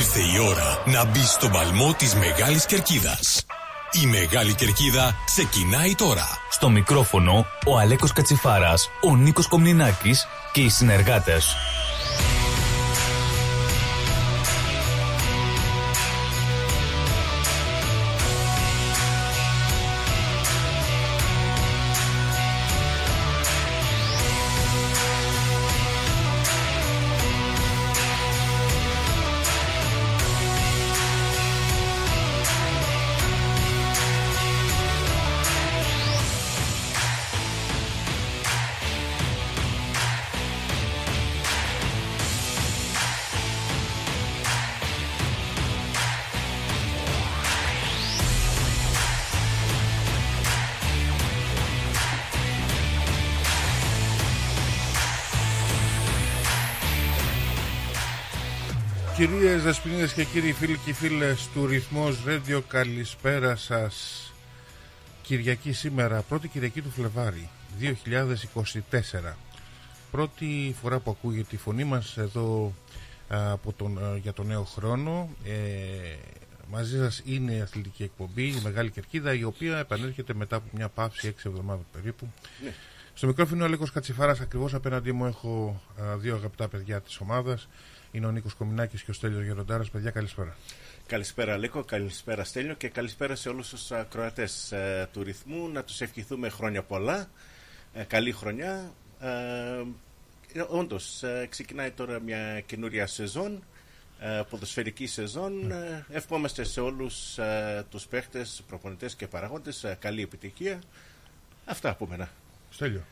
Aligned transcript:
Ήρθε 0.00 0.20
η 0.20 0.38
ώρα 0.48 0.82
να 0.86 1.04
μπει 1.04 1.24
στον 1.24 1.50
παλμό 1.50 1.94
της 1.98 2.14
Μεγάλης 2.14 2.66
Κερκίδας. 2.66 3.44
Η 4.02 4.06
Μεγάλη 4.06 4.54
Κερκίδα 4.54 5.14
ξεκινάει 5.24 5.94
τώρα. 5.94 6.26
Στο 6.50 6.68
μικρόφωνο 6.68 7.46
ο 7.66 7.78
Αλέκος 7.78 8.12
Κατσιφάρας, 8.12 8.90
ο 9.02 9.16
Νίκος 9.16 9.46
Κομνηνάκης 9.46 10.26
και 10.52 10.60
οι 10.60 10.68
συνεργάτες. 10.68 11.56
Δεσποινίδες 59.70 60.12
και 60.12 60.24
κύριοι 60.24 60.52
φίλοι 60.52 60.78
και 60.84 60.92
φίλες 60.92 61.48
του 61.54 61.66
Ρυθμός 61.66 62.22
Radio 62.26 62.60
καλησπέρα 62.68 63.56
σας. 63.56 64.24
Κυριακή 65.22 65.72
σήμερα, 65.72 66.22
πρώτη 66.22 66.48
Κυριακή 66.48 66.82
του 66.82 66.90
Φλεβάρι 66.90 67.48
2024 67.80 69.36
Πρώτη 70.10 70.76
φορά 70.80 70.98
που 70.98 71.10
ακούγεται 71.10 71.54
η 71.54 71.58
φωνή 71.58 71.84
μας 71.84 72.16
εδώ 72.16 72.74
από 73.28 73.72
τον, 73.72 74.16
για 74.22 74.32
τον 74.32 74.46
νέο 74.46 74.64
χρόνο. 74.64 75.28
Ε, 75.44 75.50
Μαζί 76.70 76.98
σας 76.98 77.22
είναι 77.24 77.52
η 77.52 77.60
αθλητική 77.60 78.02
εκπομπή, 78.02 78.42
η 78.42 78.60
Μεγάλη 78.62 78.90
Κερκίδα 78.90 79.34
η 79.34 79.44
οποία 79.44 79.78
επανέρχεται 79.78 80.34
μετά 80.34 80.56
από 80.56 80.66
μια 80.72 80.88
παύση 80.88 81.34
6 81.38 81.46
εβδομάδων 81.46 81.86
περίπου. 81.92 82.32
Ναι. 82.64 82.72
Στο 83.14 83.26
μικρόφωνο 83.26 83.62
ο 83.62 83.66
Αλέκος 83.66 83.90
Κατσιφάρας 83.90 84.40
ακριβώς 84.40 84.74
απέναντί 84.74 85.12
μου 85.12 85.26
έχω 85.26 85.80
α, 86.02 86.16
δύο 86.16 86.34
αγαπητά 86.34 86.68
παιδιά 86.68 87.00
της 87.00 87.20
ομάδας 87.20 87.68
είναι 88.12 88.26
ο 88.26 88.30
Νίκος 88.30 88.54
Κομινάκης 88.54 89.02
και 89.02 89.10
ο 89.10 89.14
Στέλιος 89.14 89.44
Γεροντάρας. 89.44 89.90
Παιδιά, 89.90 90.10
καλησπέρα. 90.10 90.56
Καλησπέρα, 91.06 91.56
Λίκο. 91.56 91.84
Καλησπέρα, 91.84 92.44
Στέλιο. 92.44 92.74
Και 92.74 92.88
καλησπέρα 92.88 93.34
σε 93.34 93.48
όλους 93.48 93.68
τους 93.68 93.90
ακροατές 93.90 94.72
ε, 94.72 95.08
του 95.12 95.22
ρυθμού. 95.22 95.68
Να 95.68 95.84
τους 95.84 96.00
ευχηθούμε 96.00 96.48
χρόνια 96.48 96.82
πολλά. 96.82 97.30
Ε, 97.94 98.02
καλή 98.02 98.32
χρονιά. 98.32 98.92
Ε, 99.20 100.60
Όντως, 100.68 101.22
ε, 101.22 101.46
ξεκινάει 101.50 101.90
τώρα 101.90 102.20
μια 102.20 102.60
καινούρια 102.60 103.06
σεζόν. 103.06 103.62
Ε, 104.20 104.42
ποδοσφαιρική 104.50 105.06
σεζόν. 105.06 105.66
Ναι. 105.66 106.04
Ευχόμαστε 106.10 106.64
σε 106.64 106.80
όλους 106.80 107.38
τους 107.88 108.06
παίχτες, 108.06 108.62
προπονητές 108.68 109.14
και 109.14 109.26
παραγόντες 109.26 109.96
καλή 109.98 110.22
επιτυχία. 110.22 110.82
Αυτά 111.64 111.90
από 111.90 112.06
μένα. 112.06 112.28
Στέλιο. 112.70 113.04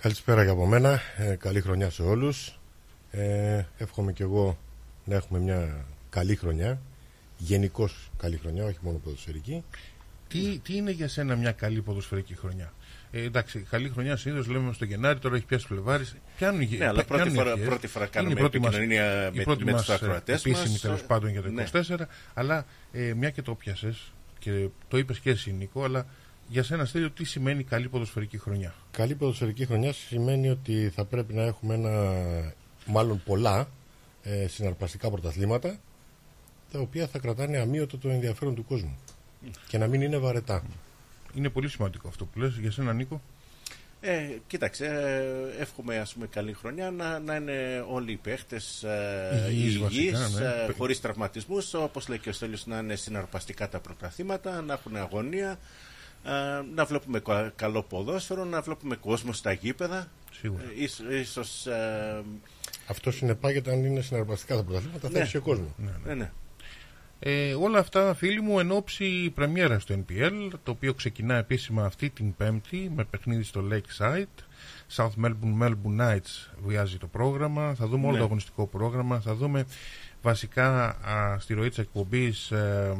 Καλησπέρα 0.00 0.44
και 0.44 0.50
από 0.50 0.66
μένα. 0.66 1.00
καλή 1.38 1.60
χρονιά 1.60 1.90
σε 1.90 2.02
όλους. 2.02 2.58
Ε, 3.16 3.66
εύχομαι 3.78 4.12
και 4.12 4.22
εγώ 4.22 4.58
να 5.04 5.14
έχουμε 5.14 5.38
μια 5.38 5.84
καλή 6.10 6.36
χρονιά. 6.36 6.80
Γενικώς 7.38 8.10
καλή 8.18 8.36
χρονιά, 8.36 8.64
όχι 8.64 8.78
μόνο 8.80 8.98
ποδοσφαιρική. 8.98 9.64
Τι, 10.28 10.58
τι 10.58 10.76
είναι 10.76 10.90
για 10.90 11.08
σένα 11.08 11.36
μια 11.36 11.52
καλή 11.52 11.82
ποδοσφαιρική 11.82 12.34
χρονιά; 12.34 12.72
Ε, 13.10 13.22
εντάξει, 13.22 13.66
καλή 13.70 13.88
χρονιά 13.88 14.16
συνήθως 14.16 14.46
λέμε 14.46 14.72
στο 14.72 14.84
Γενάρη, 14.84 15.18
τώρα 15.18 15.36
έχει 15.36 15.44
πιάσει 15.44 15.66
Φλεβάρι. 15.66 16.04
Πιάνουν 16.36 16.68
ναι, 16.78 16.86
αλλά 16.86 17.04
πρώτη 17.04 17.30
φορά, 17.30 17.56
πρώτη 17.56 17.86
φορά 17.86 18.06
κάνουμε 18.06 18.30
είναι 18.30 18.40
η 18.40 18.42
πρώτη 18.42 18.66
επικοινωνία 18.66 19.30
με, 19.34 19.42
πρώτη 19.42 19.64
με, 19.64 19.72
μας, 19.72 19.88
ε, 19.88 20.22
επίσημη 20.26 20.78
τέλος 20.78 21.02
πάντων 21.02 21.30
για 21.30 21.42
το 21.42 21.48
24. 21.72 21.96
Ναι. 21.98 22.06
Αλλά 22.34 22.66
ε, 22.92 23.14
μια 23.14 23.30
και 23.30 23.42
το 23.42 23.54
πιάσες 23.54 24.12
και 24.38 24.68
το 24.88 24.98
είπες 24.98 25.18
και 25.18 25.30
εσύ 25.30 25.52
Νίκο, 25.52 25.84
αλλά 25.84 26.06
για 26.48 26.62
σένα 26.62 26.84
Στέλιο 26.84 27.10
τι 27.10 27.24
σημαίνει 27.24 27.62
καλή 27.62 27.88
ποδοσφαιρική 27.88 28.38
χρονιά; 28.38 28.74
Καλή 28.90 29.14
ποδοσφαιρική 29.14 29.66
χρονιά 29.66 29.92
σημαίνει 29.92 30.48
ότι 30.48 30.92
θα 30.94 31.04
πρέπει 31.04 31.34
να 31.34 31.42
έχουμε 31.42 31.74
ένα 31.74 31.90
μάλλον 32.86 33.22
πολλά 33.24 33.68
ε, 34.22 34.46
συναρπαστικά 34.46 35.10
πρωταθλήματα 35.10 35.78
τα 36.72 36.78
οποία 36.78 37.06
θα 37.06 37.18
κρατάνε 37.18 37.58
αμύωτο 37.58 37.98
το 37.98 38.08
ενδιαφέρον 38.08 38.54
του 38.54 38.64
κόσμου 38.64 38.98
και 39.68 39.78
να 39.78 39.86
μην 39.86 40.02
είναι 40.02 40.16
βαρετά. 40.16 40.62
Είναι 41.34 41.48
πολύ 41.48 41.68
σημαντικό 41.68 42.08
αυτό 42.08 42.24
που 42.24 42.38
λες 42.38 42.56
για 42.58 42.70
σένα 42.70 42.92
Νίκο. 42.92 43.20
Ε, 44.00 44.38
κοίταξε, 44.46 44.86
ε, 44.86 45.62
εύχομαι 45.62 45.98
ας 45.98 46.12
πούμε 46.12 46.26
καλή 46.26 46.52
χρονιά 46.52 46.90
να, 46.90 47.18
να 47.18 47.36
είναι 47.36 47.84
όλοι 47.88 48.12
οι 48.12 48.16
παίχτες 48.16 48.82
ε, 48.82 49.46
υγιείς, 49.50 50.34
ναι. 50.34 50.46
ε, 50.68 50.72
χωρίς 50.76 51.00
τραυματισμούς, 51.00 51.74
όπως 51.74 52.08
λέει 52.08 52.18
και 52.18 52.28
ο 52.28 52.32
Στέλιος 52.32 52.66
να 52.66 52.78
είναι 52.78 52.94
συναρπαστικά 52.94 53.68
τα 53.68 53.80
πρωταθλήματα, 53.80 54.60
να 54.60 54.72
έχουν 54.72 54.96
αγωνία, 54.96 55.58
ε, 56.24 56.30
να 56.74 56.84
βλέπουμε 56.84 57.22
καλό 57.56 57.82
ποδόσφαιρο, 57.82 58.44
να 58.44 58.60
βλέπουμε 58.60 58.96
κόσμο 58.96 59.32
στα 59.32 59.52
γήπεδα. 59.52 60.08
Σίγουρα. 60.32 60.62
Ε, 61.10 61.18
ίσως, 61.18 61.66
ε, 61.66 62.22
αυτό 62.86 63.10
συνεπάγεται 63.10 63.72
αν 63.72 63.84
είναι 63.84 64.00
συναρπαστικά 64.00 64.56
τα 64.56 64.62
πρωταθλήματα, 64.64 65.08
θα 65.08 65.18
έχει 65.18 65.36
ναι. 65.36 65.42
κόσμος. 65.42 65.70
Ναι, 65.76 65.90
ναι. 66.04 66.14
ναι. 66.14 66.30
Ε, 67.18 67.54
όλα 67.54 67.78
αυτά, 67.78 68.14
φίλοι 68.14 68.40
μου, 68.40 68.58
εν 68.58 68.70
ώψη 68.70 69.30
πρεμιέρας 69.34 69.82
στο 69.82 69.94
NPL, 69.94 70.50
το 70.62 70.70
οποίο 70.70 70.94
ξεκινά 70.94 71.34
επίσημα 71.34 71.84
αυτή 71.84 72.10
την 72.10 72.34
Πέμπτη 72.36 72.92
με 72.94 73.04
παιχνίδι 73.04 73.42
στο 73.42 73.64
Lakeside. 73.70 74.42
South 74.96 75.24
Melbourne, 75.24 75.62
Melbourne 75.62 76.00
Knights 76.00 76.50
βιάζει 76.66 76.96
το 76.96 77.06
πρόγραμμα. 77.06 77.74
Θα 77.74 77.86
δούμε 77.86 78.06
όλο 78.06 78.16
το 78.16 78.24
αγωνιστικό 78.24 78.66
πρόγραμμα. 78.66 79.20
Θα 79.20 79.34
δούμε 79.34 79.66
βασικά 80.22 80.88
α, 80.88 81.38
στη 81.38 81.54
ροή 81.54 81.68
της 81.68 81.78
εκπομπής 81.78 82.50
ε, 82.50 82.96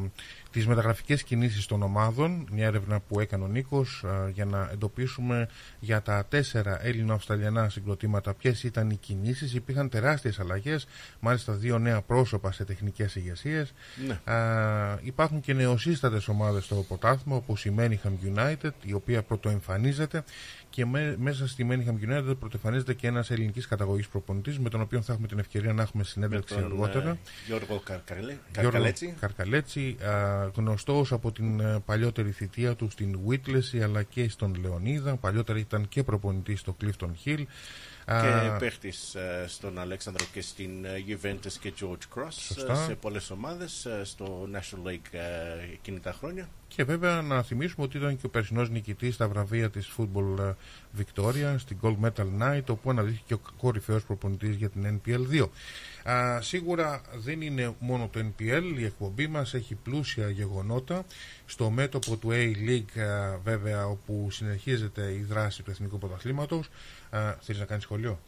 τις 0.56 0.66
μεταγραφικές 0.66 1.22
κινήσεις 1.22 1.66
των 1.66 1.82
ομάδων, 1.82 2.48
μια 2.52 2.66
έρευνα 2.66 3.00
που 3.00 3.20
έκανε 3.20 3.44
ο 3.44 3.46
Νίκος 3.46 4.04
για 4.32 4.44
να 4.44 4.68
εντοπίσουμε 4.72 5.48
για 5.80 6.02
τα 6.02 6.26
τέσσερα 6.28 6.86
Έλληνο-Αυστραλιανά 6.86 7.68
συγκροτήματα 7.68 8.34
ποιες 8.34 8.62
ήταν 8.62 8.90
οι 8.90 8.96
κινήσεις. 8.96 9.54
Υπήρχαν 9.54 9.88
τεράστιες 9.88 10.40
αλλαγές, 10.40 10.86
μάλιστα 11.20 11.52
δύο 11.52 11.78
νέα 11.78 12.00
πρόσωπα 12.02 12.52
σε 12.52 12.64
τεχνικές 12.64 13.14
ηγεσίες. 13.14 13.72
Ναι. 14.06 14.20
υπάρχουν 15.02 15.40
και 15.40 15.52
νεοσύστατες 15.52 16.28
ομάδες 16.28 16.64
στο 16.64 16.74
ποτάθμο, 16.74 17.36
όπως 17.36 17.64
η 17.64 17.74
Manningham 17.78 18.36
United, 18.36 18.70
η 18.82 18.92
οποία 18.92 19.22
πρωτοεμφανίζεται 19.22 20.24
και 20.76 20.86
μέσα 21.18 21.48
στη 21.48 21.66
Manningham 21.70 22.08
United 22.08 22.34
πρωτοεμφανίζεται 22.38 22.94
και 22.94 23.06
ένας 23.06 23.30
ελληνικής 23.30 23.66
καταγωγής 23.66 24.08
προπονητής 24.08 24.58
με 24.58 24.68
τον 24.68 24.80
οποίο 24.80 25.02
θα 25.02 25.12
έχουμε 25.12 25.28
την 25.28 25.38
ευκαιρία 25.38 25.72
να 25.72 25.82
έχουμε 25.82 26.04
συνέντευξη 26.04 26.54
αργότερα. 26.54 27.10
Ε, 27.10 27.16
Γιώργο 27.46 27.82
Καρκαλέτσι. 28.52 29.14
Καρκαλέτσι, 29.20 29.96
γνωστός 30.54 31.12
από 31.12 31.32
την 31.32 31.60
ε, 31.60 31.82
παλιότερη 31.84 32.30
θητεία 32.30 32.74
του 32.74 32.90
στην 32.90 33.18
Whitley 33.28 33.78
αλλά 33.82 34.02
και 34.02 34.28
στον 34.28 34.54
Λεωνίδα. 34.60 35.16
Παλιότερα 35.16 35.58
ήταν 35.58 35.88
και 35.88 36.02
προπονητής 36.02 36.60
στο 36.60 36.76
Clifton 36.82 37.10
Hill. 37.24 37.42
Και 38.06 38.56
παίχτης 38.58 39.14
ε, 39.14 39.44
στον 39.48 39.78
Αλέξανδρο 39.78 40.26
και 40.32 40.40
στην 40.40 40.84
ε, 40.84 41.04
Juventus 41.08 41.52
και 41.60 41.72
George 41.80 42.18
Cross 42.18 42.32
σε 42.86 42.94
πολλές 43.00 43.30
ομάδες 43.30 43.86
στο 44.02 44.48
National 44.52 44.88
League 44.88 45.18
εκείνη 45.72 46.00
τα 46.00 46.12
χρόνια. 46.12 46.48
Και 46.68 46.84
βέβαια 46.84 47.22
να 47.22 47.42
θυμίσουμε 47.42 47.86
ότι 47.86 47.96
ήταν 47.96 48.16
και 48.16 48.26
ο 48.26 48.28
περσινός 48.28 48.70
νικητής 48.70 49.14
στα 49.14 49.28
βραβεία 49.28 49.70
της 49.70 49.90
Football 49.98 50.54
Victoria 50.98 51.54
στην 51.58 51.76
Gold 51.82 51.96
Medal 52.04 52.26
Night, 52.42 52.64
όπου 52.68 52.90
αναδείχθηκε 52.90 53.34
ο 53.34 53.40
κορυφαίος 53.56 54.04
προπονητής 54.04 54.56
για 54.56 54.68
την 54.68 55.00
NPL 55.00 55.20
2. 55.30 55.48
Α, 56.10 56.40
σίγουρα 56.40 57.00
δεν 57.16 57.40
είναι 57.40 57.74
μόνο 57.78 58.08
το 58.12 58.20
NPL, 58.20 58.74
η 58.78 58.84
εκπομπή 58.84 59.26
μας 59.26 59.54
έχει 59.54 59.74
πλούσια 59.74 60.30
γεγονότα 60.30 61.04
στο 61.46 61.70
μέτωπο 61.70 62.16
του 62.16 62.28
A-League 62.32 63.00
βέβαια 63.44 63.86
όπου 63.86 64.28
συνεχίζεται 64.30 65.12
η 65.12 65.22
δράση 65.28 65.62
του 65.62 65.70
Εθνικού 65.70 65.98
Πρωταθλήματος. 65.98 66.68
Θέλεις 67.40 67.60
να 67.60 67.66
κάνεις 67.66 67.82
σχολείο; 67.84 68.20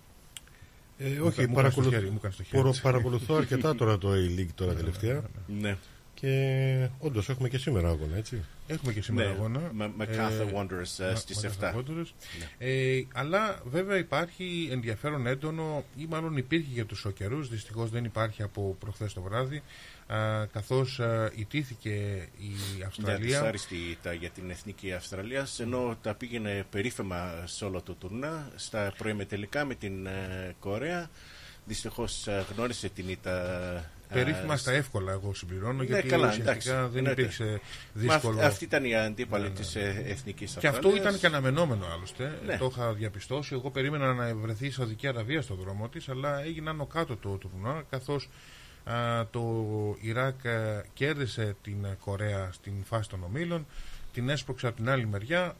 Ε, 0.98 1.20
όχι, 1.20 1.46
μου 1.46 1.54
παρακολουθώ, 1.54 2.74
παρακολουθώ 2.82 3.34
αρκετά 3.34 3.74
τώρα 3.74 3.98
το 3.98 4.12
A-League 4.12 4.52
τώρα 4.54 4.72
ναι, 4.72 4.78
τελευταία. 4.78 5.22
Ναι, 5.46 5.60
ναι. 5.60 5.76
Και 6.20 6.88
όντως 6.98 7.28
έχουμε 7.28 7.48
και 7.48 7.58
σήμερα 7.58 7.88
αγώνα, 7.88 8.16
έτσι. 8.16 8.44
Έχουμε 8.66 8.92
και 8.92 9.02
σήμερα 9.02 9.28
ναι, 9.28 9.34
αγώνα. 9.34 9.60
MacArthur 9.98 10.48
ε, 10.48 10.52
Wanderers 10.54 11.04
ε, 11.04 11.14
στις 11.14 11.46
7. 11.60 11.84
Ναι. 11.86 12.02
Ε, 12.58 13.06
αλλά 13.12 13.62
βέβαια 13.64 13.96
υπάρχει 13.96 14.68
ενδιαφέρον 14.70 15.26
έντονο, 15.26 15.84
ή 15.96 16.06
μάλλον 16.08 16.36
υπήρχε 16.36 16.68
για 16.72 16.86
τους 16.86 17.06
καιρού. 17.14 17.46
Δυστυχώς 17.46 17.90
δεν 17.90 18.04
υπάρχει 18.04 18.42
από 18.42 18.76
προχθές 18.80 19.12
το 19.12 19.22
βράδυ. 19.22 19.62
Καθώς 20.52 21.00
ιτήθηκε 21.34 21.90
η 22.38 22.82
Αυστραλία. 22.86 23.40
Ναι, 23.40 23.78
ήττα 23.90 24.12
για 24.12 24.30
την 24.30 24.50
εθνική 24.50 24.92
Αυστραλία, 24.92 25.46
ενώ 25.60 25.96
τα 26.02 26.14
πήγαινε 26.14 26.66
περίφημα 26.70 27.42
σε 27.44 27.64
όλο 27.64 27.82
το 27.82 27.94
τουρνά, 27.94 28.50
στα 28.56 28.92
προημετελικά 28.98 29.64
με 29.64 29.74
την 29.74 30.08
Κορέα. 30.60 31.10
Δυστυχώς 31.64 32.26
γνώρισε 32.54 32.88
την 32.88 33.08
ήττα 33.08 33.90
Περίφημα 34.12 34.54
Ε, 34.54 34.56
στα 34.56 34.72
εύκολα, 34.72 35.12
εγώ 35.12 35.34
συμπληρώνω, 35.34 35.72
Ναι, 35.78 35.84
γιατί 35.84 36.08
καλά, 36.08 36.28
ουσιαστικά 36.28 36.50
εντάξει, 36.50 36.68
δεν 36.70 36.96
εννοείται. 36.96 37.10
υπήρξε 37.10 37.44
Μα 37.44 37.60
δύσκολο. 38.02 38.38
αυ- 38.38 38.46
αυτή 38.46 38.64
ήταν 38.64 38.84
η 38.84 38.94
αντίπαλη 38.96 39.50
της 39.50 39.74
ε, 39.76 40.04
εθνικής 40.06 40.56
Και 40.58 40.66
αυτό 40.66 40.88
ασφάλειας. 40.88 41.06
ήταν 41.06 41.18
και 41.20 41.26
αναμενόμενο 41.26 41.86
άλλωστε. 41.86 42.38
Ναι. 42.46 42.56
Το 42.56 42.68
είχα 42.72 42.92
διαπιστώσει. 42.92 43.54
Εγώ 43.54 43.70
περίμενα 43.70 44.14
να 44.14 44.34
βρεθεί 44.34 44.66
η 44.66 44.70
Σαουδική 44.70 45.06
Αραβία 45.06 45.42
στο 45.42 45.54
δρόμο 45.54 45.88
της, 45.88 46.08
αλλά 46.08 46.42
έγινε 46.42 46.70
άνω 46.70 46.86
κάτω 46.86 47.16
το 47.16 47.28
τουρνουά, 47.36 47.84
καθώς 47.90 48.28
το 49.30 49.66
Ιράκ 50.00 50.46
α, 50.46 50.84
κέρδισε 50.94 51.56
την 51.62 51.84
ε, 51.84 51.96
Κορέα 52.00 52.48
στην 52.52 52.72
φάση 52.84 53.08
των 53.08 53.22
ομίλων, 53.24 53.66
την 54.12 54.28
έσπρωξε 54.28 54.66
από 54.66 54.76
την 54.76 54.88
άλλη 54.90 55.06
μεριά 55.06 55.42
α, 55.44 55.54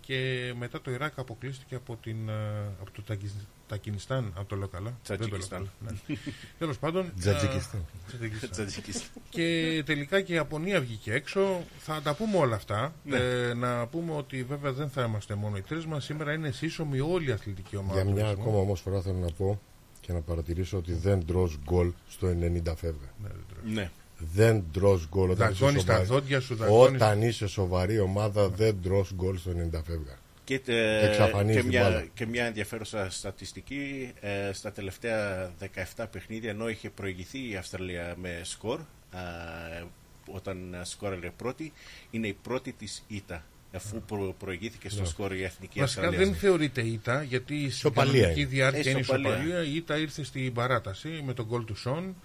και 0.00 0.52
μετά 0.58 0.80
το 0.80 0.90
Ιράκ 0.90 1.18
αποκλείστηκε 1.18 1.74
από, 1.74 1.96
την, 1.96 2.30
α, 2.30 2.34
από 2.80 2.90
το 2.92 3.02
Τακι- 3.02 3.46
Τακινιστάν, 3.68 4.32
αν 4.38 4.46
το 4.46 4.56
λέω 4.56 4.68
καλά. 4.68 4.98
Δεν 5.06 5.18
το 5.18 5.26
λέω 5.26 5.38
Τατζικιστάν. 5.38 5.70
καλά, 5.80 5.98
ναι. 6.08 6.16
Τέλος 6.58 6.78
πάντων. 6.78 7.12
Τζατζικιστάν. 7.20 7.80
α, 7.80 8.06
Τζατζικιστάν. 8.08 8.50
Τζατζικιστάν. 8.50 9.22
Και 9.28 9.82
τελικά 9.86 10.20
και 10.20 10.32
η 10.32 10.34
Ιαπωνία 10.34 10.80
βγήκε 10.80 11.12
έξω. 11.12 11.62
Θα 11.78 12.00
τα 12.02 12.14
πούμε 12.14 12.36
όλα 12.38 12.56
αυτά. 12.56 12.94
Ναι. 13.04 13.16
Ε, 13.16 13.54
να 13.54 13.86
πούμε 13.86 14.12
ότι 14.12 14.42
βέβαια 14.44 14.72
δεν 14.72 14.90
θα 14.90 15.02
είμαστε 15.04 15.34
μόνο 15.34 15.56
οι 15.56 15.62
τρεις 15.62 15.86
μας. 15.86 16.04
Σήμερα 16.04 16.32
είναι 16.32 16.50
σύσσωμη 16.50 17.00
όλη 17.00 17.28
η 17.28 17.32
αθλητική 17.32 17.76
ομάδα. 17.76 17.94
Για 17.94 18.04
του 18.10 18.16
μια 18.16 18.28
εθνού. 18.28 18.42
ακόμα 18.42 18.58
όμως 18.58 18.80
φορά 18.80 19.00
θέλω 19.00 19.18
να 19.18 19.30
πω 19.32 19.60
και 20.06 20.12
να 20.12 20.20
παρατηρήσω 20.20 20.76
ότι 20.76 20.92
δεν 20.92 21.26
τρως 21.26 21.58
γκολ 21.64 21.92
στο 22.08 22.26
90 22.28 22.74
φεύγα. 22.76 23.12
Ναι, 23.22 23.28
δεν 23.28 23.44
τρέχει. 23.54 23.74
Ναι. 23.74 23.90
Δεν 24.32 24.64
τρως 24.72 25.08
γκολ 25.08 25.30
όταν 25.30 25.50
είσαι, 25.50 25.58
Δαγκώνεις 25.64 25.84
τα 25.84 25.92
σοβαρή. 25.92 26.08
δόντια 26.08 26.40
σου, 26.40 26.54
δαγκώνεις- 26.54 27.00
όταν 27.02 27.22
είσαι 27.22 27.46
σοβαρή 27.46 27.98
ομάδα 27.98 28.48
δεν 28.48 28.76
τρως 28.82 29.12
γκολ 29.14 29.36
στο 29.38 29.50
90 29.50 29.82
φεύγα. 29.86 30.18
Και, 30.44 30.60
ε, 30.66 31.06
Εξαφανίζει 31.08 31.54
και, 31.54 31.60
την 31.60 31.68
μια, 31.70 31.82
μπάλα. 31.82 32.04
και 32.14 32.26
μια 32.26 32.44
ενδιαφέρουσα 32.44 33.10
στατιστική 33.10 34.12
ε, 34.20 34.52
στα 34.52 34.72
τελευταία 34.72 35.50
17 35.96 36.04
παιχνίδια 36.10 36.50
ενώ 36.50 36.68
είχε 36.68 36.90
προηγηθεί 36.90 37.50
η 37.50 37.56
Αυστραλία 37.56 38.14
με 38.20 38.40
σκορ 38.42 38.80
ε, 38.80 39.84
όταν 40.32 40.76
σκόρελε 40.82 41.30
πρώτη 41.36 41.72
είναι 42.10 42.26
η 42.26 42.36
πρώτη 42.42 42.72
της 42.72 43.04
ήττα 43.08 43.44
αφού 43.74 44.02
προ, 44.02 44.34
προηγήθηκε 44.38 44.88
στο 44.88 45.04
σκορ 45.04 45.32
η 45.34 45.42
εθνική 45.44 45.78
Βασικά 45.80 46.00
Αυστραλία. 46.02 46.26
δεν 46.26 46.36
θεωρείται 46.38 46.80
ήττα 46.80 47.22
γιατί 47.22 47.54
η 47.54 47.64
Ισοπαλία 47.64 48.12
κανονική 48.12 48.40
είναι. 48.40 48.48
διάρκεια 48.48 48.82
Ε, 48.86 48.90
είναι 48.90 49.00
ισοπαλία. 49.00 49.30
ισοπαλία. 49.30 49.62
Η 49.64 49.74
ήττα 49.76 49.96
ήρθε 49.98 50.24
στην 50.24 50.52
παράταση 50.52 51.08
με 51.24 51.34
τον 51.34 51.44
γκολ 51.46 51.64
του 51.64 51.76
Σον. 51.76 52.16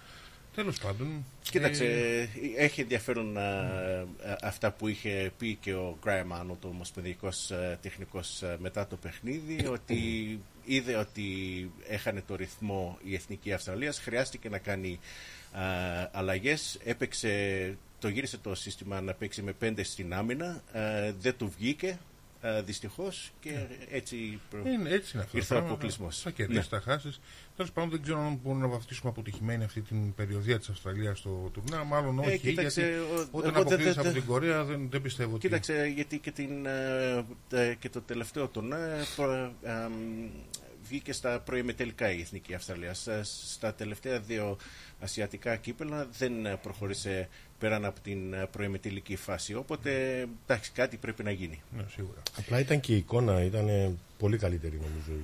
Τέλος 0.54 0.78
πάντων. 0.78 1.24
Κοίταξε, 1.42 1.84
ε, 1.84 2.28
έχει 2.64 2.80
ενδιαφέρον 2.80 3.36
α, 3.38 3.42
α, 3.42 4.06
αυτά 4.42 4.70
που 4.72 4.88
είχε 4.88 5.32
πει 5.38 5.54
και 5.60 5.74
ο 5.74 5.98
Γκράιμ 6.02 6.34
Άνω, 6.34 6.56
το 6.60 6.68
ομοσπονδιακός 6.68 7.50
α, 7.50 7.78
τεχνικός 7.82 8.42
α, 8.42 8.56
μετά 8.60 8.86
το 8.86 8.96
παιχνίδι, 8.96 9.66
ότι 9.66 9.98
είδε 10.64 10.96
ότι 10.96 11.24
έχανε 11.88 12.22
το 12.26 12.34
ρυθμό 12.36 12.98
η 13.02 13.14
Εθνική 13.14 13.52
Αυστραλίας, 13.52 13.98
χρειάστηκε 13.98 14.48
να 14.48 14.58
κάνει 14.58 14.98
α, 15.52 15.62
αλλαγές, 16.12 16.78
έπαιξε, 16.84 17.76
το 17.98 18.08
γύρισε 18.08 18.38
το 18.38 18.54
σύστημα 18.54 19.00
να 19.00 19.14
παίξει 19.14 19.42
με 19.42 19.52
πέντε 19.52 19.82
στην 19.82 20.14
άμυνα, 20.14 20.46
α, 20.46 21.12
δεν 21.18 21.36
του 21.36 21.52
βγήκε 21.58 21.98
α, 22.40 22.62
δυστυχώς 22.62 23.30
και 23.40 23.50
έτσι 23.90 24.40
προ- 24.50 24.66
Είναι, 24.66 24.90
έτσι 24.90 25.10
είναι 25.14 25.22
αυτό. 25.24 25.36
Ήρθε 25.36 25.48
το 25.48 25.54
ο 25.54 25.58
πράγμα. 25.58 25.68
αποκλεισμός. 25.68 26.20
Θα 26.20 26.30
κερδίσει, 26.30 26.58
Ναι. 26.58 26.64
θα 26.64 26.80
χάσεις. 26.80 27.20
Τέλος 27.56 27.72
πάντων, 27.72 27.90
δεν 27.90 28.02
ξέρω 28.02 28.20
αν 28.20 28.38
μπορούμε 28.42 28.62
να 28.66 28.68
βαφτίσουμε 28.72 29.10
αποτυχημένη 29.10 29.64
αυτή 29.64 29.80
την 29.80 30.14
περιοδία 30.14 30.58
της 30.58 30.68
Αυστραλίας 30.68 31.18
στο 31.18 31.50
τουρνά. 31.52 31.84
Μάλλον 31.84 32.18
όχι. 32.18 32.30
Ε, 32.30 32.36
κοίταξε, 32.36 32.80
γιατί 32.80 32.98
ο- 32.98 33.28
όταν 33.30 33.30
εγώ 33.32 33.40
δεν- 33.40 33.56
αποκλείσει 33.56 33.92
δεν- 33.94 34.06
από 34.06 34.14
την 34.14 34.24
Κορέα 34.24 34.64
δεν, 34.64 34.88
δεν 34.90 35.02
πιστεύω 35.02 35.30
ότι. 35.34 35.40
Κοίταξε, 35.46 35.92
γιατί 35.94 36.18
και, 36.18 36.30
την, 36.30 36.66
ε, 36.66 37.24
ε, 37.50 37.74
και 37.74 37.88
το 37.88 38.00
τελευταίο 38.00 38.48
τουρνά 38.48 38.76
ε, 38.78 39.02
προ- 39.16 39.52
ε, 39.62 39.70
μ, 39.72 40.28
βγήκε 40.88 41.12
στα 41.12 41.40
προημετελικά 41.40 42.10
η 42.12 42.20
Εθνική 42.20 42.54
Αυστραλία. 42.54 42.94
Στα, 42.94 43.22
στα 43.24 43.74
τελευταία 43.74 44.20
δύο 44.20 44.56
ασιατικά 45.00 45.56
κύπελα 45.56 46.08
δεν 46.18 46.46
ε, 46.46 46.56
προχώρησε 46.62 47.28
πέραν 47.58 47.84
από 47.84 48.00
την 48.00 48.32
ε, 48.32 48.46
προημετελική 48.50 49.16
φάση. 49.16 49.54
Οπότε, 49.54 50.20
εντάξει, 50.46 50.70
κάτι 50.72 50.96
πρέπει 50.96 51.22
να 51.22 51.30
γίνει. 51.30 51.62
Ναι, 51.76 51.84
σίγουρα. 51.90 52.22
Απλά 52.38 52.58
ήταν 52.58 52.80
και 52.80 52.92
η 52.92 52.96
εικόνα, 52.96 53.42
ήταν 53.44 53.98
πολύ 54.18 54.38
καλύτερη 54.38 54.76
νομίζω. 54.76 55.22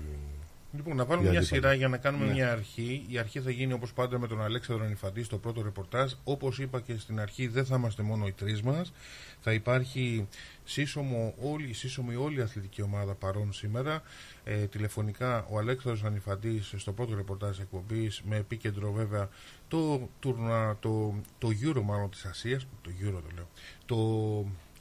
Η- 0.76 0.78
Λοιπόν, 0.78 0.96
να 0.96 1.04
βάλουμε 1.04 1.26
Η 1.26 1.30
μια 1.30 1.38
αντίπαλη. 1.40 1.60
σειρά 1.62 1.74
για 1.74 1.88
να 1.88 1.96
κάνουμε 1.96 2.24
Ναι. 2.26 2.32
μια 2.32 2.52
αρχή. 2.52 3.04
Η 3.08 3.18
αρχή 3.18 3.40
θα 3.40 3.50
γίνει 3.50 3.72
όπως 3.72 3.92
πάντα 3.92 4.18
με 4.18 4.26
τον 4.26 4.42
Αλέξανδρο 4.42 4.84
Ανιφαντή 4.84 5.22
στο 5.22 5.38
πρώτο 5.38 5.62
ρεπορτάζ. 5.62 6.12
Όπως 6.24 6.58
είπα 6.58 6.80
και 6.80 6.98
στην 6.98 7.20
αρχή, 7.20 7.46
δεν 7.46 7.64
θα 7.64 7.76
είμαστε 7.76 8.02
μόνο 8.02 8.26
οι 8.26 8.32
τρεις 8.32 8.62
μας. 8.62 8.92
Θα 9.40 9.52
υπάρχει 9.52 10.28
σύσσωμο, 10.64 11.34
όλη, 11.42 11.72
σύσσωμη 11.72 12.14
όλη 12.14 12.38
η 12.38 12.42
αθλητική 12.42 12.82
ομάδα 12.82 13.14
παρόν 13.14 13.52
σήμερα. 13.52 14.02
Ε, 14.44 14.54
τηλεφωνικά 14.66 15.46
ο 15.50 15.58
Αλέξανδρος 15.58 16.04
Ανιφαντής 16.04 16.74
στο 16.76 16.92
πρώτο 16.92 17.14
ρεπορτάζ 17.14 17.58
εκπομπής 17.58 18.22
με 18.24 18.36
επίκεντρο 18.36 18.92
βέβαια 18.92 19.28
το, 19.68 20.08
τουρνα, 20.20 20.76
το, 20.80 21.14
το 21.38 21.48
Euro 21.64 21.80
μάλλον 21.82 22.10
της 22.10 22.24
Ασίας, 22.24 22.66
το 22.82 22.90
Euro 23.02 23.12
το 23.12 23.30
λέω, 23.34 23.48
το, 23.86 23.96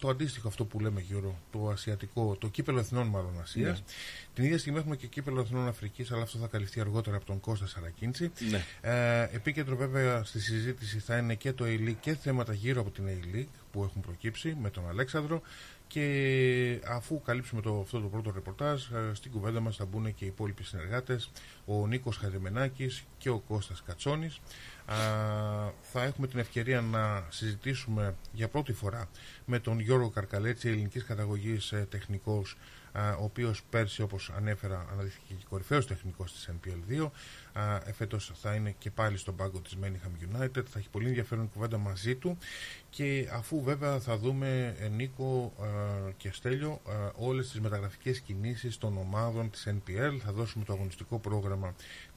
το 0.06 0.12
αντίστοιχο 0.12 0.48
αυτό 0.48 0.66
που 0.66 0.80
λέμε 0.80 1.06
Euro, 1.12 1.32
το 1.52 1.70
ασιατικό, 1.70 2.36
το 2.40 2.48
κύπελο 2.48 2.80
εθνών 2.80 3.08
μάλλον 3.08 3.40
Ασίας. 3.42 3.84
Την 4.34 4.44
ίδια 4.44 4.58
στιγμή 4.58 4.80
έχουμε 4.80 4.96
και 4.96 5.08
κύπελο 5.08 5.42
εθνών 5.42 5.68
Αφρικής, 5.68 6.12
αλλά 6.12 6.22
αυτό 6.22 6.38
θα 6.38 6.48
καλυφθεί 6.48 6.80
αργότερα 6.80 7.16
από 7.16 7.26
τον 7.26 7.40
Κώστα 7.40 7.68
Σαρακίντσι. 7.68 8.32
Ναι. 8.50 8.66
Ε, 8.82 9.30
επίκεντρο 9.32 9.76
βέβαια 9.76 10.24
στη 10.24 10.40
συζήτηση 10.40 11.00
θα 11.00 11.18
είναι 11.18 11.36
και 11.36 11.54
το 11.54 11.66
A-League 11.68 11.96
και 12.00 12.16
θέματα 12.16 12.54
γύρω 12.54 12.82
από 12.82 12.90
την 12.90 13.04
A-League 13.08 13.54
που 13.72 13.84
έχουν 13.84 14.02
προκύψει 14.02 14.58
με 14.62 14.70
τον 14.70 14.90
Αλέξανδρο 14.90 15.42
και 15.88 16.82
αφού 16.88 17.22
καλύψουμε 17.22 17.62
το, 17.62 17.80
αυτό 17.80 18.00
το 18.00 18.08
πρώτο 18.08 18.32
ρεπορτάζ 18.32 18.84
ε, 18.84 19.14
στην 19.14 19.32
κουβέντα 19.32 19.60
μας 19.60 19.76
θα 19.76 19.86
μπουν 19.86 20.16
και 20.16 20.24
οι 20.26 20.28
υπόλοιποι 20.28 20.64
συνεργάτες 20.64 21.32
ο 21.66 21.88
Νίκος 21.88 22.18
Χαριμενάκης 22.18 23.04
και 23.18 23.30
ο 23.30 23.40
Κώστας 23.40 23.84
Κατσόνης. 23.86 24.40
Α, 24.86 24.96
θα 25.82 26.04
έχουμε 26.04 26.28
την 26.28 26.40
ευκαιρία 26.40 26.82
να 26.82 27.26
συζητήσουμε 27.30 28.16
για 28.32 28.48
πρώτη 28.48 28.74
φορά 28.74 29.10
με 29.46 29.60
τον 29.60 29.80
Γιώργο 29.80 30.10
Καρκαλέτσι 30.10 30.68
ελληνικής 30.68 31.04
καταγωγής 31.04 31.72
ε, 31.72 31.88
τεχνικός 31.90 32.54
α, 32.54 32.60
ο 33.20 33.24
οποίος 33.24 33.64
πέρσι 33.70 34.02
όπως 34.02 34.32
ανέφερα 34.36 34.86
αναδείχθηκε 34.92 35.34
και 35.34 35.46
κορυφαίος 35.50 35.88
τεχνικός 35.88 36.34
της 36.34 36.50
NPL2 36.50 37.10
Α, 37.58 37.80
εφέτος 37.86 38.32
θα 38.36 38.54
είναι 38.56 38.76
και 38.78 38.92
πάλι 38.92 39.18
στον 39.18 39.36
πάγκο 39.36 39.60
της 39.60 39.78
Manningham 39.84 40.42
United. 40.42 40.64
Θα 40.66 40.80
έχει 40.80 40.90
πολύ 40.90 41.08
ενδιαφέρον 41.08 41.50
κουβέντα 41.54 41.78
μαζί 41.78 42.16
του. 42.16 42.38
Και 42.90 43.30
αφού 43.34 43.64
βέβαια 43.64 44.00
θα 44.00 44.18
δούμε 44.18 44.76
ε, 44.80 44.88
Νίκο 44.88 45.54
α, 45.62 45.66
και 46.18 46.32
Στέλιο 46.32 46.72
α, 46.72 46.94
όλες 47.16 47.50
τις 47.50 47.60
μεταγραφικές 47.60 48.20
κινήσεις 48.20 48.78
των 48.78 48.98
ομάδων 48.98 49.50
της 49.50 49.68
NPL 49.68 50.18
θα 50.24 50.32
δώσουμε 50.32 50.66
το 50.66 50.74
αγωνιστικό 50.74 51.20
πρόγραμμα 51.20 51.76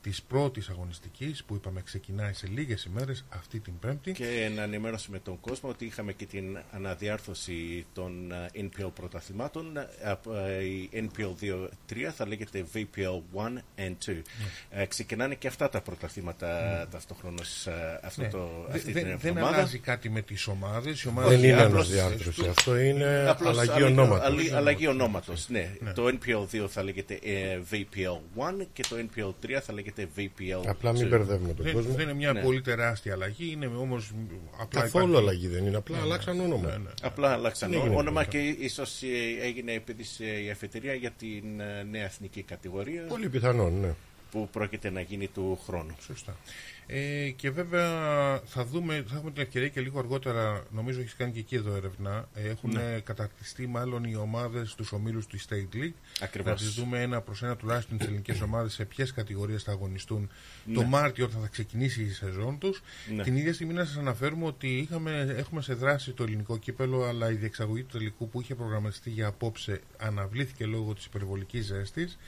της 0.08 0.22
πρώτης 0.22 0.68
αγωνιστικής 0.68 1.44
που 1.44 1.54
είπαμε 1.54 1.82
ξεκινάει 1.82 2.32
σε 2.32 2.46
λίγες 2.46 2.84
ημέρες 2.84 3.24
αυτή 3.28 3.60
την 3.60 3.78
Πέμπτη 3.78 4.12
Και 4.12 4.50
να 4.56 4.62
ενημέρωσουμε 4.62 5.18
τον 5.18 5.40
κόσμο 5.40 5.68
ότι 5.68 5.84
είχαμε 5.84 6.12
και 6.12 6.26
την 6.26 6.58
αναδιάρθρωση 6.72 7.86
των 7.94 8.32
ε, 8.32 8.48
NPL 8.68 8.90
πρωταθλημάτων. 8.94 9.76
Ε, 9.76 9.88
από, 10.10 10.34
ε, 10.36 10.64
Η 10.64 10.90
NPL 10.92 11.44
2-3 11.44 11.66
θα 12.16 12.26
λέγεται 12.26 12.64
VPL 12.74 13.22
1 13.34 13.62
and 13.78 13.94
2. 14.10 14.22
Ε, 14.70 14.84
ξεκινάνε 14.86 15.34
και 15.34 15.46
αυτά 15.48 15.68
τα 15.68 15.80
πρωταθλήματα 15.80 16.48
ταυτόχρονως 16.90 17.66
ε, 17.66 18.00
αυτό 18.02 18.22
Ναι. 18.22 18.28
το, 18.28 18.64
Δε- 18.68 18.74
αυτή 18.76 18.92
δεν- 18.92 19.02
την 19.04 19.18
δεν 19.18 19.30
εβδομάδα. 19.30 19.56
αλλάζει 19.56 19.78
κάτι 19.78 20.10
με 20.10 20.22
τις 20.22 20.46
ομάδες 20.46 21.02
οι 21.02 21.08
ομάδες 21.08 21.30
Δεν 21.30 21.38
είναι 21.48 21.56
διάρθρωσης 21.56 21.98
αναδιάρθρωση. 21.98 22.38
τους. 22.40 22.48
Αυτό 22.48 22.78
είναι 22.78 23.26
Απλώς 23.28 23.50
αλλαγή 23.50 23.70
αλλαγή- 23.70 23.98
ονόματος. 23.98 24.26
αλλη- 24.26 24.52
Αλλαγή 24.52 24.86
ονόματος, 24.86 25.48
ναι. 25.48 25.76
Ναι. 25.80 25.92
Το 25.92 26.06
NPL 26.06 26.46
2 26.52 26.68
θα 26.68 26.82
λέγεται 26.82 27.18
ε, 27.22 27.60
VPL 27.70 28.20
1 28.36 28.66
και 28.72 28.82
το 28.88 28.96
NPL 28.96 29.34
3 29.40 29.60
θα 29.60 29.72
λέγεται 29.72 29.97
VPL 30.16 30.62
2. 30.64 30.68
Απλά 30.68 30.92
μην 30.92 31.08
μπερδεύουμε 31.08 31.52
τον 31.54 31.64
Δεν, 31.64 31.74
κόσμο. 31.74 31.92
δεν 31.92 32.00
είναι 32.04 32.14
μια 32.14 32.32
Ναι. 32.32 32.40
πολύ 32.42 32.60
τεράστια 32.60 33.12
αλλαγή, 33.12 33.50
είναι 33.52 33.66
όμως 33.66 34.10
απλά 34.60 34.80
Καθόλου 34.80 35.08
υπάρχει- 35.08 35.28
αλλαγή 35.28 35.46
δεν 35.48 35.66
είναι. 35.66 35.76
Απλά 35.76 35.98
αλλάξαν 36.00 36.40
όνομα. 36.40 36.68
Ναι, 36.70 36.76
ναι. 36.76 36.90
Απλά 37.02 37.32
αλλάξαν 37.32 37.70
Δεν 37.70 37.78
έγινε 37.80 37.94
όνομα 37.96 38.24
τίποτα. 38.24 38.54
και 38.54 38.64
ίσως 38.64 39.02
ε, 39.02 39.06
έγινε 39.46 39.72
επειδή 39.72 40.04
η 40.46 40.50
αφετηρία 40.50 40.94
για 40.94 41.10
την 41.10 41.60
ε, 41.60 41.82
νέα 41.90 42.04
εθνική 42.04 42.42
κατηγορία 42.42 43.02
Πολύ 43.02 43.28
πιθανόν, 43.28 43.80
ναι. 43.80 43.94
που 44.30 44.48
πρόκειται 44.52 44.90
να 44.90 45.00
γίνει 45.00 45.26
του 45.26 45.60
χρόνου. 45.66 45.96
Σωστά. 46.06 46.36
Ε, 46.90 47.30
και 47.36 47.50
βέβαια 47.50 47.90
θα 48.44 48.64
δούμε, 48.64 49.04
θα 49.08 49.16
έχουμε 49.16 49.30
την 49.30 49.42
ευκαιρία 49.42 49.68
και 49.68 49.80
λίγο 49.80 49.98
αργότερα, 49.98 50.64
νομίζω 50.70 51.00
έχεις 51.00 51.14
κάνει 51.14 51.32
και 51.32 51.38
εκεί 51.38 51.54
εδώ 51.54 51.74
έρευνα, 51.74 52.28
ε, 52.34 52.48
έχουν 52.48 52.70
Ναι. 52.72 53.00
καταρτιστεί 53.04 53.66
μάλλον 53.66 54.04
οι 54.04 54.14
ομάδες 54.16 54.74
τους 54.74 54.92
ομίλους 54.92 55.26
του 55.26 55.38
State 55.40 55.74
League. 55.76 55.92
Ακριβώς. 56.20 56.50
Θα 56.60 56.66
τις 56.66 56.74
δούμε 56.74 57.02
ένα 57.02 57.20
προς 57.20 57.42
ένα 57.42 57.56
τουλάχιστον 57.56 57.98
τις 57.98 58.06
ελληνικές 58.06 58.40
ομάδες 58.40 58.72
σε 58.72 58.84
ποιες 58.84 59.12
κατηγορίες 59.12 59.62
θα 59.62 59.72
αγωνιστούν 59.72 60.30
το 60.74 60.80
Ναι. 60.80 60.86
Μάρτιο 60.86 61.24
όταν 61.24 61.40
θα 61.40 61.46
ξεκινήσει 61.48 62.02
η 62.02 62.10
σεζόν 62.10 62.58
τους. 62.58 62.82
Ναι. 63.14 63.22
Την 63.22 63.36
ίδια 63.36 63.52
στιγμή 63.54 63.72
να 63.72 63.84
σας 63.84 63.96
αναφέρουμε 63.96 64.44
ότι 64.44 64.78
είχαμε, 64.78 65.34
έχουμε 65.38 65.62
σε 65.62 65.74
δράση 65.74 66.12
το 66.12 66.22
ελληνικό 66.22 66.58
κύπελο 66.58 67.04
αλλά 67.04 67.30
η 67.30 67.34
διεξαγωγή 67.34 67.82
του 67.82 67.98
τελικού 67.98 68.28
που 68.28 68.40
είχε 68.40 68.54
προγραμματιστεί 68.54 69.10
για 69.10 69.26
απόψε 69.26 69.80
αναβλήθηκε 69.98 70.66
λόγω 70.66 70.94
της 70.94 71.04
υπερβολικής 71.04 71.64
ζέστης. 71.64 72.18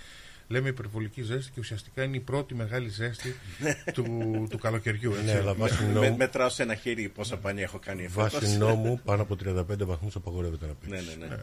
Λέμε 0.52 0.68
υπερβολική 0.68 1.22
ζέστη 1.22 1.50
και 1.52 1.60
ουσιαστικά 1.60 2.02
είναι 2.02 2.16
η 2.16 2.20
πρώτη 2.20 2.54
μεγάλη 2.54 2.88
ζέστη 2.88 3.34
του, 3.94 4.04
του 4.50 4.58
καλοκαιριού. 4.58 5.10
έτσι. 5.12 5.24
Ναι, 5.24 5.32
αλλά 5.38 5.54
βάσει 5.54 5.84
Με, 5.84 5.92
νόμου, 5.92 6.16
μετράω 6.16 6.48
σε 6.48 6.62
ένα 6.62 6.74
χέρι 6.74 7.08
πόσα 7.08 7.36
πανιά 7.36 7.62
έχω 7.62 7.78
κάνει 7.78 8.08
φέτος. 8.08 8.32
βάσει 8.32 8.56
νόμου 8.58 9.00
πάνω 9.04 9.22
από 9.22 9.36
35 9.44 9.62
βαθμούς 9.86 10.14
απαγορεύεται 10.16 10.66
να 10.66 10.72
Ναι, 10.88 10.96
παίξει. 10.96 11.16
ναι, 11.18 11.26
ναι. 11.26 11.34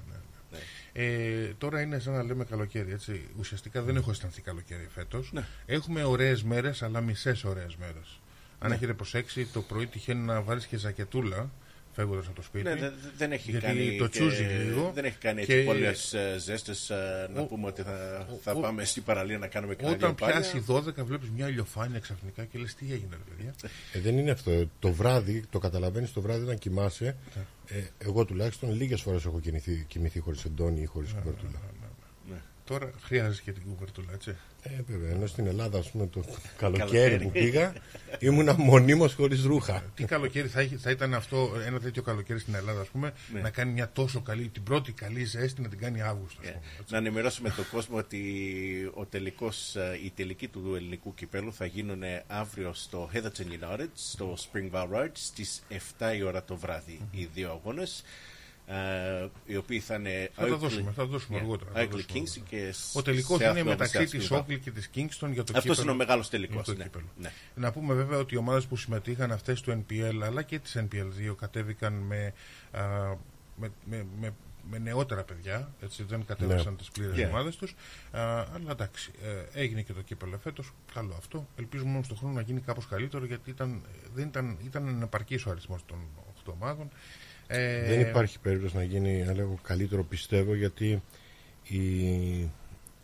Ναι. 0.52 0.58
Ε, 0.94 1.54
τώρα 1.58 1.82
είναι 1.82 2.00
σαν 2.00 2.14
να 2.14 2.24
λέμε 2.24 2.44
καλοκαίρι. 2.44 2.92
Έτσι. 2.92 3.22
Ουσιαστικά 3.40 3.82
δεν 3.82 3.96
έχω 3.96 4.12
αισθανθεί 4.12 4.42
καλοκαίρι 4.42 4.88
φέτος. 4.94 5.32
Ναι. 5.34 5.46
Έχουμε 5.66 6.04
ωραίες 6.04 6.44
μέρες, 6.44 6.84
αλλά 6.84 7.02
μισές 7.02 7.44
ωραίες 7.44 7.76
μέρες. 7.76 8.20
Αν 8.60 8.72
έχετε 8.72 8.94
προσέξει, 8.94 9.46
το 9.46 9.62
πρωί 9.62 9.88
τυχαίνει 9.88 10.22
να 10.26 10.42
βάλεις 10.42 10.66
και 10.66 10.78
ζακετούλα 10.78 11.50
φεύγοντας 11.98 12.26
από 12.26 12.36
το 12.36 12.42
σπίτι. 12.42 12.64
Ναι, 12.64 12.76
δεν, 12.76 12.94
δεν 13.18 13.32
έχει 13.32 13.52
Γιατί 13.52 13.66
κάνει. 13.66 13.98
το 13.98 14.04
και- 14.08 14.10
τσούζει 14.20 14.44
λίγο 14.44 14.92
Δεν 14.96 15.06
έχει 15.06 15.18
κάνει 15.18 15.46
και- 15.46 15.54
έτσι 15.54 15.66
πολλέ 15.66 15.92
ζέστες 16.38 16.92
να 17.34 17.42
Ο- 17.42 17.46
πούμε 17.46 17.68
ότι 17.68 17.82
θα, 17.82 18.28
ο- 18.32 18.40
θα 18.44 18.52
ο- 18.52 18.60
πάμε 18.60 18.86
στην 18.86 19.04
παραλία 19.04 19.38
να 19.38 19.48
κάνουμε 19.48 19.76
κανένα 19.76 19.96
Όταν 19.96 20.08
λιοπάρια. 20.10 20.40
πιάσει 20.40 20.64
12, 20.68 21.04
βλέπεις 21.06 21.30
μια 21.30 21.48
ηλιοφάνεια 21.48 22.00
ξαφνικά 22.00 22.44
και 22.46 22.58
λες 22.60 22.76
τι 22.76 22.86
έγινε, 22.92 23.10
ρε 23.12 23.24
παιδιά; 23.36 23.54
Ε, 23.94 24.00
δεν 24.00 24.18
είναι 24.18 24.32
αυτό. 24.32 24.70
Το 24.80 24.92
βράδυ, 24.92 25.44
το 25.50 25.60
καταλαβαίνεις 25.60 26.14
το 26.14 26.22
βράδυ 26.22 26.44
όταν 26.44 26.58
κοιμάσαι. 26.58 27.16
Ε, 27.70 27.82
εγώ 27.98 28.26
τουλάχιστον 28.26 28.74
λίγες 28.76 29.02
φορές 29.02 29.26
έχω 29.26 29.40
κοιμηθεί, 29.40 29.86
κοιμηθεί 29.88 30.20
χωρίς 30.20 30.44
εντόνι 30.46 30.82
ή 30.82 30.86
χωρίς 30.86 31.12
κουβερτούλα. 31.14 31.60
Τώρα 32.68 32.92
χρειάζεσαι 33.04 33.42
και 33.46 33.52
την 33.52 33.64
κουβερτούλα, 33.70 34.08
έτσι. 34.14 34.36
Ε, 34.62 34.70
βέβαια. 34.88 35.10
Ενώ 35.12 35.26
στην 35.28 35.48
Ελλάδα, 35.48 35.78
ας 35.80 35.92
πούμε, 35.92 36.08
το 36.08 36.24
καλοκαίρι 36.58 36.90
Καλοκαίρι. 36.90 37.24
που 37.24 37.32
πήγα, 37.32 37.74
ήμουνα 38.20 38.54
μονίμως 38.58 39.14
χωρίς 39.14 39.44
ρούχα. 39.44 39.84
Τι 39.96 40.04
καλοκαίρι 40.06 40.48
θα, 40.48 40.62
είχε- 40.62 40.78
θα 40.78 40.92
ήταν 40.92 41.14
αυτό, 41.14 41.52
ένα 41.66 41.80
τέτοιο 41.80 42.02
καλοκαίρι 42.02 42.40
στην 42.40 42.56
Ελλάδα, 42.56 42.82
ας 42.82 42.88
πούμε, 42.88 43.14
Ναι. 43.34 43.40
να 43.42 43.50
κάνει 43.50 43.72
μια 43.72 43.90
τόσο 43.94 44.22
καλή, 44.22 44.48
την 44.48 44.64
πρώτη 44.64 44.92
καλή 44.92 45.24
ζέστη 45.24 45.62
να 45.62 45.68
την 45.70 45.80
κάνει 45.80 46.02
Αύγουστο. 46.02 46.42
ας 46.42 46.48
Ε, 46.48 46.52
πούμε, 46.52 46.64
έτσι. 46.80 46.92
Να 46.94 46.98
ενημερώσουμε 46.98 47.50
τον 47.50 47.66
κόσμο 47.72 47.98
ότι 47.98 48.22
ο 48.94 49.06
τελικός, 49.06 49.76
ε, 49.76 50.00
η 50.04 50.12
τελική 50.16 50.48
του 50.48 50.74
ελληνικού 50.76 51.14
κυπέλου 51.14 51.54
θα 51.54 51.66
γίνουν 51.66 52.02
αύριο 52.28 52.74
στο 52.74 53.10
Heatherton 53.14 53.78
United, 53.80 53.88
στο 53.94 54.38
Springvale 54.52 54.88
Road, 54.96 55.10
στις 55.14 55.62
7 55.70 56.16
η 56.18 56.22
ώρα 56.24 56.44
το 56.44 56.56
βράδυ 56.56 57.00
οι 57.12 57.28
δύο 57.34 57.50
αγώνες. 57.50 58.04
Ε, 58.70 59.28
οι 59.46 59.56
οποίοι 59.56 59.80
θα 59.80 59.96
είναι 59.96 60.30
Θα 60.34 60.46
τα 60.48 60.56
Oakley- 60.56 60.60
δώσουμε, 60.60 60.92
θα 60.92 61.02
τα 61.02 61.06
δώσουμε 61.06 61.38
Yeah, 61.38 61.42
αργότερα, 61.42 61.72
θα 61.72 61.80
τα 61.80 61.86
Oakley 61.86 61.90
δώσουμε 61.90 62.14
Kings 62.14 62.42
και 62.50 62.74
Ο 62.94 63.02
τελικός 63.02 63.38
South 63.38 63.42
είναι 63.42 63.62
Melbourne 63.62 63.66
μεταξύ 63.66 63.98
South 64.00 64.10
της 64.10 64.30
Springvale. 64.32 64.38
Όκλη 64.40 64.60
και 64.60 64.72
της 64.72 64.90
Kingston 64.96 65.30
για 65.32 65.44
το 65.44 65.54
Αυτός 65.56 65.62
κύπελλο. 65.62 65.82
είναι 65.82 65.92
ο 65.92 65.96
μεγάλος 65.96 66.30
για 66.30 66.40
τελικός. 66.40 66.66
το 66.66 66.74
Ναι. 66.74 66.84
κύπελλο. 66.84 67.06
Ναι. 67.18 67.32
Να 67.56 67.72
πούμε 67.72 67.94
βέβαια 67.94 68.18
ότι 68.18 68.36
οι 68.36 68.38
ομάδες 68.38 68.66
που 68.66 68.76
συμμετείχαν 68.78 69.32
αυτές 69.32 69.62
του 69.62 69.86
NPL 69.90 70.22
αλλά 70.24 70.42
και 70.42 70.60
της 70.60 70.76
NPL2 70.78 71.36
κατέβηκαν 71.36 71.94
με, 71.94 72.34
α, 72.72 72.82
με, 73.56 73.72
με, 73.86 74.06
με, 74.20 74.34
με 74.70 74.78
νεότερα 74.78 75.24
παιδιά. 75.24 75.72
Έτσι, 75.82 76.04
δεν 76.04 76.26
κατέβασαν 76.26 76.72
Ναι. 76.72 76.78
τις 76.78 76.90
πλήρες 76.92 77.18
Yeah. 77.26 77.30
ομάδες 77.30 77.56
τους. 77.56 77.76
Αλλά 78.12 78.72
εντάξει, 78.72 79.12
ε, 79.54 79.60
έγινε 79.62 79.82
και 79.82 79.94
το 79.94 80.02
κύπελλο 80.02 80.38
φέτος. 80.38 80.72
Καλό 80.94 81.16
αυτό. 81.18 81.48
Ελπίζουμε 81.56 81.90
όμως 81.90 82.08
τον 82.08 82.18
χρόνο 82.18 82.34
να 82.34 82.42
γίνει 82.42 82.60
κάπως 82.62 82.88
καλύτερο 82.88 83.26
γιατί 83.26 83.50
ήταν, 83.50 83.82
δεν 84.14 84.28
ήταν, 84.28 84.58
ήταν 84.66 84.88
ανεπαρκής 84.88 85.46
ο 85.46 85.50
αριθμός 85.50 85.82
των 85.86 85.98
8 86.44 86.52
ομάδων. 86.54 86.90
Ε, 87.48 87.88
Δεν 87.88 88.00
υπάρχει 88.00 88.40
περίπτωση 88.40 88.76
να 88.76 88.84
γίνει 88.84 89.24
να 89.24 89.34
λέγω, 89.34 89.60
καλύτερο 89.62 90.04
πιστεύω 90.04 90.56
γιατί 90.56 91.04
οι, 91.64 91.78
οι 92.40 92.52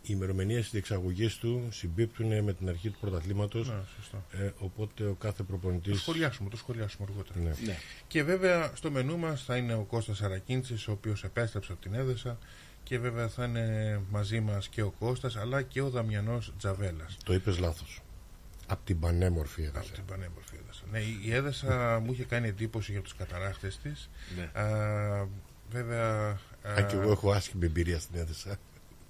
ημερομηνίες 0.02 0.62
της 0.62 0.70
διεξαγωγής 0.70 1.36
του 1.36 1.68
συμπίπτουν 1.70 2.42
με 2.42 2.52
την 2.52 2.68
αρχή 2.68 2.90
του 2.90 2.98
πρωταθλήματος. 3.00 3.68
Ναι, 3.68 3.74
σωστά. 3.96 4.24
Ε, 4.32 4.50
οπότε 4.58 5.04
ο 5.04 5.14
κάθε 5.14 5.42
προπονητή. 5.42 5.90
Το 5.90 5.96
σχολιάσουμε, 5.96 6.50
το 6.50 6.56
σχολιάσουμε 6.56 7.06
αργότερα. 7.10 7.38
Ναι. 7.40 7.54
Ναι. 7.66 7.76
Και 8.06 8.22
βέβαια 8.22 8.70
στο 8.74 8.90
μενού 8.90 9.18
μας 9.18 9.44
θα 9.44 9.56
είναι 9.56 9.74
ο 9.74 9.82
Κώστας 9.82 10.22
Αρακίντσης, 10.22 10.88
ο 10.88 10.92
οποίος 10.92 11.24
επέστρεψε 11.24 11.72
από 11.72 11.80
την 11.80 11.94
Έδεσα 11.94 12.38
και 12.82 12.98
βέβαια 12.98 13.28
θα 13.28 13.44
είναι 13.44 14.00
μαζί 14.10 14.40
μας 14.40 14.68
και 14.68 14.82
ο 14.82 14.90
Κώστας 14.90 15.36
αλλά 15.36 15.62
και 15.62 15.80
ο 15.80 15.90
Δαμιανός 15.90 16.52
Τζαβέλας. 16.58 17.16
Το 17.24 17.34
είπες 17.34 17.58
λάθος. 17.58 18.02
Από 18.66 18.84
την 18.84 19.00
πανέμορφη 19.00 19.66
Από 19.66 19.78
έδρα. 19.78 19.92
την 19.94 20.04
πανέμορφη 20.04 20.56
Έδεσα. 20.62 20.82
Ναι, 20.90 20.98
η 21.00 21.20
η 21.24 21.34
Έδεσα 21.34 22.00
μου 22.04 22.12
είχε 22.12 22.24
κάνει 22.24 22.48
εντύπωση 22.48 22.92
για 22.92 23.00
τους 23.02 23.14
καταράχτες 23.16 23.78
της. 23.78 24.10
Ναι. 24.36 24.60
Α, 24.60 25.26
βέβαια... 25.70 26.28
α, 26.62 26.74
Αν 26.76 26.86
και 26.86 26.96
εγώ 26.96 27.10
έχω 27.10 27.30
άσχημη 27.32 27.66
εμπειρία 27.66 27.98
στην 28.00 28.18
έδεσα. 28.18 28.56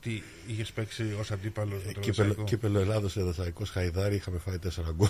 Τι 0.05 0.23
είχες 0.47 0.73
παίξει 0.73 1.17
ως 1.21 1.31
αντίπαλος 1.31 1.85
με 1.87 1.93
το 1.93 2.01
Κύπελο, 2.01 2.27
Βεσσαϊκό. 2.29 2.45
κύπελο 2.45 2.79
Ελλάδος 2.79 3.17
Εδεσαϊκό 3.17 3.65
Χαϊδάρη 3.65 4.15
είχαμε 4.15 4.39
φάει 4.39 4.59
4 4.59 4.69
γκολ. 4.95 5.09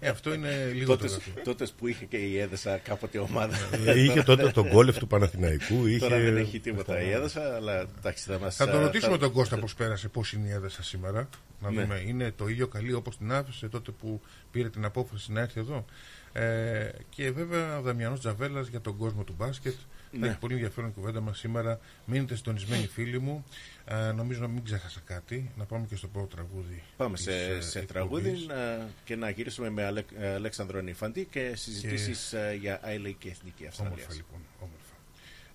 Ε, 0.00 0.08
αυτό 0.08 0.34
είναι 0.34 0.70
λίγο 0.74 0.96
Τότε, 0.96 1.06
το 1.06 1.20
τότε 1.44 1.66
που 1.78 1.86
είχε 1.88 2.04
και 2.04 2.16
η 2.16 2.38
Έδεσα 2.38 2.76
κάποτε 2.76 3.18
ομάδα. 3.18 3.56
Ε, 3.86 4.00
είχε 4.02 4.22
τότε 4.22 4.50
τον 4.50 4.68
γκολεφ 4.68 4.98
του 4.98 5.06
Παναθηναϊκού. 5.06 5.86
Είχε... 5.86 5.98
Τώρα 5.98 6.18
δεν 6.18 6.36
έχει 6.36 6.60
τίποτα 6.60 7.02
η 7.02 7.10
Έδεσα, 7.10 7.54
αλλά 7.56 7.86
εντάξει 7.98 8.24
θα 8.24 8.38
μας... 8.38 8.56
Θα 8.56 8.70
τον 8.70 8.80
ε, 8.80 8.84
ρωτήσουμε 8.84 9.12
θα- 9.12 9.18
τον 9.18 9.32
Κώστα 9.32 9.58
πώς 9.58 9.74
πέρασε, 9.74 10.08
πώς 10.08 10.32
είναι 10.32 10.48
η 10.48 10.50
έδεσα 10.52 10.82
σήμερα. 10.82 11.28
Να 11.60 11.70
Ναι. 11.70 11.80
δούμε, 11.82 12.02
είναι 12.06 12.32
το 12.36 12.48
ίδιο 12.48 12.66
καλή 12.68 12.92
όπως 12.92 13.16
την 13.16 13.32
άφησε 13.32 13.68
τότε 13.68 13.90
που 13.90 14.20
πήρε 14.50 14.68
την 14.70 14.84
απόφαση 14.84 15.32
να 15.32 15.40
έρθει 15.40 15.60
εδώ. 15.60 15.84
Ε, 16.32 16.88
και 17.08 17.30
βέβαια 17.30 17.78
ο 17.78 17.82
Δαμιανός 17.82 18.20
Τζαβέλας 18.20 18.68
για 18.68 18.80
τον 18.80 18.96
κόσμο 18.96 19.22
του 19.24 19.34
μπάσκετ. 19.38 19.74
Θα 20.12 20.18
Ναι. 20.18 20.26
έχει 20.28 20.38
πολύ 20.38 20.54
ενδιαφέρον 20.54 20.94
κουβέντα 20.94 21.20
μας 21.20 21.38
σήμερα. 21.38 21.80
Μείνετε 22.06 22.36
συντονισμένοι 22.36 22.86
φίλοι 22.86 23.18
μου. 23.20 23.44
Ε, 23.84 24.12
νομίζω 24.12 24.40
να 24.40 24.48
μην 24.48 24.64
ξέχασα 24.64 25.00
κάτι. 25.04 25.50
Να 25.56 25.64
πάμε 25.64 25.86
και 25.86 25.96
στο 25.96 26.08
πρώτο 26.08 26.26
τραγούδι. 26.26 26.82
Πάμε 26.96 27.14
της, 27.14 27.24
σε, 27.24 27.32
ε, 27.32 27.60
σε 27.60 27.78
εκπομπής. 27.78 27.86
τραγούδι 27.86 28.30
ε, 28.30 28.86
και 29.04 29.16
να 29.16 29.30
γυρίσουμε 29.30 29.70
με 29.70 29.84
Αλεκ, 29.84 30.08
ε, 30.18 30.32
Αλέξανδρο 30.34 30.80
Νιφαντή 30.80 31.24
και 31.24 31.52
συζητήσεις 31.56 32.32
ε, 32.32 32.56
για 32.60 32.80
Άιλε 32.82 33.10
και 33.10 33.28
Εθνική 33.28 33.66
Αυστραλίας. 33.66 33.96
Όμορφα 33.98 34.14
λοιπόν, 34.14 34.40
όμορφα. 34.60 34.94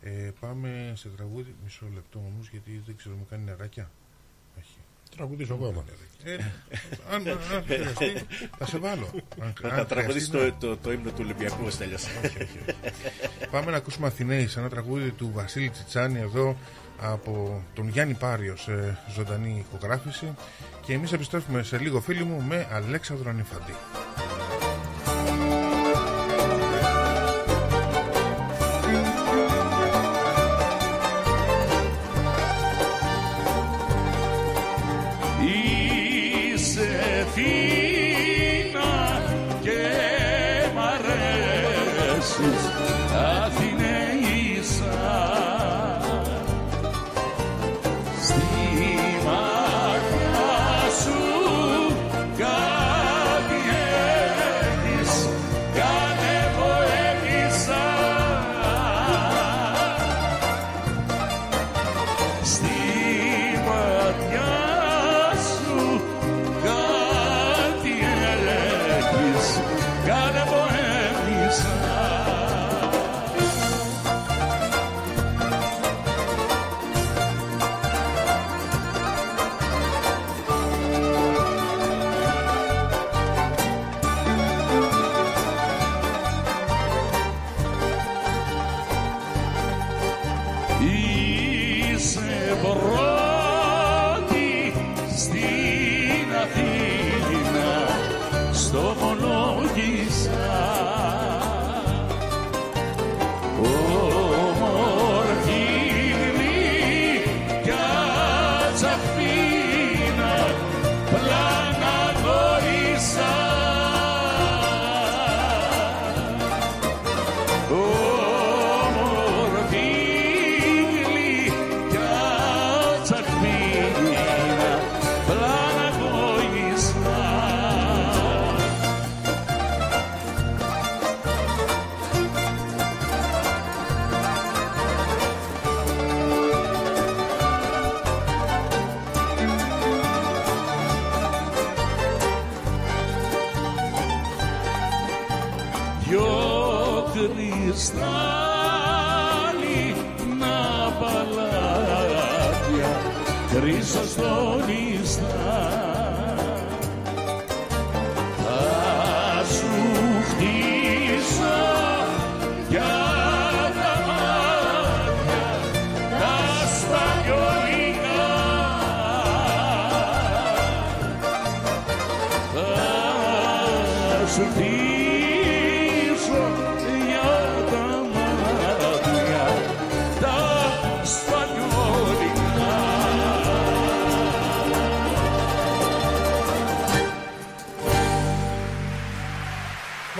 Ε, 0.01 0.33
πάμε 0.39 0.93
σε 0.95 1.09
τραγούδι, 1.09 1.55
μισό 1.63 1.85
λεπτό 1.93 2.19
όμως 2.33 2.49
γιατί 2.49 2.81
δεν 2.85 2.95
ξέρω 2.95 3.15
μου 3.15 3.25
κάνει 3.29 3.43
νεράκια. 3.43 3.91
Όχι. 5.17 5.25
Τραγουδίσω 5.25 5.53
εγώ 5.53 5.67
άμα. 5.67 5.83
Ε, 6.23 6.35
αν, 7.11 7.27
αν 7.27 7.63
χρειαστεί, 7.67 8.25
θα 8.57 8.65
σε 8.65 8.77
βάλω. 8.77 9.09
Αν, 9.41 9.53
Θα, 9.61 9.67
αν 9.69 9.75
θα 9.75 9.85
τραγουδήσει 9.85 10.29
χρειαστεί, 10.29 10.53
το, 10.59 10.67
το, 10.67 10.77
το 10.77 10.91
ύμνο 10.91 11.09
του 11.09 11.19
Ολυμπιακού, 11.19 11.69
Στέλιος. 11.69 12.03
ναι. 12.21 12.73
Πάμε 13.51 13.71
να 13.71 13.77
ακούσουμε 13.77 14.07
Αθηναίοι 14.07 14.47
σε 14.47 14.59
ένα 14.59 14.69
τραγούδι 14.69 15.09
του 15.11 15.31
Βασίλη 15.33 15.69
Τσιτσάνη 15.69 16.19
εδώ 16.19 16.57
από 17.01 17.63
τον 17.73 17.87
Γιάννη 17.89 18.13
Πάριος 18.13 18.61
σε 18.61 18.97
ζωντανή 19.15 19.65
ηχογράφηση 19.67 20.33
και 20.85 20.93
εμείς 20.93 21.11
επιστρέφουμε 21.13 21.63
σε 21.63 21.77
λίγο 21.77 22.01
φίλοι 22.01 22.23
μου 22.23 22.41
με 22.41 22.67
Αλέξανδρο 22.71 23.29
Ανιφαντή. 23.29 23.73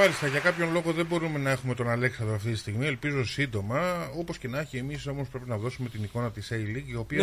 Μάλιστα, 0.08 0.28
για 0.28 0.40
κάποιον 0.40 0.72
λόγο 0.72 0.92
δεν 0.92 1.06
μπορούμε 1.06 1.40
να 1.40 1.50
έχουμε 1.50 1.74
τον 1.76 1.90
Αλέξανδρο 1.90 2.36
αυτή 2.36 2.52
τη 2.52 2.58
στιγμή. 2.58 2.86
Ελπίζω 2.86 3.26
σύντομα. 3.26 4.10
Όπως 4.18 4.38
και 4.38 4.48
να 4.48 4.60
έχει, 4.60 4.78
εμείς 4.78 5.08
όμως 5.08 5.28
πρέπει 5.28 5.50
να 5.50 5.58
δώσουμε 5.58 5.90
την 5.90 6.04
εικόνα 6.04 6.32
της 6.32 6.52
A-League, 6.52 6.84
η 6.90 6.96
οποία 6.96 7.18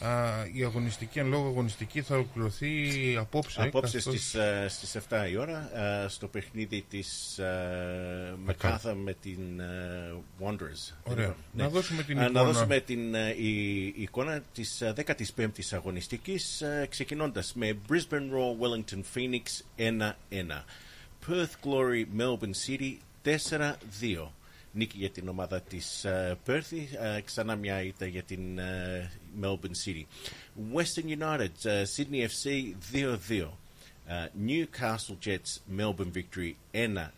Ναι. 0.00 0.06
α, 0.08 0.46
η 0.52 0.64
αγωνιστική, 0.64 1.18
εν 1.18 1.26
λόγω 1.28 1.46
αγωνιστική, 1.48 2.02
θα 2.02 2.14
ολοκληρωθεί 2.14 2.70
απόψε. 3.18 3.62
Απόψε 3.62 3.96
καθώς- 3.96 4.14
στις, 4.14 4.34
ε, 4.34 4.66
στις 4.68 4.94
7 4.94 5.28
η 5.30 5.36
ώρα 5.36 5.70
ε, 6.04 6.08
στο 6.08 6.26
παιχνίδι 6.28 6.84
της 6.90 7.38
ε, 7.38 8.34
Μακάθα 8.44 8.94
με 8.94 9.16
την 9.22 9.60
ε, 9.60 10.14
Wanderers. 10.44 10.94
Ωραία. 11.02 11.34
Ναι. 11.52 11.62
Να 11.62 11.68
δώσουμε 11.68 12.02
την 12.02 12.18
Ε, 12.18 12.24
εικόνα. 12.24 12.40
Να 12.44 12.52
δώσουμε 12.52 12.80
την 12.80 13.14
ε, 13.14 13.34
η, 13.38 13.84
η 13.86 13.94
εικόνα 13.96 14.42
της 14.54 14.80
ε, 14.80 14.92
15ης 15.06 15.72
αγωνιστικής 15.72 16.60
ε, 16.60 16.86
ξεκινώντας 16.90 17.52
με 17.54 17.76
Brisbane 17.88 18.28
Roar 18.32 18.54
Wellington 18.60 19.00
Phoenix 19.14 19.42
1-1. 19.78 20.64
Perth 21.28 21.60
Glory 21.60 22.06
Melbourne 22.06 22.54
City 22.54 23.00
4-2. 23.24 24.28
Νίκη 24.72 24.96
για 24.98 25.10
την 25.10 25.28
ομάδα 25.28 25.60
της 25.60 26.04
ε, 26.04 26.36
Perth, 26.46 26.72
ε, 27.16 27.20
ξανά 27.20 27.56
μια 27.56 27.82
ήττα 27.82 28.06
για 28.06 28.22
την 28.22 28.58
ε, 28.58 29.10
Melbourne 29.42 29.76
City. 29.84 30.04
Western 30.74 31.18
United 31.20 31.64
ε, 31.70 31.82
Sydney 31.96 32.26
FC 32.28 32.72
2-2. 32.92 33.48
Uh, 34.08 34.26
Newcastle 34.48 35.18
Jets 35.26 35.60
Melbourne 35.78 36.12
Victory 36.14 36.52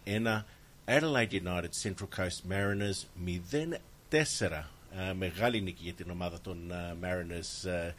1-1. 0.06 0.42
Adelaide 0.86 1.32
United 1.32 1.72
Central 1.82 2.08
Coast 2.16 2.40
Mariners 2.48 3.06
0-4. 3.26 4.64
Uh, 4.92 5.14
μεγάλη 5.14 5.60
νίκη 5.60 5.82
για 5.82 5.92
την 5.92 6.10
ομάδα 6.10 6.40
των 6.40 6.58
uh, 6.70 7.04
Mariners 7.04 7.68
uh, 7.68 7.92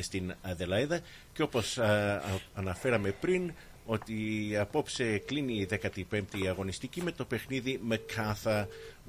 στην 0.00 0.34
Αδελαίδα 0.42 1.00
και 1.32 1.42
όπως 1.42 1.76
uh, 1.80 1.82
α- 1.82 2.20
αναφέραμε 2.54 3.10
πριν 3.10 3.52
ότι 3.90 4.56
απόψε 4.60 5.18
κλείνει 5.18 5.52
η 5.54 5.68
15η 6.10 6.46
αγωνιστική 6.48 7.02
με 7.02 7.12
το 7.12 7.24
παιχνίδι 7.24 7.80
με 7.82 7.96
Κάθα 7.96 8.68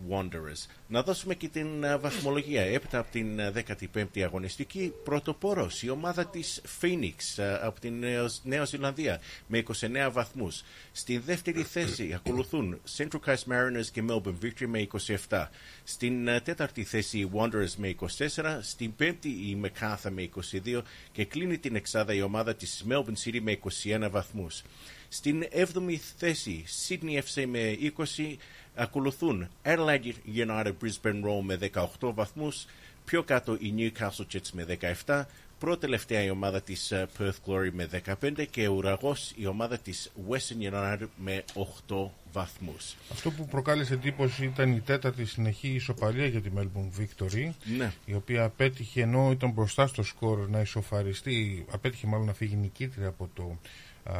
Wanderers. 0.10 0.65
Να 0.88 1.03
δώσουμε 1.03 1.36
και 1.36 1.48
την 1.48 1.86
α, 1.86 1.98
βαθμολογία. 1.98 2.62
Έπειτα 2.62 3.00
από 3.00 3.12
την 3.12 3.41
α, 3.41 3.53
15η 3.94 4.22
αγωνιστική, 4.22 4.94
πρωτοπόρος 5.03 5.84
η 5.84 5.89
ομάδα 5.89 6.25
της 6.25 6.62
Phoenix 6.82 7.41
α, 7.44 7.60
από 7.62 7.79
την 7.79 8.00
Νέο, 8.00 8.25
Νέα 8.44 8.65
Ζηλανδία 8.65 9.22
με 9.48 9.63
29 9.79 10.10
βαθμούς. 10.12 10.63
Στη 10.91 11.18
δεύτερη 11.18 11.63
θέση 11.63 12.13
ακολουθούν 12.15 12.82
Central 12.98 13.20
Coast 13.25 13.51
Mariners 13.51 13.86
και 13.91 14.03
Melbourne 14.10 14.36
Victory 14.44 14.68
με 14.68 14.88
27. 15.27 15.48
Στην 15.84 16.29
α, 16.29 16.41
τέταρτη 16.41 16.84
θέση 16.84 17.17
οι 17.17 17.30
Wanderers 17.34 17.73
με 17.78 17.95
24. 18.17 18.60
Στην 18.62 18.95
πέμπτη 18.95 19.30
η 19.30 19.56
Μεκάθα 19.56 20.10
με 20.10 20.30
22 20.76 20.82
και 21.12 21.26
κλείνει 21.26 21.58
την 21.58 21.76
εξάδα 21.76 22.13
η 22.13 22.21
ομάδα 22.21 22.56
της 22.56 22.86
Melbourne 22.89 23.26
City 23.26 23.39
με 23.41 23.60
21 23.84 24.08
βαθμούς. 24.12 24.63
Στην 25.10 25.43
7η 25.54 25.95
θέση 26.17 26.65
Sydney 26.88 27.22
FC 27.22 27.45
με 27.48 27.78
20 27.98 28.36
ακολουθούν 28.76 29.48
Adelaide 29.63 30.13
United 30.36 30.74
Brisbane 30.82 31.24
Roar 31.24 31.41
με 31.41 31.58
18 31.74 32.13
βαθμούς, 32.13 32.65
πιο 33.06 33.24
κάτω 33.24 33.58
η 33.60 33.74
Newcastle 33.78 34.26
Jets 34.34 34.50
με 34.52 34.78
17, 35.06 35.22
πρώτη-τελευταία 35.60 36.24
η 36.24 36.30
ομάδα 36.30 36.62
της 36.62 36.91
ε, 36.91 37.08
Perth 37.19 37.34
Glory 37.45 37.69
με 37.72 37.89
15 38.22 38.45
και 38.50 38.67
ουραγός 38.67 39.34
η 39.36 39.45
ομάδα 39.45 39.78
της 39.78 40.12
Western 40.30 40.74
United 40.74 41.08
με 41.15 41.43
8 41.88 42.10
βαθμούς. 42.32 42.95
Αυτό 43.12 43.32
που 43.32 43.48
προκάλεσε 43.48 43.93
εντύπωση 43.93 44.45
ήταν 44.45 44.72
η 44.72 44.80
τέταρτη 44.80 45.26
συνεχή 45.26 45.67
ισοπαλία 45.67 46.26
για 46.26 46.41
τη 46.41 46.50
Melbourne 46.58 47.02
Victory. 47.02 47.52
Ναι. 47.78 47.91
η 48.06 48.13
οποία 48.13 48.43
απέτυχε 48.43 49.02
ενώ 49.02 49.32
ήταν 49.32 49.52
μπροστά 49.52 49.88
στο 49.88 50.04
σκορ 50.04 50.50
να 50.50 50.60
ισοφαριστεί, 50.60 51.65
απέτυχε 51.72 52.08
μάλλον 52.08 52.26
να 52.26 52.34
φύγει 52.34 52.56
νικήτρια 52.56 53.08
από 53.08 53.30
το 53.34 53.58
α, 54.04 54.17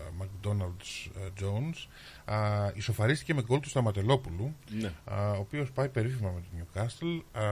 α, 0.00 0.24
McDonald's 0.24 1.10
ε, 1.16 1.28
Jones. 1.40 1.86
Α, 2.34 2.70
ισοφαρίστηκε 2.74 3.34
με 3.34 3.42
γκολ 3.42 3.60
του 3.60 3.68
Σταματελόπουλου, 3.68 4.54
Ναι. 4.80 4.92
α, 5.04 5.30
ο 5.30 5.38
οποίος 5.38 5.70
πάει 5.72 5.88
περίφημα 5.88 6.30
με 6.30 6.40
τον 6.40 6.66
Newcastle 6.84 7.40
α, 7.42 7.44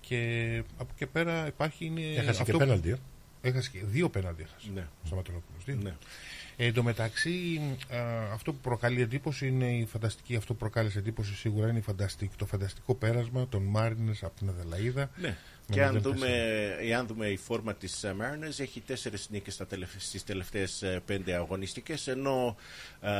και 0.00 0.62
από 0.78 0.90
εκεί 0.94 1.06
πέρα 1.06 1.46
υπάρχει 1.46 1.84
είναι 1.84 2.00
Έχασε 2.00 2.32
και 2.44 2.50
αυτό- 2.50 2.58
πέναλτι. 2.58 2.90
ε. 2.90 2.96
Έχασε 3.40 3.70
και 3.70 3.78
δύο 3.84 4.08
πέναντι 4.08 4.42
έχασε. 4.42 4.70
Ναι. 4.74 4.80
Ο 5.02 5.06
Σταματελόπουλος, 5.06 5.64
δύο. 5.64 5.76
Ναι. 5.82 5.94
Ε, 6.56 6.66
εν 6.66 6.72
τω 6.74 6.82
μεταξύ, 6.82 7.60
α, 7.94 8.32
αυτό 8.32 8.52
που 8.52 8.58
προκαλεί 8.58 9.02
εντύπωση 9.02 9.46
είναι 9.46 9.76
η 9.76 9.84
φανταστική, 9.86 10.36
αυτό 10.36 10.52
που 10.52 10.58
προκάλεσε 10.58 10.98
εντύπωση 10.98 11.34
σίγουρα 11.34 11.68
είναι 11.68 11.78
η 11.78 11.82
φανταστική, 11.82 12.36
το 12.36 12.46
φανταστικό 12.46 12.94
πέρασμα 12.94 13.48
των 13.48 13.62
Μάρινες 13.62 14.22
από 14.22 14.36
την 14.38 14.48
Αδελαίδα. 14.48 15.10
Ναι. 15.20 15.36
Με 15.70 15.74
Και 15.74 15.82
αν 15.84 15.96
0-4. 15.96 16.00
δούμε, 16.02 16.28
εάν 16.80 17.06
δούμε 17.06 17.26
η 17.26 17.36
φόρμα 17.36 17.74
της 17.74 18.04
ε, 18.04 18.14
Mariners 18.20 18.58
έχει 18.60 18.80
τέσσερις 18.80 19.28
νίκες 19.30 19.54
στα 19.54 19.66
τελευ- 19.66 20.00
στις 20.00 20.24
τελευταίες 20.24 20.82
ε, 20.82 21.02
πέντε 21.06 21.34
αγωνιστικές 21.34 22.06
ενώ 22.06 22.56
ε, 23.00 23.10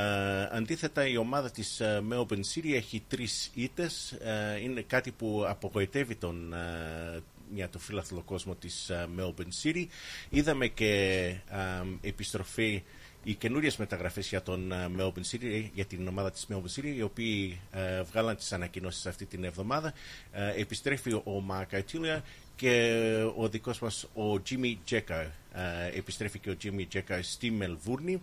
αντίθετα 0.51 1.07
η 1.09 1.17
ομάδα 1.17 1.51
της 1.51 1.81
ε, 1.81 2.03
Melbourne 2.11 2.43
City 2.55 2.73
έχει 2.75 3.03
τρεις 3.09 3.51
ήττες 3.55 4.13
Ε, 4.13 4.61
είναι 4.63 4.81
κάτι 4.81 5.11
που 5.11 5.45
απογοητεύει 5.49 6.15
τον 6.15 6.53
ε, 6.53 7.21
για 7.55 7.69
το 7.69 7.79
φιλαθλό 7.79 8.21
κόσμο 8.23 8.55
της 8.55 8.89
ε, 8.91 9.07
Melbourne 9.19 9.63
City 9.63 9.85
είδαμε 10.29 10.67
και 10.67 11.25
ε, 11.51 12.09
επιστροφή 12.09 12.83
οι 13.29 13.35
καινούριες 13.35 13.77
μεταγραφές 13.77 14.29
για 14.29 14.43
τον 14.43 14.73
ε, 14.73 14.91
Melbourne 14.99 15.31
City, 15.31 15.69
για 15.75 15.85
την 15.85 16.09
ομάδα 16.09 16.31
της 16.31 16.47
Melbourne 16.51 16.81
City, 16.81 16.95
οι 16.97 17.03
οποίοι 17.03 17.61
ε, 17.73 18.03
βγάλαν 18.03 18.37
τις 18.37 18.53
ανακοινώσεις 18.53 19.07
αυτή 19.07 19.27
την 19.27 19.45
εβδομάδα. 19.45 19.93
Ε, 20.33 20.61
επιστρέφει 20.61 21.13
ο 21.13 21.45
Mark 21.51 21.79
Atilia 21.79 22.21
και 22.57 23.03
ο 23.37 23.49
δικός 23.49 23.79
μας 23.79 24.05
ο 24.05 24.43
Jimmy 24.51 24.77
Jekka. 24.91 25.27
Ε, 25.53 25.99
επιστρέφει 25.99 26.39
και 26.39 26.51
ο 26.51 26.57
Jimmy 26.63 26.87
Jekka 26.93 27.19
στη 27.23 27.51
Μελβούρνη 27.51 28.23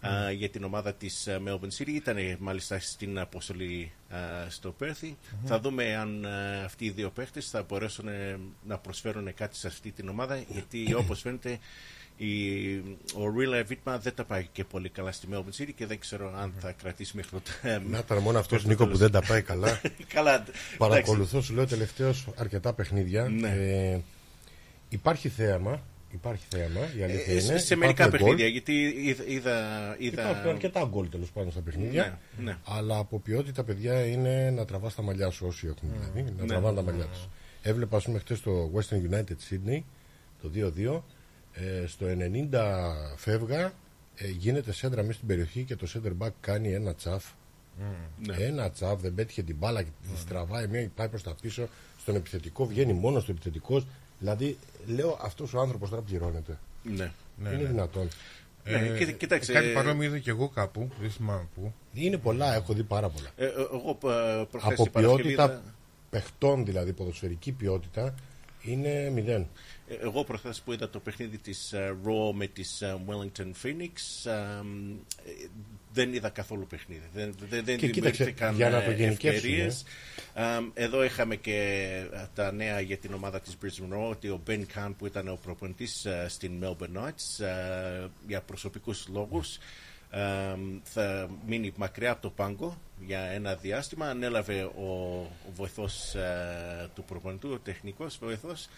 ε, 0.00 0.32
για 0.32 0.48
την 0.48 0.64
ομάδα 0.64 0.94
της 0.94 1.26
ε, 1.26 1.40
Melbourne 1.46 1.76
City. 1.78 1.88
Ήταν 1.88 2.16
ε, 2.16 2.36
μάλιστα 2.40 2.78
στην 2.78 3.18
αποστολή 3.18 3.92
ε, 4.10 4.50
στο 4.50 4.72
Πέρθι. 4.72 5.16
Θα 5.44 5.60
δούμε 5.60 5.96
αν 5.96 6.24
ε, 6.24 6.64
αυτοί 6.64 6.84
οι 6.84 6.90
δύο 6.90 7.10
παίχτες 7.10 7.50
θα 7.50 7.62
μπορέσουν 7.62 8.08
ε, 8.08 8.38
να 8.66 8.78
προσφέρουν 8.78 9.34
κάτι 9.34 9.56
σε 9.56 9.66
αυτή 9.66 9.90
την 9.90 10.08
ομάδα, 10.08 10.44
γιατί 10.48 10.94
όπως 10.94 11.20
φαίνεται 11.20 11.58
η, 12.16 12.28
ο 13.14 13.30
Ρίλα 13.38 13.62
Βίτμα 13.64 13.98
δεν 13.98 14.14
τα 14.14 14.24
πάει 14.24 14.46
και 14.52 14.64
πολύ 14.64 14.88
καλά 14.88 15.12
στη 15.12 15.26
Melbourne 15.32 15.62
City 15.62 15.70
και 15.76 15.86
δεν 15.86 15.98
ξέρω 15.98 16.34
αν 16.38 16.52
θα 16.58 16.72
κρατήσει 16.72 17.16
μέχρι 17.16 17.30
το 17.30 17.40
Να 17.90 17.98
ήταν 17.98 18.18
μόνο 18.18 18.38
αυτός 18.38 18.64
Νίκο 18.64 18.86
που 18.86 18.96
δεν 18.96 19.10
τα 19.10 19.22
πάει 19.22 19.42
καλά. 19.42 19.80
Καλά, 20.14 20.34
εντάξει. 20.34 20.76
Παρακολουθώ, 20.78 21.40
σου 21.40 21.54
λέω 21.54 21.66
τελευταίως 21.66 22.26
αρκετά 22.36 22.72
παιχνίδια. 22.72 23.28
Ναι. 23.28 23.48
Ε, 23.48 24.00
υπάρχει 24.88 25.28
θέαμα. 25.28 25.82
Υπάρχει 26.14 26.44
θέαμα, 26.50 26.80
η 26.98 27.02
αλήθεια 27.02 27.24
Ε, 27.26 27.32
είναι. 27.32 27.40
σε, 27.40 27.58
σε 27.58 27.76
μερικά 27.76 28.06
Υπάρχουν 28.06 28.26
γκολ. 28.28 28.36
παιχνίδια, 28.36 28.48
γιατί 28.48 28.72
είδα. 29.08 29.24
είδα, 29.26 29.96
είδα 29.98 30.22
Υπάρχουν 30.22 30.48
αρκετά 30.50 30.84
γκολ 30.90 31.08
τέλος 31.08 31.30
πάντων 31.30 31.50
στα 31.50 31.60
παιχνίδια. 31.60 32.18
Ναι, 32.38 32.44
ναι. 32.44 32.56
Αλλά 32.64 32.96
από 32.98 33.18
ποιότητα, 33.18 33.64
παιδιά, 33.64 34.04
είναι 34.06 34.50
να 34.50 34.64
τραβά 34.64 34.92
τα 34.92 35.02
μαλλιά 35.02 35.30
σου 35.30 35.46
όσοι 35.46 35.66
έχουν 35.66 35.88
δηλαδή. 35.92 36.22
Να 36.36 36.42
Ναι. 36.42 36.46
τραβάνε 36.48 36.76
τα 36.76 36.82
μαλλιά 36.82 37.04
τους. 37.04 37.28
Έβλεπα, 37.62 37.96
ας 37.96 38.04
πούμε, 38.04 38.18
χτες 38.18 38.40
το 38.40 38.70
Western 38.74 39.10
United 39.14 39.36
Sydney, 39.50 39.80
το 40.42 40.48
2-2. 40.54 41.02
Ε, 41.54 41.86
στο 41.86 42.06
90 42.06 43.16
φεύγα, 43.16 43.72
ε, 44.14 44.28
γίνεται 44.28 44.72
σέντρα 44.72 45.02
μέσα 45.02 45.12
στην 45.12 45.26
περιοχή 45.26 45.62
και 45.64 45.76
το 45.76 45.86
center 45.94 46.26
back 46.26 46.30
κάνει 46.40 46.72
ένα 46.72 46.94
τσαφ. 46.94 47.24
Ναι. 48.26 48.34
Ένα 48.44 48.70
τσαφ, 48.70 49.00
δεν 49.00 49.14
πέτυχε 49.14 49.42
την 49.42 49.56
μπάλα 49.56 49.82
και 49.82 49.88
τη 50.02 50.18
στραβάει 50.20 50.66
μία, 50.66 50.90
πάει 50.94 51.08
προς 51.08 51.22
τα 51.22 51.34
πίσω. 51.40 51.68
Στον 52.00 52.14
επιθετικό 52.14 52.66
βγαίνει 52.66 52.92
μόνος 52.92 53.22
στο 53.22 53.32
επιθετικό. 53.32 53.84
Δηλαδή, 54.18 54.56
λέω 54.86 55.18
αυτός 55.22 55.54
ο 55.54 55.60
άνθρωπος 55.60 55.90
τώρα 55.90 56.02
πληρώνεται. 56.02 56.58
Ναι. 56.82 57.12
Ναι, 57.36 57.48
είναι 57.48 57.62
ναι. 57.62 57.68
δυνατόν. 57.68 58.08
Ναι, 58.64 58.94
κοίτα- 58.98 59.12
κοίταξε, 59.12 59.52
Κάτι 59.52 59.68
ε, 59.68 59.72
παρόμοιο 59.72 60.08
είδα 60.08 60.18
και 60.18 60.30
εγώ 60.30 60.48
κάπου, 60.48 60.90
δεν 61.00 61.10
θυμάμαι 61.10 61.46
πού. 61.54 61.72
Είναι 61.92 62.16
πολλά, 62.18 62.54
έχω 62.54 62.72
δει 62.72 62.82
πάρα 62.82 63.08
πολλά. 63.08 63.30
Ε, 63.36 63.44
ε, 63.44 63.48
εγώ 63.48 63.90
ε, 63.90 64.44
προχθές 64.50 64.72
από 64.72 64.82
την 64.82 64.92
Παρασκευή 64.92 65.22
ποιότητα 65.22 65.44
είδα- 65.44 65.62
παιχτών, 66.10 66.64
δηλαδή 66.64 66.92
ποδοσφαιρική 66.92 67.52
ποιότητα, 67.52 68.14
Είναι 68.62 69.10
μηδέν. 69.14 69.46
Ε, 69.92 70.04
Εγώ 70.04 70.24
προχθές 70.24 70.60
που 70.60 70.72
είδα 70.72 70.88
το 70.90 71.00
παιχνίδι 71.00 71.38
της 71.38 71.72
ε, 71.72 71.96
Raw 72.04 72.32
με 72.34 72.46
της 72.46 72.82
ε, 72.82 72.98
Wellington 73.06 73.52
Phoenix 73.62 73.90
ε, 74.24 74.30
ε, 74.30 75.46
δεν 75.92 76.14
είδα 76.14 76.28
καθόλου 76.28 76.66
παιχνίδι. 76.66 77.08
Δεν, 77.14 77.34
δεν, 77.48 77.64
δεν 77.64 77.76
Και 77.76 77.88
κοίταξε, 77.90 78.24
δημιουργήθηκαν 78.24 78.54
για 78.54 78.70
να 78.70 78.82
το 78.82 78.90
ε, 78.90 78.94
γενικεύσουμε. 78.94 79.32
ευκαιρίες. 79.52 79.84
Ε, 80.34 80.42
εδώ 80.84 81.04
είχαμε 81.04 81.36
και 81.36 81.54
ε, 82.12 82.26
τα 82.34 82.52
νέα 82.52 82.80
για 82.80 82.96
την 82.96 83.14
ομάδα 83.14 83.40
της 83.40 83.56
Brisbane 83.62 83.94
Raw 83.94 84.10
ότι 84.10 84.28
ο 84.28 84.40
Ben 84.46 84.60
Kahn 84.76 84.92
που 84.98 85.06
ήταν 85.06 85.28
ο 85.28 85.38
προπονητής 85.42 86.04
ε, 86.04 86.26
στην 86.28 86.64
Melbourne 86.64 86.98
Knights 86.98 87.44
ε, 87.44 88.06
για 88.26 88.40
προσωπικούς 88.40 89.08
λόγους 89.08 89.58
ε, 90.10 90.20
θα 90.82 91.28
μείνει 91.46 91.72
μακριά 91.76 92.10
από 92.10 92.22
το 92.22 92.30
πάγκο 92.30 92.78
για 93.06 93.20
ένα 93.20 93.54
διάστημα. 93.54 94.06
Ανέλαβε 94.06 94.62
ο, 94.62 94.86
ο 95.46 95.52
βοηθός 95.54 96.14
ε, 96.14 96.90
του 96.94 97.04
προπονητού, 97.04 97.50
ο 97.52 97.58
τεχνικός 97.58 98.18
βοηθός. 98.18 98.68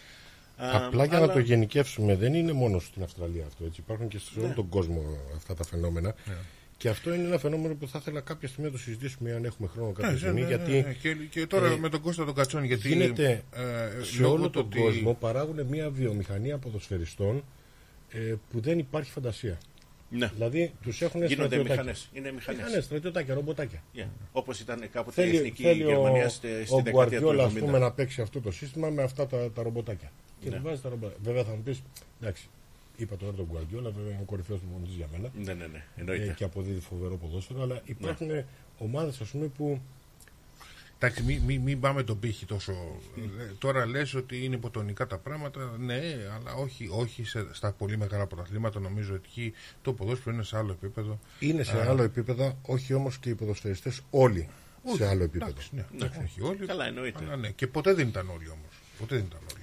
Ε, 0.58 0.76
Απλά 0.76 1.04
για 1.04 1.16
αλλά- 1.16 1.26
να 1.26 1.32
το 1.32 1.38
γενικεύσουμε, 1.38 2.16
δεν 2.16 2.34
είναι 2.34 2.52
μόνο 2.52 2.78
στην 2.78 3.02
Αυστραλία 3.02 3.44
αυτό. 3.46 3.64
Έτσι. 3.64 3.80
Υπάρχουν 3.80 4.08
και 4.08 4.18
σε 4.18 4.38
όλο 4.38 4.48
Ναι. 4.48 4.54
τον 4.54 4.68
κόσμο 4.68 5.02
αυτά 5.36 5.54
τα 5.54 5.64
φαινόμενα. 5.64 6.14
Και 6.76 6.88
αυτό 6.88 7.14
είναι 7.14 7.24
ένα 7.26 7.38
φαινόμενο 7.38 7.74
που 7.74 7.88
θα 7.88 7.98
ήθελα 8.00 8.20
κάποια 8.20 8.48
στιγμή 8.48 8.66
να 8.70 8.76
το 8.76 8.82
συζητήσουμε 8.82 9.32
αν 9.32 9.44
έχουμε 9.44 9.68
χρόνο 9.68 9.92
κάποια 9.92 10.10
Ναι, 10.12 10.16
στιγμή. 10.18 10.40
ναι, 10.40 10.46
ναι, 10.46 10.54
γιατί 10.54 10.72
ναι. 10.72 10.92
Και, 10.94 11.14
και 11.30 11.46
τώρα 11.46 11.66
ε, 11.66 11.76
με 11.76 11.88
τον 11.88 12.00
Κώστα 12.00 12.24
τον 12.24 12.34
Κατσόνη, 12.34 12.66
γιατί 12.66 12.88
γίνεται 12.88 13.42
ε, 13.52 14.04
σε 14.04 14.20
λόγω 14.20 14.32
όλο 14.34 14.44
του 14.44 14.50
τον 14.50 14.64
ότι- 14.66 14.78
κόσμο 14.78 15.14
παράγουν 15.20 15.66
μια 15.66 15.90
βιομηχανία 15.90 16.58
ποδοσφαιριστών 16.58 17.44
ε, 18.10 18.34
που 18.50 18.60
δεν 18.60 18.78
υπάρχει 18.78 19.10
φαντασία. 19.10 19.58
Ναι. 20.18 20.31
Δηλαδή 20.35 20.72
τους 20.83 21.03
έχουν 21.03 21.20
Γίνονται 21.24 21.35
στρατιωτάκια. 21.44 21.72
μηχανές. 21.74 22.09
Είναι 22.12 22.33
μηχανές. 22.33 22.61
Μηχανές, 22.62 22.85
στρατιωτάκια, 22.85 23.35
ρομποτάκια. 23.35 23.83
Yeah. 23.96 24.07
Όπως 24.33 24.61
ήταν 24.61 24.90
κάποτε 24.92 25.22
η 25.22 25.24
Θέλει, 25.24 25.37
εθνική 25.37 25.62
θέλει 25.62 25.83
Γερμανία 25.83 26.27
ο, 26.27 26.29
στη, 26.29 26.46
ο 26.46 26.64
στη 26.66 26.83
δεκαετία 26.83 26.85
του 26.85 26.90
Γκουαρδιόλα, 26.90 27.44
ας 27.44 27.53
70. 27.53 27.59
πούμε, 27.59 27.79
να 27.79 27.92
παίξει 27.92 28.20
αυτό 28.20 28.40
το 28.40 28.50
σύστημα 28.50 28.88
με 28.90 29.03
αυτά 29.03 29.27
τα, 29.27 29.50
τα 29.53 29.62
ρομποτάκια. 29.62 30.12
Και 30.40 30.48
Ναι. 30.50 30.57
του 30.57 30.62
βάζει 30.62 30.81
τα 30.81 30.88
ρομποτάκια. 30.88 31.20
Βέβαια 31.22 31.44
θα 31.44 31.50
μου 31.50 31.62
πεις, 31.62 31.83
εντάξει, 32.20 32.48
είπα 32.96 33.16
τώρα 33.16 33.33
τον 33.33 33.46
Γκουαρδιόλα, 33.50 33.90
βέβαια 33.90 34.11
είναι 34.12 34.20
ο 34.22 34.24
κορυφαίος 34.24 34.61
του 34.61 34.66
πονητή 34.72 34.90
για 34.96 35.07
μένα. 35.12 35.31
Ναι, 35.35 35.53
ναι, 35.55 35.66
ναι. 35.66 35.79
Ε, 35.96 36.00
Εννοείται. 36.00 36.35
και 36.37 36.44
αποδίδει 36.44 36.81
φοβερό 36.81 37.16
ποδόσφαιρο, 37.16 37.62
αλλά 37.62 37.81
υπάρχουν 37.85 38.27
Ναι. 38.27 38.44
ομάδες, 38.79 39.20
ας 39.20 39.29
πούμε, 39.29 39.46
που 39.46 39.81
Εντάξει, 40.98 41.22
μην 41.22 41.42
μη, 41.42 41.59
μην 41.59 41.80
πάμε 41.80 42.02
τον 42.02 42.18
πύχη 42.18 42.44
τόσο. 42.46 42.72
Ε, 43.38 43.44
Τώρα 43.59 43.87
λες 43.87 44.14
ότι 44.14 44.44
είναι 44.44 44.54
υποτονικά 44.54 45.07
τα 45.07 45.18
πράγματα. 45.18 45.76
Ναι, 45.78 46.00
αλλά 46.35 46.54
όχι, 46.54 46.88
όχι 46.90 47.24
σε, 47.24 47.46
στα 47.52 47.72
πολύ 47.72 47.96
μεγάλα 47.96 48.26
πρωταθλήματα. 48.26 48.80
Νομίζω 48.80 49.14
ότι 49.14 49.26
εκεί 49.30 49.52
το 49.83 49.92
ποδόσφαιρο 49.92 50.35
είναι 50.35 50.44
σε 50.44 50.57
άλλο 50.57 50.72
επίπεδο. 50.72 51.18
είναι 51.38 51.62
σε 51.62 51.87
άλλο 51.88 52.02
επίπεδο, 52.02 52.59
όχι 52.62 52.94
όμως 52.94 53.18
και 53.18 53.28
οι 53.28 53.35
ποδοσφαιριστές 53.35 54.00
όλοι 54.11 54.48
σε 54.96 55.07
άλλο 55.07 55.22
επίπεδο. 55.22 55.50
Εντάξει, 55.50 55.68
ναι, 55.72 55.85
εντάξει, 55.94 56.18
όχι 56.24 56.42
όλοι. 56.42 56.66
Καλά, 56.66 56.87
εννοείται. 56.87 57.24
Αλλά 57.24 57.37
ναι. 57.37 57.48
Και 57.50 57.66
ποτέ 57.66 57.94
δεν 57.94 58.09
ήταν 58.09 58.28
όλοι 58.30 58.48
όμως. 58.48 58.72
Ποτέ 58.98 59.16
δεν 59.16 59.24
ήταν 59.24 59.40
όλοι. 59.54 59.62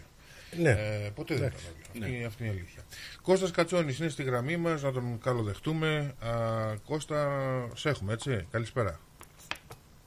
Ναι, 0.64 0.70
Ε, 0.70 1.10
ποτέ 1.16 1.36
δεν 1.36 1.48
ήταν 1.48 1.60
όλοι. 1.94 2.06
Αυτή, 2.06 2.24
αυτή 2.26 2.44
είναι 2.44 2.54
η 2.54 2.58
αλήθεια. 2.58 2.82
Κώστας 3.22 3.52
Κατσόνης 3.52 4.00
είναι 4.00 4.10
στη 4.10 4.24
γραμμή 4.24 4.58
μας, 4.58 4.82
να 4.82 4.92
τον 4.92 5.20
καλοδεχτούμε. 5.24 6.14
Α, 6.20 6.32
Κώστα, 6.86 7.42
σε 7.76 7.90
έχουμε, 7.90 8.14
έτσι. 8.14 8.46
Καλησπέρα. 8.52 9.00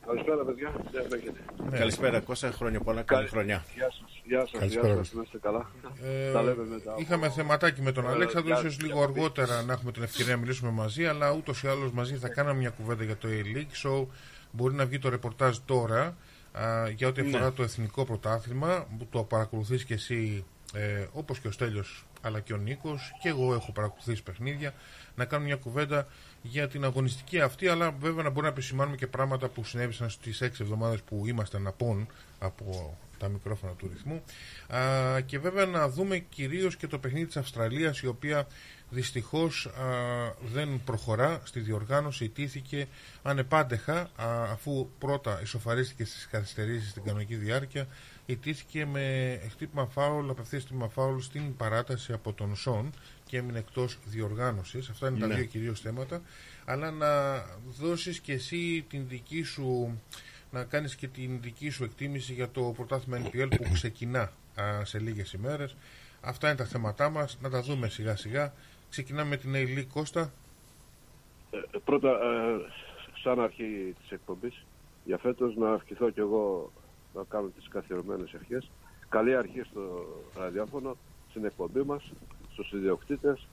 Καλησπέρα, 0.06 0.44
παιδιά. 0.44 0.72
Γεια 0.90 1.02
σας, 1.02 1.12
έχετε. 1.12 1.40
Ναι. 1.70 1.78
Καλησπέρα, 1.78 2.20
Κώστα. 2.20 2.50
Χρόνια 2.50 2.80
πολλά. 2.80 3.02
Καλή 3.02 3.28
χρονιά. 3.28 3.64
Γεια 3.74 3.90
σας. 3.90 4.22
Γεια 4.24 4.40
σας. 4.40 4.50
Καλησπέρα, 4.58 4.86
Γεια 4.86 4.96
σας. 4.96 5.08
Κώστα. 5.12 5.16
Να 5.16 5.22
είστε 5.22 5.38
καλά. 5.38 5.70
Ε, 6.02 6.32
Τα 6.32 6.42
λέμε 6.42 6.64
μετά. 6.64 6.94
είχαμε 6.98 7.30
θεματάκι 7.30 7.82
με 7.82 7.92
τον 7.92 8.04
Ε, 8.04 8.08
Αλέξανδρο, 8.08 8.50
γεια 8.50 8.58
ίσως 8.60 8.72
σας, 8.74 8.82
λίγο 8.82 8.94
γεια 8.98 9.04
αργότερα 9.04 9.62
να 9.62 9.72
έχουμε 9.72 9.92
την 9.92 10.02
ευκαιρία 10.02 10.32
να 10.34 10.38
μιλήσουμε 10.40 10.70
μαζί, 10.70 11.06
αλλά 11.06 11.32
ούτως 11.32 11.62
ή 11.62 11.68
άλλως 11.68 11.92
μαζί 11.92 12.16
θα 12.16 12.28
κάναμε 12.28 12.58
μια 12.58 12.70
κουβέντα 12.70 13.04
για 13.04 13.16
το 13.16 13.28
A-League, 13.30 13.88
so 13.88 14.06
μπορεί 14.50 14.74
να 14.74 14.86
βγει 14.86 14.98
το 14.98 15.08
ρεπορτάζ 15.08 15.56
τώρα 15.64 16.16
α, 16.52 16.88
για 16.88 17.08
ό,τι 17.08 17.20
αφορά 17.20 17.44
Ναι. 17.44 17.50
το 17.50 17.62
εθνικό 17.62 18.04
πρωτάθλημα, 18.04 18.86
που 18.98 19.06
το 19.10 19.22
παρακολουθείς 19.22 19.84
και 19.84 19.94
εσύ 19.94 20.44
ε, 20.74 21.06
όπως 21.12 21.38
και 21.38 21.48
ο 21.48 21.50
Στέλιος 21.50 22.04
αλλά 22.20 22.40
και 22.40 22.52
ο 22.52 22.56
Νίκος 22.56 23.12
και 23.22 23.28
εγώ 23.28 23.54
έχω 23.54 23.72
παρακολουθήσει 23.72 24.22
παιχνίδια 24.22 24.72
να 25.16 25.24
κάνουμε 25.24 25.48
μια 25.48 25.56
κουβέντα 25.56 26.06
για 26.46 26.68
την 26.68 26.84
αγωνιστική 26.84 27.40
αυτή 27.40 27.68
αλλά 27.68 27.90
βέβαια 27.90 28.22
να 28.22 28.28
μπορούμε 28.28 28.42
να 28.42 28.48
επισημάνουμε 28.48 28.96
και 28.96 29.06
πράγματα 29.06 29.48
που 29.48 29.64
συνέβησαν 29.64 30.10
στις 30.10 30.42
6 30.42 30.44
εβδομάδες 30.44 31.00
που 31.00 31.24
είμαστε 31.26 31.58
να 31.58 31.72
πόν 31.72 32.06
από 32.38 32.96
τα 33.18 33.28
μικρόφωνα 33.28 33.72
του 33.72 33.90
ρυθμού. 33.92 34.22
Α, 34.78 35.20
και 35.20 35.38
βέβαια 35.38 35.66
να 35.66 35.88
δούμε 35.88 36.18
κυρίως 36.18 36.76
και 36.76 36.86
το 36.86 36.98
παιχνίδι 36.98 37.26
της 37.26 37.36
Αυστραλίας 37.36 38.00
η 38.00 38.06
οποία 38.06 38.46
δυστυχώς 38.90 39.66
α, 39.66 39.70
δεν 40.52 40.80
προχωρά 40.84 41.40
στη 41.44 41.60
διοργάνωση 41.60 42.24
ιτήθηκε 42.24 42.86
ανεπάντεχα 43.22 44.10
α, 44.16 44.42
αφού 44.50 44.88
πρώτα 44.98 45.40
ισοφαρίστηκε 45.42 46.04
στις 46.04 46.28
καθυστερήσεις 46.30 46.90
στην 46.90 47.04
κανονική 47.04 47.34
διάρκεια 47.34 47.86
ιτήθηκε 48.26 48.86
με 48.86 49.38
χτύπημα 49.50 49.86
φάουλ, 49.86 50.30
απευθείας 50.30 50.62
χτύπημα 50.62 50.88
φάουλ 50.88 51.18
στην 51.18 51.56
παράταση 51.56 52.12
από 52.12 52.32
τον 52.32 52.56
Σον 52.56 52.90
και 53.34 53.40
έμεινε 53.40 53.58
εκτός 53.58 53.98
διοργάνωσης. 54.04 54.88
Αυτά 54.88 55.08
είναι 55.08 55.18
τα 55.18 55.26
Ναι. 55.26 55.34
δύο 55.34 55.44
κυρίως 55.44 55.80
θέματα. 55.80 56.22
Αλλά 56.64 56.90
να 56.90 57.34
δώσεις 57.80 58.20
και 58.20 58.32
εσύ 58.32 58.84
την 58.88 59.08
δική 59.08 59.42
σου 59.42 59.98
να 60.50 60.64
κάνεις 60.64 60.94
και 60.96 61.08
την 61.08 61.40
δική 61.40 61.70
σου 61.70 61.84
εκτίμηση 61.84 62.32
για 62.32 62.50
το 62.50 62.72
πρωτάθλημα 62.76 63.18
NPL 63.28 63.48
που 63.56 63.70
ξεκινά 63.72 64.32
α, 64.60 64.84
σε 64.84 64.98
λίγες 64.98 65.32
ημέρες. 65.32 65.76
Αυτά 66.20 66.46
είναι 66.48 66.56
τα 66.56 66.64
θέματά 66.64 67.08
μας, 67.10 67.38
να 67.42 67.50
τα 67.50 67.62
δούμε 67.62 67.88
σιγά 67.88 68.16
σιγά. 68.16 68.52
Ξεκινάμε 68.90 69.28
με 69.28 69.36
την 69.36 69.52
A-League 69.54 69.86
Κώστα. 69.92 70.32
Ε, 71.50 71.58
Πρώτα, 71.84 72.08
ε, 72.08 72.70
σαν 73.22 73.40
αρχή 73.40 73.94
της 74.00 74.10
εκπομπής, 74.10 74.64
για 75.04 75.18
φέτος 75.18 75.56
να 75.56 75.72
ευχηθώ 75.72 76.10
κι 76.10 76.20
εγώ 76.20 76.72
να 77.14 77.22
κάνω 77.28 77.46
τις 77.56 77.68
καθιερωμένες 77.68 78.32
ευχές. 78.32 78.70
Καλή 79.08 79.36
αρχή 79.36 79.62
στο 79.70 80.06
ραδιόφωνο, 80.38 80.96
στην 81.30 81.44
εκπομπή 81.44 81.82
μας, 81.82 82.12
στους 82.54 82.72
ιδιοκτήτες 82.72 83.46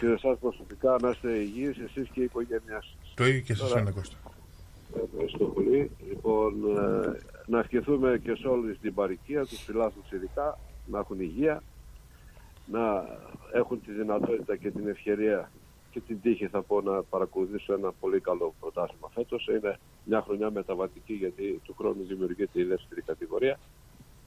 και 0.00 0.06
εσάς 0.06 0.38
προσωπικά 0.38 0.96
να 1.00 1.10
είστε 1.10 1.32
υγιείς 1.32 1.78
εσείς 1.78 2.08
και 2.08 2.20
η 2.20 2.24
οικογένειάς 2.24 2.96
σας. 3.00 3.14
Το 3.14 3.26
ίδιο 3.26 3.40
και 3.40 3.54
σε 3.54 3.64
Ωραία. 3.64 3.76
σένα 3.76 3.90
Κώστα. 3.90 4.16
Ευχαριστώ 5.04 5.44
πολύ. 5.44 5.90
Λοιπόν, 6.08 6.52
ε, 6.76 7.18
να 7.46 7.58
ευχηθούμε 7.58 8.20
και 8.24 8.34
σε 8.34 8.48
όλη 8.48 8.76
την 8.76 8.94
παροικία, 8.94 9.46
τους 9.46 9.62
φιλάθλους 9.62 10.10
ειδικά, 10.12 10.58
να 10.86 10.98
έχουν 10.98 11.20
υγεία, 11.20 11.62
να 12.66 13.04
έχουν 13.52 13.80
τη 13.82 13.92
δυνατότητα 13.92 14.56
και 14.56 14.70
την 14.70 14.88
ευκαιρία 14.88 15.50
και 15.90 16.00
την 16.00 16.20
τύχη 16.20 16.46
θα 16.46 16.62
πω 16.62 16.80
να 16.80 17.02
παρακολουθήσω 17.02 17.74
ένα 17.74 17.92
πολύ 18.00 18.20
καλό 18.20 18.54
πρωτάθλημα 18.60 19.08
φέτος. 19.14 19.46
Είναι 19.46 19.78
μια 20.04 20.22
χρονιά 20.22 20.50
μεταβατική 20.50 21.12
γιατί 21.12 21.60
του 21.64 21.74
χρόνου 21.78 22.04
δημιουργείται 22.08 22.60
η 22.60 22.64
δεύτερη 22.64 23.00
κατηγορία. 23.02 23.58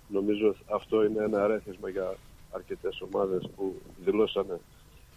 Νομίζω 0.07 0.55
αυτό 0.71 1.03
είναι 1.03 1.23
ένα 1.23 1.43
αρέθισμα 1.43 1.89
για 1.89 2.15
αρκετές 2.51 3.01
ομάδες 3.01 3.49
που 3.55 3.81
δηλώσανε 4.05 4.59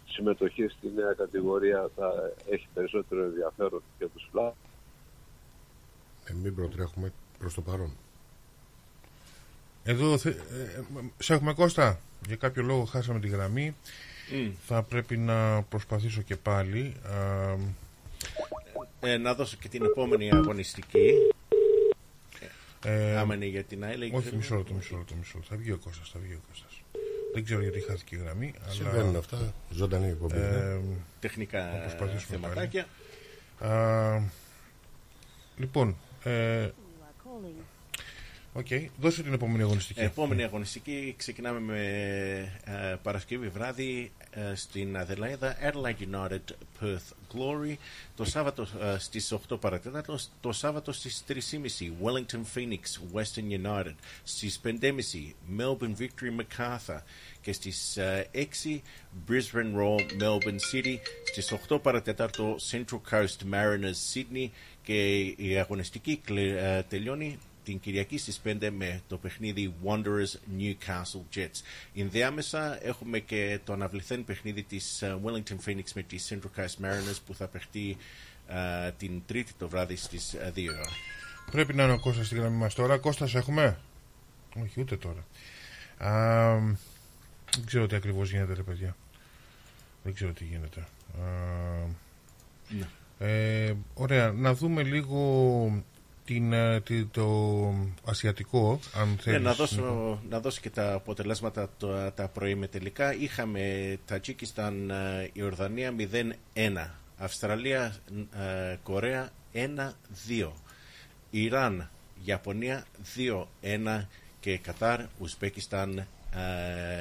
συμμετοχή 0.07 0.67
στη 0.67 0.91
νέα 0.95 1.13
κατηγορία 1.13 1.89
θα 1.95 2.31
έχει 2.49 2.67
περισσότερο 2.73 3.23
ενδιαφέρον 3.23 3.83
για 3.97 4.07
τους 4.07 4.27
φιλάθλους. 4.31 4.55
ε, 6.29 6.33
μην 6.33 6.55
προτρέχουμε 6.55 7.11
προς 7.39 7.53
το 7.53 7.61
παρόν. 7.61 7.91
Εδώ 9.83 10.17
θε- 10.17 10.37
ε, 10.51 10.61
ε, 10.63 10.83
σε 11.17 11.33
έχουμε 11.33 11.53
Κώστα. 11.53 11.99
Για 12.27 12.35
κάποιο 12.35 12.63
λόγο 12.63 12.83
χάσαμε 12.85 13.19
τη 13.19 13.27
γραμμή. 13.27 13.75
Μμ. 14.33 14.51
Θα 14.65 14.83
πρέπει 14.83 15.17
να 15.17 15.61
προσπαθήσω 15.63 16.21
και 16.21 16.35
πάλι. 16.35 16.95
Α, 17.05 17.55
Ε, 18.99 19.17
να 19.17 19.33
δώσω 19.33 19.57
και 19.59 19.67
την 19.67 19.83
επόμενη 19.83 20.29
αγωνιστική. 20.33 21.11
ε, 22.83 23.17
Άμα 23.17 23.35
είναι 23.35 23.45
για 23.45 23.63
την 23.63 23.85
άλλη. 23.85 24.11
όχι, 24.15 24.35
μισό 24.35 24.55
λεπτό, 24.55 24.73
μισό 24.73 24.97
λεπτό, 24.97 25.15
μισό 25.15 25.31
λεπτό. 25.37 25.53
Θα 25.55 25.61
βγει 25.61 25.71
ο 25.71 25.77
Κώστας, 25.83 26.09
θα 26.09 26.19
βγει 26.19 26.33
ο 26.33 26.39
Κώστας. 26.49 26.81
Δεν 27.35 27.43
ξέρω 27.43 27.61
γιατί 27.61 27.79
χάθηκε 27.81 28.15
η 28.15 28.19
γραμμή, 28.19 28.53
Συμβαίνουν 28.67 29.09
αλλά... 29.09 29.17
αυτά. 29.17 29.53
Ζωντανή 29.69 30.07
εκπομπή. 30.07 30.37
ναι. 30.37 30.45
Ε, 30.45 30.79
Τεχνικά 31.19 31.69
Θα 31.71 31.77
προσπαθήσουμε 31.95 32.37
θεματάκια. 32.39 32.85
α, 33.59 34.21
λοιπόν, 35.57 35.95
ε, 36.23 36.69
οκ, 38.57 38.67
δώσε 38.99 39.23
την 39.23 39.33
επόμενη 39.33 39.63
αγωνιστική. 39.63 39.99
Επόμενη 39.99 40.43
αγωνιστική 40.43 41.13
ξεκινάμε 41.17 41.59
με 41.59 41.79
ε, 42.63 42.95
Παρασκευή 43.03 43.47
βράδυ 43.47 44.11
ε, 44.31 44.55
στην 44.55 44.97
Αδελαίδα 44.97 45.57
Adelaide 45.61 46.15
United 46.15 46.39
Perth 46.81 47.33
Glory. 47.33 47.75
Το 48.15 48.25
Σάββατο 48.25 48.61
ε, 48.81 48.97
στις 48.97 49.33
8 49.49 49.59
παρατέταρτο 49.59 50.17
το 50.41 50.51
Σάββατο 50.51 50.91
στις 50.91 51.23
3.30 51.27 51.33
Wellington 52.03 52.41
Phoenix 52.55 52.79
Western 53.19 53.65
United. 53.65 53.93
Στις 54.23 54.61
5.30 54.63 54.91
Melbourne 55.57 55.95
Victory 55.99 56.39
MacArthur. 56.39 56.99
Και 57.41 57.53
στις 57.53 57.97
ε, 57.97 58.29
6 58.33 58.79
Brisbane 59.29 59.75
Roar 59.77 59.99
Melbourne 60.21 60.59
City. 60.73 60.95
Στις 61.31 61.53
8 61.69 61.81
παρατέταρτο 61.81 62.55
Central 62.71 63.01
Coast 63.11 63.53
Mariners 63.53 64.13
Sydney. 64.13 64.49
Και 64.83 65.15
η 65.21 65.57
αγωνιστική 65.57 66.17
κλε- 66.25 66.57
ε, 66.57 66.83
τελειώνει 66.89 67.37
την 67.65 67.79
Κυριακή 67.79 68.17
στις 68.17 68.41
5 68.45 68.69
με 68.77 69.01
το 69.07 69.17
παιχνίδι 69.17 69.73
Wanderers 69.85 70.59
Newcastle 70.59 71.35
Jets. 71.35 71.61
Ενδιάμεσα 71.95 72.85
έχουμε 72.85 73.19
και 73.19 73.59
το 73.63 73.73
αναβληθέν 73.73 74.25
παιχνίδι 74.25 74.63
της 74.63 75.01
ε, 75.01 75.17
Wellington 75.25 75.55
Phoenix 75.69 75.83
με 75.95 76.01
τη 76.03 76.17
Central 76.29 76.59
Coast 76.59 76.85
Mariners 76.85 77.17
που 77.25 77.33
θα 77.35 77.47
παιχτεί 77.47 77.97
ε, 78.47 78.91
την 78.91 79.21
Τρίτη 79.25 79.53
το 79.57 79.69
βράδυ 79.69 79.95
στις 79.95 80.33
ε, 80.33 80.51
2 80.55 80.59
ώρα. 80.71 80.89
Πρέπει 81.51 81.73
να 81.73 81.83
είναι 81.83 81.93
ο 81.93 81.99
Κώστας 81.99 82.25
στη 82.25 82.35
γραμμή 82.35 82.57
μας 82.57 82.73
τώρα. 82.73 82.97
Κώστας, 82.97 83.29
σε 83.29 83.37
έχουμε; 83.37 83.79
Όχι, 84.61 84.79
ούτε 84.79 84.97
τώρα. 84.97 85.25
Α, 85.97 86.57
δεν 87.55 87.65
ξέρω 87.65 87.87
τι 87.87 87.95
ακριβώς 87.95 88.31
γίνεται 88.31 88.53
ρε 88.53 88.61
παιδιά. 88.63 88.95
Δεν 90.03 90.13
ξέρω 90.13 90.31
τι 90.31 90.43
γίνεται. 90.43 90.79
Α, 90.79 91.25
Ναι. 92.69 92.87
ε, 93.19 93.73
ωραία, 93.93 94.31
να 94.31 94.53
δούμε 94.53 94.83
λίγο 94.83 95.83
την, 96.25 96.53
ε, 96.53 96.81
τι- 96.81 97.05
το 97.05 97.73
ασιατικό, 98.05 98.79
αν 98.93 99.09
Ναι, 99.09 99.15
θέλεις. 99.21 99.41
να, 99.41 99.53
δώσω, 99.53 100.21
να 100.29 100.39
δώσω 100.39 100.59
και 100.61 100.69
τα 100.69 100.93
αποτελέσματα 100.93 101.69
το- 101.77 102.11
τα 102.11 102.27
πρωί 102.27 102.67
τελικά. 102.67 103.13
Είχαμε 103.15 103.97
Τατζίκισταν, 104.05 104.89
ε, 104.89 105.29
Ιορδανία 105.33 105.91
0-1. 105.91 106.95
Αυστραλία, 107.17 107.95
ε, 108.71 108.75
Κορέα 108.83 109.29
1-2. 109.51 110.53
Ιράν, 111.29 111.89
Ιαπωνία 112.23 112.85
2-1 113.15 114.07
και 114.39 114.57
Κατάρ, 114.57 115.01
Ουσπέκισταν 115.19 115.97
ε, 115.97 116.07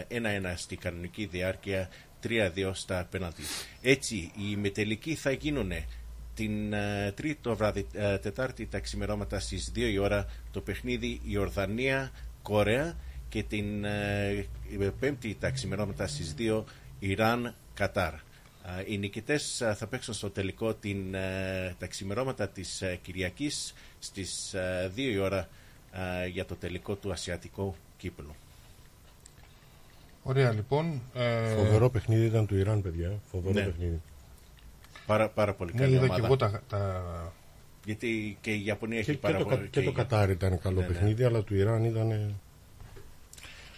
1-1 0.08 0.54
στη 0.56 0.76
κανονική 0.76 1.26
διάρκεια 1.26 1.88
3-2 2.22 2.70
στα 2.74 3.06
πέναλτι. 3.10 3.42
Έτσι, 3.82 4.32
οι 4.36 4.56
μετελικοί 4.56 5.14
θα 5.14 5.30
γίνουν 5.30 5.70
την 6.34 6.72
ε, 6.72 7.12
τρίτη 7.16 7.38
το 7.40 7.56
βράδυ, 7.56 7.86
ε, 7.92 8.18
Τετάρτη 8.18 8.66
τα 8.66 8.78
ξημερώματα 8.80 9.40
στις 9.40 9.72
2 9.74 9.78
η 9.78 9.98
ώρα 9.98 10.26
το 10.50 10.60
παιχνίδι 10.60 11.20
Ιορδανία 11.24 12.10
Κορέα 12.42 12.96
και 13.28 13.42
την 13.42 13.84
ε, 13.84 14.46
πέμπτη 15.00 15.36
τα 15.40 15.50
ξημερώματα 15.50 16.06
στις 16.06 16.34
2 16.38 16.62
Ιράν 16.98 17.54
Κατάρ. 17.74 18.12
Α, 18.14 18.20
Οι 18.86 18.98
νικητές 18.98 19.62
α, 19.62 19.74
θα 19.74 19.86
παίξουν 19.86 20.14
στο 20.14 20.30
τελικό 20.30 20.74
την, 20.74 21.14
ε, 21.14 21.74
τα 21.78 21.86
ξημερώματα 21.86 22.48
της 22.48 22.82
ε, 22.82 22.98
Κυριακής 23.02 23.74
στις 23.98 24.54
ε, 24.54 24.90
2 24.96 24.98
η 24.98 25.18
ώρα 25.18 25.38
α, 25.38 26.26
για 26.26 26.44
το 26.44 26.54
τελικό 26.54 26.94
του 26.94 27.12
Ασιατικού 27.12 27.74
κύπελου. 27.96 28.34
Ωραία 30.22 30.52
λοιπόν. 30.52 31.02
Ε, 31.14 31.54
Φοβερό 31.54 31.90
παιχνίδι 31.90 32.24
ήταν 32.26 32.46
του 32.46 32.56
Ιράν, 32.56 32.82
παιδιά. 32.82 33.20
Φοβερό 33.30 33.54
Ναι. 33.54 33.64
παιχνίδι. 33.64 34.00
Πάρα, 35.06 35.28
πάρα 35.28 35.54
πολύ 35.54 35.72
ναι, 35.74 35.80
καλή 35.80 35.92
είδα 35.94 36.04
ομάδα. 36.04 36.20
και 36.20 36.26
εγώ 36.26 36.36
τα, 36.36 36.62
τα, 36.68 37.02
Γιατί 37.84 38.38
και 38.40 38.50
η 38.50 38.64
Ιαπωνία 38.64 38.98
έχει 38.98 39.06
Και, 39.06 39.12
και, 39.12 39.18
πάρα 39.18 39.38
το, 39.38 39.44
πολύ... 39.44 39.56
Κα- 39.56 39.66
και 39.66 39.80
το 39.80 39.90
η- 39.90 39.92
Κατάρ 39.92 40.30
ήταν 40.30 40.58
καλό 40.60 40.80
Ναι, 40.80 40.86
ναι. 40.86 40.92
παιχνίδι, 40.92 41.24
αλλά 41.24 41.42
του 41.42 41.54
Ιράν 41.54 41.84
ήταν. 41.84 42.34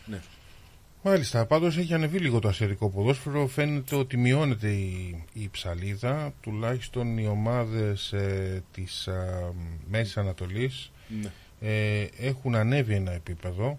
Ναι. 0.07 0.21
Μάλιστα, 1.03 1.47
πάντως 1.47 1.77
έχει 1.79 1.95
ανεβεί 1.95 2.19
λίγο 2.19 2.39
το 2.39 2.49
ασιατικό 2.49 2.91
ποδόσφαιρο. 2.91 3.47
Φαίνεται 3.47 3.97
ότι 3.97 4.17
μειώνεται 4.17 4.69
η, 4.71 5.25
η 5.33 5.49
ψαλίδα, 5.49 6.33
τουλάχιστον 6.41 7.19
οι 7.19 7.27
ομάδες 7.27 8.12
ε, 8.12 8.62
της 8.73 9.09
α, 9.09 9.53
Μέσης 9.91 10.17
Ανατολής 10.17 10.91
Ναι. 11.23 11.31
ε, 11.61 12.07
έχουν 12.19 12.55
ανέβει 12.55 12.95
ένα 12.95 13.12
επίπεδο. 13.12 13.79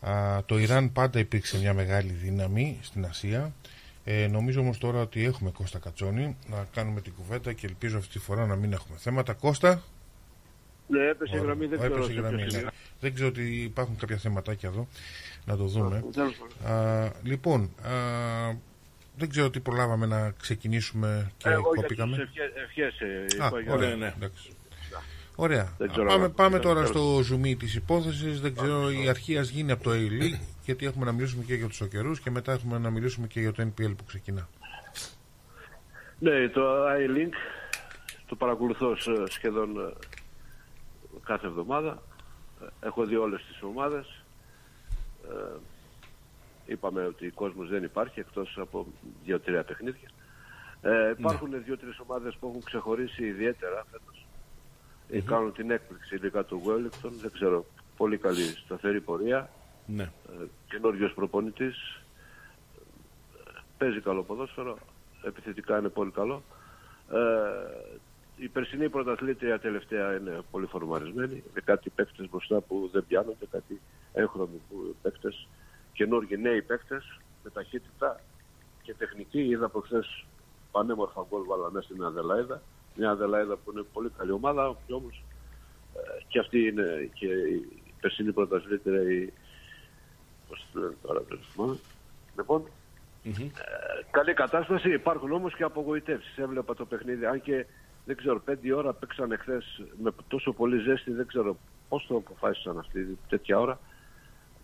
Α, 0.00 0.44
το 0.46 0.58
Ιράν 0.58 0.92
πάντα 0.92 1.18
υπήρξε 1.18 1.58
μια 1.58 1.74
μεγάλη 1.74 2.12
δύναμη 2.12 2.78
στην 2.82 3.04
Ασία. 3.04 3.52
Ε, 4.08 4.26
νομίζω 4.26 4.60
όμως 4.60 4.78
τώρα 4.78 5.00
ότι 5.00 5.24
έχουμε 5.24 5.50
Κώστα 5.50 5.78
Κατσόνη 5.78 6.36
να 6.50 6.66
κάνουμε 6.74 7.00
την 7.00 7.12
κουβέντα 7.14 7.52
και 7.52 7.66
ελπίζω 7.66 7.98
αυτή 7.98 8.12
τη 8.12 8.18
φορά 8.18 8.46
να 8.46 8.56
μην 8.56 8.72
έχουμε 8.72 8.98
θέματα. 8.98 9.32
Κώστα, 9.32 9.82
Ναι, 10.88 11.08
έπεσε 11.08 11.32
η 11.36 11.38
Ωραία. 11.38 11.44
γραμμή, 11.44 11.66
δεν 11.66 11.78
Έπεσε 11.78 11.90
ξέρω 11.90 12.04
η 12.04 12.14
σε 12.14 12.20
γραμμή, 12.20 12.36
ποιο 12.36 12.44
ναι. 12.44 12.50
σημείο. 12.50 12.68
δεν 13.00 13.14
ξέρω 13.14 13.28
ότι 13.28 13.62
υπάρχουν 13.62 13.96
κάποια 13.96 14.16
θεματάκια 14.16 14.68
εδώ 14.68 14.88
να 15.44 15.56
το 15.56 15.64
δούμε. 15.64 16.04
Τέλος 16.12 16.34
πάντων. 16.60 16.76
Α, 16.76 17.12
λοιπόν, 17.22 17.62
α, 17.82 17.90
δεν 19.16 19.28
ξέρω 19.28 19.50
τι 19.50 19.60
προλάβαμε 19.60 20.06
να 20.06 20.30
ξεκινήσουμε 20.30 21.32
και 21.36 21.48
Εγώ 21.48 21.60
για 21.74 21.82
κόπηκαμε. 21.82 22.16
τις 22.16 22.24
ευχές, 22.24 22.90
ευχές 22.90 23.00
ε, 23.38 23.42
Α, 23.42 23.46
είπα 23.46 23.60
για- 23.60 23.72
ωραία, 23.72 23.96
ναι. 23.96 24.12
εντάξει. 24.16 24.50
Ωραία. 25.36 25.74
Δεν 25.78 25.88
ξέρω 25.90 26.06
πάμε 26.06 26.24
αν- 26.24 26.34
πάμε 26.34 26.50
δεν 26.50 26.60
τώρα 26.60 26.82
ξέρω. 26.82 26.98
στο 26.98 27.22
ζουμί 27.22 27.56
της 27.56 27.74
υπόθεσης. 27.74 28.40
Δεν 28.40 28.54
ξέρω, 28.56 28.90
η 28.90 29.08
αρχή 29.08 29.38
ας 29.38 29.48
γίνει 29.48 29.72
από 29.72 29.82
το 29.84 29.90
A-League, 29.90 30.38
γιατί 30.64 30.86
έχουμε 30.86 31.04
να 31.04 31.12
μιλήσουμε 31.12 31.44
και 31.44 31.54
για 31.54 31.66
τους 31.68 31.80
οκερούς 31.80 32.20
και 32.20 32.30
μετά 32.30 32.52
έχουμε 32.52 32.78
να 32.78 32.90
μιλήσουμε 32.90 33.26
και 33.26 33.40
για 33.40 33.52
το 33.52 33.62
NPL 33.62 33.96
που 33.96 34.04
ξεκινά. 34.06 34.48
Ναι, 36.18 36.48
το 36.48 36.62
iLink 36.88 37.32
το 38.26 38.36
παρακολουθώ 38.36 38.96
σε- 38.96 39.26
σχεδόν 39.30 39.76
ε, 39.78 39.92
κάθε 41.24 41.46
εβδομάδα. 41.46 42.02
Ε, 42.62 42.86
Έχω 42.86 43.04
δει 43.04 43.16
όλες 43.16 43.44
τις 43.48 43.62
ομάδες. 43.62 44.22
Ε, 45.30 45.56
είπαμε 46.66 47.04
ότι 47.06 47.26
ο 47.26 47.30
κόσμος 47.34 47.68
δεν 47.68 47.82
υπάρχει 47.82 48.20
εκτός 48.20 48.58
από 48.60 48.86
δύο-τρία 49.24 49.64
παιχνίδια. 49.64 50.08
Ε, 50.82 51.10
υπάρχουν 51.18 51.62
δύο-τρεις 51.64 51.98
ομάδες 52.06 52.36
που 52.40 52.46
έχουν 52.48 52.62
ξεχωρίσει 52.64 53.24
ιδιαίτερα 53.26 53.84
φέτος. 53.90 54.25
Ε, 55.10 55.20
Κάνουν 55.20 55.52
την 55.52 55.70
έκπληξη 55.70 56.14
ειδικά 56.14 56.44
του 56.44 56.62
Wellington. 56.66 57.10
Δεν 57.20 57.30
ξέρω, 57.32 57.64
πολύ 57.96 58.18
καλή 58.18 58.42
σταθερή 58.42 59.00
πορεία. 59.00 59.50
Ναι. 59.86 60.02
Ε, 60.02 60.44
καινούριος 60.68 61.12
προπονητής. 61.12 62.02
Ε, 63.46 63.50
παίζει 63.78 64.00
καλό 64.00 64.22
ποδόσφαιρο. 64.22 64.78
Επιθετικά 65.22 65.78
είναι 65.78 65.88
πολύ 65.88 66.10
καλό. 66.10 66.42
Ε, 67.10 67.18
η 68.36 68.48
περσινή 68.48 68.88
πρωταθλήτρια 68.88 69.58
τελευταία 69.58 70.16
είναι 70.16 70.40
πολύ 70.50 70.66
φορμαρισμένη. 70.66 71.42
Με 71.54 71.60
κάτι 71.60 71.90
παίκτες 71.90 72.28
μπροστά 72.30 72.60
που 72.60 72.88
δεν 72.92 73.04
πιάνονται 73.08 73.46
κάτι 73.50 73.80
έγχρωμοι 74.12 74.60
που 74.68 74.94
παίκτες. 75.02 75.48
Καινούργιοι 75.92 76.38
νέοι 76.42 76.62
παίκτες 76.62 77.20
με 77.44 77.50
ταχύτητα 77.50 78.20
και 78.82 78.94
τεχνική. 78.94 79.40
Είδα 79.40 79.66
από 79.66 79.80
χθε 79.80 80.04
πανέμορφα 80.70 81.26
γκολ 81.28 81.44
βάλα 81.46 81.70
μέσα 81.70 81.88
στην 81.88 82.04
Αδελαίδα 82.04 82.62
μια 82.96 83.10
Αδελαίδα 83.10 83.56
που 83.56 83.70
είναι 83.72 83.84
πολύ 83.92 84.10
καλή 84.18 84.30
ομάδα 84.30 84.76
και 84.86 84.92
όμως 84.92 85.22
ε, 85.94 86.22
και 86.28 86.38
αυτή 86.38 86.66
είναι 86.66 87.10
και 87.14 87.26
η 87.26 87.82
περσινή 88.00 88.32
πρωταθλήτρια 88.32 89.02
η 89.12 89.32
πώς 90.48 90.66
το 90.72 90.80
λένε 90.80 90.94
τώρα 91.02 91.22
δεν 91.28 91.38
θυμάμαι. 91.52 91.78
Λοιπόν, 92.36 92.64
ε, 93.24 93.32
καλή 94.10 94.34
κατάσταση. 94.34 94.92
Υπάρχουν 94.92 95.32
όμως 95.32 95.54
και 95.54 95.62
απογοητεύσεις. 95.62 96.38
Έβλεπα 96.38 96.74
το 96.74 96.84
παιχνίδι, 96.84 97.26
αν 97.26 97.40
και 97.40 97.66
δεν 98.04 98.16
ξέρω, 98.16 98.40
πέντε 98.40 98.74
ώρα 98.74 98.92
παίξαν 98.92 99.32
εχθέ 99.32 99.62
με 100.02 100.10
τόσο 100.28 100.52
πολύ 100.52 100.78
ζέστη, 100.78 101.12
δεν 101.12 101.26
ξέρω 101.26 101.56
πώς 101.88 102.06
το 102.06 102.16
αποφάσισαν 102.16 102.78
αυτή 102.78 103.18
τέτοια 103.28 103.58
ώρα. 103.58 103.78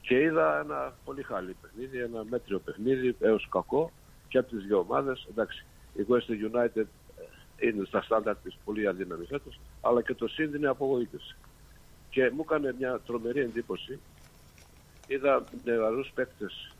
Και 0.01 0.21
είδα 0.21 0.61
ένα 0.61 0.95
πολύ 1.05 1.23
χάλι 1.23 1.57
παιχνίδι, 1.61 1.99
ένα 1.99 2.25
μέτριο 2.31 2.59
παιχνίδι, 2.59 3.17
έως 3.21 3.49
κακό 3.51 3.93
και 4.29 4.39
από 4.39 4.49
τις 4.49 4.65
δύο 4.65 4.79
ομάδες. 4.79 5.27
Εντάξει, 5.31 5.65
η 5.95 6.07
West 6.09 6.57
United 6.57 6.77
ε, 6.77 6.85
είναι 7.63 7.85
στα 7.85 8.03
στάνταρ 8.03 8.37
της 8.37 8.57
πολύ 8.65 8.87
αδύναμη 8.87 9.25
φέτος, 9.25 9.61
αλλά 9.81 10.03
και 10.03 10.15
το 10.15 10.29
Σύνδη 10.29 10.57
είναι 10.57 10.69
απογοήτευση. 10.69 11.37
Και 12.11 12.31
μου 12.35 12.43
έκανε 12.45 12.75
μια 12.79 13.01
τρομερή 13.07 13.41
εντύπωση. 13.41 13.99
Είδα 15.07 15.45
νεαρούς 15.65 16.11
παίκτες, 16.15 16.75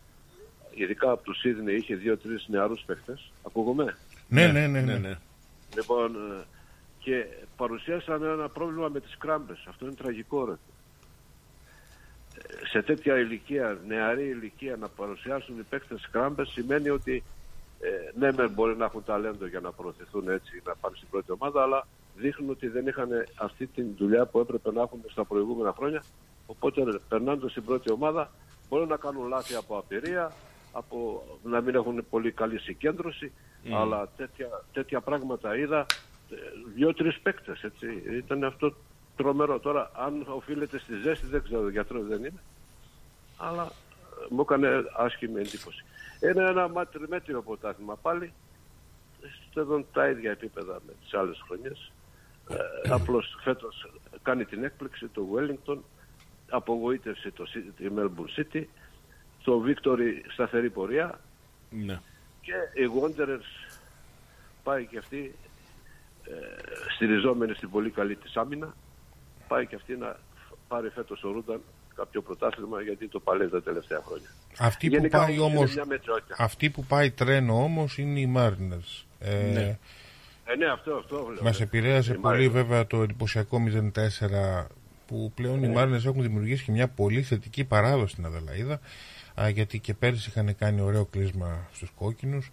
ειδικά 0.75 1.11
από 1.11 1.25
το 1.25 1.33
Σίδνεϊ 1.33 1.77
είχε 1.77 1.95
δύο-τρεις 1.95 2.47
νεαρούς 2.49 2.83
παίκτες. 2.87 3.33
Ακούγομαι; 3.47 3.97
Ναι, 4.29 4.47
ναι, 4.47 4.67
ναι. 4.67 4.67
ναι, 4.67 4.81
ναι. 4.93 4.99
ναι. 4.99 5.19
Λοιπόν, 5.75 6.15
ε, 6.15 6.45
και 6.99 7.27
παρουσίασαν 7.57 8.23
ένα 8.23 8.49
πρόβλημα 8.49 8.89
με 8.89 9.01
τις 9.01 9.17
κράμπες. 9.19 9.65
Αυτό 9.69 9.85
είναι 9.85 9.95
τραγικό, 9.95 10.45
ρε. 10.45 10.53
Ε, 10.53 10.57
Σε 12.71 12.83
τέτοια 12.83 13.19
ηλικία, 13.19 13.79
νεαρή 13.87 14.29
ηλικία, 14.29 14.77
να 14.77 14.89
παρουσιάσουν 14.89 15.59
οι 15.59 15.63
παίκτες 15.63 16.09
κράμπες 16.11 16.49
σημαίνει 16.49 16.89
ότι 16.89 17.23
ε, 17.85 18.19
ναι, 18.19 18.33
μεν 18.33 18.51
μπορεί 18.51 18.77
να 18.77 18.85
έχουν 18.85 19.05
ταλέντο 19.05 19.47
για 19.47 19.61
να 19.61 19.73
προωθηθούν 19.73 20.29
έτσι, 20.29 20.63
να 20.65 20.75
πάνε 20.81 20.97
στην 20.97 21.09
πρώτη 21.09 21.33
ομάδα, 21.33 21.63
αλλά 21.63 21.87
δείχνουν 22.17 22.51
ότι 22.51 22.69
δεν 22.69 22.87
είχαν 22.87 23.09
αυτή 23.35 23.67
τη 23.67 23.83
δουλειά 23.83 24.27
που 24.27 24.39
έπρεπε 24.39 24.73
να 24.73 24.81
έχουν 24.83 25.01
στα 25.11 25.25
προηγούμενα 25.25 25.73
χρόνια. 25.77 26.03
Οπότε, 26.47 27.01
περνώντα 27.09 27.49
στην 27.49 27.65
πρώτη 27.65 27.93
ομάδα, 27.93 28.31
μπορεί 28.69 28.87
να 28.87 28.97
κάνουν 28.97 29.29
λάθη 29.29 29.55
από 29.55 29.79
απειρία, 29.79 30.33
από 30.73 31.25
να 31.43 31.61
μην 31.61 31.75
έχουν 31.75 32.05
πολύ 32.11 32.33
καλή 32.33 32.59
συγκέντρωση, 32.59 33.33
αλλά 33.73 34.09
τέτοια, 34.17 34.65
τέτοια 34.73 35.01
πράγματα 35.01 35.57
είδα 35.57 35.87
ε, 36.31 36.37
δύο-τρεις 36.75 37.19
παίκτες. 37.19 37.67
Ήταν 38.17 38.45
αυτό 38.45 38.75
τρομερό. 39.17 39.59
Τώρα, 39.59 39.91
αν 39.95 40.27
οφείλεται 40.29 40.79
στη 40.79 40.97
ζέστη, 40.97 41.27
δεν 41.27 41.43
ξέρω, 41.43 41.69
γιατρός 41.69 42.07
δεν 42.07 42.19
είναι. 42.19 42.43
Αλλά 43.37 43.63
ε, 43.63 43.92
μου 44.31 44.41
έκανε 44.41 44.85
άσχημη 44.97 45.41
εντύπωση. 45.41 45.85
Είναι 46.21 46.49
ένα 46.49 46.69
μάτρι- 46.69 47.09
μέτριο 47.09 47.43
πρωτάθλημα 47.43 47.97
πάλι, 47.97 48.33
σχεδόν 49.51 49.87
τα 49.93 50.09
ίδια 50.09 50.31
επίπεδα 50.31 50.81
με 50.87 50.93
τις 51.03 51.15
άλλες 51.15 51.43
χρονιές. 51.47 51.93
Ε, 52.51 52.91
απλώς 52.91 53.37
φέτος 53.43 53.91
κάνει 54.23 54.45
την 54.45 54.65
έκπληξη 54.65 55.07
το 55.09 55.23
Wellington, 55.35 55.79
απογοήτευσε 56.51 57.31
το 57.31 57.45
City- 57.55 57.73
τη 57.77 57.87
Melbourne 57.97 58.41
City, 58.41 58.65
το 59.45 59.65
Victory 59.67 60.11
σταθερή 60.33 60.71
πορεία 60.71 61.21
ναι. 61.71 62.01
και 62.41 62.53
οι 62.75 62.91
Wanderers 63.01 63.77
πάει 64.63 64.87
και 64.87 64.99
αυτή 64.99 65.35
ε, 66.25 66.33
στηριζόμενη 66.95 67.55
στην 67.55 67.71
πολύ 67.71 67.91
καλή 67.91 68.17
της 68.17 68.37
άμυνα 68.37 68.75
πάει 69.49 69.67
και 69.67 69.75
αυτή 69.75 69.97
να 69.97 70.17
πάρει 70.69 70.89
φέτος 70.89 71.25
ο 71.25 71.31
Ρούνταν 71.31 71.61
κάποιο 71.97 72.23
πρωτάθλημα 72.23 72.81
γιατί 72.83 73.09
το 73.09 73.21
παλεύει 73.21 73.51
τα 73.51 73.63
τελευταία 73.63 74.03
χρόνια. 74.07 74.29
Αυτή 74.59 74.89
που 74.89 74.95
Γενικά 74.95 75.19
πάει 75.19 75.39
όμως 75.39 75.49
είναι 75.51 75.57
όμως, 75.59 75.75
μια 75.75 75.85
μετριότητα. 75.87 76.35
αυτή 76.39 76.71
που 76.71 76.85
πάει 76.85 77.11
τρένο 77.11 77.63
όμως 77.63 77.99
είναι 77.99 78.21
οι 78.21 78.33
Mariners. 78.37 79.05
Ε, 79.19 79.77
Ε, 80.45 80.57
ναι, 80.57 80.67
αυτό, 80.67 80.95
αυτό 80.95 81.25
βλέπω. 81.25 81.45
Μας 81.45 81.61
επηρέασε 81.61 82.13
Η 82.13 82.17
πολύ 82.17 82.47
Mariners. 82.49 82.53
βέβαια 82.53 82.87
το 82.87 83.03
εντυπωσιακό 83.03 83.59
0-4 83.59 84.67
που 85.07 85.33
πλέον 85.35 85.63
οι 85.63 85.73
Mariners 85.77 86.05
έχουν 86.07 86.23
δημιουργήσει 86.23 86.65
και 86.65 86.73
μια 86.73 86.89
πολύ 86.89 87.23
θετική 87.23 87.65
παράδοση 87.65 88.13
στην 88.13 88.25
Αδελαίδα 88.27 88.81
α, 89.41 89.49
γιατί 89.49 89.79
και 89.79 89.95
πέρυσι 89.95 90.29
είχαν 90.29 90.57
κάνει 90.57 90.81
ωραίο 90.81 91.05
κλείσμα 91.05 91.69
στους 91.73 91.91
κόκκινους 91.95 92.51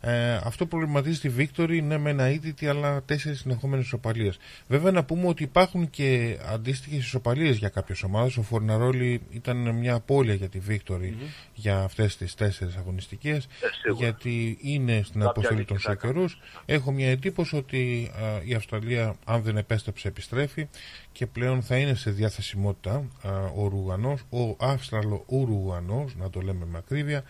ε, 0.00 0.34
αυτό 0.44 0.66
προβληματίζει 0.66 1.20
τη 1.20 1.30
Victory, 1.38 1.82
ναι, 1.82 1.98
με 1.98 2.10
ένα 2.10 2.30
ήττη, 2.30 2.66
αλλά 2.68 3.02
τέσσερις 3.02 3.38
συνεχόμενες 3.38 3.84
ισοπαλίες. 3.84 4.38
Βέβαια, 4.68 4.92
να 4.92 5.04
πούμε 5.04 5.26
ότι 5.28 5.42
υπάρχουν 5.42 5.90
και 5.90 6.38
αντίστοιχες 6.52 6.98
ισοπαλίες 6.98 7.56
για 7.56 7.68
κάποιες 7.68 8.02
ομάδες. 8.02 8.36
Ο 8.36 8.42
Φορναρόλη 8.42 9.20
ήταν 9.30 9.56
μια 9.74 9.94
απώλεια 9.94 10.34
για 10.34 10.48
τη 10.48 10.60
Victory 10.68 11.12
για 11.54 11.78
αυτές 11.78 12.16
τις 12.16 12.34
τέσσερις 12.34 12.76
αγωνιστικές, 12.76 13.44
Ε, 13.44 13.48
σίγουρα. 13.82 14.04
γιατί 14.04 14.58
είναι 14.60 14.92
στην 15.04 15.12
Κάποια 15.12 15.28
αποστολή 15.28 15.58
νίκη 15.58 15.68
των 15.68 15.78
θα 15.80 15.90
σε 15.90 15.96
καιρού. 15.96 16.24
Έχω 16.66 16.92
μια 16.92 17.10
εντύπωση 17.10 17.56
ότι 17.56 18.10
α, 18.14 18.40
η 18.44 18.54
Αυστραλία, 18.54 19.16
αν 19.24 19.42
δεν 19.42 19.56
επέστρεψε, 19.56 20.08
επιστρέφει 20.08 20.68
και 21.16 21.26
πλέον 21.26 21.62
θα 21.62 21.76
είναι 21.76 21.94
σε 21.94 22.10
διαθεσιμότητα 22.10 23.04
α, 23.22 23.30
ο 23.56 23.68
Ρουγανός, 23.68 24.20
ο 24.30 24.56
Αύστραλο 24.58 25.24
Ουρουγανός, 25.26 26.16
να 26.16 26.30
το 26.30 26.40
λέμε 26.40 26.66
με 26.66 26.78
ακρίβεια, 26.78 27.22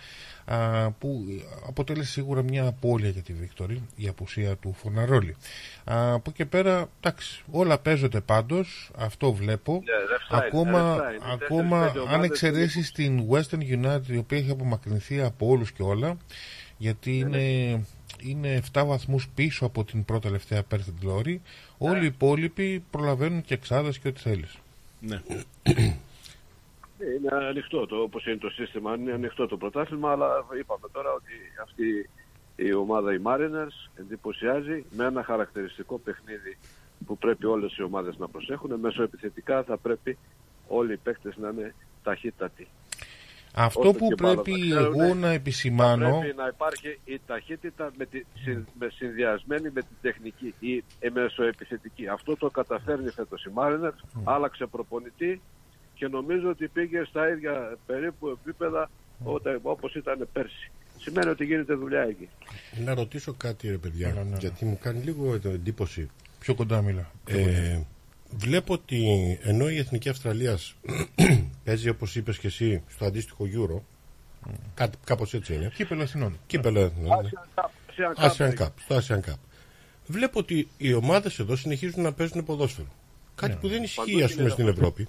α, 0.44 0.90
που 0.90 1.25
αποτέλεσε 1.66 2.11
σίγουρα 2.11 2.42
μια 2.42 2.66
απώλεια 2.66 3.09
για 3.09 3.22
τη 3.22 3.33
Βίκτορη, 3.33 3.83
η 3.96 4.09
απουσία 4.09 4.57
του 4.57 4.75
Φωναρόλη. 4.83 5.37
Α, 5.85 6.12
από 6.12 6.22
εκεί 6.27 6.37
και 6.37 6.46
πέρα, 6.46 6.88
εντάξει, 7.01 7.44
όλα 7.51 7.79
παίζονται 7.79 8.20
πάντως, 8.20 8.90
αυτό 8.96 9.33
βλέπω. 9.33 9.72
Ναι, 9.72 9.81
left 9.81 10.37
side, 10.37 10.46
ακόμα, 10.46 10.96
left 10.96 11.01
side. 11.01 11.14
Είναι 11.14 11.33
ακόμα 11.44 11.79
τέσσερις-πέντε 11.81 12.09
αν 12.09 12.14
ομάδες 12.14 12.31
εξαιρέσει 12.31 12.92
την 12.92 13.25
Western 13.31 13.87
United, 13.87 14.09
η 14.09 14.16
οποία 14.16 14.38
έχει 14.38 14.51
απομακρυνθεί 14.51 15.20
από 15.20 15.46
όλους 15.49 15.72
και 15.72 15.83
όλα, 15.83 16.16
γιατί 16.77 17.11
Ναι, 17.11 17.38
είναι, 17.38 17.85
είναι 18.26 18.62
7 18.72 18.82
βαθμούς 18.86 19.28
πίσω 19.34 19.66
από 19.66 19.84
την 19.84 20.04
πρώτη 20.04 20.22
τελευταία 20.22 20.62
Perth 20.70 21.04
Glory, 21.04 21.36
όλοι 21.78 22.02
οι 22.02 22.06
υπόλοιποι 22.06 22.84
προλαβαίνουν 22.90 23.42
και 23.42 23.54
εξάδες 23.54 23.98
και 23.98 24.08
ό,τι 24.08 24.20
θέλεις. 24.20 24.58
Ναι. 25.00 25.22
Ναι, 26.98 27.06
Είναι 27.06 27.46
ανοιχτό 27.48 27.86
το, 27.86 27.96
όπως 27.96 28.26
είναι 28.26 28.36
το 28.36 28.50
σύστημα, 28.50 28.94
είναι 28.94 29.12
ανοιχτό 29.12 29.46
το 29.46 29.56
πρωτάθλημα, 29.56 30.10
αλλά 30.10 30.44
είπαμε 30.60 30.88
τώρα 30.92 31.12
ότι 31.12 31.32
αυτή 31.62 32.08
η 32.56 32.72
ομάδα 32.72 33.14
η 33.14 33.18
Mariners 33.24 33.90
εντυπωσιάζει 34.00 34.84
με 34.96 35.04
ένα 35.04 35.22
χαρακτηριστικό 35.22 35.98
παιχνίδι 35.98 36.56
που 37.06 37.18
πρέπει 37.18 37.46
όλες 37.46 37.76
οι 37.76 37.82
ομάδες 37.82 38.16
να 38.18 38.28
προσέχουν. 38.28 38.80
Μέσω 38.80 39.02
επιθετικά 39.02 39.62
θα 39.62 39.76
πρέπει 39.76 40.18
όλοι 40.68 40.92
οι 40.92 40.96
παίκτες 40.96 41.36
να 41.36 41.48
είναι 41.48 41.74
ταχύτατοι. 42.02 42.66
Αυτό 43.59 43.81
Όσο 43.81 43.92
που 43.92 44.09
και 44.09 44.23
μάλλον 44.23 44.42
πρέπει 44.42 44.61
θα 44.61 44.66
ξέρουν, 44.77 45.01
εγώ 45.01 45.14
να 45.14 45.29
επισημάνω, 45.31 46.19
Πρέπει 46.21 46.37
να 46.37 46.47
υπάρχει 46.47 46.99
η 47.05 47.21
ταχύτητα 47.27 47.90
με 47.99 48.07
τη, 48.07 48.23
συν- 48.35 48.66
με 48.79 48.88
συνδυασμένη 48.92 49.62
με 49.75 49.81
την 49.81 49.97
τεχνική 50.03 50.55
ή 50.61 50.85
ε, 50.99 51.11
μεσοεπιθετική. 51.11 52.09
Αυτό 52.09 52.37
το 52.37 52.51
καταφέρνει 52.51 53.11
φέτος 53.11 53.45
η 53.45 53.51
Mariners, 53.55 54.21
άλλαξε 54.25 54.66
προπονητή 54.66 55.40
και 55.95 56.09
νομίζω 56.09 56.49
ότι 56.49 56.69
πήγε 56.69 57.05
στα 57.05 57.29
ίδια 57.29 57.77
περίπου 57.87 58.29
επίπεδα 58.29 58.90
όταν, 59.25 59.59
όπως 59.62 59.95
ήταν 59.95 60.29
πέρσι. 60.33 60.71
Σημαίνει 60.99 61.29
ότι 61.29 61.45
γίνεται 61.45 61.75
δουλειά 61.75 62.01
εκεί. 62.03 62.29
Να 62.85 62.95
ρωτήσω 62.95 63.33
κάτι, 63.33 63.69
ρε 63.69 63.77
παιδιά, 63.79 64.09
Έλα, 64.09 64.23
ναι, 64.23 64.31
ναι. 64.31 64.37
γιατί 64.40 64.64
μου 64.64 64.79
κάνει 64.83 65.01
λίγο 65.03 65.35
εντύπωση. 65.45 66.11
πιο 66.40 66.55
κοντά 66.55 66.83
μίλα. 66.83 67.11
Πιο 67.25 67.37
κοντά. 67.38 67.51
Ε, 67.51 67.87
βλέπω 68.30 68.72
ότι 68.72 69.38
ενώ 69.42 69.68
η 69.70 69.78
Εθνική 69.78 70.08
Αυστραλίας 70.08 70.74
παίζει 71.64 71.88
όπως 71.88 72.16
είπες 72.16 72.38
και 72.38 72.46
εσύ 72.46 72.82
στο 72.88 73.04
αντίστοιχο 73.04 73.44
Euro 73.54 73.80
κάτι, 74.74 74.96
κάπως 75.04 75.34
έτσι 75.34 75.54
είναι 75.54 75.72
Κύπελο 75.74 76.02
Αθηνών. 76.02 76.38
κύπελο 76.46 76.80
Εθνών, 76.80 77.22
ναι. 77.22 77.30
Asian 78.16 78.24
Cup. 78.24 78.30
Asian 78.30 78.54
Cup, 78.58 78.68
στο 78.84 78.96
Asian 79.00 79.30
Cup 79.30 79.34
βλέπω 80.06 80.38
ότι 80.38 80.68
οι 80.76 80.92
ομάδες 80.92 81.38
εδώ 81.38 81.56
συνεχίζουν 81.56 82.02
να 82.02 82.12
παίζουν 82.12 82.44
ποδόσφαιρο 82.44 82.88
κάτι 83.34 83.52
Ναι. 83.52 83.58
που 83.58 83.68
δεν 83.68 83.82
ισχύει 83.82 83.96
Παντού 83.96 84.24
ας 84.24 84.30
πούμε 84.34 84.42
γίνεται 84.42 84.50
στην 84.50 84.68
αυτό. 84.68 84.80
Ευρώπη 84.80 85.08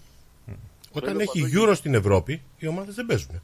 όταν 0.91 1.13
Παντού 1.17 1.19
έχει 1.19 1.39
γίνεται. 1.39 1.71
Euro 1.71 1.75
στην 1.75 1.93
Ευρώπη 1.93 2.41
οι 2.57 2.67
ομάδες 2.67 2.95
δεν 2.95 3.05
παίζουν 3.05 3.41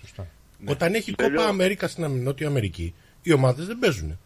Σωστά. 0.00 0.26
όταν 0.66 0.94
έχει 0.94 1.12
Τέλειο. 1.14 1.36
Κόπα 1.36 1.48
Αμέρικα 1.48 1.88
στην 1.88 2.22
Νότια 2.22 2.46
Αμερική 2.46 2.94
οι 3.22 3.32
ομάδες 3.32 3.66
δεν 3.66 3.78
παίζουν 3.78 4.18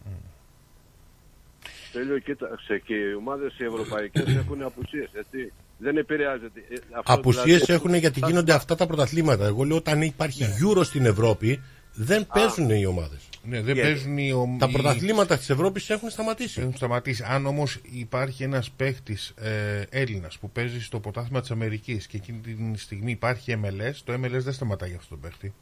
Τέλειο, 1.99 2.19
κοίταξε 2.19 2.79
και 2.85 2.95
οι 2.95 3.15
ομάδες 3.19 3.59
οι 3.59 3.65
ευρωπαϊκές 3.65 4.37
έχουν 4.37 4.63
απουσίες, 4.63 5.09
έτσι. 5.15 5.53
Δεν 5.79 5.97
επηρεάζεται. 5.97 6.61
Ε, 6.69 6.75
αυτό 6.93 7.13
Απουσίες 7.13 7.45
δηλαδή- 7.45 7.73
έχουν 7.73 7.95
γιατί 7.95 8.21
γίνονται 8.27 8.53
αυτά 8.53 8.75
τα 8.75 8.87
πρωταθλήματα. 8.87 9.47
Εγώ 9.47 9.65
λέω 9.65 9.77
όταν 9.77 10.03
υπάρχει 10.03 10.45
Euro 10.63 10.85
στην 10.85 11.05
Ευρώπη 11.07 11.63
δεν 11.95 12.27
παίζουν 12.33 12.71
οι 12.71 12.87
ομάδες. 12.87 13.29
Ναι, 13.43 13.57
δεν 13.63 13.75
Γιατί; 13.75 13.81
παίζουν 13.91 14.19
οι, 14.19 14.33
ομ- 14.33 14.59
Τα 14.61 14.67
οι- 14.69 14.73
πρωταθλήματα 14.73 15.37
της 15.39 15.51
Ευρώπης 15.51 15.91
έχουν 15.91 16.11
σταματήσει. 16.11 16.61
Έχουν 16.61 16.77
σταματήσει. 16.77 17.25
Αν 17.27 17.47
όμως 17.47 17.79
υπάρχει 17.83 18.43
ένας 18.43 18.71
παίχτης 18.71 19.29
ε, 19.41 19.83
Έλληνας 19.91 20.39
που 20.39 20.51
παίζει 20.51 20.83
στο 20.83 21.01
ποτάθλημα 21.01 21.41
της 21.41 21.51
Αμερικής 21.51 22.07
και 22.07 22.17
εκείνη 22.17 22.39
τη 22.73 22.79
στιγμή 22.81 23.11
υπάρχει 23.11 23.61
MLS, 23.65 23.95
το 24.05 24.13
MLS 24.13 24.31
δεν 24.43 24.53
σταματάει 24.53 24.89
για 24.89 24.99
αυτόν 24.99 25.21
τον 25.21 25.31
παίχτη. 25.31 25.55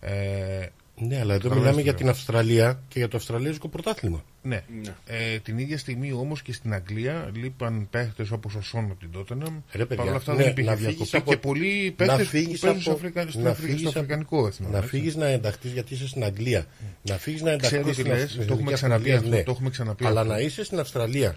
Ε, 0.00 0.66
Ναι, 0.96 1.20
αλλά 1.20 1.34
εδώ 1.34 1.48
Καταλαβαίνεις 1.48 1.58
μιλάμε 1.58 1.76
τι 1.76 1.82
για 1.82 1.90
λέω. 1.92 2.00
την 2.00 2.08
Αυστραλία 2.08 2.82
και 2.88 2.98
για 2.98 3.08
το 3.08 3.16
Αυστραλέζικο 3.16 3.68
πρωτάθλημα. 3.68 4.24
ναι. 4.42 4.62
Ναι. 4.82 4.94
Ε, 5.06 5.38
την 5.38 5.58
ίδια 5.58 5.78
στιγμή 5.78 6.12
όμως 6.12 6.42
και 6.42 6.52
στην 6.52 6.72
Αγγλία 6.74 7.30
λείπαν 7.34 7.86
παίχτες 7.90 8.30
όπως 8.30 8.54
ο 8.54 8.60
Σόν 8.62 8.84
από 8.84 8.94
την 9.00 9.10
Τότεναμ. 9.10 9.60
Ρε, 9.72 9.84
παιδιά, 9.84 9.96
Παρ' 9.96 10.06
όλα 10.06 10.16
αυτά 10.16 10.34
ναι, 10.34 10.42
δεν 10.42 10.50
υπήρχε 10.50 10.70
να 10.70 10.76
φύγεις 10.76 10.94
διακοπή 10.96 11.16
από- 11.16 11.30
και 11.30 11.36
πολλοί 11.36 11.88
να 11.88 11.94
παίχτε 12.06 12.22
που 12.22 12.28
φύγεις 12.28 12.60
παίζουν 12.60 12.80
στο, 12.80 12.90
από- 12.90 12.98
Αφρικα... 13.00 13.30
στο, 13.30 13.40
να 13.40 13.50
Αφρικα- 13.50 13.66
φύγεις 13.68 13.80
στο 13.80 13.88
από- 13.88 13.98
Αφρικανικό 13.98 14.46
εθνό. 14.46 14.68
να 14.68 14.76
έτσι. 14.76 14.88
φύγεις 14.88 15.16
να 15.16 15.26
ενταχθείς 15.26 15.72
γιατί 15.72 15.94
είσαι 15.94 16.08
στην 16.08 16.24
Αγγλία. 16.24 16.66
Να 17.02 17.16
φύγεις 17.18 17.42
να 17.42 17.50
ενταχθείς 17.50 17.70
Ξέρω 17.78 17.88
τι 17.88 17.92
στην 17.92 18.06
λες, 18.06 18.22
Αυστραλία. 18.22 18.46
το 18.46 18.52
έχουμε 18.54 18.72
ξαναπεί 18.72 19.12
αυτό, 19.12 19.30
το 19.42 19.50
έχουμε 19.50 19.70
ξαναπεί 19.70 20.04
Αλλά 20.06 20.20
αυτό. 20.20 20.32
να 20.32 20.38
είσαι 20.40 20.64
στην 20.64 20.78
Αυστραλία 20.78 21.36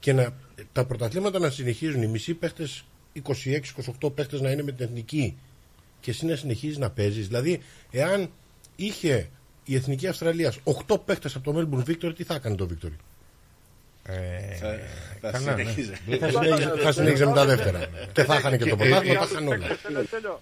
και 0.00 0.12
να, 0.12 0.34
τα 0.72 0.84
πρωταθλήματα 0.84 1.38
να 1.38 1.50
συνεχίζουν. 1.50 2.02
Οι 2.02 2.06
μισοί 2.06 2.34
παίχτες, 2.34 2.84
26-28 4.02 4.14
παίχτες 4.14 4.40
να 4.40 4.50
είναι 4.50 4.62
με 4.62 4.72
την 4.72 4.84
εθνική 4.86 5.36
και 6.00 6.10
εσύ 6.10 6.26
να 6.26 6.36
συνεχίζεις 6.36 6.78
να 6.78 6.90
παίζεις. 6.90 7.26
Δηλαδή, 7.26 7.60
εάν 7.90 8.30
είχε 8.76 9.28
η 9.64 9.74
εθνική 9.74 10.06
Αυστραλία 10.08 10.52
8 10.88 10.96
παίχτε 11.04 11.30
από 11.34 11.52
το 11.52 11.58
Melbourne 11.60 11.90
Victory, 11.90 12.14
τι 12.16 12.24
θα 12.24 12.34
έκανε 12.34 12.54
το 12.56 12.68
Victory; 12.70 12.96
Ε, 14.06 14.14
Θα, 14.60 14.78
θα 15.20 15.30
καλά, 15.30 15.54
ναι. 15.54 15.62
συνεχίζει. 15.62 15.92
θα 16.20 16.28
συνέχιζε, 16.28 16.72
θα 16.82 16.92
συνέχιζε 16.92 17.26
με 17.26 17.32
τα 17.32 17.44
δεύτερα. 17.44 17.86
Και 18.12 18.24
θα 18.24 18.34
είχαν 18.36 18.58
και 18.58 18.64
το 18.64 18.76
πρωτάθλημα, 18.76 19.20
θα 19.20 19.28
είχαν 19.30 19.46
όλα. 19.48 19.66
Τέλειο, 19.82 20.04
τέλειο. 20.10 20.40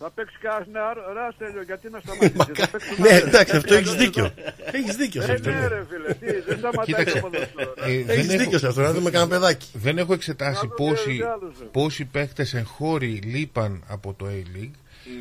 Θα 0.00 0.10
παίξει 0.10 0.36
κανένα 0.40 0.94
ράστελιο, 1.14 1.62
γιατί 1.62 1.90
να 1.90 2.00
σταματήσει. 2.00 2.60
θα 2.60 2.68
παίξει 2.68 3.00
Ναι, 3.02 3.08
εντάξει, 3.08 3.56
αυτό 3.56 3.74
έχεις 3.74 3.94
δίκιο. 3.94 4.34
Έχεις 4.72 4.96
δίκιο 4.96 5.22
σε 5.22 5.30
Ε, 5.30 5.34
αυτό. 5.34 5.50
ναι, 5.50 5.66
ρε 5.66 5.84
φίλε, 5.90 6.14
τι, 6.14 6.40
δεν 6.40 6.58
σταματάει 6.58 6.84
Κοίταξε. 6.84 7.20
το 7.20 7.28
ποδόσφαιρο. 7.28 7.74
ε, 7.76 8.02
δεν 8.04 8.08
Έχεις 8.18 8.28
έχω- 8.32 8.38
δίκιο 8.42 8.58
σε 8.58 8.66
αυτό, 8.66 8.80
να 8.80 8.92
δούμε 8.92 9.10
κανένα 9.10 9.30
παιδάκι. 9.30 9.66
Δεν 9.72 9.98
έχω 9.98 10.12
εξετάσει 10.12 10.60
Να 10.64 10.68
το 10.68 10.74
πόσοι, 10.84 10.94
ξέρεις 11.02 11.24
άλλους, 11.24 11.58
ε. 11.60 11.64
πόσοι 11.72 12.04
παίχτες 12.04 12.54
εγχώροι 12.54 13.08
λείπαν 13.24 13.82
από 13.88 14.14
το 14.14 14.26
A-League, 14.26 14.70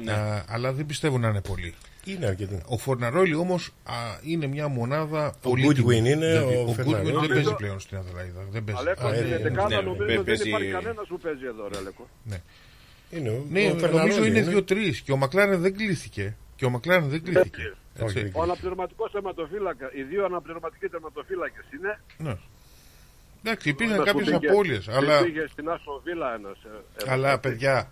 Ναι. 0.04 0.12
α, 0.12 0.46
αλλά 0.50 0.72
δεν 0.74 0.86
πιστεύω 0.86 1.18
να 1.18 1.28
είναι 1.28 1.42
πολλοί. 1.42 1.74
Είναι 2.08 2.26
αρκετή. 2.26 2.62
Ο 2.68 2.78
Φορναρόλη 2.78 3.36
όμως 3.36 3.70
α, 3.84 3.94
είναι 4.24 4.48
μια 4.48 4.68
μονάδα 4.68 5.34
πολύ 5.42 5.68
Goodwin 5.70 5.76
τιμή. 5.76 5.98
είναι, 5.98 6.16
Δεν- 6.32 6.42
ο 6.44 6.48
ο 6.48 6.66
Goodwin 6.70 6.74
Φερναρόλη. 6.76 7.04
δεν 7.04 7.14
Νομίζω- 7.14 7.34
παίζει 7.34 7.54
πλέον 7.56 7.80
στην 7.80 7.98
Αδελαίδα. 7.98 8.42
Δεν 8.50 8.64
παίζει. 8.64 8.82
Αλέκο, 8.82 9.08
Α, 9.08 9.14
ε, 9.14 9.18
στην 9.18 9.32
ε, 9.32 9.36
εντεκάδα 9.36 9.68
ναι, 9.70 9.76
νομίζω 9.76 10.06
παι- 10.06 10.16
δεν 10.16 10.24
παίζει- 10.24 10.48
υπάρχει 10.48 10.72
κανένας 10.72 11.08
που 11.08 11.18
παίζει 11.20 11.46
εδώ, 11.46 11.68
ρε 11.72 11.78
Αλέκο. 11.78 12.08
ναι. 12.24 12.38
Είναι 13.10 13.30
ο- 13.30 13.46
Ναι, 13.50 13.60
ο 13.60 13.64
νομίζω 13.64 13.80
Φερναρόλη 13.86 14.28
είναι 14.28 14.40
είναι. 14.40 14.50
δύο-τρεις 14.50 15.02
και 15.02 15.12
ο 15.12 15.18
Μακλάρεν 15.18 15.60
δεν 15.62 15.76
κλείθηκε. 15.78 16.36
Και 16.56 16.66
ο 16.66 16.70
Μακλάρεν 16.70 17.08
δεν 17.10 17.24
κλείθηκε. 17.24 17.74
Όχι, 18.00 18.18
Έτσι. 18.20 18.32
Ο 18.36 18.42
αναπληρωματικός 18.42 19.12
τερματοφύλακα, 19.12 19.92
οι 19.94 20.02
δύο 20.02 20.26
αναπληρωματικοί 20.26 20.88
τερματοφύλακε 20.88 21.60
είναι. 21.78 22.00
Ναι. 22.18 22.36
Εντάξει, 23.44 23.70
υπήρχαν 23.70 23.96
Ένας 23.96 24.12
που 24.12 24.18
κάποιε 24.18 24.34
πήγε- 24.38 24.50
απώλειες, 24.52 24.88
αλλά, 24.88 25.22
Πήγε 25.24 25.46
στην 25.52 25.70
Άσο 25.70 26.02
Βίλα 26.04 26.34
ένας. 26.34 26.58
αλλά 27.08 27.40
παιδιά, 27.40 27.92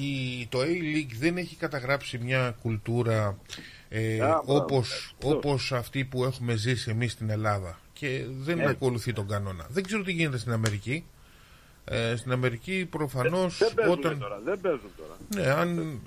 η, 0.00 0.46
το 0.48 0.58
A-League 0.60 1.14
δεν 1.18 1.36
έχει 1.36 1.56
καταγράψει 1.56 2.18
μια 2.18 2.56
κουλτούρα 2.62 3.38
ε, 3.88 4.16
μπράβο. 4.16 4.56
όπως, 4.56 5.14
Αυτό. 5.14 5.36
όπως 5.36 5.72
αυτή 5.72 6.04
που 6.04 6.24
έχουμε 6.24 6.54
ζήσει 6.54 6.90
εμείς 6.90 7.12
στην 7.12 7.30
Ελλάδα 7.30 7.78
και 7.92 8.24
δεν 8.28 8.60
ακολουθεί 8.60 9.12
τον 9.12 9.28
κανόνα. 9.28 9.66
Δεν 9.68 9.82
ξέρω 9.82 10.02
τι 10.02 10.12
γίνεται 10.12 10.38
στην 10.38 10.52
Αμερική. 10.52 11.04
Ε, 11.84 12.16
στην 12.16 12.32
Αμερική 12.32 12.86
προφανώς 12.90 13.58
Δεν 13.58 13.74
παίζουν 13.74 13.98
όταν... 13.98 14.18
τώρα. 14.18 14.40
Δεν 14.44 14.60
παίζουν 14.60 14.90
τώρα. 14.96 15.16
Ναι, 15.34 15.60
αν... 15.60 16.00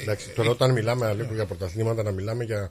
Εντάξει, 0.00 0.30
τώρα 0.30 0.50
όταν 0.50 0.72
μιλάμε 0.72 1.06
Αλέκο, 1.06 1.34
για 1.34 1.46
πρωταθλήματα, 1.46 2.02
να 2.02 2.10
μιλάμε 2.10 2.44
για, 2.44 2.70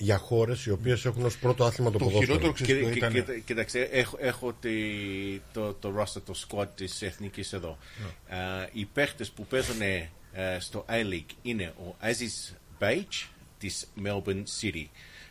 για 0.00 0.18
χώρες 0.18 0.66
οι 0.66 0.70
οποίες 0.70 1.04
έχουν 1.04 1.24
ως 1.24 1.38
πρώτο 1.38 1.64
άθλημα 1.64 1.90
το 1.90 1.98
Το 1.98 2.04
ποδόσφαιρο. 2.04 2.26
χειρότερο 2.38 2.52
ξέρεις 2.52 2.74
Κοίτα- 2.92 3.08
ποιο 3.08 3.18
ήταν. 3.18 3.24
κοίτα- 3.24 3.38
Κοίταξε, 3.38 3.78
έχω, 3.92 4.16
έχω 4.20 4.52
τη- 4.52 5.40
το, 5.52 5.72
το 5.74 5.94
roster, 5.98 6.22
το 6.24 6.34
squad 6.48 6.66
της 6.74 7.02
Εθνικής 7.02 7.52
εδώ. 7.52 7.78
Ναι. 8.28 8.36
Ε, 8.36 8.68
οι 8.72 8.84
παίχτες 8.84 9.30
που 9.30 9.46
παίζουν 9.46 9.80
ε, 9.80 10.10
στο 10.60 10.84
A-League 10.88 11.32
είναι 11.42 11.72
ο 11.86 11.94
Aziz 12.02 12.54
Beige 12.80 13.26
της 13.58 13.86
Melbourne 14.04 14.42
City. 14.60 14.84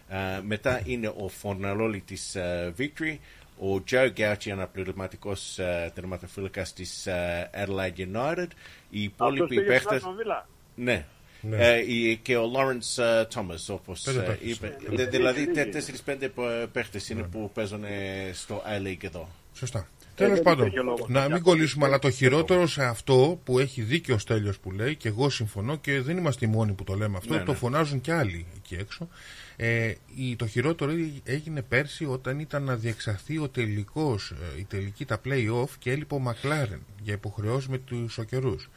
Ε, 0.10 0.42
μετά 0.44 0.82
είναι 0.86 1.08
ο 1.08 1.28
Φορναλόλη 1.28 2.02
της 2.02 2.36
ε, 2.36 2.74
Victory, 2.80 3.18
ο 3.60 3.84
Joe 3.92 4.10
Gauchi 4.18 4.50
αναπληρωματικός 4.52 5.60
ε, 5.60 5.92
τερματοφύλακας 5.96 6.74
της 6.74 7.06
ε, 7.08 7.50
Adelaide 7.54 7.98
United. 7.98 8.48
Οι 8.90 9.06
Αυτό 9.06 9.26
υπόλοιποι 9.26 9.48
πήγες 9.48 9.64
στην 9.64 9.66
παίχτες... 9.66 9.98
Άσο 10.02 10.12
Βίλα. 10.14 10.48
Ναι. 10.76 11.06
Ναι. 11.42 11.68
Ε, 11.74 11.84
η- 11.94 12.18
και 12.22 12.38
ο 12.38 12.52
Lawrence 12.56 13.04
ε, 13.04 13.24
Thomas, 13.34 13.74
όπως 13.76 14.02
Πέντε 14.02 14.20
ε, 14.20 14.22
παίχτες. 14.22 14.50
είπε. 14.52 14.78
Δε- 14.90 15.06
δηλαδή, 15.06 15.52
τε- 15.52 15.72
τέσσερις-πέντε 15.72 16.32
παίχτες 16.72 17.10
είναι 17.10 17.24
που 17.24 17.52
παίζουν 17.54 17.84
ε, 17.84 18.32
στο 18.34 18.64
A-League 18.66 19.04
εδώ. 19.04 19.30
Σωστά. 19.54 19.88
Τέλος 20.16 20.34
δεν 20.34 20.44
πάντων, 20.44 20.66
υπήρχε 20.66 20.84
λόγος 20.86 21.08
να 21.10 21.20
για 21.20 21.28
μην 21.28 21.38
αυτό. 21.38 21.50
κολλήσουμε, 21.50 21.86
αλλά 21.86 22.00
το 22.00 22.10
χειρότερο 22.10 22.68
σε 22.68 22.84
αυτό 22.84 23.40
που 23.44 23.60
έχει 23.60 23.82
δίκιο 23.82 24.16
ο 24.16 24.18
Στέλιος 24.18 24.60
που 24.60 24.72
λέει, 24.72 24.96
και 24.96 25.08
εγώ 25.08 25.30
συμφωνώ 25.30 25.76
και 25.78 26.02
δεν 26.02 26.18
είμαστε 26.18 26.46
οι 26.46 26.50
μόνοι 26.50 26.72
που 26.74 26.84
το 26.84 26.94
λέμε 26.96 27.18
αυτό, 27.18 27.34
Ναι, 27.34 27.44
το 27.44 27.52
ναι. 27.52 27.58
φωνάζουν 27.58 28.02
και 28.02 28.14
άλλοι 28.14 28.46
εκεί 28.56 28.76
έξω. 28.76 29.08
Ε, 29.56 29.94
η, 30.16 30.36
το 30.36 30.48
χειρότερο 30.48 30.92
έγινε 31.24 31.62
πέρσι 31.62 32.06
όταν 32.06 32.40
ήταν 32.40 32.64
να 32.64 32.76
διεξαχθεί 32.76 33.38
ο 33.38 33.50
τελικός, 33.50 34.32
ε, 34.56 34.60
η 34.60 34.64
τελική 34.70 35.06
τα 35.06 35.22
play-off 35.26 35.70
και 35.80 35.92
έλειπε 35.92 36.14
ο 36.16 36.20
Μακλάρεν 36.20 36.86
για 37.02 37.14
υποχρεώσεις 37.14 37.68
με 37.70 37.78
τους 37.78 38.18
οκερούς. 38.18 38.70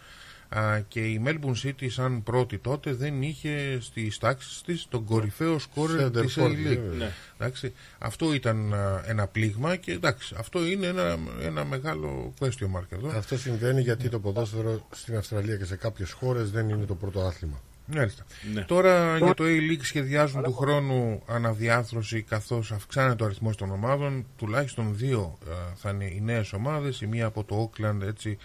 Α, 0.56 0.80
και 0.88 1.00
η 1.00 1.22
Melbourne 1.24 1.66
City 1.66 1.86
σαν 1.90 2.22
πρώτη 2.22 2.58
τότε 2.58 2.92
δεν 2.92 3.22
είχε 3.22 3.78
στις 3.80 4.18
τάξεις 4.18 4.62
της 4.62 4.86
τον 4.88 5.04
κορυφαίο 5.04 5.58
σκόρερ 5.58 6.06
Center 6.06 6.20
της 6.20 6.38
forward, 6.38 6.46
A-League. 6.46 6.54
βέβαια. 6.54 6.98
Ναι. 6.98 7.12
Εντάξει, 7.38 7.72
αυτό 7.98 8.34
ήταν 8.34 8.74
α, 8.74 9.02
ένα 9.06 9.26
πλήγμα 9.26 9.76
και 9.76 9.92
εντάξει, 9.92 10.34
αυτό 10.38 10.66
είναι 10.66 10.86
ένα, 10.86 11.18
ένα 11.42 11.64
μεγάλο 11.64 12.34
question 12.40 12.76
mark 12.76 12.86
εδώ. 12.88 13.08
Αυτό 13.16 13.38
συμβαίνει 13.38 13.80
γιατί 13.80 14.08
το 14.08 14.20
ποδόσφαιρο 14.20 14.86
στην 14.90 15.16
Αυστραλία 15.16 15.56
και 15.56 15.64
σε 15.64 15.76
κάποιες 15.76 16.12
χώρες 16.12 16.50
δεν 16.50 16.68
είναι 16.68 16.84
το 16.84 16.94
πρώτο 16.94 17.20
άθλημα. 17.20 17.60
Μάλιστα. 17.86 18.24
Ναι. 18.54 18.62
Τώρα 18.62 19.16
για 19.18 19.34
το 19.34 19.44
A-League 19.46 19.82
σχεδιάζουν 19.82 20.42
του 20.42 20.52
χρόνου 20.54 21.22
αναδιάθρωση 21.26 22.22
καθώς 22.22 22.72
αυξάνεται 22.72 23.22
ο 23.22 23.26
αριθμός 23.26 23.56
των 23.56 23.70
ομάδων. 23.70 24.26
Τουλάχιστον 24.36 24.96
δύο 24.96 25.38
α, 25.50 25.74
θα 25.76 25.90
είναι 25.90 26.04
οι 26.04 26.20
νέες 26.24 26.52
ομάδες, 26.52 27.00
η 27.00 27.06
μία 27.06 27.26
από 27.26 27.44
το 27.44 27.70
Auckland 27.78 28.00
έτσι 28.02 28.38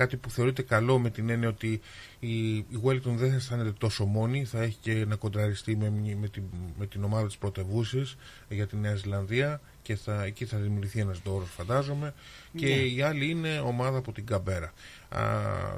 κάτι 0.00 0.16
που 0.16 0.30
θεωρείται 0.30 0.62
καλό 0.62 0.98
με 0.98 1.10
την 1.10 1.30
έννοια 1.30 1.48
ότι 1.48 1.80
η, 2.18 2.56
η 2.56 2.80
Wellington 2.84 3.14
δεν 3.16 3.30
θα 3.30 3.34
αισθάνεται 3.34 3.72
τόσο 3.78 4.04
μόνη, 4.04 4.44
θα 4.44 4.62
έχει 4.62 4.76
και 4.80 5.04
να 5.08 5.16
κοντραριστεί 5.16 5.76
με, 5.76 5.90
μνη- 5.90 6.16
με, 6.20 6.28
την, 6.28 6.42
με 6.78 6.86
την 6.86 7.04
ομάδα 7.04 7.26
της 7.26 7.36
πρωτευούσης 7.36 8.16
για 8.48 8.66
τη 8.66 8.76
Νέα 8.76 8.94
Ζηλανδία 8.94 9.60
και 9.82 9.96
θα, 9.96 10.22
εκεί 10.24 10.44
θα 10.44 10.58
δημιουργηθεί 10.58 11.00
ένας 11.00 11.18
δώρος 11.24 11.50
φαντάζομαι. 11.50 12.14
Και 12.56 12.66
η 12.66 13.02
άλλη 13.02 13.30
είναι 13.30 13.58
ομάδα 13.58 13.98
από 13.98 14.12
την 14.12 14.26
Καμπέρα. 14.26 14.72
Α, 15.08 15.22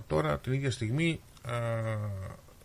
τώρα 0.07 0.39
την 0.39 0.53
ίδια 0.53 0.70
στιγμή 0.70 1.20
α, 1.43 1.53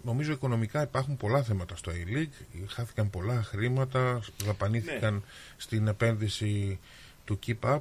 νομίζω 0.03 0.31
οικονομικά 0.31 0.81
υπάρχουν 0.81 1.17
πολλά 1.17 1.43
θέματα 1.43 1.75
στο 1.75 1.91
A-League, 1.91 2.63
χάθηκαν 2.67 3.09
πολλά 3.09 3.43
χρήματα, 3.43 4.19
δαπανήθηκαν 4.45 5.23
στην 5.57 5.87
επένδυση 5.87 6.79
του 7.25 7.39
Keep 7.47 7.75
Up, 7.75 7.79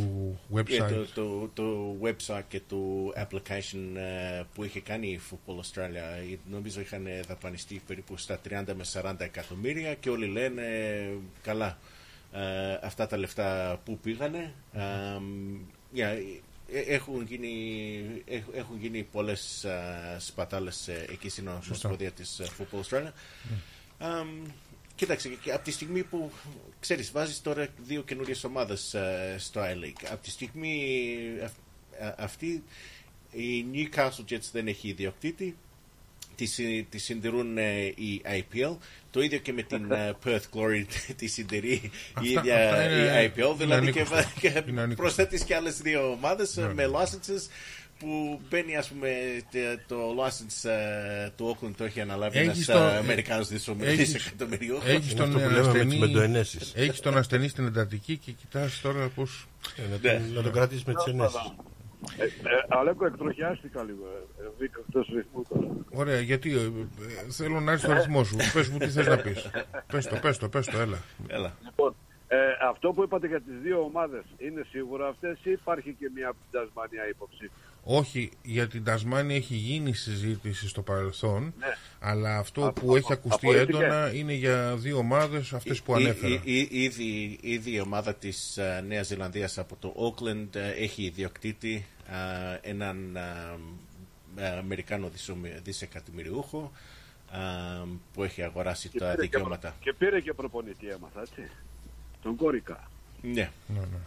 του 0.00 0.38
website. 0.54 0.82
Yeah, 0.82 0.88
το, 0.88 1.06
το, 1.14 1.50
το 1.54 1.96
website 2.02 2.42
και 2.48 2.60
το 2.68 2.76
application 3.16 3.96
ε, 3.96 4.42
που 4.54 4.64
είχε 4.64 4.80
κάνει 4.80 5.06
η 5.08 5.20
Football 5.30 5.54
Australia 5.60 6.30
ε, 6.32 6.36
νομίζω 6.50 6.80
είχαν 6.80 7.06
δαπανιστεί 7.28 7.82
περίπου 7.86 8.16
στα 8.16 8.40
30 8.48 8.64
με 8.76 8.84
40 8.92 9.14
εκατομμύρια 9.18 9.94
και 9.94 10.10
όλοι 10.10 10.26
λένε 10.26 10.62
καλά 11.42 11.78
ε, 12.32 12.78
αυτά 12.82 13.06
τα 13.06 13.16
λεφτά 13.16 13.80
που 13.84 13.98
πήγανε 13.98 14.52
ε, 14.72 14.80
yeah, 15.96 16.18
ε, 16.72 16.78
έχουν 16.80 17.22
γίνει, 17.22 17.52
έχ- 18.26 18.54
έχουν 18.54 18.78
γίνει 18.80 19.02
πολλές 19.02 19.64
ε, 19.64 20.16
σπατάλες 20.18 20.88
ε, 20.88 21.06
εκεί 21.10 21.28
στην 21.28 21.48
Ομοσπονδία 21.48 22.10
της 22.12 22.38
ε, 22.38 22.44
Football 22.58 22.80
Australia. 22.90 23.10
Αμ, 23.98 24.28
κοίταξε, 24.96 25.28
και 25.28 25.52
από 25.52 25.64
τη 25.64 25.70
στιγμή 25.70 26.02
που 26.02 26.30
ξέρεις, 26.80 27.10
βάζεις 27.12 27.42
τώρα 27.42 27.68
δύο 27.86 28.02
καινούριες 28.02 28.44
ομάδες 28.44 28.94
ε, 28.94 29.34
στο 29.38 29.60
I-League, 29.60 30.06
από 30.10 30.22
τη 30.22 30.30
στιγμή 30.30 30.84
αυ- 31.44 32.04
α- 32.06 32.14
αυτή 32.18 32.62
η 33.30 33.64
Newcastle 33.72 34.32
Jets 34.32 34.48
δεν 34.52 34.68
έχει 34.68 34.88
ιδιοκτήτη, 34.88 35.56
τη, 36.36 36.46
συ- 36.46 36.84
τη 36.90 36.98
συντηρούν 36.98 37.58
ε, 37.58 37.84
η 37.84 38.22
IPL, 38.24 38.76
το 39.10 39.22
ίδιο 39.22 39.38
και 39.38 39.52
με 39.52 39.62
την 39.62 39.90
ε, 39.92 40.12
Perth 40.24 40.40
Glory 40.54 40.84
τη 41.16 41.26
συντηρεί 41.26 41.72
η 41.72 41.90
Αυτά- 42.14 42.28
ίδια 42.40 42.64
αυτά 42.70 42.84
είναι- 42.84 43.22
η 43.22 43.32
IPL, 43.36 43.38
είναι 43.38 43.54
δηλαδή 43.58 43.92
και, 43.92 44.00
ανήκουσα. 44.00 44.32
και 44.40 44.48
Είναι 44.48 44.80
ανήκουσα. 44.80 44.94
προσθέτεις 45.02 45.44
και 45.44 45.54
άλλες 45.54 45.80
δύο 45.80 46.10
ομάδες 46.10 46.56
ε, 46.56 46.60
Ναι, 46.66 46.72
με 46.74 46.90
licenses 46.94 47.48
που 47.98 48.40
μπαίνει 48.50 48.76
ας 48.76 48.88
πούμε 48.88 49.08
τε- 49.50 49.80
το 49.86 49.96
license 50.18 50.68
ε, 50.70 51.30
του 51.36 51.56
Auckland 51.60 51.72
το 51.76 51.84
έχει 51.84 52.00
αναλάβει 52.00 52.38
Έχεις 52.38 52.68
ένας 52.68 52.80
το- 52.80 52.86
ε, 52.86 52.96
Αμερικάνος 52.96 53.48
δισο- 53.48 53.76
έχεις- 53.80 54.12
δισεκατομμυριούχος. 54.12 54.88
Έχεις 54.88 55.10
Είναι 55.10 55.20
τον, 55.20 55.26
αυτό 55.28 55.38
που 55.38 55.44
λέμε 55.44 55.56
με 55.56 55.72
τις 55.72 55.80
ασθενή, 55.82 55.98
μεντοενέσεις. 55.98 56.72
έχεις 56.76 57.00
τον 57.00 57.16
ασθενή 57.16 57.48
στην 57.48 57.66
εντατική 57.66 58.16
και 58.16 58.32
κοιτάς 58.32 58.80
τώρα 58.80 59.08
πώς... 59.14 59.46
Ε, 59.76 59.82
να, 59.90 60.12
Ναι. 60.12 60.18
τον, 60.20 60.32
να 60.34 60.42
τον 60.42 60.52
κρατήσεις 60.52 60.84
με 60.84 60.92
τι 60.94 61.10
ενέσει. 61.10 61.36
Ε, 62.18 62.24
ε, 62.24 62.28
Αλέκο, 62.68 63.06
εκτροχιάστηκα 63.06 63.82
λίγο. 63.82 64.04
ε, 64.38 64.42
ε, 64.44 64.48
Βγήκα 64.58 64.80
εκτός 64.88 65.06
ρυθμού 65.14 65.42
τώρα. 65.48 65.66
Ωραία, 65.90 66.20
γιατί 66.20 66.52
ε, 66.56 66.60
ε, 66.60 67.30
θέλω 67.30 67.60
να 67.60 67.72
έρθει 67.72 67.84
στο 67.84 67.92
αριθμό 67.92 68.24
σου. 68.24 68.36
πες 68.52 68.68
μου 68.68 68.78
τι 68.78 68.88
θες 68.88 69.06
να 69.06 69.16
πεις. 69.16 69.50
πες 69.86 70.06
το, 70.06 70.16
πες 70.16 70.38
το, 70.38 70.48
πες 70.48 70.66
το, 70.66 70.78
έλα. 70.78 70.98
Έλα. 71.26 71.56
Λοιπόν, 71.64 71.94
ε, 72.28 72.36
αυτό 72.68 72.90
που 72.92 73.02
είπατε 73.02 73.26
για 73.26 73.40
τις 73.40 73.54
δύο 73.62 73.80
ομάδες 73.80 74.22
είναι 74.38 74.66
σίγουρα 74.70 75.06
αυτές 75.08 75.38
ή 75.42 75.50
υπάρχει 75.50 75.96
και 75.98 76.10
μια 76.14 76.28
από 76.28 76.36
την 76.50 76.60
Τασμάνια 76.60 77.08
υποψήφια; 77.08 77.50
Όχι, 77.88 78.30
για 78.42 78.68
την 78.68 78.84
Τασμάνια 78.84 79.36
έχει 79.36 79.54
γίνει 79.54 79.92
συζήτηση 79.94 80.68
στο 80.68 80.82
παρελθόν, 80.82 81.42
Ναι. 81.58 81.66
αλλά 82.00 82.38
αυτό 82.38 82.64
Α- 82.64 82.72
που 82.72 82.94
α- 82.94 82.96
έχει 82.96 83.12
ακουστεί 83.12 83.46
απορρίφθηκε. 83.46 83.84
έντονα 83.84 84.12
είναι 84.14 84.32
για 84.32 84.76
δύο 84.76 84.96
ομάδες, 84.98 85.52
αυτές 85.52 85.82
που 85.82 85.92
Ή- 85.92 85.94
ανέφερα. 85.94 86.34
ή- 86.34 86.40
ή- 86.44 86.68
Ήδη, 86.70 87.38
ήδη 87.40 87.72
η 87.74 87.80
ομάδα 87.80 88.14
της 88.14 88.56
ε, 88.56 88.84
Νέας 88.86 89.06
Ζηλανδίας 89.06 89.58
από 89.58 89.76
το 89.76 89.94
Auckland 89.98 90.54
ε, 90.54 90.70
έχει 90.70 91.02
ιδιοκτήτη 91.02 91.86
ε, 92.62 92.70
έναν 92.70 93.16
ε, 93.16 94.44
ε, 94.44 94.48
Αμερικάνο 94.58 95.08
δισομι- 95.08 95.62
δισεκατομμυριούχο 95.62 96.72
ε, 97.32 97.38
που 98.12 98.24
έχει 98.24 98.42
αγοράσει 98.42 98.88
Και 98.88 98.98
τα 98.98 99.04
πήρε, 99.04 99.14
και, 99.26 99.28
προ- 99.28 99.30
δικαιώματα. 99.30 99.74
και 99.80 99.92
πήρε 99.92 100.20
και 100.20 100.32
προπονητή 100.32 100.88
έμαθα, 100.88 101.20
έτσι. 101.20 101.50
Τον 102.22 102.36
Κόρικα. 102.36 102.90
Ναι. 103.22 103.50
Ναι, 103.66 103.80
ναι. 103.80 103.98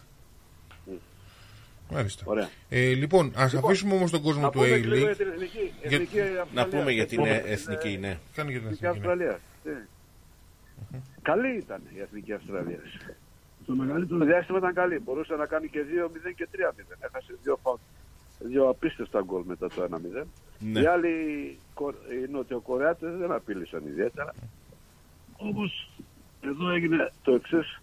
Μάλιστα. 1.92 2.22
Ωραία. 2.26 2.48
Ε, 2.68 2.92
λοιπόν, 2.92 3.32
ας 3.36 3.54
αφήσουμε 3.54 3.94
όμως 3.94 4.10
τον 4.10 4.22
κόσμο 4.22 4.42
Να 4.42 4.50
του 4.50 4.58
πούμε 4.58 4.68
και 4.68 4.74
λίγο 4.76 4.96
για 4.96 5.10
A-League. 5.12 5.16
την 5.16 5.26
εθνική, 5.26 5.58
Για- 5.82 5.90
εθνική 5.90 6.20
Αυστραλία. 6.20 6.46
Να 6.52 6.66
πούμε 6.66 6.92
για 6.92 7.06
την 7.06 7.18
Πούμε 7.18 7.30
ε, 7.36 7.40
την, 7.40 7.52
εθνική, 7.52 7.88
ε, 7.88 7.98
ναι. 7.98 8.18
Κάνει 8.34 8.50
για 8.50 8.60
την 8.60 8.68
Εθνική 8.68 8.70
εθνική. 8.70 8.82
ναι. 8.82 8.88
Αυστραλία. 8.88 9.38
Ναι. 9.64 9.86
Καλή 11.22 11.56
ήταν 11.56 11.80
η 11.96 12.00
εθνική 12.00 12.32
Αυστραλία. 12.32 12.78
Το 13.66 13.72
μεγαλύτερο 13.74 14.24
διάστημα 14.24 14.58
ήταν 14.58 14.74
καλή. 14.74 14.98
Μπορούσε 14.98 15.34
να 15.34 15.46
κάνει 15.46 15.68
και 15.68 15.80
2-0 15.84 16.32
και 16.36 16.48
3-0. 16.52 16.96
Έχασε 17.00 17.34
δύο, 17.42 17.58
φα... 17.62 17.70
δύο 18.38 18.68
απίστευτα 18.68 19.22
γκολ 19.22 19.42
μετά 19.46 19.68
το 19.68 19.88
1-0. 20.22 20.24
Ναι. 20.58 20.80
Οι 20.80 20.86
άλλοι 20.86 21.14
Κο- 21.74 21.94
οι 22.24 22.30
Νοτιοκορεάτες 22.30 23.16
δεν 23.16 23.32
απείλησαν 23.32 23.82
ιδιαίτερα. 23.86 24.34
Όμως 25.36 25.90
εδώ 26.40 26.70
έγινε 26.70 27.12
το 27.22 27.32
εξής 27.34 27.80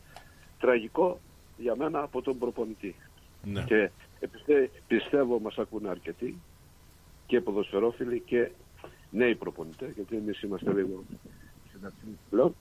τραγικό 0.60 1.20
για 1.58 1.76
μένα 1.76 2.00
από 2.00 2.22
τον 2.22 2.38
προπονητή. 2.38 2.96
Ναι. 3.44 3.64
Και 3.64 3.90
πιστε- 4.32 4.72
πιστεύω 4.88 5.40
μας 5.40 5.58
ακούνε 5.58 5.90
αρκετοί 5.90 6.38
και 7.26 7.42
ποδοσφαιρόφιλοι 7.42 8.20
και 8.20 8.52
νέοι 9.12 9.36
προπονητές, 9.36 9.90
γιατί 9.96 10.16
εμείς 10.16 10.42
είμαστε 10.42 10.74
λίγο 10.74 11.04
συνταξιούχοι 11.72 12.18
πλέον. 12.30 12.56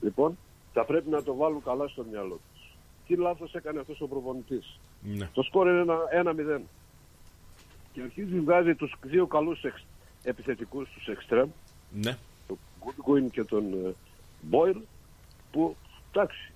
Λοιπόν, 0.00 0.38
θα 0.72 0.84
πρέπει 0.84 1.10
να 1.10 1.22
το 1.22 1.34
βάλουν 1.34 1.62
καλά 1.62 1.88
στο 1.88 2.04
μυαλό 2.10 2.40
τους. 2.52 2.76
Τι 3.06 3.16
λάθος 3.16 3.54
έκανε 3.54 3.80
αυτός 3.80 4.00
ο 4.00 4.06
προπονητής. 4.08 4.78
ναι. 5.02 5.28
Το 5.32 5.42
σκόρ 5.42 5.68
είναι 5.68 5.80
ένα- 5.80 6.08
1-0. 6.12 6.60
Και 7.92 8.00
αρχίζει 8.02 8.40
βγάζει 8.40 8.74
τους 8.74 8.94
δύο 9.02 9.26
καλούς 9.26 9.62
εξ, 9.64 9.84
επιθετικούς, 10.22 10.88
τους 10.90 11.06
εξτρέμ, 11.06 11.48
ναι. 11.92 12.16
τον 12.46 12.58
Goodwin 12.80 13.30
και 13.30 13.44
τον 13.44 13.72
ε, 13.72 13.94
Boyle, 14.50 14.80
που 15.52 15.76
εντάξει, 16.12 16.52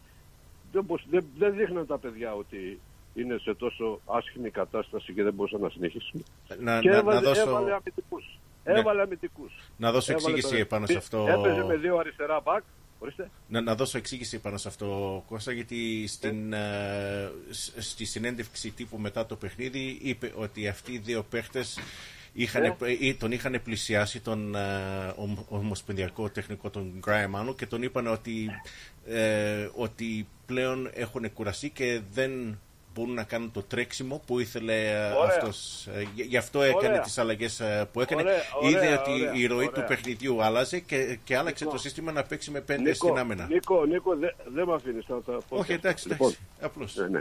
δεν, 0.73 0.85
μπορούσ- 0.85 1.09
δεν, 1.11 1.25
δεν 1.39 1.55
δείχναν 1.57 1.87
τα 1.87 1.99
παιδιά 1.99 2.35
ότι 2.35 2.81
είναι 3.15 3.39
σε 3.39 3.55
τόσο 3.55 4.01
άσχημη 4.07 4.51
κατάσταση 4.51 5.13
και 5.13 5.23
δεν 5.23 5.33
μπορούσαν 5.35 5.61
να 5.61 5.69
συνεχίσουν. 5.69 6.25
Να, 6.61 6.81
και 6.81 6.89
να, 6.91 6.97
έβαλε, 6.97 7.21
να 7.21 7.27
δώσω, 7.27 7.41
έβαλε 7.41 7.73
αμυντικούς. 7.73 8.39
Ναι. 8.65 8.79
Έβαλε 8.79 9.03
αμυντικούς. 9.03 9.53
να 9.77 9.93
δώσω 9.93 10.13
Έβαλε 10.13 10.35
εξήγηση 10.37 10.59
τον- 10.59 10.69
πάνω 10.69 10.87
σε 10.87 10.97
αυτό. 10.97 11.27
Έπαιζε 11.29 11.65
με 11.65 11.77
δύο 11.77 11.97
αριστερά 11.97 12.41
μπακ. 12.41 12.63
Ορίστε. 12.99 13.31
Να, 13.49 13.61
να 13.61 13.75
δώσω 13.75 13.99
εξήγηση 13.99 14.39
πάνω 14.39 14.57
σε 14.57 14.69
αυτό, 14.69 15.23
Κώστα, 15.29 15.53
γιατί 15.53 16.07
στην, 16.07 16.53
ε, 16.53 17.31
σ- 17.51 17.81
στη 17.83 18.05
συνέντευξη 18.05 18.71
τύπου 18.71 18.99
μετά 18.99 19.27
το 19.27 19.37
παιχνίδι 19.37 19.99
είπε 20.03 20.33
ότι 20.37 20.69
αυτοί 20.69 20.93
οι 20.93 20.99
δύο 20.99 21.23
παίχτες 21.23 21.79
είχαν, 22.33 22.63
Ε. 22.65 22.77
ε, 23.01 23.15
τον 23.15 23.33
είχαν 23.33 23.61
πλησιάσει 23.65 24.21
τον 24.21 24.55
ε, 24.55 25.13
ομ- 25.17 25.47
ομοσπονδιακό 25.53 26.29
τεχνικό 26.31 26.71
τον 26.71 26.93
Γκράιμ 26.99 27.37
Άνω 27.37 27.55
και 27.55 27.67
τον 27.67 27.83
είπαν 27.83 28.07
ότι, 28.07 28.51
ε, 29.07 29.69
ότι 29.75 30.29
πλέον 30.47 30.91
έχουν 30.95 31.33
κουραστεί 31.33 31.71
και 31.71 32.01
δεν 32.13 32.59
μπορούν 32.95 33.15
να 33.15 33.23
κάνουν 33.25 33.53
το 33.53 33.63
τρέξιμο 33.63 34.23
που 34.27 34.39
ήθελε 34.41 34.91
ε, 34.91 34.97
Ωραία. 35.13 35.37
αυτός. 35.37 35.87
Ε, 35.87 36.03
γι- 36.15 36.23
Γι' 36.23 36.37
αυτό 36.37 36.63
έκανε 36.63 36.87
Ωραία. 36.89 37.01
τις 37.01 37.19
αλλαγές 37.19 37.61
ε, 37.61 37.89
που 37.93 38.01
έκανε. 38.01 38.23
Ωραία, 38.23 38.41
ωραία, 38.63 38.71
Είδε 38.71 38.93
ότι 39.01 39.11
ωραία, 39.13 39.33
η 39.35 39.47
ροή 39.47 39.57
ωραία. 39.57 39.71
του 39.71 39.85
παιχνιδιού 39.89 40.43
άλλαζε 40.43 40.79
και, 40.81 41.19
και 41.25 41.37
άλλαξε 41.37 41.65
Λοιπόν. 41.65 41.77
το 41.79 41.83
σύστημα 41.83 42.13
να 42.13 42.23
παίξει 42.25 42.51
με 42.51 42.61
πέντε 42.61 42.83
Νίκο, 42.83 42.95
στην 43.07 43.19
άμυνα. 43.19 43.47
Νίκο, 43.47 43.85
Νίκο 43.85 44.17
δεν 44.17 44.35
δε 44.47 44.65
με 44.65 44.75
αφήνεις 44.75 45.05
να 45.09 45.21
τα 45.23 45.33
πω. 45.49 45.57
Όχι, 45.57 45.73
εντάξει, 45.73 46.09
Λοιπόν, 46.09 46.27
εντάξει. 46.29 46.43
Απλώς. 46.61 46.97
Ναι, 46.97 47.07
ναι. 47.09 47.21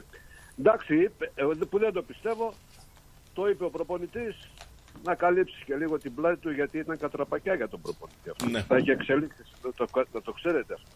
Εντάξει, 0.59 0.95
είπε- 1.01 1.31
εγώ 1.35 1.55
δεν- 1.55 1.69
που 1.69 1.79
δεν 1.79 1.93
το 1.93 2.01
πιστεύω, 2.01 2.53
το 3.33 3.49
είπε 3.49 3.63
ο 3.65 3.69
προπονητής 3.69 4.49
να 5.03 5.15
καλύψεις 5.15 5.63
και 5.63 5.75
λίγο 5.75 5.97
την 5.99 6.15
πλάτη 6.15 6.37
του 6.37 6.51
γιατί 6.51 6.77
ήταν 6.77 6.97
κατραπακιά 6.97 7.53
για 7.53 7.67
τον 7.67 7.81
προπονητή 7.81 8.29
αυτό. 8.29 8.45
Ναι. 8.49 8.61
Θα 8.61 8.75
έχει 8.75 8.91
εξελίξεις, 8.91 9.51
να 9.63 9.71
το, 9.73 10.05
να 10.13 10.21
το 10.21 10.31
ξέρετε 10.31 10.73
αυτό. 10.73 10.87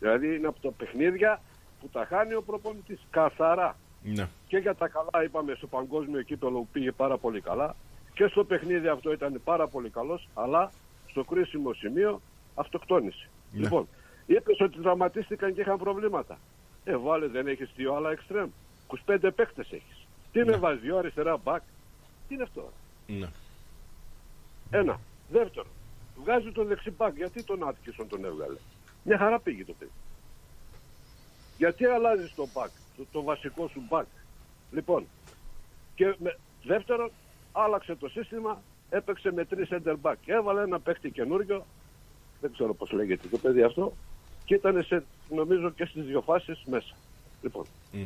Δηλαδή 0.00 0.34
είναι 0.34 0.46
από 0.46 0.60
τα 0.60 0.70
παιχνίδια 0.76 1.40
που 1.80 1.88
τα 1.88 2.06
χάνει 2.08 2.34
ο 2.34 2.42
προπονητής. 2.42 3.00
Καθαρά. 3.10 3.76
Ναι. 4.14 4.28
Και 4.46 4.56
για 4.58 4.74
τα 4.74 4.88
καλά 4.88 5.24
είπαμε 5.24 5.54
στο 5.54 5.66
παγκόσμιο 5.66 6.22
κύπελο 6.22 6.58
που 6.58 6.68
πήγε 6.72 6.92
πάρα 6.92 7.18
πολύ 7.18 7.40
καλά. 7.40 7.76
Και 8.14 8.26
στο 8.26 8.44
παιχνίδι 8.44 8.88
αυτό 8.88 9.12
ήταν 9.12 9.40
πάρα 9.44 9.68
πολύ 9.68 9.90
καλός, 9.90 10.28
αλλά 10.34 10.70
στο 11.10 11.24
κρίσιμο 11.24 11.72
σημείο 11.72 12.20
αυτοκτόνησε. 12.54 13.28
Ναι. 13.52 13.60
Λοιπόν, 13.60 13.88
είπες 14.26 14.60
ότι 14.60 14.80
τραυματίστηκαν 14.80 15.54
και 15.54 15.60
είχαν 15.60 15.78
προβλήματα. 15.78 16.38
Ε, 16.84 16.96
βάλε, 16.96 17.26
δεν 17.26 17.46
έχεις 17.46 17.70
δύο 17.76 17.94
άλλα 17.94 18.10
εξτρέμ. 18.10 18.48
25 19.06 19.30
παίκτες 19.34 19.72
έχεις. 19.72 20.06
Τι 20.32 20.44
με 20.44 20.56
βάζει, 20.56 20.78
δύο 20.78 20.98
αριστερά 20.98 21.36
μπακ. 21.36 21.62
Τι 22.28 22.34
είναι 22.34 22.42
αυτό; 22.42 22.72
Ναι. 23.06 23.28
Ένα. 24.70 25.00
Δεύτερο. 25.30 25.66
Βγάζει 26.22 26.52
τον 26.52 26.66
δεξιμπάκ. 26.66 27.16
Γιατί 27.16 27.44
τον 27.44 27.68
Άτκισον 27.68 28.08
τον 28.08 28.24
έβγαλε; 28.24 28.56
Μια 29.02 29.18
χαρά 29.18 29.40
πήγε 29.40 29.64
το 29.64 29.74
παιδί. 29.78 29.90
Γιατί 31.58 31.84
αλλάζεις 31.84 32.34
τον 32.34 32.48
μπακ, 32.54 32.70
το, 32.96 33.06
το 33.12 33.22
βασικό 33.22 33.68
σου 33.68 33.82
μπακ. 33.88 34.06
Λοιπόν, 34.70 35.06
και 35.94 36.14
με, 36.18 36.38
δεύτερον, 36.64 37.10
άλλαξε 37.52 37.94
το 37.94 38.08
σύστημα, 38.08 38.62
έπαιξε 38.90 39.32
με 39.32 39.44
τρεις 39.44 39.68
center 39.70 39.94
back. 40.02 40.14
Έβαλε 40.26 40.62
ένα 40.62 40.80
παίχτη 40.80 41.10
καινούριο, 41.10 41.66
δεν 42.40 42.52
ξέρω 42.52 42.74
πώς 42.74 42.90
λέγεται 42.92 43.28
το 43.28 43.38
παιδί 43.38 43.62
αυτό, 43.62 43.92
και 44.44 44.54
ήταν 44.54 44.84
σε, 44.84 45.04
νομίζω 45.28 45.70
και 45.70 45.84
στις 45.84 46.04
δύο 46.04 46.20
φάσεις 46.20 46.62
μέσα. 46.66 46.94
Λοιπόν, 47.42 47.64
Μμ. 47.92 48.04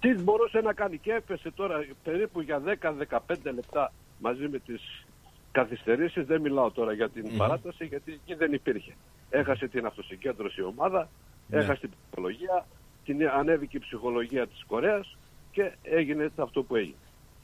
τι 0.00 0.14
μπορούσε 0.14 0.60
να 0.60 0.72
κάνει 0.72 0.98
και 0.98 1.12
έπεσε 1.12 1.50
τώρα 1.50 1.86
περίπου 2.04 2.40
για 2.40 2.62
10-15 2.80 3.18
λεπτά 3.42 3.92
μαζί 4.18 4.48
με 4.48 4.58
τις 4.58 5.06
καθυστερήσεις. 5.52 6.26
Δεν 6.26 6.40
μιλάω 6.40 6.70
τώρα 6.70 6.92
για 6.92 7.08
την 7.08 7.36
παράταση 7.36 7.84
γιατί 7.84 8.12
εκεί 8.12 8.34
δεν 8.34 8.52
υπήρχε. 8.52 8.92
Έχασε 9.30 9.68
την 9.68 9.86
αυτοσυγκέντρωση 9.86 10.60
η 10.60 10.64
ομάδα, 10.64 11.08
Ναι. 11.48 11.58
έχασε 11.58 11.80
την 11.80 11.90
ψυχολογία, 12.06 12.66
την 13.04 13.28
ανέβηκε 13.28 13.76
η 13.76 13.80
ψυχολογία 13.80 14.46
της 14.46 14.64
Κορέας 14.66 15.16
και 15.52 15.72
έγινε 15.82 16.30
αυτό 16.36 16.62
που 16.62 16.76
έγινε. 16.76 16.94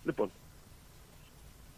Λοιπόν, 0.04 0.30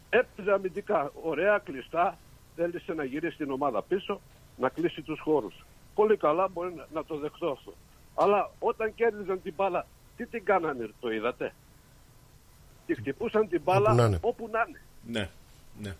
έπαιζε 0.09 0.51
αμυντικά, 0.51 1.11
ωραία, 1.23 1.57
κλειστά, 1.57 2.17
θέλησε 2.55 2.93
να 2.93 3.03
γυρίσει 3.03 3.37
την 3.37 3.51
ομάδα 3.51 3.81
πίσω, 3.81 4.21
να 4.57 4.69
κλείσει 4.69 5.01
τους 5.01 5.19
χώρους. 5.19 5.65
Πολύ 5.95 6.17
καλά, 6.17 6.47
μπορεί 6.47 6.73
να, 6.73 6.85
να 6.93 7.05
το 7.05 7.17
δεχτώ 7.17 7.51
αυτό. 7.51 7.73
Αλλά 8.15 8.51
όταν 8.59 8.95
κέρδιζαν 8.95 9.41
την 9.41 9.53
μπάλα, 9.55 9.85
τι 10.17 10.25
την 10.25 10.43
κάνανε, 10.45 10.89
το 10.99 11.11
είδατε; 11.11 11.53
Τη 12.85 12.95
χτυπούσαν 12.95 13.47
την 13.49 13.61
μπάλα 13.61 13.89
Όπου 13.91 13.97
να 14.01 14.05
είναι. 14.05 14.17
όπου 14.21 14.47
να 14.51 14.65
είναι. 14.67 14.81
Ναι. 15.07 15.29
Ναι. 15.81 15.95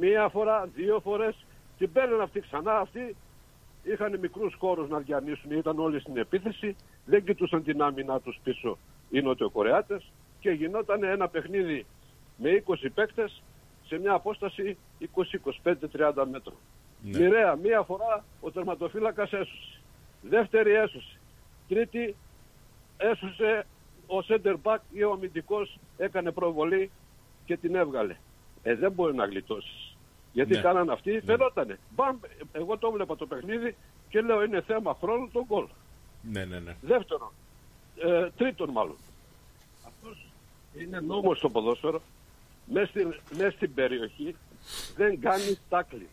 Μία 0.00 0.28
φορά, 0.28 0.66
δύο 0.74 1.00
φορές, 1.00 1.44
την 1.78 1.92
παίρνουν 1.92 2.20
αυτή 2.20 2.40
ξανά 2.40 2.78
αυτοί. 2.78 3.16
Είχαν 3.82 4.18
μικρούς 4.18 4.54
χώρους 4.58 4.88
να 4.88 4.98
διανύσουν, 4.98 5.50
ήταν 5.50 5.78
όλοι 5.78 6.00
στην 6.00 6.16
επίθεση, 6.16 6.76
δεν 7.04 7.24
κοιτούσαν 7.24 7.64
την 7.64 7.82
άμυνά 7.82 8.20
τους 8.20 8.38
πίσω 8.44 8.78
οι 9.10 9.20
Νοτιοκορεάτες 9.20 10.12
και 10.40 10.50
γινόταν 10.50 11.02
ένα 11.02 11.28
παιχνίδι 11.28 11.86
με 12.36 12.62
20 12.66 12.74
παίκτες 12.94 13.42
σε 13.86 13.98
μια 13.98 14.12
απόσταση 14.12 14.76
20-25-30 15.62 16.24
μέτρων. 16.30 16.56
Ναι. 17.02 17.18
Μοιραία, 17.18 17.56
μία 17.56 17.82
φορά 17.82 18.24
ο 18.40 18.50
τερματοφύλακας 18.50 19.32
έσωσε. 19.32 19.80
Δεύτερη 20.22 20.72
έσωσε. 20.72 21.18
Τρίτη 21.68 22.16
έσωσε 22.96 23.66
ο 24.06 24.24
center 24.28 24.54
back 24.62 24.78
ή 24.92 25.02
ο 25.02 25.12
αμυντικός 25.12 25.78
έκανε 25.96 26.30
προβολή 26.30 26.90
και 27.44 27.56
την 27.56 27.74
έβγαλε. 27.74 28.16
Ε, 28.62 28.74
δεν 28.74 28.92
μπορεί 28.92 29.14
να 29.14 29.24
γλιτώσεις. 29.24 29.91
Γιατί 30.32 30.54
Ναι. 30.54 30.60
κάναν 30.60 30.90
αυτοί, 30.90 31.20
φαινότανε. 31.20 31.78
Μπαμ, 31.94 32.16
εγώ 32.52 32.78
το 32.78 32.90
βλέπα 32.90 33.16
το 33.16 33.26
παιχνίδι 33.26 33.76
και 34.08 34.20
λέω 34.20 34.42
είναι 34.42 34.60
θέμα 34.60 34.96
χρόνου 35.00 35.28
το 35.32 35.44
γκολ. 35.46 35.66
Ναι, 36.22 36.44
ναι, 36.44 36.58
ναι. 36.58 36.76
Δεύτερον, 36.80 37.30
ε, 37.96 38.28
τρίτον 38.36 38.70
μάλλον. 38.70 38.96
Αυτός 39.86 40.26
είναι 40.78 41.00
νόμος 41.00 41.38
στο 41.38 41.50
ποδόσφαιρο. 41.50 42.02
Μέσα 42.66 42.86
στην, 42.86 43.14
μες 43.36 43.52
στην 43.52 43.74
περιοχή 43.74 44.36
δεν 44.96 45.20
κάνει 45.20 45.58
τάκλι. 45.68 46.08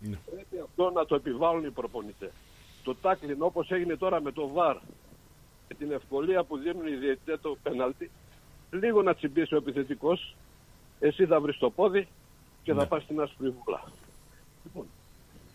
Ναι. 0.00 0.18
Πρέπει 0.30 0.60
αυτό 0.64 0.90
να 0.90 1.06
το 1.06 1.14
επιβάλλουν 1.14 1.64
οι 1.64 1.70
προπονητές. 1.70 2.30
Το 2.84 2.94
τάκλιν 2.94 3.36
όπως 3.42 3.70
έγινε 3.70 3.96
τώρα 3.96 4.20
με 4.20 4.32
το 4.32 4.48
ΒΑΡ 4.48 4.76
και 5.68 5.74
την 5.74 5.92
ευκολία 5.92 6.44
που 6.44 6.58
δίνουν 6.58 6.86
οι 6.86 6.94
διαιτητές 6.96 7.40
το 7.40 7.56
πέναλτι, 7.62 8.10
λίγο 8.70 9.02
να 9.02 9.14
τσιμπήσει 9.14 9.54
ο 9.54 9.56
επιθετικός, 9.56 10.36
εσύ 11.00 11.26
θα 11.26 11.40
βρεις 11.40 11.58
το 11.58 11.70
πόδι 11.70 12.08
και 12.62 12.74
θα 12.74 12.86
πας 12.86 13.02
στην 13.02 13.20
άσπρη 13.20 13.48
βούλα. 13.48 13.82
Λοιπόν, 14.64 14.86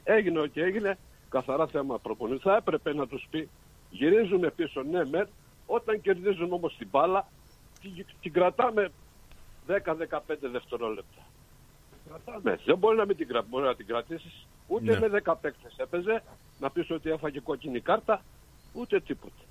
έγινε 0.04 0.40
ό,τι 0.40 0.62
έγινε, 0.62 0.98
καθαρά 1.30 1.68
θέμα 1.68 2.00
προπονητής. 2.00 2.42
Θα 2.42 2.56
έπρεπε 2.56 2.94
να 2.94 3.08
τους 3.08 3.28
πει, 3.30 3.50
γυρίζουμε 3.90 4.50
πίσω, 4.52 4.84
ναι 4.84 5.06
μεν, 5.06 5.28
όταν 5.66 6.02
κερδίζουν 6.02 6.54
όμως 6.54 6.76
την 6.78 6.88
μπάλα, 6.92 7.28
την, 7.82 8.06
την 8.22 8.34
κρατάμε 8.34 8.92
10-15 9.68 9.76
δευτερόλεπτα. 10.40 11.22
Κρατάμε. 12.08 12.60
Δεν 12.66 12.78
μπορεί 12.78 12.98
να 12.98 13.06
μην 13.06 13.18
την, 13.18 13.28
κρα... 13.28 13.42
μπορεί 13.42 13.66
να 13.66 13.76
την 13.76 13.86
κρατήσεις. 13.86 14.48
Ούτε 14.68 15.00
Ναι. 15.00 15.08
με 15.08 15.22
10 15.26 15.34
παίκτες 15.42 15.76
έπαιζε, 15.78 16.24
να 16.60 16.70
πεις 16.70 16.90
ότι 16.92 17.10
έφαγε 17.10 17.40
κόκκινη 17.40 17.80
κάρτα, 17.80 18.22
ούτε 18.74 19.00
τίποτα. 19.00 19.44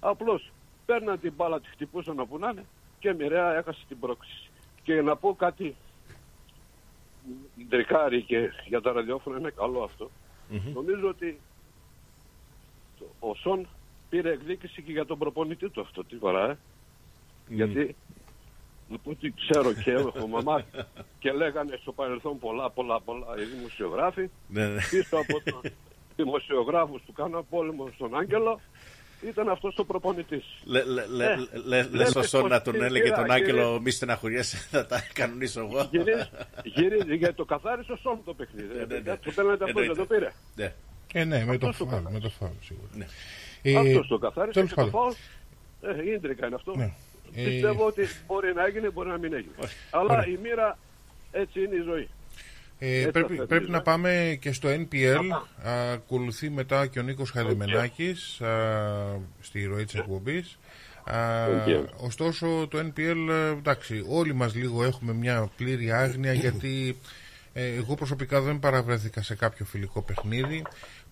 Απλώς 0.00 0.50
παίρναν 0.86 1.20
την 1.20 1.32
μπάλα, 1.36 1.60
τη 1.60 1.68
χτυπούσαν 1.68 2.20
όπου 2.20 2.38
να 2.38 2.48
είναι 2.50 2.64
και 2.98 3.12
μοιραία 3.14 3.54
έχασε 3.56 3.84
την 3.88 3.98
πρόκληση. 4.00 4.50
Και 4.82 5.02
να 5.02 5.16
πω 5.16 5.34
κάτι 5.34 5.76
τρικάρι 7.68 8.22
και 8.22 8.50
για 8.68 8.80
τα 8.80 8.92
ραδιόφωνα 8.92 9.38
είναι 9.38 9.50
καλό 9.50 9.82
αυτό. 9.82 10.10
Νομίζω 10.74 11.08
ότι 11.08 11.40
το- 12.98 13.28
ο 13.28 13.34
Σον 13.34 13.66
πήρε 14.08 14.30
εκδίκηση 14.32 14.82
και 14.82 14.92
για 14.92 15.04
τον 15.06 15.18
προπονητή 15.18 15.68
του 15.68 15.80
αυτό 15.80 16.04
τη 16.04 16.16
φορά. 16.16 16.50
Ε. 16.50 16.58
Γιατί 17.48 17.96
από 18.94 19.10
ό,τι 19.10 19.30
ξέρω 19.30 19.72
και 19.72 19.90
έχω 19.90 20.26
μαμά 20.26 20.64
και 21.18 21.32
λέγανε 21.32 21.78
στο 21.80 21.92
παρελθόν 21.92 22.38
πολλά 22.38 22.70
πολλά 22.70 23.00
πολλά 23.00 23.26
οι 23.38 23.44
δημοσιογράφοι 23.44 24.28
Ναι, 24.48 24.66
ναι. 24.68 24.80
πίσω 24.90 25.16
από 25.16 25.50
τον 25.50 25.72
δημοσιογράφους 26.16 27.02
του 27.06 27.12
κάναν 27.12 27.44
πόλεμο 27.50 27.90
στον 27.94 28.16
Άγγελο 28.18 28.60
ήταν 29.28 29.48
αυτός 29.48 29.78
ο 29.78 29.84
προπονητής. 29.84 30.44
Λε- 30.64 30.84
λε- 30.86 31.06
λε- 31.06 31.28
Ε, 31.30 31.36
λε- 31.36 31.64
λέτε 31.64 31.96
Λες 31.96 32.14
ο 32.16 32.22
Σον 32.22 32.40
πως 32.40 32.50
να 32.50 32.62
τον 32.62 32.72
κύριε, 32.72 32.88
έλεγε 32.88 33.08
τον 33.10 33.18
κύριε, 33.24 33.34
Άγγελο 33.34 33.80
μη 33.80 33.90
στεναχωριέσαι 33.90 34.56
θα 34.70 34.86
τα 34.86 35.02
κανονίσω 35.12 35.60
εγώ. 35.60 35.88
Γυρίζει, 35.90 36.28
γυρίζει 36.64 37.16
γιατί 37.16 37.34
το 37.34 37.44
καθάρισε 37.44 37.92
ο 37.92 37.96
Σον 37.96 38.20
το 38.24 38.34
παιχνίδι. 38.34 38.68
ναι, 38.88 38.98
ναι. 38.98 39.16
Το 39.16 39.30
πέναλτι 39.34 39.64
αυτό 39.64 39.80
δεν 39.80 39.90
Εννοείται. 39.90 39.94
το 39.94 40.06
πήρε. 40.06 40.32
Ναι. 40.54 40.72
Ε, 41.12 41.24
ναι, 41.24 41.44
με 41.44 41.58
το 41.58 41.66
Αυτός 41.68 41.76
το 41.76 41.84
φάουλ, 41.92 42.02
κάνει. 42.04 42.14
με 42.14 42.20
το 42.20 42.28
φάουλ 42.30 42.52
σίγουρα. 42.62 42.88
Ναι. 42.94 43.06
Ε, 43.62 43.76
Αυτός 43.76 44.06
το 44.08 44.18
καθάρισε 44.18 44.52
τέλος 44.52 44.68
και 44.68 44.74
το 44.74 44.86
πάντων. 44.86 45.14
φάουλ. 45.80 45.98
Ε, 46.08 46.12
ίντρικα 46.12 46.46
είναι 46.46 46.54
αυτό. 46.54 46.76
Ναι. 46.76 46.92
Ε, 47.34 47.44
Πιστεύω 47.44 47.86
ότι 47.86 48.06
μπορεί 48.26 48.52
να 48.54 48.64
έγινε, 48.66 48.90
μπορεί 48.90 49.08
να 49.08 49.18
μην 49.18 49.32
έγινε. 49.32 49.54
Αλλά 49.90 50.26
η 50.26 50.38
μοίρα 50.42 50.78
έτσι 51.32 51.62
είναι 51.64 51.74
η 51.74 51.80
ζωή. 51.82 52.08
Ε, 52.82 52.98
Έτσι 52.98 53.10
πρέπει, 53.10 53.36
θα 53.36 53.46
πρέπει 53.46 53.52
θέτει, 53.54 53.70
να 53.70 53.78
ε. 53.78 53.80
πάμε 53.80 54.38
και 54.40 54.52
στο 54.52 54.68
NPL. 54.68 55.18
Ακολουθεί 55.92 56.50
μετά 56.50 56.86
και 56.86 56.98
ο 56.98 57.02
Νίκος 57.02 57.30
Χαρδεμενάκης 57.30 58.40
α, 58.40 58.50
στη 59.40 59.64
ροή 59.64 59.84
της 59.84 59.94
εκπομπής. 59.94 60.58
Α, 61.04 61.46
NPL. 61.46 61.84
ωστόσο 61.96 62.66
το 62.70 62.78
NPL, 62.78 63.28
ε, 63.30 63.48
εντάξει, 63.48 64.04
όλοι 64.08 64.34
μας 64.34 64.54
λίγο 64.54 64.84
έχουμε 64.84 65.12
μια 65.12 65.50
πλήρη 65.56 65.92
άγνοια 65.92 66.32
γιατί 66.32 66.96
ε, 67.52 67.66
εγώ 67.66 67.94
προσωπικά 67.94 68.40
δεν 68.40 68.58
παραβρέθηκα 68.58 69.22
σε 69.22 69.34
κάποιο 69.34 69.64
φιλικό 69.64 70.02
παιχνίδι. 70.02 70.62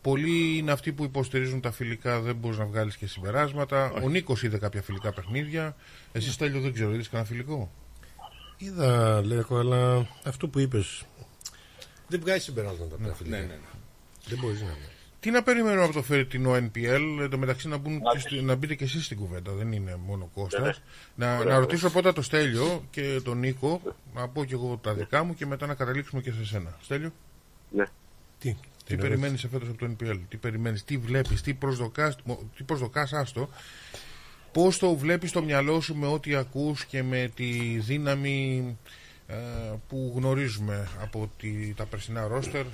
Πολλοί 0.02 0.56
είναι 0.56 0.72
αυτοί 0.72 0.92
που 0.92 1.04
υποστηρίζουν 1.04 1.60
τα 1.60 1.72
φιλικά, 1.72 2.20
δεν 2.20 2.36
μπορείς 2.36 2.58
να 2.58 2.64
βγάλεις 2.64 2.96
και 2.96 3.06
συμπεράσματα. 3.06 3.92
Ο 4.02 4.08
Νίκος 4.08 4.42
είδε 4.42 4.58
κάποια 4.58 4.82
φιλικά 4.82 5.12
παιχνίδια. 5.12 5.76
Εσύ, 6.12 6.30
Στέλιο, 6.30 6.60
δεν 6.60 6.72
ξέρω, 6.72 6.92
είδες 6.92 7.08
κανένα 7.08 7.28
φιλικό; 7.28 7.70
Είδα, 8.56 9.20
Λέκο, 9.24 9.56
αλλά 9.58 10.06
αυτό 10.24 10.48
που 10.48 10.58
είπες. 10.58 11.04
Δεν 12.09 12.20
βγάζει 12.20 12.42
συμπεράσματα 12.42 12.94
από 12.94 13.04
τα 13.09 13.14
φιλικά. 13.14 13.36
Ναι, 13.36 13.42
ναι, 13.42 13.52
ναι. 13.52 13.59
Δεν 14.26 14.38
μπορείς 14.38 14.61
να 14.61 14.66
βγάλεις. 14.66 14.88
Τι 15.20 15.30
να 15.30 15.42
περιμένουμε 15.42 15.84
από 15.84 15.92
το 15.92 16.02
φετινό 16.02 16.52
NPL, 16.54 17.18
εν 17.20 17.30
τω 17.30 17.38
μεταξύ 17.38 17.68
να, 17.68 17.76
μπουν 17.76 18.00
και 18.12 18.18
στη- 18.18 18.42
να 18.42 18.54
μπείτε 18.54 18.74
και 18.74 18.84
εσείς 18.84 19.04
στην 19.04 19.16
κουβέντα, 19.16 19.52
δεν 19.52 19.72
είναι 19.72 19.96
μόνο 20.06 20.30
Κώστας. 20.34 20.80
Να, 21.14 21.44
να 21.44 21.59
ρωτήσω 21.59 21.90
πρώτα 21.90 22.12
το 22.12 22.22
Στέλιο 22.22 22.84
και 22.90 23.20
τον 23.24 23.38
Νίκο, 23.38 23.80
να 24.14 24.28
πω 24.28 24.44
και 24.44 24.54
εγώ 24.54 24.78
τα 24.82 24.94
δικά 24.94 25.24
μου 25.24 25.34
και 25.34 25.46
μετά 25.46 25.66
να 25.66 25.74
καταλήξουμε 25.74 26.20
και 26.22 26.32
σε 26.32 26.44
σένα. 26.44 26.76
Στέλιο, 26.82 27.12
Ναι. 27.70 27.84
Τι, 28.38 28.56
τι 28.84 28.96
περιμένεις 28.96 29.44
εφέτος 29.44 29.68
από 29.68 29.78
το 29.78 29.86
NPL, 29.98 30.18
τι 30.28 30.36
περιμένεις, 30.36 30.84
τι 30.84 30.96
βλέπεις, 30.98 31.42
τι 31.42 31.54
προσδοκάς, 31.54 32.16
μο- 32.24 32.50
τι 32.56 32.62
προσδοκάς; 32.62 33.12
Άστο, 33.12 33.48
πώς 34.52 34.78
το 34.78 34.94
βλέπεις 34.96 35.30
στο 35.30 35.42
μυαλό 35.42 35.80
σου 35.80 35.94
με 35.96 36.06
ό,τι 36.06 36.34
ακούς 36.34 36.84
και 36.84 37.02
με 37.02 37.30
τη 37.34 37.78
δύναμη 37.78 38.66
ε, 38.84 38.90
που 39.88 40.12
γνωρίζουμε 40.16 40.88
από 41.00 41.30
τη, 41.38 41.74
τα 41.74 41.84
περσινά 41.86 42.26
ρόστερ 42.26 42.64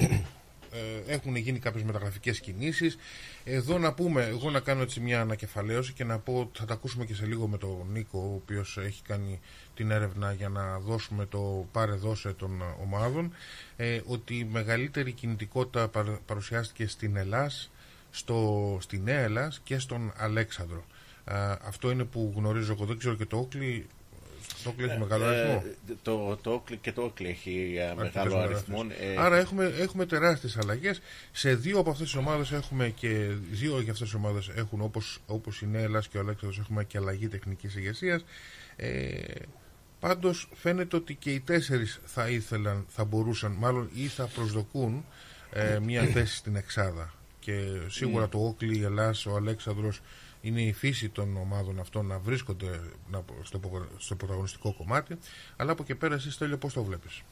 ε, 0.74 1.12
έχουν 1.12 1.36
γίνει 1.36 1.58
κάποιες 1.58 1.82
μεταγραφικές 1.82 2.40
κινήσεις 2.40 2.98
εδώ 3.44 3.78
να 3.78 3.92
πούμε, 3.92 4.24
εγώ 4.24 4.50
να 4.50 4.60
κάνω 4.60 4.82
έτσι 4.82 5.00
μια 5.00 5.20
ανακεφαλαίωση 5.20 5.92
και 5.92 6.04
να 6.04 6.18
πω, 6.18 6.50
θα 6.54 6.64
τα 6.64 6.74
ακούσουμε 6.74 7.04
και 7.04 7.14
σε 7.14 7.26
λίγο 7.26 7.46
με 7.46 7.58
τον 7.58 7.86
Νίκο 7.92 8.18
ο 8.18 8.34
οποίος 8.34 8.78
έχει 8.78 9.02
κάνει 9.02 9.40
την 9.74 9.90
έρευνα 9.90 10.32
για 10.32 10.48
να 10.48 10.78
δώσουμε 10.78 11.26
το 11.26 11.66
πάρε 11.72 11.92
δώσε 11.92 12.32
των 12.32 12.62
ομάδων 12.82 13.32
ε, 13.76 14.00
ότι 14.06 14.34
η 14.38 14.44
μεγαλύτερη 14.44 15.12
κινητικότητα 15.12 15.88
παρα- 15.88 16.20
παρουσιάστηκε 16.26 16.86
στην 16.86 17.16
Ελλάς 17.16 17.70
στο, 18.10 18.78
στη 18.80 18.98
Νέα 18.98 19.20
Ελλάς 19.20 19.60
και 19.64 19.78
στον 19.78 20.12
Αλέξανδρο. 20.16 20.84
Α, 21.24 21.52
αυτό 21.66 21.90
είναι 21.90 22.04
που 22.04 22.32
γνωρίζω 22.36 22.72
εγώ. 22.72 22.84
Δεν 22.84 22.98
ξέρω 22.98 23.14
και 23.14 23.26
το 23.26 23.36
Όκλι. 23.38 23.86
Το 24.62 24.68
Όκλι 24.70 24.84
έχει 24.84 24.98
μεγάλο 24.98 25.24
Ε, 25.24 25.40
αριθμό. 25.40 25.62
το, 26.02 26.36
το 26.42 26.62
Oakley 26.66 26.76
και 26.80 26.92
το 26.92 27.04
Oakley 27.04 27.24
έχει 27.24 27.74
ε, 27.78 27.94
μεγάλο 27.94 28.36
Αρκετές 28.36 28.56
αριθμό. 28.56 28.82
μεγάλες. 28.84 29.14
Ε, 29.16 29.20
Άρα 29.20 29.36
έχουμε, 29.36 29.64
έχουμε 29.78 30.06
τεράστιες 30.06 30.56
αλλαγές. 30.56 31.00
Σε 31.32 31.54
δύο 31.54 31.78
από 31.78 31.90
αυτές 31.90 32.06
τις 32.06 32.16
ομάδες 32.16 32.52
έχουμε 32.52 32.88
και 32.88 33.08
δύο 33.50 33.80
για 33.80 33.92
αυτές 33.92 34.08
τις 34.08 34.14
ομάδες 34.14 34.50
έχουν 34.54 34.80
όπως, 34.80 35.18
όπως 35.26 35.60
η 35.62 35.66
Νέα 35.66 35.82
Ελλάς 35.82 36.08
και 36.08 36.16
ο 36.18 36.20
Αλέξανδρος 36.20 36.58
έχουμε 36.64 36.84
και 36.84 36.98
αλλαγή 36.98 37.28
τεχνικής 37.28 37.74
ηγεσίας. 37.76 38.24
Ε, 38.76 39.10
πάντως 40.00 40.48
φαίνεται 40.54 40.96
ότι 40.96 41.14
και 41.14 41.30
οι 41.30 41.40
τέσσερις 41.40 42.00
θα 42.04 42.28
ήθελαν, 42.28 42.84
θα 42.88 43.04
μπορούσαν 43.04 43.52
μάλλον 43.52 43.90
ή 43.94 44.06
θα 44.06 44.26
προσδοκούν 44.26 45.04
ε, 45.52 45.78
μια 45.78 46.02
θέση 46.04 46.36
στην 46.36 46.56
Εξάδα. 46.56 47.14
Και 47.38 47.64
σίγουρα 47.88 48.28
το 48.28 48.38
Όκλι, 48.38 48.78
η 48.78 48.82
Ελλάς, 48.82 49.26
ο 49.26 49.34
Αλέξανδρος 49.36 50.00
είναι 50.44 50.62
η 50.62 50.72
φύση 50.72 51.08
των 51.08 51.36
ομάδων 51.36 51.80
αυτών 51.80 52.06
να 52.06 52.18
βρίσκονται 52.18 52.80
να, 53.10 53.24
στο, 53.42 53.60
στο 53.98 54.14
πρωταγωνιστικό 54.16 54.72
κομμάτι. 54.72 55.18
Αλλά 55.56 55.72
από 55.72 55.84
και 55.84 55.94
πέρα 55.94 56.14
εσύ 56.14 56.30
Στέλιο 56.30 56.58
πώς 56.58 56.72
το 56.72 56.82
βλέπεις; 56.84 57.22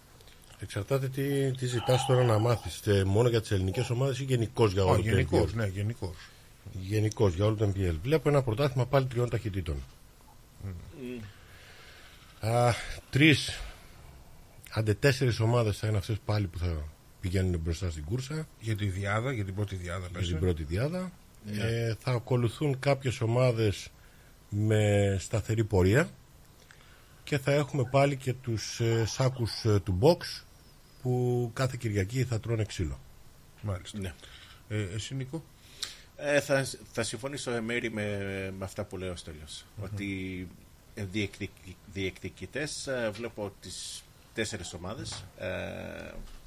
Εξαρτάται 0.59 1.09
τι, 1.09 1.51
τι 1.51 1.67
ζητάς 1.67 2.07
τώρα 2.07 2.25
να 2.25 2.39
μάθεις. 2.39 2.83
Μόνο 3.05 3.29
για 3.29 3.41
τις 3.41 3.51
ελληνικές 3.51 3.91
ομάδες 3.91 4.19
ή 4.19 4.25
γενικώς 4.25 4.73
για 4.73 4.85
όλο 4.85 4.97
το 4.97 5.03
Γενικώς, 5.03 5.51
NPL. 5.51 5.55
ναι, 5.55 5.67
γενικώς. 5.67 6.17
Γενικώς 6.73 7.35
για 7.35 7.45
όλο 7.45 7.55
το 7.55 7.73
NPL. 7.75 7.95
Βλέπω 8.03 8.29
ένα 8.29 8.43
πρωτάθλημα 8.43 8.87
πάλι 8.87 9.07
τριών 9.07 9.29
ταχυτήτων. 9.31 9.77
Α, 12.41 12.73
Τρεις, 13.11 13.61
άντε 14.71 14.95
τέσσερις 14.95 15.41
ομάδες 15.41 15.79
θα 15.79 15.87
είναι 15.89 15.97
αυτές 15.97 16.17
πάλι 16.25 16.47
που 16.47 16.59
θα 16.59 16.85
πηγαίνουν 17.21 17.61
μπροστά 17.61 17.91
στην 17.91 18.05
κούρσα 18.05 18.47
Για 18.61 18.77
τη 18.77 18.87
διάδα, 18.87 19.33
για 19.33 19.45
την 19.45 19.55
πρώτη 19.55 19.77
διάδα, 19.77 20.07
για 20.11 20.19
πες. 20.19 20.27
την 20.27 20.37
ε. 20.37 20.39
πρώτη 20.39 20.63
διάδα. 20.65 21.13
Ναι. 21.45 21.65
Ε, 21.65 21.95
θα 21.99 22.11
ακολουθούν 22.11 22.79
κάποιες 22.79 23.21
ομάδες 23.21 23.89
με 24.49 25.17
σταθερή 25.21 25.65
πορεία 25.65 26.11
και 27.25 27.39
θα 27.39 27.53
έχουμε 27.53 27.89
πάλι 27.91 28.17
και 28.17 28.33
τους 28.33 28.81
ε, 28.81 29.05
σάκους 29.07 29.65
ε, 29.65 29.81
του 29.81 29.99
μποξ 30.03 30.45
που 31.03 31.51
κάθε 31.55 31.77
Κυριακή 31.81 32.25
θα 32.25 32.41
τρώνε 32.41 32.65
ξύλο. 32.65 33.01
Μάλιστα. 33.63 33.99
ναι. 33.99 34.15
Ε, 34.69 34.83
εσύ 34.95 35.15
Νίκο; 35.15 35.45
Ε, 36.17 36.41
θα, 36.41 36.67
θα 36.93 37.03
συμφωνήσω 37.03 37.51
ε, 37.51 37.61
μέρη 37.61 37.91
με, 37.91 38.17
με 38.59 38.65
αυτά 38.65 38.85
που 38.85 38.97
λέει 38.97 39.09
ο 39.09 39.17
Στέλιος 39.17 39.65
Ότι 39.83 40.49
ε, 40.95 41.05
διεκδικ, 41.05 41.51
διεκδικητές 41.93 42.87
ε, 42.87 43.11
βλέπω 43.13 43.53
τις 43.61 44.03
τέσσερις 44.35 44.73
ομάδες. 44.73 45.25
Ε, 45.39 45.49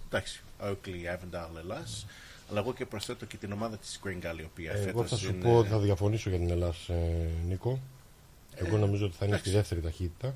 εντάξει, 0.08 0.43
Oakley, 0.64 1.16
Avondale, 1.16 1.58
Ελλάς. 1.58 2.06
Αλλά 2.50 2.60
εγώ 2.60 2.74
και 2.74 2.86
προσθέτω 2.86 3.26
και 3.26 3.38
την 3.38 3.52
ομάδα 3.52 3.78
της 3.78 4.00
Green 4.04 4.26
Gully, 4.26 4.39
η 4.39 4.43
οποία 4.43 4.72
Ε, 4.72 4.76
Εγώ 4.76 4.86
φέτος 4.86 5.10
θα 5.10 5.16
σου 5.16 5.30
είναι... 5.30 5.43
πω 5.43 5.58
ότι 5.58 5.70
θα 5.70 5.80
διαφωνήσω 5.80 6.30
για 6.30 6.39
την 6.39 6.50
Ελλάς 6.50 6.89
ε, 6.89 7.30
Νίκο. 7.48 7.80
Εγώ 8.56 8.78
νομίζω 8.78 9.06
ότι 9.06 9.16
θα 9.16 9.26
είναι 9.26 9.38
στη 9.38 9.50
δεύτερη 9.50 9.82
ταχύτητα. 9.82 10.36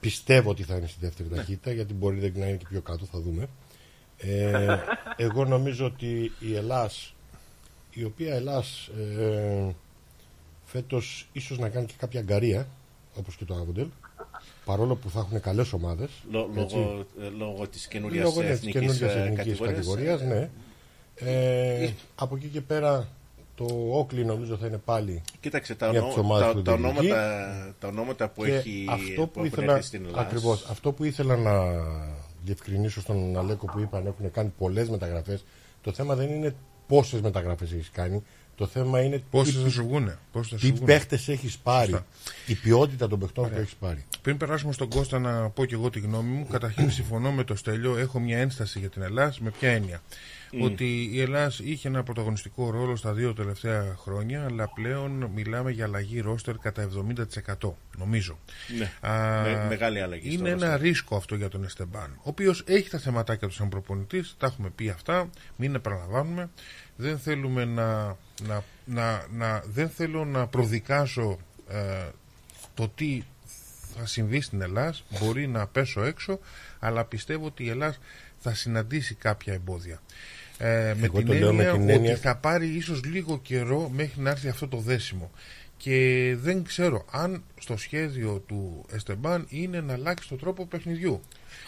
Πιστεύω 0.00 0.50
ότι 0.50 0.62
θα 0.62 0.76
είναι 0.76 0.86
στη 0.86 0.98
δεύτερη 1.00 1.28
ταχύτητα 1.28 1.72
γιατί 1.72 1.94
μπορεί 1.94 2.18
δεν 2.18 2.32
να 2.36 2.46
είναι 2.46 2.56
και 2.56 2.66
πιο 2.68 2.80
κάτω, 2.80 3.04
θα 3.04 3.20
δούμε. 3.20 3.48
Ε, 4.16 4.78
εγώ 5.16 5.44
νομίζω 5.44 5.86
ότι 5.86 6.32
η 6.40 6.54
Ελλάς, 6.54 7.14
η 7.90 8.04
οποία 8.04 8.34
Ελλάς 8.34 8.90
ε, 9.18 9.74
φέτος 10.64 11.28
ίσως 11.32 11.58
να 11.58 11.68
κάνει 11.68 11.86
και 11.86 11.94
κάποια 11.98 12.20
αγκαρία, 12.20 12.68
όπως 13.14 13.36
και 13.36 13.44
το 13.44 13.54
Άβοντελ, 13.54 13.88
παρόλο 14.64 14.94
που 14.96 15.10
θα 15.10 15.18
έχουν 15.18 15.40
καλές 15.40 15.72
ομάδες. 15.72 16.10
Λο- 16.30 16.50
έτσι. 16.56 16.76
λόγω, 16.76 17.06
ε, 17.20 17.28
λόγω 17.38 17.68
της 17.68 17.86
καινούριας 17.86 18.24
Λόγω 18.24 18.40
ναι, 18.42 18.46
της 18.48 18.56
εθνικής, 18.56 18.80
καινούργιας 18.80 19.14
ε, 19.14 19.18
εθνικής 19.20 19.36
κατηγορίας. 19.58 19.76
κατηγορίας, 19.76 20.22
ναι. 20.22 20.50
Ε, 21.14 21.90
από 22.14 22.36
εκεί 22.36 22.46
και 22.46 22.60
πέρα 22.60 23.08
το 23.54 23.66
Όκλι 23.92 24.24
νομίζω 24.24 24.56
θα 24.56 24.66
είναι 24.66 24.80
πάλι 24.84 25.22
Κοίταξε, 25.40 25.74
τα, 25.74 25.88
Μια 25.90 26.00
ονό- 26.02 26.12
από 26.12 26.20
τις 26.20 26.30
ομάδες 26.30 26.46
τα, 26.46 26.52
που 26.54 26.62
τα, 26.62 26.76
διεκδικεί. 26.76 27.06
ονόματα, 27.10 27.74
τα 27.78 27.88
ονόματα 27.88 28.28
που, 28.28 28.44
και 28.44 28.54
έχει, 28.54 28.84
αυτό 28.90 29.22
που, 29.22 29.30
που 29.30 29.38
έχουν 29.44 29.46
ήθελα, 29.46 29.72
έρθει 29.74 29.86
στην 29.86 30.04
Ελλάδα. 30.04 30.20
ακριβώς, 30.20 30.66
αυτό 30.70 30.92
που 30.92 31.04
ήθελα 31.04 31.36
να 31.36 31.52
διευκρινίσω 32.44 33.00
στον 33.00 33.38
Αλέκο 33.38 33.66
που 33.66 33.78
είπαν 33.80 34.06
έχουν 34.06 34.30
κάνει 34.30 34.52
πολλές 34.58 34.88
μεταγραφές 34.88 35.44
το 35.82 35.92
θέμα 35.92 36.14
δεν 36.14 36.28
είναι 36.30 36.54
πόσες 36.86 37.20
μεταγραφές 37.20 37.72
έχεις 37.72 37.90
κάνει 37.90 38.22
το 38.60 38.66
θέμα 38.66 39.00
είναι 39.02 39.22
Πόσοι 39.30 39.52
τι, 39.52 39.62
θα 39.62 39.68
σου 39.70 39.82
βγούνε. 39.82 40.18
Πόσοι 40.32 40.50
θα 40.50 40.58
σου 40.58 40.66
τι 40.66 40.72
βγούνε. 40.72 40.92
παίχτες 40.92 41.28
έχεις 41.28 41.58
πάρει 41.58 41.90
Σωστά. 41.90 42.06
η 42.46 42.54
ποιότητα 42.54 43.08
των 43.08 43.18
παιχτών 43.18 43.50
που 43.50 43.58
έχεις 43.58 43.74
πάρει 43.74 44.04
Πριν 44.22 44.36
περάσουμε 44.36 44.72
στον 44.72 44.88
Κώστα 44.88 45.18
να 45.18 45.48
πω 45.48 45.64
και 45.64 45.74
εγώ 45.74 45.90
τη 45.90 46.00
γνώμη 46.00 46.30
μου, 46.30 46.46
καταρχήν 46.50 46.90
συμφωνώ 46.90 47.32
με 47.32 47.44
το 47.44 47.54
Στέλιο. 47.56 47.96
Έχω 47.98 48.20
μια 48.20 48.38
ένσταση 48.38 48.78
για 48.78 48.88
την 48.88 49.02
Ελλάδα. 49.02 49.34
Με 49.40 49.50
ποια 49.50 49.70
έννοια. 49.70 50.02
Ότι 50.62 51.08
η 51.12 51.20
Ελλάδα 51.20 51.52
είχε 51.62 51.88
ένα 51.88 52.02
πρωταγωνιστικό 52.02 52.70
ρόλο 52.70 52.96
στα 52.96 53.12
δύο 53.12 53.32
τελευταία 53.34 53.96
χρόνια, 53.98 54.44
αλλά 54.44 54.68
πλέον 54.74 55.30
μιλάμε 55.34 55.70
για 55.70 55.84
αλλαγή 55.84 56.20
ρόστερ 56.20 56.56
κατά 56.56 56.82
70%. 56.82 57.76
Νομίζω. 57.98 58.38
Ναι. 58.78 59.10
Α, 59.10 59.42
Με- 59.42 59.66
μεγάλη 59.68 60.00
αλλαγή 60.00 60.30
στο 60.30 60.38
Είναι 60.40 60.50
ένα 60.50 60.76
roster. 60.76 60.80
ρίσκο 60.80 61.16
αυτό 61.16 61.34
για 61.34 61.48
τον 61.48 61.64
Εστεμπάν, 61.64 62.10
ο 62.16 62.22
οποίος 62.22 62.62
έχει 62.66 62.90
τα 62.90 62.98
θεματάκια 62.98 63.48
του 63.48 63.54
σαν 63.54 63.68
προπονητής. 63.68 64.34
Τα 64.38 64.46
έχουμε 64.46 64.70
πει 64.70 64.88
αυτά. 64.88 65.30
Μην 65.56 65.74
επαναλαμβάνουμε. 65.74 66.50
Δεν 67.00 67.18
θέλουμε 67.18 67.64
να, 67.64 68.16
να, 68.46 68.64
να, 68.84 69.26
να- 69.32 69.62
δεν 69.72 69.88
θέλω 69.88 70.24
να 70.24 70.46
προδικάσω 70.46 71.38
ε, 71.70 72.08
το 72.74 72.88
τι 72.88 73.22
θα 73.96 74.06
συμβεί 74.06 74.40
στην 74.40 74.60
Ελλάδα. 74.60 74.94
Μπορεί 75.20 75.46
να 75.46 75.66
πέσω 75.66 76.02
έξω, 76.02 76.38
αλλά 76.78 77.04
πιστεύω 77.04 77.46
ότι 77.46 77.64
η 77.64 77.68
Ελλάδα 77.68 77.96
θα 78.38 78.54
συναντήσει 78.54 79.14
κάποια 79.14 79.52
εμπόδια. 79.52 80.00
Ε, 80.58 80.94
με 80.98 81.04
Εγώ 81.04 81.18
την 81.18 81.26
το 81.26 81.32
λέω 81.32 81.52
με 81.54 81.62
έννοια 81.62 81.72
την 81.72 81.82
ότι 81.82 81.92
έννοια- 81.92 82.16
θα 82.16 82.36
πάρει 82.36 82.66
ίσως 82.66 83.04
λίγο 83.04 83.38
καιρό 83.38 83.88
μέχρι 83.88 84.20
να 84.22 84.30
έρθει 84.30 84.48
αυτό 84.48 84.68
το 84.68 84.76
δέσιμο. 84.76 85.30
Και 85.76 86.34
δεν 86.40 86.64
ξέρω 86.64 87.04
αν 87.10 87.42
στο 87.60 87.76
σχέδιο 87.76 88.38
του 88.46 88.84
Εστεμπάν 88.92 89.46
είναι 89.48 89.80
να 89.80 89.92
αλλάξει 89.92 90.28
τον 90.28 90.38
τρόπο 90.38 90.66
παιχνιδιού. 90.66 91.20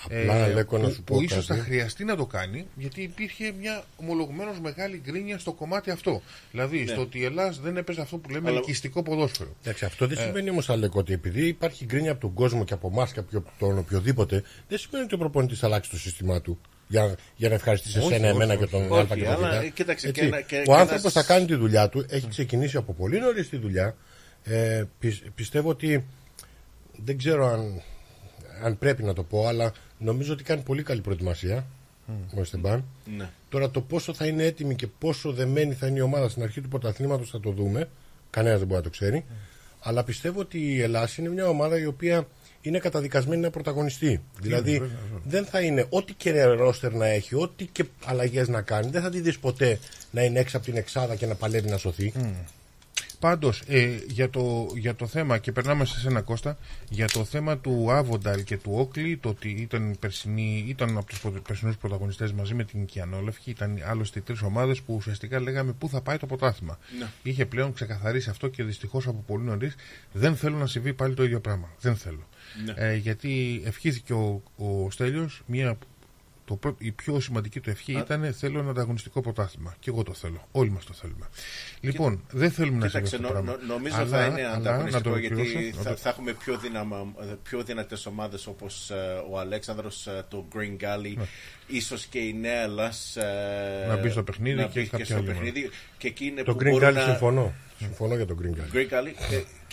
Απλά, 0.05 0.49
Λέκο, 0.49 0.79
να 0.79 0.89
που, 0.89 0.95
σου 0.95 1.03
πω 1.03 1.17
που 1.17 1.23
ίσως 1.23 1.47
κάτι. 1.47 1.59
θα 1.61 1.67
χρειαστεί 1.67 2.05
να 2.05 2.17
το 2.17 2.27
κάνει 2.27 2.67
γιατί 2.77 3.03
υπήρχε 3.03 3.53
μια 3.61 3.85
ομολογουμένως 3.97 4.61
μεγάλη 4.61 5.01
γκρίνια 5.05 5.39
στο 5.39 5.53
κομμάτι 5.53 5.91
αυτό. 5.91 6.23
Δηλαδή 6.51 6.87
στο 6.87 7.01
ότι 7.01 7.19
η 7.19 7.25
Ελλάδα 7.25 7.57
δεν 7.63 7.77
έπαιζε 7.77 8.01
αυτό 8.01 8.17
που 8.19 8.31
λέμε 8.31 8.49
Αλλά- 8.49 8.59
ελκυστικό 8.59 9.03
ποδόσφαιρο. 9.03 9.57
Εντάξει, 9.63 9.85
αυτό 9.85 10.05
Ε. 10.05 10.09
δεν 10.09 10.19
σημαίνει 10.19 10.51
όμως, 10.51 10.71
Αλέκο, 10.71 10.99
ότι 10.99 11.13
επειδή 11.13 11.47
υπάρχει 11.47 11.85
γκρίνια 11.85 12.11
από 12.11 12.21
τον 12.21 12.33
κόσμο 12.33 12.65
και 12.65 12.75
από 12.75 12.89
εμάς 12.93 13.13
και 13.13 13.19
από 13.19 13.43
τον 13.59 13.79
οποιοδήποτε, 13.79 14.43
δεν 14.69 14.79
σημαίνει 14.79 15.05
ότι 15.05 15.15
ο 15.15 15.19
προπονητής 15.19 15.63
αλλάξει 15.63 15.91
το 15.91 15.97
σύστημά 15.99 16.41
του 16.41 16.61
για, 16.89 17.17
για 17.37 17.49
να 17.49 17.55
ευχαριστήσει 17.55 17.99
Όχι, 17.99 18.07
εσένα, 18.13 18.27
όχι, 18.27 18.35
εμένα 18.37 18.53
όχι. 18.55 18.63
και 18.65 18.71
τον 18.71 18.91
Όχι, 18.91 19.13
Α 19.13 19.17
και 19.17 19.25
τον 19.25 19.33
αλλά, 19.33 19.61
Β. 19.61 19.65
ε, 19.65 19.69
κοίταξε, 19.69 20.09
Έτσι. 20.09 20.21
και 20.21 20.27
ένα- 20.27 20.41
και- 20.41 20.59
ο 20.59 20.63
και 20.63 20.73
άνθρωπος 20.73 21.01
ένας- 21.15 21.27
θα 21.27 21.35
κάνει 21.35 21.47
τη 21.47 21.55
δουλειά 21.55 21.89
του, 21.89 22.07
έχει 22.09 22.29
ξεκινήσει 22.29 22.77
από 22.77 22.93
πολύ 22.93 23.19
νωρίς 23.21 23.49
τη 23.49 23.57
δουλειά. 23.57 23.97
Ε, 24.45 24.85
πι- 24.99 25.31
πιστεύω 25.35 25.69
ότι 25.69 26.05
δεν 27.05 27.19
ξέρω 27.19 27.47
αν, 27.47 27.83
αν 28.63 28.79
πρέπει 28.79 29.03
να 29.03 29.13
το 29.13 29.23
πω, 29.23 29.47
αλλά 29.47 29.73
νομίζω 30.03 30.33
ότι 30.33 30.43
κάνει 30.43 30.63
πολύ 30.63 30.83
καλή 30.83 31.01
προετοιμασία 31.01 31.67
ο 32.35 32.41
Εστεμπάν. 32.41 32.85
Ναι. 33.17 33.29
Τώρα 33.49 33.71
το 33.71 33.81
πόσο 33.81 34.15
θα 34.15 34.27
είναι 34.27 34.45
έτοιμη 34.45 34.75
και 34.75 34.87
πόσο 34.87 35.33
δεμένη 35.33 35.75
θα 35.75 35.87
είναι 35.87 35.99
η 35.99 36.03
ομάδα 36.03 36.29
στην 36.29 36.43
αρχή 36.43 36.61
του 36.61 36.69
πρωταθλήματος 36.69 37.31
θα 37.31 37.41
το 37.41 37.51
δούμε. 37.51 37.89
Κανένας 38.31 38.59
δεν 38.59 38.67
μπορεί 38.67 38.79
να 38.79 38.85
το 38.85 38.91
ξέρει. 38.91 39.25
Αλλά 39.81 40.05
πιστεύω 40.05 40.41
ότι 40.41 40.59
η 40.59 40.81
Ελλάδα 40.81 41.09
είναι 41.19 41.29
μια 41.29 41.49
ομάδα 41.49 41.79
η 41.79 41.87
οποία 41.87 42.27
είναι 42.61 42.79
καταδικασμένη 42.79 43.41
να 43.41 43.51
πρωταγωνιστεί. 43.51 44.21
δηλαδή 44.41 44.73
βέβαια, 44.73 44.89
βέβαια. 45.03 45.21
δεν 45.25 45.45
θα 45.45 45.61
είναι 45.61 45.87
ό,τι 45.89 46.13
και 46.13 46.45
ρόστερ 46.45 46.93
να 46.93 47.07
έχει, 47.07 47.35
ό,τι 47.35 47.67
και 47.67 47.85
αλλαγές 48.05 48.49
να 48.49 48.63
κάνει, 48.63 48.91
δεν 48.91 49.03
θα 49.03 49.11
τη 49.11 49.21
δεις 49.21 49.39
ποτέ 49.39 49.79
να 50.11 50.23
είναι 50.23 50.39
έξω 50.39 50.57
από 50.57 50.67
την 50.67 50.77
εξάδα 50.77 51.15
και 51.17 51.27
να 51.27 51.35
παλεύει 51.35 51.69
να 51.69 51.77
σωθεί. 51.77 52.13
Πάντως, 53.23 53.63
ε, 53.67 53.99
για, 54.09 54.31
το, 54.31 54.69
για 54.77 54.95
το 54.95 55.07
θέμα, 55.07 55.39
και 55.39 55.53
περνάμε 55.53 55.85
σε 55.85 55.99
σένα 55.99 56.21
Κώστα, 56.21 56.57
για 56.89 57.09
το 57.09 57.25
θέμα 57.25 57.59
του 57.59 57.93
Άβονταλ 57.93 58.45
και 58.45 58.57
του 58.57 58.71
Όκλι, 58.75 59.17
το 59.17 59.29
ότι 59.29 59.49
ήταν, 59.49 59.97
περσινή, 60.01 60.65
ήταν 60.69 60.97
από 60.97 61.07
τους 61.07 61.21
πρωτο- 61.21 61.41
περσινούς 61.41 61.77
πρωταγωνιστές 61.77 62.33
μαζί 62.33 62.55
με 62.55 62.65
την 62.65 62.85
Κιανόλευκη, 62.85 63.51
ήταν 63.51 63.79
άλλωστε 63.87 64.19
οι 64.19 64.23
τρεις 64.23 64.43
ομάδες 64.43 64.81
που 64.81 64.95
ουσιαστικά 64.95 65.41
λέγαμε 65.41 65.73
πού 65.73 65.89
θα 65.89 66.01
πάει 66.01 66.17
το 66.17 66.27
πρωτάθλημα. 66.27 66.79
Ναι. 66.99 67.07
Είχε 67.23 67.47
πλέον 67.47 67.73
ξεκαθαρίσει 67.73 68.31
αυτό 68.31 68.49
και 68.49 68.63
δυστυχώς 68.63 69.07
από 69.07 69.25
πολύ 69.27 69.45
νωρίς 69.45 69.75
δεν 70.13 70.37
θέλω 70.37 70.57
να 70.57 70.67
συμβεί 70.67 70.93
πάλι 70.95 71.15
το 71.15 71.25
ίδιο 71.25 71.41
πράγμα. 71.41 71.69
Δεν 71.81 71.97
θέλω. 71.97 72.29
Ναι. 72.65 72.75
Ε, 72.77 72.95
γιατί 72.95 73.63
ευχήθηκε 73.65 74.13
ο, 74.13 74.43
ο 74.57 74.91
Στέλιος 74.91 75.43
μια 75.47 75.79
το 76.45 76.57
πρω- 76.57 76.75
η 76.79 76.93
πιο 76.93 77.21
σημαντική 77.21 77.61
του 77.61 77.71
ευχή 77.71 77.93
ήταν 77.93 78.33
θέλω 78.35 78.59
ένα 78.59 78.71
ανταγωνιστικό 78.71 79.21
πρωτάθλημα. 79.21 79.75
Και 79.79 79.91
εγώ 79.91 80.03
το 80.03 80.15
θέλω. 80.15 80.49
Όλοι 80.53 80.71
μας 80.71 80.85
το 80.85 80.93
θέλουμε. 80.93 81.29
Λοιπόν, 81.81 82.23
δεν 82.31 82.51
θέλουμε 82.51 82.79
να 82.79 82.89
συμβεί 82.89 83.05
Κοίταξε, 83.09 83.17
αυτό 83.17 83.27
το 83.29 83.33
νο- 83.35 83.43
πράγμα. 83.45 83.65
νο- 83.67 83.73
νομίζω 83.75 83.97
Αλλά- 83.97 84.07
θα 84.19 84.25
είναι 84.27 84.41
αλλά, 84.47 84.53
ανταγωνιστικό 84.57 85.09
να 85.09 85.15
το 85.15 85.19
γιατί 85.21 85.35
ολοκληρώσω, 85.35 85.77
να 85.77 85.83
θα, 85.83 85.91
το- 85.91 85.97
θα 85.97 86.09
έχουμε 86.09 86.33
πιο, 86.33 86.59
δυναμα, 86.59 87.13
πιο 87.43 87.63
δυνατές 87.63 88.07
ομάδες 88.07 88.47
όπως 88.47 88.91
ε, 88.91 88.95
ο 89.31 89.39
Αλέξανδρος, 89.39 90.07
ε, 90.07 90.25
το 90.29 90.47
Green 90.55 90.83
Gully, 90.85 91.23
ίσως 91.67 92.07
και 92.07 92.19
η 92.19 92.33
Νέα 92.35 92.63
Ελλάς 92.63 93.17
ε, 93.17 93.85
Ναι. 93.89 93.95
Να 93.95 94.01
μπει 94.01 94.09
στο 94.11 94.23
παιχνίδι 94.23 94.57
να 94.57 94.67
και 94.67 94.81
μπει 94.81 94.87
κάποια 94.87 95.05
στο 95.05 95.15
άλλη 95.15 95.27
παιχνίδι 95.27 95.71
και 95.99 96.07
εκεί 96.09 96.25
είναι 96.25 96.43
Το 96.43 96.53
που 96.55 96.59
Green 96.63 96.71
μπορούν 96.71 96.89
Gully 96.89 96.93
να, 96.95 97.01
συμφωνώ. 97.01 97.53
Συμφωνώ 97.79 98.15
για 98.17 98.27
τον 98.27 98.39
Green 98.43 98.57
Gully. 98.59 98.77
Great 98.77 98.89
Gully. 98.93 99.15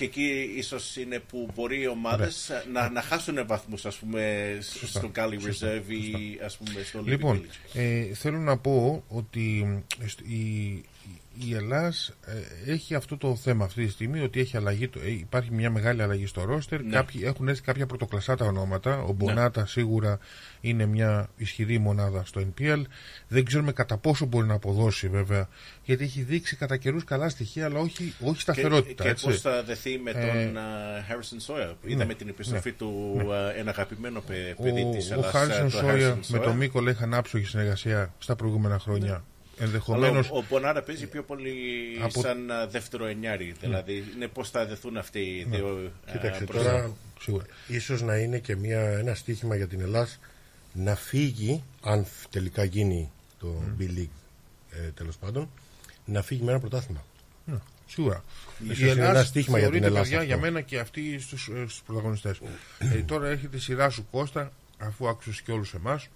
Ε, 0.03 0.05
και 0.05 0.19
εκεί 0.21 0.53
ίσως 0.55 0.95
είναι 0.95 1.19
που 1.19 1.49
μπορεί 1.55 1.81
οι 1.81 1.87
ομάδες 1.87 2.51
να, 2.73 2.89
να 2.89 3.01
χάσουν 3.01 3.45
βαθμούς, 3.47 3.85
ας 3.85 3.95
πούμε, 3.97 4.57
στο 4.85 5.11
Gully 5.15 5.33
Reserve 5.47 5.89
ή 5.89 6.39
ας 6.45 6.57
πούμε, 6.57 6.83
στο 6.83 6.99
Olympic 6.99 7.05
Λοιπόν, 7.05 7.41
Village. 7.45 7.79
ε, 7.79 8.13
θέλω 8.13 8.37
να 8.37 8.57
πω 8.57 9.03
ότι 9.07 9.67
ε, 10.03 10.07
στο- 10.07 10.23
η, 10.23 10.83
η 11.45 11.55
Ελλάς 11.55 12.13
ε, 12.65 12.71
έχει 12.71 12.95
αυτό 12.95 13.17
το 13.17 13.35
θέμα 13.35 13.65
αυτή 13.65 13.85
τη 13.85 13.91
στιγμή 13.91 14.19
ότι 14.19 14.39
έχει 14.39 14.57
αλλαγή, 14.57 14.87
το- 14.87 14.99
ε, 14.99 15.09
υπάρχει 15.11 15.51
μια 15.51 15.69
μεγάλη 15.69 16.01
αλλαγή 16.01 16.25
στο 16.25 16.43
ρόστερ. 16.43 16.81
Ναι. 16.83 16.91
Κάποιοι 16.95 17.21
έχουν 17.23 17.47
έρθει 17.47 17.61
κάποια 17.61 17.85
πρωτοκλασσάτα 17.85 18.45
ονόματα. 18.45 19.01
Ο 19.01 19.11
Μπονάτα 19.11 19.65
σίγουρα 19.65 20.19
είναι 20.61 20.85
μια 20.85 21.29
ισχυρή 21.37 21.77
μονάδα 21.77 22.23
στο 22.25 22.41
NPL. 22.41 22.81
Δεν 23.27 23.45
ξέρουμε 23.45 23.71
κατά 23.71 23.97
πόσο 23.97 24.25
μπορεί 24.25 24.47
να 24.47 24.53
αποδώσει 24.53 25.07
βέβαια, 25.07 25.47
γιατί 25.83 26.03
έχει 26.03 26.21
δείξει 26.21 26.55
κατά 26.55 26.77
καιρούς 26.77 27.03
καλά 27.03 27.29
στοιχεία, 27.29 27.65
αλλά 27.65 27.79
όχι, 27.79 28.13
όχι 28.23 28.41
σταθερότητα. 28.41 28.93
Και, 28.93 29.03
και 29.03 29.09
έτσι. 29.09 29.25
πώς 29.25 29.41
θα 29.41 29.63
δεθεί 29.63 29.97
με 29.99 30.11
τον 30.11 30.21
Ε, 30.21 30.41
ε, 30.43 30.51
Harrison 31.09 31.53
Sawyer. 31.53 31.73
Είδαμε 31.85 32.13
την 32.13 32.27
επιστροφή 32.27 32.71
του 32.71 33.19
ε, 33.55 33.59
ένα 33.59 33.69
αγαπημένο 33.69 34.21
παι- 34.21 34.55
Ο, 34.59 34.63
παιδί 34.63 34.89
της 34.95 35.09
ο 35.09 35.13
Ελλάδα. 35.13 35.31
Χάρισον 35.31 35.69
Σόια 35.69 36.19
με 36.27 36.39
τον 36.39 36.55
Μίκολ 36.57 36.87
είχαν 36.87 37.13
άψογη 37.13 37.45
συνεργασία 37.45 38.13
στα 38.19 38.35
προηγούμενα 38.35 38.79
χρόνια. 38.79 39.23
Αλλά 39.59 39.67
Ενδεχομένω. 39.67 40.19
ο, 40.31 40.37
ο 40.37 40.43
Μπονάρα 40.49 40.81
παίζει 40.83 41.07
πιο 41.07 41.23
πολύ 41.23 41.53
Από- 42.01 42.21
σαν 42.21 42.51
α, 42.51 42.67
δεύτερο 42.67 43.05
εννιάρι. 43.05 43.55
Δηλαδή, 43.61 44.03
είναι 44.15 44.27
πώς 44.27 44.49
θα 44.49 44.65
δεθούν 44.65 44.97
αυτοί 44.97 45.19
οι 45.19 45.43
δύο. 45.49 45.91
α, 46.07 46.11
Κοίταξε 46.11 46.43
μπροστά. 46.43 46.71
τώρα, 46.71 46.95
Σίγουρα. 47.19 47.45
ίσως 47.67 48.01
να 48.01 48.15
είναι 48.17 48.39
και 48.39 48.55
μια, 48.55 48.79
ένα 48.81 49.13
στίχημα 49.15 49.55
για 49.55 49.67
την 49.67 49.81
Ελλάς 49.81 50.19
να 50.73 50.95
φύγει, 50.95 51.63
αν 51.81 52.05
φ- 52.05 52.29
τελικά 52.29 52.63
γίνει 52.63 53.11
το 53.39 53.61
B-League 53.79 54.07
ε, 54.71 54.89
τέλος 54.91 55.17
πάντων, 55.17 55.49
να 56.05 56.21
φύγει 56.21 56.43
με 56.43 56.51
ένα 56.51 56.59
πρωτάθλημα. 56.59 57.03
Σίγουρα. 57.87 58.23
Ίσως 58.69 58.79
είναι 58.93 59.05
ένα 59.05 59.23
στίχημα 59.23 59.59
για 59.59 59.69
την 59.69 59.79
θεωρείται, 59.81 59.85
Ελλάδα 59.85 60.01
παιδιά, 60.01 60.17
αυτό. 60.17 60.27
για 60.27 60.37
μένα 60.37 60.61
και 60.61 60.79
αυτή 60.79 61.19
στους, 61.19 61.47
ε, 61.47 61.59
στους 61.67 61.81
πρωταγωνιστές. 61.85 62.39
ε, 62.79 62.85
τώρα 63.01 63.27
έρχεται 63.27 63.57
η 63.57 63.59
σειρά 63.59 63.89
σου 63.89 64.07
Κώστα, 64.11 64.51
αφού 64.77 65.07
άκουσες 65.07 65.41
και 65.41 65.51
όλους 65.51 65.73
εμάς. 65.73 66.07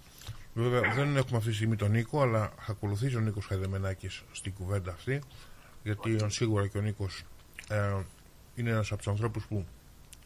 Βέβαια 0.53 0.81
δεν 0.95 1.17
έχουμε 1.17 1.37
αυτή 1.37 1.49
τη 1.49 1.55
στιγμή 1.55 1.75
τον 1.75 1.91
Νίκο, 1.91 2.21
αλλά 2.21 2.51
θα 2.59 2.71
ακολουθήσει 2.71 3.15
ο 3.15 3.19
Νίκος 3.19 3.45
Χαϊδεμενάκης 3.45 4.23
στην 4.31 4.53
κουβέντα 4.53 4.91
αυτή. 4.91 5.21
Γιατί 5.83 6.17
σίγουρα 6.27 6.67
και 6.67 6.77
ο 6.77 6.81
Νίκος 6.81 7.23
ε, 7.69 7.77
είναι 8.55 8.69
ένας 8.69 8.87
από 8.91 8.97
τους 8.97 9.07
ανθρώπους 9.07 9.45
που 9.45 9.65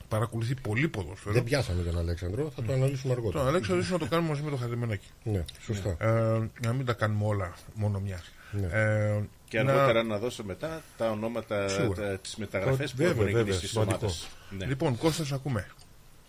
παρακολουθεί 0.07 0.55
πολύ 0.61 0.87
ποδόσφαιρο. 0.87 1.33
Δεν 1.33 1.43
πιάσαμε 1.43 1.83
τον 1.83 1.97
Αλέξανδρο, 1.97 2.51
θα 2.55 2.61
το 2.63 2.73
αναλύσουμε 2.73 3.13
αργότερα. 3.13 3.39
Τον 3.39 3.47
Αλέξανδρο 3.47 3.79
ίσως 3.79 3.91
να 3.91 3.97
το 3.99 4.05
κάνουμε 4.07 4.29
μαζί 4.29 4.41
με 4.41 4.49
τον 4.49 4.59
Χαϊδεμενάκη. 4.59 5.07
Ναι, 5.23 5.45
σωστά. 5.61 5.89
Ε, 5.99 6.49
να 6.65 6.73
μην 6.73 6.85
τα 6.85 6.93
κάνουμε 6.93 7.25
όλα 7.25 7.53
μόνο 7.73 7.99
μιας. 7.99 8.31
Ναι. 8.51 8.67
Ε, 8.71 9.21
Και 9.49 9.61
να- 9.61 9.71
αργότερα 9.73 10.03
να... 10.03 10.17
δώσω 10.17 10.43
μετά 10.43 10.81
τα 10.97 11.09
ονόματα 11.11 11.67
Σίγουρα. 11.67 12.17
τη 12.17 12.29
μεταγραφέ 12.37 12.83
Το- 12.83 12.89
που 12.89 12.95
βέβαια, 12.97 13.11
έχουν 13.11 13.25
βέβαια, 13.25 13.41
γίνει 13.41 13.53
στις 13.55 13.69
σημαντικό. 13.69 13.97
ομάδες. 13.97 14.27
Ναι. 14.57 14.65
Λοιπόν, 14.65 14.97
Κώστας, 14.97 15.27
σε 15.27 15.33
ακούμε. 15.35 15.67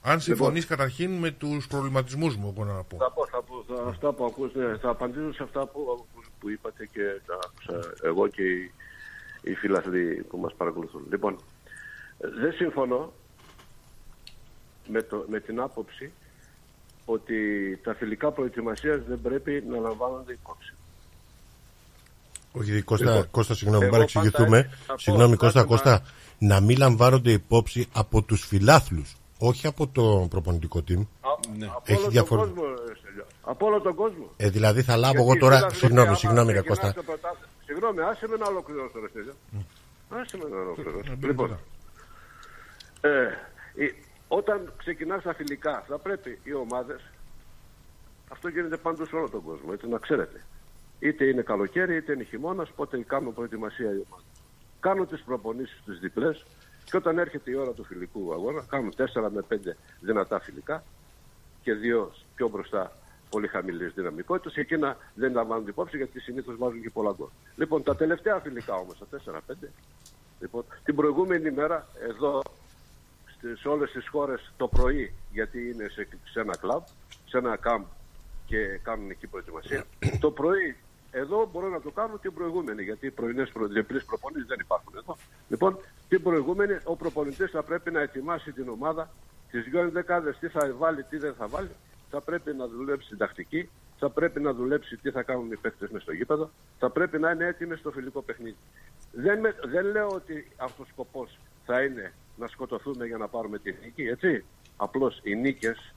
Αν 0.03 0.20
συμφωνείς 0.20 0.66
καταρχήν 0.66 1.11
με 1.11 1.30
τους 1.30 1.66
προβληματισμούς 1.66 2.36
μου, 2.36 2.53
μπορώ 2.57 2.72
να 2.72 2.82
πω. 2.82 2.96
Θα 2.96 3.11
πω, 3.11 3.26
θα 3.26 3.42
πω, 3.42 3.64
θα, 3.74 3.88
αυτά 3.88 4.12
που 4.12 4.24
ακούς, 4.24 4.55
ναι, 4.55 4.76
θα 4.76 4.88
απαντήσω 4.90 5.32
σε 5.32 5.42
αυτά 5.42 5.66
που, 5.66 6.07
που, 6.14 6.22
που 6.40 6.51
είπατε 6.51 6.86
και 6.86 7.20
τα 7.26 7.38
άκουσα 7.44 7.94
εγώ 8.03 8.28
και 8.28 8.42
οι, 8.42 8.72
οι 9.42 9.55
φίλαθλοι 9.55 10.22
που 10.28 10.38
μας 10.38 10.55
παρακολουθούν. 10.57 11.03
Λοιπόν, 11.11 11.38
ε, 12.18 12.28
δεν 12.40 12.53
συμφωνώ 12.53 13.12
με, 14.88 15.03
το, 15.03 15.24
με 15.28 15.40
την 15.40 15.61
άποψη 15.61 16.12
ότι 17.05 17.36
τα 17.82 17.94
φιλικά 17.94 18.30
προετοιμασίας 18.30 19.01
δεν 19.09 19.20
πρέπει 19.22 19.64
να 19.68 19.78
λαμβάνονται 19.78 20.32
υπόψη. 20.32 20.74
Όχι, 22.53 22.82
Κώστα, 22.82 23.11
Λοιπόν, 23.14 23.30
Κώστα 23.30 23.55
συγγνώμη, 23.55 23.82
εγώ 23.84 23.92
παρεξηγηθούμε. 23.92 24.62
πάντα 24.62 24.76
θα 24.86 24.92
πω 24.92 24.99
Συγγνώμη, 24.99 25.32
αυτά 25.32 25.44
Κώστα, 25.44 25.62
που 25.62 25.68
Κώστα, 25.68 26.03
να 26.38 26.61
μην 26.61 26.78
λαμβάνονται 26.78 27.30
υπόψη 27.32 27.86
από 27.92 28.22
τους 28.22 28.46
φιλάθλους, 28.46 29.16
όχι 29.39 29.66
από 29.66 29.89
το 29.89 30.26
προπονητικό 30.30 30.78
team. 30.89 31.01
Α- 31.01 31.57
Ναι. 31.59 31.66
Από 31.66 31.82
Έχει 31.86 32.01
όλο 32.01 32.11
διαφορε- 32.11 32.45
τον 32.47 32.55
κόσμο, 32.55 32.74
ρε 32.89 32.95
Στέλιο. 32.95 33.24
Από 33.43 33.66
όλο 33.66 33.80
τον 33.80 33.95
κόσμο. 33.95 34.30
Ε, 34.36 34.49
δηλαδή 34.49 34.82
θα 34.82 34.97
λάβω 34.97 35.12
Γιατί 35.14 35.28
εγώ 35.30 35.39
τώρα. 35.39 35.57
δηλαδή, 35.57 35.74
Συγγνώμη, 35.74 36.07
άμα 36.09 36.16
συγγνώμη, 36.16 36.53
ρε 36.53 36.61
ξεκινάς 36.62 36.78
Κώστα. 36.78 36.95
το 37.01 37.03
πρωτάθλημα- 37.03 37.47
Συγγνώμη, 37.64 38.01
άσε 38.01 38.28
με 38.28 38.36
να 38.36 38.47
ολοκληρώσω, 38.47 39.01
ρε 39.01 39.09
Στέλιο. 39.09 39.34
Άσε 40.09 40.36
με 40.36 40.49
να 40.49 40.57
ολοκληρώσω. 40.61 41.14
μπει 41.18 41.26
Λοιπόν, 41.26 41.47
τώρα. 41.49 41.61
ε, 43.01 43.28
η- 43.84 43.95
όταν 44.28 44.72
ξεκινάς 44.76 45.22
τα 45.22 45.34
φιλικά, 45.34 45.84
θα 45.89 45.99
πρέπει 45.99 46.39
οι 46.43 46.55
ομάδες, 46.55 47.01
αυτό 48.28 48.49
γίνεται 48.49 48.76
πάντως 48.76 49.09
σε 49.09 49.16
όλο 49.16 49.28
τον 49.28 49.43
κόσμο, 49.43 49.70
έτσι 49.72 49.89
να 49.89 49.99
ξέρετε. 49.99 50.45
Είτε 50.99 51.24
είναι 51.24 51.43
καλοκαίρι, 51.43 51.97
είτε 51.97 52.12
είναι 52.12 52.24
χειμώνας, 52.24 52.70
πότε 52.76 52.99
κάνουν 53.07 53.34
προετοιμασία 53.34 53.86
οι 53.86 54.03
ομάδες. 54.09 54.26
Κάνουν 54.80 55.07
τις 55.09 55.22
προπονήσεις 55.22 55.82
τους 55.84 55.99
διπλές 55.99 56.45
και 56.91 56.97
όταν 56.97 57.18
έρχεται 57.18 57.51
η 57.51 57.55
ώρα 57.55 57.70
του 57.72 57.84
φιλικού 57.84 58.32
αγώνα, 58.32 58.64
κάνουν 58.68 58.93
4 58.97 59.05
με 59.32 59.45
5 59.49 59.55
δυνατά 60.01 60.41
φιλικά 60.41 60.82
και 61.62 61.72
δύο 61.74 62.12
πιο 62.34 62.49
μπροστά 62.49 62.93
πολύ 63.30 63.49
χαμηλής 63.49 63.93
δυναμικότητας 63.95 64.53
και 64.53 64.61
εκείνα 64.61 64.97
δεν 65.14 65.32
λαμβάνουν 65.32 65.66
υπόψη 65.68 65.97
γιατί 65.97 66.20
συνήθως 66.20 66.57
βάζουν 66.57 66.82
και 66.82 66.91
πολλά 66.91 67.14
γκολ. 67.16 67.28
Λοιπόν, 67.57 67.82
τα 67.82 67.97
τελευταία 67.97 68.39
φιλικά 68.39 68.74
όμως, 68.74 68.99
τα 68.99 69.07
4-5, 69.07 69.68
λοιπόν, 70.41 70.64
την 70.84 70.95
προηγούμενη 70.95 71.51
μέρα 71.51 71.86
εδώ 72.09 72.43
στι- 73.36 73.59
σε 73.59 73.68
όλες 73.68 73.91
τις 73.91 74.09
χώρες 74.09 74.53
το 74.57 74.68
πρωί, 74.68 75.12
γιατί 75.32 75.70
είναι 75.70 75.89
σε, 75.89 76.09
σε 76.30 76.41
ένα 76.41 76.57
κλαμπ, 76.57 76.82
σε 77.26 77.39
ένα 77.39 77.57
κάμπ 77.57 77.82
και 78.47 78.66
κάνουν 78.82 79.11
εκεί 79.11 79.26
προετοιμασία. 79.26 79.84
το 80.20 80.30
πρωί 80.30 80.76
εδώ 81.11 81.48
μπορώ 81.52 81.68
να 81.68 81.80
το 81.80 81.90
κάνω 81.90 82.18
την 82.18 82.34
προηγούμενη, 82.34 82.82
γιατί 82.82 83.06
οι 83.06 83.11
πρωινές 83.11 83.50
προ, 83.50 83.66
διπλές 83.66 84.04
προπονήσεις 84.04 84.46
δεν 84.46 84.59
υπάρχουν 84.61 84.92
εδώ. 84.96 85.16
Λοιπόν, 85.48 85.78
την 86.09 86.22
προηγούμενη 86.22 86.78
ο 86.84 86.96
προπονητής 86.96 87.50
θα 87.50 87.62
πρέπει 87.62 87.90
να 87.90 88.00
ετοιμάσει 88.00 88.52
την 88.52 88.68
ομάδα, 88.68 89.11
τις 89.50 89.64
δυο 89.64 89.90
δεκάδε 89.90 90.36
τι 90.40 90.48
θα 90.48 90.72
βάλει, 90.78 91.02
τι 91.02 91.16
δεν 91.16 91.34
θα 91.34 91.48
βάλει. 91.48 91.70
Θα 92.11 92.20
πρέπει 92.20 92.54
να 92.54 92.66
δουλέψει 92.66 93.09
την 93.09 93.18
τακτική, 93.18 93.68
θα 93.98 94.11
πρέπει 94.11 94.40
να 94.40 94.52
δουλέψει 94.54 94.96
τι 94.96 95.11
θα 95.11 95.22
κάνουν 95.22 95.52
οι 95.52 95.56
παίκτες 95.56 95.90
μες 95.90 96.02
στο 96.02 96.12
γήπεδο, 96.12 96.50
θα 96.78 96.90
πρέπει 96.90 97.18
να 97.18 97.30
είναι 97.30 97.46
έτοιμοι 97.46 97.76
στο 97.76 97.90
φιλικό 97.90 98.22
παιχνίδι. 98.22 98.56
Δεν, 99.12 99.40
με- 99.40 99.56
δεν 99.64 99.84
λέω 99.84 100.09
ότι 100.09 100.50
αυτός 100.56 100.86
ο 100.86 100.88
σκοπός 100.92 101.38
θα 101.66 101.82
είναι 101.82 102.12
να 102.36 102.46
σκοτωθούμε 102.46 103.06
για 103.06 103.16
να 103.16 103.28
πάρουμε 103.28 103.59
τη 103.59 103.74
νίκη, 103.82 104.02
έτσι. 104.02 104.44
Απλώς 104.76 105.20
οι 105.22 105.34
νίκες 105.34 105.94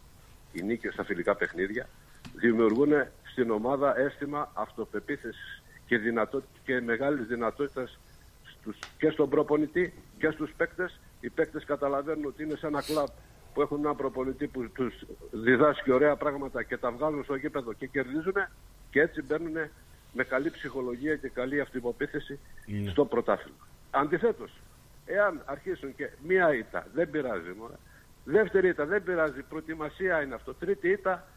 οι 0.54 0.62
νίκες 0.64 0.94
στα 0.94 1.04
φιλικά 1.04 1.36
παιχνίδια 1.36 1.90
δημιουργούν 2.36 2.92
στην 3.32 3.52
ομάδα 3.52 4.00
αίσθημα 4.00 4.52
αυτοπεποίθησης 4.54 5.64
και, 5.86 5.98
δυνατό, 5.98 6.44
και 6.64 6.82
μεγάλης 6.82 7.28
δυνατότητας 7.28 8.00
στους, 8.44 8.78
και 8.98 9.10
στον 9.10 9.30
προπονητή 9.30 9.94
και 10.18 10.30
στους 10.30 10.54
παίκτες. 10.58 11.00
Οι 11.20 11.30
παίκτες 11.30 11.66
καταλαβαίνουν 11.66 12.26
ότι 12.26 12.44
είναι 12.44 12.56
σε 12.56 12.68
ένα 12.68 12.82
κλαμπ 12.82 13.08
που 13.54 13.62
έχουν 13.62 13.80
έναν 13.80 13.96
προπονητή 13.96 14.48
που 14.48 14.70
τους 14.74 15.06
διδάσκει 15.32 15.92
ωραία 15.92 16.16
πράγματα 16.16 16.64
και 16.64 16.78
τα 16.78 16.92
βγάλουν 16.92 17.24
στο 17.24 17.36
γήπεδο 17.36 17.74
και 17.74 17.88
κερδίζουν 17.88 18.36
και 18.90 19.02
έτσι 19.02 19.22
μπαίνουν 19.22 19.70
με 20.14 20.24
καλή 20.24 20.50
ψυχολογία 20.50 21.16
και 21.16 21.30
καλή 21.30 21.62
αυτοπεποίθηση 21.62 22.40
στο 22.90 23.06
πρωτάθλημα. 23.06 23.68
Αντιθέτως, 23.92 24.52
εάν 25.06 25.42
αρχίσουν 25.46 25.96
και 25.96 26.10
μία 26.24 26.54
ήττα, 26.54 26.88
δεν 26.94 27.10
πειράζει 27.10 27.54
μόνο. 27.60 27.76
Δεύτερη 28.24 28.68
ήττα, 28.68 28.86
δεν 28.86 29.04
πειράζει. 29.04 29.42
Προετοιμασία 29.42 30.22
είναι 30.22 30.36
αυτό. 30.36 30.54
Τρίτη 30.54 30.90
ήττα, 30.90 31.28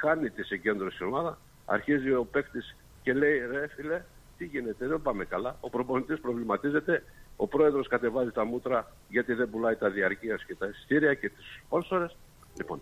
χάνει 0.00 0.30
τη 0.30 0.42
συγκέντρωση 0.42 0.98
η 1.04 1.06
ομάδα. 1.06 1.38
Αρχίζει 1.64 2.10
ο 2.10 2.24
παίκτης 2.24 2.76
και 3.02 3.12
λέει: 3.12 3.38
Ρε 3.52 3.66
φίλε, 3.66 4.02
τι 4.38 4.44
γίνεται, 4.44 4.86
δεν 4.86 5.02
πάμε 5.02 5.24
καλά. 5.24 5.56
Ο 5.60 5.70
προπονητής 5.70 6.20
προβληματίζεται. 6.20 7.02
Ο 7.36 7.46
πρόεδρος 7.46 7.88
κατεβάζει 7.88 8.30
τα 8.30 8.44
μούτρα 8.44 8.92
γιατί 9.08 9.32
δεν 9.34 9.50
πουλάει 9.50 9.76
τα 9.76 9.90
διαρκείας 9.90 10.44
και 10.44 10.54
τα 10.54 10.66
εισιτήρια 10.66 11.14
και 11.14 11.28
τις 11.28 11.44
σπόνσορες. 11.64 12.16
Λοιπόν. 12.56 12.80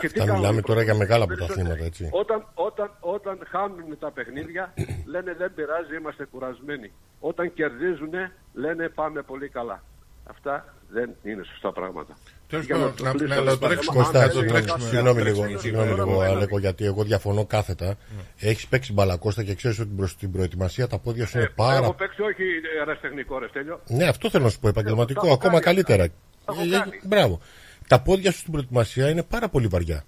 Και 0.00 0.06
Αυτά 0.06 0.24
κάνουν 0.24 0.36
μιλάμε 0.36 0.58
οι 0.58 0.62
τώρα 0.62 0.82
για 0.82 0.94
μεγάλα 0.94 1.26
περισσότεροι; 1.26 1.60
πρωταθλήματα, 1.60 1.86
έτσι. 1.86 2.08
Όταν, 2.12 2.46
όταν, 2.54 2.90
όταν 3.00 3.38
χάνουν 3.48 3.98
τα 3.98 4.10
παιχνίδια, 4.10 4.74
λένε 5.12 5.34
δεν 5.34 5.54
πειράζει, 5.54 5.96
είμαστε 5.96 6.24
κουρασμένοι. 6.24 6.92
Όταν 7.20 7.54
κερδίζουν, 7.54 8.12
λένε 8.52 8.88
πάμε 8.88 9.22
πολύ 9.22 9.48
καλά. 9.48 9.82
Αυτά 10.24 10.74
δεν 10.88 11.10
είναι 11.24 11.42
σωστά 11.50 11.72
πράγματα. 11.72 12.16
Τέλος 12.48 12.64
Για 12.64 12.74
πάντων, 12.76 12.94
το 12.96 13.04
να- 13.04 13.10
κλείσω, 13.10 13.26
να 13.26 13.34
τέλος 13.34 13.52
το 13.52 13.58
πάντων. 13.58 13.68
τρέξουμε. 13.76 13.98
Αν 13.98 14.04
Κώστα, 14.04 14.18
Αν 14.22 14.26
δεν 14.26 14.34
το 14.34 14.38
συγγνώμη, 14.40 14.62
τρέξουμε, 14.64 14.88
συγγνώμη 14.88 15.08
αν 15.08 15.24
το 15.24 15.30
λίγο, 15.30 15.36
τρέξουμε, 15.40 15.60
συγγνώμη 15.60 15.88
τώρα 15.90 16.04
λίγο, 16.04 16.18
με 16.18 16.24
ένα. 16.26 16.34
Αλέκο, 16.36 16.58
γιατί 16.58 16.84
εγώ 16.84 17.02
διαφωνώ 17.04 17.44
κάθετα. 17.46 17.96
Έχεις 18.38 18.66
παίξει 18.66 18.92
μπαλακώστα 18.92 19.42
και 19.42 19.54
ξέρεις 19.54 19.78
ότι 19.78 19.90
προς 19.96 20.16
την 20.16 20.32
προετοιμασία 20.32 20.86
τα 20.86 20.98
πόδια 20.98 21.26
σου 21.26 21.36
είναι 21.38 21.46
Έχω 21.46 21.54
πάρα. 21.56 21.92
παίξει 21.94 22.22
όχι 22.22 22.42
ε, 22.42 22.78
αεραστεχνικό 22.78 23.38
ρε 23.38 23.48
Στέλιο. 23.48 23.80
Ναι, 23.86 24.04
αυτό 24.08 24.30
θέλω 24.30 24.44
να 24.44 24.50
σου 24.50 24.58
πω, 24.58 24.68
επαγγελματικό, 24.68 25.20
Το 25.20 25.26
έχω 25.26 25.34
ακόμα 25.34 25.60
κάνει 25.60 25.82
καλύτερα. 25.82 26.02
αυτά. 26.02 26.14
Το 26.44 26.52
έχω 26.52 26.62
Ε, 26.74 26.78
κάνει. 26.78 27.00
Μπράβο. 27.04 27.40
Τα 27.88 28.00
πόδια 28.02 28.32
σου 28.32 28.38
στην 28.38 28.52
προετοιμασία 28.52 29.08
είναι 29.08 29.22
πάρα 29.22 29.48
πολύ 29.48 29.66
βαριά. 29.66 30.04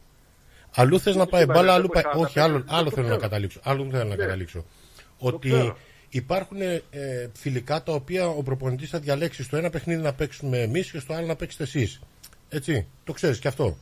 Αλλού 0.75 1.01
θες 1.01 1.17
να 1.17 1.27
πάει 1.27 1.41
σήμερα 1.41 1.59
μπάλα, 1.61 1.73
δεν 1.73 1.81
αλλού 1.81 1.87
μπορεί 1.93 2.03
πάει. 2.03 2.13
να 2.15 2.21
Όχι, 2.21 2.35
τα 2.35 2.43
άλλο, 2.45 2.53
παίρνει. 2.53 2.69
άλλο 2.71 2.85
Το 2.85 2.91
θέλω 2.91 3.07
να 3.07 3.13
ξέρω. 3.15 3.29
καταλήξω. 3.29 3.61
Άλλο 3.63 3.87
θέλω 3.91 4.03
να 4.05 4.09
Ναι. 4.09 4.17
καταλήξω. 4.17 4.65
Ότι 5.19 5.49
ξέρω. 5.49 5.77
Υπάρχουν 6.11 6.61
ε, 6.61 6.81
φιλικά 7.35 7.83
τα 7.83 7.93
οποία 7.93 8.29
ο 8.29 8.43
προπονητής 8.43 8.91
θα 8.91 8.99
διαλέξει 8.99 9.43
στο 9.43 9.57
ένα 9.57 9.71
παιχνίδι 9.71 10.03
να 10.03 10.13
παίξουμε 10.15 10.59
εμείς 10.59 10.91
και 10.91 10.99
στο 10.99 11.15
άλλο 11.15 11.27
να 11.27 11.37
παίξετε 11.37 11.63
εσείς. 11.63 12.01
Έτσι, 12.49 12.87
το 13.05 13.13
ξέρεις 13.13 13.39
και 13.39 13.49
αυτό. 13.49 13.77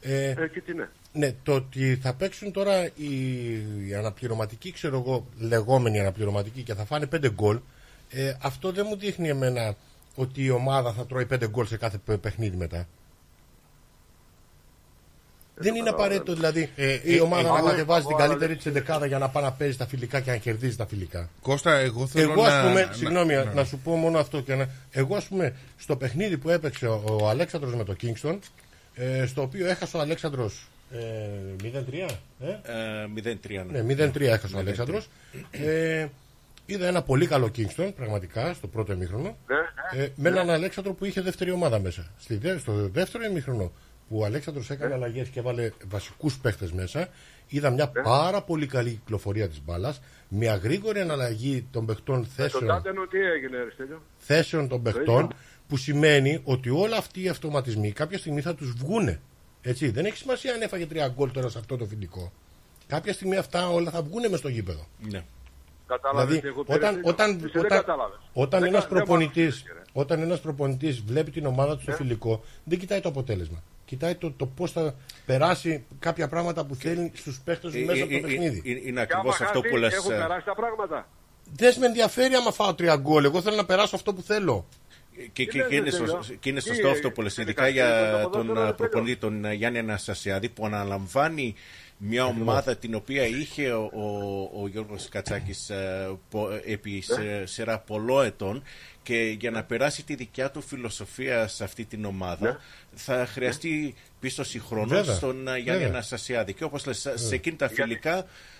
Ε, 0.00 0.28
Ε, 0.30 0.48
και 0.52 0.60
τι 0.60 0.74
ναι. 0.74 0.88
ναι, 1.12 1.32
το 1.42 1.54
ότι 1.54 1.98
θα 2.02 2.14
παίξουν 2.14 2.52
τώρα 2.52 2.84
οι, 2.86 3.52
οι 3.88 3.94
αναπληρωματικοί, 3.94 4.72
ξέρω 4.72 4.98
εγώ, 4.98 5.26
λεγόμενοι 5.38 6.00
αναπληρωματικοί 6.00 6.62
και 6.62 6.74
θα 6.74 6.84
φάνε 6.84 7.06
πέντε 7.06 7.30
γκολ, 7.30 7.60
Ε, 8.10 8.34
αυτό 8.42 8.72
δεν 8.72 8.86
μου 8.88 8.96
δείχνει 8.96 9.28
εμένα 9.28 9.76
ότι 10.14 10.44
η 10.44 10.50
ομάδα 10.50 10.92
θα 10.92 11.06
τρώει 11.06 11.26
πέντε 11.26 11.48
γκολ 11.48 11.66
σε 11.66 11.76
κάθε 11.76 11.98
παι- 12.04 12.18
παιχνίδι 12.18 12.56
μετά. 12.56 12.88
Δεν 15.54 15.74
είναι 15.74 15.88
απαραίτητο 15.88 16.34
δηλαδή 16.34 16.70
Ε, 16.76 16.98
η 17.02 17.16
ε, 17.16 17.20
ομάδα 17.20 17.48
εγώ- 17.48 17.56
να 17.64 17.70
κατεβάζει 17.70 18.06
την 18.06 18.16
εγώ- 18.18 18.26
καλύτερη 18.28 18.56
της 18.56 18.66
εντεκάδα 18.66 19.06
για 19.06 19.18
να 19.18 19.28
πάει 19.28 19.44
να 19.44 19.52
παίζει 19.52 19.76
τα 19.76 19.86
φιλικά 19.86 20.20
και 20.20 20.30
να 20.30 20.36
κερδίζει 20.36 20.76
τα 20.76 20.86
φιλικά. 20.86 21.28
Κώστα, 21.42 21.74
εγώ 21.78 22.06
θέλω 22.06 22.32
Εγώ, 22.32 22.42
να... 22.42 22.58
α 22.60 22.66
πούμε, 22.68 22.84
να- 22.84 22.92
συγγνώμη, 22.92 23.34
ναι. 23.34 23.44
να 23.44 23.64
σου 23.64 23.78
πω 23.78 23.94
μόνο 23.96 24.18
αυτό 24.18 24.40
και 24.40 24.54
να. 24.54 24.68
Εγώ, 24.90 25.16
ας 25.16 25.24
πούμε, 25.24 25.54
στο 25.78 25.96
παιχνίδι 25.96 26.38
που 26.38 26.50
έπαιξε 26.50 26.86
ο, 26.86 27.04
ο 27.22 27.28
Αλέξανδρος 27.28 27.74
με 27.74 27.84
το 27.84 27.96
Kingston, 28.02 28.38
ε, 28.94 29.26
στο 29.26 29.42
οποίο 29.42 29.66
έχασε 29.66 29.96
ο 29.96 30.00
Αλέξανδρος 30.00 30.68
ε, 30.92 30.98
0-3, 31.62 32.16
ε; 32.40 32.46
Ε, 32.46 33.34
0-3. 33.60 33.64
ναι. 33.70 33.80
Ναι, 33.82 33.94
0-3 34.06 34.20
έχασε 34.20 34.56
ο 34.56 34.58
Αλέξανδρος. 34.58 35.08
Ε, 35.50 36.06
είδα 36.66 36.86
ένα 36.86 37.02
πολύ 37.02 37.26
καλό 37.26 37.50
Kingston, 37.56 37.90
πραγματικά, 37.96 38.52
στο 38.54 38.66
πρώτο 38.66 38.92
ημίχρονο. 38.92 39.36
Ναι, 39.46 40.02
Ε, 40.02 40.08
με 40.16 40.28
έναν 40.28 40.50
Αλέξανδρο 40.50 40.92
που 40.92 41.04
είχε 41.04 41.20
δεύτερη 41.20 41.50
ομάδα 41.50 41.78
μέσα. 41.78 42.06
Στη, 42.20 42.36
δε- 42.36 42.58
στο 42.58 42.88
δεύτερο 42.92 43.24
ημίχρονο 43.24 43.72
που 44.12 44.18
ο 44.18 44.24
Αλέξανδρος 44.24 44.70
έκανε 44.70 44.94
αλλαγές 44.94 45.28
και 45.28 45.38
έβαλε 45.38 45.70
βασικούς 45.88 46.38
παίχτες 46.38 46.72
μέσα, 46.72 47.08
είδα 47.48 47.70
μια 47.70 47.88
πάρα 47.88 48.42
πολύ 48.42 48.66
καλή 48.66 48.90
κυκλοφορία 48.90 49.48
της 49.48 49.60
μπάλας, 49.64 50.00
μια 50.28 50.56
γρήγορη 50.56 51.00
αναλλαγή 51.00 51.66
των 51.70 51.86
παιχτών 51.86 52.14
Τον 52.14 52.24
θέσεων 52.24 52.66
Τάτενο 52.66 53.06
τι 53.06 53.18
έγινε, 53.18 53.56
Αριστέλιο; 53.56 54.02
θέσεων 54.18 54.68
των 54.68 54.82
παιχτών 54.82 55.34
που 55.68 55.76
σημαίνει 55.76 56.40
ότι 56.44 56.70
όλα 56.70 56.96
αυτοί 56.96 57.22
οι 57.22 57.28
αυτοματισμοί 57.28 57.92
κάποια 57.92 58.18
στιγμή 58.18 58.40
θα 58.40 58.54
τους 58.54 58.72
βγούνε. 58.72 59.20
Έτσι, 59.62 59.90
δεν 59.90 60.04
έχει 60.04 60.16
σημασία 60.16 60.54
αν 60.54 60.62
έφαγε 60.62 60.86
τρία 60.86 61.08
γκολ 61.08 61.30
τώρα 61.30 61.48
σε 61.48 61.58
αυτό 61.58 61.76
το 61.76 61.84
φιλικό. 61.84 62.32
Κάποια 62.86 63.12
στιγμή 63.12 63.36
αυτά 63.36 63.68
όλα 63.68 63.90
θα 63.90 64.02
βγούνε 64.02 64.28
μες 64.28 64.38
στο 64.38 64.48
γήπεδο. 64.48 64.86
Ναι. 65.10 65.22
Κατάλαβες 65.86 66.26
Δηλαδή, 66.26 66.40
τι 66.40 66.48
έχω 66.48 66.64
πει, 66.64 66.72
όταν, 66.72 66.88
Αριστέλιο. 66.94 67.10
όταν, 67.10 67.30
Εσύ 67.30 67.40
δεν 67.52 67.64
όταν, 67.64 67.78
κατάλαβες. 67.78 68.18
όταν 68.32 68.60
Δεν 68.60 68.68
ένας 68.68 68.82
κα- 68.82 68.88
δεν 68.88 68.96
προπονητής, 68.98 69.44
μ' 69.44 69.48
άκουσες, 69.48 69.62
κύριε. 69.62 69.82
όταν 69.92 70.20
ένας 70.22 70.40
προπονητής 70.40 71.00
βλέπει 71.00 71.30
την 71.30 71.46
ομάδα 71.46 71.76
του 71.76 71.82
στο 71.82 71.92
φιλικό, 71.92 72.42
δεν 72.64 72.78
κοιτάει 72.78 73.00
το 73.00 73.08
αποτέλεσμα. 73.08 73.62
Κοιτάει 73.84 74.14
το, 74.14 74.32
το 74.32 74.46
πώς 74.46 74.72
θα 74.72 74.94
περάσει 75.26 75.84
κάποια 75.98 76.28
πράγματα 76.28 76.64
που 76.66 76.74
θέλει 76.74 77.12
στους 77.14 77.40
παίχτες 77.44 77.72
του 77.72 77.78
Ε, 77.78 77.84
μέσα 77.84 77.98
ε, 77.98 78.02
από 78.02 78.10
το 78.10 78.16
ε, 78.16 78.20
παιχνίδι. 78.20 78.62
ε, 78.64 78.70
Είναι 78.70 78.80
Και 78.82 78.90
άμα 78.90 79.00
ακριβώ 79.00 79.28
αυτό 79.30 79.44
χάσει, 79.60 79.68
που 79.70 79.76
λε. 79.76 79.86
Έχουν 79.86 80.08
περάσει 80.10 80.44
τα 80.46 80.54
πράγματα. 80.54 81.08
Δεν 81.54 81.74
με 81.78 81.86
ενδιαφέρει 81.86 82.34
άμα 82.34 82.52
φάω 82.52 82.74
τρία 82.74 82.96
γκολ. 82.96 83.24
Εγώ 83.24 83.40
θέλω 83.42 83.56
να 83.56 83.64
περάσω 83.64 83.96
αυτό 83.96 84.14
που 84.14 84.22
θέλω. 84.22 84.66
Και, 85.32 85.44
και, 85.44 85.58
λες, 85.58 85.68
και 85.68 85.74
είναι, 85.76 85.90
Στέλιο? 85.90 86.06
σωστό, 86.14 86.34
και 86.34 86.48
είναι 86.50 86.60
Τι, 86.60 86.66
σωστό 86.68 86.88
αυτό 86.88 87.10
που 87.10 87.22
λες, 87.22 87.36
είναι 87.36 87.44
ειδικά 87.44 87.60
κάτι 87.62 87.72
για 87.72 88.12
με 88.16 88.22
το 88.22 88.28
τον 88.28 88.46
ποδόσφαιρο, 88.46 88.60
ε, 88.60 88.64
δεν 88.66 88.74
προπονητή, 88.74 89.16
τον 89.16 89.44
ε, 89.44 89.52
Γιάννη 89.54 89.78
Αναστασιάδη, 89.78 90.48
που 90.48 90.66
αναλαμβάνει 90.66 91.54
μια 91.96 92.24
ομάδα 92.24 92.76
την 92.76 92.94
οποία 92.94 93.26
είχε 93.26 93.72
ο, 93.72 93.90
ο, 93.94 94.62
ο 94.62 94.68
Γιώργος 94.68 95.08
Κατσάκης 95.08 95.70
ε, 95.70 96.10
πο- 96.30 96.50
ε, 96.50 96.72
επί 96.72 97.00
σε, 97.00 97.46
σειρά 97.46 97.78
πολλών 97.78 98.24
ετών 98.24 98.62
και 99.02 99.36
για 99.40 99.50
να 99.50 99.62
περάσει 99.64 100.04
τη 100.04 100.14
δικιά 100.14 100.50
του 100.50 100.62
φιλοσοφία 100.62 101.46
σε 101.48 101.64
αυτή 101.64 101.84
την 101.84 102.04
ομάδα 102.04 102.60
θα 102.94 103.26
χρειαστεί 103.26 103.94
πίστοση 104.20 104.58
χρόνου 104.60 104.88
Βέβαια. 104.88 105.14
στον 105.14 105.48
ε, 105.48 105.50
Γιάννη 105.58 105.82
Βέβαια. 105.82 105.88
Αναστασιάδη. 105.88 106.52
Και 106.52 106.64
όπως 106.64 106.86
λες, 106.86 107.08
σε 107.14 107.34
εκείνη 107.34 107.56
τα 107.56 107.68
φιλικά, 107.68 108.16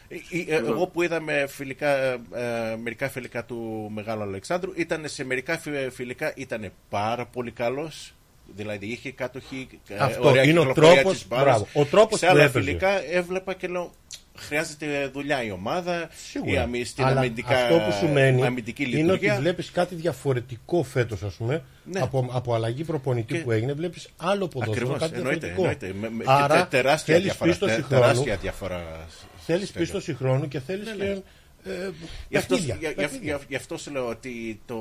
ε, 0.08 0.16
ε, 0.48 0.56
εγώ 0.56 0.86
που 0.86 1.02
είδαμε 1.02 1.46
φιλικά, 1.48 1.88
ε, 1.96 2.20
ε, 2.34 2.76
μερικά 2.76 3.08
φιλικά 3.08 3.44
του 3.44 3.90
Μεγάλου 3.94 4.22
Αλεξάνδρου, 4.22 4.72
ήταν 4.76 5.02
σε 5.08 5.24
μερικά 5.24 5.58
φι- 5.58 5.92
φιλικά 5.92 6.32
ήταν 6.36 6.72
πάρα 6.88 7.26
πολύ 7.26 7.50
καλός. 7.50 8.14
Δηλαδή 8.56 8.86
είχε 8.86 9.12
κατοχή, 9.12 9.68
ε, 9.88 9.96
Αυτό 9.98 10.28
ωραία 10.28 10.42
είναι 10.42 10.58
ο 10.58 10.64
κυκλοφορία 10.66 10.94
τρόπος, 11.00 11.18
της 11.18 11.26
μπάλας. 11.28 11.44
μπράβο, 11.44 11.66
ο 11.72 11.84
τρόπος 11.84 12.18
σε 12.18 12.26
που 12.26 12.32
άλλα 12.32 12.42
έπαιζε. 12.42 12.64
φιλικά 12.64 13.04
έβλεπα 13.12 13.54
και 13.54 13.66
λέω 13.68 13.92
χρειάζεται 14.38 15.06
δουλειά 15.12 15.42
η 15.42 15.50
ομάδα, 15.50 16.02
η 16.02 16.06
Σίγουρα. 16.30 16.62
αμυ, 16.62 16.84
στην 16.84 17.04
Αλλά 17.04 17.20
αμυντικά, 17.20 17.56
αυτό 17.56 17.78
που 17.78 17.92
σου 17.92 18.08
μένει 18.12 18.46
αμυντική 18.46 18.82
είναι 18.84 18.96
λειτουργία. 18.96 19.32
ότι 19.32 19.40
βλέπεις 19.40 19.70
κάτι 19.70 19.94
διαφορετικό 19.94 20.82
φέτος, 20.82 21.22
ας 21.22 21.34
πούμε, 21.34 21.62
Ναι. 21.84 22.00
από, 22.00 22.28
από 22.32 22.54
αλλαγή 22.54 22.84
προπονητή 22.84 23.34
Και- 23.34 23.40
που 23.40 23.50
έγινε. 23.52 23.72
Βλέπεις 23.72 24.08
άλλο 24.16 24.48
ποδόσφαιρο, 24.48 24.72
Ακριβώς, 24.86 24.98
κάτι 24.98 25.16
εννοείται, 25.18 25.46
διαφορετικό. 25.46 25.86
εννοείται. 25.86 26.08
Με, 26.08 26.16
με, 26.16 26.24
Άρα 26.26 26.54
και 26.54 26.60
τε- 26.60 26.68
τεράστια 26.70 27.14
θέλεις 27.14 27.22
διαφορά. 27.28 27.50
πίστοση 27.50 27.74
τε- 27.74 27.84
χρόνου, 27.84 28.02
τεράστια 28.02 28.36
διαφορά. 28.36 29.06
θέλεις 29.46 29.68
Στέλιο. 29.68 29.86
πίστοση 29.86 30.14
χρόνου 30.14 30.48
και 30.48 30.60
θέλεις 30.60 30.86
Ναι, 30.86 30.92
και 31.04 31.04
ναι. 31.12 31.20
Ε, 31.64 31.90
Γι' 32.28 32.36
αυτό, 32.36 32.54
παιχνίδια, 32.54 32.76
για- 32.80 32.90
για- 32.90 33.02
παιχνίδια. 33.02 33.36
για- 33.36 33.46
γι' 33.48 33.56
αυτό 33.56 33.76
σου 33.76 33.90
λέω 33.92 34.08
ότι 34.08 34.60
το 34.66 34.76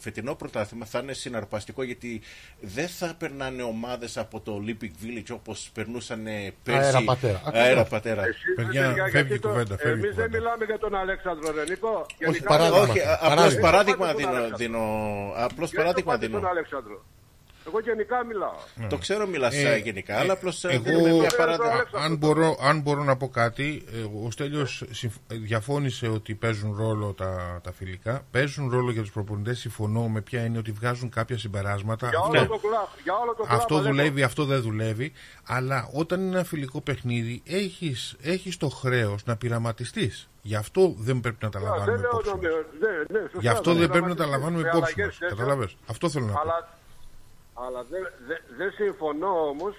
φετινό 0.00 0.34
πρωτάθλημα 0.34 0.84
θα 0.86 0.98
είναι 0.98 1.12
συναρπαστικό 1.12 1.82
γιατί 1.82 2.20
δεν 2.60 2.88
θα 2.88 3.14
περνάνε 3.18 3.62
ομάδες 3.62 4.16
από 4.16 4.40
το 4.40 4.62
Olympic 4.64 4.90
Village 5.04 5.32
όπως 5.34 5.70
περνούσαν 5.74 6.22
πέρσι. 6.62 6.80
Αέρα 6.86 7.02
πατέρα. 7.04 7.40
Ακριβώς. 7.44 7.66
Αέρα 7.66 7.84
πατέρα. 7.84 8.22
Εσείς, 8.26 8.42
Παιδιά, 8.56 8.86
παιδιά, 8.86 9.02
φεύγει 9.04 9.10
γιατί 9.10 9.34
η 9.34 9.38
κουβέντα, 9.38 9.76
φεύγει 9.76 9.88
η 10.00 10.04
Εμείς 10.04 10.14
δεν 10.16 10.24
κουβέντα. 10.24 10.38
μιλάμε 10.38 10.64
για 10.64 10.78
τον 10.78 10.94
Αλέξανδρο 10.94 11.52
Ρενικό. 11.52 12.06
Όχι, 12.28 12.42
παράδειγμα. 12.42 12.78
Όχι, 12.82 13.00
απλώς 13.00 13.20
Παράδειγμα. 13.28 13.60
παράδειγμα 13.60 14.06
Πάτε 14.06 14.22
στον 14.22 14.30
δίνω. 14.30 14.30
Αλέξανδρο. 14.44 14.56
δίνω 14.56 14.84
απλώς 15.36 15.70
Γιατί 15.70 15.76
παράδειγμα 15.76 16.12
το 16.12 16.18
πάτε 16.18 16.26
στον 16.26 16.38
δίνω. 16.40 16.50
Αλέξανδρο. 16.50 17.04
Εγώ 17.70 17.80
γενικά 17.80 18.24
μιλάω. 18.24 18.88
Το 18.88 18.96
ξέρω, 18.96 19.26
μιλάς 19.26 19.54
Ε, 19.54 19.76
γενικά, 19.84 20.14
ε, 20.14 20.18
αλλά 20.20 20.32
απλώς 20.32 20.64
εγώ- 20.64 20.82
δίνουμε 20.82 21.10
μια 21.12 21.28
Ε, 21.32 21.36
παράδειγμα. 21.36 21.72
Αλέξανδρο. 21.72 22.00
Αν 22.00 22.16
μπορώ, 22.16 22.56
αν 22.60 22.80
μπορώ 22.80 23.02
να 23.04 23.16
πω 23.16 23.28
κάτι, 23.28 23.84
ε, 23.92 24.26
ο 24.26 24.30
Στέλιος 24.30 24.84
συμφ- 24.90 25.16
διαφώνησε 25.28 26.08
ότι 26.08 26.34
παίζουν 26.34 26.76
ρόλο 26.76 27.12
τα, 27.12 27.60
τα 27.62 27.72
φιλικά. 27.72 28.22
Παίζουν 28.30 28.70
ρόλο 28.70 28.90
για 28.90 29.00
τους 29.02 29.12
προπονητές, 29.12 29.58
συμφωνώ 29.58 30.08
με 30.08 30.20
ποια 30.20 30.44
είναι 30.44 30.58
ότι 30.58 30.72
βγάζουν 30.72 31.08
κάποια 31.10 31.38
συμπεράσματα. 31.38 32.08
Για 32.08 32.18
Αυτό- 32.18 32.38
όλο 32.38 32.46
το 32.46 32.58
κλαμπ. 32.58 32.86
Για 33.02 33.14
όλο 33.22 33.34
το 33.34 33.42
κλαμπ. 33.42 33.58
αυτό 33.58 33.74
Αλέκο. 33.74 33.90
δουλεύει, 33.94 34.22
αυτό 34.22 34.44
δεν 34.44 34.60
δουλεύει. 34.60 35.12
Αλλά 35.46 35.88
όταν 35.92 36.20
είναι 36.20 36.30
ένα 36.36 36.44
φιλικό 36.44 36.80
παιχνίδι, 36.80 37.42
έχεις, 37.46 38.16
έχεις 38.22 38.56
το 38.56 38.68
χρέος 38.68 39.24
να 39.24 39.36
πειραματιστείς. 39.36 40.28
Γι' 40.42 40.54
αυτό 40.56 40.94
δεν 40.98 41.20
πρέπει 41.20 41.36
να 41.44 41.50
τα 41.50 41.58
Α, 41.58 41.62
λαμβάνουμε 41.62 41.90
δεν 41.92 42.00
λέω 42.00 42.10
υπόψη 42.10 42.30
το- 42.30 42.36
μας. 42.36 42.64
ναι, 42.80 43.18
ναι, 43.18 43.24
σωστά, 43.24 43.38
Γι' 43.40 43.48
αυτό 43.48 43.72
θα 43.72 43.78
δεν 43.78 43.88
πρέπει 43.88 44.06
να 44.06 44.14
τα 44.14 44.24
πειραματιστείς 44.24 44.30
λαμβάνουμε 44.30 44.62
με 44.62 44.68
υπόψη 44.68 44.92
αλλαγές 44.96 45.06
μας. 45.06 45.18
τέτοια. 45.18 45.36
Καταλαβες. 45.36 45.76
Αυτό 45.86 46.10
θέλω 46.10 46.26
να 46.26 46.32
πω. 46.32 46.38
Αλλά, 47.66 47.78
αλλά 47.78 47.86
δεν 47.90 48.02
δεν- 48.28 48.42
δεν 48.58 48.70
συμφωνώ 48.72 49.48
όμως 49.48 49.74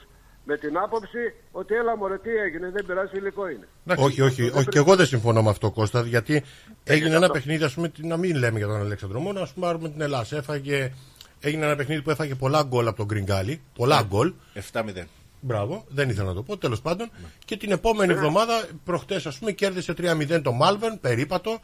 με 0.46 0.58
την 0.58 0.78
άποψη 0.78 1.18
ότι 1.52 1.74
έλα 1.76 1.98
μωρέ 1.98 2.18
τι 2.18 2.30
έγινε, 2.30 2.70
δεν 2.70 2.86
πειράζει 2.86 3.18
υλικό 3.18 3.50
είναι. 3.50 3.68
Εντάξει, 3.86 4.04
Όχι, 4.06 4.22
όχι, 4.22 4.44
όχι. 4.56 4.66
Και 4.68 4.78
εγώ 4.78 4.96
δεν 4.96 5.06
συμφωνώ 5.06 5.42
με 5.44 5.50
αυτό, 5.50 5.72
Κώστας, 5.72 6.06
γιατί 6.06 6.44
έγινε 6.84 7.10
ένα 7.10 7.18
αυτό. 7.18 7.32
παιχνίδι, 7.34 7.64
ας 7.64 7.74
πούμε, 7.74 7.90
τι- 7.90 8.08
να 8.08 8.18
μην 8.18 8.36
λέμε 8.36 8.58
για 8.58 8.68
τον 8.68 8.76
Αλέξανδρο 8.80 9.20
μόνο, 9.20 9.40
ας 9.42 9.54
πούμε, 9.54 9.66
πάρουμε 9.66 9.90
την 9.90 10.02
Ελλάδα. 10.02 10.38
Έφαγε, 10.38 10.94
έγινε 11.40 11.66
ένα 11.66 11.76
παιχνίδι 11.76 12.02
που 12.02 12.10
έφαγε 12.10 12.36
πολλά 12.36 12.64
γκολ 12.64 12.88
από 12.88 12.98
τον 12.98 13.06
Γκριγκάλι. 13.06 13.62
Πολλά 13.76 14.02
γκολ. 14.08 14.34
7-0. 14.54 15.04
Μπράβο, 15.44 15.86
δεν 15.88 16.10
ήθελα 16.10 16.28
να 16.28 16.34
το 16.34 16.44
πω, 16.44 16.58
τέλος 16.58 16.82
πάντων. 16.82 17.12
Και 17.46 17.58
την 17.58 17.72
επόμενη 17.72 18.14
εβδομάδα, 18.14 18.64
προχτές, 18.84 19.26
ας 19.26 19.38
πούμε, 19.38 19.52
κέρδισε 19.52 19.94
3-0 19.94 20.42
το 20.42 20.52
Μάλβεν, 20.52 21.00
περίπατο. 21.00 21.60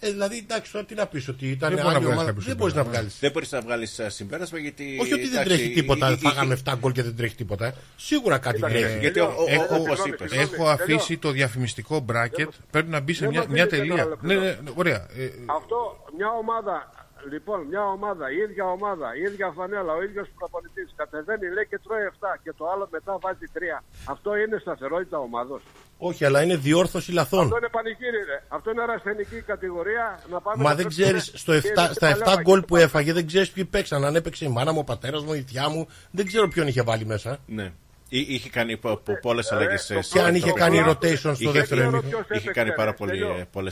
Ε, 0.00 0.10
δηλαδή, 0.10 0.36
εντάξει, 0.36 0.72
τώρα 0.72 0.84
τι 0.84 0.94
να 0.94 1.06
πεις, 1.06 1.28
ότι 1.28 1.50
ήταν 1.50 1.68
Δεν 1.74 1.78
μπορεί 1.82 1.82
να 1.82 1.88
άλλη 1.96 1.98
βγάλεις 1.98 2.12
ομάδα. 2.20 2.28
κάποιο 2.28 2.42
Δεν 2.46 2.56
μπορείς 2.56 2.74
να 2.74 2.80
συμπέρασμα. 2.82 3.00
βγάλεις. 3.00 3.18
Δεν 3.20 3.30
μπορείς 3.32 3.52
να 3.52 3.60
βγάλεις 3.60 4.00
συμπέρασμα 4.06 4.58
γιατί. 4.58 4.98
Όχι 5.00 5.12
ότι 5.12 5.22
δεν 5.22 5.32
εντάξει, 5.32 5.48
τρέχει 5.56 5.70
τίποτα. 5.72 6.10
εί- 6.10 6.12
εί- 6.12 6.18
Φάγαμε 6.26 6.52
είχε- 6.54 6.62
7 6.70 6.76
γκολ 6.78 6.92
και 6.92 7.02
δεν 7.02 7.16
τρέχει 7.16 7.34
τίποτα. 7.34 7.66
ε. 7.66 7.74
Σίγουρα 7.96 8.38
κάτι 8.38 8.54
Κοίταξε, 8.56 8.78
τρέχει. 8.78 8.98
Γιατί, 8.98 9.20
ο- 9.20 9.24
ο- 9.24 9.44
Έχω- 9.48 9.62
όπως 9.64 9.80
συγγνώμη, 9.80 10.10
είπες. 10.10 10.30
συγγνώμη. 10.30 10.54
Έχω 10.54 10.68
αφήσει 10.68 11.18
το 11.18 11.30
διαφημιστικό 11.30 12.04
bracket. 12.12 12.48
Πρέπει 12.70 12.90
να 12.90 13.00
μπει 13.00 13.12
σε 13.12 13.20
Δεν 13.20 13.28
μια, 13.30 13.38
μας 13.40 13.48
μια 13.48 13.64
δίνετε 13.66 13.76
τελεία. 13.76 13.94
ένα 14.02 14.04
λεπτό. 14.08 14.26
Ναι, 14.26 14.34
ναι, 14.34 14.40
ναι, 14.64 14.70
ωραία. 14.74 15.06
Ε, 15.16 15.30
Αυτό 15.46 16.04
μια 16.16 16.28
ομάδα, 16.40 16.90
λοιπόν, 17.32 17.58
μια 17.70 17.82
ομάδα, 17.96 18.30
η 18.30 18.36
ίδια 18.36 18.64
ομάδα, 18.64 19.08
η 19.18 19.20
ίδια 19.30 19.52
φανέλα, 19.56 19.92
ο 19.92 20.02
ίδιος 20.02 20.26
προπονητής 20.38 20.88
κατεβαίνει, 20.96 21.46
λέει 21.54 21.66
και 21.70 21.78
τρώει 21.84 22.02
7 22.20 22.38
και 22.42 22.52
το 22.58 22.64
άλλο 22.72 22.88
μετά 22.90 23.18
βάζει 23.20 23.46
3. 23.54 23.82
Αυτό 24.04 24.36
είναι 24.36 24.58
σταθερότητα 24.60 25.18
ομάδος. 25.18 25.62
Όχι, 25.98 26.24
αλλά 26.24 26.42
είναι 26.42 26.56
διόρθωση 26.56 27.12
λαθών. 27.12 27.44
Αυτό 27.44 27.56
είναι 27.56 27.68
πανηγύρι, 27.68 28.20
ρε. 28.30 28.42
Αυτό 28.48 28.70
είναι 28.70 28.82
αρασθενική 28.82 29.40
κατηγορία. 29.40 30.20
Να 30.30 30.40
πάμε 30.40 30.62
Μα 30.62 30.68
να 30.68 30.74
δεν 30.74 30.84
παίξουμε 30.84 31.06
ξέρεις, 31.06 31.32
στο 31.34 31.52
και 31.52 31.58
7, 31.58 31.84
είναι 31.84 31.92
στα 31.92 32.08
7 32.08 32.18
παλιά 32.24 32.42
γκολ 32.42 32.60
και 32.60 32.66
που 32.66 32.76
έφαγε, 32.76 33.12
δεν 33.12 33.26
ξέρεις 33.26 33.50
ποιοι 33.50 33.64
παίξαν. 33.64 34.04
Αν 34.04 34.16
έπαιξε 34.16 34.44
η 34.44 34.48
μάνα 34.48 34.72
μου, 34.72 34.78
ο 34.80 34.84
πατέρας 34.84 35.22
μου, 35.24 35.32
η 35.34 35.42
θιά 35.48 35.68
μου, 35.68 35.86
δεν 36.10 36.26
ξέρω 36.26 36.48
ποιον 36.48 36.66
είχε 36.66 36.82
βάλει 36.82 37.04
μέσα. 37.06 37.38
Ναι. 37.46 37.72
Εί- 38.08 38.28
Είχε 38.28 38.50
κάνει 38.50 38.80
πολλές 39.22 39.50
ε, 39.50 39.54
αλλαγές. 39.54 39.86
το 39.86 40.00
Και 40.12 40.20
αν 40.20 40.34
είχε 40.34 40.52
κάνει 40.52 40.82
το- 40.82 40.90
rotation 40.90 41.16
στο 41.16 41.30
Είχε- 41.30 41.50
δεύτερο 41.50 41.80
είχε- 41.80 41.90
ημίχρονο. 41.90 42.00
ποιος 42.00 42.20
Είχε 42.20 42.32
έπαιξε, 42.50 42.50
κάνει 42.50 42.72
πάρα 42.74 42.90
ρε, 42.90 42.96
πολλές 42.96 43.18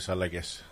τελειώ. 0.05 0.13
αλλαγές. 0.13 0.65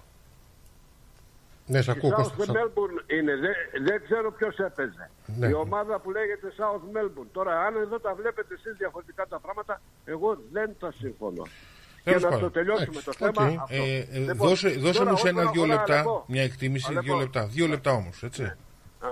Ναι, 1.65 1.81
σε 1.81 1.91
Η 1.91 1.93
ακούω. 1.97 2.09
South 2.09 2.31
Κώστα. 2.37 2.53
Melbourne 2.53 3.11
είναι, 3.11 3.35
δεν, 3.35 3.53
δεν 3.85 4.01
ξέρω 4.03 4.31
ποιος 4.31 4.57
έπαιζε. 4.57 5.09
Ναι. 5.37 5.47
Η 5.47 5.53
ομάδα 5.53 5.99
που 5.99 6.11
λέγεται 6.11 6.53
South 6.57 6.97
Melbourne. 6.97 7.27
Τώρα, 7.31 7.59
αν 7.65 7.75
εδώ 7.75 7.99
τα 7.99 8.13
βλέπετε 8.13 8.53
εσείς 8.53 8.75
διαφορετικά 8.77 9.27
τα 9.27 9.39
πράγματα, 9.39 9.81
εγώ 10.05 10.37
δεν 10.51 10.75
τα 10.79 10.91
συμφωνώ. 10.97 11.43
Και 11.43 12.09
Τέλος 12.09 12.21
να 12.23 12.29
πάντων. 12.29 12.43
το 12.43 12.51
τελειώσουμε 12.51 12.87
Εντάξει, 12.99 13.05
το 13.05 13.13
θέμα. 13.13 13.51
οκ. 13.53 13.59
αυτό. 13.61 13.75
ε, 13.75 13.97
ε, 14.11 14.17
Λοιπόν, 14.19 14.35
δώσε 14.47 14.69
δώσε 14.69 14.97
τώρα 14.99 15.11
μου 15.11 15.17
σε 15.17 15.27
όσον 15.27 15.39
ένα-δύο 15.39 15.61
αφορά 15.63 15.77
λεπτά 15.77 15.93
Αλεπό, 15.93 16.23
μια 16.27 16.43
εκτίμηση, 16.43 16.85
Αλεπό. 16.89 17.03
δύο 17.05 17.15
λεπτά. 17.17 17.45
Δύο 17.47 17.67
λεπτά 17.67 17.91
όμως, 17.91 18.23
έτσι. 18.23 18.43
Α, 18.43 18.55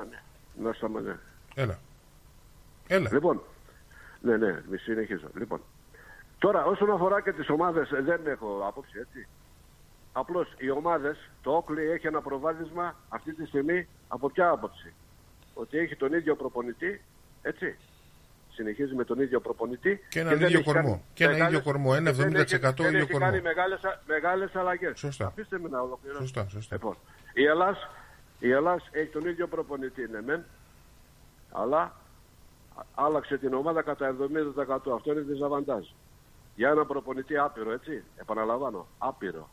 ναι. 0.10 0.22
Να 0.68 0.74
σταματήσω. 0.74 1.16
Έλα. 1.56 1.80
Έλα. 2.88 3.10
Λοιπόν, 3.12 3.42
ναι, 4.22 4.38
ναι, 4.38 4.62
μη 4.70 4.78
συνεχίζω. 4.78 5.28
Λοιπόν, 5.38 5.62
τώρα 6.40 6.66
όσον 6.66 6.92
αφορά 6.92 7.22
και 7.22 7.32
τις 7.32 7.50
ομάδες, 7.50 7.92
ε, 7.92 8.02
δεν 8.02 8.22
έχω 8.28 8.64
άποψη, 8.68 8.98
έτσι. 9.00 9.28
Απλώς 10.14 10.54
οι 10.58 10.70
ομάδες, 10.70 11.30
το 11.42 11.52
Όκλι 11.52 11.90
έχει 11.92 12.08
ένα 12.08 12.22
προβάδισμα 12.22 12.96
αυτή 13.10 13.34
τη 13.34 13.46
στιγμή 13.46 13.88
από 14.08 14.30
ποια 14.30 14.50
άποψη; 14.50 14.94
Ότι 15.54 15.78
έχει 15.78 15.96
τον 15.96 16.14
ίδιο 16.14 16.36
προπονητή, 16.36 17.02
έτσι. 17.42 17.78
Συνεχίζει 18.54 18.96
με 18.96 19.04
τον 19.04 19.20
ίδιο 19.22 19.40
προπονητή. 19.40 20.00
Και 20.10 20.20
έναν 20.20 20.38
δεν 20.38 20.48
ίδιο 20.48 20.58
έχει 20.60 20.68
κορμό. 20.68 20.82
κάνει 20.90 21.02
Και 21.14 21.24
ένα 21.24 21.34
μεγάλες- 21.34 21.54
ίδιο 21.54 21.72
κορμό, 21.72 21.92
ένα 21.96 22.10
και 22.12 22.16
δεν 22.16 22.26
70% 22.28 22.84
έχει- 22.84 22.92
δεν 22.92 22.94
ίδιο 22.94 23.00
έχει 23.00 23.20
κάνει 23.20 23.24
κορμό. 23.32 23.42
μεγάλες, 23.42 23.84
α- 23.84 24.00
μεγάλες 24.06 24.56
αλλαγές. 24.56 25.00
Σωστά. 25.00 25.26
Αφήστε 25.26 25.60
με 25.60 25.70
να 25.70 25.80
ολοκληρώσω. 25.82 26.22
Σωστά, 26.22 26.48
σωστά. 26.50 26.76
Λοιπόν, 26.76 26.96
η 27.34 27.44
Ελλάς 27.46 27.78
Η 28.44 28.52
Ελλάς 28.52 28.88
έχει 28.92 29.08
τον 29.12 29.26
ίδιο 29.28 29.48
προπονητή, 29.48 30.08
ναι 30.12 30.22
μεν, 30.22 30.44
αλλά 31.52 31.96
άλλαξε 32.96 33.38
την 33.38 33.54
ομάδα 33.54 33.82
κατά 33.82 34.08
70%. 34.08 34.94
Αυτό 34.94 35.12
είναι 35.12 35.22
δυσαβαντάζ. 35.22 35.86
Για 36.56 36.70
ένα 36.70 36.86
προπονητή 36.86 37.38
άπειρο, 37.38 37.72
έτσι. 37.72 38.04
Επαναλαμβάνω, 38.18 38.88
άπειρο. 38.98 39.50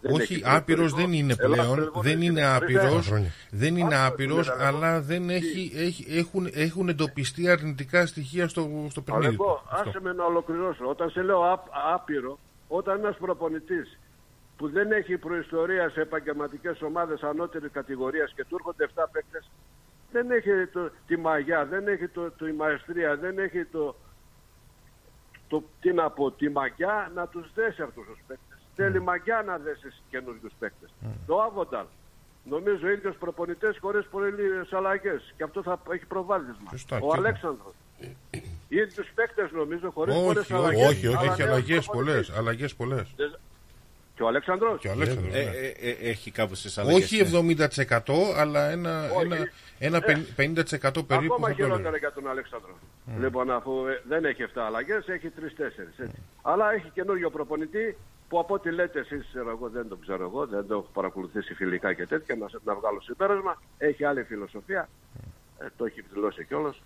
Δεν 0.00 0.14
Όχι, 0.14 0.34
έχει 0.34 0.42
άπειρος 0.46 0.80
περισσότερο. 0.92 1.06
δεν 1.08 1.12
είναι 1.18 1.34
Ελλάς, 1.38 1.56
πλέον, 1.66 1.78
λοιπόν, 1.80 2.02
δεν 2.02 2.16
έχει 2.16 2.26
είναι 2.26 2.40
τρεις 2.40 2.78
άπειρος, 2.78 3.06
χρόνια. 3.06 3.30
δεν 3.50 3.76
είναι 3.76 3.94
Αυτό 3.94 4.06
άπειρος, 4.12 4.46
είναι, 4.46 4.64
αλλά 4.64 5.00
δεν 5.00 5.30
έχει, 5.30 5.72
έχει, 5.74 6.06
έχουν, 6.18 6.48
έχουν 6.52 6.88
εντοπιστεί 6.88 7.48
αρνητικά 7.48 8.06
στοιχεία 8.06 8.48
στο, 8.48 8.86
στο 8.90 9.00
παιχνίδι. 9.02 9.26
Αλλά 9.26 9.36
του. 9.36 9.42
εγώ, 9.42 9.62
Αυτό. 9.70 9.88
άσε 9.88 10.00
με 10.00 10.12
να 10.12 10.24
ολοκληρώσω. 10.24 10.88
Όταν 10.88 11.10
σε 11.10 11.22
λέω 11.22 11.52
άπ- 11.52 11.68
άπειρο, 11.94 12.38
όταν 12.68 12.98
ένας 12.98 13.16
προπονητής 13.16 13.98
που 14.56 14.68
δεν 14.70 14.92
έχει 14.92 15.16
προϊστορία 15.16 15.88
σε 15.90 16.00
επαγγελματικές 16.00 16.82
ομάδες 16.82 17.22
ανώτερης 17.22 17.70
κατηγορίας 17.72 18.32
και 18.36 18.44
του 18.44 18.54
έρχονται 18.54 18.84
7 18.84 19.08
παίκτες, 19.12 19.50
δεν 20.12 20.30
έχει 20.30 20.50
το, 20.72 20.90
τη 21.06 21.16
μαγιά, 21.16 21.64
δεν 21.64 21.88
έχει 21.88 22.08
το, 22.08 22.30
το, 22.30 22.46
η 22.46 22.52
μαεστρία, 22.52 23.16
δεν 23.16 23.38
έχει 23.38 23.64
το, 23.64 23.96
το, 25.48 25.62
τι 25.80 25.92
να 25.92 26.10
πω, 26.10 26.30
τη 26.30 26.48
μαγιά 26.50 27.10
να 27.14 27.26
τους 27.26 27.50
δέσει 27.54 27.82
αυτούς 27.82 28.06
τους 28.06 28.18
παίκτες. 28.26 28.55
Θέλει 28.76 29.02
μαγιά 29.02 29.42
να 29.46 29.56
δέσει 29.58 29.88
καινούριους 30.10 30.52
παίκτες. 30.58 30.90
Το 31.26 31.40
Άβονταλ. 31.42 31.84
Νομίζω 32.44 32.88
ίδιος 32.88 33.16
προπονητές 33.16 33.78
χωρίς 33.80 34.06
πολλές 34.06 34.72
αλλαγές. 34.72 35.34
Και 35.36 35.42
αυτό 35.42 35.62
θα 35.62 35.78
έχει 35.90 36.06
προβάδισμα. 36.06 36.70
Σωστά, 36.70 36.96
Ο 36.96 36.98
και 36.98 37.04
εγώ. 37.06 37.14
Αλέξανδρος. 37.16 37.72
ίδιους 38.68 39.08
παίκτες 39.14 39.50
νομίζω 39.52 39.90
χωρίς 39.90 40.14
πολλές 40.14 40.42
Όχι, 40.42 40.52
αλλαγές. 40.54 40.88
όχι, 40.88 41.06
όχι, 41.06 41.16
αλλά 41.16 41.32
έχει 41.32 41.42
νέος 41.42 41.50
αλλαγές 41.50 41.84
προπονητής. 41.84 41.88
πολλές, 41.88 42.30
αλλαγές 42.38 42.74
πολλές. 42.74 43.14
Και 44.16 44.22
ο 44.22 44.26
Αλέξανδρος; 44.26 44.80
Και 44.80 44.88
ο 44.88 44.92
Αλέξανδρος, 44.92 45.34
Ε, 45.34 45.42
ναι. 45.44 45.50
ε, 45.50 45.90
ε, 45.90 46.08
έχει 46.10 46.30
κάποιες 46.30 46.78
αλλαγές. 46.78 47.04
Όχι 47.04 47.16
ναι. 47.16 47.28
70% 47.28 48.34
αλλά 48.36 48.68
ένα, 48.70 49.10
Όχι. 49.16 49.24
ένα, 49.26 49.36
ένα 49.78 49.96
Ε, 50.06 50.24
50% 50.36 51.06
περίπου 51.06 51.34
Ακόμα 51.34 51.36
θα 51.38 51.38
το 51.38 51.46
έλεγα. 51.46 51.54
χειρότερα 51.54 51.96
για 51.96 52.12
τον 52.12 52.28
Αλέξανδρο. 52.28 52.78
Λοιπόν, 53.20 53.50
αφού 53.50 53.86
ε, 53.86 54.02
δεν 54.08 54.24
έχει 54.24 54.42
7 54.42 54.48
αλλαγές, 54.66 55.08
έχει 55.08 55.28
3-4. 55.28 56.10
Αλλά 56.42 56.72
έχει 56.72 56.90
καινούριο 56.94 57.30
προπονητή 57.30 57.96
που 58.28 58.38
από 58.38 58.54
ό,τι 58.54 58.70
λέτε 58.70 59.00
εσείς, 59.00 59.34
εγώ 59.34 59.68
δεν 59.72 59.88
το 59.88 59.96
ξέρω 59.96 60.22
εγώ, 60.24 60.46
δεν 60.46 60.66
το 60.66 60.74
έχω 60.74 60.88
παρακολουθήσει 60.92 61.54
φιλικά 61.54 61.92
και 61.92 62.06
τέτοια, 62.06 62.34
να, 62.36 62.46
να 62.64 62.74
βγάλω 62.74 63.00
συμπέρασμα. 63.00 63.62
Έχει 63.78 64.04
άλλη 64.04 64.22
φιλοσοφία. 64.22 64.88
Ε, 65.58 65.66
το 65.76 65.84
έχει 65.84 66.02
δηλώσει 66.12 66.44
κιόλας. 66.44 66.82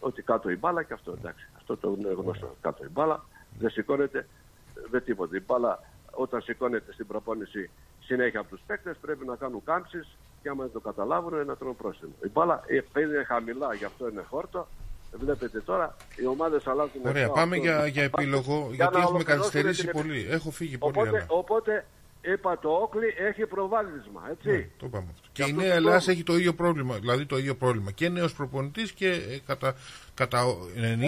Ότι 0.00 0.22
κάτω 0.22 0.50
η 0.50 0.56
μπάλα 0.56 0.82
και 0.82 0.92
αυτό 0.92 1.14
εντάξει. 1.18 1.46
Αυτό 1.56 1.76
το 1.76 1.96
είναι 1.98 2.12
γνωστό. 2.16 2.56
Κάτω 2.60 2.84
η 2.84 2.88
μπάλα. 2.90 3.24
Δεν 3.58 3.70
σηκώνεται 3.70 4.18
ε, 4.18 4.80
με 4.90 5.00
τίποτα. 5.00 5.36
Η 5.36 5.40
μπάλα 5.46 5.82
όταν 6.20 6.42
σηκώνεται 6.42 6.92
στην 6.92 7.06
προπόνηση 7.06 7.70
συνέχεια 8.00 8.40
από 8.40 8.48
τους 8.48 8.60
παίκτες 8.66 8.96
πρέπει 9.00 9.26
να 9.26 9.36
κάνουν 9.36 9.62
κάμψεις 9.64 10.16
και 10.42 10.48
άμα 10.48 10.62
δεν 10.62 10.72
το 10.72 10.80
καταλάβουν 10.80 11.46
να 11.46 11.56
τρώνε 11.56 11.74
πρόστιμο. 11.74 12.12
Η 12.24 12.28
μπάλα 12.32 12.62
ε, 12.66 13.00
είναι 13.00 13.24
χαμηλά, 13.26 13.74
γι' 13.74 13.84
αυτό 13.84 14.08
είναι 14.08 14.22
χόρτο. 14.30 14.66
Βλέπετε 15.12 15.60
τώρα, 15.60 15.96
οι 16.16 16.26
ομάδες 16.26 16.66
αλλάζουν. 16.66 17.00
Ωραία, 17.06 17.22
αυτό, 17.26 17.34
πάμε 17.34 17.56
αυτό. 17.56 17.68
για, 17.68 17.86
για 17.86 18.02
επίλογο, 18.02 18.54
Για 18.66 18.74
γιατί 18.74 18.94
να 18.94 19.00
έχουμε 19.00 19.14
ολοκληρώσουμε 19.16 19.22
καθυστερήσει 19.24 19.82
την- 19.86 19.92
πολύ. 19.92 20.26
Έχω 20.30 20.50
φύγει 20.50 20.78
πολύ, 20.78 20.92
Οπότε, 20.96 21.08
αλλά... 21.16 21.26
οπότε 21.28 21.84
είπα 22.22 22.58
το 22.58 22.68
Όκλι 22.68 23.14
έχει 23.18 23.46
προβάδισμα, 23.46 24.22
έτσι. 24.30 24.50
Ναι, 24.50 24.68
το 24.78 24.86
είπαμε 24.86 25.06
αυτό. 25.14 25.28
Και 25.32 25.42
η 25.42 25.44
αυτό 25.44 25.56
Νέα 25.60 25.70
το 25.70 25.74
Ελλάδα 25.76 25.90
πρόβλημα. 25.96 26.12
έχει 26.12 26.22
το 26.22 26.36
ίδιο 26.36 26.54
πρόβλημα. 26.54 26.96
Δηλαδή 26.98 27.26
το 27.26 27.38
ίδιο 27.38 27.54
πρόβλημα. 27.54 27.90
Και 27.90 28.08
νέος 28.08 28.34
προπονητής 28.34 28.92
και 28.92 29.08
ε, 29.08 29.38
κατά, 29.46 29.74
κατά 30.14 30.44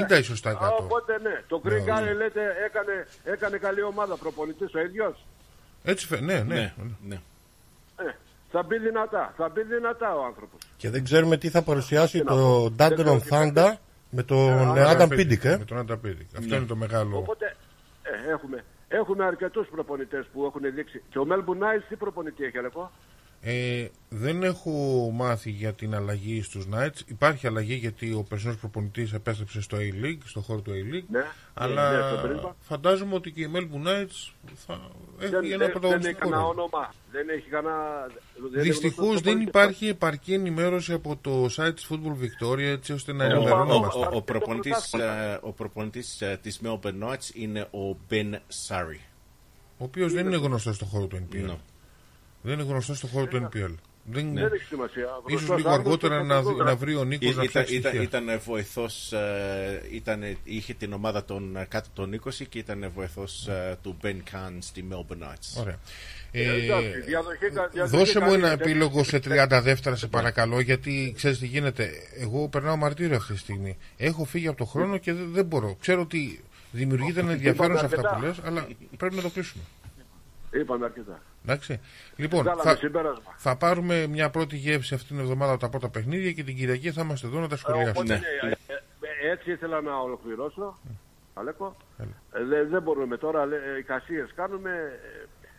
90 0.09 0.19
ίσως 0.19 0.41
τα 0.41 0.51
100. 0.53 0.63
Α, 0.63 0.69
Οπότε 0.69 1.19
ναι, 1.23 1.43
το 1.49 1.61
Green 1.65 1.71
Ναι, 1.71 1.79
Guy 2.13 2.17
λέτε 2.17 2.41
έκανε, 2.67 3.07
έκανε 3.25 3.57
καλή 3.59 3.83
ομάδα 3.83 4.17
προπονητής 4.17 4.75
ο 4.75 4.79
ίδιος; 4.81 5.27
Έτσι 5.85 6.07
φε... 6.07 6.21
ναι, 6.21 6.35
ναι. 6.41 6.75
Ναι, 6.77 6.91
ναι. 7.07 7.15
Ε, 7.97 8.15
θα 8.51 8.63
μπει 8.63 8.79
δυνατά, 8.79 9.35
θα 9.37 9.49
μπει 9.49 9.63
δυνατά 9.63 10.15
ο 10.17 10.25
άνθρωπος. 10.25 10.59
Και 10.77 10.91
δεν 10.91 11.05
ξέρουμε 11.05 11.37
τι 11.37 11.49
θα 11.49 11.63
παρουσιάσει 11.63 12.19
να 12.19 12.25
το 12.25 12.37
πω. 12.37 12.69
Δεν 12.77 12.89
Dagon 12.91 12.95
ξέρω 12.95 13.15
of 13.15 13.23
τι 13.23 13.29
Thunder 13.31 13.73
με 14.11 14.23
τον 14.23 14.51
αλλά- 14.71 14.97
Adam 14.97 15.09
Pindick. 15.13 15.45
ε. 15.45 15.57
Με 15.57 15.65
τον 15.65 15.79
Άντα 15.79 15.97
Πίντικ. 15.97 16.27
Αυτό 16.37 16.49
Ναι. 16.49 16.57
είναι 16.57 16.67
το 16.67 16.77
μεγάλο. 16.77 17.17
Οπότε 17.17 17.57
ε, 18.03 18.31
έχουμε, 18.33 18.65
έχουμε 18.93 19.25
αρκετούς 19.25 19.69
προπονητές 19.69 20.27
που 20.33 20.45
έχουν 20.45 20.75
δείξει. 20.75 21.03
Και 21.11 21.19
ο 21.19 21.27
Melbourne 21.31 21.63
Knights 21.63 21.85
τι 21.89 21.97
προπονητή 21.97 22.45
έχει, 22.45 22.59
Αλεκό. 22.59 22.91
Ε, 23.45 23.87
δεν 24.09 24.43
έχω 24.43 24.71
μάθει 25.15 25.51
για 25.51 25.73
την 25.73 25.95
αλλαγή 25.95 26.43
στους 26.43 26.67
Knights. 26.75 27.01
Υπάρχει 27.07 27.47
αλλαγή 27.47 27.75
γιατί 27.75 28.13
ο 28.13 28.23
περσινός 28.29 28.57
προπονητής 28.57 29.13
επέστρεψε 29.13 29.61
στο 29.61 29.77
A-League, 29.81 30.19
στο 30.25 30.41
χώρο 30.41 30.61
του 30.61 30.71
A-League. 30.71 31.05
Ναι, 31.11 31.23
αλλά 31.55 31.91
ναι, 31.93 31.99
στο 31.99 32.49
Brisbane. 32.49 32.53
φαντάζομαι 32.61 33.15
ότι 33.15 33.31
και 33.31 33.41
η 33.41 33.51
Melbourne 33.55 33.87
Knights 33.87 34.33
θα 34.67 34.81
έχει 35.21 35.31
Δεν, 35.31 35.35
ένα 35.35 35.41
δεν, 35.41 35.49
δεν 35.49 35.61
έχει 35.61 35.71
πρωταγωνιστικό 35.71 36.19
κανένα 36.19 36.37
ρόλο. 36.43 36.49
όνομα. 36.51 36.95
Δεν 37.13 37.29
έχει 37.29 37.49
κανένα. 37.49 38.07
δεν 38.37 38.51
είναι 38.53 38.63
Δυστυχώς 38.63 38.97
γνωστός 38.97 39.21
δεν 39.21 39.23
προπονητής. 39.23 39.49
υπάρχει 39.49 39.89
επαρκή 39.89 40.33
ενημέρωση 40.33 40.93
από 40.93 41.17
το 41.21 41.45
site 41.57 41.75
της 41.75 41.89
Football 41.91 42.17
Victoria 42.25 42.59
έτσι 42.59 42.93
ώστε 42.93 43.13
να 43.13 43.25
Ο, 43.25 43.29
ο, 43.29 43.33
ενημερωνόμαστε. 43.33 43.99
ο, 43.99 44.03
ο, 44.07 44.11
το 44.11 44.21
προπονητής, 44.23 44.89
πρωτάθλημα. 44.91 45.23
ε, 45.33 45.39
ο 45.43 45.53
προπονητής 45.53 46.21
ε, 46.21 46.39
της 46.43 46.61
Melbourne 46.65 47.03
Knights 47.03 47.35
είναι 47.35 47.61
ο 47.61 47.97
Ben 48.11 48.33
Sari. 48.69 48.99
Ο 49.79 49.85
οποίος 49.85 50.13
δεν 50.13 50.27
είναι 50.27 50.37
γνωστός 50.37 50.75
στον 50.77 50.89
χώρο 50.89 51.07
του 51.07 51.27
NPL. 51.29 51.55
Ναι. 52.43 52.51
Δεν 52.51 52.59
είναι 52.61 52.71
γνωστό 52.73 52.95
στον 52.95 53.11
χώρο 53.11 53.27
του 53.27 53.49
NPL. 53.53 53.75
Δεν... 54.05 54.35
Δεν 54.35 54.53
έχει 54.53 54.65
σημασία. 54.65 55.03
Ίσως 55.27 55.41
Γνωστός 55.41 55.57
λίγο 55.57 55.69
άνθρωπος 55.69 55.93
αργότερα 55.93 56.21
και 56.21 56.27
να, 56.27 56.43
θα 56.43 56.55
το 56.57 56.65
να 56.65 56.77
βρει 56.77 56.95
ο 56.95 57.05
Νίκος 57.05 57.27
να 57.27 57.33
Ήταν, 57.33 57.49
φτιάξει 57.49 57.75
ήταν, 57.75 57.91
στοιχεία. 57.93 58.09
ήταν 58.21 58.41
βοηθός, 58.45 59.13
ε, 59.13 59.83
ήταν, 59.93 60.37
είχε 60.45 60.75
την 60.75 60.93
ομάδα 60.93 61.25
των 61.25 61.57
ε, 61.57 61.65
κάτω 61.69 61.89
των 61.95 62.21
20 62.25 62.31
και 62.49 62.59
ήταν 62.59 62.91
βοηθός 62.95 63.47
ε, 63.49 63.77
του 63.83 63.97
Ben 64.03 64.07
Kahn 64.17 64.53
στη 64.59 64.85
Melbourne 64.91 65.23
Knights. 65.23 65.61
Ωραία. 65.61 65.79
Ε, 66.33 66.43
Ε, 66.43 66.65
εντάξει, 66.65 67.01
διαδοχή 67.01 67.51
κα- 67.51 67.69
διαδοχή 67.73 67.97
δώσε 67.97 68.19
μου 68.19 68.25
καλή, 68.25 68.37
ένα 68.39 68.51
εντάξει. 68.53 68.71
επίλογο 68.71 69.05
σε 69.05 69.17
30 69.25 69.61
δεύτερα 69.63 69.97
σε 69.97 70.07
παρακαλώ 70.07 70.61
γιατί 70.61 71.13
ξέρεις 71.17 71.39
τι 71.39 71.47
γίνεται. 71.47 71.91
Εγώ 72.19 72.49
περνάω 72.49 72.77
μαρτύριο 72.77 73.17
αυτή 73.17 73.33
τη 73.33 73.39
στιγμή. 73.39 73.77
Έχω 73.97 74.25
φύγει 74.25 74.49
από 74.49 74.57
το 74.57 74.65
χρόνο 74.65 74.99
και 74.99 75.13
δεν, 75.13 75.29
δεν 75.33 75.45
μπορώ. 75.45 75.77
Ξέρω 75.81 76.01
ότι 76.01 76.45
δημιουργείται 76.73 77.21
ένα 77.21 77.33
ενδιαφέρον 77.33 77.79
σε 77.79 77.85
αυτά 77.85 77.97
αρκετά. 77.99 78.17
που 78.17 78.23
λες 78.27 78.37
αλλά 78.45 78.69
πρέπει 78.97 79.15
να 79.15 79.23
το 79.23 79.29
κλείσουμε. 79.31 79.63
Είπαμε 80.53 80.85
αρκετά. 80.85 81.21
Εντάξει. 81.45 81.81
Λοιπόν, 82.17 82.43
Βγάλαμε 82.43 82.63
θα, 82.71 82.77
συμπέρασμα. 82.77 83.35
θα 83.37 83.57
πάρουμε 83.57 84.07
μια 84.07 84.31
πρώτη 84.31 84.57
γεύση 84.57 84.95
αυτήν 84.95 85.09
την 85.17 85.19
εβδομάδα 85.25 85.53
από 85.53 85.61
τα 85.61 85.69
πρώτα 85.69 85.89
παιχνίδια 85.89 86.33
και 86.33 86.43
την 86.45 86.57
Κυριακή 86.57 86.91
θα 86.93 87.03
είμαστε 87.03 87.27
εδώ 87.27 87.41
να 87.41 87.49
τα 87.49 87.57
σχολιάσουμε. 87.57 87.91
Οπότε, 87.99 88.13
Ναι. 88.15 88.49
ναι, 88.49 88.55
ε, 88.67 89.29
ε, 89.29 89.31
έτσι 89.31 89.51
ήθελα 89.51 89.81
να 89.81 89.97
ολοκληρώσω. 89.97 90.79
Αλέκο. 91.35 91.77
Ε, 92.33 92.45
δε- 92.45 92.65
δεν 92.65 92.83
μπορούμε 92.83 93.17
τώρα, 93.17 93.47
λέ, 93.47 93.57
ε, 93.57 93.79
εικασίες 93.79 94.31
κάνουμε, 94.35 94.71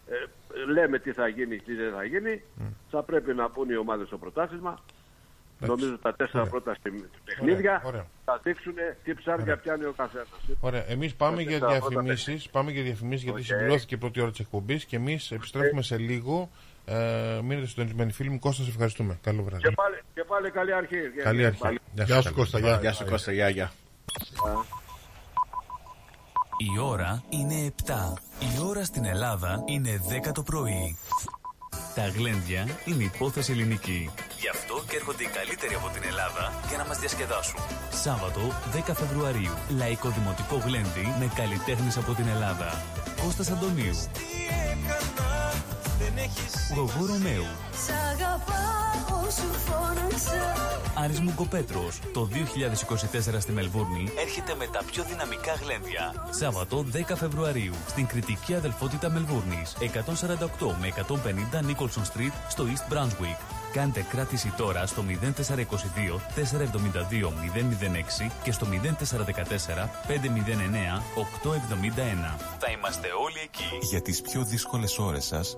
ε, 0.08 0.14
ε, 0.16 0.66
λέμε 0.72 1.00
τι 1.00 1.12
θα 1.12 1.28
γίνει, 1.28 1.58
τι 1.58 1.74
δεν 1.76 1.92
θα 1.94 2.04
γίνει. 2.04 2.42
Θα 2.92 3.04
πρέπει 3.04 3.34
να 3.34 3.50
μπουν 3.50 3.70
οι 3.70 3.76
ομάδες 3.76 4.08
στο 4.08 4.18
πρωτάθλημα. 4.18 4.84
Νομίζω 5.68 5.98
τα 5.98 6.14
τέσσερα 6.16 6.40
Ωραία. 6.40 6.52
πρώτα 6.52 6.74
στη- 6.74 7.06
παιχνίδια 7.26 7.82
ωραία. 7.86 8.06
θα 8.26 8.40
δείξουν 8.44 8.74
τι 9.04 9.14
ψάρια 9.14 9.58
πιάνει 9.58 9.86
ο 9.86 9.94
καθένας. 9.98 10.28
Ωραία. 10.60 10.84
Εμείς 10.90 11.16
πάμε 11.16 11.42
για 11.42 11.60
τα 11.60 11.66
πρώτα 11.68 11.88
διαφημίσεις. 11.88 12.50
Πάμε 12.50 12.72
για 12.72 12.84
διαφημίσεις 12.84 13.24
γιατί 13.24 13.40
Οκ. 13.40 13.46
συμπληρώθηκε 13.46 13.96
η 13.96 13.98
πρώτη 13.98 14.22
ώρα 14.22 14.30
της 14.30 14.40
εκπομπής 14.40 14.86
και 14.86 14.96
εμείς 14.96 15.32
επιστρέφουμε 15.32 15.82
σε 15.82 15.98
λίγο. 15.98 16.50
Ε, 16.86 17.40
μείνετε 17.44 17.68
συντονισμένοι 17.68 18.12
φίλοι 18.12 18.30
μου. 18.30 18.40
Κώστα, 18.40 18.64
σε 18.64 18.70
ευχαριστούμε. 18.70 19.20
Καλό 19.24 19.44
βράδυ. 19.44 19.64
Και 19.64 19.72
πάλι, 19.72 19.96
και 20.14 20.24
πάλι 20.24 20.52
καλή 20.52 20.74
αρχή. 20.74 20.98
Καλή 21.24 21.46
αρχή. 21.46 21.60
Πάλι. 21.60 21.80
Γεια 21.94 22.06
σου 22.06 22.24
καλή. 22.24 22.36
Κώστα, 22.36 22.60
γεια. 22.60 22.78
Γεια 22.82 22.94
σου 22.94 23.06
Κώστα, 23.06 23.32
γεια, 23.32 23.50
γεια. 23.50 23.72
Η 26.58 26.80
ώρα 26.80 27.24
είναι 27.30 27.74
7. 27.86 28.14
Η 28.40 28.60
ώρα 28.68 28.84
στην 28.84 29.06
Ελλάδα 29.06 29.64
είναι 29.66 30.02
10 30.10 30.32
το 30.34 30.44
πρωί. 30.44 30.98
Τα 31.96 32.08
γλέντια 32.08 32.68
είναι 32.86 33.04
υπόθεση 33.04 33.52
ελληνική. 33.52 34.10
Γι' 34.40 34.50
αυτό 34.50 34.84
και 34.90 34.96
έρχονται 34.96 35.24
οι 35.24 35.28
καλύτεροι 35.28 35.74
από 35.74 35.90
την 35.94 36.04
Ελλάδα 36.06 36.54
για 36.68 36.78
να 36.78 36.86
μας 36.86 37.00
διασκεδάσουν. 37.00 37.60
Σάββατο 38.04 38.42
10 38.88 38.94
Φεβρουαρίου. 38.94 39.54
Λαϊκό 39.78 40.10
Δημοτικό 40.10 40.56
Γλέντι 40.66 41.06
με 41.20 41.32
καλλιτέχνες 41.36 41.98
από 41.98 42.14
την 42.14 42.28
Ελλάδα. 42.28 42.84
Κώστας 43.24 43.52
Αντωνίου. 43.52 43.96
Γογού 46.76 47.06
Ρωμαίου. 47.06 47.46
Σ' 47.86 47.90
αγαπάω, 48.12 49.30
σου 49.30 49.54
φώναξα 49.66 50.64
Άρης 50.96 51.20
Μουγκοπέτρος. 51.20 52.00
Το 52.14 52.26
2024 52.26 53.40
στη 53.40 53.52
Μελβούρνη 53.52 54.12
έρχεται 54.18 54.56
με 54.56 54.68
τα 54.68 54.84
πιο 54.92 55.04
δυναμικά 55.04 55.54
γλέντια. 55.54 56.14
Σάββατο 56.30 56.86
10 56.94 57.16
Φεβρουαρίου 57.16 57.74
στην 57.88 58.06
κριτική 58.06 58.56
αδελφότητα 58.56 59.10
Μελβούρνης. 59.10 59.76
148 59.80 60.76
με 60.80 60.88
150 60.88 61.62
Nicholson 61.62 62.04
Street 62.12 62.34
στο 62.50 62.64
East 62.64 62.94
Brunswick. 62.94 63.40
Κάντε 63.74 64.06
κράτηση 64.10 64.54
τώρα 64.58 64.86
στο 64.86 65.04
0422 65.10 66.20
472 66.36 67.32
006 68.24 68.32
και 68.44 68.52
στο 68.52 68.66
0414 68.66 69.90
509 70.08 71.02
871. 71.16 72.38
Θα 72.60 72.72
είμαστε 72.72 73.08
όλοι 73.26 73.40
εκεί. 73.44 73.88
Για 73.90 74.02
τις 74.02 74.22
πιο 74.22 74.44
δύσκολες 74.44 74.98
ώρες 74.98 75.26
σας, 75.26 75.58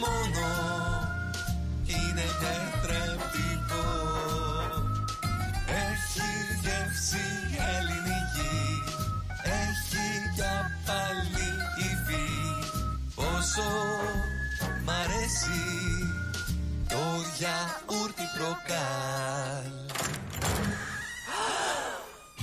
Μόνο 0.00 0.46
Είναι 1.86 2.26
τετρεπτικό 2.42 3.86
Έχει 5.88 6.30
γεύση 6.62 7.26
ελληνική 7.74 8.58
Έχει 9.42 10.06
για 10.34 10.70
πάλι 10.86 11.48
υφή 11.88 12.28
Πόσο 13.14 13.70
μ' 14.84 14.90
αρέσει 14.90 15.62
Το 16.88 17.04
γιαούρτι 17.38 18.22
προκάλ 18.38 19.86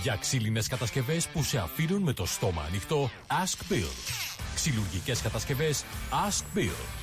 Για 0.03 0.17
ξύλινες 0.19 0.67
κατασκευές 0.67 1.27
που 1.27 1.43
σε 1.43 1.57
αφήνουν 1.57 2.01
με 2.01 2.13
το 2.13 2.25
στόμα 2.25 2.63
ανοιχτό, 2.67 3.11
Ask 3.27 3.71
Bill. 3.73 3.89
Ξυλουργικές 4.55 5.21
κατασκευές 5.21 5.83
Ask 6.11 6.57
Bill. 6.57 7.02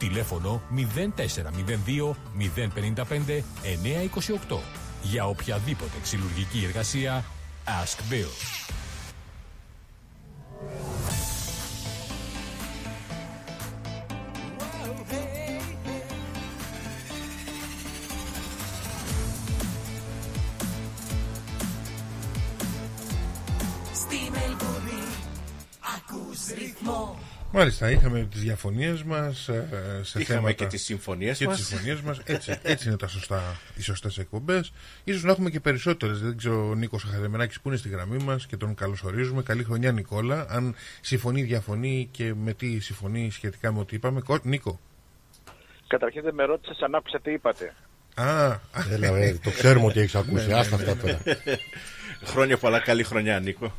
Τηλέφωνο 0.00 0.62
0402 1.16 2.14
055 2.54 3.42
928 4.50 4.58
Για 5.02 5.26
οποιαδήποτε 5.26 5.92
ξυλουργική 6.02 6.64
εργασία 6.64 7.24
Ask 7.64 8.12
Bill. 8.12 8.30
Στη 23.92 24.30
Μελβούνι 24.30 25.02
ακούς 25.96 26.46
ρυθμό 26.58 27.18
Μάλιστα, 27.52 27.90
είχαμε 27.90 28.28
τις 28.30 28.40
διαφωνίες 28.40 29.02
μας 29.02 29.48
ε, 29.48 29.68
σε 30.02 30.20
Είχαμε 30.20 30.38
θέματα... 30.38 30.52
και 30.52 30.66
τις 30.66 30.82
συμφωνίες 30.84 31.38
και 31.38 31.46
μας. 31.46 31.56
τις 31.56 31.66
συμφωνίες 31.66 32.00
μας. 32.00 32.18
Έτσι, 32.24 32.58
έτσι 32.62 32.88
είναι 32.88 32.96
τα 32.96 33.06
σωστά, 33.08 33.42
οι 33.76 33.82
σωστές 33.82 34.18
εκπομπές. 34.18 34.72
Ίσως 35.04 35.22
να 35.22 35.30
έχουμε 35.30 35.50
και 35.50 35.60
περισσότερες. 35.60 36.20
Δεν 36.20 36.36
ξέρω 36.36 36.68
ο 36.68 36.74
Νίκος 36.74 37.04
Αχαδεμενάκης 37.04 37.60
που 37.60 37.68
είναι 37.68 37.76
στη 37.76 37.88
γραμμή 37.88 38.22
μας 38.24 38.46
και 38.46 38.56
τον 38.56 38.74
καλωσορίζουμε. 38.74 39.42
Καλή 39.42 39.64
χρονιά 39.64 39.92
Νικόλα. 39.92 40.46
Αν 40.48 40.74
συμφωνεί, 41.00 41.42
διαφωνεί 41.42 42.08
και 42.10 42.34
με 42.34 42.52
τι 42.52 42.80
συμφωνεί 42.80 43.30
σχετικά 43.30 43.72
με 43.72 43.78
ό,τι 43.78 43.96
είπαμε. 43.96 44.20
Κο- 44.20 44.40
Νίκο. 44.42 44.80
Καταρχήν 45.86 46.22
δεν 46.22 46.34
με 46.34 46.44
ρώτησες 46.44 46.80
αν 46.80 46.94
άκουσα 46.94 47.20
τι 47.20 47.32
είπατε. 47.32 47.74
Α, 48.14 48.58
Έλα, 48.90 49.16
ε, 49.16 49.38
το 49.42 49.50
ξέρουμε 49.50 49.86
ότι 49.86 50.00
έχεις 50.00 50.14
ακούσει. 50.14 50.46
Ναι, 50.46 50.52
ναι, 50.52 50.58
Άστα 50.58 50.76
ναι, 50.76 50.82
αυτά 50.82 50.94
ναι. 50.94 51.00
τώρα. 51.12 51.36
Χρόνια 52.24 52.56
πολλά, 52.58 52.80
καλή 52.80 53.02
χρονιά 53.02 53.40
Νίκο. 53.40 53.72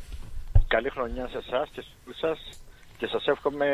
Καλή 0.68 0.90
χρονιά 0.90 1.28
σε 1.28 1.38
εσάς 1.46 1.68
και 1.72 1.84
στους 2.02 2.18
σας 2.18 2.38
και 3.02 3.08
σας 3.08 3.26
εύχομαι 3.26 3.66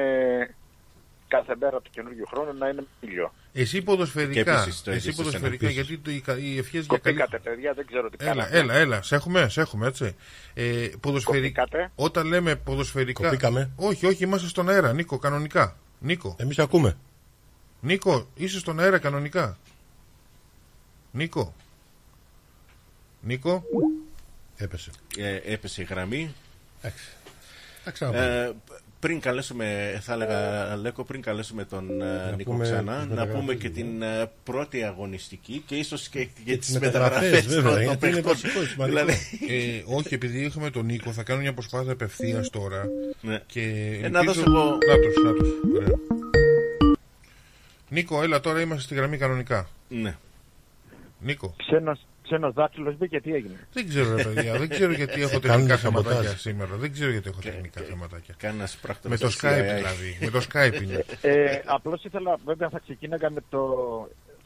κάθε 1.28 1.56
μέρα 1.60 1.80
του 1.80 1.90
καινούργιου 1.90 2.26
χρόνου 2.26 2.58
να 2.58 2.68
είναι 2.68 2.84
ήλιο. 3.00 3.32
Εσύ 3.52 3.78
Και 3.78 3.82
ποδοσφαιρικά. 3.84 4.60
επίσης 4.62 4.82
το 4.82 4.92
ίδιο 4.92 4.92
Εσύ 4.92 5.06
σε 5.06 5.12
σένα. 5.14 5.16
ποδοσφαιρικά, 5.24 5.66
Επίσης. 5.66 5.86
γιατί 5.86 6.02
το, 6.02 6.10
οι, 6.10 6.20
κα- 6.20 6.38
οι 6.38 6.58
ευχές 6.58 6.86
για 6.86 6.98
καλή... 6.98 7.16
Κοπήκατε 7.18 7.50
παιδιά, 7.50 7.72
δεν 7.72 7.86
ξέρω 7.86 8.08
τι 8.10 8.16
Έλα, 8.20 8.30
κάνατε. 8.32 8.58
έλα, 8.58 8.74
έλα, 8.74 9.02
σε 9.02 9.14
έχουμε, 9.14 9.48
σε 9.48 9.60
έχουμε, 9.60 9.86
έτσι. 9.86 10.16
Ε, 10.54 10.88
ποδοσφαιρικά. 11.00 11.62
Κοπήκατε. 11.62 11.90
Όταν 11.94 12.26
λέμε 12.26 12.56
ποδοσφαιρικά. 12.56 13.22
Κοπήκαμε. 13.24 13.70
Όχι, 13.76 14.06
όχι, 14.06 14.24
είμαστε 14.24 14.48
στον 14.48 14.68
αέρα, 14.68 14.92
Νίκο, 14.92 15.18
κανονικά. 15.18 15.76
Νίκο, 15.98 16.36
Εμείς 16.38 16.58
ακούμε. 16.58 16.96
Νίκο, 17.80 18.28
είσαι 18.34 18.58
στον 18.58 18.80
αέρα 18.80 18.98
κανονικά. 18.98 19.58
Νίκο. 21.10 21.54
Νίκο. 23.20 23.64
Έπεσε. 24.56 24.90
Ε, 25.16 25.34
έπεσε 25.52 25.82
η 25.82 25.84
γραμμή. 25.84 26.34
Εντάξει. 26.80 27.04
Θα 27.84 27.90
ξαναπάμε. 27.90 28.24
Ε, 28.44 28.52
πριν 29.00 29.20
καλέσουμε, 29.20 29.98
θα 30.02 30.12
έλεγα 30.12 30.76
Λέκο, 30.76 31.04
πριν 31.04 31.22
καλέσουμε 31.22 31.64
τον 31.64 32.00
ε, 32.02 32.34
Νίκο 32.36 32.50
πούμε 32.50 32.64
ξανά, 32.64 32.96
τις 32.96 33.02
να 33.02 33.06
μεταγραφές, 33.08 33.40
πούμε 33.40 33.54
και 33.54 33.68
ναι. 33.68 33.74
την 33.74 34.02
ε, 34.02 34.30
πρώτη 34.44 34.82
αγωνιστική 34.82 35.62
και 35.66 35.74
ίσως 35.74 36.08
και, 36.08 36.24
και, 36.44 36.56
τις 36.56 36.66
τις 36.66 36.78
μεταγραφές, 36.78 37.20
μεταγραφές 37.20 37.54
βέβαια, 37.54 37.72
των- 37.72 37.82
γιατί 37.82 37.98
των 38.00 38.08
είναι 38.08 38.22
παιχτών. 38.22 38.32
βασικός, 38.42 38.68
σημαντικό. 38.70 38.98
Δηλαδή, 38.98 39.18
Ε, 39.48 39.82
όχι, 39.96 40.14
επειδή 40.14 40.44
έχουμε 40.44 40.70
τον 40.70 40.84
Νίκο, 40.84 41.12
θα 41.12 41.22
κάνω 41.22 41.40
μια 41.40 41.54
προσπάθεια 41.54 41.92
απευθείας 41.92 42.50
τώρα. 42.50 42.84
ναι. 43.20 43.42
Και 43.46 43.62
Ε, 44.02 44.08
να 44.08 44.22
δώσω 44.22 44.40
ελπίζω- 44.40 44.56
εγώ- 44.56 44.78
Νάτος, 44.88 45.14
νάτος. 45.24 45.48
Ωραία. 45.76 45.98
Νίκο, 47.88 48.22
έλα 48.22 48.40
τώρα 48.40 48.60
είμαστε 48.60 48.82
στη 48.82 48.94
γραμμή 48.94 49.16
κανονικά. 49.16 49.68
ναι. 49.88 50.16
Νίκο. 51.20 51.54
Ξένος, 51.56 52.06
ξένος 52.28 52.52
δάκτυλος 52.54 52.96
μπήκε, 52.96 53.20
τι 53.20 53.32
έγινε. 53.34 53.58
Δεν 53.72 53.88
ξέρω, 53.88 54.14
ρε 54.16 54.22
παιδιά, 54.22 54.58
δεν 54.58 54.68
ξέρω 54.68 54.92
γιατί 54.92 55.20
έχω 55.20 55.28
Κάνουν 55.40 55.42
τεχνικά 55.66 55.76
σαμποτάζ. 55.76 56.12
θεματάκια 56.12 56.38
σήμερα. 56.38 56.76
Δεν 56.76 56.92
ξέρω 56.92 57.10
γιατί 57.10 57.28
έχω 57.28 57.40
τεχνικά 57.40 57.80
θεματάκια. 57.80 58.34
Κάνας 58.38 58.76
πράκτορας 58.82 59.20
Με 59.20 59.26
το 59.26 59.32
της 59.32 59.40
Skype 59.42 59.70
CIA. 59.70 59.74
δηλαδή. 59.76 60.18
Με 60.20 60.30
το 60.30 60.40
Skype 60.52 60.82
είναι. 60.82 61.04
Ε, 61.20 61.60
απλώς 61.64 62.04
ήθελα, 62.04 62.36
βέβαια 62.44 62.68
θα 62.68 62.78
ξεκίναγα 62.78 63.30
με 63.30 63.40
το... 63.50 63.60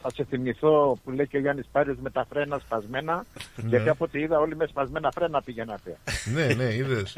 Θα 0.05 0.11
σε 0.11 0.23
θυμηθώ 0.23 0.97
που 1.03 1.11
λέει 1.11 1.27
και 1.27 1.37
ο 1.37 1.39
Γιάννης 1.39 1.67
Πάριος 1.71 1.97
με 2.01 2.09
τα 2.09 2.25
φρένα 2.29 2.59
σπασμένα, 2.59 3.25
γιατί 3.55 3.89
από 3.89 4.03
ό,τι 4.03 4.19
είδα 4.19 4.39
όλοι 4.39 4.55
με 4.55 4.65
σπασμένα 4.65 5.11
φρένα 5.11 5.41
πηγαίνατε. 5.41 5.97
ναι, 6.33 6.45
ναι, 6.53 6.73
είδες. 6.73 7.15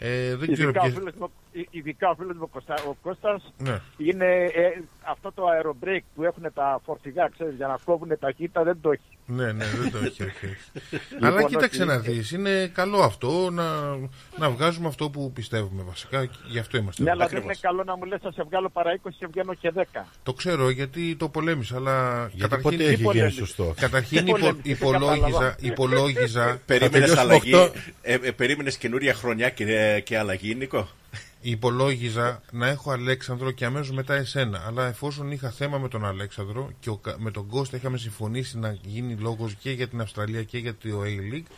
Ε, 0.00 0.36
δεν 0.36 0.52
ξέρω 0.52 0.68
Ειδικά 0.68 0.80
ο, 0.80 0.82
ποιες... 0.82 0.94
φίλος 0.94 1.14
μου, 1.18 1.30
ει- 1.52 1.68
ειδικά 1.70 2.10
ο 2.10 2.14
φίλος 2.14 2.36
μου 2.36 2.48
Κώστα, 2.50 2.74
ο 2.88 2.94
Κώστας 3.02 3.52
Ναι. 3.58 3.80
είναι 3.96 4.44
ε, 4.44 4.82
αυτό 5.02 5.32
το 5.32 5.46
αερομπρέικ 5.46 6.04
που 6.14 6.24
έχουν 6.24 6.42
τα 6.54 6.80
φορτηγά, 6.84 7.28
ξέρεις, 7.28 7.54
για 7.56 7.66
να 7.66 7.78
κόβουν 7.84 8.18
ταχύτητα 8.18 8.62
δεν 8.62 8.78
το 8.80 8.90
έχει. 8.90 9.02
Ναι, 9.26 9.52
ναι, 9.52 9.64
δεν 9.64 9.90
το 9.90 9.98
έχει. 9.98 10.22
όχι, 10.22 10.46
όχι. 10.46 10.56
Λοιπόν, 11.12 11.28
Αλλά 11.28 11.42
κοίταξε 11.42 11.82
ότι- 11.82 11.90
να 11.92 11.98
δεις, 11.98 12.30
είναι 12.32 12.66
καλό 12.66 12.98
αυτό 12.98 13.50
να, 13.50 13.64
να 14.38 14.50
βγάζουμε 14.50 14.88
αυτό 14.88 15.10
που 15.10 15.32
πιστεύουμε 15.32 15.82
βασικά. 15.82 16.26
και 16.26 16.36
Γι' 16.46 16.58
αυτό 16.58 16.76
είμαστε 16.78 17.02
Ναι, 17.02 17.10
εδώ. 17.10 17.18
αλλά 17.20 17.30
δεν 17.30 17.42
είναι 17.42 17.54
καλό 17.60 17.84
να 17.84 17.96
μου 17.96 18.04
λες 18.04 18.22
να 18.22 18.30
σε 18.30 18.42
βγάλω 18.42 18.68
παρά 18.68 18.98
20 19.02 19.08
και 19.18 19.26
βγαίνω 19.26 19.54
και 19.54 19.72
10. 19.76 19.82
Το 20.22 20.32
ξέρω 20.32 20.70
γιατί 20.70 21.16
το 21.16 21.28
πολέμησα, 21.28 21.76
αλλά 21.76 22.19
Γιατί 22.26 22.40
καταρχήν, 22.40 22.70
ποτέ 22.70 22.82
έχει 22.84 22.92
γίνει 22.94 23.02
πολέμησε. 23.04 23.38
σωστό. 23.38 23.74
καταρχήν 23.76 24.24
Τι 24.24 24.30
υπο, 24.30 24.38
πολέμησε, 24.38 24.62
υπολόγιζα, 24.70 25.20
κατάλαβα. 25.20 25.56
υπολόγιζα, 25.60 26.60
Περίμενες 26.66 26.98
τελειώσει 27.00 27.18
αλλαγή, 27.20 27.50
με 27.52 27.70
ε, 28.02 28.12
ε, 28.22 28.30
περίμενες 28.30 28.76
καινούρια 28.76 29.14
χρονιά 29.14 29.50
και, 29.50 30.00
και 30.04 30.18
αλλαγή 30.18 30.54
Νίκο; 30.54 30.88
υπολόγιζα 31.40 32.42
να 32.50 32.66
έχω 32.66 32.90
Αλέξανδρο 32.90 33.50
και 33.50 33.64
αμέσως 33.64 33.90
μετά 33.90 34.14
εσένα. 34.14 34.64
Αλλά 34.66 34.86
εφόσον 34.88 35.30
είχα 35.30 35.50
θέμα 35.50 35.78
με 35.78 35.88
τον 35.88 36.04
Αλέξανδρο 36.06 36.70
και 36.80 36.90
ο 36.90 36.96
Κα- 36.96 37.16
με 37.18 37.30
τον 37.30 37.46
Κώστα 37.46 37.76
είχαμε 37.76 37.98
συμφωνήσει 37.98 38.58
να 38.58 38.76
γίνει 38.84 39.14
λόγος 39.20 39.54
και 39.60 39.70
για 39.70 39.88
την 39.88 40.00
Αυστραλία 40.00 40.42
και 40.42 40.58
για 40.58 40.74
το 40.74 40.88
A-League, 41.04 41.52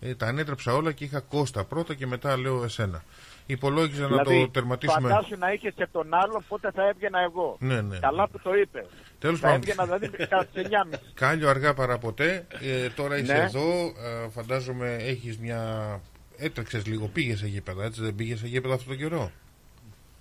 Ε, 0.00 0.14
τα 0.14 0.26
ανέτρεψα 0.26 0.74
όλα 0.74 0.92
και 0.92 1.04
είχα 1.04 1.20
Κώστα 1.20 1.64
πρώτα 1.64 1.94
και 1.94 2.06
μετά 2.06 2.36
λέω 2.38 2.64
εσένα. 2.64 3.04
Υπολόγιζα 3.46 4.06
δηλαδή, 4.06 4.38
να 4.38 4.44
το 4.44 4.50
τερματίσουμε. 4.50 5.08
Φαντάσου 5.08 5.36
να 5.38 5.52
είχες 5.52 5.72
και 5.74 5.86
τον 5.92 6.14
άλλο, 6.14 6.42
πότε 6.48 6.70
θα 6.70 6.88
έβγαινα 6.88 7.20
εγώ. 7.20 7.56
Ναι, 7.60 7.80
ναι. 7.80 7.98
Καλά 7.98 8.28
που 8.28 8.38
το 8.42 8.54
είπες. 8.54 8.86
Τέλος 9.18 9.40
θα 9.40 9.46
πάντων. 9.46 9.60
έβγαινα 9.62 9.84
δηλαδή 9.84 10.08
κατά 10.08 10.46
τι 10.46 10.62
9.30. 10.92 10.98
Κάλιο 11.14 11.48
αργά 11.48 11.74
παρά 11.74 11.98
ποτέ. 11.98 12.46
Ε, 12.60 12.88
τώρα 12.88 13.18
είσαι 13.18 13.32
Ναι. 13.32 13.38
εδώ. 13.42 13.84
Ε, 13.86 14.28
φαντάζομαι 14.30 14.94
έχεις 15.00 15.38
μια... 15.38 16.00
Έτρεξες 16.36 16.86
λίγο, 16.86 17.06
πήγες 17.08 17.38
σε 17.38 17.46
γήπεδα, 17.46 17.84
έτσι 17.84 18.02
δεν 18.02 18.14
πήγες 18.14 18.38
σε 18.38 18.46
γήπεδα 18.46 18.74
αυτό 18.74 18.88
το 18.90 18.96
καιρό; 18.96 19.30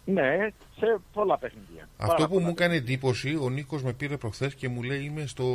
Ναι, 0.05 0.37
σε 0.77 0.99
πολλά 1.13 1.37
παιχνίδια. 1.37 1.87
Αυτό 1.97 2.13
Πάρα 2.13 2.27
που 2.27 2.33
πολλά. 2.33 2.45
μου 2.45 2.49
έκανε 2.51 2.75
εντύπωση, 2.75 3.37
ο 3.41 3.49
Νίκος 3.49 3.83
με 3.83 3.93
πήρε 3.93 4.17
προχθές 4.17 4.55
και 4.55 4.69
μου 4.69 4.83
λέει: 4.83 5.03
Είμαι 5.03 5.25
στο, 5.25 5.45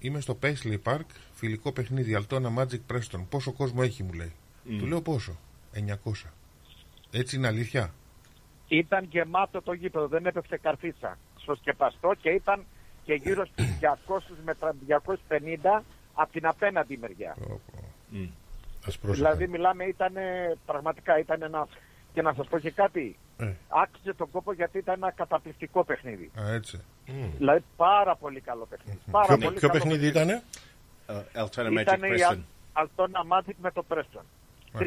είμαι 0.00 0.20
στο 0.20 0.38
Paisley 0.42 0.76
Park, 0.84 1.04
φιλικό 1.32 1.72
παιχνίδι, 1.72 2.18
Altona 2.28 2.58
Magic 2.58 2.94
Preston. 2.94 3.24
Πόσο 3.28 3.52
κόσμο 3.52 3.80
έχει, 3.82 4.02
μου 4.02 4.12
λέει. 4.12 4.32
Μμ. 4.64 4.78
Του 4.78 4.86
λέω 4.86 5.00
πόσο, 5.02 5.38
900. 6.04 6.10
Έτσι 7.12 7.36
είναι 7.36 7.46
αλήθεια. 7.46 7.92
Ήταν 8.68 9.04
γεμάτο 9.10 9.62
το 9.62 9.72
γήπεδο, 9.72 10.06
δεν 10.08 10.26
έπεφτε 10.26 10.58
καρφίτσα. 10.58 11.18
Στο 11.38 11.54
σκεπαστό 11.54 12.12
και 12.20 12.28
ήταν 12.30 12.64
και 13.04 13.14
γύρω 13.14 13.46
στους 13.46 13.66
200 14.08 14.18
με 14.44 14.54
τα 14.54 14.74
250 15.80 15.82
από 16.14 16.32
την 16.32 16.46
απέναντι 16.46 16.96
μεριά. 17.00 17.36
Ας 18.86 18.98
πρόσεχα. 18.98 19.14
Δηλαδή 19.28 19.48
μιλάμε 19.48 19.84
ήταν 19.84 20.12
πραγματικά 20.66 21.18
ήταν 21.18 21.42
ένα... 21.42 21.66
Και 22.12 22.22
να 22.22 22.32
σας 22.34 22.46
πω 22.48 22.58
και 22.58 22.70
κάτι, 22.70 23.16
Ε, 23.38 23.52
άξιζε 23.68 24.12
τον 24.14 24.30
κόπο 24.30 24.52
γιατί 24.52 24.78
ήταν 24.78 24.94
ένα 24.94 25.10
καταπληκτικό 25.10 25.84
παιχνίδι. 25.84 26.30
α, 26.40 26.52
έτσι. 26.52 26.80
Δηλαδή 27.38 27.64
πάρα 27.76 28.16
πολύ 28.16 28.40
καλό 28.40 28.66
παιχνίδι. 28.66 28.98
Πάρα 29.10 29.26
Ποιο, 29.26 29.36
πολύ 29.36 29.58
ποιο 29.58 29.68
καλό 29.68 29.80
παιχνίδι 29.80 30.06
ήτανε; 30.06 30.42
Altona 31.34 31.78
Magic 31.78 31.80
Ήταν 31.80 32.02
η 32.02 32.08
Preston. 32.10 32.38
Αλτόνα 32.72 33.20
Magic 33.28 33.54
με 33.62 33.70
το 33.70 33.84
Preston. 33.88 34.24
3-3. 34.78 34.82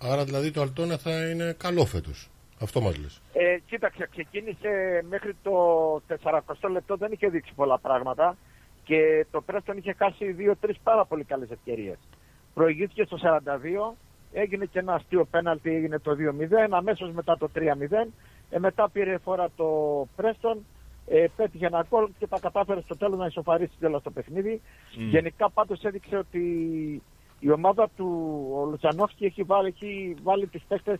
Άρα 0.00 0.24
δηλαδή 0.24 0.50
το 0.50 0.60
Αλτόνα 0.60 0.98
θα 0.98 1.28
είναι 1.28 1.54
καλό 1.58 1.84
φέτος. 1.84 2.30
Αυτό 2.60 2.80
μας 2.80 2.98
λες. 2.98 3.20
Ε, 3.32 3.58
κοίταξε, 3.66 4.08
ξεκίνησε 4.10 5.02
μέχρι 5.08 5.36
το 5.42 5.52
40 6.22 6.40
λεπτό, 6.70 6.96
δεν 6.96 7.12
είχε 7.12 7.28
δείξει 7.28 7.52
πολλά 7.54 7.78
πράγματα 7.78 8.36
και 8.84 9.26
το 9.30 9.40
Πρέστον 9.40 9.76
είχε 9.76 9.94
χάσει 9.98 10.32
δύο-τρεις 10.32 10.78
πάρα 10.82 11.04
πολύ 11.04 11.24
καλές 11.24 11.50
ευκαιρίες. 11.50 11.98
Προηγήθηκε 12.54 13.04
στο 13.04 13.18
42, 13.22 13.94
έγινε 14.32 14.64
και 14.64 14.78
ένα 14.78 14.94
αστείο 14.94 15.24
πέναλτι, 15.24 15.74
έγινε 15.74 15.98
το 15.98 16.10
2-0, 16.10 16.70
αμέσως 16.70 17.12
μετά 17.12 17.36
το 17.38 17.48
3-0, 17.54 18.12
ε, 18.50 18.58
μετά 18.58 18.90
πήρε 18.90 19.18
φορά 19.18 19.48
το 19.56 19.68
Πρέστον, 20.16 20.66
ε, 21.06 21.26
πέτυχε 21.36 21.66
ένα 21.66 21.86
γκολ 21.88 22.08
και 22.18 22.26
τα 22.26 22.38
κατάφερε 22.40 22.80
στο 22.80 22.96
τέλος 22.96 23.18
να 23.18 23.26
ισοφαρίσει 23.26 23.72
τέλος 23.80 24.02
το 24.02 24.10
παιχνίδι. 24.10 24.60
Μμ. 24.96 25.08
Γενικά 25.08 25.50
πάντως 25.50 25.82
έδειξε 25.82 26.16
ότι 26.16 26.42
η 27.44 27.50
ομάδα 27.50 27.88
του 27.96 28.08
ο 28.54 28.64
Λουτσανόφσκι 28.64 29.24
έχει 29.24 29.42
βάλει, 29.42 29.68
έχει 29.80 30.14
βάλει 30.22 30.46
τους 30.46 30.62
παίκτες 30.68 30.98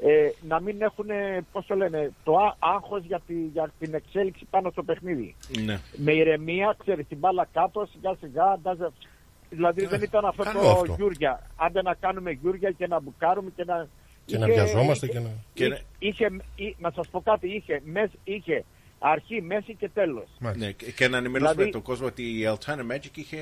ε, 0.00 0.28
να 0.48 0.60
μην 0.60 0.82
έχουν, 0.82 1.06
πώς 1.52 1.66
το 1.66 1.74
λένε, 1.74 2.12
το 2.24 2.36
α- 2.36 2.56
άγχος 2.58 3.04
για, 3.04 3.20
τη, 3.26 3.34
για 3.34 3.72
την 3.78 3.94
εξέλιξη 3.94 4.44
πάνω 4.50 4.70
στο 4.70 4.82
παιχνίδι. 4.82 5.34
Ναι. 5.64 5.78
Με 5.96 6.12
ηρεμία, 6.12 6.76
ξέρεις, 6.78 7.06
την 7.08 7.18
μπάλα 7.18 7.46
κάτω, 7.52 7.86
σιγά 7.92 8.14
σιγά, 8.20 8.58
doesn't- 8.62 9.06
Δηλαδή 9.50 9.86
δεν 9.86 10.02
ήταν 10.02 10.24
αυτό 10.24 10.42
καλό 10.42 10.60
το 10.60 10.68
αυτό. 10.70 10.94
γιούρια. 10.96 11.46
Άντε 11.56 11.82
να 11.82 11.94
κάνουμε 11.94 12.30
γιούρια 12.30 12.70
και 12.70 12.86
να 12.86 13.00
μπουκάρουμε 13.00 13.50
και 13.56 13.64
να... 13.64 13.88
Και 14.24 14.38
να 14.38 14.46
βιαζόμαστε 14.46 15.06
και 15.06 15.18
να... 15.18 15.30
Είχε, 15.54 15.82
είχε, 15.98 16.30
είχε- 16.56 16.74
να 16.78 16.90
σας 16.90 17.08
πω 17.08 17.20
κάτι, 17.20 17.54
είχε, 17.54 17.80
μες, 17.84 18.10
είχε 18.24 18.64
αρχή, 18.98 19.42
μέση 19.42 19.74
και 19.74 19.88
τέλος. 19.94 20.28
Ναι, 20.56 20.72
και 20.72 20.90
και 20.92 21.08
να 21.08 21.16
ενημερώσουμε 21.16 21.52
Δηλαδή- 21.54 21.72
τον 21.72 21.82
κόσμο 21.82 22.06
ότι 22.06 22.22
η 22.22 22.44
Altana 22.48 22.92
Magic 22.92 23.10
είχε 23.16 23.38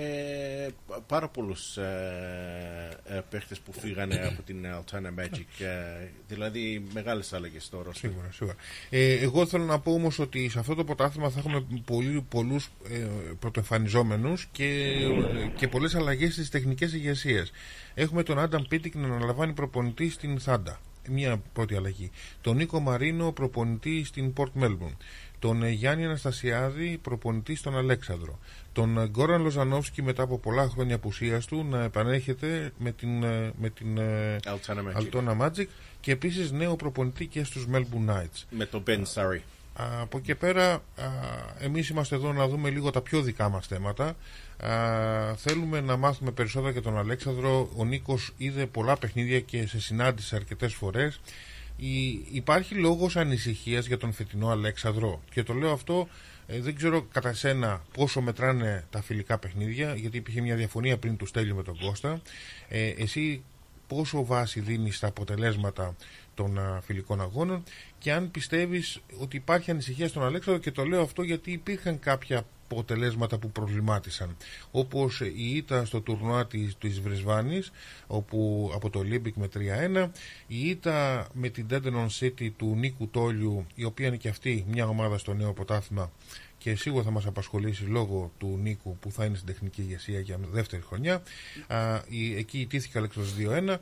πάρα 1.06 1.28
πολλούς 1.28 1.76
ε, 1.76 2.98
ε, 3.04 3.20
παίχτες 3.30 3.58
που 3.60 3.72
φύγανε 3.72 4.14
από 4.32 4.42
την 4.42 4.66
Altana 4.66 5.20
Magic. 5.22 5.64
ε, 5.64 6.08
δηλαδή 6.28 6.86
μεγάλες 6.92 7.32
αλλαγές 7.32 7.64
στο 7.64 7.82
ρόστερ. 7.82 8.10
Σίγουρα, 8.10 8.32
σίγουρα. 8.32 8.56
Ε, 8.90 9.12
εγώ 9.12 9.46
θέλω 9.46 9.64
να 9.64 9.78
πω 9.80 9.92
όμως 9.92 10.18
ότι 10.18 10.48
σε 10.48 10.58
αυτό 10.58 10.74
το 10.74 10.84
πρωτάθλημα 10.84 11.30
θα 11.30 11.38
έχουμε 11.38 11.66
πολύ, 11.84 12.24
πολλούς 12.28 12.68
ε, 12.90 13.06
πρωτοεμφανιζόμενους 13.38 14.46
και, 14.52 14.94
και 15.56 15.68
πολλές 15.68 15.94
αλλαγές 15.94 16.32
στις 16.32 16.48
τεχνικές 16.50 16.92
ηγεσίες. 16.92 17.52
Έχουμε 17.94 18.22
τον 18.22 18.38
Άνταμ 18.38 18.62
Πίτικ 18.68 18.94
να 18.94 19.06
αναλαμβάνει 19.06 19.52
προπονητή 19.52 20.10
στην 20.10 20.40
Θάντα. 20.40 20.80
Μία 21.10 21.42
πρώτη 21.52 21.76
αλλαγή. 21.76 22.10
Τον 22.40 22.56
Νίκο 22.56 22.80
Μαρίνο 22.80 23.32
προπονητή 23.32 24.04
στην 24.04 24.32
Port 24.36 24.62
Melbourne. 24.62 24.96
Τον 25.38 25.62
ε, 25.62 25.70
Γιάννη 25.70 26.04
Αναστασιάδη 26.04 26.98
προπονητής 27.02 27.58
στον 27.58 27.76
Αλέξανδρο. 27.76 28.38
Τον 28.72 28.98
ε, 28.98 29.06
Γκόραν 29.06 29.42
Λοζανόφσκι 29.42 30.02
μετά 30.02 30.22
από 30.22 30.38
πολλά 30.38 30.68
χρόνια 30.68 30.94
απουσίας 30.94 31.46
του 31.46 31.66
να 31.70 31.82
επανέρχεται 31.82 32.72
με 32.78 32.92
την, 32.92 33.22
ε, 33.22 33.52
με 33.60 33.70
την 33.70 33.98
ε, 33.98 34.36
Altana 34.44 34.78
Magic. 34.78 35.02
Altona 35.02 35.40
Magic 35.40 35.66
και 36.00 36.12
επίσης 36.12 36.52
νέο 36.52 36.76
προπονητή 36.76 37.26
και 37.26 37.44
στους 37.44 37.66
Melbourne 37.72 38.10
Knights. 38.10 38.42
Με 38.50 38.66
τον 38.66 38.82
Ben 38.86 39.02
Surrey. 39.14 39.40
Α, 39.78 40.00
Από 40.00 40.18
εκεί 40.18 40.34
πέρα, 40.34 40.72
α, 40.72 40.80
εμείς 41.58 41.88
είμαστε 41.88 42.14
εδώ 42.14 42.32
να 42.32 42.48
δούμε 42.48 42.70
λίγο 42.70 42.90
τα 42.90 43.00
πιο 43.00 43.20
δικά 43.22 43.48
μας 43.48 43.66
θέματα. 43.66 44.16
Α, 44.62 45.34
θέλουμε 45.36 45.80
να 45.80 45.96
μάθουμε 45.96 46.30
περισσότερα 46.30 46.72
για 46.72 46.82
τον 46.82 46.98
Αλέξανδρο. 46.98 47.68
Ο 47.76 47.84
Νίκος 47.84 48.32
είδε 48.36 48.66
πολλά 48.66 48.96
παιχνίδια 48.96 49.40
και 49.40 49.66
σε 49.66 49.80
συνάντησε 49.80 50.36
αρκετές 50.36 50.74
φορές. 50.74 51.20
Η, 51.77 52.09
υπάρχει 52.31 52.74
λόγος 52.74 53.16
ανησυχίας 53.16 53.86
για 53.86 53.98
τον 53.98 54.12
φετινό 54.12 54.48
Αλέξανδρο. 54.48 55.23
Και 55.31 55.43
το 55.43 55.53
λέω 55.53 55.73
αυτό, 55.73 56.09
ε, 56.47 56.61
δεν 56.61 56.74
ξέρω 56.74 57.03
κατά 57.03 57.32
σένα 57.32 57.82
πόσο 57.93 58.20
μετράνε 58.20 58.85
τα 58.90 59.03
φιλικά 59.03 59.39
παιχνίδια, 59.39 59.94
γιατί 59.94 60.16
υπήρχε 60.16 60.40
μια 60.40 60.57
διαφωνία 60.57 60.98
πριν 60.98 61.16
του 61.16 61.27
Στέλιου 61.27 61.57
με 61.57 61.62
τον 61.62 61.78
Κώστα. 61.78 62.20
Ε, 62.69 62.89
εσύ 62.89 63.43
πόσο 63.86 64.24
βάση 64.24 64.61
δίνεις 64.61 64.97
στα 64.97 65.07
αποτελέσματα 65.07 65.97
των 66.35 66.59
α, 66.59 66.81
φιλικών 66.85 67.20
αγώνων 67.20 67.62
και 67.98 68.12
αν 68.12 68.31
πιστεύεις 68.31 69.01
ότι 69.19 69.36
υπάρχει 69.36 69.70
ανησυχία 69.70 70.09
στον 70.09 70.24
Αλέξανδρο 70.24 70.62
και 70.62 70.70
το 70.70 70.85
λέω 70.85 71.03
αυτό 71.03 71.23
γιατί 71.23 71.53
υπήρχαν 71.53 71.98
κάποια 71.98 72.47
αποτελέσματα 72.68 73.38
που 73.38 73.51
προβλημάτισαν 73.51 74.36
όπως 74.70 75.20
η 75.20 75.56
ήττα 75.56 75.84
στο 75.84 76.01
τουρνουά 76.01 76.47
της, 76.47 76.76
της 76.78 77.01
Βρισβάνης 77.01 77.72
όπου 78.06 78.70
από 78.74 78.90
το 78.90 79.01
Olympic 79.01 79.32
με 79.34 79.48
3-1 80.06 80.10
η 80.47 80.68
ήττα 80.68 81.28
με 81.32 81.48
την 81.48 81.66
Dandenong 81.70 82.09
City 82.20 82.51
του 82.56 82.74
Νίκου 82.76 83.09
Τόλιου 83.09 83.66
η 83.74 83.84
οποία 83.84 84.06
είναι 84.06 84.16
και 84.16 84.28
αυτή 84.28 84.64
μια 84.68 84.86
ομάδα 84.86 85.18
στο 85.18 85.34
νέο 85.34 85.52
πρωτάθλημα 85.52 86.10
και 86.59 86.74
σίγουρα 86.74 87.02
θα 87.02 87.10
μας 87.10 87.26
απασχολήσει 87.26 87.84
λόγω 87.84 88.32
του 88.38 88.59
Νίκου 88.62 88.97
που 88.98 89.10
θα 89.10 89.24
είναι 89.24 89.36
στην 89.36 89.47
τεχνική 89.47 89.80
ηγεσία 89.80 90.20
για 90.20 90.38
δεύτερη 90.51 90.82
χρονιά. 90.82 91.22
Α, 91.66 92.01
η, 92.09 92.36
εκεί 92.36 92.60
ιτήθηκε 92.60 92.97
ο 92.97 93.01
Αλέξανδρος 93.01 93.34
2-1 93.38 93.76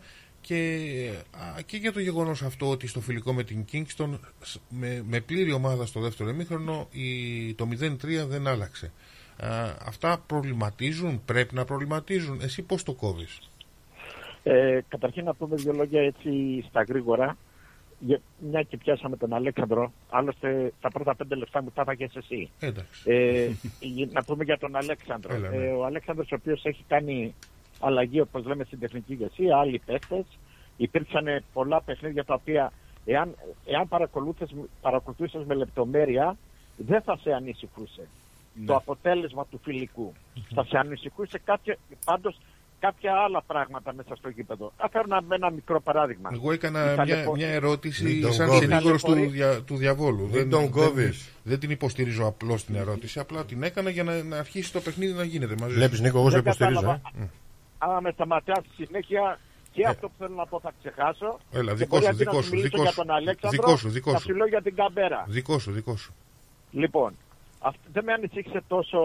και, 0.47 1.11
α, 1.31 1.61
και 1.67 1.77
για 1.77 1.93
το 1.93 2.01
γεγονός 2.01 2.43
αυτό 2.43 2.71
ότι 2.71 2.87
στο 2.87 3.01
φιλικό 3.01 3.33
με 3.33 3.43
την 3.45 3.65
Kingston 3.73 4.19
σ- 4.43 4.61
με, 4.69 5.05
με 5.09 5.21
πλήρη 5.21 5.53
ομάδα 5.53 5.87
στο 5.87 6.01
δεύτερο 6.01 6.29
εμίχρονο 6.29 6.89
η, 6.91 7.55
το 7.55 7.69
0-3 7.81 7.97
δεν 8.29 8.47
άλλαξε. 8.47 8.93
Α, 9.37 9.49
αυτά 9.87 10.23
προβληματίζουν, 10.27 11.23
πρέπει 11.25 11.55
να 11.55 11.65
προβληματίζουν. 11.65 12.41
Εσύ 12.43 12.63
πώς 12.63 12.83
το 12.83 12.93
κόβεις; 12.93 13.51
Ε, 14.43 14.81
καταρχήν 14.89 15.25
να 15.25 15.35
πούμε 15.35 15.57
δύο 15.57 15.73
λόγια 15.73 16.01
έτσι 16.03 16.65
στα 16.69 16.83
γρήγορα. 16.89 17.37
Για, 17.99 18.21
μια 18.51 18.63
και 18.63 18.77
πιάσαμε 18.77 19.17
τον 19.17 19.33
Αλέξανδρο, 19.33 19.93
άλλωστε 20.11 20.73
τα 20.81 20.91
πρώτα 20.91 21.15
πέντε 21.17 21.35
λεπτά 21.35 21.63
μου 21.63 21.71
τα 21.75 21.83
έφαγες 21.83 22.15
εσύ. 22.17 22.51
Εντάξει. 22.59 23.03
Ε, 23.05 23.51
για- 23.81 24.09
να 24.13 24.25
πούμε 24.25 24.45
για 24.45 24.59
τον 24.59 24.77
Αλέξανδρο. 24.77 25.35
Έλα, 25.35 25.49
ναι. 25.49 25.57
ε, 25.57 25.71
ο 25.71 25.85
Αλέξανδρος 25.85 26.33
ο 26.33 26.35
οποίος 26.35 26.65
έχει 26.65 26.85
κάνει 26.89 27.35
αλλαγή 27.85 28.21
όπως 28.21 28.45
λέμε 28.45 28.65
στην 28.65 28.79
τεχνική 28.79 29.13
ηγεσία, 29.13 29.57
άλλοι 29.57 29.81
παίχτες. 29.87 30.25
Υπήρξαν 30.77 31.25
πολλά 31.53 31.83
παιχνίδια 31.83 32.25
τα 32.25 32.35
οποία 32.35 32.73
εάν, 33.05 33.35
εάν 33.67 33.89
παρακολούθες, 33.89 34.55
παρακολουθούσες 34.81 35.45
με 35.47 35.55
λεπτομέρεια 35.55 36.37
δεν 36.77 37.03
θα 37.03 37.17
σε 37.23 37.33
ανησυχούσε 37.33 38.07
Ναι. 38.55 38.67
το 38.67 38.75
αποτέλεσμα 38.77 39.47
του 39.51 39.61
φιλικού. 39.65 40.13
Θα 40.55 40.65
σε 40.65 40.79
ανησυχούσε 40.79 41.41
κάποια, 41.45 41.77
πάντως 42.05 42.39
κάποια 42.81 43.13
άλλα 43.15 43.43
πράγματα 43.47 43.93
μέσα 43.95 44.15
στο 44.17 44.29
γήπεδο. 44.29 44.73
Θα 44.77 44.89
φέρω 44.89 45.05
ένα, 45.11 45.23
ένα 45.35 45.51
μικρό 45.51 45.81
παράδειγμα. 45.81 46.31
Εγώ 46.33 46.53
έκανα 46.53 46.81
Η 46.81 46.85
μια, 46.87 46.95
ταλαιπω- 46.97 47.37
μια 47.37 47.49
ερώτηση 47.49 48.05
Μην 48.05 48.23
τον 48.23 48.33
σαν 48.33 48.47
κόβεις. 48.47 48.61
συνήγορος 48.63 49.03
του, 49.03 49.09
Ταλαιπωρεί- 49.11 49.33
δια, 49.35 49.63
του 49.63 49.77
διαβόλου. 49.77 50.29
Μην 50.33 50.51
τον 50.51 50.71
κόβεις. 50.71 51.19
Δεν, 51.25 51.33
δεν 51.43 51.59
την 51.59 51.71
υποστηρίζω 51.71 52.27
απλώς 52.27 52.65
την 52.65 52.75
ερώτηση, 52.75 53.19
απλά 53.19 53.45
την 53.45 53.63
έκανα 53.63 53.91
για 53.91 54.05
να, 54.05 54.23
να 54.23 54.39
αρχίσει 54.39 54.73
το 54.73 54.81
παιχνίδι 54.81 55.13
να 55.13 55.25
γίνεται 55.25 55.55
μαζί. 55.61 55.75
Βλέπεις 55.75 56.01
Νίκο, 56.01 56.19
εγώ 56.19 56.27
σε 56.31 56.37
Δεν 56.37 56.45
υποστηρίζω. 56.45 56.81
κατάλαβα. 56.81 57.11
ε. 57.23 57.29
Άμα 57.79 58.01
με 58.01 58.11
σταματάς 58.11 58.65
στη 58.73 58.85
συνέχεια 58.85 59.39
και 59.73 59.87
αυτό 59.87 60.09
που 60.09 60.15
θέλω 60.19 60.35
να 60.35 60.47
πω 60.47 60.61
θα 60.61 60.73
ξεχάσω. 60.81 61.39
Ε. 61.53 61.59
Έλα, 61.59 61.71
Και 61.71 61.77
δικό 61.77 61.89
μπορεί 61.99 62.03
σου, 62.05 62.09
αντί 62.11 62.25
να 62.25 62.31
δικό 62.31 62.43
σου 62.43 62.49
σου, 62.49 62.55
μιλήσω 62.55 62.69
δικό 62.71 62.83
για 62.83 62.91
σου. 62.91 62.97
τον 62.97 63.11
Αλέξανδρο, 63.11 63.61
Δικό 63.63 63.77
σου, 63.77 63.89
δικό 63.89 64.11
θα 64.13 64.19
σου. 64.19 64.25
σου 64.29 64.35
λέω 64.35 64.47
για 64.47 64.63
την 64.63 64.75
Καμπέρα. 64.75 65.25
Δικό 65.29 65.59
σου, 65.59 65.73
δικό 65.73 65.97
σου. 65.97 66.15
Λοιπόν, 66.71 67.13
αυ- 67.61 67.77
δεν 67.93 68.05
με 68.05 68.13
ανησύχησε 68.13 68.63
τόσο 68.69 69.01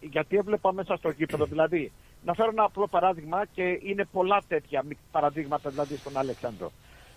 γιατί 0.00 0.36
έβλεπα 0.36 0.72
μέσα 0.72 0.96
στο 0.96 1.10
γήπεδο. 1.10 1.44
Δηλαδή, 1.52 1.92
να 2.24 2.34
φέρω 2.34 2.50
ένα 2.50 2.62
απλό 2.64 2.86
παράδειγμα 2.88 3.44
και 3.54 3.78
είναι 3.82 4.04
πολλά 4.12 4.42
τέτοια 4.48 4.82
μικ- 4.82 4.98
παραδείγματα 5.10 5.70
δηλαδή 5.70 5.96
στον 5.96 6.16
Αλέξανδρο. 6.16 6.72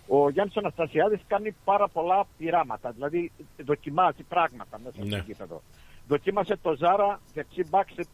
Ο 0.07 0.30
Γιάννης 0.30 0.57
Αναστασιάδης 0.57 1.19
κάνει 1.27 1.56
πάρα 1.64 1.88
πολλά 1.88 2.26
πειράματα, 2.38 2.91
δηλαδή 2.91 3.31
δοκιμάζει 3.65 4.23
πράγματα 4.23 4.80
μέσα 4.84 4.95
Ναι. 5.03 5.15
στο 5.18 5.23
γήπεδο. 5.27 5.61
Δοκίμασε 6.12 6.58
το 6.62 6.76
Ζάρα 6.76 7.20
δεξί 7.34 7.64
μπακ 7.70 7.88
σε 7.94 8.08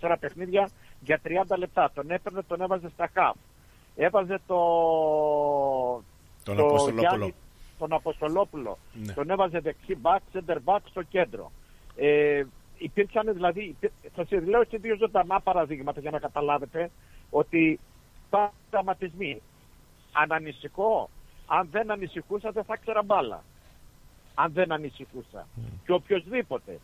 3-4 0.00 0.16
παιχνίδια 0.20 0.68
για 1.00 1.20
30 1.24 1.30
λεπτά. 1.58 1.90
Τον 1.94 2.10
έπαιρνε, 2.10 2.42
τον 2.42 2.60
έβαζε 2.60 2.88
στα 2.94 3.10
χαφ. 3.14 3.36
Έβαζε 3.96 4.40
το... 4.46 4.56
Τον 6.44 6.56
το 6.56 6.62
Αποστολόπουλο. 6.62 7.00
Γιάννη- 7.00 7.34
τον 7.78 7.92
Αποστολόπουλο. 7.92 8.78
Ναι. 8.92 9.12
Τον 9.12 9.30
έβαζε 9.30 9.58
δεξί 9.60 9.94
μπακ, 9.96 10.22
center 10.32 10.56
back 10.64 10.78
στο 10.90 11.02
κέντρο. 11.02 11.50
Ε, 11.96 12.44
υπήρξαν 12.78 13.32
δηλαδή, 13.34 13.64
υπή- 13.64 13.92
θα 14.14 14.24
σα 14.28 14.40
λέω 14.40 14.64
σε 14.64 14.76
δύο 14.76 14.96
ζωντανά 14.96 15.40
παραδείγματα 15.40 16.00
για 16.00 16.10
να 16.10 16.18
καταλάβετε 16.18 16.90
ότι 17.30 17.80
υπάρχουν 18.26 18.54
τραυματισμοί. 18.70 19.42
Αν 20.12 20.32
ανησυχώ, 20.32 21.10
αν 21.46 21.68
δεν 21.70 21.90
ανησυχούσα 21.90 22.50
δεν 22.50 22.64
θα 22.64 22.76
ξέρα 22.76 23.02
μπάλα. 23.02 23.42
Αν 24.34 24.52
δεν 24.52 24.72
ανησυχούσα. 24.72 25.46
Και 25.84 25.92
οποιοδήποτε. 25.92 26.78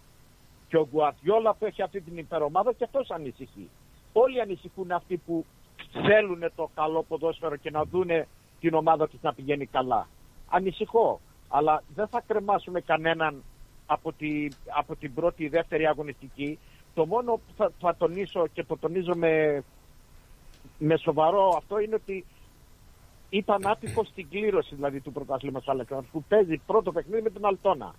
Και 0.72 0.78
ο 0.78 0.88
Γκουαρτιόλα 0.90 1.54
που 1.54 1.64
έχει 1.64 1.82
αυτή 1.82 2.00
την 2.00 2.16
υπερομάδα 2.16 2.72
και 2.72 2.84
αυτός 2.84 3.10
ανησυχεί. 3.10 3.68
Όλοι 4.12 4.40
ανησυχούν 4.40 4.90
αυτοί 4.92 5.16
που 5.16 5.44
θέλουν 5.92 6.52
το 6.56 6.70
καλό 6.74 7.02
ποδόσφαιρο 7.08 7.56
και 7.56 7.70
να 7.70 7.84
δούνε 7.84 8.28
την 8.60 8.74
ομάδα 8.74 9.08
τους 9.08 9.20
να 9.22 9.34
πηγαίνει 9.34 9.66
καλά. 9.66 10.08
Ανησυχώ. 10.48 11.20
Αλλά 11.48 11.82
δεν 11.94 12.08
θα 12.08 12.22
κρεμάσουμε 12.26 12.80
κανέναν 12.80 13.42
από, 13.86 14.12
τη, 14.12 14.48
από 14.76 14.96
την 14.96 15.14
πρώτη 15.14 15.44
ή 15.44 15.48
δεύτερη 15.48 15.86
αγωνιστική. 15.86 16.58
Το 16.94 17.06
μόνο 17.06 17.32
που 17.32 17.52
θα, 17.56 17.72
θα 17.80 17.96
τονίσω 17.96 18.46
και 18.52 18.64
το 18.64 18.76
τονίζω 18.76 19.14
με, 19.14 19.64
με 20.78 20.96
σοβαρό 20.96 21.54
αυτό 21.56 21.78
είναι 21.78 21.94
ότι 21.94 22.24
ήταν 23.30 23.66
άτυχος 23.66 24.08
στην 24.08 24.28
κλήρωση 24.28 24.74
δηλαδή 24.74 25.00
του 25.00 25.12
πρωταθλήματος 25.12 25.68
Αλεξάνδρου 25.68 26.08
που 26.12 26.24
παίζει 26.28 26.60
πρώτο 26.66 26.92
παιχνίδι 26.92 27.22
με 27.22 27.30
την 27.30 27.46
Αλτώνα. 27.46 27.94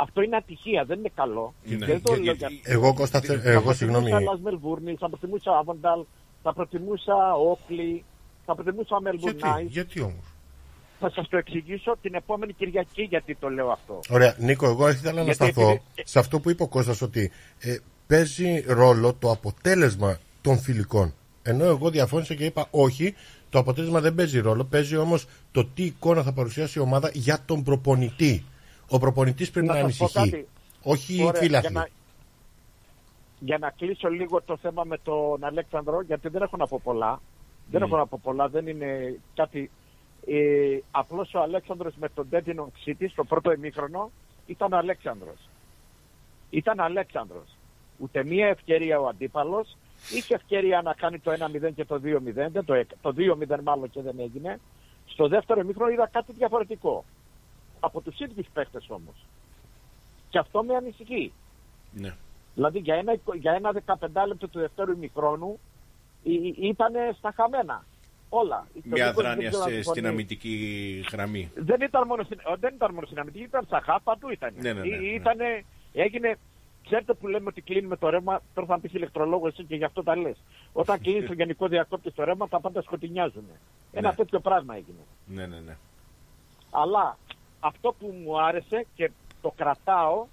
Αυτό 0.00 0.22
είναι 0.22 0.36
ατυχία, 0.36 0.84
δεν 0.84 0.98
είναι 0.98 1.10
καλό. 1.14 1.54
Ναι. 1.64 1.86
Δεν 1.86 2.02
το 2.02 2.14
Και- 2.14 2.20
λέω 2.22 2.34
και- 2.34 2.46
για- 2.48 2.60
εγώ, 2.74 2.94
Κώστα, 2.94 3.20
θε- 3.20 3.42
Θα 3.42 3.50
εγώ, 3.50 3.72
συγγνώμη. 3.72 4.10
προτιμούσα 4.10 4.38
Las 4.42 4.48
Melbourne, 4.48 4.94
θα 4.98 5.08
προτιμούσα 5.08 5.50
Avondale, 5.64 6.04
θα 6.42 6.52
προτιμούσα 6.52 7.14
Όκλι, 7.50 8.04
θα 8.46 8.54
προτιμούσα 8.54 8.96
Melbourne 9.04 9.18
Γιατί, 9.18 9.40
Knights. 9.42 9.66
γιατί 9.68 10.00
όμως; 10.00 10.24
Θα 11.00 11.10
σας 11.10 11.28
το 11.28 11.36
εξηγήσω 11.36 11.96
την 12.02 12.14
επόμενη 12.14 12.52
Κυριακή 12.52 13.02
γιατί 13.02 13.34
το 13.34 13.48
λέω 13.48 13.70
αυτό. 13.70 14.00
Ωραία, 14.10 14.34
Νίκο, 14.38 14.66
εγώ 14.66 14.88
ήθελα 14.88 15.12
να 15.12 15.22
Γιατί 15.22 15.34
σταθώ 15.44 15.60
επειδή- 15.70 15.82
σε 16.04 16.18
αυτό 16.18 16.40
που 16.40 16.50
είπε 16.50 16.62
ο 16.62 16.68
Κώστας 16.68 17.02
ότι 17.02 17.30
ε, 17.58 17.76
παίζει 18.06 18.64
ρόλο 18.66 19.14
το 19.14 19.30
αποτέλεσμα 19.30 20.18
των 20.42 20.58
φιλικών. 20.58 21.14
Ενώ 21.42 21.64
εγώ 21.64 21.90
διαφώνησα 21.90 22.34
και 22.34 22.44
είπα 22.44 22.66
όχι, 22.70 23.14
το 23.50 23.58
αποτέλεσμα 23.58 24.00
δεν 24.00 24.14
παίζει 24.14 24.40
ρόλο. 24.40 24.64
Παίζει 24.64 24.96
όμως 24.96 25.26
το 25.52 25.64
τι 25.64 25.82
εικόνα 25.84 26.22
θα 26.22 26.32
παρουσιάσει 26.32 26.78
η 26.78 26.82
ομάδα 26.82 27.10
για 27.12 27.38
τον 27.46 27.62
προπονητή. 27.62 28.44
Ο 28.90 28.98
προπονητής 28.98 29.50
πρέπει 29.50 29.66
να, 29.66 29.72
σας 29.74 29.96
πω 29.96 30.04
ανησυχεί. 30.04 30.30
κάτι. 30.30 30.48
Όχι 30.82 31.16
οι 31.16 31.24
Ωραία, 31.24 31.40
φίλαθλοι. 31.40 31.70
Για 31.70 31.80
να, 31.80 31.88
για 33.38 33.58
να 33.58 33.70
κλείσω 33.70 34.08
λίγο 34.08 34.42
το 34.42 34.56
θέμα 34.56 34.84
με 34.84 34.98
τον 34.98 35.44
Αλέξανδρο, 35.44 36.00
γιατί 36.02 36.28
δεν 36.28 36.42
έχω 36.42 36.56
να 36.56 36.66
πω 36.66 36.80
πολλά. 36.84 37.20
Δεν 37.70 37.82
έχω 37.82 37.96
να 37.96 38.06
πω 38.06 38.20
πολλά, 38.22 38.48
δεν 38.48 38.66
είναι 38.66 39.18
κάτι... 39.34 39.70
Ε, 40.26 40.78
απλώς 40.90 41.34
ο 41.34 41.40
Αλέξανδρος 41.40 41.94
με 41.96 42.08
τον 42.08 42.26
Ντέντινον 42.28 42.72
City 42.86 43.06
στο 43.10 43.24
πρώτο 43.24 43.52
ημίχρονο 43.52 44.10
ήταν 44.46 44.74
Αλέξανδρος. 44.74 45.48
Ήταν 46.50 46.80
Αλέξανδρος. 46.80 47.56
Ούτε 47.98 48.24
μία 48.24 48.46
ευκαιρία 48.46 49.00
ο 49.00 49.06
αντίπαλος. 49.06 49.76
Είχε 50.16 50.34
ευκαιρία 50.34 50.82
να 50.82 50.92
κάνει 50.94 51.18
το 51.18 51.32
1-0 51.32 51.72
και 51.74 51.84
το 51.84 52.00
2-0. 52.04 52.32
Δεν 52.50 52.64
το, 52.64 52.74
έκα- 52.74 52.96
το 53.00 53.14
2-0 53.16 53.60
μάλλον 53.62 53.90
και 53.90 54.02
δεν 54.02 54.14
έγινε. 54.18 54.60
Στο 55.06 55.28
δεύτερο 55.28 55.60
ημίχρονο 55.60 55.90
είδα 55.92 56.08
κάτι 56.12 56.32
διαφορετικό. 56.32 57.04
Από 57.80 58.00
τους 58.00 58.20
ίδιους 58.20 58.46
παίχτες 58.52 58.86
όμως. 58.88 59.14
Και 60.30 60.38
αυτό 60.38 60.62
με 60.62 60.74
ανησυχεί. 60.74 61.32
Ναι. 61.92 62.14
Δηλαδή 62.54 62.78
για 62.78 62.94
ένα, 62.94 63.16
για 63.34 63.52
ένα 63.52 63.72
15 63.72 64.26
λεπτό 64.26 64.48
του 64.48 64.58
δεύτερου 64.58 64.92
ημιχρόνου 64.92 65.58
ήταν 66.60 66.92
στα 67.18 67.32
χαμένα. 67.36 67.84
Όλα. 68.30 68.66
Ο 68.76 68.80
Μια 68.84 69.06
Νίκος 69.06 69.14
δεν 69.14 69.24
δράνεια 69.24 69.48
ξέρω 69.48 69.62
αν 69.62 69.68
σε- 69.68 69.74
συμφωνεί. 69.74 69.96
στην 69.98 70.06
αμυντική 70.06 71.04
γραμμή. 71.12 71.50
Δεν 71.54 71.80
ήταν 71.80 72.06
μόνο 72.06 72.22
στην, 72.22 72.38
ε, 72.38 72.54
δεν 72.60 72.74
ήταν 72.74 72.94
μόνο 72.94 73.06
στην 73.06 73.18
αμυντική, 73.18 73.44
ήταν 73.44 73.64
στα 73.64 73.80
χάπ, 73.84 74.02
παντού 74.02 74.28
ήταν. 74.30 74.54
Ναι, 74.58 74.72
ναι, 74.72 74.80
ναι, 74.80 74.96
ναι. 74.96 75.06
Ήτανε, 75.06 75.64
έγινε, 75.92 76.38
ξέρετε 76.84 77.14
που 77.14 77.26
λέμε 77.28 77.46
ότι 77.48 77.60
κλείνουμε 77.60 77.96
το 77.96 78.08
ρεύμα, 78.08 78.40
τώρα 78.54 78.66
θα 78.66 78.78
πεις 78.80 78.92
ηλεκτρολόγο 78.92 79.46
εσύ 79.46 79.64
και 79.64 79.76
γι' 79.76 79.84
αυτό 79.84 80.02
τα 80.02 80.16
λες. 80.16 80.36
Όταν 80.72 81.00
κλείνεις 81.00 81.26
το 81.28 81.32
γενικό 81.32 81.68
διακόπτη 81.68 82.10
στο 82.10 82.24
ρεύμα, 82.24 82.48
τα 82.48 82.60
πάντα 82.60 82.82
σκοτεινιάζουν. 82.82 83.44
Ένα 83.92 84.08
Ναι. 84.08 84.14
τέτοιο 84.14 84.40
πράγμα 84.40 84.74
έγινε. 84.76 84.98
Ναι, 85.26 85.46
ναι, 85.46 85.58
ναι. 85.60 85.76
Αλλά 86.70 87.18
αυτό 87.60 87.94
που 87.98 88.14
μου 88.24 88.40
άρεσε 88.42 88.86
και 88.94 89.10
το 89.42 89.52
κρατάω 89.56 90.26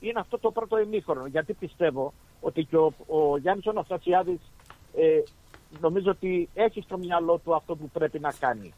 είναι 0.00 0.20
αυτό 0.20 0.38
το 0.38 0.50
πρώτο 0.50 0.78
ημίχρονο. 0.78 1.26
Γιατί 1.26 1.52
πιστεύω 1.52 2.12
ότι 2.40 2.64
και 2.64 2.76
ο, 2.76 2.92
ο 3.06 3.36
Γιάννης 3.36 3.66
ο 3.66 3.70
Αναστασιάδης 3.70 4.40
ε, 4.96 5.22
νομίζω 5.80 6.10
ότι 6.10 6.48
έχει 6.54 6.80
στο 6.80 6.98
μυαλό 6.98 7.38
του 7.38 7.54
αυτό 7.54 7.76
που 7.76 7.88
πρέπει 7.88 8.18
να 8.18 8.32
κάνει. 8.32 8.72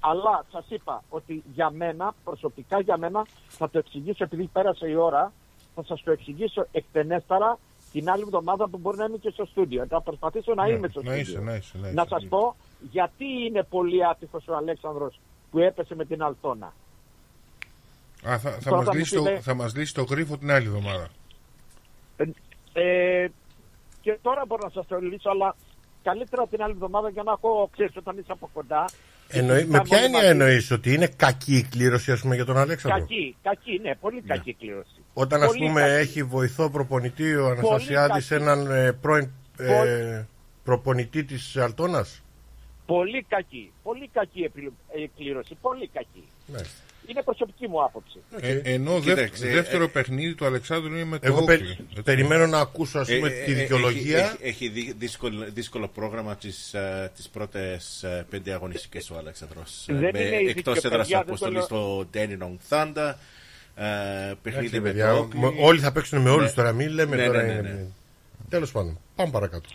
Αλλά 0.00 0.44
σας 0.52 0.64
είπα 0.68 1.02
ότι 1.08 1.42
για 1.54 1.70
μένα, 1.70 2.14
προσωπικά 2.24 2.80
για 2.80 2.96
μένα, 2.96 3.26
θα 3.48 3.70
το 3.70 3.78
εξηγήσω 3.78 4.24
επειδή 4.24 4.44
πέρασε 4.52 4.88
η 4.88 4.94
ώρα, 4.94 5.32
θα 5.74 5.84
σας 5.84 6.02
το 6.02 6.10
εξηγήσω 6.10 6.66
εκτενέστερα 6.72 7.58
την 7.92 8.10
άλλη 8.10 8.22
εβδομάδα 8.22 8.68
που 8.68 8.78
μπορεί 8.78 8.96
να 8.96 9.04
είμαι 9.04 9.16
και 9.16 9.30
στο 9.30 9.44
στούντιο. 9.44 9.86
Θα 9.86 10.00
προσπαθήσω 10.00 10.54
να 10.54 10.66
Ναι, 10.66 10.72
είμαι 10.72 10.88
στο 10.88 11.02
να 11.02 11.12
στούντιο. 11.12 11.20
είσαι, 11.32 11.40
να 11.40 11.54
είσαι, 11.54 11.78
να 11.78 11.86
είσαι. 11.86 11.94
Να 11.94 12.06
σας 12.08 12.26
πω 12.28 12.56
γιατί 12.90 13.24
είναι 13.46 13.62
πολύ 13.62 14.06
άτυχος 14.06 14.48
ο 14.48 14.56
Αλέξανδρος 14.56 15.20
που 15.52 15.58
έπεσε 15.58 15.94
με 15.94 16.04
την 16.04 16.22
Αλτώνα. 16.22 16.72
Α, 18.28 18.38
θα, 18.38 18.50
θα, 18.50 18.58
Τώρα 18.70 18.76
μας 18.76 18.84
θα 18.84 18.92
μου 18.92 18.98
λύσει 18.98 19.14
το, 19.14 19.22
πείτε- 19.22 19.40
θα 19.40 19.54
μας 19.54 19.74
λύσει 19.76 19.94
το 19.94 20.02
γρίφο 20.02 20.38
την 20.38 20.50
άλλη 20.50 20.66
εβδομάδα. 20.66 21.08
Ε, 22.72 23.26
και 24.00 24.18
τώρα 24.22 24.44
μπορώ 24.46 24.62
να 24.64 24.70
σας 24.70 24.86
το 24.86 24.98
λύσω, 25.00 25.30
αλλά 25.30 25.56
καλύτερα 26.02 26.46
την 26.46 26.62
άλλη 26.62 26.72
εβδομάδα 26.72 27.08
για 27.10 27.22
να 27.22 27.32
έχω, 27.32 27.68
ξέρεις, 27.72 27.96
όταν 27.96 28.18
είσαι 28.18 28.32
από 28.32 28.50
κοντά. 28.52 28.84
Εννοεί, 29.28 29.54
με 29.56 29.60
συζητάμε 29.60 29.82
ποια 29.84 29.96
όλοι 29.96 30.04
έννοια 30.06 30.18
μαζί. 30.20 30.30
εννοείς 30.30 30.70
ότι 30.70 30.92
είναι 30.94 31.06
κακή 31.06 31.56
η 31.56 31.62
κλήρωση 31.62 32.12
ας 32.12 32.20
πούμε, 32.20 32.34
για 32.34 32.44
τον 32.44 32.56
Αλέξανδρο; 32.56 33.00
Κακή, 33.00 33.36
κακή, 33.42 33.78
ναι, 33.82 33.94
πολύ 33.94 34.20
κακή 34.22 34.54
κλήρωση. 34.54 35.02
Όταν 35.14 35.42
ας 35.42 35.46
Πολύ 35.48 35.66
πούμε 35.66 35.80
κακή. 35.80 35.92
έχει 35.92 36.22
βοηθό 36.22 36.70
προπονητή 36.70 37.34
ο 37.34 37.46
Αναστασιάδης 37.46 38.28
κακή. 38.28 38.42
έναν 38.42 38.70
ε, 38.70 38.92
πρώην 38.92 39.30
ε, 39.56 39.66
Πολύ- 39.66 40.26
προπονητή 40.64 41.24
της 41.24 41.56
Αλτώνας; 41.56 42.22
Πολύ 42.86 43.22
κακή, 43.28 43.72
πολύ 43.82 44.08
κακή 44.12 44.40
επιλο- 44.42 44.72
ε, 44.96 45.06
κλήρωση, 45.16 45.54
πολύ 45.60 45.90
κακή. 45.94 46.24
Είναι 47.06 47.22
προσωπική 47.22 47.68
μου 47.68 47.84
άποψη. 47.84 48.18
Ε, 48.40 48.60
ενώ 48.64 49.00
δεύ- 49.00 49.16
Κοίταξε, 49.18 49.48
ε, 49.48 49.52
δεύτερο 49.52 49.88
παιχνίδι 49.88 50.34
του 50.34 50.44
Αλεξάνδρου 50.44 50.92
είναι 50.94 51.04
με 51.04 51.18
το 51.18 51.26
Εγώ 51.26 51.44
πε- 51.44 51.60
Όκλι. 51.60 51.78
Έτσι. 51.90 52.02
περιμένω 52.02 52.46
να 52.46 52.58
ακούσω 52.58 52.98
ας 52.98 53.08
πούμε 53.08 53.28
Ε, 53.28 53.44
τη 53.44 53.52
ε, 53.52 53.54
δικαιολογία. 53.54 54.18
Έχει, 54.18 54.26
έχει, 54.40 54.46
έχει 54.48 54.68
δι- 54.68 54.94
δύσκολο, 54.98 55.44
δύσκολο 55.50 55.88
πρόγραμμα 55.88 56.36
τις, 56.36 56.74
ε, 56.74 57.10
τις 57.16 57.28
πρώτες 57.28 58.02
ε, 58.02 58.26
πέντε 58.30 58.52
αγωνιστικές 58.52 59.10
ο 59.10 59.16
Αλέξανδρος. 59.18 59.88
Ε, 59.88 59.92
Δεν 59.94 60.10
με- 60.12 60.18
είναι 60.20 60.36
η 60.36 60.48
εκτός 60.48 60.74
δικαιολογία, 60.74 60.90
έδρας 60.90 61.08
δεν 61.08 61.16
το 61.18 61.24
αποστολής 61.26 61.56
λέω. 61.56 61.64
στο 61.64 62.06
Dandenong 62.14 62.56
Thunder. 62.68 63.14
Ε, 63.74 63.84
παιχνίδι 64.42 64.66
Εντάξει, 64.66 64.80
με 64.80 64.88
παιδιά, 64.88 65.10
το 65.10 65.16
Όκλι. 65.18 65.38
μ- 65.40 65.60
όλοι 65.60 65.80
θα 65.80 65.92
παίξουν 65.92 66.20
με 66.22 66.30
όλους 66.30 66.46
Ναι. 66.48 66.52
τώρα, 66.52 66.72
μην 66.72 66.88
λέμε 66.90 67.16
Ναι, 67.16 67.26
τώρα 67.26 67.42
ναι, 67.42 67.46
ναι, 67.52 67.58
είναι- 67.58 67.68
ναι. 67.68 67.84
Τέλος 68.48 68.72
πάντων, 68.72 68.98
πάμε 69.16 69.30
παρακάτω. 69.30 69.68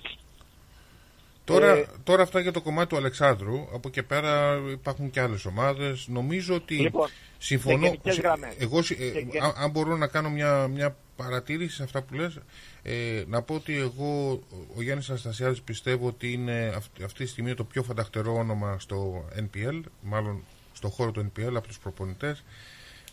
Τώρα, 1.48 1.72
Ε, 1.76 1.86
τώρα 2.03 2.22
αυτά 2.24 2.40
για 2.40 2.52
το 2.52 2.61
κομμάτι 2.61 2.90
του 2.90 2.98
Αλεξάνδρου. 2.98 3.68
Από 3.74 3.88
εκεί 3.88 4.03
πέρα 4.03 4.61
υπάρχουν 4.72 5.10
και 5.10 5.19
άλλες 5.22 5.45
ομάδες. 5.45 6.07
Νομίζω 6.07 6.56
ότι 6.56 6.76
Λοιπόν, 6.76 7.10
συμφωνώ. 7.38 7.78
σε 7.78 7.84
γενικές 7.86 8.18
γραμμές. 8.19 8.53
Εγώ, 8.60 8.82
συ- 8.82 8.99
ε, 9.02 9.10
Και- 9.10 9.22
και- 9.22 9.40
αν- 9.41 9.53
αν 9.57 9.69
μπορώ 9.72 9.98
να 9.98 10.07
κάνω 10.07 10.30
μια, 10.30 10.68
μια 10.68 10.95
παρατήρηση 11.15 11.76
σε 11.76 11.84
αυτά 11.84 12.02
που 12.02 12.14
λες, 12.14 12.40
ε, 12.84 13.24
να 13.28 13.41
πω 13.41 13.53
ότι 13.56 13.78
εγώ, 13.78 14.40
ο 14.76 14.82
Γιάννης 14.82 15.10
Αναστασιάδης 15.10 15.61
πιστεύω 15.61 16.07
ότι 16.07 16.32
είναι 16.32 16.74
αυτή, 16.76 17.03
αυτή 17.03 17.24
τη 17.24 17.30
στιγμή 17.30 17.53
το 17.53 17.64
πιο 17.64 17.84
φανταχτερό 17.84 18.34
όνομα 18.36 18.80
στο 18.80 19.26
NPL, 19.40 19.82
μάλλον 20.02 20.44
στο 20.74 20.90
χώρο 20.90 21.11
του 21.11 21.32
NPL 21.36 21.56
από 21.56 21.68
τους 21.68 21.80
προπονητές. 21.80 22.44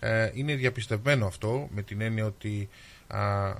Ε, 0.01 0.31
είναι 0.35 0.55
διαπιστευμένο 0.55 1.27
αυτό 1.27 1.69
με 1.74 1.82
την 1.82 2.01
έννοια 2.01 2.24
ότι 2.27 2.69
α, 3.06 3.52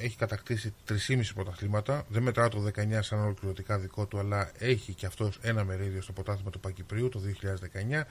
έχει 0.00 0.16
κατακτήσει 0.16 0.74
3,5 0.88 1.20
πρωταθλήματα. 1.34 2.04
Δεν 2.08 2.22
μετρά 2.22 2.48
το 2.48 2.64
19 2.76 2.98
σαν 3.00 3.20
ολοκληρωτικά 3.20 3.78
δικό 3.78 4.06
του, 4.06 4.18
αλλά 4.18 4.50
έχει 4.58 4.92
και 4.92 5.06
αυτός 5.06 5.38
ένα 5.42 5.64
μερίδιο 5.64 6.02
στο 6.02 6.12
πρωτάθλημα 6.12 6.50
του 6.50 6.60
Πακυπρίου 6.60 7.08
το 7.08 7.20
2019. 7.20 8.06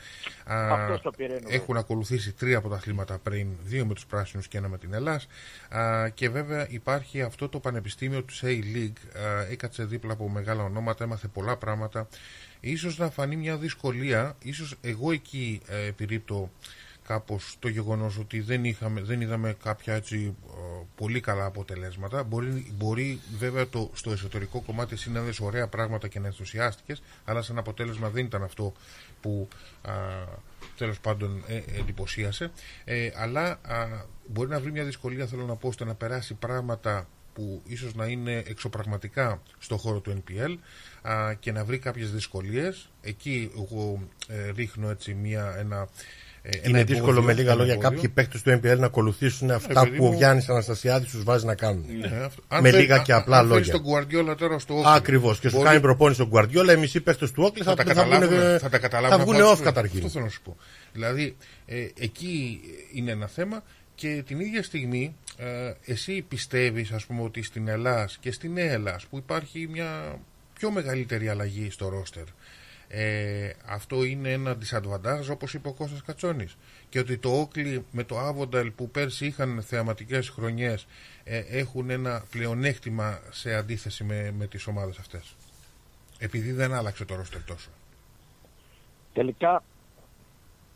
Α, 0.51 0.73
Αυτός 0.73 1.01
το 1.01 1.11
πήρε, 1.11 1.33
νομίζω. 1.33 1.55
έχουν 1.55 1.77
ακολουθήσει 1.77 2.31
τρία 2.33 2.61
πρωταθλήματα 2.61 3.17
πριν, 3.17 3.47
δύο 3.63 3.85
με 3.85 3.93
τους 3.93 4.05
πράσινους 4.05 4.47
και 4.47 4.57
ένα 4.57 4.67
με 4.67 4.77
την 4.77 4.93
Ελλάς. 4.93 5.27
Α, 5.69 6.09
και 6.09 6.29
βέβαια 6.29 6.69
υπάρχει 6.69 7.21
αυτό 7.21 7.49
το 7.49 7.59
πανεπιστήμιο 7.59 8.23
του 8.23 8.33
A-League. 8.41 9.19
Α, 9.21 9.41
έκατσε 9.51 9.83
δίπλα 9.83 10.13
από 10.13 10.29
μεγάλα 10.29 10.63
ονόματα, 10.63 11.03
έμαθε 11.03 11.27
πολλά 11.27 11.57
πράγματα. 11.57 12.07
Ίσως 12.59 12.97
να 12.97 13.09
φανεί 13.09 13.35
μια 13.35 13.57
δυσκολία, 13.57 14.35
ίσως 14.43 14.75
εγώ 14.81 15.11
εκεί 15.11 15.61
ε, 15.67 15.85
επιρρύπτω 15.85 16.51
κάπως 17.09 17.55
το 17.59 17.67
γεγονός 17.67 18.17
ότι 18.17 18.39
δεν, 18.39 18.63
είχαμε, 18.63 19.01
δεν 19.01 19.21
είδαμε 19.21 19.55
κάποια 19.63 19.93
έτσι 19.93 20.35
ε, 20.47 20.85
πολύ 20.95 21.19
καλά 21.19 21.45
αποτελέσματα. 21.45 22.23
Μπορεί, 22.23 22.73
μπορεί 22.77 23.19
βέβαια 23.37 23.67
το, 23.67 23.89
στο 23.93 24.11
εσωτερικό 24.11 24.61
κομμάτι 24.61 24.93
εσύ 24.93 25.11
να 25.11 25.21
δεις 25.21 25.39
ωραία 25.39 25.67
πράγματα 25.67 26.07
και 26.07 26.19
να 26.19 26.27
ενθουσιάστηκες, 26.27 27.01
αλλά 27.25 27.41
σαν 27.41 27.57
αποτέλεσμα 27.57 28.09
δεν 28.09 28.25
ήταν 28.25 28.43
αυτό 28.43 28.73
που 29.21 29.47
α, 29.81 29.91
τέλος 30.77 30.99
πάντων 30.99 31.43
ε, 31.47 31.61
εντυπωσίασε. 31.79 32.51
Ε, 32.85 33.09
αλλά 33.15 33.59
α, 33.61 34.05
μπορεί 34.27 34.49
να 34.49 34.59
βρει 34.59 34.71
μια 34.71 34.83
δυσκολία, 34.83 35.25
θέλω 35.25 35.45
να 35.45 35.55
πω, 35.55 35.67
ώστε 35.67 35.85
να 35.85 35.95
περάσει 35.95 36.33
πράγματα 36.33 37.07
που 37.33 37.61
ίσως 37.65 37.95
να 37.95 38.05
είναι 38.05 38.43
εξωπραγματικά 38.47 39.41
στο 39.59 39.77
χώρο 39.77 39.99
του 39.99 40.23
NPL 40.23 40.55
α, 41.01 41.33
και 41.33 41.51
να 41.51 41.65
βρει 41.65 41.79
κάποιες 41.79 42.11
δυσκολίες. 42.11 42.89
Εκεί 43.01 43.51
εγώ 43.57 44.07
ε, 44.27 44.51
ρίχνω 44.51 44.89
έτσι 44.89 45.13
μια, 45.13 45.55
ένα, 45.57 45.87
ε, 46.41 46.49
ένα 46.57 46.67
Είναι 46.69 46.83
δύσκολο 46.83 47.11
εμπόδιο, 47.11 47.23
με 47.27 47.33
λίγα 47.33 47.47
ένα 47.51 47.57
λόγια 47.59 47.73
εμπόδιο. 47.73 47.89
κάποιοι 47.89 48.09
παίκτες 48.09 48.41
του 48.41 48.49
NPL 48.63 48.77
να 48.77 48.85
ακολουθήσουν 48.85 49.51
αυτά 49.51 49.83
παιδί 49.83 49.97
που 49.97 50.05
ο 50.05 50.07
μου. 50.11 50.17
Γιάννης 50.17 50.49
Αναστασιάδης 50.49 51.11
τους 51.11 51.23
βάζει 51.23 51.45
να 51.45 51.55
κάνουν. 51.55 51.85
Ναι, 51.99 52.07
αυτό. 52.25 52.41
Αν 52.47 52.61
Με 52.61 52.69
φέρει- 52.69 52.81
λίγα 52.83 52.95
αν- 52.95 53.03
και 53.03 53.13
απλά 53.13 53.37
αν 53.37 53.47
φέρεις 53.47 53.67
λόγια. 53.67 53.81
τον 54.07 54.27
Guardiola 54.33 54.37
τώρα 54.37 54.59
στο 54.59 54.79
Oakley, 54.81 54.83
Ακριβώς. 54.95 55.39
Και 55.39 55.49
σου 55.49 55.55
μπορεί- 55.55 55.67
κάνει 55.69 55.81
προπόνηση 55.81 56.19
τον 56.19 56.29
Guardiola, 56.33 56.73
οι 56.75 56.77
μισοί 56.79 57.01
παίκτες 57.01 57.31
του 57.31 57.43
Όκλη 57.45 57.63
θα, 57.63 57.69
θα, 57.69 57.75
τα 57.75 57.83
θα, 57.83 57.93
καταλάβουν, 57.93 58.27
βγουν, 58.27 58.59
θα 58.59 58.69
τα 58.69 58.77
καταλάβουν 58.79 59.17
θα 59.17 59.23
βγουν 59.23 59.35
από 59.35 59.49
off 59.49 59.51
αυτό. 59.51 59.63
καταρχήν. 59.63 59.97
Αυτό 59.97 60.09
θέλω 60.09 60.23
να 60.23 60.29
σου 60.29 60.41
πω. 60.41 60.57
Δηλαδή, 60.93 61.35
ε, 61.65 61.87
εκεί 61.99 62.59
είναι 62.93 63.11
ένα 63.11 63.27
θέμα 63.27 63.63
και 63.95 64.23
την 64.27 64.39
ίδια 64.39 64.63
στιγμή 64.63 65.15
ε, 65.37 65.73
εσύ 65.85 66.25
πιστεύεις 66.27 66.91
ας 66.91 67.05
πούμε 67.05 67.21
ότι 67.21 67.43
στην 67.43 67.67
Ελλάς 67.67 68.17
και 68.21 68.31
στην 68.31 68.51
Νέα 68.53 68.71
Ελλάς 68.71 69.05
που 69.09 69.17
υπάρχει 69.17 69.67
μια 69.71 70.19
πιο 70.53 70.71
μεγαλύτερη 70.71 71.29
αλλαγή 71.29 71.69
στο 71.71 71.89
ρόστερ 71.89 72.23
ε, 72.91 73.49
αυτό 73.65 74.03
είναι 74.03 74.31
ένα 74.31 74.57
disadvantage 74.57 75.31
όπως 75.31 75.53
είπε 75.53 75.67
ο 75.67 75.73
Κώστας 75.73 76.01
Κατσόνης 76.01 76.57
και 76.89 76.99
ότι 76.99 77.17
το 77.17 77.29
Όκλι 77.29 77.85
με 77.91 78.03
το 78.03 78.19
Άβονταλ 78.19 78.71
που 78.71 78.89
πέρσι 78.89 79.25
είχαν 79.25 79.61
θεαματικές 79.61 80.29
χρονιές 80.29 80.87
ε, 81.23 81.37
έχουν 81.37 81.89
ένα 81.89 82.23
πλεονέκτημα 82.31 83.19
σε 83.29 83.55
αντίθεση 83.55 84.03
με, 84.03 84.33
με 84.37 84.47
τις 84.47 84.67
ομάδες 84.67 84.97
αυτές 84.97 85.35
επειδή 86.19 86.51
δεν 86.51 86.73
άλλαξε 86.73 87.05
το 87.05 87.15
ρόστερ 87.15 87.43
τόσο 87.43 87.69
Τελικά, 89.13 89.63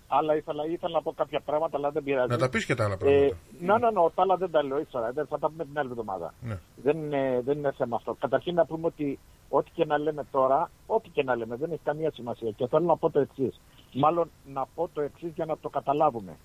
άλλα 0.07 0.35
ήθελα, 0.35 0.65
ήθελα 0.65 0.93
να 0.93 1.01
πω 1.01 1.13
κάποια 1.13 1.39
πράγματα, 1.39 1.77
αλλά 1.77 1.91
δεν 1.91 2.03
πειράζει. 2.03 2.29
Να 2.29 2.37
τα 2.37 2.49
πεις 2.49 2.65
και 2.65 2.75
τα 2.75 2.85
άλλα 2.85 2.97
πράγματα. 2.97 3.25
Ε, 3.25 3.35
ναι, 3.59 3.77
ναι, 3.77 3.89
ναι, 3.89 4.09
τα 4.15 4.21
άλλα 4.21 4.35
δεν 4.35 4.51
τα 4.51 4.63
λέω 4.63 4.79
ήξερα. 4.79 5.11
Δεν 5.11 5.27
θα 5.27 5.39
τα 5.39 5.49
πούμε 5.49 5.65
την 5.65 5.79
άλλη 5.79 5.89
εβδομάδα. 5.89 6.33
Ναι. 6.41 6.59
Δεν, 6.75 6.97
είναι, 6.97 7.41
δεν 7.45 7.57
είναι 7.57 7.71
θέμα 7.77 7.95
αυτό. 7.95 8.13
Καταρχήν 8.19 8.55
να 8.55 8.65
πούμε 8.65 8.85
ότι 8.85 9.19
ό,τι 9.55 9.71
και 9.71 9.85
να 9.85 9.97
λέμε 9.97 10.23
τώρα, 10.31 10.71
ό,τι 10.87 11.09
και 11.09 11.23
να 11.23 11.35
λέμε, 11.35 11.55
δεν 11.55 11.71
έχει 11.71 11.81
καμία 11.83 12.11
σημασία. 12.11 12.51
Και 12.51 12.67
θέλω 12.67 12.85
να 12.85 12.97
πω 12.97 13.09
το 13.09 13.19
εξής. 13.19 13.59
Μάλλον 13.93 14.29
να 14.45 14.65
πω 14.75 14.89
το 14.93 15.01
εξής 15.01 15.31
για 15.35 15.45
να 15.45 15.57
το 15.57 15.69
καταλάβουμε. 15.69 16.37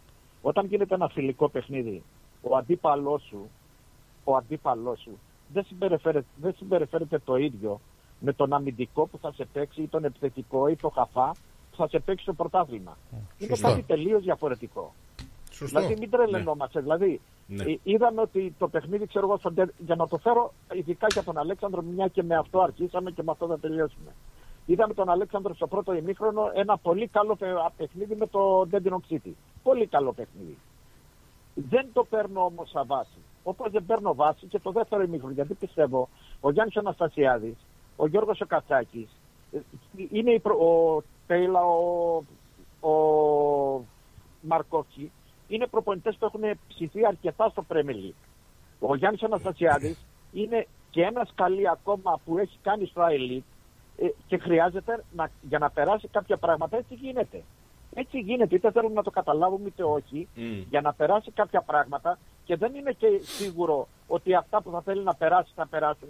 Όταν 0.43 0.67
γίνεται 0.67 0.95
ένα 0.95 1.09
φιλικό 1.09 1.49
παιχνίδι, 1.49 2.03
ο 2.43 2.57
αντίπαλός 2.57 3.23
σου, 3.23 3.51
ο 4.25 4.37
αντίπαλός 4.37 5.01
σου 5.01 5.19
δεν 5.53 5.65
συμπεριφέρεται, 5.65 6.27
δεν 6.37 6.55
συμπεριφέρεται 6.57 7.19
το 7.19 7.37
ίδιο 7.37 7.81
με 8.21 8.33
τον 8.33 8.53
αμυντικό 8.53 9.07
που 9.07 9.19
θα 9.19 9.33
σε 9.33 9.45
παίξει 9.53 9.83
ή 9.83 9.89
τον 9.89 10.05
επιθετικό 10.05 10.69
ή 10.69 10.77
το 10.77 10.89
χαφά 10.89 11.31
που 11.71 11.77
θα 11.77 11.89
σε 11.89 11.99
παίξει 11.99 12.23
στο 12.23 12.33
πρωτάθλημα. 12.33 12.97
Είναι 13.39 13.55
Σωστό. 13.55 13.69
κάτι 13.69 13.83
τελείως 13.83 14.23
διαφορετικό. 14.23 14.95
Σωστό. 15.59 15.79
Δηλαδή 15.81 15.97
μην 16.01 16.11
τρελαινόμαστε. 16.11 16.81
Δηλαδή 16.81 17.21
Ναι. 17.47 17.65
ε, 17.65 17.79
είδαμε 17.83 18.21
ότι 18.21 18.55
το 18.59 18.69
παιχνίδι, 18.69 19.07
ξέρω 19.07 19.27
εγώ, 19.27 19.37
στον 19.39 19.55
τε- 19.55 19.71
για 19.79 19.95
να 19.95 20.09
το 20.09 20.17
φέρω 20.19 20.53
ειδικά 20.73 21.07
για 21.13 21.23
τον 21.23 21.39
Αλέξανδρο, 21.39 21.83
μια 21.83 22.09
και 22.09 22.23
με 22.23 22.37
αυτό 22.37 22.61
αρχίσαμε 22.61 23.11
και 23.11 23.23
με 23.23 23.31
αυτό 23.31 23.47
θα 23.47 23.59
τελειώσουμε. 23.59 24.11
Είδαμε 24.67 24.95
τον 24.95 25.09
Αλέξανδρο 25.11 25.55
στο 25.55 25.67
πρώτο 25.67 25.95
ημίχρονο 25.95 26.51
ένα 26.55 26.77
πολύ 26.79 27.07
καλό 27.09 27.37
παι- 27.37 27.73
παιχνίδι 27.77 28.15
με 28.17 28.27
το 28.27 28.67
Ντέντινο 28.67 29.01
City. 29.11 29.33
Πολύ 29.63 29.87
καλό 29.87 30.13
παιχνίδι. 30.13 30.57
Δεν 31.55 31.87
το 31.93 32.05
παίρνω 32.05 32.45
όμως 32.45 32.71
σαν 32.71 32.87
βάση. 32.87 33.19
Όπως 33.43 33.71
δεν 33.71 33.87
παίρνω 33.87 34.15
βάση 34.15 34.47
και 34.47 34.59
το 34.59 34.71
δεύτερο 34.71 35.03
ημίχρονο. 35.03 35.33
Γιατί 35.35 35.55
πιστεύω 35.55 36.09
ο 36.41 36.51
Γιάννης 36.51 36.77
Αναστασιάδης, 36.77 37.57
ο 37.97 38.07
Γιώργος 38.07 38.41
ο 38.41 38.47
Κατσάκη, 38.47 39.09
είναι 40.11 40.31
η 40.33 40.39
προ- 40.41 40.61
ο 40.61 41.03
Τέιλα, 41.27 41.61
ο, 41.65 42.23
ο 42.89 43.85
Μαρκόφσκι, 44.41 45.13
είναι 45.49 45.67
προπονητές 45.67 46.17
που 46.17 46.25
έχουν 46.25 46.59
ψηθεί 46.69 47.07
αρκετά 47.07 47.49
στο 47.49 47.65
Premier 47.69 47.95
League. 48.05 48.23
Ο 48.81 48.95
Γιάννης 48.97 49.23
Αναστασιάδης 49.23 50.07
είναι 50.33 50.67
και 50.91 51.03
ένας 51.03 51.33
καλή 51.35 51.69
ακόμα 51.69 52.21
που 52.25 52.39
έχει 52.39 52.59
κάνει 52.63 52.87
στο 52.87 53.03
I 53.03 53.31
League 53.31 53.49
ε, 53.99 54.07
και 54.27 54.39
χρειάζεται 54.39 55.05
να, 55.13 55.31
για 55.43 55.59
να 55.59 55.71
περάσει 55.71 56.09
κάποια 56.09 56.37
πράγματα. 56.37 56.77
Έτσι 56.77 56.95
γίνεται. 56.95 57.43
Έτσι 57.95 58.19
γίνεται, 58.19 58.55
είτε 58.55 58.71
θέλουμε 58.71 58.95
να 58.95 59.03
το 59.03 59.11
καταλάβουμε 59.11 59.69
είτε 59.69 59.83
όχι, 59.85 60.29
Μμ. 60.35 60.61
για 60.71 60.81
να 60.81 60.93
περάσει 60.93 61.31
κάποια 61.31 61.61
πράγματα 61.61 62.19
και 62.45 62.57
δεν 62.57 62.75
είναι 62.75 62.93
και 62.93 63.07
σίγουρο 63.23 63.89
ότι 64.07 64.35
αυτά 64.35 64.63
που 64.63 64.71
θα 64.71 64.81
θέλει 64.81 65.03
να 65.03 65.15
περάσει 65.15 65.53
θα 65.55 65.67
περάσουν 65.67 66.09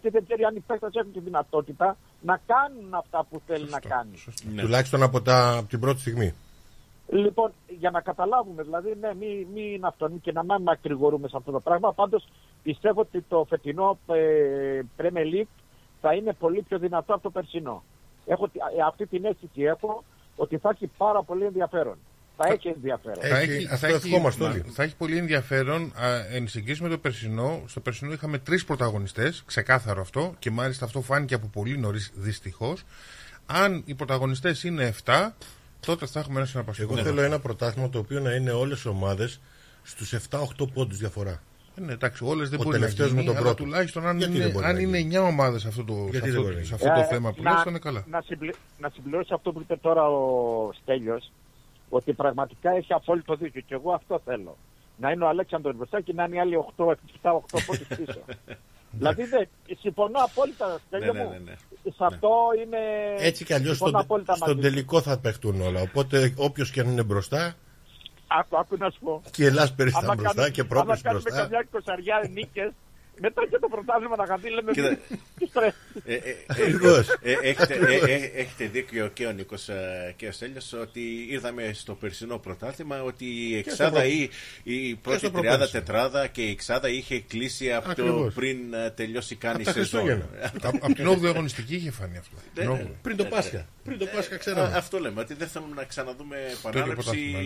και 0.00 0.10
δεν 0.10 0.24
ξέρει 0.24 0.44
αν 0.44 0.56
οι 0.56 0.60
παίκτες 0.60 0.94
έχουν 0.94 1.12
τη 1.12 1.20
δυνατότητα 1.20 1.96
να 2.20 2.40
κάνουν 2.46 2.94
αυτά 2.94 3.26
που 3.30 3.40
θέλει 3.46 3.68
να 3.70 3.80
κάνει. 3.80 4.22
Ναι. 4.54 4.62
Τουλάχιστον 4.62 5.02
από, 5.02 5.22
τα, 5.22 5.56
από 5.56 5.68
την 5.68 5.80
πρώτη 5.80 6.00
στιγμή. 6.00 6.34
Λοιπόν, 7.12 7.52
για 7.78 7.90
να 7.90 8.00
καταλάβουμε, 8.00 8.62
δηλαδή, 8.62 8.96
ναι, 9.00 9.14
μην 9.14 9.46
μη 9.54 9.72
είναι 9.74 9.86
αυτό 9.86 10.10
και 10.22 10.32
να 10.32 10.42
μην 10.44 10.62
μακρηγορούμε 10.62 11.28
σε 11.28 11.36
αυτό 11.36 11.50
το 11.52 11.60
πράγμα. 11.60 11.92
Πάντως 11.92 12.28
πιστεύω 12.62 13.00
ότι 13.00 13.24
το 13.28 13.46
φετινό 13.48 13.98
ε, 14.06 14.80
Premier 14.96 15.34
League 15.34 15.48
θα 16.00 16.14
είναι 16.14 16.32
πολύ 16.32 16.62
πιο 16.62 16.78
δυνατό 16.78 17.12
από 17.14 17.22
το 17.22 17.30
περσινό. 17.30 17.82
Έχω, 18.26 18.48
τη- 18.48 18.58
ε, 18.78 18.82
αυτή 18.86 19.06
την 19.06 19.24
αίσθηση 19.24 19.62
έχω 19.62 20.04
ότι 20.36 20.58
θα 20.58 20.70
έχει 20.74 20.86
πάρα 20.96 21.22
πολύ 21.22 21.44
ενδιαφέρον. 21.44 21.96
Θα 22.36 22.48
έχει 22.52 22.68
ενδιαφέρον. 22.68 23.22
θα 23.22 23.38
Έχει- 23.38 23.50
έχει, 23.52 23.64
αυτό 23.64 23.76
θα, 23.76 23.86
έχει, 23.86 24.06
ευχόμαστε 24.06 24.44
όλοι. 24.44 24.60
θα 24.60 24.82
έχει 24.82 24.96
πολύ 24.96 25.16
ενδιαφέρον 25.16 25.92
α, 25.96 26.34
εν 26.34 26.48
συγκρίση 26.48 26.82
με 26.82 26.88
το 26.88 26.98
περσινό. 26.98 27.62
Στο 27.66 27.80
περσινό 27.80 28.12
είχαμε 28.12 28.38
τρεις 28.38 28.64
πρωταγωνιστές, 28.64 29.42
ξεκάθαρο 29.46 30.00
αυτό, 30.00 30.34
και 30.38 30.50
μάλιστα 30.50 30.84
αυτό 30.84 31.00
φάνηκε 31.00 31.34
από 31.34 31.46
πολύ 31.52 31.78
νωρίς 31.78 32.10
δυστυχώς. 32.14 32.82
Αν 33.46 33.82
οι 33.86 33.94
πρωταγωνιστές 33.94 34.64
είναι 34.64 34.84
7, 35.04 35.32
τότε 35.80 36.06
θα 36.06 36.20
έχουμε 36.20 36.36
ένα 36.38 36.46
συναρπαστικό. 36.48 36.92
Εγώ 36.92 37.02
θέλω 37.02 37.20
ένα 37.22 37.38
πρωτάθλημα 37.40 37.88
το 37.90 37.98
οποίο 37.98 38.20
να 38.20 38.32
είναι 38.34 38.50
όλες 38.50 38.82
οι 38.82 38.88
ομάδες 38.88 39.40
στους 39.82 40.12
7-8 40.12 40.66
πόντους 40.74 40.98
διαφορά. 40.98 41.42
Ε, 41.74 41.80
Ναι, 41.80 41.92
εντάξει, 41.92 42.24
όλες 42.24 42.48
δεν 42.50 42.60
Ο 42.60 42.62
μπορεί 42.62 42.78
να 42.78 42.80
τελευταίος 42.82 43.08
γίνει, 43.10 43.20
με 43.20 43.26
τον 43.26 43.36
αλλά 43.36 43.44
πρώτο. 43.46 43.62
τουλάχιστον 43.64 44.06
αν 44.06 44.18
Γιατί 44.18 44.32
είναι, 44.34 44.42
δεν 44.44 44.52
μπορεί 44.52 44.64
αν 44.66 44.74
να 44.74 44.80
είναι 44.80 44.98
9 44.98 45.26
ομάδες 45.26 45.60
σε 45.60 45.68
αυτό 45.68 45.84
το, 45.84 45.92
σε 45.92 46.00
Γιατί 46.10 46.18
δεν 46.18 46.28
αυτό, 46.28 46.42
μπορεί 46.42 46.54
να 46.54 46.60
σε 46.60 46.74
γίνει. 46.74 46.74
αυτό 46.74 47.00
το 47.00 47.00
Ε, 47.00 47.04
θέμα 47.14 47.32
που 47.32 47.42
να- 47.42 47.50
λες, 47.52 47.62
θα 47.62 47.70
είναι 47.70 47.78
καλά. 47.78 48.04
Να, 48.10 48.20
συμπλη, 48.20 48.54
να 48.78 48.88
συμπληρώσω 48.94 49.34
αυτό 49.34 49.52
που 49.52 49.60
είπε 49.60 49.76
τώρα 49.76 50.08
ο 50.08 50.70
Στέλιος, 50.82 51.32
ότι 51.88 52.12
πραγματικά 52.12 52.70
έχει 52.70 52.92
απόλυτο 52.92 53.34
δίκιο 53.34 53.60
και 53.60 53.74
εγώ 53.74 53.92
αυτό 53.92 54.20
θέλω. 54.24 54.56
Να 54.96 55.10
είναι 55.10 55.24
ο 55.24 55.28
Αλέξανδρος 55.28 55.76
μπροστά 55.76 56.00
και 56.00 56.12
να 56.12 56.24
είναι 56.24 56.36
οι 56.36 56.38
άλλοι 56.38 56.56
8, 56.56 56.90
7, 57.22 57.32
8 57.34 57.58
πόντους 57.66 57.86
πίσω. 57.86 58.20
δηλαδή 58.90 59.24
δεν, 59.24 59.48
συμφωνώ 59.80 60.18
απόλυτα, 60.18 60.80
Στέλιο 60.86 61.12
Ναι, 61.12 61.18
ναι, 61.18 61.24
μου. 61.24 61.30
ναι, 61.30 61.38
ναι. 61.38 61.54
Σε 61.90 62.04
αυτό 62.04 62.28
είναι... 62.64 62.78
Έτσι 63.18 63.44
κι 63.44 63.52
αλλιώς 63.52 63.76
συμφωνώ 63.76 63.90
στον, 63.90 64.00
απόλυτα 64.04 64.34
στον 64.36 64.48
μαζί 64.48 64.60
σου. 64.66 64.68
τελικό 64.72 65.00
θα 65.00 65.18
παιχτούν 65.18 65.60
όλα. 65.60 65.80
Οπότε 65.80 66.34
όποιος 66.36 66.70
και 66.70 66.80
αν 66.80 66.88
είναι 66.90 67.02
μπροστά, 67.02 67.54
Άκου, 68.26 68.58
άκου 68.58 68.76
να 68.78 68.90
σου 68.90 68.98
πω. 69.00 69.22
και 69.30 69.42
η 69.42 69.46
Ελλάς 69.46 69.74
περίστα 69.74 69.98
Άμα 69.98 70.14
μπροστά 70.14 70.32
κάνουμε- 70.34 70.50
και 70.54 70.64
πρόκληση 70.64 70.90
Άμα 70.90 71.00
κάνουμε 71.02 71.22
μπροστά. 71.22 71.42
καμιά 71.42 71.60
εικοσαριά 71.60 72.28
νίκες, 72.32 72.70
μετά 73.20 73.42
και 73.50 73.58
το 73.60 73.68
πρωτάθλημα 73.68 74.16
να 74.16 74.26
χαθεί, 74.26 74.50
λέμε 74.50 74.72
Κοίτα. 74.72 74.98
τι 75.38 75.46
στρες. 75.46 75.74
Ε, 76.04 76.14
ε, 76.14 76.16
ε, 76.30 76.36
Ακριβώς. 76.46 77.08
ε, 77.22 77.32
έχετε, 77.42 77.74
ε, 77.74 78.12
ε, 78.12 78.30
έχετε 78.34 78.64
δίκιο 78.66 79.08
και 79.08 79.26
ο 79.26 79.32
Νίκος 79.32 79.68
ε, 79.68 80.14
και 80.16 80.26
ο 80.26 80.32
Στέλιος 80.32 80.72
ότι 80.72 81.26
είδαμε 81.30 81.70
στο 81.74 81.94
περσινό 81.94 82.38
πρωτάθλημα 82.38 83.02
ότι 83.02 83.24
η 83.24 83.56
εξάδα 83.56 83.90
πρώτο. 83.90 84.06
ή 84.06 84.30
η 84.62 84.94
πρώτη 84.94 85.18
στο 85.18 85.30
τριάδα 85.30 85.48
προπέρσι. 85.48 85.72
τετράδα 85.72 86.26
και 86.26 86.42
η 86.42 86.50
εξάδα 86.50 86.88
είχε 86.88 87.20
κλείσει 87.20 87.72
από 87.72 87.84
το 87.84 87.90
Ακριβώς. 87.90 88.34
πριν 88.34 88.74
ε, 88.74 88.90
τελειώσει 88.90 89.34
καν 89.36 89.60
η 89.60 89.64
τα 89.64 89.72
σεζόν. 89.72 90.00
Χριστούγεννα. 90.04 90.52
Από 90.82 90.94
την 90.94 91.08
8η 91.08 91.26
αγωνιστική 91.26 91.74
είχε 91.74 91.90
φανεί 91.90 92.16
αυτό. 92.18 92.36
Ναι, 92.36 92.60
Την 92.62 92.70
ναι. 92.70 92.78
όγδοη. 92.78 92.96
Πριν 93.02 93.16
το 93.16 93.24
Πάσχα. 93.24 93.66
Πριν 93.84 93.98
το 93.98 94.06
Πάσχα 94.06 94.34
Α, 94.34 94.38
ξέραμε. 94.38 94.72
Αυτό 94.76 94.98
λέμε, 94.98 95.20
ότι 95.20 95.34
δεν 95.34 95.48
θέλουμε 95.48 95.74
να 95.74 95.84
ξαναδούμε 95.84 96.36
επανάληψη. 96.58 96.94
πρωτάθλημα, 96.94 97.38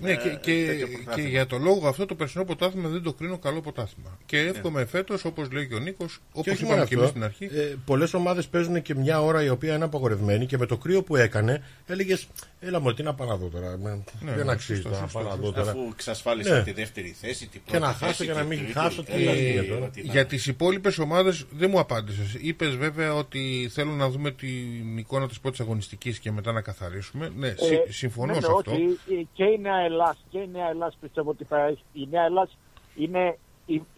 Ναι, 0.00 0.10
ε, 0.10 0.14
και, 0.16 0.28
και, 0.28 0.66
τέτοιο 0.66 0.86
και 0.86 0.92
πρωτάθλημα. 0.96 1.28
για 1.28 1.46
το 1.46 1.58
λόγο 1.58 1.88
αυτό 1.88 2.06
το 2.06 2.14
περσινό 2.14 2.44
πρωτάθλημα 2.44 2.88
δεν 2.88 3.02
το 3.02 3.12
κρίνω 3.12 3.38
καλό 3.38 3.60
πρωτάθλημα. 3.60 4.18
Και 4.26 4.38
εύχομαι 4.38 4.84
φέτος, 5.06 5.24
όπως 5.24 5.50
λέει 5.52 5.68
και 5.68 5.74
ο 5.74 5.78
Νίκος, 5.78 6.20
όπως 6.32 6.44
Και 6.44 6.50
όχι 6.50 6.58
είπαμε 6.62 6.74
μόνο 6.76 6.88
και 6.88 6.94
εμείς 6.94 7.06
αυτό, 7.06 7.18
στην 7.18 7.24
αρχή, 7.48 7.58
ε, 7.58 7.74
πολλές 7.84 8.14
ομάδες 8.14 8.46
παίζουν 8.48 8.82
και 8.82 8.94
μια 8.94 9.22
ώρα 9.22 9.42
η 9.44 9.48
οποία 9.48 9.74
είναι 9.74 9.84
απαγορευμένη 9.84 10.46
και 10.46 10.58
με 10.58 10.66
το 10.66 10.76
κρύο 10.76 11.02
που 11.02 11.16
έκανε 11.16 11.62
έλεγες 11.86 12.26
Έλα 12.60 12.80
μου, 12.80 12.94
τι 12.94 13.02
να 13.02 13.14
πάω 13.14 13.28
να 13.28 13.36
δω 13.36 13.46
τώρα. 13.48 13.76
με- 13.78 14.04
δεν 14.20 14.46
ναι, 14.46 14.52
αξίζει 14.52 14.80
σωστό, 14.82 14.88
το 14.96 15.00
να 15.00 15.08
σωστό, 15.08 15.18
πάω 15.18 15.28
να 15.28 15.36
δω 15.36 15.52
τώρα. 15.52 15.70
Αφού 15.70 15.80
εξασφάλισα 15.92 16.56
Ναι. 16.56 16.62
τη 16.62 16.72
δεύτερη 16.72 17.08
θέση, 17.20 17.46
την 17.48 17.60
Και 17.64 17.70
πρώτη 17.70 17.82
να 17.86 17.92
χάσω 17.92 18.06
θέση, 18.06 18.24
και 18.26 18.32
να 18.32 18.38
την 18.38 18.48
μην 18.48 18.58
τρίτη, 18.58 18.72
χάσω, 18.72 19.02
την 19.04 19.14
τι 19.14 19.24
να 19.24 19.30
τέταρτη, 19.30 19.50
γίνει 19.52 19.66
τώρα. 19.66 19.84
ό,τι 19.86 20.02
να- 20.02 20.12
για 20.12 20.26
τις 20.26 20.46
υπόλοιπες 20.46 20.98
ομάδες 20.98 21.44
δεν 21.50 21.70
μου 21.70 21.78
απάντησες. 21.78 22.34
Είπες 22.40 22.76
βέβαια 22.76 23.14
ότι 23.14 23.70
θέλουν 23.72 23.96
να 23.96 24.08
δούμε 24.10 24.30
την 24.30 24.98
εικόνα 24.98 25.28
της 25.28 25.40
πρώτης 25.40 25.60
αγωνιστικής 25.60 26.18
και 26.18 26.30
μετά 26.32 26.52
να 26.52 26.60
καθαρίσουμε. 26.60 27.32
Ναι, 27.36 27.48
συ- 27.48 27.72
Ε, 27.88 27.92
συμφωνώ 27.92 28.34
ναι, 28.34 28.40
σε 28.40 28.46
ναι, 28.46 28.54
αυτό. 28.56 28.70
όχι, 28.72 28.82
ε, 28.82 29.22
και 29.32 29.44
η 29.44 29.58
Νέα 29.60 29.78
Ελλάς, 29.84 30.24
και 30.30 30.38
η 30.38 30.48
Νέα 30.52 30.68
Ελλάς 30.68 30.96
πιστεύω 31.00 31.30
ότι 31.30 31.44
θα 31.44 31.66
έχει. 31.66 31.82
Η 31.92 32.08
Νέα 32.10 32.24
Ελλάς 32.24 32.56
είναι 32.96 33.38
η- 33.66 33.74
ε, 33.74 33.93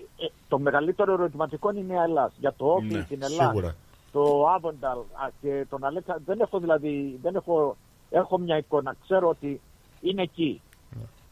το 0.48 0.58
μεγαλύτερο 0.58 1.12
ερωτηματικό 1.12 1.70
είναι 1.70 1.80
η 1.80 1.84
Νέα 1.84 2.02
Ελλάς. 2.02 2.32
Για 2.38 2.52
το 2.52 2.66
Όφη, 2.72 2.86
Ναι, 2.86 3.02
την 3.02 3.22
Ελλάδα, 3.22 3.44
σίγουρα. 3.50 3.74
το 4.12 4.46
Άβονταλ 4.48 4.98
α, 4.98 5.28
και 5.40 5.66
τον 5.70 5.84
Αλέξα. 5.84 6.18
Δεν 6.26 6.40
έχω 6.40 6.58
δηλαδή, 6.58 7.18
δεν 7.22 7.34
έχω, 7.34 7.76
έχω 8.10 8.38
μια 8.38 8.56
εικόνα. 8.56 8.94
Ξέρω 9.02 9.28
ότι 9.28 9.60
είναι 10.00 10.22
εκεί. 10.22 10.60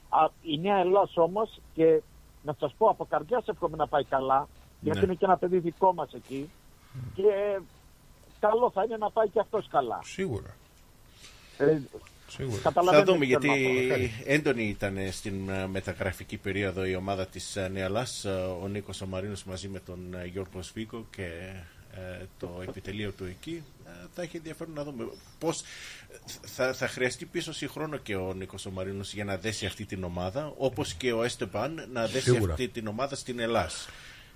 Α, 0.09 0.28
η 0.43 0.59
Νέα 0.59 0.77
Ελλάδα 0.77 1.09
όμως 1.15 1.61
και 1.74 2.02
να 2.43 2.55
σας 2.59 2.74
πω 2.78 2.89
από 2.89 3.05
καρδιάς 3.05 3.48
εύχομαι 3.48 3.77
να 3.77 3.86
πάει 3.86 4.05
καλά, 4.05 4.48
γιατί 4.81 4.98
Ναι. 4.98 5.05
είναι 5.05 5.15
και 5.15 5.24
ένα 5.24 5.36
παιδί 5.36 5.59
δικό 5.59 5.94
μας 5.94 6.12
εκεί. 6.12 6.51
Και 7.15 7.23
ε, 7.23 7.59
καλό 8.40 8.70
θα 8.70 8.85
είναι 8.85 8.97
να 8.97 9.11
πάει 9.11 9.28
και 9.28 9.40
αυτός 9.40 9.69
καλά. 9.69 10.01
Σίγουρα. 10.02 10.56
Ε, 11.59 11.65
Σίγουρα. 11.65 12.05
Θα 12.36 12.59
καταλαβαίνετε 12.62 13.12
δούμε 13.12 13.27
τι 13.27 13.32
θέλω 13.32 13.55
γιατί 13.55 13.89
να 13.89 13.97
πω. 14.09 14.12
έντονη 14.24 14.69
ήταν 14.69 14.97
στην 15.12 15.48
ε, 15.48 15.66
μεταγραφική 15.66 16.36
περίοδο 16.36 16.85
η 16.85 16.94
ομάδα 16.94 17.27
της 17.27 17.56
ε, 17.56 17.69
Νεαλάς, 17.69 18.24
ε, 18.24 18.31
ο 18.62 18.69
Νίκος 18.69 19.01
ο 19.01 19.06
Μαρίνος 19.06 19.44
μαζί 19.44 19.69
με 19.69 19.81
τον 19.81 20.15
ε, 20.15 20.27
Γιώργο 20.27 20.62
Σβίκο 20.62 21.06
και 21.16 21.28
ε, 21.97 22.24
το 22.39 22.62
επιτελείο 22.69 23.11
του 23.12 23.24
εκεί. 23.24 23.62
Ε, 23.86 23.90
Θα 24.15 24.23
έχει 24.23 24.36
ενδιαφέρον 24.36 24.74
να 24.74 24.85
δούμε 24.85 25.09
πώς 25.39 25.61
ε, 25.61 25.65
θα, 26.47 26.73
θα 26.73 26.89
χρειαστεί 26.89 27.24
πίσω 27.24 27.52
χρόνο 27.69 27.97
και 27.97 28.16
ο 28.16 28.32
Νίκος 28.35 28.66
ο 28.66 28.70
Μαρίνος 28.70 29.12
για 29.15 29.24
να 29.24 29.36
δέσει 29.36 29.66
αυτή 29.66 29.85
την 29.85 30.05
ομάδα, 30.05 30.52
όπως 30.56 30.94
και 30.94 31.12
ο 31.12 31.23
Έστεπαν 31.23 31.89
να 31.93 32.06
δέσει 32.06 32.31
Σίγουρα. 32.31 32.52
αυτή 32.52 32.69
την 32.69 32.86
ομάδα 32.86 33.16
στην 33.16 33.39
Ελλάς. 33.39 33.89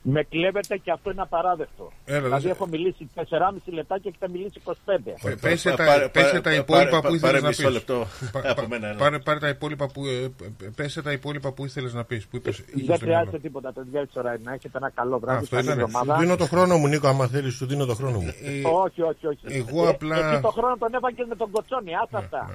Με 0.03 0.23
κλέβετε 0.23 0.77
και 0.77 0.91
αυτό 0.91 1.11
είναι 1.11 1.21
απαράδεκτο. 1.23 1.93
Έλα, 2.05 2.21
δηλαδή 2.21 2.43
δεν- 2.43 2.51
έχω 2.51 2.67
μιλήσει 2.67 3.09
4,5 3.15 3.73
λεπτά 3.73 3.99
και 3.99 4.09
έχετε 4.09 4.29
μιλήσει 4.29 4.61
25. 4.65 5.15
Ε, 5.25 5.35
Πέσε 5.41 5.71
τα, 5.71 5.85
Πάρε- 5.85 6.09
πέσε 6.09 6.27
πάρε- 6.27 6.41
τα 6.43 6.53
υπόλοιπα 6.55 6.91
πάρε- 6.91 7.07
που 7.09 7.15
ήθελες 7.15 7.21
πάρε 7.21 7.41
να 7.41 7.49
μισό 7.49 7.63
πεις. 7.63 7.73
λεπτό 7.73 8.07
Πα- 8.33 8.51
από 8.51 8.61
πα- 8.61 8.69
μένα, 8.69 8.89
ναι. 8.89 8.95
Πάρε, 8.99 9.19
πάρε 9.19 9.39
τα 9.39 9.49
υπόλοιπα 9.49 9.87
που, 9.87 10.07
ε, 10.07 10.25
ε, 10.25 10.69
πέσε 10.77 11.03
τα 11.03 11.13
υπόλοιπα 11.13 11.53
που 11.53 11.65
ήθελες 11.65 11.93
να 11.95 12.05
πεις. 12.05 12.27
Που 12.27 12.37
είπες, 12.37 12.59
είχες 12.59 12.67
Δεν 12.75 12.81
στο 12.83 12.87
μυαλό. 12.87 13.01
χρειάζεται 13.05 13.39
τίποτα, 13.39 13.73
παιδιά, 13.73 14.01
έτσι 14.01 14.19
ώρα 14.19 14.31
είναι. 14.35 14.43
Να 14.45 14.53
έχετε 14.53 14.79
ένα 14.79 14.91
καλό 14.91 15.19
βράδυ, 15.19 15.43
Αυτό 15.43 15.55
καλή 15.57 15.67
ήτανε. 15.67 15.83
εβδομάδα. 15.83 16.15
Σου 16.15 16.21
δίνω 16.21 16.37
το 16.37 16.47
χρόνο 16.47 16.77
μου, 16.79 16.87
Νίκο, 16.89 17.09
άμα 17.09 17.27
θέλεις, 17.27 17.55
σου 17.55 17.67
δίνω 17.67 17.85
το 17.85 17.95
χρόνο 17.95 18.19
μου. 18.21 18.29
Ε, 18.43 18.69
Όχι, 18.85 19.03
όχι, 19.03 19.27
όχι. 19.27 19.39
Εγώ 19.47 19.85
Ε, 19.87 19.89
απλά- 19.89 20.21
Ναι, 20.29 20.33
Εκεί 20.33 20.43
το 20.43 20.49
χρόνο 20.51 20.77
τον 20.79 20.95
έβαγε 20.95 21.25
με 21.29 21.35
τον 21.37 21.51
Κοτσόνη, 21.51 21.91
άσε 21.95 22.17
αυτά. 22.17 22.51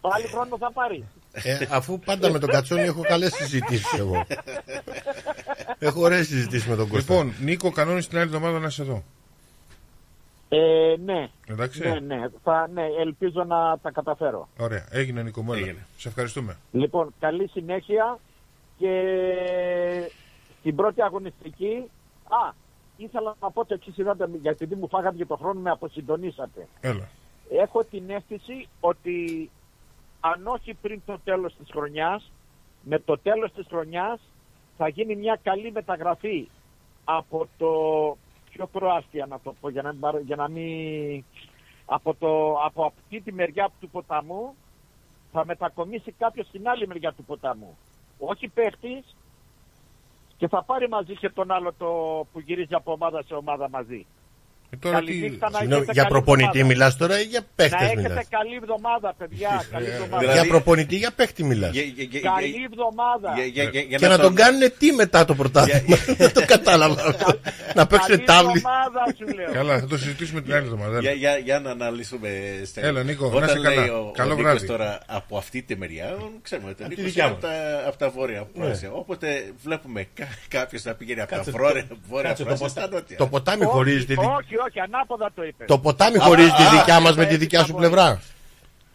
Το 0.00 0.10
άλλο 0.12 0.26
χρόνο 0.28 0.58
θα 0.58 0.72
πάρει. 0.72 1.04
Ε, 1.32 1.58
αφού 1.70 1.98
πάντα 1.98 2.30
με 2.30 2.38
τον 2.38 2.48
Κατσόνη 2.48 2.82
έχω 2.82 3.02
καλές 3.02 3.34
συζητήσεις 3.34 3.92
εγώ. 3.98 4.26
έχω 5.78 6.00
ωραίες 6.00 6.26
συζητήσεις 6.26 6.66
με 6.66 6.76
τον 6.76 6.88
Κώστα. 6.88 7.14
Λοιπόν, 7.14 7.34
Νίκο, 7.40 7.70
κανόνισε 7.70 8.08
την 8.08 8.18
άλλη 8.18 8.26
εβδομάδα 8.26 8.58
να 8.58 8.66
είσαι 8.66 8.82
εδώ. 8.82 9.02
Ε, 10.48 10.94
ναι. 11.04 11.28
Εντάξει. 11.46 11.80
Ναι, 11.88 11.98
ναι, 12.00 12.28
θα, 12.42 12.68
ναι, 12.72 12.82
ελπίζω 13.00 13.44
να 13.44 13.78
τα 13.78 13.90
καταφέρω. 13.90 14.48
Ωραία, 14.58 14.86
έγινε 14.90 15.22
Νίκο 15.22 15.42
μου, 15.42 15.52
έλα. 15.52 15.62
Έγινε. 15.62 15.86
Σε 15.96 16.08
ευχαριστούμε. 16.08 16.56
Λοιπόν, 16.72 17.14
καλή 17.20 17.48
συνέχεια 17.48 18.18
και 18.78 18.92
στην 20.60 20.76
πρώτη 20.76 21.02
αγωνιστική. 21.02 21.90
Α, 22.24 22.52
ήθελα 22.96 23.36
να 23.40 23.50
πω 23.50 23.64
το 23.64 23.74
εξής, 23.74 23.96
είδατε, 23.98 24.28
γιατί 24.42 24.64
επειδή 24.64 24.80
μου 24.80 24.88
φάγατε 24.88 25.16
και 25.16 25.26
το 25.26 25.36
χρόνο 25.36 25.60
με 25.60 25.70
αποσυντονίσατε. 25.70 26.68
Έλα. 26.80 27.08
Έχω 27.50 27.84
την 27.84 28.10
αίσθηση 28.10 28.68
ότι 28.80 29.50
αν 30.32 30.46
όχι 30.46 30.74
πριν 30.74 31.00
το 31.06 31.18
τέλος 31.24 31.54
της 31.56 31.68
χρονιάς, 31.70 32.32
με 32.82 32.98
το 32.98 33.18
τέλος 33.18 33.52
της 33.52 33.66
χρονιάς 33.68 34.20
θα 34.76 34.88
γίνει 34.88 35.16
μια 35.16 35.38
καλή 35.42 35.72
μεταγραφή 35.72 36.48
από 37.04 37.48
το 37.58 37.70
πιο 38.50 38.66
προάστια 38.66 39.26
να 39.26 39.40
το 39.40 39.54
πω 39.60 39.68
για 39.68 39.82
να, 39.82 39.90
μην 39.92 40.00
πάρω- 40.00 40.20
για 40.20 40.36
να 40.36 40.48
μην 40.48 41.24
από, 41.86 42.14
το, 42.14 42.52
από 42.64 42.84
αυτή 42.84 43.20
τη 43.20 43.32
μεριά 43.32 43.70
του 43.80 43.88
ποταμού 43.88 44.54
θα 45.32 45.44
μετακομίσει 45.44 46.12
κάποιος 46.12 46.46
στην 46.46 46.68
άλλη 46.68 46.86
μεριά 46.86 47.12
του 47.12 47.24
ποταμού. 47.24 47.76
Όχι 48.18 48.48
παίχτης 48.48 49.16
και 50.36 50.48
θα 50.48 50.62
πάρει 50.62 50.88
μαζί 50.88 51.14
και 51.16 51.30
τον 51.30 51.50
άλλο 51.50 51.72
το 51.72 51.86
που 52.32 52.40
γυρίζει 52.40 52.74
από 52.74 52.92
ομάδα 52.92 53.22
σε 53.22 53.34
ομάδα 53.34 53.68
μαζί. 53.68 54.06
Ε, 54.70 54.76
τώρα 54.76 54.94
Καλή 54.94 55.10
τι... 55.12 55.18
νύχτα, 55.18 55.50
να 55.50 55.58
Συγγνώμη, 55.58 55.82
έχετε 55.82 55.92
για 55.92 56.02
καλή 56.02 56.14
προπονητή 56.14 56.46
εβδομάδα. 56.48 56.74
μιλάς 56.74 56.96
τώρα 56.96 57.20
ή 57.20 57.24
για 57.24 57.40
Να 57.40 57.46
παίχτες 57.56 57.80
έχετε 57.80 58.00
μιλάς; 58.08 58.26
καλή 58.28 58.54
εβδομάδα, 58.62 59.14
παιδιά. 59.18 59.64
Καλή 59.70 59.86
εβδομάδα. 59.86 60.18
Δηλαδή- 60.18 60.38
Για 60.38 60.48
προπονητή, 60.48 60.96
για 60.96 61.10
παίχτη 61.16 61.44
μιλάς; 61.44 61.72
Για- 61.72 61.82
για- 61.82 62.04
για- 62.10 62.20
Καλή 62.20 62.60
εβδομάδα. 62.70 63.28
για- 63.34 63.44
για- 63.44 63.64
για- 63.64 63.80
για 63.80 63.98
Και 63.98 64.06
να 64.06 64.16
το- 64.16 64.22
τον 64.22 64.34
κάνουν 64.34 64.60
τι 64.78 64.92
μετά 64.92 65.24
το 65.24 65.34
πρωτάθλημα; 65.34 65.96
Δεν 66.16 66.32
το 66.32 66.42
κατάλαβα 66.46 67.04
αυτό. 67.06 67.40
Να 67.74 67.86
παίξουν 67.86 68.08
Καλή 68.14 68.24
τάβλη. 68.26 68.52
εβδομάδα 68.56 69.02
σου 69.18 69.26
λέω. 69.36 69.52
Καλά, 69.52 69.78
θα 69.80 69.86
το 69.86 69.98
συζητήσουμε 69.98 70.40
την 70.40 70.52
άλλη 70.54 70.64
εβδομάδα. 70.64 71.00
Για, 71.00 71.10
έλα. 71.10 71.18
για, 71.18 71.36
για 71.38 71.60
να 71.60 71.70
αναλύσουμε 71.70 72.28
Στέλιο. 72.64 72.88
Έλα, 72.88 73.02
Νίκο, 73.02 73.26
Όταν 73.26 73.40
να 73.40 73.46
είσαι 73.46 73.58
λέει 73.58 73.74
καλά. 73.76 73.98
Ο, 73.98 74.10
Καλό 74.10 74.32
ο 74.32 74.36
Νίκος 74.36 74.50
βράδυ. 74.52 74.66
τώρα 74.66 75.00
από 75.06 75.36
αυτή 75.36 75.62
τη 75.62 75.76
μεριά, 75.76 76.16
ξέρουμε 76.42 76.70
ότι 76.70 76.82
ο 76.82 76.86
τη 76.86 76.90
Νίκος 76.90 77.04
δικιά 77.04 77.24
είναι 77.24 77.32
μας. 77.34 77.44
από 77.44 77.52
τα, 77.52 77.88
από 77.88 77.96
τα 77.96 78.08
βόρεια 78.10 78.46
Ναι. 78.54 78.64
πράσια. 78.64 78.90
Όποτε 78.92 79.52
βλέπουμε 79.62 80.06
κα, 80.14 80.26
κάποιος 80.48 80.82
να 80.84 80.94
πηγαίνει 80.94 81.20
από 81.20 81.30
τα 81.30 81.36
Κάτσε, 81.36 81.50
βόρεια, 81.50 81.86
το- 81.88 81.96
βόρεια 82.08 82.28
κάτσε, 82.28 82.42
το 82.42 82.48
πράσια 82.48 82.66
ποτα- 82.68 82.80
στα 82.86 82.90
νότια. 82.94 83.16
Το 83.16 83.26
ποτάμι 83.26 83.64
χωρίζει 83.64 84.04
τη 84.06 84.14
δι- 84.14 84.18
Όχι, 84.58 84.68
όχι, 84.68 84.80
ανάποδα 84.80 85.30
το 85.34 85.44
είπες. 85.44 85.66
Το 85.66 85.78
ποτάμι 85.78 86.18
χωρίζει 86.18 86.50
τη 86.50 86.62
α, 86.62 86.70
δικιά 86.70 87.00
μας 87.00 87.12
α, 87.12 87.16
με 87.16 87.22
τη 87.22 87.26
έτσι 87.26 87.36
δικιά 87.36 87.58
θα 87.60 87.64
σου 87.66 87.72
μπορεί. 87.72 87.86
πλευρά. 87.88 88.20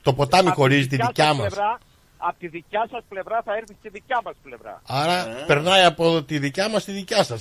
Το 0.01 0.13
ποτάμι 0.13 0.47
Απ' 0.47 0.53
τη 0.55 0.59
χωρίζει 0.61 0.87
τη 0.87 0.95
δικιά 0.95 1.25
σας 1.25 1.37
μας. 1.37 1.47
πλευρά- 1.53 1.77
Από 2.17 2.39
τη 2.39 2.47
δικιά 2.47 2.87
σας 2.91 3.03
πλευρά 3.09 3.41
θα 3.45 3.53
έρθει 3.53 3.73
στη 3.79 3.89
δικιά 3.89 4.21
μας 4.23 4.33
πλευρά. 4.43 4.81
Άρα 4.87 5.25
περνάει 5.47 5.83
από 5.83 6.23
τη 6.23 6.39
δικιά 6.39 6.69
μας 6.69 6.81
στη 6.81 6.91
δικιά 6.91 7.23
σας, 7.23 7.39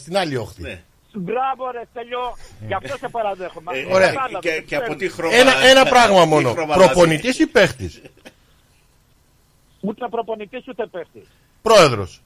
στην 0.00 0.16
άλλη 0.16 0.36
όχθη. 0.36 0.62
Ναι. 0.62 0.82
Μπράβο 1.12 1.70
ρε 1.70 1.82
Στέλιο, 1.90 2.20
γι' 2.66 2.74
αυτό 2.74 2.96
σε 2.96 3.08
παραδέχομαι. 3.08 3.72
Ε, 3.78 3.94
Ωραία. 3.94 4.06
Κατάλαβες, 4.08 4.40
Και, 4.40 4.50
δεν 4.50 4.64
και 4.64 4.76
από 4.76 4.84
ξέρω. 4.84 4.98
τι 4.98 5.08
χρώμα. 5.08 5.34
Ένα, 5.36 5.52
ένα 5.66 5.84
πράγμα 5.86 6.22
τι 6.22 6.28
μόνο. 6.28 6.50
χρώμα 6.52 6.74
αλλάζει; 6.74 6.90
Προπονητής 6.92 7.38
ή 7.38 7.46
παίχτης; 7.46 8.02
Ούτε 9.80 10.06
προπονητής 10.10 10.68
ούτε 10.68 10.86
παίχτης. 10.86 11.26
Πρόεδρος. 11.62 12.20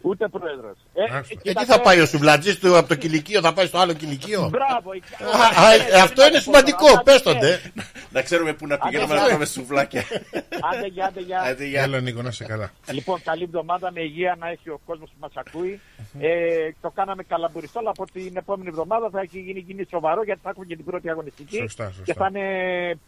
Ούτε 0.00 0.28
πρόεδρος. 0.28 0.76
Ε, 0.94 1.02
Άστο. 1.02 1.34
κοίταξε, 1.34 1.50
Εκεί 1.50 1.64
θα 1.64 1.80
πάει 1.80 2.00
ο 2.00 2.06
σουβλατζής 2.06 2.58
του 2.58 2.76
από 2.76 2.88
το 2.88 2.94
κηλικείο, 2.94 3.40
θα 3.40 3.52
πάει 3.52 3.66
στο 3.66 3.78
άλλο 3.78 3.92
κηλικείο; 3.92 4.48
Μπράβο. 4.48 4.92
η- 4.92 5.02
Α, 5.58 5.62
α, 5.64 5.72
ε, 5.74 6.00
Αυτό 6.00 6.26
είναι 6.26 6.38
σημαντικό, 6.40 7.02
πες 7.04 7.22
τον 7.22 7.38
τε. 7.38 7.58
Να 8.10 8.22
ξέρουμε 8.22 8.52
πού 8.52 8.66
να 8.66 8.78
πηγαίνουμε 8.78 9.12
Άντε, 9.14 9.22
να 9.22 9.28
τρώμε 9.28 9.44
σουβλάκια. 9.44 10.04
Άντε 10.72 10.86
για, 10.86 11.06
άντε 11.06 11.20
για. 11.20 11.40
Άντε, 11.40 11.64
γεια. 11.64 11.82
Έλα 11.82 12.00
Νίκο, 12.00 12.22
να 12.22 12.28
είσαι 12.28 12.44
καλά. 12.44 12.70
Λοιπόν, 12.92 13.22
καλή 13.22 13.42
εβδομάδα 13.42 13.92
με 13.92 14.00
υγεία 14.00 14.36
να 14.38 14.48
έχει 14.48 14.70
ο 14.70 14.80
κόσμος 14.86 15.08
που 15.10 15.16
μας 15.20 15.32
ακούει. 15.34 15.80
Ε, 16.20 16.28
το 16.80 16.90
κάναμε 16.90 17.22
καλαμπουριστό, 17.22 17.78
αλλά 17.78 17.90
από 17.90 18.04
την 18.12 18.36
επόμενη 18.36 18.68
εβδομάδα 18.68 19.08
θα 19.12 19.20
έχει 19.20 19.38
γίνει, 19.40 19.60
γίνει 19.60 19.86
σοβαρό 19.90 20.22
γιατί 20.22 20.40
θα 20.42 20.50
έχουμε 20.50 20.64
και 20.66 20.76
την 20.76 20.84
πρώτη 20.84 21.10
αγωνιστική. 21.10 21.56
Σωστά, 21.56 21.84
σωστά. 21.84 22.02
Και 22.04 22.14
θα 22.14 22.26
είναι 22.34 22.46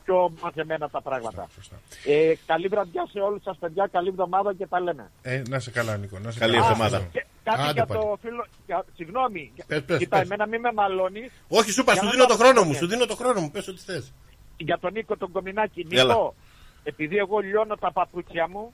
πιο 0.05 0.33
μαζεμένα 0.43 0.89
τα 0.91 1.01
πράγματα. 1.03 1.47
Σωστά. 1.55 1.77
Ε, 2.07 2.33
καλή 2.47 2.67
βραδιά 2.69 3.07
σε 3.13 3.19
όλους 3.19 3.43
σας, 3.43 3.57
παιδιά. 3.61 3.89
Καλή 3.93 4.09
εβδομάδα 4.09 4.55
και 4.55 4.67
τα 4.67 4.81
λέμε. 4.81 5.11
Ε, 5.23 5.43
να 5.49 5.57
είσαι 5.57 5.71
καλά 5.71 5.97
Νίκο. 5.97 6.19
Να 6.19 6.29
είσαι 6.29 6.39
Καλή 6.39 6.53
καλά. 6.53 6.67
Εβδομάδα. 6.85 6.97
Α, 6.97 7.09
Και 7.13 7.25
κάτι 7.45 7.61
Άντε 7.63 7.73
για 7.73 7.87
πάλι. 7.87 8.01
το 8.01 8.19
φίλο. 8.23 8.47
Για, 8.67 8.85
συγγνώμη. 8.97 9.53
Πες, 9.67 9.83
πες, 9.85 9.99
Κοίτα, 9.99 10.17
πες. 10.17 10.25
εμένα 10.25 10.47
μην 10.47 10.61
με 10.61 10.73
μαλώνεις. 10.73 11.31
Όχι, 11.49 11.71
σου 11.71 11.81
είπα, 11.81 11.93
Για 11.93 12.01
σου 12.01 12.07
να 12.07 12.13
δίνω 12.15 12.25
τα 12.27 12.37
το 12.37 12.39
χρόνο 12.43 12.61
μου, 12.61 12.67
πούμε. 12.67 12.79
σου 12.79 12.87
δίνω 12.87 13.07
το 13.07 13.17
χρόνο 13.17 13.41
μου, 13.41 13.51
πες 13.51 13.69
ό,τι 13.69 13.81
θες. 13.81 14.13
Για 14.57 14.79
τον 14.79 14.93
Νίκο 14.93 15.17
τον 15.17 15.31
Κομινάκη. 15.33 15.87
Έλα. 15.91 16.05
Νίκο, 16.05 16.35
επειδή 16.83 17.17
εγώ 17.17 17.39
λιώνω 17.39 17.75
τα 17.77 17.93
παπούτσια 17.93 18.49
μου, 18.49 18.73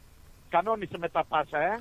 κανόνισε 0.51 0.99
με 0.99 1.09
τα 1.09 1.25
πάσα, 1.29 1.59
ε. 1.59 1.79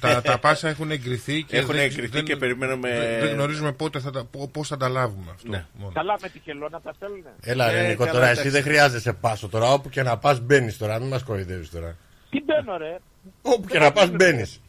τα, 0.00 0.22
τα 0.22 0.38
πάσα 0.38 0.68
έχουν 0.68 0.90
εγκριθεί 0.90 1.42
και, 1.42 1.56
Έχουν 1.56 1.74
δεν, 1.74 1.84
εγκριθεί 1.84 2.08
δεν- 2.08 2.24
και 2.24 2.36
περιμένουμε- 2.36 2.98
Δεν, 2.98 3.20
δεν 3.20 3.32
γνωρίζουμε 3.32 3.72
πότε 3.72 4.00
θα 4.00 4.10
τα, 4.10 4.24
πώς 4.52 4.68
θα 4.68 4.76
τα 4.76 4.88
λάβουμε 4.88 5.30
αυτό. 5.34 5.48
Ναι. 5.48 5.64
μόνο. 5.78 5.92
Καλά 5.92 6.18
με 6.22 6.28
τη 6.28 6.38
χελώνα 6.38 6.80
τα 6.80 6.92
στέλνουνε. 6.92 7.32
Έλα, 7.40 7.70
ρε 7.72 7.84
Ε, 7.84 7.88
Νίκο, 7.88 7.98
καλά, 7.98 8.12
τώρα 8.12 8.24
εντάξει. 8.24 8.40
εσύ 8.40 8.50
δεν 8.50 8.62
χρειάζεσαι 8.62 9.12
πάσο 9.12 9.48
τώρα. 9.48 9.72
Όπου 9.72 9.88
και 9.88 10.02
να 10.02 10.18
πας 10.18 10.40
μπαίνεις 10.40 10.78
τώρα, 10.78 10.98
μην 10.98 11.08
μας 11.08 11.22
κοροϊδεύεις 11.22 11.70
τώρα. 11.70 11.96
Τι 12.30 12.42
μπαίνω, 12.42 12.76
ρε. 12.76 12.96
Όπου 13.42 13.66
και 13.68 13.78
να 13.78 13.92
πας 13.92 14.10
μπαίνεις. 14.10 14.60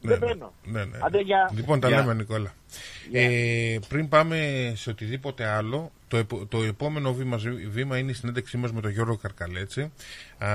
Ναι, 0.00 0.10
Δεν 0.10 0.18
ναι. 0.18 0.26
μπαίνω. 0.26 0.52
Ναι, 0.64 0.84
ναι. 0.84 0.98
Άντε, 1.00 1.20
γεια. 1.20 1.50
Λοιπόν, 1.54 1.80
τα 1.80 1.88
Γεια. 1.88 1.98
λέμε, 1.98 2.14
Νικόλα. 2.14 2.54
Ε, 3.12 3.78
πριν 3.88 4.08
πάμε 4.08 4.72
σε 4.76 4.90
οτιδήποτε 4.90 5.44
άλλο, 5.46 5.92
το, 6.08 6.16
επο- 6.16 6.46
το 6.46 6.62
επόμενο 6.62 7.14
βήμα, 7.14 7.36
βήμα 7.70 7.98
είναι 7.98 8.10
η 8.10 8.14
συνέντευξή 8.14 8.56
μας 8.56 8.72
με 8.72 8.80
τον 8.80 8.90
Γιώργο 8.90 9.16
Καρκαλέτση. 9.16 9.92
Α, 10.38 10.48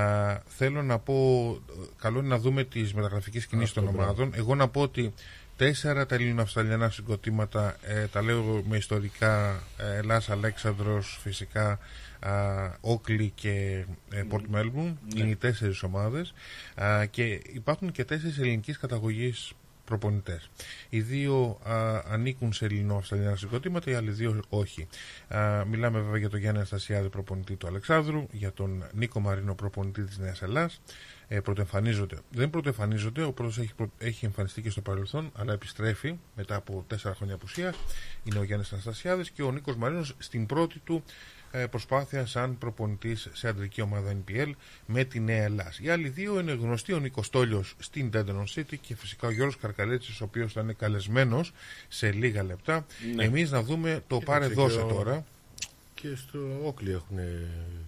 θέλω 0.46 0.82
να 0.82 0.98
πω, 0.98 1.58
καλό 2.00 2.18
είναι 2.18 2.28
να 2.28 2.38
δούμε 2.38 2.64
τις 2.64 2.94
μεταγραφικές 2.94 3.46
κινήσεις 3.46 3.72
των 3.74 3.86
ομάδων. 3.88 4.32
Εγώ 4.34 4.54
να 4.54 4.68
πω 4.68 4.80
ότι 4.80 5.14
τέσσερα 5.56 6.06
τα 6.06 6.14
ελληνοαυστραλιανά 6.14 6.90
συγκροτήματα, 6.90 7.76
ε, 7.82 8.06
τα 8.06 8.22
λέω 8.22 8.62
με 8.68 8.76
ιστορικά, 8.76 9.62
ε, 9.78 9.96
Ελλάς 9.96 10.30
Αλέξανδρος, 10.30 11.18
φυσικά 11.22 11.70
α, 11.70 11.78
Όκλι 12.80 13.32
και 13.34 13.84
ε, 14.12 14.22
Πορτ 14.22 14.44
Μέλμπουρν, 14.46 14.98
είναι 15.16 15.28
οι 15.28 15.36
τέσσερις 15.36 15.82
ομάδες 15.82 16.34
α, 16.74 17.06
και 17.06 17.40
υπάρχουν 17.52 17.92
και 17.92 18.04
τέσσερις 18.04 18.38
ελληνικής 18.38 18.78
καταγωγής 18.78 19.52
προπονητές. 19.84 20.50
Οι 20.88 21.00
δύο 21.00 21.58
α, 21.62 22.02
ανήκουν 22.08 22.52
σε 22.52 22.64
ελληνό-αυστραλιανά 22.64 23.36
συγκροτήματα, 23.36 23.90
οι 23.90 23.94
άλλοι 23.94 24.10
δύο 24.10 24.40
όχι. 24.48 24.86
Α, 25.28 25.64
μιλάμε 25.64 26.00
βέβαια 26.00 26.18
για 26.18 26.28
τον 26.28 26.38
Γιάννη 26.38 26.58
Αναστασιάδη, 26.58 27.08
προπονητή 27.08 27.56
του 27.56 27.66
Αλεξάνδρου, 27.66 28.26
για 28.32 28.52
τον 28.52 28.84
Νίκο 28.92 29.20
Μαρίνο, 29.20 29.54
προπονητή 29.54 30.02
της 30.02 30.18
Νέας 30.18 30.42
Ελλάς. 30.42 30.80
Ε, 31.28 31.40
πρωτοεμφανίζονται. 31.40 32.18
Δεν 32.30 32.50
πρωτοεμφανίζονται, 32.50 33.22
ο 33.22 33.32
πρώτος 33.32 33.58
έχει, 33.58 33.74
πρω- 33.74 33.90
έχει 33.98 34.24
εμφανιστεί 34.24 34.62
και 34.62 34.70
στο 34.70 34.80
παρελθόν, 34.80 35.30
αλλά 35.36 35.52
επιστρέφει 35.52 36.18
μετά 36.36 36.54
από 36.54 36.84
τέσσερα 36.86 37.14
χρόνια 37.14 37.34
απουσίας. 37.34 37.76
Είναι 38.24 38.38
ο 38.38 38.42
Γιάννης 38.42 38.72
Αναστασιάδης 38.72 39.30
και 39.30 39.42
ο 39.42 39.52
Νίκος 39.52 39.76
Μαρίνος 39.76 40.14
στην 40.18 40.46
πρώτη 40.46 40.78
του 40.78 41.02
ε, 41.04 41.43
προσπάθεια 41.70 42.26
σαν 42.26 42.58
προπονητής 42.58 43.28
σε 43.32 43.48
αντρική 43.48 43.80
ομάδα 43.80 44.16
NPL 44.26 44.50
με 44.86 45.04
τη 45.04 45.20
Νέα 45.20 45.42
Ελλάς. 45.42 45.78
Οι 45.78 45.88
άλλοι 45.90 46.08
δύο 46.08 46.40
είναι 46.40 46.52
γνωστοί, 46.52 46.92
ο 46.92 46.98
Νίκος 46.98 47.30
Τόλιος 47.30 47.74
στην 47.78 48.10
Denton 48.14 48.44
City 48.54 48.74
και 48.80 48.94
φυσικά 48.96 49.26
ο 49.28 49.30
Γιώργος 49.30 49.56
Καρκαλέτσης, 49.56 50.20
ο 50.20 50.24
οποίος 50.24 50.52
θα 50.52 50.60
είναι 50.60 50.72
καλεσμένος 50.72 51.52
σε 51.88 52.12
λίγα 52.12 52.42
λεπτά. 52.42 52.86
Ναι. 53.14 53.24
Εμείς 53.24 53.50
να 53.50 53.62
δούμε 53.62 54.02
το 54.06 54.18
πάρε 54.20 54.46
και 54.48 54.54
δώσε 54.54 54.78
ο- 54.80 54.86
τώρα. 54.86 55.24
Και 55.94 56.14
στο 56.16 56.38
Όκλι 56.64 56.90
έχουν, 56.92 57.18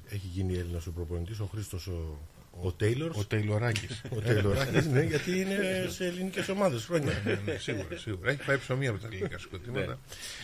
έχει 0.09 0.26
γίνει 0.32 0.55
Έλληνας 0.56 0.86
ο 0.86 0.90
προπονητής, 0.93 1.40
ο 1.40 1.48
Χρήστος 1.52 1.86
ο, 1.86 2.18
Ο 2.62 2.72
Τέιλορς. 2.72 3.16
Ο 3.18 3.24
Τέιλοράκης. 3.24 4.02
Ο 4.16 4.20
Τέιλοράκη, 4.20 4.88
ναι, 4.88 5.02
γιατί 5.02 5.40
είναι 5.40 5.86
σε 5.90 6.04
ελληνικές 6.06 6.48
ομάδες 6.48 6.84
χρόνια. 6.84 7.22
ναι, 7.24 7.38
ναι, 7.44 7.56
σίγουρα, 7.58 7.96
σίγουρα. 7.96 8.30
Έχει 8.30 8.44
πάει 8.44 8.58
ψωμί 8.58 8.86
από 8.86 8.98
τα 8.98 9.06
ελληνικά 9.06 9.38
σκοτήματα. 9.38 9.98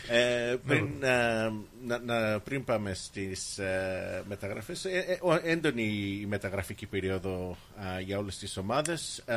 Ε, 0.08 0.54
πριν, 0.66 0.88
ε, 1.00 1.08
να, 1.86 1.98
να- 2.04 2.40
πριν 2.40 2.64
πάμε 2.64 2.94
στις 2.94 3.58
ε, 3.58 4.22
μεταγραφές, 4.28 4.84
ε, 4.84 4.88
ε, 4.98 5.18
ο- 5.22 5.40
έντονη 5.44 5.82
η 6.22 6.26
μεταγραφική 6.28 6.86
περίοδο 6.86 7.56
α, 7.76 8.00
για 8.00 8.18
όλες 8.18 8.38
τις 8.38 8.56
ομάδες. 8.56 9.22
Ε, 9.26 9.34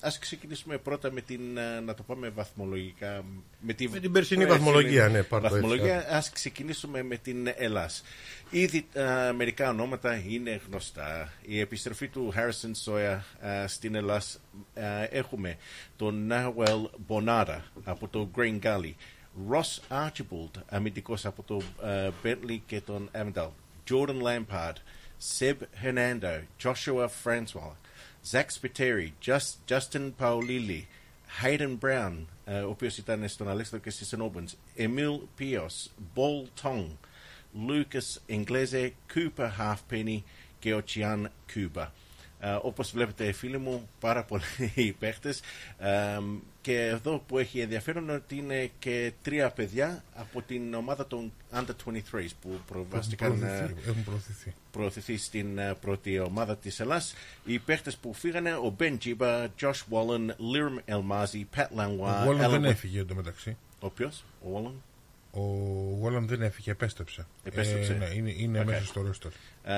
ας 0.00 0.18
ξεκινήσουμε 0.18 0.76
πρώτα 0.78 1.12
με 1.12 1.20
την, 1.20 1.56
ε, 1.56 1.80
να 1.80 1.94
το 1.94 2.02
πάμε 2.02 2.28
βαθμολογικά. 2.28 3.24
Με, 3.60 3.72
τη, 3.72 3.88
Με 3.88 3.98
την 3.98 4.12
περσινή 4.12 4.46
βαθμολογία, 4.46 5.08
ναι, 5.08 5.22
πάρ' 5.22 5.40
το 5.40 5.46
έτσι, 5.46 5.60
βαθμολογία. 5.60 6.06
Ας 6.10 6.30
ξεκινήσουμε 6.30 7.02
με 7.02 7.16
την 7.16 7.48
Ελλάς. 7.56 8.02
Ήδη 8.54 8.86
ε, 8.92 9.32
μερικά 9.32 9.68
ονόματα 9.68 10.14
είναι 10.28 10.60
γνωστά. 10.68 11.32
Η 11.42 11.60
επιστροφή 11.60 12.08
του 12.08 12.32
Harrison 12.36 12.72
Sawyer 12.84 13.18
ε, 13.40 13.66
στην 13.66 13.94
Ελλάς 13.94 14.40
ε, 14.74 15.04
έχουμε 15.04 15.56
τον 15.96 16.28
Nahuel 16.30 16.84
Bonada 17.08 17.58
από 17.84 18.08
το 18.08 18.28
Green 18.36 18.60
Gully. 18.62 18.92
Ross 19.50 20.06
Archibald, 20.06 20.62
αμυντικός 20.68 21.26
από 21.26 21.42
το 21.42 21.62
ε, 21.84 22.10
Bentley 22.24 22.58
και 22.66 22.80
τον 22.80 23.10
Avondale. 23.14 23.50
Jordan 23.90 24.22
Lampard, 24.22 24.76
Seb 25.38 25.56
Hernando, 25.82 26.40
Joshua 26.62 27.08
Francois, 27.24 27.76
Zach 28.30 28.50
Spiteri, 28.50 29.12
Just, 29.26 29.48
Justin 29.70 30.12
Paolili, 30.20 30.82
Hayden 31.42 31.78
Brown, 31.80 32.16
ε, 32.44 32.60
ο 32.60 32.70
οποίος 32.70 32.98
ήταν 32.98 33.28
στον 33.28 33.48
Αλέξανδρο 33.48 33.78
και 33.78 33.90
στις 33.90 34.12
Ενόπενς, 34.12 34.54
Emil 34.76 35.18
Pios, 35.38 35.90
Bol 36.14 36.62
Tong, 36.62 36.86
Lucas 37.68 38.34
Inglese, 38.36 38.90
Cooper 39.14 39.50
Halfpenny 39.58 40.18
και 40.58 40.74
ο 40.74 40.82
Chian 40.94 41.24
Cooper. 41.54 41.86
Ε, 42.44 42.58
όπως 42.62 42.90
βλέπετε 42.90 43.32
φίλοι 43.32 43.58
μου 43.58 43.88
πάρα 44.00 44.24
πολλοί 44.24 44.96
παίχτες 44.98 45.40
ε, 45.78 46.18
και 46.60 46.80
εδώ 46.80 47.22
που 47.26 47.38
έχει 47.38 47.60
ενδιαφέρον 47.60 48.02
είναι 48.02 48.12
ότι 48.12 48.36
είναι 48.36 48.70
και 48.78 49.12
τρία 49.22 49.50
παιδιά 49.50 50.04
από 50.14 50.42
την 50.42 50.74
ομάδα 50.74 51.06
των 51.06 51.32
Under-23 51.54 52.26
που 52.40 52.60
προβιβάστηκαν 52.66 53.38
προωθηθεί, 53.38 53.74
ε, 53.86 53.88
έχουν 53.90 54.04
προωθηθεί. 54.04 54.54
προωθηθεί 54.70 55.16
στην 55.16 55.58
ε, 55.58 55.74
πρώτη 55.80 56.18
ομάδα 56.18 56.56
της 56.56 56.80
Ελλάς. 56.80 57.14
Οι 57.44 57.58
παίχτες 57.58 57.96
που 57.96 58.12
φύγανε, 58.14 58.54
ο 58.54 58.76
Ben 58.80 58.96
Jiba, 59.04 59.46
Josh 59.60 59.80
Wallen, 59.90 60.26
Liram 60.28 60.94
Elmazi, 60.94 61.42
Pat 61.56 61.66
Langlois. 61.76 62.20
Ο 62.20 62.24
Wallen 62.24 62.50
δεν 62.50 62.60
Alan- 62.60 62.64
έφυγε 62.64 63.00
εντωμεταξύ. 63.00 63.56
Ο 63.80 63.90
ποιος, 63.90 64.24
ο 64.44 64.48
Wallen? 64.56 64.74
Ο 65.34 65.40
Wallen 66.00 66.26
δεν 66.26 66.42
έφυγε, 66.42 66.70
επέστρεψε. 66.70 67.26
Επέστρεψε. 67.44 67.92
Ε, 67.92 67.96
ναι, 67.96 68.04
είναι, 68.14 68.34
είναι 68.36 68.60
Οκ. 68.60 68.66
μέσα 68.66 68.84
στο 68.84 69.02
ρόστερ. 69.02 69.32
Ε, 69.64 69.74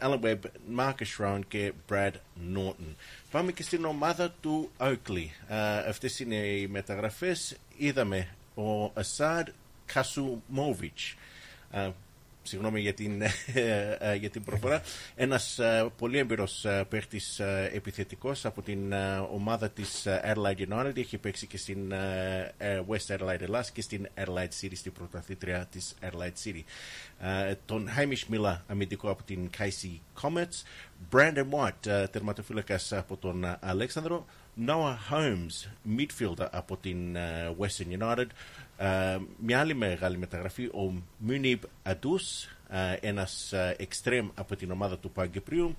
Alan 0.00 0.20
Webb, 0.20 0.38
Marcus 0.78 1.18
Rowan 1.18 1.40
και 1.48 1.72
Brad 1.90 2.12
Norton. 2.56 2.94
Πάμε 3.30 3.52
και 3.52 3.62
στην 3.62 3.84
ομάδα 3.84 4.34
του 4.40 4.70
Oakley. 4.78 5.26
Ε, 5.48 5.88
αυτές 5.88 6.20
είναι 6.20 6.36
οι 6.36 6.66
μεταγραφές. 6.66 7.56
Είδαμε 7.76 8.28
ο 8.54 8.84
Ασάντ 8.94 9.48
Κασουμόβιτς. 9.86 11.14
Ε, 11.70 11.90
Συγγνώμη 12.46 12.80
για 12.80 12.94
την, 12.94 13.22
ε, 13.22 13.30
ε, 13.98 14.14
για 14.14 14.30
την 14.30 14.44
προφορά. 14.44 14.82
Ένας 15.14 15.58
ε, 15.58 15.90
πολύ 15.98 16.18
έμπειρος 16.18 16.64
ε, 16.64 16.84
παίχτης 16.88 17.38
ε, 17.38 17.70
επιθετικός 17.74 18.44
από 18.44 18.62
την 18.62 18.92
ε, 18.92 19.18
ομάδα 19.32 19.70
της 19.70 20.06
ε, 20.06 20.34
Adelaide 20.34 20.68
United. 20.68 20.96
Έχει 20.96 21.18
παίξει 21.18 21.46
και 21.46 21.56
στην 21.58 21.92
ε, 21.92 22.54
ε, 22.58 22.80
West 22.88 23.16
Adelaide 23.16 23.40
Ελλάς 23.40 23.70
και 23.70 23.82
στην 23.82 24.08
Adelaide 24.14 24.60
City, 24.60 24.72
στην 24.74 24.92
πρωταθλήτρια 24.92 25.66
της 25.70 25.94
Adelaide 26.02 26.44
City. 26.44 26.62
Ε, 27.20 27.54
τον 27.64 27.88
Hamish 27.96 28.34
Miller, 28.34 28.56
αμυντικό 28.66 29.10
από 29.10 29.22
την 29.22 29.50
Casey 29.58 29.98
Comets. 30.22 30.62
Brandon 31.12 31.46
White, 31.50 31.86
ε, 31.86 32.06
τερματοφύλακας 32.06 32.92
από 32.92 33.16
τον 33.16 33.44
ε, 33.44 33.56
Αλέξανδρο. 33.60 34.26
Noah 34.66 34.96
Holmes, 35.10 35.70
midfielder 35.96 36.48
από 36.50 36.76
την 36.76 37.16
ε, 37.16 37.54
Western 37.58 38.02
United. 38.02 38.26
Ε, 38.76 39.18
μια 39.38 39.60
άλλη 39.60 39.74
μεγάλη 39.74 40.18
μεταγραφή, 40.18 40.64
ο 40.64 41.02
Munib 41.28 41.58
Adus, 41.82 42.48
ε, 42.68 43.08
ένας 43.08 43.52
ε, 43.52 43.76
extreme 43.80 44.28
από 44.34 44.56
την 44.56 44.70
ομάδα 44.70 44.98
του 44.98 45.10
Παγκεπρίου. 45.10 45.76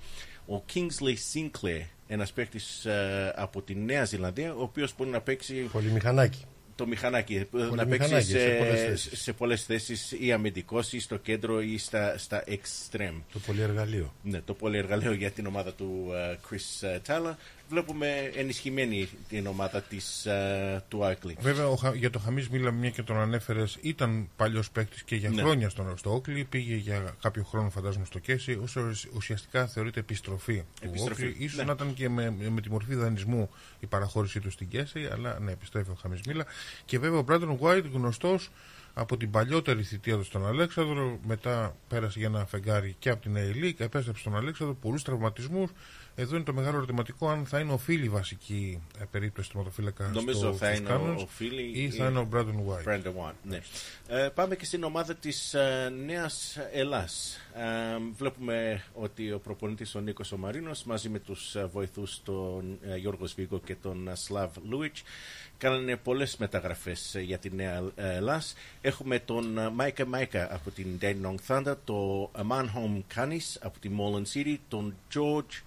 Ο 0.48 0.64
Kingsley 0.74 1.16
Sinclair, 1.34 1.82
ένας 2.08 2.34
παίκτης 2.34 2.86
ε, 2.86 3.34
από 3.36 3.62
τη 3.62 3.76
Νέα 3.76 4.06
Ζηλανδία, 4.06 4.54
ο 4.54 4.62
οποίος 4.62 4.94
μπορεί 4.98 5.10
να 5.10 5.22
παίξει 5.22 5.54
Πολυμηχανάκι. 5.54 6.46
το 6.76 6.88
μηχανάκι, 6.88 7.38
να 7.38 7.46
Πολυμηχανάκι, 7.46 7.98
παίξει 7.98 8.32
σε 8.32 8.40
σε, 8.40 8.56
πολλές 8.58 8.82
θέσεις. 8.82 9.22
σε 9.22 9.34
πολλές 9.34 9.64
θέσεις 9.64 10.16
ή 10.20 10.32
αμυντικός 10.32 10.94
ή 10.94 11.00
στο 11.00 11.18
κέντρο 11.18 11.62
ή 11.62 11.78
στα, 11.78 12.18
στα 12.18 12.44
extreme. 12.48 13.22
Το 13.34 13.40
πολυεργαλείο. 13.40 14.14
Ναι, 14.24 14.42
το 14.42 14.54
πολυεργαλείο 14.54 15.14
για 15.14 15.32
την 15.32 15.46
ομάδα 15.46 15.74
του 15.74 16.12
ε, 16.14 16.38
Chris 16.50 16.88
ε, 16.88 17.00
Tyler. 17.08 17.34
Βλέπουμε 17.70 18.32
ενισχυμένη 18.36 19.10
την 19.30 19.48
ομάδα 19.48 19.82
της, 19.82 20.26
ε, 20.26 20.84
του 20.88 21.00
Arkley. 21.04 21.34
Βέβαια, 21.40 21.68
ο, 21.68 21.76
Χα- 21.76 21.96
για 21.96 22.10
το 22.10 22.20
Χαμί 22.20 22.46
Μίλα, 22.52 22.72
μια 22.72 22.90
και 22.90 23.04
τον 23.04 23.18
ανέφερες, 23.18 23.78
ήταν 23.82 24.30
παλιός 24.36 24.72
παίκτης 24.72 25.04
και 25.04 25.16
για 25.16 25.30
Ναι. 25.30 25.42
χρόνια 25.42 25.70
στον, 25.70 25.98
στο 25.98 26.14
Όκλι. 26.14 26.44
Πήγε 26.44 26.76
για 26.76 27.16
κάποιο 27.22 27.44
χρόνο, 27.44 27.70
φαντάζομαι, 27.70 28.06
στο 28.06 28.20
Κέσι. 28.20 28.60
Όσο 28.62 28.92
ουσιαστικά 29.14 29.68
θεωρείται 29.68 30.00
επιστροφή, 30.00 30.64
Επιστροφή, 30.82 31.24
του 31.24 31.32
Όκλι. 31.36 31.48
σω 31.48 31.58
ναι. 31.58 31.64
να 31.64 31.72
ήταν 31.72 31.94
και 31.94 32.10
με, 32.10 32.36
με 32.50 32.62
τη 32.62 32.70
μορφή 32.72 32.96
δανεισμού 32.96 33.50
η 33.80 33.86
παραχώρησή 33.86 34.40
του 34.40 34.52
στην 34.52 34.68
Κέσι, 34.68 35.10
αλλά 35.12 35.40
ναι, 35.40 35.52
επιστρέφει 35.52 35.90
ο 35.90 35.98
Χαμί 36.02 36.20
Μίλα. 36.28 36.46
Και 36.86 37.00
βέβαια 37.00 37.20
ο 37.20 37.22
Μπράντον 37.22 37.58
White, 37.62 37.84
γνωστός 37.94 38.50
από 38.94 39.18
την 39.18 39.32
παλιότερη 39.32 39.84
θητεία 39.84 40.16
του 40.18 40.24
στον 40.24 40.48
Αλέξανδρο. 40.48 41.20
Μετά 41.28 41.76
πέρασε 41.88 42.20
για 42.20 42.28
ένα 42.28 42.46
φεγγάρι 42.46 42.96
και 43.00 43.10
από 43.10 43.22
την 43.22 43.36
A-League, 43.38 43.80
επέστρεψε 43.80 44.22
στον 44.22 44.36
Αλέξανδρο, 44.36 44.76
πολλούς 44.76 45.04
τραυματισμούς. 45.04 45.72
Εδώ 46.18 46.36
είναι 46.36 46.44
το 46.46 46.54
μεγάλο 46.54 46.78
ερωτηματικό 46.78 47.30
αν 47.30 47.46
θα 47.46 47.60
είναι 47.60 47.72
ο 47.72 47.78
Φίλη 47.78 48.10
βασική 48.10 48.82
ε, 49.00 49.04
περίπτωση 49.12 49.50
τερματοφύλακα 49.50 50.12
Νομίζω 50.14 50.38
στο, 50.38 50.54
θα 50.54 50.66
στους 50.66 50.80
είναι 50.80 50.94
ο, 50.94 51.16
Cannons 51.16 51.24
ο 51.24 51.28
Φίλη 51.28 51.72
ή 51.74 51.90
θα 51.90 52.08
είναι 52.08 52.20
ο 52.20 52.28
Brandon 52.34 52.46
White. 52.46 52.94
Brandon 52.94 53.30
White, 53.30 53.34
ναι. 53.44 53.62
Ε, 54.08 54.30
πάμε 54.34 54.56
και 54.56 54.66
στην 54.66 54.84
ομάδα 54.84 55.16
της 55.16 55.54
ε, 55.54 55.94
Νέας 56.06 56.58
Ελλάς. 56.72 57.40
Ε, 57.54 57.62
βλέπουμε 58.18 58.84
ότι 58.94 59.32
ο 59.32 59.40
προπονητής 59.40 59.96
ο 59.96 60.00
Νίκος 60.00 60.32
ο 60.32 60.38
Μαρίνος 60.38 60.84
μαζί 60.84 61.10
με 61.10 61.20
τους 61.20 61.56
ε, 61.56 61.66
βοηθούς 61.66 62.22
τον 62.24 62.78
ε, 62.82 62.96
Γιώργος 62.98 63.30
Σβίγκο 63.30 63.60
και 63.60 63.76
τον 63.76 64.08
ε, 64.08 64.16
Σλαβ 64.16 64.52
Λούιτς 64.70 65.04
κάνανε 65.58 65.96
πολλές 65.96 66.38
μεταγραφές 66.38 67.16
ε, 67.16 67.20
για 67.20 67.38
τη 67.38 67.56
Νέα 67.56 67.92
ε, 67.96 68.16
Ελλάς. 68.16 68.56
Έχουμε 68.82 69.20
τον 69.20 69.58
ε, 69.58 69.70
Μάικα 69.70 70.06
Μάικα 70.06 70.54
από 70.54 70.72
την 70.72 70.88
Dandenong 71.02 71.36
Thunder, 71.48 71.76
το 71.84 72.32
Manholm 72.50 73.02
Canis 73.16 73.58
από 73.62 73.80
τη 73.80 73.90
Molen 73.98 74.38
City, 74.38 74.58
τον 74.68 74.96
George 75.14 75.62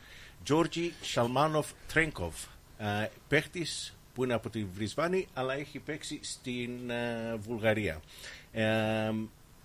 Georgi 0.48 0.90
Σαλμάνοφ 1.02 1.66
Τρέγκοφ, 1.92 2.34
ε, 2.78 3.08
παίχτης 3.28 3.96
που 4.14 4.24
είναι 4.24 4.34
από 4.34 4.50
τη 4.50 4.64
Βρισβάνη, 4.64 5.28
αλλά 5.34 5.54
έχει 5.54 5.78
παίξει 5.78 6.18
στην 6.22 6.90
ε, 6.90 7.34
Βουλγαρία. 7.36 8.00
Ε, 8.52 9.12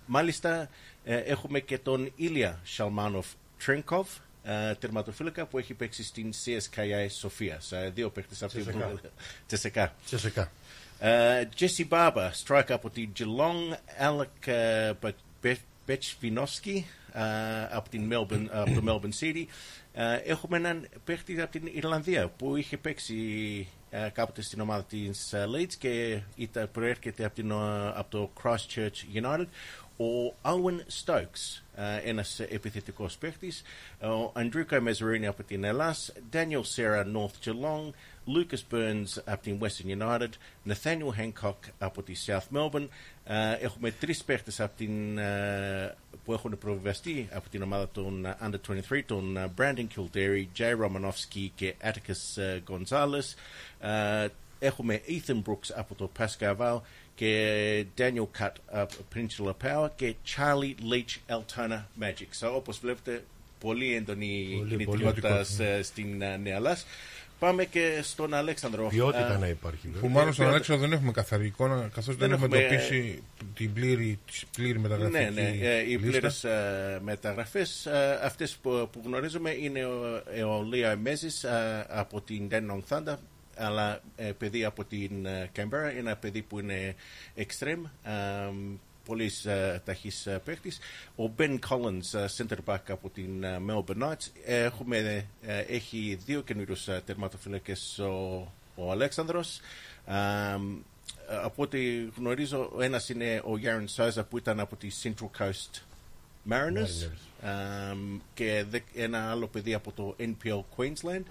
μάλιστα, 0.06 0.68
ε, 1.04 1.16
έχουμε 1.16 1.60
και 1.60 1.78
τον 1.78 2.12
Ήλια 2.16 2.60
Σαλμάνοφ 2.64 3.26
Τρέγκοφ, 3.64 4.08
ε, 4.42 4.74
τερματοφύλακα 4.74 5.46
που 5.46 5.58
έχει 5.58 5.74
παίξει 5.74 6.04
στην 6.04 6.32
CSKA 6.44 7.06
Σοφίας. 7.18 7.72
Ε, 7.72 7.90
δύο 7.94 8.10
παίχτες 8.10 8.42
από 8.42 8.52
τη 8.52 8.60
CSKA. 8.60 8.70
Βουλγαρία. 8.70 9.00
Τσεσεκά. 9.46 9.94
Τσεσεκά. 10.04 10.50
Uh, 11.00 11.44
Jesse 11.56 11.84
Barber, 11.84 12.30
striker 12.44 12.70
από 12.72 12.90
τη 12.90 13.08
Geelong, 13.18 13.74
Alec 14.00 14.48
uh, 14.48 15.10
Bechvinovsky 15.86 16.76
uh, 16.76 17.22
από, 17.70 17.88
την 17.88 18.12
Melbourne, 18.12 18.46
από 18.50 18.80
το 18.80 18.82
Melbourne 18.86 19.24
City. 19.24 19.44
Uh, 19.96 20.20
έχουμε 20.24 20.56
έναν 20.56 20.88
παίχτη 21.04 21.40
από 21.40 21.50
την 21.50 21.70
Ιρλανδία 21.72 22.28
που 22.28 22.56
είχε 22.56 22.76
παίξει 22.76 23.14
uh, 23.90 24.08
κάποτε 24.12 24.42
στην 24.42 24.60
ομάδα 24.60 24.84
της 24.84 25.34
uh, 25.34 25.56
Leeds 25.56 25.72
και 25.78 26.20
ήταν, 26.36 26.70
προέρχεται 26.72 27.24
από, 27.24 27.34
την, 27.34 27.52
uh, 27.52 27.92
από 27.94 28.10
το 28.10 28.30
Christchurch 28.42 29.22
United. 29.22 29.46
Ο 29.96 30.34
Owen 30.42 31.04
Stokes, 31.04 31.62
uh, 31.76 32.00
ένας 32.04 32.40
επιθετικός 32.40 33.16
παίχτης. 33.16 33.62
Ο 34.00 34.32
Andruko 34.36 34.80
Mezzarini 34.80 35.24
από 35.24 35.42
την 35.42 35.64
Ελλάς. 35.64 36.12
Daniel 36.32 36.62
Serra, 36.76 37.04
North 37.14 37.44
Geelong. 37.44 37.90
Lucas 38.26 38.74
Burns 38.74 39.22
από 39.24 39.42
την 39.42 39.58
Western 39.60 39.98
United, 40.02 40.28
Nathaniel 40.68 41.20
Hancock 41.20 41.56
από 41.78 42.02
τη 42.02 42.12
South 42.26 42.56
Melbourne. 42.56 42.88
Ε, 43.24 43.52
έχουμε 43.60 43.90
τρεις 43.90 44.24
παίχτες 44.24 44.60
από 44.60 44.76
την, 44.76 45.18
ε, 45.18 45.94
που 46.24 46.32
έχουν 46.32 46.58
προβιβαστεί 46.58 47.28
από 47.32 47.48
την 47.48 47.62
ομάδα 47.62 47.88
των 47.88 48.26
ε, 48.26 48.36
Under 48.44 48.70
23, 48.92 49.00
τον 49.06 49.36
ε, 49.36 49.52
Brandon 49.58 49.86
Kildare, 49.96 50.44
Jay 50.58 50.72
Romanovsky 50.84 51.48
και 51.54 51.74
Atticus 51.84 52.42
ε, 52.42 52.58
Gonzalez. 52.70 53.34
Ε, 53.88 54.26
έχουμε 54.58 55.00
Ethan 55.08 55.42
Brooks 55.46 55.70
από 55.74 55.94
το 55.94 56.10
Pascal 56.18 56.80
και 57.14 57.86
Daniel 57.98 58.26
Cutt 58.38 58.50
από 58.66 58.94
Peninsula 59.14 59.52
Power 59.64 59.88
και 59.96 60.14
Charlie 60.36 60.74
Leach 60.92 61.34
Altona 61.36 61.82
Magic. 62.00 62.46
So, 62.48 62.52
όπως 62.54 62.78
βλέπετε, 62.78 63.24
πολύ 63.60 63.94
έντονη 63.94 64.54
Πολύ, 64.58 64.70
κινητικότητα 64.70 65.28
πολύ. 65.28 65.44
σε- 65.44 65.82
στην 65.82 66.22
ε, 66.22 66.36
Νέα 66.36 66.54
Ελλάς. 66.56 66.86
Πάμε 67.44 67.64
και 67.64 68.00
στον 68.02 68.34
Αλέξανδρο. 68.34 68.86
Ποιότητα 68.86 69.34
Α, 69.34 69.38
να 69.38 69.46
υπάρχει. 69.48 69.86
βέβαια. 69.86 70.00
Που 70.00 70.08
μάλλον 70.08 70.32
στον 70.32 70.44
ποιότητα. 70.46 70.50
Αλέξανδρο 70.50 70.86
δεν 70.86 70.96
έχουμε 70.96 71.12
καθαρή 71.12 71.46
εικόνα, 71.46 71.90
καθώς 71.94 72.16
δεν, 72.16 72.28
Δεν 72.28 72.32
έχουμε 72.32 72.56
έχουμε, 72.56 72.76
εντοπίσει 72.76 73.22
την 73.54 73.72
πλήρη, 73.72 74.18
της 74.26 74.44
πλήρη 74.56 74.78
μεταγραφική 74.78 75.18
Ναι, 75.18 75.30
ναι. 75.30 75.48
ε, 75.68 75.80
Οι 75.80 75.84
λίστα. 75.86 76.00
πλήρες 76.00 76.44
μεταγραφές, 77.00 77.88
αυτές 78.22 78.56
που, 78.62 78.88
που 78.92 79.02
γνωρίζουμε 79.04 79.50
είναι 79.50 79.84
ο, 79.84 80.22
ε, 80.34 80.42
ο 80.42 80.62
Λία 80.72 80.96
Μέζη 80.96 81.28
από 81.88 82.20
την 82.20 82.48
Denong 82.50 82.82
Thunder, 82.88 83.16
αλλά 83.56 84.00
ε, 84.16 84.24
παιδί 84.38 84.64
από 84.64 84.84
την 84.84 85.26
ε, 85.26 85.50
Canberra, 85.56 85.96
ένα 85.98 86.16
παιδί 86.16 86.42
που 86.42 86.58
είναι 86.58 86.94
extreme. 87.36 87.90
Ε, 89.04 89.10
Πολύ 89.10 89.30
ταχύς 89.84 90.28
παίχτης. 90.44 90.78
Ο 91.16 91.30
Ben 91.38 91.58
Collins, 91.68 92.18
ε, 92.18 92.26
center 92.36 92.56
back 92.64 92.78
από 92.88 93.10
την 93.10 93.42
ε, 93.44 93.60
Melbourne 93.68 94.02
Knights. 94.02 94.28
Έχουμε, 94.44 95.26
ε, 95.42 95.58
έχει 95.58 96.18
δύο 96.24 96.40
καινούριους 96.40 96.88
τερματοφύλακες 97.04 97.98
ο, 97.98 98.52
ο 98.74 98.90
Αλέξανδρος. 98.90 99.60
Ε, 100.06 100.14
από 101.42 101.62
ό,τι 101.62 102.04
γνωρίζω, 102.16 102.70
ο 102.74 102.82
ένας 102.82 103.08
είναι 103.08 103.40
ο 103.44 103.56
Γιάρν 103.58 103.88
Σάιζα 103.88 104.24
που 104.24 104.38
ήταν 104.38 104.60
από 104.60 104.76
τη 104.76 104.88
Central 105.02 105.30
Coast 105.42 105.80
Mariners 106.50 107.08
Αμ, 107.42 108.20
και 108.34 108.64
δε- 108.70 108.80
ένα 108.94 109.30
άλλο 109.30 109.46
παιδί 109.46 109.74
από 109.74 109.92
το 109.92 110.16
NPL 110.18 110.62
Queensland 110.76 111.22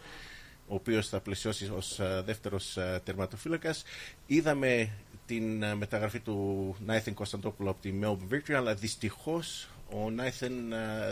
ο 0.67 0.75
οποίος 0.75 1.07
θα 1.09 1.19
πλαισιώσει 1.19 1.71
ως 1.75 1.99
α, 1.99 2.23
δεύτερος 2.23 2.77
α, 2.77 3.01
τερματοφύλακας. 3.01 3.83
Είδαμε 4.27 4.89
την 5.25 5.63
α, 5.65 5.75
μεταγραφή 5.75 6.19
του 6.19 6.75
Νάιθεν 6.85 7.13
Κωνσταντόπουλου 7.13 7.69
από 7.69 7.81
τη 7.81 7.93
Melbourne 8.01 8.33
Victory 8.33 8.53
αλλά 8.53 8.73
δυστυχώς 8.75 9.67
ο 9.91 10.09
Νάιθεν 10.09 10.53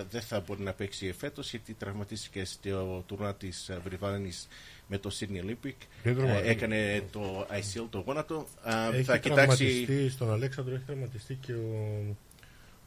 δεν 0.09 0.21
θα 0.21 0.39
μπορεί 0.39 0.61
να 0.61 0.73
παίξει 0.73 1.11
φέτος 1.17 1.49
γιατί 1.49 1.73
τραυματίστηκε 1.73 2.45
στο 2.45 3.03
τουρνά 3.07 3.33
της 3.35 3.69
α, 3.69 3.79
Βριβάνης 3.79 4.47
με 4.87 4.97
το 4.97 5.11
Sydney 5.19 5.45
Olympic. 5.45 5.73
Δεν 6.03 6.13
Ε, 6.13 6.15
τραυμα- 6.15 6.43
έκανε 6.43 7.03
το 7.11 7.47
ICL, 7.51 7.87
το 7.89 7.99
γόνατο. 8.05 8.47
Α, 8.63 8.87
Έχει 8.93 9.03
θα 9.03 9.19
τραυματιστεί 9.19 9.65
κοιτάξει 9.79 10.09
στον 10.09 10.31
Αλέξανδρο, 10.31 10.75
έχει 10.75 10.83
τραυματιστεί 10.83 11.33
και 11.41 11.53
ο, 11.53 11.99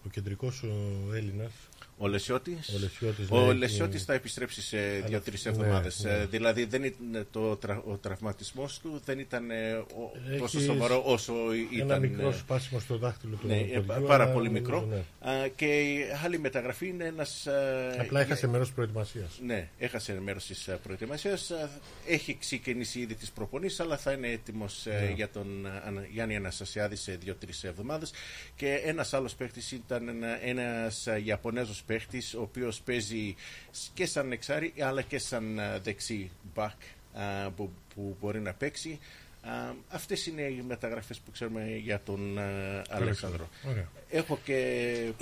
ο 0.07 0.09
κεντρικός 0.11 0.63
ο 0.63 1.15
Έλληνας. 1.15 1.53
Ο 1.99 2.07
Λεσιώτης. 2.09 2.69
Ο 2.75 2.79
Λεσιώτης, 2.79 3.27
Ο 3.31 3.47
ναι, 3.47 3.53
Λεσιώτης 3.53 3.95
έχει- 3.95 4.05
θα 4.05 4.13
επιστρέψει 4.15 4.63
σε 4.63 4.77
Αλλά- 4.79 5.07
δύο-τρεις 5.07 5.45
ναι, 5.45 5.51
εβδομάδες. 5.51 6.03
ναι. 6.05 6.11
Ε, 6.11 6.27
Δηλαδή 6.27 6.65
δεν 6.65 6.85
ήταν 6.85 7.27
το, 7.31 7.57
τρα, 7.57 7.83
ο 7.87 7.97
τραυματισμός 7.97 8.79
του 8.79 9.03
δεν 9.05 9.19
ήταν 9.19 9.51
ε, 9.51 9.73
ο- 9.73 10.13
Έχεις 10.29 10.41
τόσο 10.41 10.61
σοβαρό 10.61 11.03
όσο 11.07 11.35
ήταν. 11.73 11.91
Ένα 11.91 11.99
μικρό 11.99 12.29
ε, 12.29 12.33
σπάσιμο 12.33 12.81
στο 12.81 12.97
δάχτυλο 12.97 13.37
του 13.37 13.47
ναι, 13.47 13.57
ε, 13.57 13.81
ποδιού, 13.81 14.07
πάρα 14.07 14.25
αλλά 14.25 14.33
πολύ 14.33 14.47
νομίζω, 14.51 14.65
μικρό. 14.65 14.89
ναι. 15.23 15.31
Α, 15.31 15.49
και 15.49 15.81
η 15.83 15.97
άλλη 16.25 16.39
μεταγραφή 16.39 16.87
είναι 16.89 17.05
ένας... 17.05 17.47
ε, 17.47 17.97
Απλά 18.01 18.21
έχασε 18.21 18.47
μέρος 18.47 18.73
προετοιμασίας. 18.73 19.39
Ναι, 19.47 19.69
έχασε 19.79 20.21
μέρος 20.21 20.47
της 20.47 20.69
προετοιμασίας. 20.83 21.51
Έχει 22.07 22.37
ξεκινήσει 22.41 22.99
ήδη 23.01 23.15
τις 23.15 23.31
προπονήσεις, 23.31 23.81
αλλά 23.81 23.97
θα 23.97 24.13
είναι 24.13 24.29
έτοιμος 24.29 24.83
Ναι. 24.87 25.13
για 25.15 25.31
τον 25.31 25.67
ε, 25.67 25.83
Ανα- 25.87 26.07
Γιάννη 26.13 26.37
Αναστασιάδη 26.37 26.97
σε 26.97 27.17
δύο-τρεις 27.17 27.65
εβδομάδες. 27.65 28.13
Και 28.57 28.75
ένας 28.85 29.13
άλλος 29.15 29.35
παίχτη 29.35 29.75
ήταν 29.75 30.09
ένα 30.45 30.93
Ιαπωνέζος 31.25 31.83
παίχτης, 31.87 32.35
ο 32.35 32.41
οποίος 32.41 32.81
παίζει 32.81 33.35
και 33.95 34.07
σαν 34.07 34.33
εξάρι, 34.33 34.75
αλλά 34.81 35.03
και 35.03 35.19
σαν 35.19 35.59
ε, 35.59 35.79
δεξί 35.79 36.31
back 36.55 36.77
ε, 37.15 37.49
που, 37.57 37.71
που 37.95 38.17
μπορεί 38.21 38.41
να 38.41 38.53
παίξει. 38.53 38.99
Α, 39.47 39.75
αυτές 39.89 40.27
είναι 40.27 40.43
οι 40.43 40.65
μεταγραφές 40.69 41.19
που 41.19 41.31
ξέρουμε 41.31 41.63
για 41.83 42.01
τον 42.05 42.39
ε, 42.39 42.83
Αλέξανδρο. 42.89 43.49
Ωραία. 43.69 43.89
Έχω 44.11 44.39
και 44.45 44.55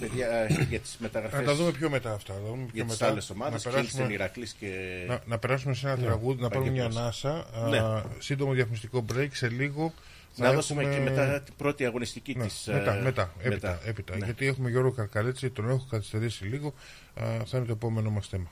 παιδιά 0.00 0.28
ε, 0.28 0.66
για 0.68 0.78
τις 0.80 0.96
μεταγραφές 0.98 1.38
Να 1.38 1.44
τα 1.44 1.54
δούμε 1.54 1.70
πιο 1.72 1.90
μετά 1.90 2.12
αυτά. 2.12 2.32
να 2.32 2.38
τα 2.38 2.44
δούμε 2.46 2.62
πιο 2.62 2.70
για 2.74 2.84
τις 2.84 2.92
μετά. 2.92 3.06
άλλες 3.12 3.30
ομάδες, 3.30 3.64
Να 3.64 3.70
περάσουμε- 3.70 4.06
Kingston, 4.06 4.10
Ηρακλής 4.12 4.52
και... 4.52 4.68
Να, 5.08 5.20
να 5.26 5.38
περάσουμε 5.38 5.74
σε 5.74 5.86
ένα 5.86 5.96
Ναι. 5.96 6.02
τραγούδι, 6.04 6.42
να 6.42 6.48
πάρουμε 6.48 6.70
μια 6.70 6.82
Παγκύπριος. 6.82 7.24
ανάσα. 7.24 7.68
Ναι. 7.68 7.78
Α, 7.78 8.04
σύντομο 8.18 8.52
διαφημιστικό 8.52 9.04
break 9.14 9.28
σε 9.32 9.48
λίγο. 9.48 9.92
θα 10.34 10.44
Να 10.44 10.52
δώσουμε 10.52 10.82
έχουμε- 10.82 10.98
και 10.98 11.10
μετά 11.10 11.40
την 11.40 11.54
πρώτη 11.56 11.84
αγωνιστική 11.84 12.34
Ναι, 12.36 12.44
της... 12.46 12.64
Μετά, 12.72 12.94
ε, 12.96 13.00
μετά, 13.02 13.32
έπειτα. 13.38 13.68
μετά. 13.70 13.80
έπειτα. 13.88 14.16
Ναι. 14.16 14.24
Γιατί 14.24 14.46
έχουμε 14.46 14.70
Γιώργο 14.70 14.90
Καρκαλέτση, 14.92 15.50
τον 15.50 15.68
έχω 15.68 15.86
καθυστερήσει 15.90 16.44
λίγο. 16.44 16.74
Α, 17.14 17.24
θα 17.46 17.56
είναι 17.56 17.66
το 17.66 17.72
επόμενο 17.72 18.10
μας 18.10 18.26
θέμα. 18.28 18.50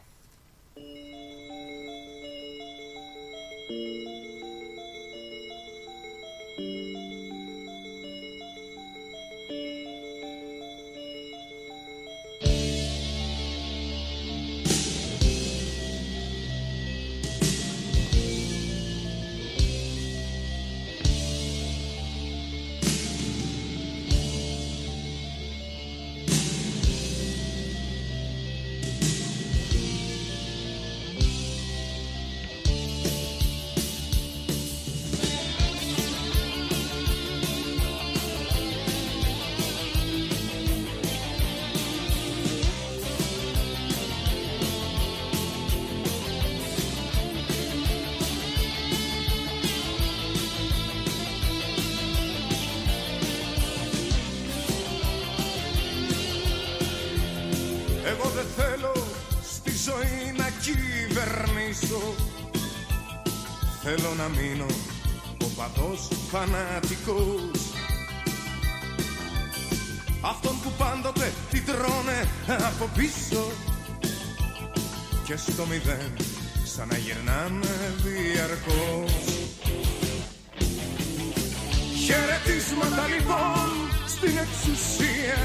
Εξουσία 84.61 85.39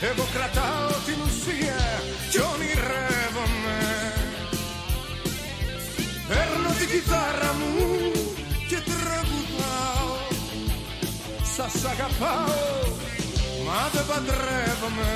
εγώ 0.00 0.24
κρατάω 0.32 0.90
την 1.06 1.18
ουσία 1.26 1.80
κι 2.30 2.38
ονειρεύομαι. 2.38 3.78
Παίρνω 6.28 6.70
την 6.78 6.88
κιθάρα 6.88 7.52
μου 7.58 7.86
και 8.68 8.78
τραγουδάω 8.90 10.16
Σας 11.56 11.84
αγαπάω 11.84 12.96
μα 13.66 13.88
δεν 13.92 14.06
παντρεύομαι 14.06 15.10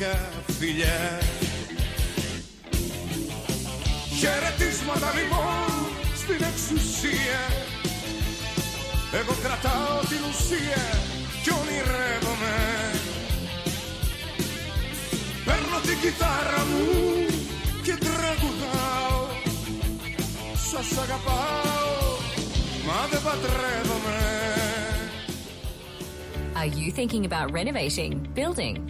δυο 0.00 0.08
γλυκά 0.08 0.18
φιλιά. 0.58 1.20
Χαιρετίσματα 4.18 5.12
λοιπόν 5.18 5.70
στην 6.14 6.44
εξουσία. 6.50 7.40
Εγώ 9.12 9.34
κρατάω 9.42 9.98
την 10.08 10.22
ουσία 10.30 10.84
και 11.42 11.50
ονειρεύομαι. 11.60 12.56
Παίρνω 15.44 15.78
την 15.86 16.00
κιθάρα 16.00 16.64
μου 16.70 16.86
και 17.82 17.94
τραγουδάω. 18.04 19.18
Σας 20.70 20.98
αγαπάω 20.98 22.18
Μα 22.86 23.06
δεν 23.10 23.22
παντρεύομαι 23.22 24.18
Are 26.60 26.66
you 26.66 26.92
thinking 26.92 27.24
about 27.24 27.50
renovating, 27.52 28.12
building, 28.34 28.89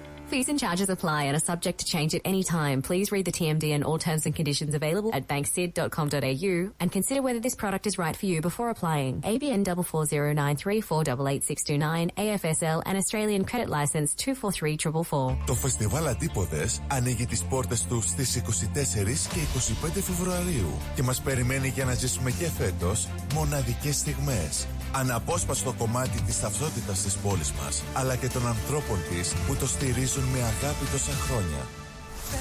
Fees 0.30 0.48
and 0.48 0.58
charges 0.58 0.90
apply 0.90 1.24
and 1.24 1.36
are 1.36 1.44
subject 1.52 1.78
to 1.78 1.84
change 1.84 2.12
at 2.12 2.20
any 2.24 2.42
time. 2.42 2.82
Please 2.82 3.12
read 3.12 3.26
the 3.26 3.30
TMD 3.30 3.72
and 3.72 3.84
all 3.84 3.96
terms 3.96 4.26
and 4.26 4.34
conditions 4.34 4.74
available 4.74 5.14
at 5.14 5.28
banksid.com.au 5.28 6.72
and 6.80 6.90
consider 6.90 7.22
whether 7.22 7.38
this 7.38 7.54
product 7.54 7.86
is 7.86 7.96
right 7.96 8.16
for 8.16 8.26
you 8.26 8.40
before 8.40 8.70
applying. 8.70 9.20
ABN 9.20 9.64
44093488629 9.64 12.10
AFSL 12.24 12.82
and 12.86 12.98
Australian 12.98 13.44
Credit 13.44 13.68
License 13.68 14.16
243444. 14.16 15.36
Το 15.46 15.54
φεστιβάλ 15.54 16.06
Αντίποδες 16.06 16.80
ανοίγει 16.88 17.26
τις 17.26 17.44
πόρτες 17.44 17.84
του 17.84 18.02
στις 18.02 18.36
24 18.36 19.28
και 19.34 19.40
25 19.86 20.02
Φεβρουαρίου 20.02 20.78
και 20.94 21.02
μας 21.02 21.20
περιμένει 21.20 21.68
για 21.68 21.84
να 21.84 21.94
ζήσουμε 21.94 22.30
και 22.30 22.46
φέτος 22.46 23.08
μοναδικές 23.34 23.96
στιγμές. 23.96 24.66
Αναπόσπαστο 24.91 25.73
κομμάτι 25.77 26.21
της 26.21 26.39
ταυτότητας 26.39 27.01
της 27.01 27.15
πόλης 27.15 27.51
μας, 27.51 27.83
αλλά 27.93 28.15
και 28.15 28.27
των 28.27 28.47
ανθρώπων 28.47 28.97
της 29.09 29.33
που 29.47 29.55
το 29.55 29.67
στηρίζουν 29.67 30.23
με 30.23 30.39
αγάπη 30.39 30.85
τόσα 30.91 31.11
χρόνια. 31.25 31.63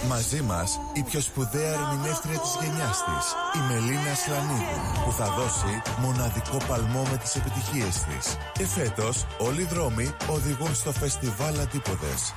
Μαζί 0.08 0.42
μας 0.42 0.78
η 0.94 1.02
πιο 1.02 1.20
σπουδαία 1.20 1.72
ερμηνεύτρια 1.72 2.38
της 2.38 2.52
γενιάς 2.60 2.98
της, 3.06 3.24
η 3.58 3.60
Μελίνα 3.68 4.14
Σλανίδου, 4.22 4.80
που 5.04 5.12
θα 5.12 5.26
δώσει 5.38 5.72
μοναδικό 6.00 6.56
παλμό 6.68 7.02
με 7.10 7.16
τις 7.16 7.36
επιτυχίες 7.36 7.94
της. 8.08 8.36
Και 8.52 8.66
φέτος 8.66 9.26
όλοι 9.38 9.60
οι 9.60 9.68
δρόμοι 9.72 10.14
οδηγούν 10.28 10.74
στο 10.74 10.92
φεστιβάλ 10.92 11.60
Αντίποδες. 11.60 12.34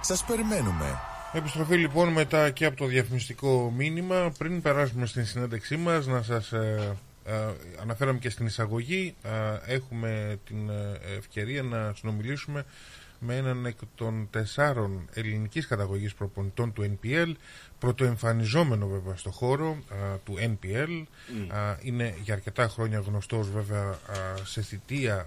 Σας 0.00 0.24
περιμένουμε. 0.24 1.00
Επιστροφή 1.32 1.76
λοιπόν 1.76 2.08
μετά 2.08 2.50
και 2.50 2.64
από 2.64 2.76
το 2.76 2.86
διαφημιστικό 2.86 3.72
μήνυμα. 3.76 4.32
Πριν 4.38 4.62
περάσουμε 4.62 5.06
στην 5.06 5.26
συνέντευξή 5.26 5.76
μας, 5.76 6.06
να 6.06 6.22
σας 6.22 6.52
ε, 6.52 6.76
ε, 6.80 6.96
αναφέραμε 7.82 8.18
και 8.18 8.30
στην 8.30 8.46
εισαγωγή, 8.46 9.14
ε, 9.22 9.72
έχουμε 9.74 10.38
την 10.44 10.70
ε, 10.70 10.98
ευκαιρία 11.16 11.62
να 11.62 11.94
συνομιλήσουμε 11.94 12.64
με 13.20 13.36
έναν 13.36 13.66
εκ 13.66 13.78
των 13.94 14.28
τεσσάρων 14.30 15.08
ελληνικής 15.14 15.66
καταγωγής 15.66 16.14
προπονητών 16.14 16.72
του 16.72 16.98
NPL, 16.98 17.32
πρωτοεμφανιζόμενο 17.78 18.86
βέβαια 18.86 19.16
στο 19.16 19.30
χώρο 19.30 19.76
α, 19.88 20.16
του 20.24 20.34
NPL. 20.38 21.02
Α, 21.48 21.76
είναι 21.80 22.14
για 22.22 22.34
αρκετά 22.34 22.68
χρόνια 22.68 22.98
γνωστός 22.98 23.50
βέβαια 23.50 23.88
α, 23.88 23.96
σε 24.44 24.62
θητεία 24.62 25.14
α, 25.14 25.26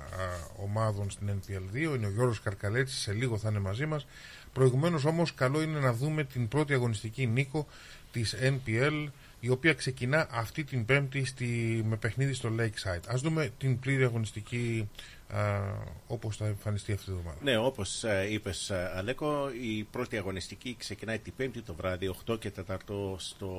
ομάδων 0.63 1.09
στην 1.09 1.29
NPL 1.29 1.75
2. 1.75 1.95
Είναι 1.95 2.05
ο 2.05 2.09
Γιώργος 2.09 2.41
Καρκαλέτσης, 2.41 2.99
σε 2.99 3.13
λίγο 3.13 3.37
θα 3.37 3.49
είναι 3.49 3.59
μαζί 3.59 3.85
μας. 3.85 4.05
Προηγουμένως 4.53 5.05
όμως 5.05 5.33
καλό 5.33 5.61
είναι 5.61 5.79
να 5.79 5.93
δούμε 5.93 6.23
την 6.23 6.47
πρώτη 6.47 6.73
αγωνιστική 6.73 7.27
νίκο 7.27 7.67
της 8.11 8.35
NPL 8.41 9.07
η 9.43 9.49
οποία 9.49 9.73
ξεκινά 9.73 10.27
αυτή 10.31 10.63
την 10.63 10.85
πέμπτη 10.85 11.25
στη, 11.25 11.45
με 11.85 11.95
παιχνίδι 11.97 12.33
στο 12.33 12.49
Lakeside. 12.59 13.03
Ας 13.07 13.21
δούμε 13.21 13.49
την 13.57 13.79
πλήρη 13.79 14.03
αγωνιστική 14.03 14.89
α, 15.27 15.61
όπως 16.07 16.37
θα 16.37 16.45
εμφανιστεί 16.45 16.91
αυτή 16.91 17.05
τη 17.05 17.11
εβδομάδα. 17.11 17.37
Ναι, 17.43 17.57
όπως 17.57 18.03
ε, 18.03 18.27
είπες 18.29 18.69
ε, 18.69 18.91
Αλέκο, 18.95 19.51
η 19.61 19.83
πρώτη 19.83 20.17
αγωνιστική 20.17 20.75
ξεκινάει 20.79 21.19
την 21.19 21.33
πέμπτη 21.35 21.61
το 21.61 21.73
βράδυ, 21.73 22.15
8 22.27 22.39
και 22.39 22.51
4 22.67 22.75
στο 23.17 23.53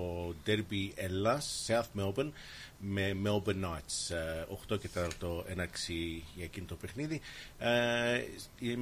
Derby 0.46 0.90
Ελλάς, 0.94 1.66
South 1.68 2.00
Melbourne, 2.00 2.30
με 2.78 3.16
Melbourne 3.24 3.64
Knights. 3.64 4.14
ε, 4.14 4.74
8 4.74 4.78
και 4.80 4.88
4 5.20 5.44
έναρξη 5.46 6.24
για 6.34 6.44
εκείνο 6.44 6.66
το 6.66 6.74
παιχνίδι. 6.74 7.20
Ε, 7.59 8.20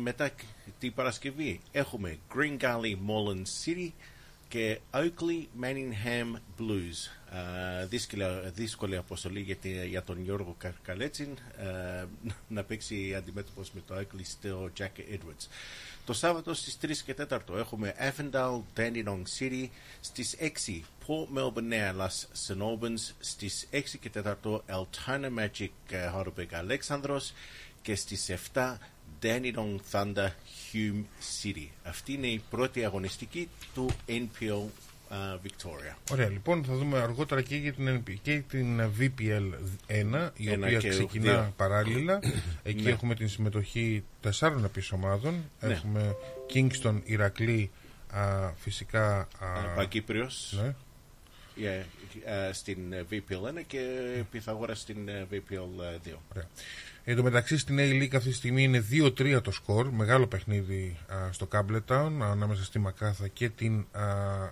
μετά 0.02 0.30
την 0.78 0.94
Παρασκευή 0.94 1.60
έχουμε 1.72 2.18
Green 2.34 2.58
Gully 2.60 2.96
Moreland 3.08 3.44
City, 3.64 3.90
και 4.50 4.78
Oakley 4.92 5.46
Manningham 5.62 6.34
Blues. 6.58 6.98
Uh, 7.32 7.86
δύσκολη, 7.88 8.24
δύσκολη 8.54 8.96
αποστολή 8.96 9.40
για, 9.40 9.56
τη- 9.56 9.86
για 9.88 10.02
τον 10.02 10.22
Γιώργο 10.22 10.54
Καρκαλέτσιν 10.58 11.28
uh, 11.36 12.06
να 12.48 12.62
παίξει 12.64 13.14
αντιμέτωπος 13.14 13.72
με 13.72 13.80
το 13.86 13.94
Oakley 13.98 14.20
στο 14.22 14.70
Jack 14.78 15.00
Edwards. 15.14 15.46
Το 16.06 16.12
Σάββατο 16.12 16.54
στις 16.54 16.78
3 16.82 16.90
και 16.96 17.14
4 17.30 17.38
έχουμε 17.56 17.94
Avondale 17.98 18.60
Dandenong 18.76 19.22
City, 19.38 19.66
στις 20.00 20.36
6 20.40 20.80
Port 21.06 21.38
Melbourne 21.38 21.72
Airlas 21.72 22.24
St 22.46 22.58
Albans, 22.58 23.12
στις 23.20 23.68
6 23.72 23.80
και 24.00 24.10
4 24.24 24.34
Altona 24.66 25.28
Magic 25.38 25.68
uh, 25.90 26.14
Heidelberg 26.14 26.52
Αλέξανδρος 26.52 27.32
και 27.82 27.94
στις 27.94 28.30
7 28.54 28.76
Dandenong 29.22 29.76
Thunder 29.92 30.28
Hume 30.72 31.04
City. 31.42 31.66
Αυτή 31.84 32.12
είναι 32.12 32.26
η 32.26 32.42
πρώτη 32.50 32.84
αγωνιστική 32.84 33.48
του 33.74 33.90
NPL 34.08 34.64
uh, 35.10 35.14
Victoria. 35.46 35.94
Ωραία, 36.12 36.28
λοιπόν 36.28 36.64
θα 36.64 36.74
δούμε 36.74 36.98
αργότερα 36.98 37.42
και 37.42 37.56
για 37.56 37.72
την, 37.72 38.02
NP 38.06 38.14
και 38.22 38.42
την 38.48 38.80
VPL 38.80 39.42
1, 39.86 40.30
η 40.36 40.50
Ένα 40.50 40.66
οποία 40.66 40.78
και 40.78 40.88
ξεκινά 40.88 41.32
δύο. 41.32 41.52
παράλληλα. 41.56 42.20
Εκεί 42.62 42.82
Ναι. 42.82 42.90
έχουμε 42.90 43.14
την 43.14 43.28
συμμετοχή 43.28 44.04
τεσσάρων 44.20 44.64
επίσης 44.64 44.92
ομάδων. 44.92 45.44
Ναι. 45.60 45.72
Έχουμε 45.72 46.16
Kingston, 46.54 47.00
Ηρακλή, 47.04 47.70
α, 48.10 48.52
φυσικά... 48.56 49.18
α, 49.38 49.74
Παγκύπριος 49.74 50.58
Ναι. 50.62 50.74
yeah, 51.56 51.82
uh, 51.82 52.50
στην 52.52 52.78
uh, 52.92 53.14
VPL 53.14 53.58
1 53.58 53.62
και 53.66 53.80
Πυθαγόρας 54.30 54.80
στην 54.80 55.08
uh, 55.08 55.34
VPL 55.34 56.08
2. 56.08 56.14
Ωραία. 56.32 56.48
Εν 57.04 57.16
τω 57.16 57.22
μεταξύ 57.22 57.58
στην 57.58 57.76
A-League 57.78 58.14
αυτή 58.16 58.28
τη 58.28 58.34
στιγμή 58.34 58.62
είναι 58.62 58.84
2-3 58.90 59.42
το 59.42 59.50
σκορ. 59.50 59.90
Μεγάλο 59.90 60.26
παιχνίδι 60.26 60.96
α, 61.06 61.32
στο 61.32 61.48
Campbelltown 61.52 62.10
ανάμεσα 62.20 62.64
στη 62.64 62.78
Μακάθα 62.78 63.28
και 63.28 63.48
την, 63.48 63.86
α, 63.92 64.02
α, 64.02 64.50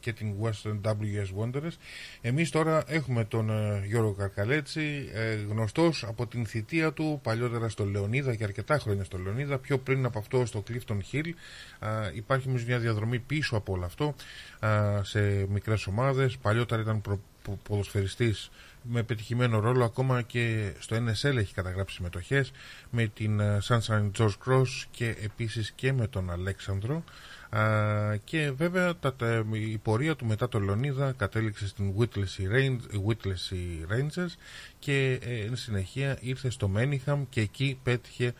και 0.00 0.12
την 0.12 0.34
Western 0.42 0.80
WS 0.82 1.42
Wanderers. 1.44 1.76
Εμείς 2.20 2.50
τώρα 2.50 2.84
έχουμε 2.86 3.24
τον 3.24 3.50
ε, 3.50 3.82
Γιώργο 3.86 4.12
Καρκαλέτσι, 4.12 5.10
ε, 5.12 5.34
γνωστός 5.34 6.04
από 6.04 6.26
την 6.26 6.46
θητεία 6.46 6.92
του 6.92 7.20
παλιότερα 7.22 7.68
στο 7.68 7.84
Λεωνίδα 7.84 8.34
και 8.34 8.44
αρκετά 8.44 8.78
χρόνια 8.78 9.04
στο 9.04 9.18
Λεωνίδα, 9.18 9.58
πιο 9.58 9.78
πριν 9.78 10.04
από 10.04 10.18
αυτό 10.18 10.46
στο 10.46 10.62
Clifton 10.68 10.98
Hill. 11.12 11.30
Α, 11.78 12.10
υπάρχει 12.12 12.48
όμως 12.48 12.64
μια 12.64 12.78
διαδρομή 12.78 13.18
πίσω 13.18 13.56
από 13.56 13.72
όλο 13.72 13.84
αυτό 13.84 14.14
α, 14.60 15.02
σε 15.04 15.46
μικρές 15.48 15.86
ομάδες. 15.86 16.36
Παλιότερα 16.36 16.82
ήταν 16.82 17.00
προ, 17.00 17.20
πο- 17.42 17.58
ποδοσφαιριστής 17.62 18.50
με 18.88 19.02
πετυχημένο 19.02 19.58
ρόλο 19.60 19.84
ακόμα 19.84 20.22
και 20.22 20.72
στο 20.78 20.96
NSL 20.96 21.36
έχει 21.36 21.54
καταγράψει 21.54 21.94
συμμετοχές 21.96 22.52
με 22.90 23.06
την 23.06 23.40
ε, 23.40 23.58
Sunshine 23.68 24.10
George 24.18 24.34
Cross 24.46 24.66
και 24.90 25.16
επίσης 25.22 25.70
και 25.72 25.92
με 25.92 26.06
τον 26.06 26.30
Αλέξανδρο. 26.30 27.04
Α, 27.50 28.16
και 28.24 28.50
βέβαια 28.50 28.96
τα, 28.96 29.14
τα- 29.14 29.44
η 29.52 29.78
πορεία 29.78 30.16
του 30.16 30.26
μετά 30.26 30.48
το 30.48 30.58
Λονίδα 30.58 31.12
κατέληξε 31.12 31.68
στην 31.68 31.94
Whittlesey, 31.98 32.54
Range, 32.54 32.78
Whittlesey 33.06 33.92
Rangers 33.92 34.32
και 34.78 35.18
ε, 35.22 35.40
εν 35.44 35.56
συνεχεία 35.56 36.18
ήρθε 36.20 36.50
στο 36.50 36.68
Μένιχαμ 36.68 37.24
και 37.28 37.40
εκεί 37.40 37.78
πέτυχε 37.82 38.34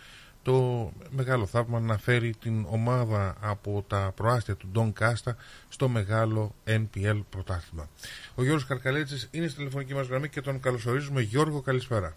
το 0.46 0.92
μεγάλο 1.10 1.46
θαύμα 1.46 1.80
να 1.80 1.98
φέρει 1.98 2.34
την 2.40 2.66
ομάδα 2.68 3.36
από 3.40 3.84
τα 3.88 4.12
προάστια 4.16 4.54
του 4.54 4.68
Ντόν 4.72 4.92
Κάστα 4.92 5.36
στο 5.68 5.88
μεγάλο 5.88 6.54
NPL 6.66 7.20
πρωτάθλημα. 7.30 7.88
Ο 8.34 8.42
Γιώργος 8.42 8.66
Καρκαλέτσης 8.66 9.28
είναι 9.30 9.46
στη 9.46 9.56
τηλεφωνική 9.56 9.94
μας 9.94 10.06
γραμμή 10.06 10.28
και 10.28 10.40
τον 10.40 10.60
καλωσορίζουμε. 10.60 11.20
Γιώργο, 11.20 11.60
καλησπέρα. 11.60 12.16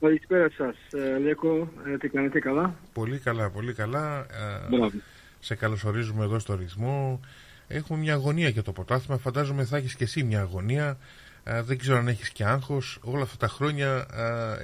Καλησπέρα 0.00 0.50
σας, 0.56 0.76
Λέκο. 1.22 1.68
Ε, 1.86 1.96
τι 1.96 2.08
κάνετε 2.08 2.38
καλά; 2.38 2.74
Πολύ 2.92 3.18
καλά, 3.18 3.50
πολύ 3.50 3.72
καλά. 3.72 4.18
Ε, 4.18 4.68
Μπράβο. 4.76 4.90
σε 5.40 5.54
καλωσορίζουμε 5.54 6.24
εδώ 6.24 6.38
στο 6.38 6.54
ρυθμό. 6.54 7.20
Έχουμε 7.68 7.98
μια 7.98 8.14
αγωνία 8.14 8.48
για 8.48 8.62
το 8.62 8.72
πρωτάθλημα. 8.72 9.18
Φαντάζομαι 9.18 9.64
θα 9.64 9.76
έχεις 9.76 9.94
και 9.94 10.04
εσύ 10.04 10.22
μια 10.22 10.40
αγωνία. 10.40 10.98
Ε, 11.48 11.62
δεν 11.62 11.78
ξέρω 11.78 11.96
αν 11.98 12.08
έχεις 12.08 12.30
και 12.30 12.44
άγχος. 12.44 12.98
Όλα 13.04 13.22
αυτά 13.22 13.36
τα 13.36 13.48
χρόνια 13.48 14.06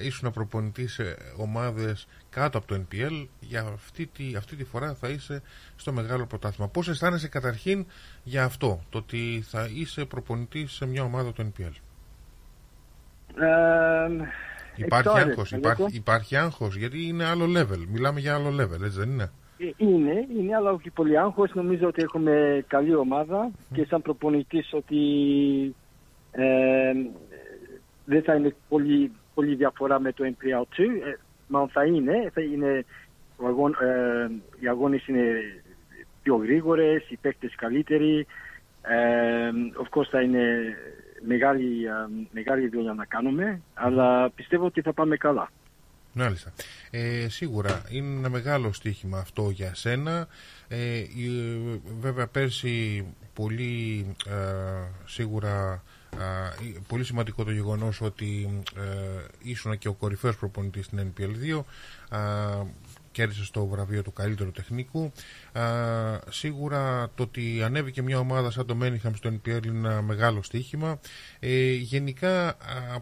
ε, 0.00 0.06
ήσουν 0.06 0.30
προπονητής 0.30 0.92
σε 0.92 1.16
ομάδες 1.36 2.06
κάτω 2.30 2.58
από 2.58 2.66
το 2.66 2.80
NPL. 2.88 3.26
Για 3.40 3.60
αυτή 3.74 4.06
τη, 4.06 4.34
αυτή 4.36 4.56
τη 4.56 4.64
φορά 4.64 4.94
θα 4.94 5.08
είσαι 5.08 5.42
στο 5.76 5.92
μεγάλο 5.92 6.26
πρωτάθλημα. 6.26 6.68
Πώς 6.70 6.88
αισθάνεσαι 6.88 7.28
καταρχήν 7.28 7.86
για 8.22 8.44
αυτό, 8.44 8.80
το 8.90 8.98
ότι 8.98 9.42
θα 9.46 9.68
είσαι 9.74 10.04
προπονητής 10.04 10.72
σε 10.72 10.86
μια 10.86 11.02
ομάδα 11.02 11.32
του 11.32 11.52
NPL. 11.52 11.72
Ε, 13.42 14.08
Υπάρχει 14.76 15.08
excited, 15.14 15.18
άγχος, 15.28 15.50
Λέκο. 15.52 15.68
υπάρχει, 15.68 15.96
υπάρχει 15.96 16.36
άγχος, 16.36 16.76
γιατί 16.76 17.06
είναι 17.06 17.24
άλλο 17.24 17.44
level. 17.60 17.84
Μιλάμε 17.88 18.20
για 18.20 18.34
άλλο 18.34 18.48
level, 18.48 18.82
έτσι 18.84 18.98
δεν 18.98 19.10
είναι; 19.10 19.30
Ε, 19.58 19.64
Είναι, 19.76 20.26
είναι, 20.38 20.54
αλλά 20.56 20.70
όχι 20.70 20.90
πολύ 20.90 21.18
άγχος. 21.18 21.50
Νομίζω 21.54 21.86
ότι 21.86 22.02
έχουμε 22.02 22.64
καλή 22.66 22.94
ομάδα 22.94 23.50
και 23.74 23.84
σαν 23.84 24.02
προπονητής 24.02 24.72
ότι 24.72 24.96
ε, 25.64 25.81
δεν 28.04 28.22
θα 28.22 28.34
είναι 28.34 28.54
πολύ, 28.68 29.10
πολύ 29.34 29.54
διαφορά 29.54 30.00
με 30.00 30.12
το 30.12 30.24
MPL2. 30.24 30.78
Ε, 30.78 31.14
μα 31.48 31.68
θα 31.68 31.84
είναι, 31.84 32.30
θα 32.34 32.40
είναι 32.40 32.84
ο 33.36 33.46
αγών, 33.46 33.76
ε, 33.80 34.30
οι 34.60 34.68
αγώνες 34.68 35.06
είναι 35.06 35.22
πιο 36.22 36.36
γρήγορες, 36.36 37.10
οι 37.10 37.16
παίκτες 37.16 37.54
καλύτεροι. 37.54 38.26
Ε, 38.82 39.50
of 39.82 39.98
course 39.98 40.08
θα 40.10 40.20
είναι 40.22 40.46
μεγάλη, 41.26 41.84
ε, 41.86 41.90
μεγάλη 42.32 42.68
δουλειά 42.68 42.92
να 42.92 43.04
κάνουμε, 43.04 43.60
αλλά 43.74 44.30
πιστεύω 44.30 44.64
ότι 44.66 44.80
θα 44.80 44.92
πάμε 44.92 45.16
καλά. 45.16 45.50
Μάλιστα. 46.14 46.52
Ε, 46.90 47.28
σίγουρα 47.28 47.82
είναι 47.90 48.16
ένα 48.18 48.28
μεγάλο 48.28 48.72
στοίχημα 48.72 49.18
αυτό 49.18 49.50
για 49.50 49.74
σένα. 49.74 50.28
Ε, 50.68 50.96
η- 50.98 51.80
βέβαια 52.00 52.26
πέρσι 52.26 53.04
πολύ 53.34 54.06
ε, 54.26 54.32
σίγουρα 55.04 55.50
α, 55.50 55.72
ε, 55.72 55.80
πολύ 56.86 57.04
σημαντικό 57.04 57.44
το 57.44 57.50
γεγονός 57.50 58.00
ότι 58.00 58.62
ε, 58.76 59.24
ήσουν 59.42 59.78
και 59.78 59.88
ο 59.88 59.92
κορυφαίος 59.92 60.36
προπονητής 60.36 60.84
στην 60.84 61.12
NPL2 61.12 61.62
α, 62.16 62.20
κέρδισε 63.12 63.52
το 63.52 63.66
βραβείο 63.66 64.02
του 64.02 64.12
καλύτερου 64.12 64.50
τεχνικού. 64.50 65.12
Α, 65.52 65.62
σίγουρα 66.30 67.10
το 67.14 67.22
ότι 67.22 67.62
ανέβηκε 67.62 68.02
μια 68.02 68.18
ομάδα 68.18 68.50
σαν 68.50 68.66
το 68.66 68.74
Μένιχαμ 68.74 69.14
στο 69.14 69.30
NPL 69.30 69.66
είναι 69.66 69.88
ένα 69.88 70.02
μεγάλο 70.02 70.42
στοίχημα. 70.42 71.00
Ε, 71.40 71.72
γενικά 71.72 72.48
α, 72.48 72.56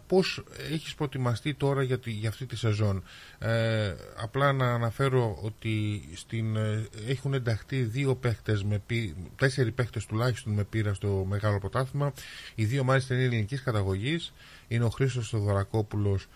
πώς 0.06 0.44
έχεις 0.70 0.94
προετοιμαστεί 0.94 1.54
τώρα 1.54 1.82
για, 1.82 1.98
τη- 1.98 2.10
για 2.10 2.28
αυτή 2.28 2.46
τη 2.46 2.56
σεζόν; 2.56 3.02
Ε, 3.38 3.94
απλά 4.22 4.52
να 4.52 4.74
αναφέρω 4.74 5.38
ότι 5.42 6.02
στην, 6.14 6.56
ε, 6.56 6.88
έχουν 7.08 7.34
ενταχθεί 7.34 7.82
δύο 7.82 8.14
παίχτες 8.14 8.64
με 8.64 8.78
πι- 8.86 9.14
τέσσερι 9.36 9.72
παίχτες 9.72 10.06
τουλάχιστον 10.06 10.52
με 10.52 10.64
πείρα 10.64 10.94
στο 10.94 11.24
μεγάλο 11.28 11.58
πρωτάθλημα. 11.58 12.12
Οι 12.54 12.64
δύο 12.64 12.84
μάλιστα 12.84 13.14
είναι 13.14 13.24
ελληνικής 13.24 13.62
καταγωγής. 13.62 14.32
Είναι 14.68 14.84
ο 14.84 14.88
Χρήστος 14.90 15.28
Θεοδωρακόπουλος 15.28 16.22
α, 16.22 16.26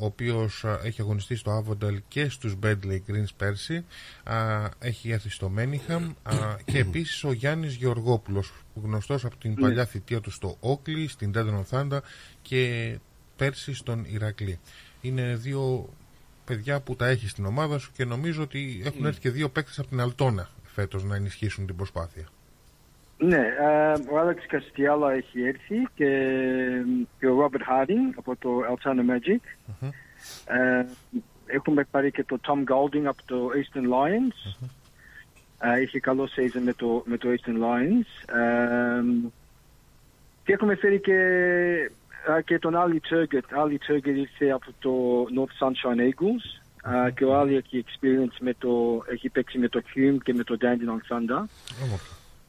ο 0.00 0.04
οποίος 0.04 0.64
α, 0.64 0.80
έχει 0.84 1.00
αγωνιστεί 1.00 1.34
στο 1.36 1.50
Άβοντελ 1.50 2.02
και 2.08 2.28
στους 2.28 2.54
Bentley 2.62 2.98
Greens 3.08 3.34
πέρσι. 3.36 3.84
Α, 4.24 4.68
έχει 4.78 5.10
έρθει 5.10 5.30
στο 5.30 5.48
Μένιχαμ. 5.48 6.12
Α, 6.22 6.56
και 6.64 6.78
επίσης 6.88 7.24
ο 7.24 7.32
Γιάννης 7.32 7.74
Γεωργόπουλος 7.74 8.52
γνωστός 8.74 9.24
από 9.24 9.36
την 9.36 9.50
Ναι. 9.50 9.60
παλιά 9.60 9.84
θητεία 9.86 10.20
του 10.20 10.30
στο 10.30 10.56
Όκλι, 10.60 11.08
στην 11.08 11.32
Τέντρον 11.32 11.64
Θάντα 11.64 12.02
και 12.42 12.98
πέρσι 13.36 13.74
στον 13.74 14.04
Ηρακλή. 14.08 14.58
Είναι 15.00 15.36
δύο 15.36 15.88
παιδιά 16.44 16.80
που 16.80 16.96
τα 16.96 17.06
έχει 17.06 17.28
στην 17.28 17.44
ομάδα 17.44 17.78
σου 17.78 17.92
και 17.92 18.04
νομίζω 18.04 18.42
ότι 18.42 18.82
έχουν 18.84 19.04
έρθει 19.04 19.20
και 19.20 19.30
δύο 19.30 19.48
παίκτες 19.48 19.78
από 19.78 19.88
την 19.88 20.00
Αλτόνα 20.00 20.50
φέτος 20.64 21.04
να 21.04 21.16
ενισχύσουν 21.16 21.66
την 21.66 21.76
προσπάθεια 21.76 22.28
Ναι, 23.22 23.36
ε, 23.36 23.92
ο 24.10 24.18
Άλεξ 24.18 24.46
Καστιάλα 24.46 25.12
έχει 25.12 25.42
έρθει 25.42 25.88
και, 25.94 26.08
και 27.18 27.26
ο 27.26 27.40
Ρόμπερτ 27.40 27.64
Χάρντινγκ 27.64 28.12
από 28.16 28.36
το 28.36 28.50
Altana 28.70 29.10
Magic. 29.10 29.40
Ε, 30.46 30.84
έχουμε 31.46 31.84
πάρει 31.90 32.10
και 32.10 32.24
το 32.24 32.38
Tom 32.46 32.58
Golding 32.58 33.04
από 33.04 33.22
το 33.26 33.50
Eastern 33.54 33.84
Lions. 33.84 34.66
Ε, 35.60 35.80
είχε 35.80 36.00
καλό 36.00 36.28
season 36.36 36.60
με 36.64 36.72
το, 36.72 37.02
με 37.06 37.16
το 37.16 37.28
Eastern 37.28 37.56
Lions. 37.56 38.34
Ε, 38.34 39.02
και 40.44 40.52
έχουμε 40.52 40.74
φέρει 40.74 41.00
και, 41.00 41.14
ε, 42.36 42.42
και 42.42 42.58
τον 42.58 42.74
Ali 42.76 42.98
Turgut. 43.10 43.64
Ali 43.64 43.76
Turgut 43.88 44.06
ήρθε 44.06 44.50
από 44.50 44.66
το 44.78 45.24
North 45.36 45.66
Sunshine 45.66 46.00
Eagles. 46.00 46.60
Ε, 47.06 47.10
και 47.10 47.24
ο 47.24 47.40
Ali 47.40 47.50
έχει 47.50 47.84
experience 47.86 48.36
με 48.40 48.54
το, 48.58 49.04
έχει 49.10 49.28
παίξει 49.28 49.58
με 49.58 49.68
το 49.68 49.82
Hume 49.94 50.16
και 50.22 50.34
με 50.34 50.44
το 50.44 50.56
Dandenong 50.60 51.14
Thunder. 51.14 51.44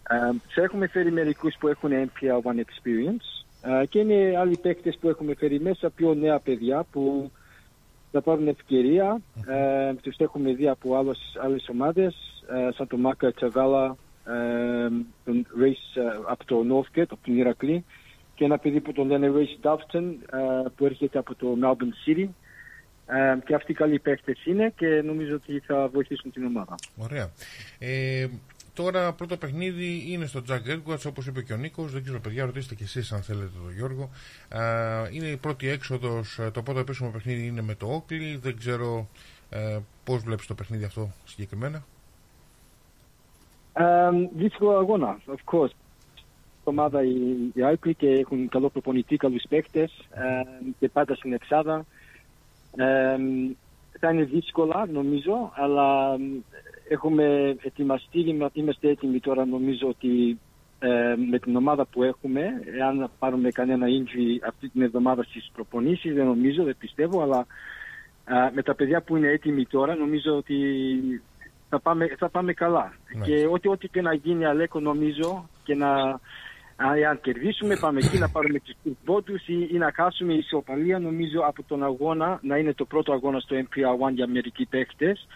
Ε, 0.10 0.16
σε 0.52 0.62
έχουμε 0.62 0.88
φέρει 0.88 1.12
μερικούς 1.12 1.56
που 1.60 1.68
έχουν 1.68 1.92
NPL 1.92 2.52
One 2.52 2.60
Experience 2.60 3.46
ε, 3.82 3.86
και 3.86 4.00
είναι 4.00 4.38
άλλοι 4.38 4.58
παίκτες 4.58 4.98
που 5.00 5.10
έχουμε 5.10 5.36
φέρει 5.36 5.60
μέσα, 5.60 5.90
πιο 5.90 6.14
νέα 6.14 6.40
παιδιά 6.40 6.86
που 6.92 7.32
θα 8.12 8.22
πάρουν 8.22 8.48
ευκαιρία. 8.48 9.22
Ε, 9.48 9.94
τους 9.94 10.16
έχουμε 10.18 10.54
δει 10.54 10.68
από 10.68 10.98
άλλες, 10.98 11.38
άλλες 11.44 11.70
ομάδες, 11.70 12.16
ε, 12.50 12.72
σαν 12.74 12.88
το 12.88 12.98
Μάκα 12.98 13.32
Τσαβάλα, 13.32 13.98
ε, 14.26 14.88
τον 15.26 15.46
Race 15.60 16.02
ε, 16.02 16.02
από 16.28 16.46
το 16.46 16.66
Northgate, 16.70 17.02
από 17.10 17.20
τον 17.24 17.38
Ηρακλή 17.38 17.86
και 18.36 18.44
ένα 18.44 18.58
παιδί 18.58 18.80
που 18.80 18.92
τον 18.92 19.08
λένε 19.08 19.32
Race 19.36 19.68
Dovton 19.70 20.04
ε, 20.34 20.70
που 20.76 20.86
έρχεται 20.86 21.18
από 21.18 21.36
το 21.36 21.58
Melbourne 21.64 22.10
City. 22.10 22.28
Ε, 23.06 23.38
και 23.46 23.56
αυτοί 23.56 23.74
καλοί 23.74 24.00
παίκτες 24.00 24.46
είναι 24.46 24.74
και 24.76 25.02
νομίζω 25.06 25.36
ότι 25.36 25.60
θα 25.60 25.88
βοηθήσουν 25.88 26.32
την 26.32 26.46
ομάδα. 26.46 26.76
Ωραία. 26.98 27.32
Ε, 27.80 28.28
τώρα 28.82 29.14
πρώτο 29.14 29.38
παιχνίδι 29.38 30.06
είναι 30.08 30.26
στο 30.26 30.42
Jack 30.50 30.62
Edwards 30.68 31.06
όπως 31.08 31.28
είπε 31.28 31.42
και 31.42 31.54
ο 31.54 31.58
Νίκος. 31.58 31.92
Δεν 31.92 32.04
ξέρω 32.04 32.20
παιδιά 32.20 32.46
ρωτήστε 32.46 32.76
και 32.76 32.84
εσείς 32.84 33.12
αν 33.12 33.22
θέλετε 33.22 33.50
τον 33.64 33.74
Γιώργο. 33.74 34.10
Α, 34.50 34.64
είναι 35.12 35.26
η 35.26 35.38
πρώτη 35.38 35.68
έξοδος, 35.68 36.40
ε, 36.40 36.52
το 36.52 36.62
πρώτο 36.62 36.80
επίσημο 36.80 37.10
παιχνίδι 37.10 37.46
είναι 37.46 37.62
με 37.62 37.76
το 37.76 37.96
Oakley. 37.96 38.40
Δεν 38.42 38.58
ξέρω 38.58 39.08
ε, 39.50 39.80
πώς 40.04 40.22
βλέπεις 40.24 40.48
το 40.48 40.54
παιχνίδι 40.54 40.84
αυτό 40.84 41.12
συγκεκριμένα; 41.26 41.84
Ε, 43.74 44.10
δύσκολο 44.36 44.78
αγώνα, 44.78 45.20
of 45.26 45.54
course. 45.54 45.72
Η 46.64 46.64
ομάδα 46.64 47.04
η, 47.04 47.16
η 47.54 47.64
Άικλη 47.64 47.94
και 47.94 48.08
έχουν 48.08 48.50
καλό 48.50 48.70
προπονητή, 48.70 49.18
καλούς 49.18 49.44
παίκτες 49.50 50.08
ε, 50.12 50.70
και 50.80 50.90
πάντα 50.90 51.16
στην 51.16 51.34
εξάδα. 51.34 51.86
Ε, 52.76 53.16
θα 54.00 54.12
είναι 54.12 54.24
δύσκολα 54.24 54.86
νομίζω, 54.86 55.52
αλλά 55.56 56.18
έχουμε 56.92 57.56
ετοιμαστεί, 57.62 58.20
είμα- 58.20 58.50
είμαστε 58.54 58.90
έτοιμοι 58.90 59.20
τώρα 59.20 59.46
νομίζω 59.46 59.88
ότι 59.88 60.40
ε, 60.80 61.16
με 61.30 61.40
την 61.40 61.56
ομάδα 61.56 61.86
που 61.86 62.04
έχουμε, 62.04 62.42
εάν 62.78 63.10
πάρουμε 63.20 63.50
κανένα 63.50 63.86
injury 63.88 64.48
αυτή 64.48 64.70
την 64.70 64.82
εβδομάδα 64.82 65.24
στις 65.24 65.50
προπονήσεις, 65.54 66.14
δεν 66.14 66.26
νομίζω, 66.26 66.64
δεν 66.64 66.76
πιστεύω, 66.80 67.22
αλλά 67.22 67.46
ε, 68.26 68.52
με 68.54 68.62
τα 68.64 68.76
παιδιά 68.76 69.02
που 69.02 69.16
είναι 69.18 69.28
έτοιμοι 69.28 69.66
τώρα 69.66 69.96
νομίζω 69.96 70.36
ότι 70.36 70.56
θα 71.70 71.80
πάμε, 71.80 72.16
θα 72.18 72.30
πάμε 72.30 72.54
καλά. 72.54 72.94
Και 73.24 73.48
ό,τι, 73.52 73.68
ό,τι 73.68 73.88
και 73.88 74.02
να 74.02 74.14
γίνει 74.14 74.46
Αλέκο 74.46 74.80
νομίζω 74.80 75.50
και 75.64 75.76
να 75.76 76.20
αν 76.76 77.04
αν 77.10 77.22
κερδίσουμε 77.22 77.76
πάμε 77.76 78.00
εκεί 78.04 78.18
να 78.18 78.30
πάρουμε 78.30 78.60
τους 78.60 78.96
πόντους 79.06 79.48
ή, 79.48 79.68
ή 79.72 79.78
να 79.78 79.92
χάσουμε 79.96 80.34
η 80.34 80.38
ισοπαλία 80.38 81.00
νομίζω 81.00 81.40
από 81.48 81.64
τον 81.64 81.84
αγώνα 81.84 82.40
να 82.42 82.58
είναι 82.58 82.74
το 82.74 82.86
πρώτο 82.86 83.14
αγώνα 83.14 83.40
στο 83.40 83.56
MPR1 83.56 84.14
για 84.14 84.28
μερικοί 84.28 84.66
παίχτες 84.66 85.28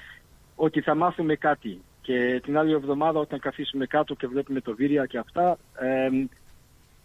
ότι 0.55 0.81
θα 0.81 0.95
μάθουμε 0.95 1.35
κάτι. 1.35 1.81
Και 2.01 2.39
την 2.43 2.57
άλλη 2.57 2.71
εβδομάδα 2.73 3.19
όταν 3.19 3.39
καθίσουμε 3.39 3.85
κάτω 3.85 4.15
και 4.15 4.27
βλέπουμε 4.27 4.61
το 4.61 4.75
βίρια 4.75 5.05
και 5.05 5.17
αυτά 5.17 5.57
εμ, 5.79 6.25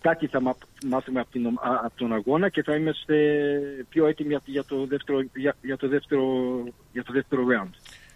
κάτι 0.00 0.26
θα 0.26 0.40
μα- 0.40 0.56
μάθουμε 0.86 1.20
από, 1.20 1.30
την, 1.30 1.46
ομ- 1.46 1.58
α- 1.60 1.80
από 1.84 1.92
τον 1.96 2.12
αγώνα 2.12 2.48
και 2.48 2.62
θα 2.62 2.74
είμαστε 2.76 3.14
πιο 3.88 4.06
έτοιμοι 4.06 4.28
για- 4.28 4.42
για 4.44 4.64
το 4.64 4.86
δεύτερο, 4.86 5.20
για, 5.34 5.54
για 5.62 5.76
το 5.76 5.88
δεύτερο, 5.88 6.24
για 6.92 7.04
το 7.04 7.12
δεύτερο 7.12 7.44
round. 7.46 7.70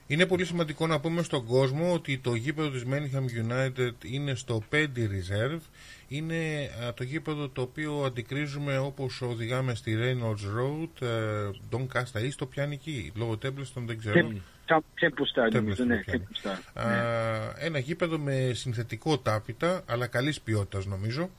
Είναι 0.06 0.26
πολύ 0.26 0.44
σημαντικό 0.44 0.86
να 0.86 1.00
πούμε 1.00 1.22
στον 1.22 1.44
κόσμο 1.44 1.92
ότι 1.92 2.18
το 2.18 2.34
γήπεδο 2.34 2.70
της 2.70 2.84
Manningham 2.90 3.52
United 3.52 3.92
είναι 4.04 4.34
στο 4.34 4.62
5 4.72 4.76
Reserve. 4.96 5.60
Είναι 6.08 6.70
α, 6.86 6.94
το 6.94 7.02
γήπεδο 7.04 7.48
το 7.48 7.62
οποίο 7.62 8.02
αντικρίζουμε 8.06 8.78
όπως 8.78 9.22
οδηγάμε 9.22 9.74
στη 9.74 9.96
Reynolds 10.00 10.58
Road, 10.58 11.06
ε, 11.06 11.50
Doncaster 11.70 12.20
East, 12.20 12.32
το 12.36 12.46
πιάνει 12.46 12.74
εκεί. 12.74 13.12
Λόγω 13.16 13.32
Templeton 13.42 13.82
δεν 13.86 13.98
ξέρω. 13.98 14.32
Templestown 14.68 15.52
νομίζω, 15.52 15.84
Templeton 15.84 15.86
ναι, 15.86 15.96
το 15.96 16.02
πιάνει. 16.04 16.26
Templestown, 16.44 16.58
Α, 16.74 16.88
ναι. 16.88 17.66
Ένα 17.66 17.78
γήπεδο 17.78 18.18
με 18.18 18.50
συνθετικό 18.54 19.18
τάπητα, 19.18 19.82
αλλά 19.86 20.06
καλής 20.06 20.40
ποιότητας 20.40 20.86
νομίζω. 20.86 21.30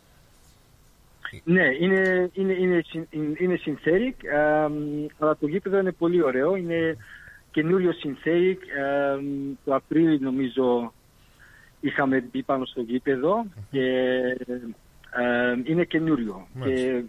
Ναι, 1.44 1.64
είναι, 1.80 2.30
είναι, 2.34 2.54
είναι, 2.54 2.82
συν- 2.86 3.14
είναι 3.40 3.60
synthetic, 3.66 4.24
εμ, 4.66 5.06
αλλά 5.20 5.38
το 5.38 5.48
γήπεδο 5.48 5.80
είναι 5.80 5.92
πολύ 5.92 6.24
ωραίο. 6.24 6.56
Είναι 6.56 6.98
καινούριο 7.56 7.92
synthetic. 8.04 8.58
εμ, 9.16 9.54
το 9.66 9.76
Απρίλιο 9.76 10.18
νομίζω 10.22 10.94
είχαμε 11.82 12.24
μπει 12.32 12.44
πάνω 12.44 12.66
στο 12.66 12.82
γήπεδο 12.82 13.46
και 13.72 13.82
εμ, 15.12 15.62
είναι 15.66 15.84
καινούριο. 15.84 16.48
Και 16.64 17.04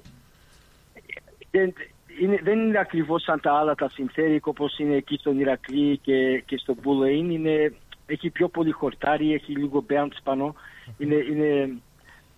δεν, 1.50 1.72
είναι, 2.20 2.40
δεν 2.42 2.58
είναι 2.58 2.78
ακριβώς 2.78 3.22
σαν 3.22 3.40
τα 3.40 3.52
άλλα 3.52 3.74
τα 3.74 3.90
synthetic 3.96 4.38
όπως 4.40 4.78
είναι 4.78 4.96
εκεί 4.96 5.16
στον 5.16 5.40
Ηρακλή 5.40 5.98
και, 5.98 6.42
και 6.46 6.56
στο 6.58 6.74
Μπουλέιν. 6.82 7.30
Είναι, 7.30 7.72
έχει 8.06 8.30
πιο 8.30 8.48
πολύ 8.48 8.70
χορτάρι, 8.70 9.32
έχει 9.32 9.52
λίγο 9.52 9.84
bounce 9.90 10.18
πάνω. 10.24 10.54
Είναι, 10.98 11.14
είναι, 11.14 11.72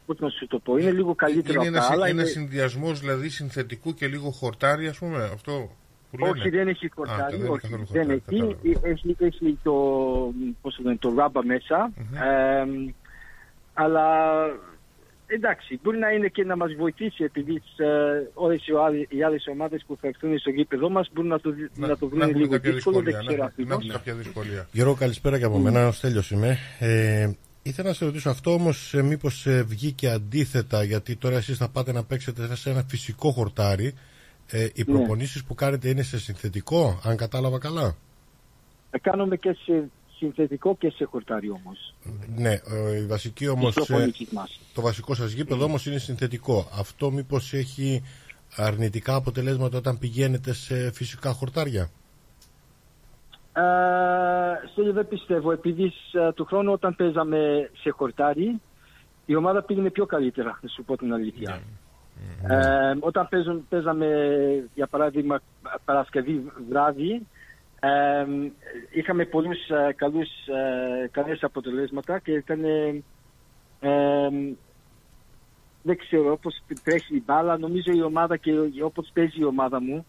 πώς 0.06 0.18
να 0.18 0.28
σου 0.28 0.46
το 0.46 0.58
πω, 0.58 0.76
είναι 0.76 0.90
λίγο 0.90 1.14
καλύτερο 1.14 1.60
Είναι 1.62 1.68
από 1.68 1.78
τα 1.78 1.84
ένα, 1.84 1.92
άλλα. 1.94 2.06
ένα 2.06 2.20
είναι- 2.20 2.30
συνδυασμός 2.30 3.00
δηλαδή 3.00 3.28
συνθετικού 3.28 3.94
και 3.94 4.06
λίγο 4.06 4.30
χορτάρι 4.30 4.86
ας 4.88 4.98
πούμε 4.98 5.22
αυτό 5.24 5.52
που 5.52 5.58
λένε. 5.58 5.70
Όχι, 6.18 6.48
δεν 6.50 6.68
έχει 6.68 6.86
Α, 6.86 6.90
χορτάρι. 6.94 7.36
δεν 7.36 7.40
έχει 7.40 7.50
όχι, 7.50 7.60
καθόλου 7.60 7.86
δεν 7.90 8.04
χορτάρι, 8.06 8.38
έχει. 8.62 8.78
Έχει, 8.82 9.16
έχει 9.18 9.58
το, 9.62 9.72
πώς 10.60 10.74
το 10.74 10.82
λένε, 10.82 10.96
το 10.96 11.14
ράμπα 11.16 11.44
μέσα. 11.44 11.92
Εμ, 12.62 12.88
αλλά 13.74 14.06
εντάξει, 15.26 15.80
μπορεί 15.82 15.98
να 15.98 16.10
είναι 16.10 16.28
και 16.28 16.44
να 16.44 16.56
μας 16.56 16.74
βοηθήσει 16.74 17.24
επειδή 17.24 17.62
ε, 17.76 17.86
όλες 18.34 18.66
οι, 18.66 18.72
άλλοι- 18.86 19.06
οι 19.12 19.22
άλλες 19.22 19.46
ομάδες 19.46 19.84
που 19.86 19.96
θα 20.00 20.06
έρθουν 20.08 20.38
στο 20.38 20.50
γήπεδο 20.50 20.88
μας 20.90 21.08
μπορούν 21.12 21.30
να 21.30 21.40
το, 21.40 21.50
δει- 21.50 21.70
να, 21.76 21.96
το 21.96 22.06
βρουν 22.08 22.18
να 22.18 22.24
έχουν 22.24 22.36
λίγο 22.40 22.50
κάποια 22.50 22.72
δύσκολο, 22.72 22.96
δεν 22.96 23.04
δυσκολία. 23.04 23.26
ξέρω 23.28 23.42
Να, 23.42 23.44
να 23.44 23.50
ακριβώς. 23.52 23.78
έχουν 23.78 23.90
κάποια 23.92 24.14
δυσκολία. 24.14 24.68
Γιώργο, 24.72 24.94
καλησπέρα 24.94 25.38
και 25.38 25.44
από 25.44 25.58
μένα. 25.58 25.86
Ο 25.86 25.92
Στέλιος 25.92 26.30
είμαι. 26.30 26.58
Ε, 26.78 27.30
ήθελα 27.62 27.88
να 27.88 27.94
σε 27.94 28.04
ρωτήσω 28.04 28.30
αυτό 28.30 28.52
όμως, 28.52 28.94
ε, 28.94 29.02
μήπως 29.02 29.46
ε, 29.46 29.62
βγήκε 29.62 30.08
αντίθετα, 30.10 30.82
γιατί 30.82 31.16
τώρα 31.16 31.36
εσείς 31.36 31.56
θα 31.56 31.68
πάτε 31.68 31.92
να 31.92 32.04
παίξετε 32.04 32.56
σε 32.56 32.70
ένα 32.70 32.84
φυσικό 32.88 33.30
χορτάρι. 33.30 33.94
Ε, 34.50 34.64
οι 34.74 34.84
Ναι. 34.86 34.94
προπονήσεις 34.96 35.44
που 35.44 35.54
κάνετε 35.54 35.88
είναι 35.88 36.02
σε 36.02 36.18
συνθετικό, 36.18 37.00
αν 37.04 37.16
κατάλαβα 37.16 37.58
καλά; 37.58 37.96
Ε, 38.90 38.98
Κάνουμε 38.98 39.36
και 39.36 39.52
σε 39.64 39.88
συνθετικό 40.16 40.76
και 40.76 40.90
σε 40.90 41.04
χορτάρι 41.04 41.50
όμως. 41.50 41.94
Ναι, 42.36 42.52
ε, 42.52 42.96
η 42.96 43.06
βασική 43.06 43.48
όμως, 43.48 43.74
Της 43.74 43.82
ε, 43.82 43.86
προπονητής 43.86 44.30
μας. 44.30 44.60
το 44.74 44.80
βασικό 44.80 45.14
σας 45.14 45.32
γήπεδο 45.32 45.64
όμως 45.64 45.86
είναι 45.86 45.98
συνθετικό. 45.98 46.68
Αυτό 46.78 47.10
μήπως 47.10 47.52
έχει 47.52 48.02
αρνητικά 48.56 49.14
αποτελέσματα 49.14 49.78
όταν 49.78 49.98
πηγαίνετε 49.98 50.52
σε 50.52 50.92
φυσικά 50.92 51.32
χορτάρια; 51.32 51.90
Ε, 53.52 53.62
Στέλιο 54.72 54.92
δεν 54.92 55.08
πιστεύω, 55.08 55.52
επειδή 55.52 55.92
ε, 56.12 56.32
του 56.32 56.44
χρόνου 56.44 56.72
όταν 56.72 56.96
παίζαμε 56.96 57.70
σε 57.82 57.90
χορτάρι, 57.90 58.60
η 59.26 59.34
ομάδα 59.36 59.62
πήγαινε 59.62 59.90
πιο 59.90 60.06
καλύτερα, 60.06 60.58
να 60.62 60.68
σου 60.68 60.84
πω 60.84 60.96
την 60.96 61.12
αλήθεια. 61.12 61.62
Ε, 62.48 62.94
όταν 63.00 63.28
παίζουν, 63.28 63.66
παίζαμε, 63.68 64.06
για 64.74 64.86
παράδειγμα, 64.86 65.40
Παρασκευή 65.84 66.52
βράδυ, 66.68 67.26
ε, 67.80 68.26
είχαμε 68.90 69.24
πολλούς 69.24 69.68
ε, 69.68 69.92
καλούς, 69.96 70.28
ε, 70.46 71.08
καλές 71.10 71.42
αποτελέσματα 71.42 72.18
και 72.18 72.32
ήταν, 72.32 72.64
ε, 72.64 73.02
ε, 73.80 74.28
δεν 75.82 75.96
ξέρω 75.98 76.36
πώς 76.36 76.62
τρέχει 76.84 77.16
η 77.16 77.22
μπάλα, 77.26 77.58
νομίζω 77.58 77.92
η 77.92 78.02
ομάδα 78.02 78.36
και 78.36 78.52
όπως 78.82 79.10
παίζει 79.12 79.40
η 79.40 79.44
ομάδα 79.44 79.80
μου, 79.80 80.06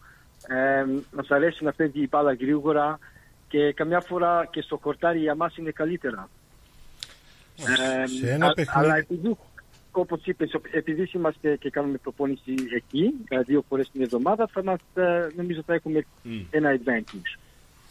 ε, 0.48 0.84
μας 1.16 1.28
αρέσει 1.30 1.64
να 1.64 1.72
παίζει 1.72 2.00
η 2.02 2.08
μπάλα 2.10 2.32
γρήγορα 2.32 2.98
και 3.48 3.72
καμιά 3.72 4.00
φορά 4.00 4.48
και 4.50 4.60
στο 4.60 4.78
κορτάρι 4.78 5.18
για 5.18 5.34
μας 5.34 5.56
είναι 5.56 5.70
καλύτερα. 5.70 6.28
Ε, 7.56 8.06
Σε 8.06 8.30
ένα 8.30 8.46
α- 8.46 8.52
παιχνίδι- 8.54 8.76
Αλλά 8.84 8.96
επειδή, 8.96 9.36
όπως 9.92 10.20
είπες, 10.24 10.50
επειδή 10.70 11.10
είμαστε 11.14 11.56
και 11.56 11.70
κάνουμε 11.70 11.96
προπόνηση 11.96 12.54
εκεί, 12.76 13.14
ε, 13.28 13.40
δύο 13.40 13.64
φορές 13.68 13.90
την 13.90 14.02
εβδομάδα, 14.02 14.48
θα 14.52 14.62
μας, 14.64 14.80
ε, 14.94 15.28
νομίζω 15.36 15.62
θα 15.66 15.74
έχουμε 15.74 16.06
ένα 16.50 16.78
advantage. 16.78 17.38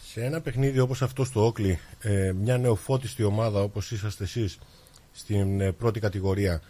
Σε 0.01 0.23
ένα 0.23 0.41
παιχνίδι 0.41 0.79
όπως 0.79 1.01
αυτό 1.01 1.23
στο 1.23 1.45
Όκλι, 1.45 1.79
ε, 2.01 2.31
μια 2.35 2.57
νεοφώτιστη 2.57 3.23
ομάδα 3.23 3.61
όπως 3.61 3.91
είσαστε 3.91 4.23
εσείς 4.23 4.59
στην 5.11 5.61
ε, 5.61 5.71
πρώτη 5.71 5.99
κατηγορία, 5.99 6.61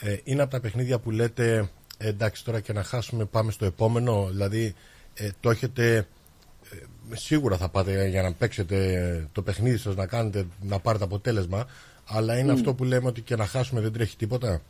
ε, 0.00 0.16
είναι 0.24 0.42
από 0.42 0.50
τα 0.50 0.60
παιχνίδια 0.60 0.98
που 0.98 1.10
λέτε 1.10 1.70
ε, 1.98 2.08
εντάξει 2.08 2.44
τώρα 2.44 2.60
και 2.60 2.72
να 2.72 2.82
χάσουμε 2.82 3.24
πάμε 3.24 3.52
στο 3.52 3.64
επόμενο, 3.64 4.28
δηλαδή 4.30 4.74
ε, 5.14 5.28
το 5.40 5.50
έχετε 5.50 5.96
ε, 6.72 7.16
σίγουρα 7.16 7.56
θα 7.56 7.68
πάτε 7.68 8.08
για 8.08 8.22
να 8.22 8.32
παίξετε 8.32 8.92
ε, 8.92 9.28
το 9.32 9.42
παιχνίδι 9.42 9.76
σας, 9.76 9.96
να 9.96 10.06
κάνετε, 10.06 10.46
να 10.62 10.78
πάρετε 10.78 11.04
αποτέλεσμα, 11.04 11.66
αλλά 12.04 12.38
είναι 12.38 12.52
Μμ. 12.52 12.54
αυτό 12.54 12.74
που 12.74 12.84
λέμε 12.84 13.06
ότι 13.06 13.20
και 13.20 13.36
να 13.36 13.46
χάσουμε 13.46 13.80
δεν 13.80 13.92
τρέχει 13.92 14.16
τίποτα; 14.16 14.60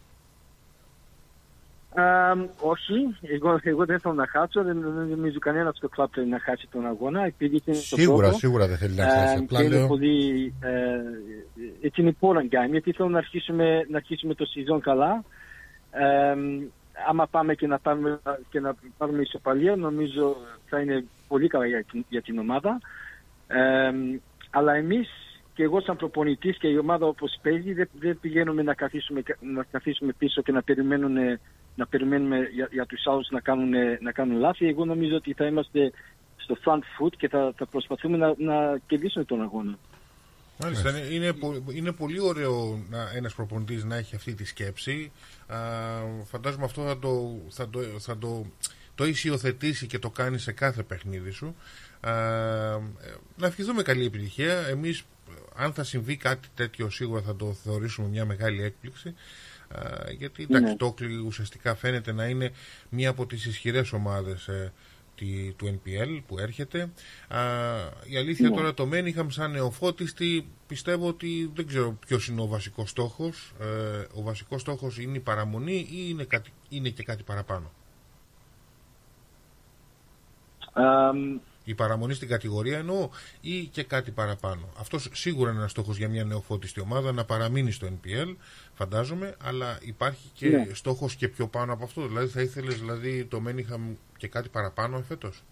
Ε, 1.98 2.48
όχι, 2.60 2.94
εγώ, 3.22 3.58
εγώ 3.62 3.84
δεν 3.84 4.00
θέλω 4.00 4.14
να 4.14 4.26
χάσω, 4.26 4.62
δεν, 4.62 4.80
δεν 4.80 5.06
νομίζω 5.08 5.38
κανένας 5.38 5.76
στο 5.76 5.88
κλαμπ 5.88 6.08
θέλει 6.12 6.28
να 6.28 6.38
χάσει 6.40 6.68
τον 6.70 6.86
αγώνα, 6.86 7.24
επειδή 7.24 7.62
είναι 7.64 7.76
στο 7.76 7.96
Σίγουρα, 7.96 8.22
πρώτο. 8.22 8.38
σίγουρα 8.38 8.66
δεν 8.66 8.76
θέλει 8.76 8.94
να 8.94 9.02
Ε, 9.04 9.08
χάσει. 9.08 9.38
Απλά 9.38 9.58
και 9.58 9.64
είναι 9.64 9.76
λέω- 9.76 9.86
πολύ, 9.86 10.54
ε, 10.60 11.00
it's 11.82 12.00
an 12.02 12.06
important 12.06 12.48
game, 12.54 12.70
γιατί 12.70 12.92
θέλω 12.92 13.08
να 13.08 13.18
αρχίσουμε, 13.18 13.86
να 13.88 13.96
αρχίσουμε 13.96 14.34
το 14.34 14.46
season 14.54 14.80
καλά. 14.80 15.24
Ε, 15.90 16.34
άμα 17.08 17.26
πάμε 17.26 17.54
και 17.54 17.66
να, 17.66 17.78
πάμε, 17.78 18.20
και 18.50 18.60
να 18.60 18.74
πάρουμε 18.98 19.22
ισοπαλία, 19.22 19.76
νομίζω 19.76 20.36
θα 20.68 20.80
είναι 20.80 21.04
πολύ 21.28 21.48
καλά 21.48 21.66
για, 21.66 21.84
την- 21.90 22.04
για 22.08 22.22
την 22.22 22.38
ομάδα. 22.38 22.80
Ε, 23.46 23.90
αλλά 24.50 24.74
εμείς 24.74 25.08
και 25.54 25.62
εγώ 25.62 25.80
σαν 25.80 25.96
προπονητής 25.96 26.56
και 26.58 26.68
η 26.68 26.76
ομάδα 26.78 27.06
όπως 27.06 27.38
παίζει 27.42 27.72
δεν, 27.72 27.88
δεν 28.00 28.18
πηγαίνουμε 28.20 28.62
να 28.62 28.74
καθίσουμε, 28.74 29.22
να 29.40 29.64
καθίσουμε 29.70 30.12
πίσω 30.18 30.42
και 30.42 30.52
να 30.52 30.62
περιμένουμε, 30.62 31.40
να 31.78 31.86
περιμένουμε 31.86 32.38
για, 32.54 32.68
για 32.72 32.86
τους 32.86 33.06
άλλους 33.06 33.28
να 33.30 33.40
κάνουν, 33.40 33.70
να 34.00 34.12
κάνουν 34.12 34.38
λάθη. 34.38 34.66
Εγώ 34.66 34.84
νομίζω 34.84 35.16
ότι 35.16 35.32
θα 35.32 35.46
είμαστε 35.46 35.92
στο 36.36 36.56
front 36.64 36.78
foot 36.78 37.12
και 37.16 37.28
θα, 37.28 37.52
θα 37.56 37.66
προσπαθούμε 37.66 38.16
να, 38.16 38.34
να 38.38 38.78
κερδίσουμε 38.86 39.24
τον 39.24 39.42
αγώνα. 39.42 39.78
Μάλιστα, 40.60 40.90
είναι, 40.90 41.14
είναι, 41.14 41.32
πο- 41.32 41.64
είναι 41.72 41.92
πολύ 41.92 42.20
ωραίο 42.20 42.84
να, 42.90 43.10
ένας 43.14 43.34
προπονητής 43.34 43.84
να 43.84 43.96
έχει 43.96 44.16
αυτή 44.16 44.34
τη 44.34 44.44
σκέψη. 44.44 45.12
Α, 45.46 45.56
φαντάζομαι 46.24 46.64
αυτό 46.64 46.82
θα 46.82 46.98
το, 46.98 47.40
θα 47.48 47.68
το, 47.68 47.80
θα 47.80 48.18
το, 48.18 48.46
το 48.94 49.04
έχεις 49.04 49.24
υιοθετήσει 49.24 49.86
και 49.86 49.98
το 49.98 50.10
κάνει 50.10 50.38
σε 50.38 50.52
κάθε 50.52 50.82
παιχνίδι 50.82 51.30
σου. 51.30 51.56
Α, 52.00 52.12
ε, 52.12 52.80
να 53.36 53.46
ευχηθούμε 53.46 53.82
καλή 53.82 54.04
επιτυχία. 54.04 54.66
Εμείς, 54.66 55.02
αν 55.56 55.72
θα 55.72 55.84
συμβεί 55.84 56.16
κάτι 56.16 56.48
τέτοιο, 56.54 56.90
σίγουρα 56.90 57.22
θα 57.22 57.36
το 57.36 57.52
θεωρήσουμε 57.52 58.08
μια 58.08 58.24
μεγάλη 58.24 58.62
έκπληξη. 58.62 59.14
Α, 59.74 60.10
γιατί 60.18 60.42
εντάξει, 60.42 60.70
Ναι. 60.70 60.76
το 60.76 60.86
Όκλι 60.86 61.16
ουσιαστικά 61.16 61.74
φαίνεται 61.74 62.12
να 62.12 62.24
είναι 62.26 62.50
μία 62.88 63.10
από 63.10 63.26
τις 63.26 63.46
ισχυρές 63.46 63.92
ομάδες 63.92 64.48
ε, 64.48 64.72
τη- 65.14 65.52
του 65.52 65.66
NPL 65.84 66.22
που 66.26 66.38
έρχεται. 66.38 66.80
Α, 67.28 67.40
η 68.04 68.16
αλήθεια 68.16 68.48
Ναι. 68.48 68.56
τώρα 68.56 68.74
το 68.74 68.86
Μένιχαμ 68.86 69.28
σαν 69.28 69.50
νεοφώτιστη 69.50 70.48
πιστεύω 70.66 71.08
ότι 71.08 71.50
δεν 71.54 71.66
ξέρω 71.66 71.92
ποιος 72.06 72.28
είναι 72.28 72.40
ο 72.40 72.46
βασικός 72.46 72.90
στόχος. 72.90 73.52
Ε, 73.60 73.66
ο 74.14 74.22
βασικός 74.22 74.60
στόχος 74.60 74.98
είναι 74.98 75.16
η 75.16 75.20
παραμονή 75.20 75.76
ή 75.90 76.06
είναι, 76.08 76.24
κάτι, 76.24 76.50
είναι 76.68 76.88
και 76.88 77.02
κάτι 77.02 77.22
παραπάνω; 77.22 77.72
Εμ, 80.74 81.38
Η 81.68 81.74
παραμονή 81.74 82.14
στην 82.14 82.28
κατηγορία 82.28 82.78
εννοώ 82.78 83.08
ή 83.40 83.64
και 83.64 83.82
κάτι 83.82 84.10
παραπάνω. 84.10 84.68
Αυτός 84.80 85.08
σίγουρα 85.12 85.50
είναι 85.50 85.58
ένας 85.58 85.70
στόχος 85.70 85.96
για 85.96 86.08
μια 86.08 86.24
νεοφώτιστη 86.24 86.80
ομάδα 86.80 87.12
να 87.12 87.24
παραμείνει 87.24 87.70
στο 87.70 87.86
NPL, 87.86 88.34
φαντάζομαι, 88.74 89.36
αλλά 89.44 89.78
υπάρχει 89.82 90.28
και 90.32 90.48
Ναι. 90.48 90.66
στόχος 90.72 91.14
και 91.14 91.28
πιο 91.28 91.46
πάνω 91.48 91.72
από 91.72 91.84
αυτό. 91.84 92.06
Δηλαδή 92.06 92.26
θα 92.26 92.40
ήθελες 92.40 92.78
δηλαδή 92.78 93.24
το 93.24 93.40
Μένιχαμ 93.40 93.94
και 94.16 94.28
κάτι 94.28 94.48
παραπάνω 94.48 95.00
φέτος. 95.02 95.42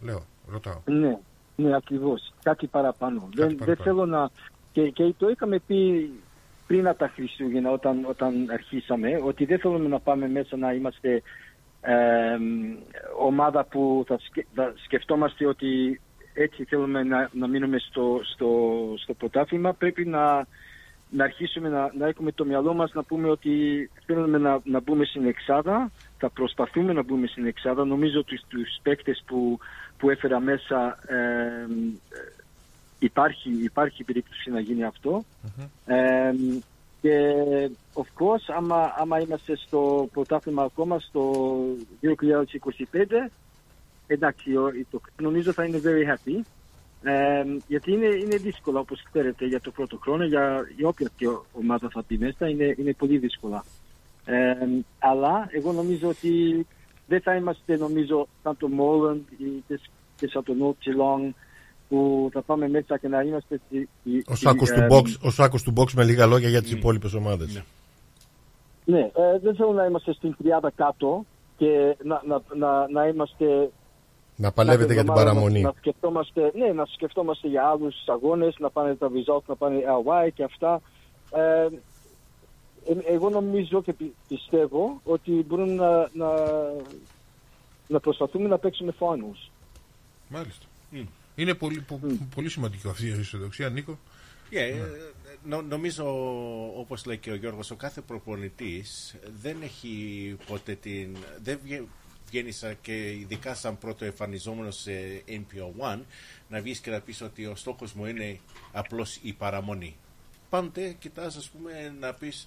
Λέω, 0.00 0.26
ρωτάω. 0.48 0.80
Ναι, 0.84 1.18
ναι, 1.56 1.76
ακριβώς. 1.76 2.32
Κάτι 2.42 2.66
παραπάνω. 2.66 3.28
δεν, 3.34 3.46
δεν 3.48 3.56
παραπάνω. 3.56 3.82
θέλω 3.84 4.06
να... 4.06 4.30
Και, 4.72 4.90
και 4.90 5.14
το 5.18 5.28
είχαμε 5.28 5.58
πει 5.66 6.10
πριν 6.66 6.88
από 6.88 6.98
τα 6.98 7.08
Χριστούγεννα 7.14 7.70
όταν, 7.70 8.04
όταν 8.08 8.50
αρχίσαμε, 8.50 9.20
ότι 9.24 9.44
δεν 9.44 9.58
θέλουμε 9.58 9.88
να 9.88 10.00
πάμε 10.00 10.28
μέσα 10.28 10.56
να 10.56 10.72
είμαστε 10.72 11.22
εμ, 11.86 12.42
ομάδα 13.18 13.64
που 13.64 14.04
θα, 14.06 14.18
σκε- 14.18 14.46
θα 14.54 14.72
σκεφτόμαστε 14.84 15.46
ότι 15.46 16.00
έτσι 16.34 16.64
θέλουμε 16.64 17.02
να, 17.02 17.30
να 17.32 17.46
μείνουμε 17.46 17.78
στο, 17.78 18.20
στο, 18.22 18.50
στο 18.96 19.14
πρωτάθλημα. 19.14 19.72
Πρέπει 19.72 20.04
να, 20.04 20.46
να 21.10 21.24
αρχίσουμε 21.24 21.68
να, 21.68 21.92
να 21.98 22.06
έχουμε 22.06 22.32
το 22.32 22.44
μυαλό 22.44 22.74
μας 22.74 22.92
να 22.92 23.02
πούμε 23.02 23.28
ότι 23.28 23.50
θέλουμε 24.06 24.38
να, 24.38 24.60
να 24.64 24.80
μπούμε 24.80 25.04
στην 25.04 25.26
εξάδα, 25.26 25.90
θα 26.18 26.30
προσπαθούμε 26.30 26.92
να 26.92 27.02
μπούμε 27.02 27.26
στην 27.26 27.46
εξάδα. 27.46 27.84
Νομίζω 27.84 28.18
ότι 28.18 28.40
τους 28.48 28.78
παίκτες 28.82 29.22
που, 29.26 29.58
που 29.98 30.10
έφερα 30.10 30.40
μέσα 30.40 30.98
εμ, 31.06 31.70
υπάρχει, 32.98 33.50
υπάρχει 33.62 34.04
περίπτωση 34.04 34.50
να 34.50 34.60
γίνει 34.60 34.84
αυτό. 34.84 35.24
Εμ, 35.86 36.58
και 37.06 37.70
of 37.94 38.02
course, 38.18 38.54
άμα, 38.56 38.94
άμα 38.96 39.20
είμαστε 39.20 39.56
στο 39.56 40.08
πρωτάθλημα 40.12 40.62
ακόμα 40.62 40.98
στο 40.98 41.32
2025, 42.00 43.30
εντάξει, 44.06 44.56
ο- 44.56 44.72
το, 44.90 45.00
νομίζω 45.22 45.52
θα 45.52 45.64
είναι 45.64 45.80
very 45.84 46.04
happy. 46.12 46.40
Εμ, 47.02 47.58
γιατί 47.66 47.92
είναι, 47.92 48.06
είναι 48.06 48.36
δύσκολο, 48.36 48.78
όπως 48.78 49.02
ξέρετε, 49.02 49.46
για 49.46 49.60
το 49.60 49.70
πρώτο 49.70 49.96
χρόνο, 49.98 50.24
για, 50.24 50.68
για 50.76 50.88
όποια 50.88 51.10
και 51.16 51.26
ομάδα 51.52 51.88
θα 51.88 52.02
πει 52.02 52.18
μέσα, 52.18 52.48
είναι, 52.48 52.74
είναι 52.78 52.92
πολύ 52.92 53.18
δύσκολα. 53.18 53.64
Εμ, 54.24 54.80
αλλά 54.98 55.48
εγώ 55.50 55.72
νομίζω 55.72 56.08
ότι 56.08 56.66
δεν 57.06 57.20
θα 57.20 57.34
είμαστε, 57.34 57.76
νομίζω, 57.76 58.28
σαν 58.42 58.56
το 58.56 58.68
Μόλαντ 58.68 59.22
ή 59.38 59.62
και, 59.68 59.80
και 60.16 60.28
σαν 60.28 60.42
το 60.42 60.54
North 60.60 60.88
Geelong, 60.88 61.30
που 61.88 62.28
θα 62.32 62.42
πάμε 62.42 62.68
μέσα 62.68 62.98
και 62.98 63.08
να 63.08 63.20
είμαστε 63.22 63.60
στη, 63.66 63.88
στη- 64.00 64.24
Ο 64.28 64.34
στη, 64.34 64.44
σάκος, 64.44 64.68
του 64.70 64.80
εμ, 64.80 64.86
box, 64.90 65.04
ο 65.22 65.30
σάκος 65.30 65.62
του 65.62 65.72
box 65.76 65.92
με 65.92 66.04
λίγα 66.04 66.26
λόγια 66.26 66.48
για 66.48 66.62
τις 66.62 66.70
υπόλοιπες 66.72 67.12
ομάδες. 67.14 67.62
ναι, 68.84 69.00
ε, 69.00 69.38
δεν 69.42 69.54
θέλω 69.56 69.72
να 69.72 69.84
είμαστε 69.84 70.12
στην 70.12 70.36
30 70.44 70.68
κάτω 70.74 71.24
και 71.56 71.96
να, 72.02 72.22
να, 72.26 72.42
να, 72.56 72.88
να 72.88 73.06
είμαστε. 73.06 73.70
Να 74.36 74.52
παλεύετε 74.52 74.92
για 74.92 75.02
την 75.02 75.12
κάθε 75.12 75.20
εβδομάδα 75.20 75.30
παραμονή. 75.40 75.60
Να, 75.60 75.68
να 75.68 75.74
σκεφτόμαστε, 75.78 76.52
ναι, 76.54 76.72
να 76.72 76.84
σκεφτόμαστε 76.86 77.48
για 77.48 77.66
άλλους 77.66 77.94
αγώνες, 78.06 78.54
να 78.58 78.70
πάνε 78.70 78.94
τα 78.94 79.08
results, 79.10 79.42
να 79.46 79.54
πάνε 79.56 79.78
LY 80.04 80.28
και 80.34 80.42
αυτά. 80.42 80.80
Ε, 81.34 81.62
ε, 82.88 83.12
εγώ 83.14 83.30
νομίζω 83.30 83.82
και 83.82 83.92
πι- 83.92 84.14
πιστεύω 84.28 85.00
ότι 85.04 85.30
μπορούμε 85.48 85.72
να, 85.72 86.08
να, 86.12 86.26
να 87.88 88.00
προσπαθούμε 88.00 88.48
να 88.48 88.58
παίξουμε 88.58 88.92
finals. 88.98 89.48
Μάλιστα. 90.28 90.66
Είναι 91.36 91.54
πολύ, 91.54 91.80
πο- 91.80 92.00
πολύ 92.34 92.48
σημαντικό 92.48 92.88
αυτή 92.90 93.06
η 93.06 93.10
αισιοδοξία, 93.10 93.68
Νίκο. 93.68 93.98
Yeah, 94.50 94.54
ε, 94.54 94.80
νο- 95.44 95.62
νομίζω, 95.62 96.04
όπως 96.78 97.04
λέει 97.04 97.18
και 97.18 97.30
ο 97.30 97.34
Γιώργος, 97.34 97.70
ο 97.70 97.76
κάθε 97.76 98.00
προπονητής 98.00 99.16
δεν 99.42 99.56
έχει 99.62 100.36
ποτέ 100.46 100.74
την... 100.74 101.16
Δεν 101.42 101.58
βγε- 101.62 101.82
βγαίνει 102.28 102.50
σαν 102.52 102.76
και 102.82 103.10
ειδικά 103.10 103.54
σαν 103.54 103.78
πρώτο 103.78 104.04
εμφανιζόμενος 104.04 104.76
σε 104.80 105.22
NPO1 105.28 105.98
να 106.48 106.60
βγεις 106.60 106.78
και 106.78 106.90
να 106.90 107.00
πεις 107.00 107.20
ότι 107.20 107.46
ο 107.46 107.56
στόχος 107.56 107.92
μου 107.92 108.06
είναι 108.06 108.38
απλώς 108.72 109.18
η 109.22 109.32
παραμονή. 109.32 109.96
Πάντοτε 110.50 110.96
κοιτάς 110.98 111.36
ας 111.36 111.48
πούμε 111.50 111.94
να 112.00 112.14
πεις 112.14 112.46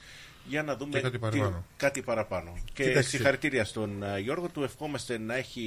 για 0.50 0.64
να 0.64 0.76
δούμε 0.76 0.92
Και 0.92 1.00
κάτι 1.02 1.12
τι- 1.12 1.20
παραπάνω. 1.20 1.66
κάτι 1.78 2.02
παραπάνω. 2.02 2.58
Και 2.74 2.84
Κοίταξε. 2.84 3.10
συγχαρητήρια 3.10 3.66
στον 3.66 4.04
ε, 4.04 4.20
Γιώργο, 4.20 4.48
του 4.50 4.64
ευχόμαστε 4.64 5.18
να 5.18 5.36
έχει 5.36 5.64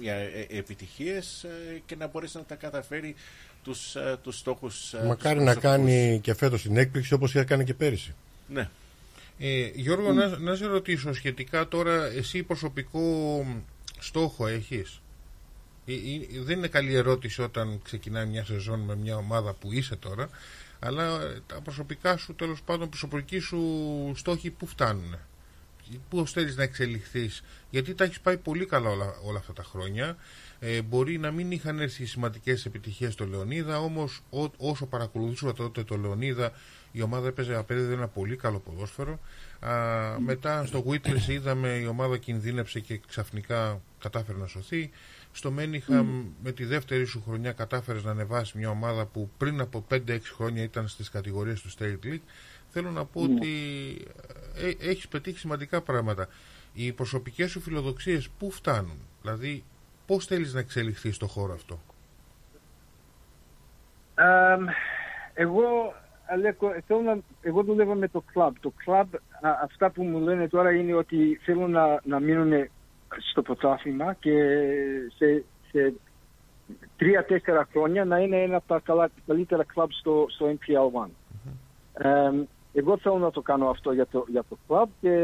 μια, 0.00 0.14
ε, 0.14 0.46
επιτυχίες 0.50 1.42
ε, 1.44 1.82
και 1.86 1.96
να 1.96 2.06
μπορέσει 2.06 2.36
να 2.36 2.42
τα 2.42 2.54
καταφέρει 2.54 3.14
τους, 3.64 3.94
ε, 3.96 4.18
τους 4.22 4.38
στόχους 4.38 4.92
ε, 4.92 5.04
Μακάρι 5.06 5.36
τους 5.36 5.44
να 5.44 5.52
προσωπικούς. 5.52 5.62
κάνει 5.62 6.20
και 6.22 6.34
φέτος 6.34 6.62
την 6.62 6.76
έκπληξη 6.76 7.12
όπως 7.14 7.34
είχε 7.34 7.44
κάνει 7.44 7.64
και 7.64 7.74
πέρυσι. 7.74 8.14
Ναι. 8.48 8.68
Ε, 9.38 9.70
Γιώργο, 9.74 10.12
να, 10.12 10.38
να 10.38 10.54
σε 10.54 10.66
ρωτήσω 10.66 11.12
σχετικά 11.12 11.68
τώρα, 11.68 12.04
εσύ 12.04 12.42
προσωπικό 12.42 13.46
στόχο 13.98 14.46
έχεις; 14.46 15.00
Ε, 15.86 15.92
ε, 15.92 15.96
δεν 16.42 16.58
είναι 16.58 16.68
καλή 16.68 16.94
ερώτηση 16.94 17.42
όταν 17.42 17.80
ξεκινάει 17.84 18.26
μια 18.26 18.44
σεζόν 18.44 18.80
με 18.80 18.96
μια 18.96 19.16
ομάδα 19.16 19.52
που 19.54 19.72
είσαι 19.72 19.96
τώρα, 19.96 20.28
αλλά 20.78 21.22
ε, 21.22 21.40
τα 21.46 21.60
προσωπικά 21.60 22.16
σου, 22.16 22.34
τέλος 22.34 22.62
πάντων, 22.62 22.88
προσωπικοί 22.88 23.38
σου 23.38 23.60
στόχοι 24.16 24.50
που 24.50 24.66
φτάνουν; 24.66 25.16
Πώ 26.08 26.26
θέλεις 26.26 26.56
να 26.56 26.62
εξελιχθείς, 26.62 27.42
Γιατί 27.70 27.94
τα 27.94 28.04
έχεις 28.04 28.20
πάει 28.20 28.36
πολύ 28.36 28.66
καλά 28.66 28.90
όλα, 28.90 29.14
όλα 29.24 29.38
αυτά 29.38 29.52
τα 29.52 29.62
χρόνια. 29.62 30.16
Ε, 30.60 30.82
μπορεί 30.82 31.18
να 31.18 31.30
μην 31.30 31.50
είχαν 31.50 31.80
έρθει 31.80 32.04
σημαντικές 32.04 32.66
επιτυχίες 32.66 33.12
στο 33.12 33.26
Λεωνίδα, 33.26 33.80
όμως 33.80 34.20
όσο 34.56 34.86
παρακολουθούσα 34.86 35.52
τότε 35.52 35.82
το 35.84 35.96
Λεωνίδα, 35.96 36.52
η 36.92 37.02
ομάδα 37.02 37.28
έπαιζε 37.28 37.54
απέδιδε 37.56 37.92
ένα 37.92 38.08
πολύ 38.08 38.36
καλό 38.36 38.58
ποδόσφαιρο. 38.58 39.18
Α, 39.60 39.72
μετά 40.18 40.66
στο 40.66 40.84
Witness 40.88 41.28
είδαμε 41.28 41.68
η 41.68 41.86
ομάδα 41.86 42.18
κινδύνεψε 42.18 42.80
και 42.80 43.00
ξαφνικά 43.08 43.80
κατάφερε 43.98 44.38
να 44.38 44.46
σωθεί. 44.46 44.90
Στο 45.38 45.50
Μένιχαμ 45.50 46.24
με 46.42 46.52
τη 46.52 46.64
δεύτερη 46.64 47.04
σου 47.04 47.22
χρονιά 47.26 47.52
κατάφερες 47.52 48.04
να 48.04 48.10
ανεβάσεις 48.10 48.52
μια 48.52 48.70
ομάδα 48.70 49.06
που 49.06 49.30
πριν 49.38 49.60
από 49.60 49.84
5-6 49.90 50.18
χρόνια 50.34 50.62
ήταν 50.62 50.88
στις 50.88 51.10
κατηγορίες 51.10 51.60
του 51.60 51.70
State 51.70 52.06
League. 52.06 52.20
Θέλω 52.68 52.90
να 52.90 53.04
πω 53.04 53.26
Ναι. 53.26 53.34
ότι 53.34 53.48
ε, 54.56 54.88
έχεις 54.90 55.08
πετύχει 55.08 55.38
σημαντικά 55.38 55.80
πράγματα. 55.80 56.28
Οι 56.72 56.92
προσωπικές 56.92 57.50
σου 57.50 57.60
φιλοδοξίες 57.60 58.28
πού 58.38 58.50
φτάνουν, 58.50 58.98
δηλαδή 59.22 59.64
πώς 60.06 60.24
θέλεις 60.26 60.54
να 60.54 60.60
εξελιχθείς 60.60 61.14
στο 61.16 61.26
χώρο 61.26 61.52
αυτό; 61.52 61.80
Εμ, 64.14 64.64
εγώ, 65.34 65.94
Αλέκο, 66.26 66.74
θέλω 66.86 67.00
να, 67.00 67.18
εγώ 67.40 67.62
δουλεύω 67.62 67.94
με 67.94 68.08
το 68.08 68.24
κλαμπ. 68.32 68.54
Το 68.60 68.72
κλαμπ, 68.84 69.14
α, 69.14 69.50
αυτά 69.62 69.90
που 69.90 70.02
μου 70.02 70.18
λένε 70.18 70.48
τώρα 70.48 70.72
είναι 70.72 70.94
ότι 70.94 71.40
θέλουν 71.42 71.70
να, 71.70 72.00
να 72.04 72.20
μείνουν 72.20 72.70
στο 73.30 73.42
πρωτάθλημα 73.42 74.14
και 74.14 74.32
σε, 75.16 75.44
σε 75.70 75.94
τρία-τέσσερα 76.96 77.68
χρόνια 77.70 78.04
να 78.04 78.18
είναι 78.18 78.42
ένα 78.42 78.56
από 78.56 78.66
τα 78.66 78.80
καλά, 78.84 79.10
καλύτερα 79.26 79.64
κλαμπ 79.64 79.88
στο, 79.90 80.26
στο 80.28 80.46
NPL 80.46 81.04
1. 81.04 81.08
Εμ, 81.92 82.44
εγώ 82.72 82.98
θέλω 82.98 83.18
να 83.18 83.30
το 83.30 83.40
κάνω 83.40 83.68
αυτό 83.68 83.92
για 83.92 84.06
το, 84.06 84.24
για 84.28 84.44
το 84.48 84.58
κλαμπ 84.66 84.88
και, 85.00 85.14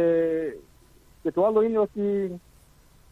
και 1.23 1.31
το 1.33 1.47
άλλο 1.47 1.63
είναι 1.63 1.79
ότι 1.79 2.41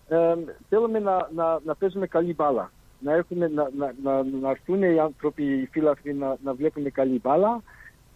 εμ, 0.09 0.41
θέλουμε 0.69 0.99
να, 0.99 1.29
να, 1.35 1.61
να 1.65 1.75
παίζουμε 1.75 2.07
καλή 2.07 2.35
μπάλα. 2.35 2.73
Να, 2.99 3.15
έχουμε, 3.15 3.49
να, 3.49 3.71
να, 3.77 3.95
να, 4.03 4.23
να 4.23 4.51
έρθουν 4.51 4.83
οι 4.83 4.99
άνθρωποι, 4.99 5.45
οι 5.45 5.67
φίλαθλοι 5.67 6.15
να, 6.15 6.37
να 6.45 6.55
βλέπουν 6.55 6.93
καλή 6.93 7.21
μπάλα, 7.23 7.63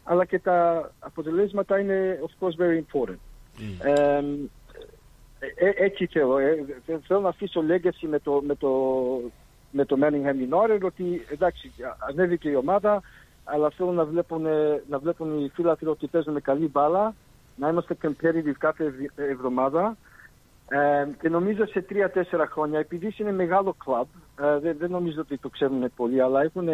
αλλά 0.05 0.24
και 0.24 0.38
τα 0.38 0.90
αποτελέσματα 0.98 1.78
είναι 1.78 2.20
of 2.22 2.47
course 2.47 2.62
very 2.62 2.76
important. 2.76 3.18
Εμ, 3.80 4.32
ε, 4.32 4.48
ε, 5.38 5.70
έτσι 5.74 6.06
θέλω. 6.06 6.38
Ε, 6.38 6.64
θε- 6.86 7.04
θέλω 7.06 7.20
να 7.20 7.28
αφήσω 7.28 7.64
legacy 7.68 8.08
με 8.08 8.18
το, 8.18 8.42
με 8.46 8.54
το, 8.54 8.70
με 9.70 9.84
το 9.84 9.96
Manningham 10.00 10.54
United 10.54 10.80
ότι 10.82 11.26
εντάξει, 11.30 11.72
ανέβηκε 12.08 12.48
η 12.48 12.54
ομάδα, 12.54 13.02
αλλά 13.44 13.70
θέλω 13.70 13.92
να 13.92 14.04
βλέπουν, 14.04 14.46
ε, 14.46 14.82
να 14.88 14.98
βλέπουν 14.98 15.44
οι 15.44 15.48
φίλαθλοι 15.48 15.88
ότι 15.88 16.06
παίζουμε 16.06 16.40
καλή 16.40 16.68
μπάλα, 16.68 17.14
να 17.56 17.68
είμαστε 17.68 17.96
competitive 18.02 18.52
κάθε 18.58 18.84
ευ- 18.84 19.18
εβδομάδα. 19.18 19.96
Ε, 20.68 21.06
και 21.20 21.28
νομίζω 21.28 21.66
σε 21.66 21.82
τρία-τέσσερα 21.82 22.46
χρόνια, 22.46 22.78
επειδή 22.78 23.14
είναι 23.16 23.32
μεγάλο 23.32 23.76
κλαμπ, 23.84 24.06
ε, 24.40 24.58
δεν, 24.58 24.76
δεν 24.78 24.90
νομίζω 24.90 25.20
ότι 25.20 25.38
το 25.38 25.48
ξέρουν 25.48 25.92
πολύ, 25.96 26.20
αλλά 26.20 26.42
έχουν 26.42 26.68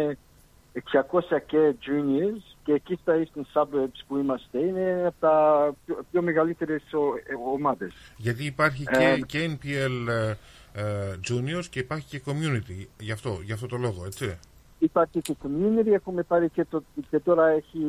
600 0.73 1.39
και 1.45 1.73
juniors 1.85 2.55
και 2.63 2.73
εκεί 2.73 2.99
στα 3.01 3.13
Eastern 3.23 3.41
Suburbs 3.61 3.99
που 4.07 4.17
είμαστε 4.17 4.59
είναι 4.59 5.03
από 5.05 5.15
τα 5.19 5.73
πιο, 5.85 6.05
πιο 6.11 6.21
μεγαλύτερες 6.21 6.81
ο- 6.93 7.15
ε, 7.15 7.33
ομάδες. 7.53 7.93
Γιατί 8.17 8.45
υπάρχει 8.45 8.83
Ε, 8.87 8.97
και, 9.15 9.21
και 9.25 9.57
NPL 9.61 10.07
ε, 10.09 10.29
ε, 10.73 11.15
Juniors 11.29 11.65
και 11.69 11.79
υπάρχει 11.79 12.07
και 12.07 12.21
Community, 12.25 12.85
γι' 12.99 13.11
αυτό, 13.11 13.39
γι' 13.43 13.51
αυτό 13.51 13.67
το 13.67 13.77
λόγο, 13.77 14.05
έτσι. 14.05 14.37
Υπάρχει 14.79 15.21
και 15.21 15.35
community, 15.43 15.87
έχουμε 15.91 16.23
πάρει 16.23 16.49
και, 16.49 16.65
το, 16.69 16.83
και 17.09 17.19
τώρα 17.19 17.47
έχει, 17.47 17.79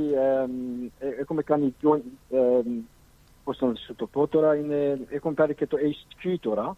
εμ, 0.42 0.84
ε, 0.98 1.06
έχουμε 1.20 1.42
κάνει 1.42 1.74
joint, 1.82 2.34
εμ, 2.36 2.66
πώς 3.44 3.58
να 3.60 3.74
σου 3.74 3.94
το 3.94 4.06
πω 4.06 4.26
τώρα, 4.26 4.56
είναι, 4.56 4.98
έχουμε 5.08 5.34
πάρει 5.34 5.54
και 5.54 5.66
το 5.66 5.76
HQ 6.22 6.34
τώρα. 6.40 6.76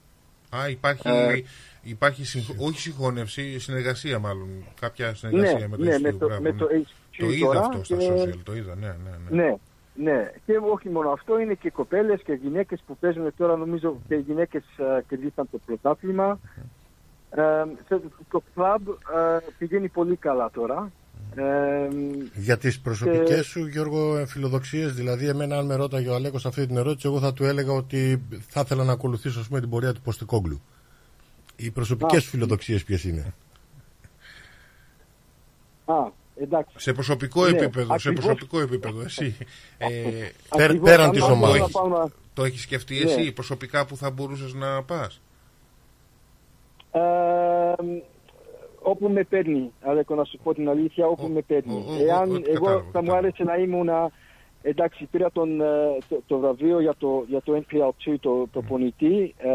Α, 0.50 0.68
υπάρχει, 0.68 1.08
Ε, 1.08 1.42
υπάρχει 1.86 2.24
συγχ- 2.24 2.60
όχι 2.60 2.80
συγχώνευση, 2.80 3.58
συνεργασία 3.58 4.18
μάλλον. 4.18 4.48
Κάποια 4.80 5.14
συνεργασία 5.14 5.58
Ναι, 5.58 5.66
με 5.68 5.76
το 5.76 5.82
ναι, 5.84 5.96
HQ, 5.96 6.00
με 6.00 6.12
το- 6.12 6.26
μπράβο, 6.26 6.42
με 6.42 6.50
ναι. 6.50 6.56
το 6.58 6.66
HQ 6.72 7.16
Το 7.18 7.26
είδα 7.30 7.46
τώρα 7.46 7.60
αυτό 7.60 7.84
στα 7.84 7.96
και- 7.96 8.08
social, 8.16 8.38
το 8.44 8.54
είδα, 8.56 8.74
ναι, 8.74 8.86
ναι. 8.86 9.10
ναι. 9.30 9.42
Ναι, 9.42 9.54
ναι. 9.94 10.32
Και 10.46 10.52
όχι 10.72 10.88
μόνο 10.88 11.10
αυτό, 11.10 11.40
είναι 11.40 11.54
και 11.54 11.70
κοπέλες 11.70 12.20
και 12.22 12.32
γυναίκες 12.42 12.82
που 12.86 12.96
παίζουν 12.96 13.32
τώρα, 13.36 13.56
νομίζω 13.56 14.00
και 14.08 14.14
οι 14.14 14.24
γυναίκες 14.26 14.62
ε, 14.76 15.02
κερδίσαν 15.08 15.48
το 15.50 15.58
πρωτάθλημα. 15.66 16.38
Ε, 17.30 17.40
σε- 17.88 18.00
το 18.30 18.42
κλαμπ 18.54 18.88
ε, 18.88 18.92
πηγαίνει 19.58 19.88
πολύ 19.88 20.16
καλά 20.16 20.50
τώρα. 20.54 20.90
Ε, 21.34 21.88
Για 22.34 22.58
τις 22.58 22.80
προσωπικές 22.80 23.28
και- 23.36 23.42
σου, 23.42 23.66
Γιώργο, 23.66 24.26
φιλοδοξίες, 24.26 24.94
δηλαδή, 24.94 25.28
εμένα, 25.28 25.58
αν 25.58 25.66
με 25.66 25.74
ρώταγε 25.74 26.08
ο 26.08 26.14
Αλέκος 26.14 26.46
αυτή 26.46 26.66
την 26.66 26.76
ερώτηση, 26.76 27.08
εγώ 27.08 27.20
θα 27.20 27.32
του 27.32 27.44
έλεγα 27.44 27.72
ότι 27.72 28.22
θα 28.48 28.60
ήθελα 28.64 28.84
να 28.84 28.92
ακολουθήσω 28.92 29.40
ας 29.40 29.46
πούμε, 29.48 29.60
την 29.60 29.68
πορεία 29.68 29.92
του 29.92 30.00
Ποστικόγλου. 30.00 30.60
Οι 31.56 31.70
προσωπικές 31.70 32.18
Α. 32.18 32.20
σου 32.20 32.28
φιλοδοξίες 32.30 32.84
ποιες 32.84 33.04
είναι; 33.04 33.34
Α, 35.84 35.94
εντάξει. 36.36 36.74
Σε 36.78 36.92
προσωπικό 36.92 37.42
Ναι, 37.42 37.48
επίπεδο, 37.56 37.86
σε 37.98 38.08
ακριβώς. 38.08 38.24
προσωπικό 38.24 38.60
επίπεδο, 38.60 39.00
εσύ. 39.00 39.36
Ε, 39.78 39.86
Πέρ- 40.56 40.62
Ακριβώς, 40.62 40.90
πέραν 40.90 41.04
αν 41.06 41.10
της 41.10 41.20
μπορώ 41.20 41.34
να 41.34 41.46
ομάδας. 41.48 41.70
πάω 41.70 41.88
να- 41.88 42.08
το 42.34 42.44
έχεις 42.44 42.60
σκεφτεί 42.62 42.94
Ναι. 43.04 43.10
εσύ 43.10 43.32
προσωπικά 43.32 43.86
που 43.86 43.96
θα 43.96 44.10
μπορούσες 44.10 44.54
να 44.54 44.82
πας; 44.82 45.20
Ε, 46.92 47.00
όπου 48.82 49.08
με 49.08 49.24
παίρνει, 49.24 49.72
Αλέκο, 49.82 50.14
να 50.14 50.24
σου 50.24 50.38
πω 50.42 50.54
την 50.54 50.68
αλήθεια, 50.68 51.06
όπου 51.06 51.26
με 51.28 51.40
παίρνει. 51.40 51.72
ο- 51.74 51.92
ο- 51.92 52.04
Εάν 52.06 52.30
ό,τι 52.34 52.50
εγώ 52.50 52.64
κατάλαβα, 52.64 52.90
θα 52.92 53.02
μου 53.02 53.14
άρεσε 53.14 53.42
να 53.44 53.56
ήμουν, 53.56 53.88
εντάξει, 54.62 55.04
πήρα 55.10 55.30
τον, 55.30 55.60
ε, 55.60 55.64
το, 56.08 56.22
το 56.26 56.38
βραβείο 56.38 56.80
για 56.80 56.94
το, 56.98 57.24
για 57.28 57.40
το 57.42 57.64
NPL2, 57.68 58.16
το, 58.20 58.46
το 58.52 58.62
πονητή, 58.62 59.34
ε, 59.38 59.48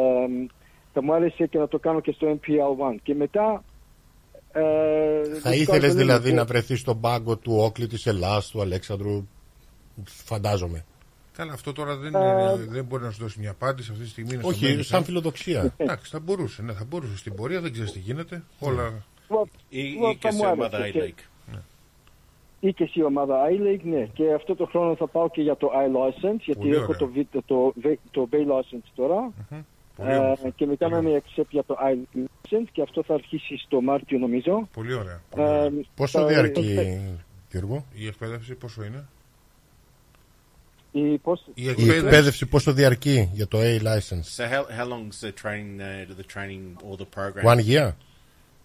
θα 0.93 1.03
μου 1.03 1.13
άρεσε 1.13 1.45
και 1.47 1.57
να 1.57 1.67
το 1.67 1.79
κάνω 1.79 1.99
και 2.01 2.11
στο 2.11 2.27
NPL1. 2.41 2.95
Και 3.03 3.15
μετά... 3.15 3.63
Ε, 4.53 4.61
Θα 5.41 5.49
το 5.49 5.55
ήθελες 5.55 5.81
κάνω 5.81 5.93
δηλαδή 5.93 6.25
λίγο. 6.25 6.35
να 6.39 6.45
βρεθείς 6.45 6.79
στον 6.79 6.99
πάγκο 6.99 7.37
του 7.37 7.55
Όκλη, 7.57 7.87
της 7.87 8.05
Ελλάς, 8.05 8.49
του 8.49 8.61
Αλέξανδρου. 8.61 9.27
Φαντάζομαι. 10.05 10.85
Καλά, 11.35 11.53
αυτό 11.53 11.73
τώρα 11.73 11.95
δεν, 11.97 12.15
Ε, 12.15 12.19
είναι- 12.19 12.65
δεν 12.69 12.85
μπορεί 12.85 13.03
να 13.03 13.11
σου 13.11 13.21
δώσει 13.21 13.39
μια 13.39 13.51
απάντηση 13.51 13.91
αυτή 13.91 14.03
τη 14.03 14.09
στιγμή. 14.09 14.31
είναι 14.33 14.41
στο 14.41 14.51
Όχι, 14.51 14.65
μέλλον. 14.65 14.83
σαν 14.83 15.03
φιλοδοξία. 15.03 15.73
Εντάξει, 15.77 16.11
θα 16.11 16.19
μπορούσε, 16.19 16.61
ναι, 16.61 16.73
θα 16.73 16.85
μπορούσε 16.89 17.17
στην 17.17 17.35
πορεία, 17.35 17.61
δεν 17.61 17.71
ξέρεις 17.71 17.91
τι 17.91 17.99
γίνεται. 17.99 18.43
Όλα. 18.59 18.87
Ή, 18.87 19.81
Well, 20.03 20.11
ή 20.13 20.15
και 20.15 20.27
θα 20.27 20.31
σε 20.31 20.37
μου 20.43 20.49
ομάδα 20.53 20.77
άρεσε 20.77 20.91
και- 20.91 21.13
I-Like. 21.17 21.55
Ή 22.59 22.73
και 22.73 22.83
εσύ 22.83 23.03
ομάδα 23.03 23.35
I-League, 23.49 23.83
ναι. 23.83 24.05
Και 24.13 24.33
αυτό 24.33 24.55
το 24.55 24.65
χρόνο 24.65 24.95
θα 24.95 25.07
πάω 25.07 25.29
και 25.29 25.41
για 25.41 25.55
το 25.55 25.67
I-License, 25.67 26.39
γιατί 26.39 26.59
Πολύ 26.61 26.73
έχω 26.73 26.83
ωραία. 26.83 26.97
το, 26.97 27.07
βι- 27.07 27.31
το, 27.31 27.41
το, 27.45 27.73
το 28.11 28.29
Bay 28.31 28.35
License 28.51 28.89
τώρα. 28.95 29.31
Πολύ 30.01 30.11
Ε, 30.13 30.17
όμορφα. 30.17 30.49
και 30.49 30.65
μετά 30.65 30.89
να 30.89 31.01
με 31.01 31.21
accept 31.23 31.45
για 31.49 31.63
το 31.63 31.77
I-License 31.93 32.67
και 32.71 32.81
αυτό 32.81 33.03
θα 33.03 33.13
αρχίσει 33.13 33.57
στο 33.57 33.81
Μάρτιο 33.81 34.17
νομίζω. 34.19 34.67
Πολύ 34.73 34.93
ωραία. 34.93 35.21
Ε, 35.35 35.69
Πόσο 35.95 36.19
θα- 36.19 36.25
διαρκεί, 36.27 36.77
Γιώργο, 37.51 37.85
Η 37.93 38.07
εκπαίδευση 38.07 38.53
πόσο 38.55 38.83
είναι. 38.83 39.05
Η, 40.91 41.17
πώς, 41.17 41.41
Η 41.47 41.51
η 41.63 41.69
εκπαίδευση. 41.69 42.05
εκπαίδευση 42.05 42.45
πόσο 42.45 42.73
διαρκεί 42.73 43.29
για 43.33 43.47
το 43.47 43.57
A-License. 43.61 44.35
So 44.37 44.43
how, 44.43 44.63
how 44.79 44.85
long's 44.87 45.19
the 45.25 45.31
training, 45.43 45.79
uh, 45.79 46.19
the 46.19 46.25
training 46.35 46.63
or 46.89 46.95
the 46.97 47.05
program? 47.19 47.45
One 47.45 47.59
year. 47.71 47.91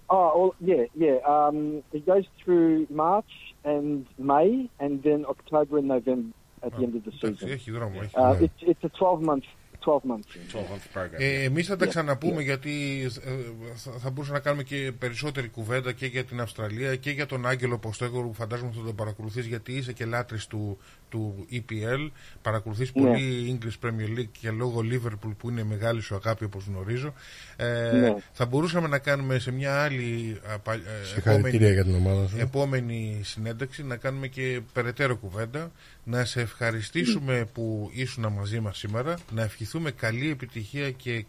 Oh, 0.09 0.29
well, 0.39 0.53
yeah, 0.71 0.85
yeah. 1.05 1.19
Um, 1.35 1.57
it 1.97 2.03
goes 2.13 2.27
through 2.41 2.73
March 3.05 3.33
and 3.73 3.89
May, 4.33 4.51
and 4.85 4.93
then 5.07 5.21
October 5.35 5.75
and 5.81 5.89
November 5.97 6.31
at 6.67 6.71
the 6.77 6.83
end 6.87 6.95
of 6.99 7.03
the 7.07 7.13
Εντάξει, 7.21 7.35
season. 7.45 7.49
έχει 7.53 7.71
δρόμο. 7.71 8.01
Έχει. 8.03 8.15
Uh, 8.17 8.37
Ναι. 8.41 8.47
it's 8.47 8.69
it's 8.71 8.85
a 8.85 8.91
12 8.99 9.21
month 9.31 9.47
12 9.87 9.91
months. 9.93 10.57
12 10.57 10.59
month 10.59 10.99
program. 10.99 11.19
Ε, 11.19 11.43
Εμείς 11.43 11.67
θα 11.67 11.77
τα 11.77 11.87
Yeah, 11.87 11.89
ξαναπούμε 11.89 12.41
yeah. 12.41 12.45
γιατί 12.45 13.03
ε, 13.25 13.31
θα, 13.75 13.91
θα 13.99 14.11
μπορούσαμε 14.11 14.37
να 14.39 14.45
κάνουμε 14.45 14.63
και 14.63 14.93
περισσότερη 14.99 15.49
κουβέντα 15.49 15.93
και 15.93 16.07
για 16.07 16.25
την 16.25 16.41
Αυστραλία 16.41 16.97
και 16.97 17.11
για 17.11 17.27
τον 17.27 17.47
Άγγελο 17.47 17.79
Ποστέγορο 17.79 18.27
που 18.27 18.35
φαντάζομαι 18.35 18.73
θα 18.77 18.83
τον 18.85 18.95
παρακολουθείς 18.95 19.47
γιατί 19.47 19.73
είσαι 19.73 19.93
και 19.93 20.05
λάτρης 20.05 20.47
του, 20.47 20.79
του 21.09 21.47
EPL. 21.53 22.11
Παρακολουθείς 22.43 22.93
Ναι. 22.95 23.03
πολύ 23.03 23.59
English 23.61 23.87
Premier 23.87 24.19
League 24.19 24.29
και 24.41 24.51
λόγω 24.51 24.81
Liverpool 24.93 25.33
που 25.39 25.51
είναι 25.51 25.65
μεγάλη 25.65 26.01
σου 26.01 26.15
αγάπη 26.15 26.45
όπως 26.45 26.65
γνωρίζω. 26.67 27.13
Ε, 27.57 27.91
Ναι. 27.93 28.15
Θα 28.33 28.47
μπορούσαμε 28.47 28.89
να 28.89 28.99
κάνουμε 28.99 29.39
σε 29.39 29.51
μια 29.53 29.83
άλλη 29.83 30.41
α, 30.53 30.59
πα- 30.59 30.75
ε, 30.75 30.81
Συγχαρητήρια 31.15 31.73
για 31.73 31.85
την 31.85 31.95
ομάδα 31.95 32.29
σου. 32.29 32.37
επόμενη 32.39 33.21
συνέντευξη 33.25 33.85
να 33.85 33.97
κάνουμε 33.97 34.27
και 34.27 34.61
περαιτέρω 34.73 35.17
κουβέντα. 35.17 35.73
Να 36.09 36.25
σε 36.25 36.41
ευχαριστήσουμε 36.41 37.49
που 37.53 37.91
ήσουν 37.93 38.33
μαζί 38.33 38.61
μας 38.61 38.79
σήμερα. 38.79 39.19
Να 39.33 39.43
ευχηθούμε 39.43 39.76
καλή 39.91 40.31
επιτυχία 40.31 40.91
και 40.91 41.15
ε, 41.15 41.25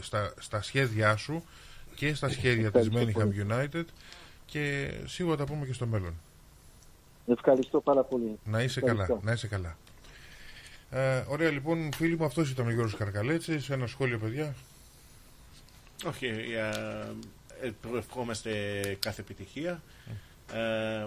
στα, 0.00 0.34
στα 0.38 0.62
σχέδιά 0.62 1.16
σου 1.16 1.44
και 1.94 2.14
στα 2.14 2.28
σχέδια 2.28 2.70
της 2.70 2.86
Ευχαριστώ 2.86 3.20
Manningham 3.22 3.50
United 3.52 3.84
και 4.46 4.92
σίγουρα 5.06 5.36
τα 5.36 5.44
πούμε 5.44 5.66
και 5.66 5.72
στο 5.72 5.86
μέλλον. 5.86 6.14
Ευχαριστώ 7.26 7.80
πάρα 7.80 8.02
πολύ. 8.02 8.38
Να 8.44 8.62
είσαι 8.62 8.78
Ευχαριστώ. 8.80 9.06
καλά. 9.06 9.20
Να 9.24 9.32
είσαι 9.32 9.46
καλά. 9.46 9.76
Ε, 10.90 11.24
ωραία 11.28 11.50
λοιπόν 11.50 11.92
φίλοι 11.92 12.16
μου 12.16 12.24
αυτός 12.24 12.50
ήταν 12.50 12.66
ο 12.66 12.70
Γιώργος 12.70 12.94
Καρκαλέτσης. 12.96 13.70
Ένα 13.70 13.86
σχόλιο 13.86 14.18
παιδιά. 14.18 14.54
Όχι, 16.06 16.26
ε, 16.26 16.32
ε, 17.66 17.72
ευχόμαστε 17.98 18.50
κάθε 19.00 19.20
επιτυχία 19.20 19.82
ε, 20.52 21.06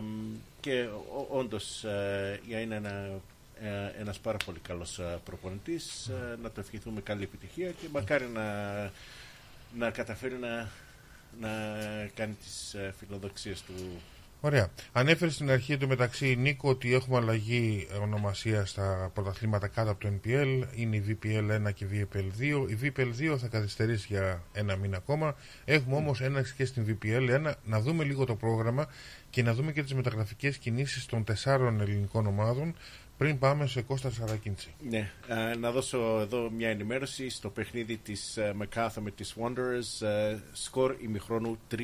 και 0.59 0.87
ο- 1.15 1.37
όντως 1.37 1.83
ε, 1.83 2.39
για 2.47 2.59
είναι 2.59 2.75
ένα, 2.75 2.89
ε, 2.89 3.21
ένας 3.99 4.19
πάρα 4.19 4.37
πολύ 4.45 4.59
καλός 4.59 4.99
ε, 4.99 5.19
προπονητής 5.25 6.07
ε, 6.07 6.37
να 6.41 6.51
το 6.51 6.59
ευχηθούμε 6.59 7.01
καλή 7.01 7.23
επιτυχία 7.23 7.71
και 7.71 7.87
μακάρι 7.91 8.27
να, 8.27 8.73
να 9.77 9.89
καταφέρει 9.91 10.35
να, 10.35 10.69
να 11.39 11.49
κάνει 12.13 12.33
τις 12.33 12.73
ε, 12.73 12.93
φιλοδοξίες 12.99 13.61
του 13.61 13.73
Ωραία. 14.45 14.69
Ανέφερε 14.91 15.31
στην 15.31 15.51
αρχή 15.51 15.77
του 15.77 15.87
μεταξύ 15.87 16.35
Νίκο 16.35 16.69
ότι 16.69 16.93
έχουμε 16.93 17.17
αλλαγή 17.17 17.87
ονομασία 18.01 18.65
στα 18.65 19.11
πρωταθλήματα 19.13 19.67
κάτω 19.67 19.91
από 19.91 19.99
το 19.99 20.09
NPL. 20.13 20.63
Είναι 20.75 20.95
η 20.95 21.17
VPL 21.23 21.67
1 21.67 21.73
και 21.73 21.85
η 21.85 22.07
VPL 22.13 22.41
2. 22.63 22.69
Η 22.69 22.77
VPL 22.81 23.33
2 23.33 23.37
θα 23.37 23.47
καθυστερήσει 23.47 24.07
για 24.09 24.43
ένα 24.53 24.75
μήνα 24.75 24.97
ακόμα. 24.97 25.35
Έχουμε 25.65 25.95
όμως 25.95 26.21
ένα 26.21 26.45
και 26.57 26.65
στην 26.65 26.85
VPL 27.01 27.47
1. 27.47 27.51
Να 27.63 27.79
δούμε 27.79 28.03
λίγο 28.03 28.25
το 28.25 28.35
πρόγραμμα 28.35 28.87
και 29.29 29.43
να 29.43 29.53
δούμε 29.53 29.71
και 29.71 29.83
τις 29.83 29.93
μεταγραφικές 29.93 30.57
κινήσεις 30.57 31.05
των 31.05 31.23
τεσσάρων 31.23 31.81
ελληνικών 31.81 32.27
ομάδων 32.27 32.75
πριν 33.17 33.39
πάμε 33.39 33.67
σε 33.67 33.81
Κώστα 33.81 34.11
Σαρακίντσι. 34.11 34.73
Ναι, 34.89 35.11
ε, 35.27 35.55
να 35.55 35.71
δώσω 35.71 36.19
εδώ 36.21 36.49
μια 36.49 36.69
ενημέρωση 36.69 37.29
στο 37.29 37.49
παιχνίδι 37.49 37.97
της 37.97 38.37
ε, 38.37 38.55
MacArthur 38.61 39.01
με 39.01 39.11
τις 39.11 39.35
Wanderers, 39.41 40.07
ε, 40.07 40.37
σκορ 40.53 40.95
ημιχρόνου 41.01 41.57
3-3. 41.71 41.77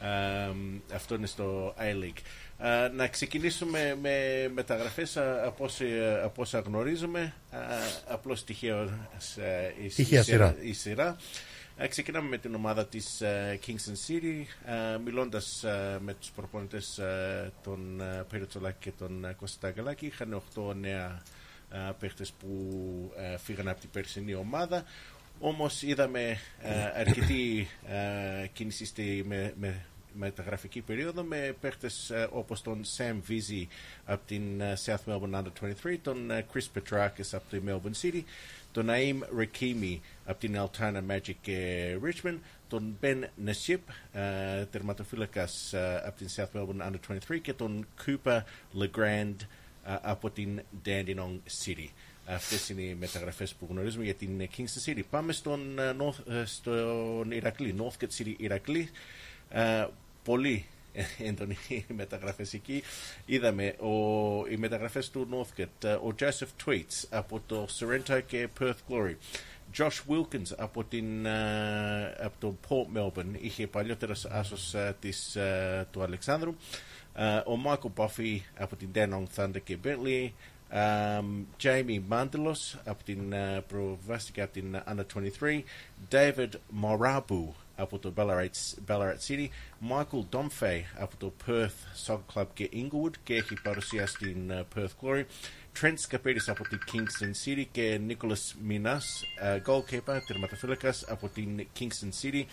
Ε, 0.00 0.50
αυτό 0.94 1.14
είναι 1.14 1.26
στο 1.26 1.74
I-League. 1.78 2.20
Ε, 2.62 2.88
να 2.88 3.08
ξεκινήσουμε 3.08 3.96
με 4.00 4.48
μεταγραφές 4.54 5.16
ε, 5.16 5.42
από, 5.44 5.64
όσοι, 5.64 5.84
ε, 5.84 6.22
από 6.22 6.42
όσα 6.42 6.58
γνωρίζουμε. 6.58 7.34
Ε, 7.50 7.56
απλώς 8.08 8.44
τυχαίο 8.44 8.82
ε, 9.36 9.84
η, 9.84 9.88
Τυχαία 9.88 10.54
η 10.60 10.72
σειρά. 10.72 11.16
Η 11.80 11.84
σειρά. 11.84 11.84
Ε, 11.84 11.88
ξεκινάμε 11.88 12.28
με 12.28 12.38
την 12.38 12.54
ομάδα 12.54 12.86
της 12.86 13.20
ε, 13.20 13.58
Kingston 13.66 14.08
City, 14.08 14.44
ε, 14.64 14.98
μιλώντας 15.04 15.64
ε, 15.64 15.98
με 16.02 16.14
τους 16.14 16.30
προπονητές 16.30 16.98
ε, 16.98 17.52
τον 17.62 18.00
ε, 18.00 18.24
Πέριο 18.28 18.46
Τσολάκη 18.46 18.76
και 18.80 18.92
τον 18.98 19.24
ε, 19.24 19.32
Κώστα 19.32 19.70
Γκαλάκη. 19.70 20.06
Είχαν 20.06 20.42
8 20.54 20.74
νέα 20.74 21.22
ε, 21.70 21.78
παίχτες 21.98 22.32
που 22.32 23.12
ε, 23.16 23.36
φύγαν 23.36 23.68
από 23.68 23.80
την 23.80 23.90
περσινή 23.90 24.34
ομάδα. 24.34 24.84
Όμως 25.40 25.82
είδαμε 25.82 26.38
ε, 26.60 27.00
αρκετή 27.00 27.68
ε, 27.86 28.46
κίνηση 28.46 28.84
στη 28.84 29.24
με, 29.26 29.54
με, 29.60 29.84
μεταγραφική 30.14 30.80
περίοδο 30.80 31.22
με 31.22 31.56
παίχτες 31.60 32.10
ε, 32.10 32.28
όπως 32.32 32.62
τον 32.62 32.82
Sam 32.96 33.14
Vizzy 33.28 33.66
από 34.04 34.26
την 34.26 34.60
ε, 34.60 34.76
South 34.84 35.04
Melbourne 35.06 35.34
Under 35.34 35.72
23, 35.84 35.96
τον 36.02 36.30
ε, 36.30 36.46
Chris 36.52 36.66
Petrakis 36.74 37.28
από 37.32 37.44
τη 37.50 37.60
Melbourne 37.66 38.02
City, 38.02 38.22
τον 38.72 38.86
Naeem 38.88 39.40
Rakimi 39.40 39.98
από 40.24 40.40
την 40.40 40.56
Altana 40.58 41.02
Magic 41.10 41.34
και 41.40 41.96
Richmond, 42.04 42.38
τον 42.68 42.98
Ben 43.02 43.22
Nasip, 43.46 43.78
ε, 44.12 44.64
τερματοφύλακας 44.64 45.72
ε, 45.72 46.02
από 46.06 46.16
την 46.16 46.28
South 46.36 46.58
Melbourne 46.60 46.86
Under 46.86 47.32
23 47.34 47.40
και 47.42 47.52
τον 47.52 47.86
Cooper 48.06 48.40
Legrand 48.78 49.34
ε, 49.84 49.96
από 50.02 50.30
την 50.30 50.62
Dandenong 50.84 51.38
City. 51.64 51.88
Αυτές 52.26 52.68
είναι 52.68 52.80
οι 52.80 52.94
μεταγραφές 52.94 53.54
που 53.54 53.66
γνωρίζουμε 53.70 54.04
για 54.04 54.14
την 54.14 54.40
ε, 54.40 54.48
Kingston 54.56 54.90
City. 54.90 55.02
Πάμε 55.10 55.32
στον, 55.32 55.78
ε, 55.78 55.96
North, 55.98 56.32
ε, 56.32 56.44
στον 56.44 57.30
Ηρακλή, 57.30 57.74
Northcote 57.78 58.22
City 58.22 58.34
Ηρακλή. 58.36 58.88
Ε, 59.48 59.86
πολύ 60.24 60.66
έντονη 61.28 61.56
οι 61.68 61.84
μεταγραφές 61.94 62.52
εκεί. 62.52 62.82
Είδαμε 63.26 63.74
ο, 63.78 64.46
οι 64.50 64.56
μεταγραφές 64.56 65.10
του 65.10 65.28
Northcote, 65.32 65.84
ε, 65.84 65.92
ο 65.92 66.14
Joseph 66.20 66.66
Tweets 66.66 67.06
από 67.10 67.40
το 67.46 67.66
Sorrento 67.78 68.20
και 68.26 68.48
Perth 68.60 68.74
Glory. 68.88 69.14
Josh 69.78 70.00
Wilkins 70.08 70.54
από, 70.56 70.84
την, 70.84 71.26
ε, 71.26 72.14
από 72.20 72.34
το 72.38 72.56
Port 72.68 72.98
Melbourne 72.98 73.38
είχε 73.40 73.66
παλιότερο 73.66 74.14
άσος 74.28 74.74
ε, 74.74 74.96
της, 75.00 75.36
ε, 75.36 75.86
του 75.90 76.02
Αλεξάνδρου. 76.02 76.54
Ε, 77.14 77.36
ο 77.36 77.60
Michael 77.66 77.90
Buffy 77.96 78.38
από 78.58 78.76
την 78.76 78.88
Danong 78.94 79.24
Thunder 79.36 79.62
και 79.64 79.78
Bentley. 79.84 80.30
Um, 80.72 81.46
Jamie 81.62 82.00
Mandelos 82.10 82.78
από 82.84 83.04
την 83.04 83.32
uh, 83.32 83.62
προβάστηκε 83.68 84.42
από 84.42 84.52
την 84.52 84.82
Under 84.88 85.04
23 85.40 85.62
David 86.10 86.48
Morabu 86.82 87.48
από 87.80 87.98
το 87.98 88.12
Ballarat, 88.16 88.84
Ballarat 88.86 89.16
City. 89.28 89.48
Michael 89.90 90.24
Domfey 90.30 90.80
από 90.98 91.16
το 91.16 91.32
Perth 91.46 92.06
Soccer 92.06 92.20
Club 92.34 92.46
και 92.54 92.70
Inglewood 92.72 93.14
και 93.24 93.34
έχει 93.34 93.54
παρουσία 93.62 94.06
στην 94.06 94.52
uh, 94.52 94.78
Perth 94.78 94.94
Glory. 95.02 95.24
Trent 95.80 95.94
Σκαπίδης 95.94 96.48
από 96.48 96.68
την 96.68 96.78
Kingston 96.92 97.48
City 97.48 97.64
και 97.72 98.00
Nicholas 98.08 98.70
Minas 98.70 99.06
uh, 99.42 99.62
goalkeeper, 99.66 100.20
τερματοφύλακας 100.26 101.04
από 101.08 101.28
την 101.28 101.66
Kingston 101.78 102.10
City. 102.22 102.44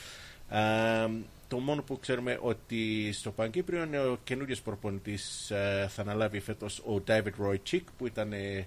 Um, 0.51 1.23
το 1.47 1.59
μόνο 1.59 1.81
που 1.81 1.99
ξέρουμε 1.99 2.39
ότι 2.41 3.11
στο 3.11 3.31
Παγκύπριο 3.31 3.83
είναι 3.83 3.99
ο 3.99 4.17
καινούριος 4.23 4.61
προπονητής 4.61 5.51
ε, 5.51 5.87
θα 5.89 6.01
αναλάβει 6.01 6.39
φέτος 6.39 6.79
ο 6.79 7.03
David 7.07 7.31
Roy 7.41 7.57
Chick 7.71 7.83
που 7.97 8.07
ήταν 8.07 8.33
ε, 8.33 8.37
ε, 8.37 8.65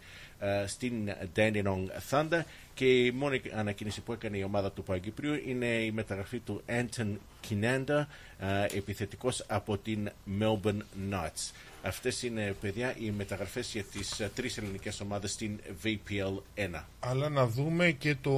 στην 0.66 1.12
Dandenong 1.36 1.84
Thunder 2.10 2.40
και 2.74 3.04
η 3.04 3.10
μόνη 3.10 3.40
ανακοίνηση 3.54 4.00
που 4.00 4.12
έκανε 4.12 4.36
η 4.36 4.42
ομάδα 4.42 4.72
του 4.72 4.82
Παγκύπριου 4.82 5.34
είναι 5.46 5.66
η 5.66 5.90
μεταγραφή 5.90 6.38
του 6.38 6.62
Anton 6.68 7.06
Kinanda 7.48 8.04
ε, 8.38 8.76
επιθετικός 8.76 9.44
από 9.48 9.78
την 9.78 10.10
Melbourne 10.40 10.80
Knights. 11.10 11.50
Αυτές 11.82 12.22
είναι 12.22 12.54
παιδιά 12.60 12.94
οι 12.98 13.10
μεταγραφές 13.10 13.72
για 13.72 13.82
τις 13.82 14.20
ε, 14.20 14.30
τρεις 14.34 14.56
ελληνικές 14.58 15.00
ομάδες 15.00 15.32
στην 15.32 15.58
VPL 15.84 16.34
1. 16.56 16.82
Αλλά 17.00 17.28
να 17.28 17.46
δούμε 17.46 17.90
και 17.90 18.14
το. 18.20 18.30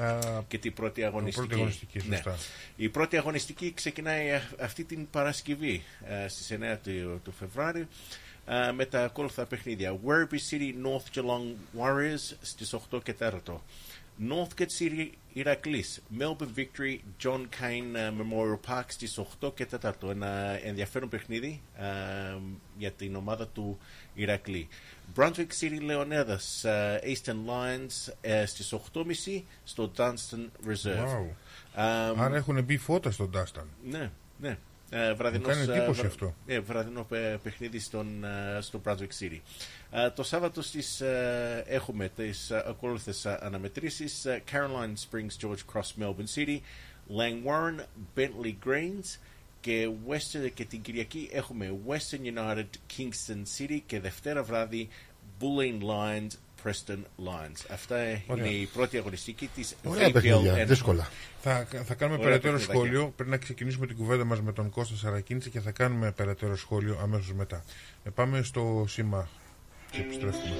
α, 0.00 0.18
και 0.48 0.58
την 0.58 0.72
πρώτη 0.72 1.04
αγωνιστική. 1.04 1.46
πρώτη 1.46 1.54
αγωνιστική, 1.60 2.02
Ναι. 2.08 2.16
σωστά. 2.16 2.36
Η 2.76 2.88
πρώτη 2.88 3.16
αγωνιστική 3.16 3.72
ξεκινάει 3.74 4.30
α- 4.30 4.42
αυτή 4.60 4.84
την 4.84 5.10
Παρασκευή 5.10 5.82
ε, 6.24 6.28
στις 6.28 6.52
9 6.52 6.76
του, 6.84 7.20
του 7.24 7.32
Φεβρουάριου 7.38 7.82
ε, 7.82 7.86
με 8.74 8.84
τα 8.84 9.04
ακόλουθα 9.04 9.44
παιχνίδια. 9.46 9.98
Werribee 10.06 10.50
City 10.50 10.72
North 10.86 11.18
Geelong 11.18 11.54
Warriors 11.80 12.36
στις 12.40 12.74
8 12.90 13.02
και 13.02 13.14
4. 13.20 13.30
Northcote 14.30 14.78
City 14.78 15.10
Ηρακλής, 15.32 16.02
Melbourne 16.18 16.56
Victory, 16.56 16.98
John 17.22 17.40
Cain 17.40 17.94
ε, 17.94 18.10
Memorial 18.18 18.60
Park 18.70 18.84
στις 18.86 19.20
8 19.40 19.52
και 19.54 19.66
4. 19.82 19.92
Ένα 20.10 20.58
ενδιαφέρον 20.64 21.08
παιχνίδι 21.08 21.60
ε, 21.76 21.84
για 22.78 22.90
την 22.90 23.16
ομάδα 23.16 23.46
του 23.48 23.78
Ηρακλή. 24.14 24.68
Brunswick 25.16 25.48
City 25.60 25.80
Leonidas, 25.90 26.68
ε, 26.68 26.98
Eastern 27.04 27.36
Lions 27.46 28.12
ε, 28.20 28.46
στις 28.46 28.74
8.30 28.92 29.42
στο 29.64 29.92
Dunstan 29.96 30.46
Reserve. 30.66 31.04
Wow. 31.04 31.26
Ε, 31.74 31.82
Άρα 32.16 32.36
έχουν 32.36 32.64
μπει 32.64 32.76
φώτα 32.76 33.10
στον 33.10 33.30
Τάσταν. 33.30 33.68
ναι, 33.84 34.10
ναι. 34.40 34.58
Ε, 34.90 35.12
βραδινός, 35.14 35.46
Μου 35.46 35.52
κάνει 35.66 35.78
εντύπωση 35.78 35.98
ε, 35.98 36.02
βρα- 36.02 36.06
αυτό. 36.08 36.34
Ε, 36.46 36.60
βραδινό 36.60 37.04
παι- 37.04 37.38
παιχνίδι 37.42 37.78
στον, 37.78 38.24
ε, 38.24 38.58
στο 38.60 38.80
Brunswick 38.84 39.20
City. 39.20 39.40
Ε, 39.90 40.10
το 40.10 40.22
Σάββατο 40.22 40.62
στις, 40.62 41.00
ε, 41.00 41.64
έχουμε 41.66 42.08
τις 42.08 42.50
ε, 42.50 42.64
ακόλουθες 42.66 43.24
ε, 43.24 43.38
αναμετρήσεις. 43.42 44.24
Ε, 44.24 44.42
Caroline 44.52 44.94
Springs 45.10 45.46
George 45.46 45.72
Cross 45.72 46.02
Melbourne 46.02 46.34
City, 46.34 46.58
Langwarren 47.16 47.84
Bentley 48.16 48.54
Greens 48.66 49.16
και, 49.60 49.88
Western, 50.08 50.50
και 50.54 50.64
την 50.64 50.82
Κυριακή 50.82 51.28
έχουμε 51.32 51.74
Western 51.88 52.34
United 52.38 52.66
Kingston 52.96 53.42
City 53.58 53.78
και 53.86 54.00
Δευτέρα 54.00 54.42
βράδυ 54.42 54.88
Bulleen 55.40 55.80
Lions 55.82 56.30
Preston 56.68 56.98
Lions. 57.26 57.64
Αυτά 57.72 57.94
Ωραία. 58.26 58.44
είναι 58.46 58.54
η 58.54 58.66
πρώτη 58.72 58.96
αγωνιστική 58.96 59.50
της 59.54 59.74
Ωραία 59.84 60.08
VPL 60.08 60.12
παιχνίδια, 60.12 60.64
1. 60.64 60.66
δύσκολα. 60.66 61.08
Θα, 61.42 61.66
θα 61.84 61.94
κάνουμε 61.94 62.18
Ωραία 62.18 62.28
περαιτέρω 62.28 62.56
παιχνιδάκια. 62.56 62.64
σχόλιο. 62.64 63.12
Πρέπει 63.16 63.30
να 63.30 63.36
ξεκινήσουμε 63.36 63.86
την 63.86 63.96
κουβέντα 63.96 64.24
μας 64.24 64.40
με 64.42 64.52
τον 64.52 64.70
Κώστα 64.70 64.96
Σαρακίνηση 64.96 65.50
και 65.50 65.60
θα 65.60 65.70
κάνουμε 65.70 66.12
περαιτέρω 66.12 66.56
σχόλιο 66.56 66.98
αμέσως 67.02 67.32
μετά. 67.32 67.64
Ε, 68.04 68.10
πάμε 68.10 68.42
στο 68.42 68.84
σήμα 68.88 69.28
και 69.90 70.00
επιστρέφουμε. 70.00 70.54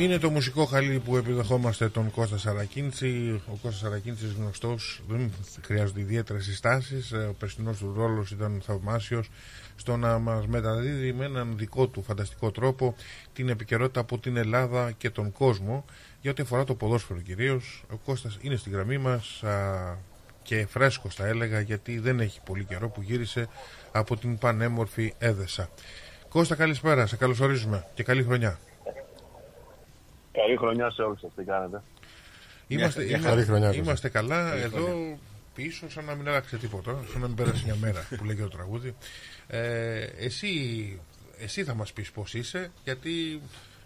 Είναι 0.00 0.18
το 0.18 0.30
μουσικό 0.30 0.64
χαλί 0.64 0.98
που 0.98 1.16
επιδεχόμαστε 1.16 1.88
τον 1.88 2.10
Κώστα 2.10 2.38
Σαρακίνηση. 2.38 3.40
Ο 3.46 3.50
Κώστας 3.50 3.76
Σαρακίνησης 3.76 4.32
γνωστός, 4.32 5.02
δεν 5.08 5.32
χρειάζονται 5.62 6.00
ιδιαίτερες 6.00 6.44
συστάσεις. 6.44 7.12
Ε, 7.12 7.16
Ο 7.16 7.32
περσινός 7.32 7.78
του 7.78 7.92
ρόλος 7.96 8.30
ήταν 8.30 8.62
θαυμάσιος 8.64 9.30
στο 9.76 9.96
να 9.96 10.18
μας 10.18 10.46
μεταδίδει 10.46 11.12
με 11.12 11.24
έναν 11.24 11.56
δικό 11.56 11.86
του 11.86 12.02
φανταστικό 12.02 12.50
τρόπο 12.50 12.94
την 13.32 13.48
επικαιρότητα 13.48 14.00
από 14.00 14.18
την 14.18 14.36
Ελλάδα 14.36 14.90
και 14.90 15.10
τον 15.10 15.32
κόσμο. 15.32 15.84
Για 16.20 16.30
ό,τι 16.30 16.42
αφορά 16.42 16.64
το 16.64 16.74
ποδόσφαιρο 16.74 17.20
κυρίως, 17.20 17.84
ο 17.90 17.96
Κώστας 17.96 18.38
είναι 18.40 18.56
στη 18.56 18.70
γραμμή 18.70 18.98
μας 18.98 19.42
α, 19.42 19.96
και 20.42 20.66
φρέσκος 20.66 21.14
θα 21.14 21.26
έλεγα 21.26 21.60
γιατί 21.60 21.98
δεν 21.98 22.20
έχει 22.20 22.40
πολύ 22.44 22.64
καιρό 22.64 22.88
που 22.88 23.02
γύρισε 23.02 23.48
από 23.92 24.16
την 24.16 24.38
πανέμορφη 24.38 25.14
Έδεσα. 25.18 25.68
Κώστα 26.28 26.54
καλησπέρα, 26.54 27.06
σε 27.06 27.16
καλωσορίζουμε 27.16 27.86
και 27.94 28.02
καλή 28.02 28.22
χρονιά. 28.22 28.58
Καλή 30.40 30.56
χρονιά 30.56 30.90
σε 30.90 31.02
όλους 31.02 31.20
σας, 31.20 31.30
τι 31.36 31.44
κάνετε. 31.44 31.82
Είμαστε, 32.66 33.04
Μια- 33.04 33.16
είμα- 33.18 33.28
καλή 33.28 33.44
χρονιά, 33.44 33.66
Κώστα. 33.66 33.82
είμαστε 33.82 34.08
καλά 34.08 34.48
Καλή 34.48 34.60
εδώ 34.62 34.84
χρονιά. 34.84 35.18
πίσω 35.54 35.90
σαν 35.90 36.04
να 36.04 36.14
μην 36.14 36.28
άλλαξε 36.28 36.56
τίποτα, 36.56 37.04
σαν 37.12 37.20
να 37.20 37.26
μην 37.26 37.36
πέρασε 37.36 37.62
μια 37.64 37.76
μέρα 37.80 38.06
που 38.18 38.24
λέγει 38.24 38.40
το 38.40 38.48
τραγούδι. 38.48 38.94
Ε, 39.46 40.00
εσύ, 40.00 41.00
εσύ 41.38 41.64
θα 41.64 41.74
μας 41.74 41.92
πεις 41.92 42.10
πώς 42.10 42.34
είσαι 42.34 42.70
γιατί 42.84 43.40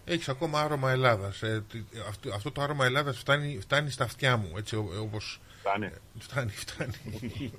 έχεις 0.05 0.29
ακόμα 0.29 0.61
άρωμα 0.61 0.91
Ελλάδας. 0.91 1.43
Ε, 1.43 1.65
τι- 1.71 1.85
αυτό, 2.09 2.35
αυτό 2.35 2.51
το 2.53 2.63
άρωμα 2.63 2.85
Ελλάδας 2.85 3.19
φτάνει, 3.19 3.59
φτάνει 3.61 3.91
στα 3.91 4.05
αυτιά 4.05 4.37
μου 4.37 4.53
έτσι 4.57 4.77
ό- 4.77 4.93
όπως... 5.01 5.41
Φτάνει. 5.61 5.91
Φτάνει, 6.19 6.51
φτάνει. 6.51 6.93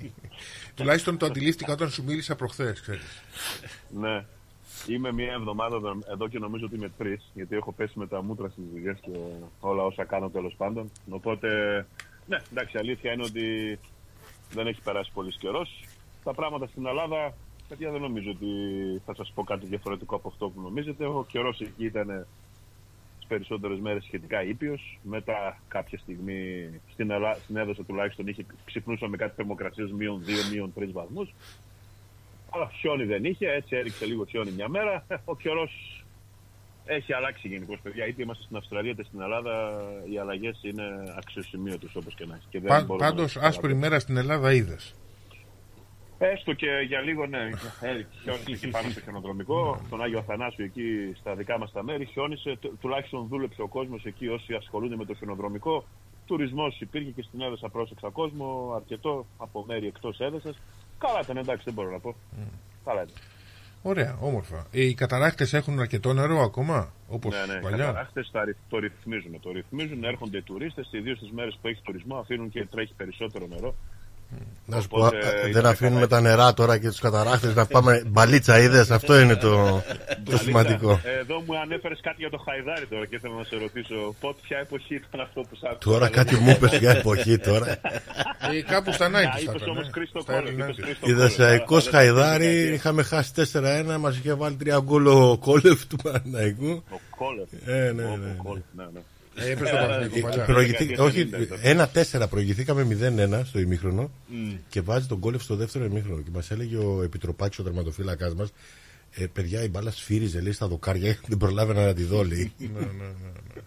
Τουλάχιστον 0.76 1.18
το 1.18 1.26
αντιλήφθηκα 1.26 1.74
όταν 1.74 1.90
σου 1.90 2.04
μίλησα 2.04 2.36
προχθές, 2.36 2.82
ξέρεις. 2.82 3.22
Ναι. 3.90 4.26
Είμαι 4.88 5.12
μία 5.12 5.34
εβδομάδα 5.34 5.76
εδώ- 5.76 5.98
εδώ 6.12 6.28
και 6.28 6.40
νομίζω 6.40 6.66
ότι 6.66 6.76
είμαι 6.76 6.92
τρεις, 6.98 7.32
γιατί 7.34 7.56
έχω 7.56 7.72
πέσει 7.72 8.00
με 8.00 8.08
τα 8.08 8.24
μούτρα 8.24 8.50
στις 8.50 8.64
δουλειές 8.74 9.00
και 9.00 9.12
όλα 9.60 9.84
όσα 9.84 10.04
κάνω 10.06 10.30
τέλος 10.30 10.54
πάντων. 10.58 10.92
Οπότε, 11.10 11.48
ναι, 12.28 12.38
εντάξει, 12.52 12.78
η 12.78 12.80
αλήθεια 12.80 13.12
είναι 13.12 13.24
ότι 13.24 13.80
δεν 14.54 14.68
έχει 14.68 14.82
περάσει 14.82 15.12
πολύς 15.14 15.38
καιρός. 15.38 15.84
Τα 16.24 16.34
πράγματα 16.34 16.68
στην 16.68 16.86
Ελλάδα, 16.86 17.34
παιδιά, 17.68 17.92
δεν 17.92 18.02
νομίζω 18.02 18.30
ότι 18.32 18.48
θα 19.06 19.16
σας 19.16 19.32
πω 19.36 19.44
κάτι 19.44 19.66
διαφορετικό 19.66 20.16
από 20.16 20.28
αυτό 20.28 20.50
που 20.50 20.62
νομίζετε. 20.62 21.06
Ο 21.06 21.26
καιρός 21.28 21.60
εκεί 21.62 21.86
ήταν 21.86 22.26
τις 23.18 23.28
περισσότερες 23.28 23.80
μέρες 23.80 24.04
σχετικά 24.04 24.44
ήπιος. 24.44 25.00
Μετά, 25.04 25.58
κάποια 25.68 25.98
στιγμή 25.98 26.70
στην, 26.92 27.12
Ελλάδα, 27.12 27.40
στην 27.44 27.56
έδωσα 27.58 27.84
τουλάχιστον 27.84 28.28
είχε 28.28 28.46
ξυπνούσαμε 28.66 29.18
κάτι 29.18 29.36
θερμοκρασίες 29.36 29.92
μείον 29.92 30.24
2, 30.26 30.50
μείον 30.52 30.74
3 30.76 30.92
βαθμούς. 30.92 31.34
Αλλά 32.56 32.72
χιόνι 32.80 33.04
δεν 33.04 33.24
είχε, 33.26 33.50
έτσι 33.52 33.76
έριξε 33.76 34.06
λίγο 34.06 34.26
χιόνι 34.26 34.52
μια 34.52 34.70
μέρα. 34.70 35.06
Ο 35.26 35.36
καιρός 35.36 36.04
έχει 36.86 37.14
αλλάξει 37.14 37.48
γενικώς, 37.48 37.80
παιδιά. 37.84 38.08
Είτε 38.08 38.22
είμαστε 38.22 38.44
στην 38.44 38.56
Αυστραλία 38.58 38.92
είτε 38.92 39.04
στην 39.04 39.22
Ελλάδα, 39.22 39.82
οι 40.12 40.18
αλλαγές 40.18 40.60
είναι 40.64 40.84
αξιοσημείωτες 41.18 41.96
όπως 41.96 42.16
και 42.16 42.26
να 42.26 42.36
έχει. 42.36 42.46
Και 42.50 42.60
δεν 42.60 42.68
Πα, 42.68 42.84
μπορούμε 42.84 43.06
πάντως, 43.08 43.36
να 43.36 43.42
τις 43.42 43.50
άσπρη 43.50 43.76
μέρα 43.76 44.00
στην 44.00 44.18
Ελλάδα 44.18 44.54
είδες. 44.54 44.96
Έστω 46.18 46.54
και 46.54 46.68
για 46.88 47.00
λίγο, 47.02 47.26
ναι. 47.26 47.50
Έριξε, 47.82 48.20
χιόνισε 48.24 48.52
εκεί 48.52 48.68
πάνω 48.68 48.90
στο 48.90 49.00
χιονοδρομικό, 49.02 49.82
στον 49.86 50.02
Άγιο 50.04 50.20
Αθανάσιο 50.20 50.66
εκεί 50.66 51.14
στα 51.20 51.36
δικά 51.36 51.58
μας 51.60 51.72
τα 51.72 51.84
μέρη. 51.84 52.06
Χιόνισε, 52.06 52.58
του- 52.62 52.78
τουλάχιστον 52.82 53.28
δούλεψε 53.28 53.62
ο 53.62 53.68
κόσμος 53.68 54.06
εκεί 54.06 54.28
όσοι 54.28 54.54
ασχολούνται 54.54 54.96
με 54.96 55.06
το 55.06 55.14
χιονοδρομικό. 55.14 55.86
Τουρισμός 56.26 56.80
υπήρχε 56.82 57.10
και 57.12 57.22
στην 57.22 57.42
Έδεσα 57.42 57.70
πρόσεξα 57.70 58.10
κόσμο, 58.10 58.74
αρκετό 58.76 59.26
από 59.38 59.64
μέρη 59.68 59.88
εκτός 59.88 60.20
Έδεσας. 60.20 60.62
Καλά 60.98 61.20
ήταν, 61.24 61.38
εντάξει, 61.38 61.64
δεν 61.66 61.74
μπορώ 61.74 61.92
να 61.92 62.00
πω. 62.00 62.16
Καλά 62.86 63.02
ήταν. 63.02 63.16
Ωραία, 63.82 64.18
όμορφα. 64.22 64.66
Ε, 64.72 64.82
Οι 64.86 64.94
καταράχτες 64.94 65.54
έχουν 65.54 65.80
αρκετό 65.80 66.14
νερό 66.14 66.42
ακόμα, 66.42 66.94
όπως 67.10 67.34
ναι, 67.34 67.54
ναι, 67.54 67.60
παλιά; 67.62 67.78
Οι 67.78 67.80
καταράχτες 67.80 68.30
τα 68.32 68.44
ρυθ- 68.46 68.58
το 68.70 68.78
ρυθμίζουν. 68.80 69.40
Το 69.42 69.52
ρυθμίζουν, 69.52 70.04
έρχονται 70.04 70.38
οι 70.38 70.42
τουρίστες, 70.42 70.88
ιδίως 70.92 71.20
τι 71.20 71.34
μέρες 71.34 71.58
που 71.62 71.68
έχει 71.68 71.82
τουρισμό, 71.82 72.16
αφήνουν 72.18 72.50
και 72.50 72.66
τρέχει 72.66 72.94
περισσότερο 72.94 73.48
νερό. 73.48 73.76
Να 74.68 74.82
σου 74.82 74.88
πω, 74.88 74.98
Οπότε, 74.98 75.18
α, 75.28 75.40
είναι 75.42 75.52
δεν 75.52 75.66
αφήνουμε 75.66 75.96
καλά. 75.96 76.08
τα 76.08 76.22
νερά 76.22 76.54
τώρα 76.54 76.78
και 76.78 76.88
τους 76.90 77.00
καταράχτες 77.00 77.56
να 77.56 77.66
πάμε 77.66 78.04
μπαλίτσα, 78.08 78.60
είδες. 78.60 78.92
Αυτό 78.92 79.20
είναι 79.20 79.36
το, 79.36 79.50
το 79.50 79.84
Αλήθεια, 80.28 80.38
σημαντικό. 80.38 80.92
ε, 81.04 81.20
Εδώ 81.20 81.42
μου 81.46 81.60
ανέφερες 81.60 82.00
κάτι 82.02 82.16
για 82.20 82.30
το 82.30 82.38
Χαϊδάρι 82.38 82.86
τώρα 82.88 83.06
και 83.06 83.16
ήθελα 83.16 83.36
να 83.36 83.44
σε 83.44 83.56
ρωτήσω 83.58 84.16
πότε, 84.20 84.40
ποια 84.48 84.58
εποχή 84.58 84.96
ήταν 84.96 85.20
αυτό 85.22 85.42
που 85.42 85.56
σ' 85.56 85.64
άκουσα. 85.64 85.78
Τώρα 85.92 86.10
κάτι 86.10 86.36
μου 86.36 86.50
είπες 86.50 86.78
για 86.78 86.92
εποχή 86.92 87.38
τώρα. 87.38 87.68
Ε, 88.52 88.62
κάπου 88.62 88.92
στα 88.94 89.08
90's 89.08 89.12
θα 89.12 89.40
Είπες 89.42 89.56
ήταν, 89.56 89.70
όμως 89.70 89.88
ε. 89.88 89.90
Κρίστο 89.92 90.20
Στα 90.20 90.34
Κόλλος, 90.34 90.48
Ελληνικά. 90.50 90.70
είπες 90.70 90.86
Κρίστο 90.86 91.10
Ιδεσαϊκό 91.10 91.66
Κόλλος. 91.66 91.88
Χαϊδάρι, 91.88 92.62
είχαμε 92.74 93.04
χάσει 93.04 93.32
4-1, 93.36 93.98
μας 94.00 94.18
είχε 94.18 94.34
βάλει 94.34 94.56
τρία 94.56 94.80
γκολ 94.84 95.06
ο 95.08 95.38
Κόλεφ 95.38 95.86
του 95.88 95.96
Παναναϊκού. 96.04 96.84
Ο 96.90 96.98
Κόλεφ. 97.18 97.48
Ε, 97.66 97.92
ναι, 97.92 98.04
Ο- 98.04 98.18
ναι, 98.18 98.36
ο 98.44 98.54
ναι. 98.94 99.00
Κόλεφ, 99.36 99.46
ναι, 99.46 99.46
ναι. 99.46 99.50
Ε, 99.50 99.52
έπαιζε 99.52 99.72
το 99.72 99.78
Παναθηναϊκό 99.78 100.18
Ε, 100.18 100.22
παλιά. 100.22 100.46
προηγηθεί- 100.46 100.88
Δεκαετία 100.88 101.04
όχι, 101.04 101.30
90 101.32 101.42
ήταν. 101.42 101.60
1-4 102.24 102.28
προηγηθήκαμε 102.30 102.84
0-1 102.84 103.44
στο 103.46 103.60
ημίχρονο 103.60 104.12
Μμ. 104.28 104.54
και 104.70 104.82
βάζει 104.82 105.08
τον 105.08 105.20
κόλεφ 105.20 105.42
στο 105.42 105.56
δεύτερο 105.56 105.86
ημίχρονο. 105.86 106.22
Και 106.22 106.30
μας 106.34 106.52
έλεγε 106.52 106.78
ο 106.78 107.02
Επιτροπάκης, 107.04 107.60
ο 107.60 107.64
τερματοφύλακα 107.64 108.36
μας, 108.36 108.54
ε, 109.16 109.26
παιδιά 109.34 109.64
η 109.64 109.70
μπάλα 109.70 109.92
σφύριζε 109.92 110.42
λέει 110.42 110.52
στα 110.52 110.68
δοκάρια, 110.68 111.18
δεν 111.28 111.38
προλάβαινα 111.38 111.86
να 111.86 111.94
τη 111.94 112.04
δω, 112.04 112.24
λέει. 112.24 112.54
Ναι, 112.58 112.68
ναι, 112.68 112.80
ναι, 112.80 112.86
ναι. 113.56 113.62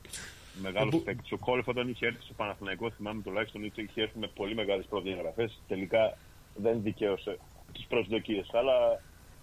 Μεγάλος 0.63 1.03
παίκτης. 1.05 1.33
Ο 1.33 1.37
Κόλεφ 1.39 1.69
όταν 1.69 1.89
είχε 1.89 2.07
έρθει 2.07 2.23
στο 2.23 2.33
Παναθηναϊκό, 2.37 2.91
θυμάμαι 2.91 3.23
τουλάχιστον 3.23 3.65
ότι 3.65 3.83
είχε 3.83 4.01
έρθει 4.03 4.19
με 4.19 4.31
πολύ 4.35 4.55
μεγάλες 4.55 4.87
προδιαγραφές. 4.89 5.61
Τελικά 5.69 6.17
δεν 6.55 6.83
δικαίωσε 6.83 7.39
τις 7.73 7.85
προσδοκίες. 7.89 8.47
Αλλά 8.53 8.77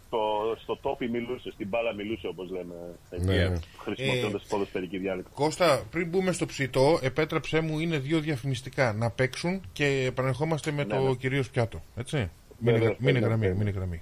το, 0.10 0.18
στο 0.62 0.78
τόπι 0.78 1.10
μιλούσε, 1.10 1.52
στην 1.52 1.68
μπάλα 1.68 1.94
μιλούσε 1.94 2.28
όπως 2.28 2.50
λέμε. 2.50 2.76
Ναι. 3.26 3.44
εκεί, 3.44 3.60
Χρησιμοποιώντας 3.78 4.42
Ε, 4.44 4.46
ποδοσφαιρική 4.50 4.98
διάλεκτο. 4.98 5.30
Κώστα, 5.34 5.84
πριν 5.92 6.08
μπούμε 6.10 6.32
στο 6.32 6.46
ψητό, 6.46 7.00
επέτρεψέ 7.02 7.60
μου, 7.60 7.80
είναι 7.80 7.98
δύο 7.98 8.20
διαφημιστικά. 8.20 8.94
Να 8.94 9.10
παίξουν 9.10 9.62
και 9.74 9.86
επανερχόμαστε 10.08 10.72
με 10.72 10.84
Ναι, 10.84 10.96
το 10.96 11.02
ναι. 11.08 11.16
κυρίως 11.16 11.50
πιάτο. 11.50 11.84
Έτσι. 11.96 12.16
Μείνε, 12.58 12.78
Βέβαια, 12.78 12.88
γρα- 12.88 12.96
μείνε 13.00 13.12
βέβαια, 13.12 13.28
γραμμή, 13.28 13.42
βέβαια. 13.48 13.58
μείνε 13.64 13.70
γραμμή. 13.78 14.02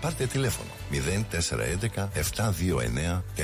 Πάρτε 0.00 0.26
τηλέφωνο 0.26 0.70
0411 0.90 0.96
729 2.14 3.22
404. 3.36 3.42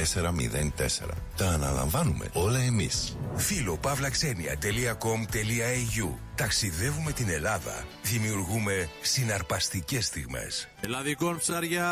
Τα 1.36 1.48
αναλαμβάνουμε 1.48 2.28
όλα 2.32 2.58
εμείς. 2.58 3.16
Φίλο 3.36 3.76
παύλαξενια.com.au 3.76 6.25
Ταξιδεύουμε 6.36 7.12
την 7.12 7.28
Ελλάδα. 7.28 7.84
Δημιουργούμε 8.02 8.88
συναρπαστικές 9.00 10.06
στιγμές. 10.06 10.68
Ελλαδικών 10.80 11.38
ψάρια. 11.38 11.88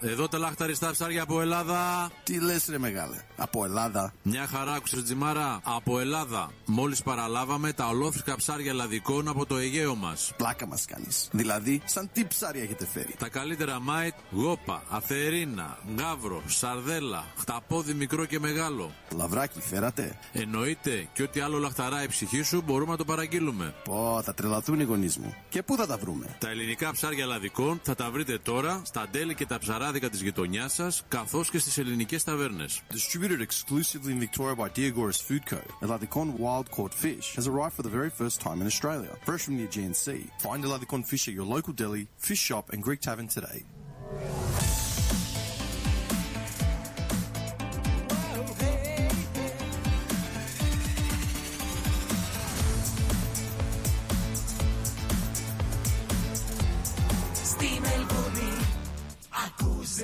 Εδώ 0.00 0.28
τα 0.28 0.38
λαχταριστά 0.38 0.90
ψάρια 0.90 1.22
από 1.22 1.40
Ελλάδα. 1.40 2.10
Τι 2.22 2.40
λες 2.40 2.66
ρε 2.70 2.78
μεγάλε, 2.78 3.16
από 3.36 3.64
Ελλάδα. 3.64 4.12
Μια 4.22 4.46
χαρά 4.46 4.72
άκουσες 4.72 5.02
Τζιμάρα. 5.02 5.60
Από 5.62 5.98
Ελλάδα. 6.00 6.50
Μόλις 6.64 7.02
παραλάβαμε 7.02 7.72
τα 7.72 7.86
ολόφρυκα 7.86 8.36
ψάρια 8.36 8.70
ελλαδικών 8.70 9.28
από 9.28 9.46
το 9.46 9.56
Αιγαίο 9.56 9.94
μας. 9.94 10.32
Πλάκα 10.36 10.66
μας 10.66 10.84
κάνεις. 10.84 11.28
Δηλαδή, 11.32 11.82
σαν 11.84 12.10
τι 12.12 12.24
ψάρια 12.24 12.62
έχετε 12.62 12.86
φέρει. 12.86 13.14
Τα 13.18 13.28
καλύτερα 13.28 13.80
μάιτ, 13.80 14.14
γόπα, 14.30 14.82
αθερίνα, 14.88 15.78
γάβρο, 15.98 16.42
σαρδέλα, 16.46 17.24
χταπόδι 17.36 17.94
μικρό 17.94 18.24
και 18.24 18.38
μεγάλο. 18.38 18.94
Λαβράκι 19.16 19.60
φέρατε. 19.60 20.18
Εννοείται 20.32 21.08
και 21.12 21.22
ό,τι 21.22 21.40
άλλο 21.40 21.58
λαχταρά 21.58 22.02
η 22.02 22.08
ψυχή 22.08 22.42
σου 22.42 22.62
μπορούμε 22.66 22.90
να 22.90 22.96
το 22.96 23.04
παραγγείλουμε. 23.04 23.74
Πω, 23.84 24.20
θα 24.24 24.34
τρελαθούν 24.34 24.80
οι 24.80 24.84
γονείς 24.84 25.16
μου. 25.16 25.34
Και 25.48 25.62
πού 25.62 25.76
θα 25.76 25.86
τα 25.86 25.96
βρούμε. 25.96 26.36
Τα 26.38 26.50
ελληνικά 26.50 26.92
ψάρια 26.92 27.22
ελλαδικών 27.22 27.80
θα 27.82 27.94
τα 27.94 28.10
βρείτε 28.10 28.38
τώρα 28.38 28.82
στα 28.84 29.08
τέλη 29.10 29.34
και 29.34 29.46
τα 29.46 29.58
ψαράδικα 29.58 30.10
της 30.10 30.22
γειτονιάς 30.22 30.72
σας 30.72 31.04
καθώς 31.08 31.50
και 31.50 31.58
στις 31.58 31.78
ελληνικές 31.78 32.24
ταβέρνες. 32.24 32.82
Distributed 32.90 33.40
exclusively 33.40 34.12
in 34.12 34.28
Victoria 34.28 34.54
by 34.56 34.68
Diagoras 34.78 35.20
Food 35.28 35.44
Co. 35.50 35.86
Eladicon 35.86 36.26
wild 36.38 36.70
caught 36.76 36.94
fish 36.94 37.26
has 37.36 37.46
arrived 37.46 37.74
for 37.78 37.82
the 37.82 37.94
very 37.98 38.10
first 38.20 38.36
time 38.40 38.58
in 38.62 38.66
Australia, 38.72 39.12
fresh 39.26 39.42
from 39.46 39.56
the 39.58 39.64
Aegean 39.68 39.94
Sea. 40.04 40.22
Find 40.46 40.60
Eladicon 40.64 41.02
fish 41.10 41.24
at 41.30 41.34
your 41.38 41.48
local 41.56 41.72
deli, 41.82 42.02
fish 42.28 42.42
shop, 42.48 42.64
and 42.72 42.80
Greek 42.86 43.00
tavern 43.08 43.28
today. 43.36 43.58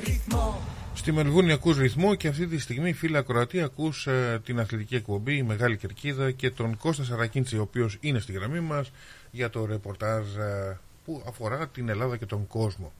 Ρυθμό. 0.04 0.60
Στη 0.94 1.12
Μελβούνι 1.12 1.52
ακούς 1.52 1.76
ρυθμό 1.78 2.14
και 2.14 2.28
αυτή 2.28 2.46
τη 2.46 2.58
στιγμή 2.58 2.92
φίλα 2.92 3.22
Κροατία 3.22 3.64
ακούς 3.64 4.06
ε, 4.06 4.40
την 4.44 4.60
αθλητική 4.60 4.94
εκπομπή 4.94 5.36
η 5.36 5.42
Μεγάλη 5.42 5.76
Κερκίδα 5.76 6.30
και 6.30 6.50
τον 6.50 6.76
Κώστα 6.76 7.04
Σαρακίντσι 7.04 7.58
ο 7.58 7.62
οποίος 7.62 7.96
είναι 8.00 8.18
στη 8.18 8.32
γραμμή 8.32 8.60
μας 8.60 8.90
για 9.30 9.50
το 9.50 9.64
ρεπορτάζ 9.66 10.36
ε, 10.36 10.78
που 11.04 11.22
αφορά 11.28 11.68
την 11.68 11.88
Ελλάδα 11.88 12.16
και 12.16 12.26
τον 12.26 12.46
κόσμο. 12.46 12.92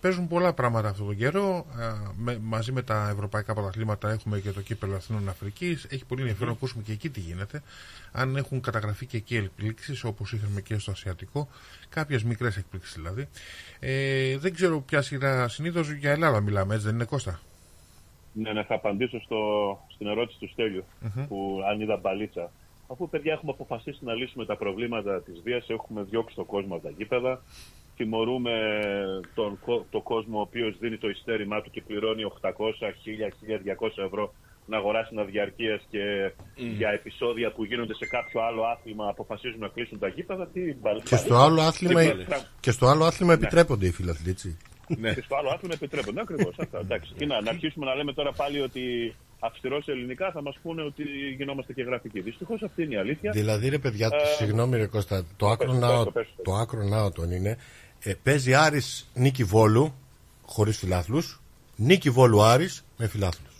Παίζουν 0.00 0.28
πολλά 0.28 0.52
πράγματα 0.52 0.88
αυτόν 0.88 1.06
τον 1.06 1.16
καιρό. 1.16 1.66
ε, 1.78 2.10
με- 2.16 2.38
μαζί 2.42 2.72
με 2.72 2.82
τα 2.82 3.08
ευρωπαϊκά 3.12 3.54
πρωταθλήματα 3.54 4.10
έχουμε 4.10 4.38
και 4.40 4.50
το 4.50 4.60
κύπελο 4.60 4.94
Αθηνών 4.96 5.28
Αφρικής. 5.28 5.86
Έχει 5.88 6.04
πολύ 6.04 6.20
ενδιαφέρον 6.20 6.48
να 6.48 6.54
ακούσουμε 6.54 6.82
και 6.82 6.92
εκεί 6.92 7.10
τι 7.10 7.20
γίνεται. 7.20 7.62
Αν 8.12 8.36
έχουν 8.36 8.60
καταγραφεί 8.60 9.06
και 9.06 9.16
εκεί 9.16 9.36
εκπλήξεις 9.36 10.04
όπως 10.04 10.32
είχαμε 10.32 10.60
και 10.60 10.78
στο 10.78 10.90
Ασιατικό. 10.90 11.48
Κάποιες 11.94 12.22
μικρές 12.24 12.56
εκπλήξεις 12.56 12.94
δηλαδή. 12.94 13.28
Ε, 13.80 14.38
δεν 14.38 14.54
ξέρω 14.54 14.80
ποια 14.80 15.02
σειρά 15.02 15.48
συνήθως 15.48 15.90
για 15.90 16.10
Ελλάδα 16.10 16.40
μιλάμε, 16.40 16.74
έτσι 16.74 16.86
δεν 16.86 16.94
είναι 16.94 17.04
Κώστα; 17.04 17.40
Ναι, 18.32 18.52
ναι, 18.52 18.62
θα 18.64 18.74
απαντήσω 18.74 19.20
στο, 19.20 19.38
στην 19.94 20.06
ερώτηση 20.06 20.38
του 20.38 20.48
στελιου 20.48 20.84
Μμμ. 21.00 21.26
που 21.26 21.60
αν 21.70 21.80
είδα 21.80 21.96
μπαλίτσα. 21.96 22.50
Αφού 22.88 23.08
παιδιά 23.08 23.32
έχουμε 23.32 23.50
αποφασίσει 23.52 24.04
να 24.04 24.14
λύσουμε 24.14 24.44
τα 24.46 24.56
προβλήματα 24.56 25.22
της 25.22 25.40
βίας, 25.44 25.68
έχουμε 25.68 26.02
διώξει 26.02 26.34
τον 26.34 26.46
κόσμο 26.46 26.74
από 26.74 26.82
τα 26.84 26.90
γήπεδα, 26.96 27.42
τιμωρούμε 27.96 28.52
τον, 29.34 29.58
κο- 29.64 29.86
το 29.90 30.00
κόσμο 30.00 30.38
ο 30.38 30.40
οποίος 30.40 30.78
δίνει 30.78 30.96
το 30.98 31.08
ειστέρημά 31.08 31.60
του 31.62 31.70
και 31.70 31.82
πληρώνει 31.82 32.22
800, 32.40 32.50
1000, 32.50 32.50
1200 33.80 34.04
ευρώ 34.04 34.34
να 34.66 34.76
αγοράσει 34.76 35.08
ένα 35.12 35.24
διαρκείας 35.24 35.82
και 35.90 36.32
για 36.54 36.88
επεισόδια 36.90 37.52
που 37.52 37.64
γίνονται 37.64 37.94
σε 37.94 38.06
κάποιο 38.06 38.40
άλλο 38.40 38.62
άθλημα 38.62 39.08
αποφασίζουν 39.08 39.60
να 39.60 39.68
κλείσουν 39.68 39.98
τα 39.98 40.08
γήπεδα. 40.08 40.46
Τι 40.46 40.60
μπαλίτσα. 40.74 41.16
Και 41.16 41.22
στο 41.22 41.36
άλλο 41.36 41.60
άθλημα, 41.60 42.00
Τι 42.00 42.06
μπαλίτσα. 42.06 42.48
και 42.60 42.70
στο 42.70 42.86
άλλο 42.86 43.04
άθλημα 43.04 43.32
Ναι. 43.36 43.38
επιτρέπονται 43.42 43.86
οι 43.86 43.90
φιλαθλοί, 43.90 44.30
έτσι. 44.30 44.56
Και 45.14 45.22
στο 45.24 45.36
άλλο 45.36 45.48
άθλημα 45.48 45.74
επιτρέπονται. 45.74 46.20
Ακριβώς 46.20 46.54
αυτά. 46.58 46.78
Εντάξει. 46.78 47.12
Τι 47.18 47.26
να, 47.26 47.40
να 47.40 47.50
αρχίσουμε 47.50 47.86
να 47.86 47.94
λέμε 47.94 48.12
τώρα 48.12 48.32
πάλι 48.32 48.60
ότι 48.60 49.14
αυστηρό 49.38 49.82
σε 49.82 49.90
ελληνικά 49.90 50.30
θα 50.30 50.42
μας 50.42 50.58
πούνε 50.62 50.82
ότι 50.82 51.02
γινόμαστε 51.36 51.72
και 51.72 51.82
γραφικοί. 51.82 52.20
Δυστυχώς 52.20 52.62
αυτή 52.62 52.82
είναι 52.82 52.94
η 52.94 52.98
αλήθεια. 52.98 53.30
Δηλαδή, 53.30 53.68
ρε 53.68 53.78
παιδιά, 53.78 54.06
Ε, 54.12 54.26
συγγνώμη, 54.36 54.76
ρε 54.76 54.86
Κώστα, 54.86 55.24
το 55.36 55.48
άκρο 55.48 55.70
πες, 55.70 55.78
ναό- 55.80 56.04
πες 56.04 56.04
το, 56.04 56.10
πες 56.10 56.26
το. 56.36 56.42
το 56.42 56.52
άκρο 56.54 56.82
ναότον 56.82 57.30
είναι. 57.30 57.58
Ε, 58.02 58.12
παίζει 58.22 58.54
Άρης 58.54 59.10
νίκη 59.14 59.44
Βόλου, 59.44 59.94
χωρίς 60.46 60.78
φιλάθλους, 60.78 61.40
νίκη 61.76 62.10
Βόλου 62.10 62.42
Άρης 62.42 62.84
με 62.96 63.08
φιλάθλους. 63.08 63.53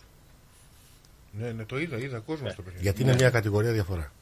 Ναι, 1.39 1.52
ναι, 1.52 1.65
το 1.65 1.78
είδα, 1.78 1.98
είδα 1.98 2.19
κόσμο 2.19 2.48
στο 2.48 2.62
παιχνίδι. 2.62 2.82
Γιατί 2.82 3.02
είναι 3.02 3.15
μια 3.15 3.31
κατηγορία 3.31 3.73
διαφορά. 3.73 4.12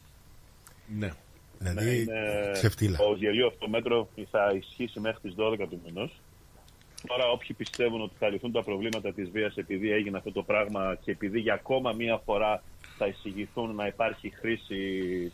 Ναι. 0.98 1.12
Δηλαδή, 1.59 1.84
Ναι, 1.86 1.90
είναι- 1.94 2.51
ξεφτύλα. 2.52 2.97
Το 2.98 3.14
γελίο 3.18 3.47
αυτό 3.47 3.68
μέτρο 3.68 4.09
θα 4.30 4.52
ισχύσει 4.56 5.01
μέχρι 5.01 5.20
τις 5.20 5.34
12 5.36 5.66
του 5.68 5.80
μηνός. 5.84 6.20
Τώρα, 7.06 7.28
όποιοι 7.30 7.56
πιστεύουν 7.56 8.01
ότι 8.02 8.14
θα 8.18 8.28
λυθούν 8.28 8.52
τα 8.52 8.62
προβλήματα 8.62 9.12
της 9.12 9.30
βίας 9.30 9.56
επειδή 9.56 9.90
έγινε 9.93 10.16
αυτό 10.16 10.32
το 10.32 10.43
πράγμα 10.43 10.97
και 11.05 11.10
επειδή 11.10 11.40
για 11.40 11.55
ακόμα 11.55 11.93
μία 11.93 12.20
φορά 12.24 12.62
θα 12.98 13.06
εισηγηθούν 13.06 13.74
να 13.74 13.86
υπάρχει 13.86 14.30
χρήση 14.30 14.78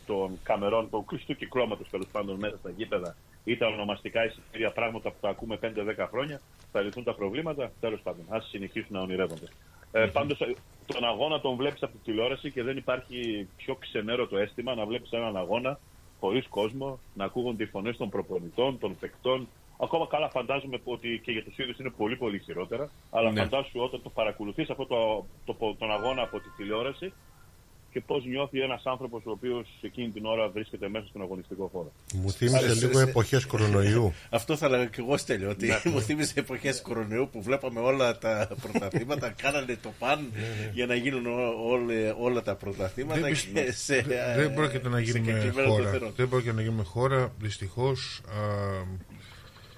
των 0.05 0.39
καμερών, 0.43 0.89
του 0.89 1.05
κλειστού 1.05 1.35
κυκλώματος 1.35 1.89
τέλος 1.89 2.07
πάντων 2.11 2.39
μέσα 2.39 2.57
στα 2.57 2.69
γήπεδα 2.69 3.15
ή 3.43 3.57
τα 3.57 3.67
ονομαστικά 3.67 4.25
εισιτήρια 4.25 4.71
πράγματα 4.71 5.09
που 5.09 5.17
τα 5.21 5.29
ακούμε 5.29 5.57
5-10 5.57 6.07
χρόνια, 6.11 6.41
θα 6.71 6.81
λυθούν 6.81 7.03
τα 7.03 7.13
προβλήματα. 7.15 7.71
Τέλος 7.79 7.99
πάντων, 8.01 8.25
ας 8.29 8.47
συνεχίσουν 8.49 8.89
να 8.95 9.01
ονειρεύονται. 9.01 9.47
Ε, 9.91 10.05
Πάντως, 10.05 10.37
τον 10.85 11.03
αγώνα 11.05 11.41
τον 11.41 11.55
βλέπεις 11.55 11.83
από 11.83 11.91
τη 11.91 11.97
τηλεόραση 12.03 12.51
και 12.51 12.63
δεν 12.63 12.77
υπάρχει 12.77 13.47
πιο 13.57 13.75
ξενέρωτο 13.75 14.37
αίσθημα 14.37 14.75
να 14.75 14.85
βλέπεις 14.85 15.11
έναν 15.11 15.37
αγώνα 15.37 15.79
χωρίς 16.19 16.47
κόσμο, 16.47 16.99
να 17.13 17.25
ακούγονται 17.25 17.63
οι 17.63 17.67
φωνές 17.67 17.97
των 17.97 18.09
προπονητών, 18.09 18.79
των 18.79 18.95
παικτών. 18.99 19.47
Ακόμα 19.81 20.07
καλά 20.07 20.29
φαντάζομαι 20.29 20.79
ότι 20.83 21.21
και 21.23 21.31
για 21.31 21.43
τους 21.43 21.57
ίδιους 21.57 21.77
είναι 21.79 21.89
πολύ 21.89 22.15
πολύ 22.15 22.39
χειρότερα. 22.39 22.89
Αλλά 23.11 23.31
Ναι. 23.31 23.41
φαντάσου 23.41 23.79
όταν 23.81 24.01
το 24.01 24.09
παρακολουθείς 24.09 24.69
αυτό 24.69 24.85
το, 24.85 25.25
το, 25.45 25.75
τον 25.79 25.91
αγώνα 25.91 26.21
από 26.21 26.39
τη 26.39 26.49
τηλεόραση 26.57 27.13
και 27.91 28.01
πώς 28.01 28.25
νιώθει 28.25 28.59
ένας 28.61 28.81
άνθρωπος 28.85 29.21
ο 29.25 29.31
οποίος 29.31 29.67
εκείνη 29.81 30.09
την 30.09 30.25
ώρα 30.25 30.49
βρίσκεται 30.49 30.89
μέσα 30.89 31.05
στον 31.09 31.21
αγωνιστικό 31.21 31.69
χώρο. 31.73 31.91
Μου 32.13 32.31
θύμισε 32.31 32.57
Άρα, 32.57 32.73
λίγο 32.73 32.93
σε- 32.97 33.03
εποχές 33.03 33.45
κορονοϊού. 33.45 34.13
Αυτό 34.29 34.55
θα 34.57 34.69
λέγα 34.69 34.85
και 34.85 35.01
εγώ 35.01 35.17
στέλνω. 35.17 35.49
Ότι 35.49 35.67
Ναι. 35.67 35.79
μου 35.91 36.01
θύμισε 36.01 36.33
εποχές 36.39 36.81
κορονοϊού 36.81 37.29
που 37.31 37.41
βλέπαμε 37.41 37.79
όλα 37.79 38.17
τα 38.17 38.49
πρωταθλήματα. 38.61 39.29
κάνανε 39.43 39.77
το 39.81 39.93
παν 39.99 40.31
για 40.73 40.85
να 40.85 40.95
γίνουν 40.95 41.25
ό- 41.25 41.69
όλε- 41.71 42.13
όλα 42.19 42.41
τα 42.41 42.55
πρωταθλήματα. 42.55 43.19
Δεν, 43.19 43.33
και 43.33 43.39
πιστεύω- 43.39 43.71
σε, 43.71 44.01
δεν- 44.01 44.35
δεν 44.35 44.53
πρόκειται 44.53 44.89
να 44.89 44.97
σε 44.97 45.03
γίνουμε 45.03 45.31
κεκλειμένο 45.31 45.69
χώρα. 45.69 45.83
τεθερό. 45.83 46.11
Δεν 46.15 46.29
πρόκειται 46.29 46.53
να 46.53 46.61
γίνουμε 46.61 46.83
χώρα. 46.83 47.33
Δυστυχώς 47.39 48.21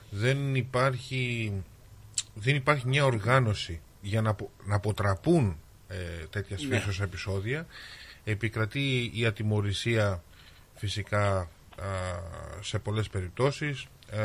δεν 0.10 0.56
υπάρχει, 0.56 1.54
δεν 2.34 2.56
υπάρχει 2.56 2.88
μια 2.88 3.06
οργάνωση 3.06 3.80
για 4.02 4.22
να, 4.22 4.30
απο- 4.30 4.52
να 4.66 4.76
αποτραπούν 4.76 5.58
ε, 5.88 5.96
τέτοια 6.30 6.58
Ναι. 6.68 6.76
φύσεως 6.78 7.02
επεισόδια. 7.02 7.66
Επικρατεί 8.24 9.12
η 9.14 9.26
ατιμορρησία 9.26 10.24
φυσικά 10.76 11.38
α, 11.38 11.48
σε 12.62 12.80
πολλές 12.80 13.10
περιπτώσεις 13.10 13.86
ε, 14.12 14.18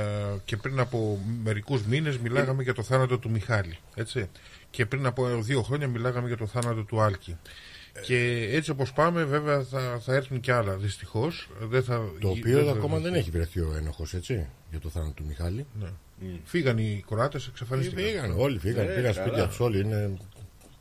και 0.44 0.56
πριν 0.56 0.78
από 0.78 1.18
μερικούς 1.42 1.82
μήνες 1.82 2.18
μιλάγαμε 2.18 2.62
για 2.62 2.74
το 2.74 2.82
θάνατο 2.82 3.18
του 3.18 3.30
Μιχάλη 3.30 3.78
έτσι. 3.94 4.28
και 4.70 4.86
πριν 4.86 5.06
από 5.06 5.42
δύο 5.42 5.62
χρόνια 5.62 5.88
μιλάγαμε 5.88 6.26
για 6.28 6.36
το 6.36 6.46
θάνατο 6.46 6.82
του 6.82 7.00
Άλκη 7.00 7.36
και 8.02 8.48
έτσι 8.50 8.70
όπως 8.70 8.92
πάμε 8.92 9.24
βέβαια 9.24 9.62
θα, 9.62 10.00
θα 10.04 10.14
έρθουν 10.14 10.40
και 10.40 10.52
άλλα 10.52 10.76
δυστυχώς 10.76 11.48
δεν 11.60 11.82
θα, 11.82 12.08
Το 12.20 12.28
οποίο 12.28 12.56
δεν 12.56 12.64
θα- 12.64 12.70
ακόμα 12.70 12.98
δεν 12.98 13.14
έχει 13.14 13.30
βρεθεί 13.30 13.60
ο 13.60 13.74
ένοχος, 13.76 14.14
έτσι, 14.14 14.46
για 14.70 14.80
το 14.80 14.88
θάνατο 14.88 15.12
του 15.12 15.24
Μιχάλη. 15.26 15.66
ναι. 15.80 15.88
Φύγαν 16.44 16.78
οι 16.78 17.04
Κροάτες, 17.08 17.46
εξαφανίστηκαν. 17.46 18.04
Φύγαν, 18.04 18.34
όλοι 18.38 18.58
φύγαν, 18.58 18.84
Ε, 18.88 18.94
πήγαν 18.94 19.14
καλά. 19.14 19.26
σπίτια 19.26 19.46
τους 19.48 19.60
όλοι, 19.60 19.80
είναι 19.80 20.16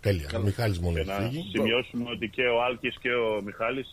τέλεια. 0.07 0.27
Ο 0.40 0.41
Μιχάλης 0.49 0.80
μόνο 0.80 0.94
Και 0.95 0.99
έχει 0.99 1.10
να 1.10 1.19
φύγει. 1.30 1.49
σημειώσουμε 1.56 2.06
ότι 2.15 2.27
και 2.36 2.45
ο 2.56 2.57
Άλκης 2.68 2.95
και 3.03 3.11
ο 3.14 3.41
Μιχάλης 3.48 3.88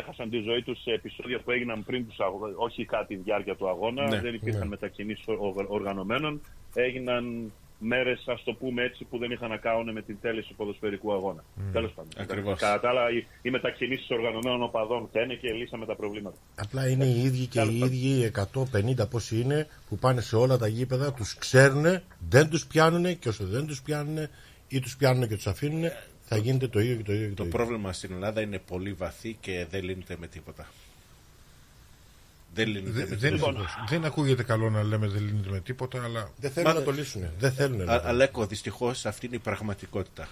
έχασαν 0.00 0.30
τη 0.30 0.38
ζωή 0.48 0.62
τους 0.62 0.78
σε 0.82 0.90
επεισόδια 0.98 1.38
που 1.44 1.50
έγιναν 1.50 1.84
πριν 1.84 2.00
τους 2.08 2.18
αγώνα, 2.26 2.52
όχι 2.56 2.84
κατά 2.84 3.06
τη 3.06 3.14
διάρκεια 3.16 3.54
του 3.56 3.68
αγώνα. 3.68 4.02
Ναι, 4.08 4.20
δεν 4.20 4.34
υπήρχαν 4.34 4.62
ναι. 4.62 4.74
μετακινήσεις 4.76 5.24
οργ- 5.26 5.70
οργανωμένων. 5.78 6.40
Έγιναν 6.74 7.52
μέρες, 7.82 8.24
ας 8.26 8.42
το 8.44 8.52
πούμε 8.52 8.82
έτσι, 8.82 9.04
που 9.04 9.18
δεν 9.18 9.30
είχαν 9.30 9.48
να 9.48 9.56
κάνουν 9.56 9.92
με 9.92 10.02
την 10.02 10.16
τέλεση 10.20 10.48
του 10.48 10.54
ποδοσφαιρικού 10.56 11.12
αγώνα. 11.12 11.44
Τέλος 11.72 11.92
πάντων. 11.92 12.10
Ακριβώς. 12.16 12.58
Κατά 12.58 12.80
τα 12.80 12.88
άλλα, 12.88 13.10
οι, 13.10 13.26
οι 13.42 13.50
μετακινήσεις 13.50 14.10
οργανωμένων 14.10 14.62
οπαδών 14.62 15.06
φταίνε 15.08 15.34
και 15.34 15.52
λύσαμε 15.52 15.86
τα 15.86 15.96
προβλήματα. 15.96 16.36
Απλά 16.54 16.88
είναι 16.88 17.04
οι 17.04 17.22
ίδιοι 17.22 17.46
και 17.46 17.60
οι 17.60 17.78
ίδιοι 17.78 18.30
150 19.02 19.10
πόσοι 19.10 19.40
είναι 19.40 19.66
που 19.88 19.96
πάνε 19.98 20.20
σε 20.20 20.36
όλα 20.36 20.56
τα 20.58 20.66
γήπεδα, 20.66 21.12
τους 21.12 21.34
ξέρουν, 21.38 21.84
δεν 22.28 22.50
τους 22.50 22.66
πιάνουν 22.66 23.18
και 23.18 23.28
όσο 23.28 23.44
δεν 23.46 23.66
τους 23.66 23.82
πιάνουν 23.82 24.18
ή 24.72 24.80
τους 24.80 24.96
πιάνουν 24.96 25.28
και 25.28 25.34
τους 25.36 25.46
αφήνουν, 25.46 25.90
θα 26.22 26.36
γίνεται 26.36 26.68
το 26.68 26.80
ίδιο 26.80 26.96
και 26.96 27.02
το 27.02 27.12
ίδιο. 27.12 27.24
Και 27.28 27.34
το 27.34 27.36
Το 27.36 27.44
ίδιο. 27.44 27.56
πρόβλημα 27.58 27.92
στην 27.92 28.12
Ελλάδα 28.12 28.40
είναι 28.40 28.58
πολύ 28.58 28.92
βαθύ 28.92 29.36
και 29.40 29.66
δεν 29.70 29.82
λύνεται 29.84 30.16
με 30.20 30.26
τίποτα. 30.26 30.66
Δεν 32.54 32.68
λύνεται 32.68 32.90
Δε- 32.90 33.06
με 33.08 33.16
δεν, 33.16 33.32
τίποτα. 33.32 33.86
δεν 33.88 34.04
ακούγεται 34.04 34.42
καλό 34.42 34.70
να 34.70 34.82
λέμε 34.82 35.06
δεν 35.08 35.24
λύνεται 35.24 35.50
με 35.50 35.60
τίποτα, 35.60 36.02
αλλά 36.04 36.30
Δεν 36.36 36.50
θέλουν 36.50 36.72
Μα- 36.72 36.78
να 36.78 36.84
το 36.84 36.90
λύσουν. 36.90 37.22
Δεν 37.38 37.52
θέλουν 37.52 37.84
να 37.84 37.92
Α- 37.92 38.00
το 38.02 38.08
Αλέκο, 38.08 38.46
δυστυχώς 38.46 39.06
αυτή 39.06 39.26
είναι 39.26 39.36
η 39.36 39.38
πραγματικότητα. 39.38 40.28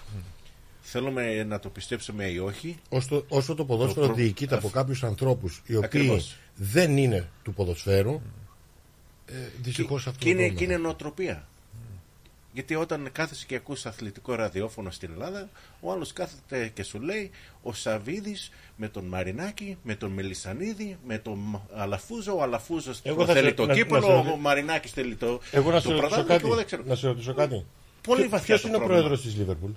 Θέλουμε 0.82 1.44
να 1.44 1.58
το 1.60 1.68
πιστέψουμε 1.68 2.24
ή 2.26 2.38
όχι. 2.38 2.78
Όσο, 2.88 3.24
όσο 3.28 3.54
το 3.54 3.64
ποδόσφαιρο 3.64 4.04
προ- 4.06 4.16
διοικείται 4.16 4.54
από 4.54 4.68
κάποιους 4.68 5.04
ανθρώπους 5.04 5.62
οι 5.66 5.74
οποίοι 5.74 5.84
Ακριβώς. 5.84 6.36
δεν 6.56 6.96
είναι 6.96 7.28
του 7.42 7.54
ποδοσφαίρου, 7.54 8.20
ε, 9.26 9.32
δυστυχώς 9.60 10.06
αυτό 10.06 10.18
Και 10.18 10.24
το 10.24 10.30
είναι, 10.30 10.38
πρόβλημα. 10.38 10.58
και 10.58 10.64
είναι 10.64 10.76
νοοτροπία. 10.82 11.48
Γιατί 12.58 12.74
όταν 12.74 13.08
κάθεσαι 13.12 13.44
και 13.46 13.54
ακούς 13.54 13.86
αθλητικό 13.86 14.34
ραδιόφωνο 14.34 14.90
στην 14.90 15.10
Ελλάδα, 15.12 15.48
ο 15.80 15.92
άλλος 15.92 16.12
κάθεται 16.12 16.68
και 16.74 16.82
σου 16.82 17.00
λέει 17.00 17.30
ο 17.62 17.72
Σαβίδης 17.72 18.50
με 18.76 18.88
τον 18.88 19.04
Μαρινάκη, 19.04 19.78
με 19.82 19.94
τον 19.94 20.10
Μελισανίδη, 20.10 20.98
με 21.06 21.18
τον 21.18 21.38
Μ- 21.38 21.60
Αλαφούζο, 21.74 22.36
ο 22.36 22.42
Αλαφούζος 22.42 23.00
Εγώ 23.02 23.26
θα 23.26 23.32
θέλει 23.32 23.46
σε- 23.48 23.54
το 23.54 23.66
να- 23.66 23.74
κύπελο, 23.74 24.00
να 24.16 24.22
σε- 24.24 24.30
ο 24.30 24.36
Μαρινάκης 24.36 24.90
θέλει 24.92 25.14
το, 25.14 25.40
Εγώ 25.50 25.70
να 25.70 25.80
το 25.80 25.88
σε 25.88 25.94
ρωτήσω 25.94 26.08
πρωτάθλημα 26.08 26.26
και 26.38 26.44
εγώ 26.46 26.54
δεν 26.54 26.56
κάτι. 26.56 26.64
ξέρω. 26.66 26.82
Να 26.86 26.94
σε 26.94 27.06
ρωτήσω 27.06 27.34
κάτι. 27.34 27.64
Πολύ 28.02 28.20
Ποιο- 28.20 28.30
βαθιά 28.30 28.46
Ποιος 28.46 28.60
το 28.60 28.68
είναι 28.68 28.76
ο 28.76 28.78
πρόβλημα. 28.80 29.02
πρόεδρος 29.08 29.26
της 29.26 29.38
Λίβερπουλ; 29.38 29.70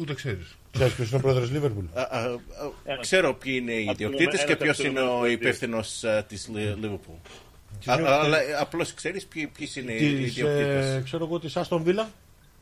ούτε 0.00 0.14
ξέρεις. 0.14 0.56
Ξέρεις 0.70 0.94
ποιος 0.94 1.08
είναι 1.08 1.16
ο 1.16 1.20
πρόεδρος 1.20 1.44
της 1.44 1.52
Λίβερπουλ; 1.52 1.84
Α, 1.94 2.00
α, 2.00 2.18
α, 2.24 2.38
ξέρω 3.00 3.34
ποιοι 3.34 3.58
είναι 3.62 3.72
οι 3.72 3.88
Από 3.88 3.98
το 3.98 4.04
ιδιοκτήτες 4.04 4.44
και 4.44 4.52
ένα 4.52 4.60
ποιος 4.62 4.78
είναι 4.78 4.88
ο 5.00 5.02
ταυτόχρονα 5.02 5.30
υπεύθυνος 5.30 6.04
της 6.28 6.48
Λίβερπουλ. 6.54 7.14
Της 7.78 7.86
Liverpool. 7.88 8.04
Αλλά 8.04 8.38
απλώς 8.58 8.94
ξέρεις 8.94 9.26
ποιοι, 9.26 9.46
ποιοι 9.46 9.68
είναι 9.74 9.92
οι 9.92 9.98
Της, 9.98 10.28
ιδιοκτήτες. 10.28 10.84
ε, 10.94 11.00
ξέρω 11.04 11.24
εγώ 11.24 11.38
της 11.38 11.56
Άστον 11.56 11.82
Βίλα. 11.82 12.10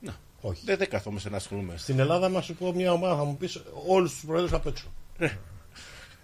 Να. 0.00 0.16
Όχι. 0.40 0.62
Δεν, 0.64 0.76
δεν 0.76 0.88
καθόμαστε 0.88 1.30
να 1.30 1.36
ασχολούμαι. 1.36 1.76
Στην 1.76 1.98
Ελλάδα, 1.98 2.28
μα 2.28 2.40
σου 2.40 2.54
πω 2.54 2.72
μια 2.72 2.92
ομάδα, 2.92 3.16
θα 3.16 3.24
μου 3.24 3.36
πεις 3.36 3.62
όλους 3.86 4.12
τους 4.12 4.24
προέδρους 4.26 4.52
απ' 4.52 4.66
έξω. 4.66 4.92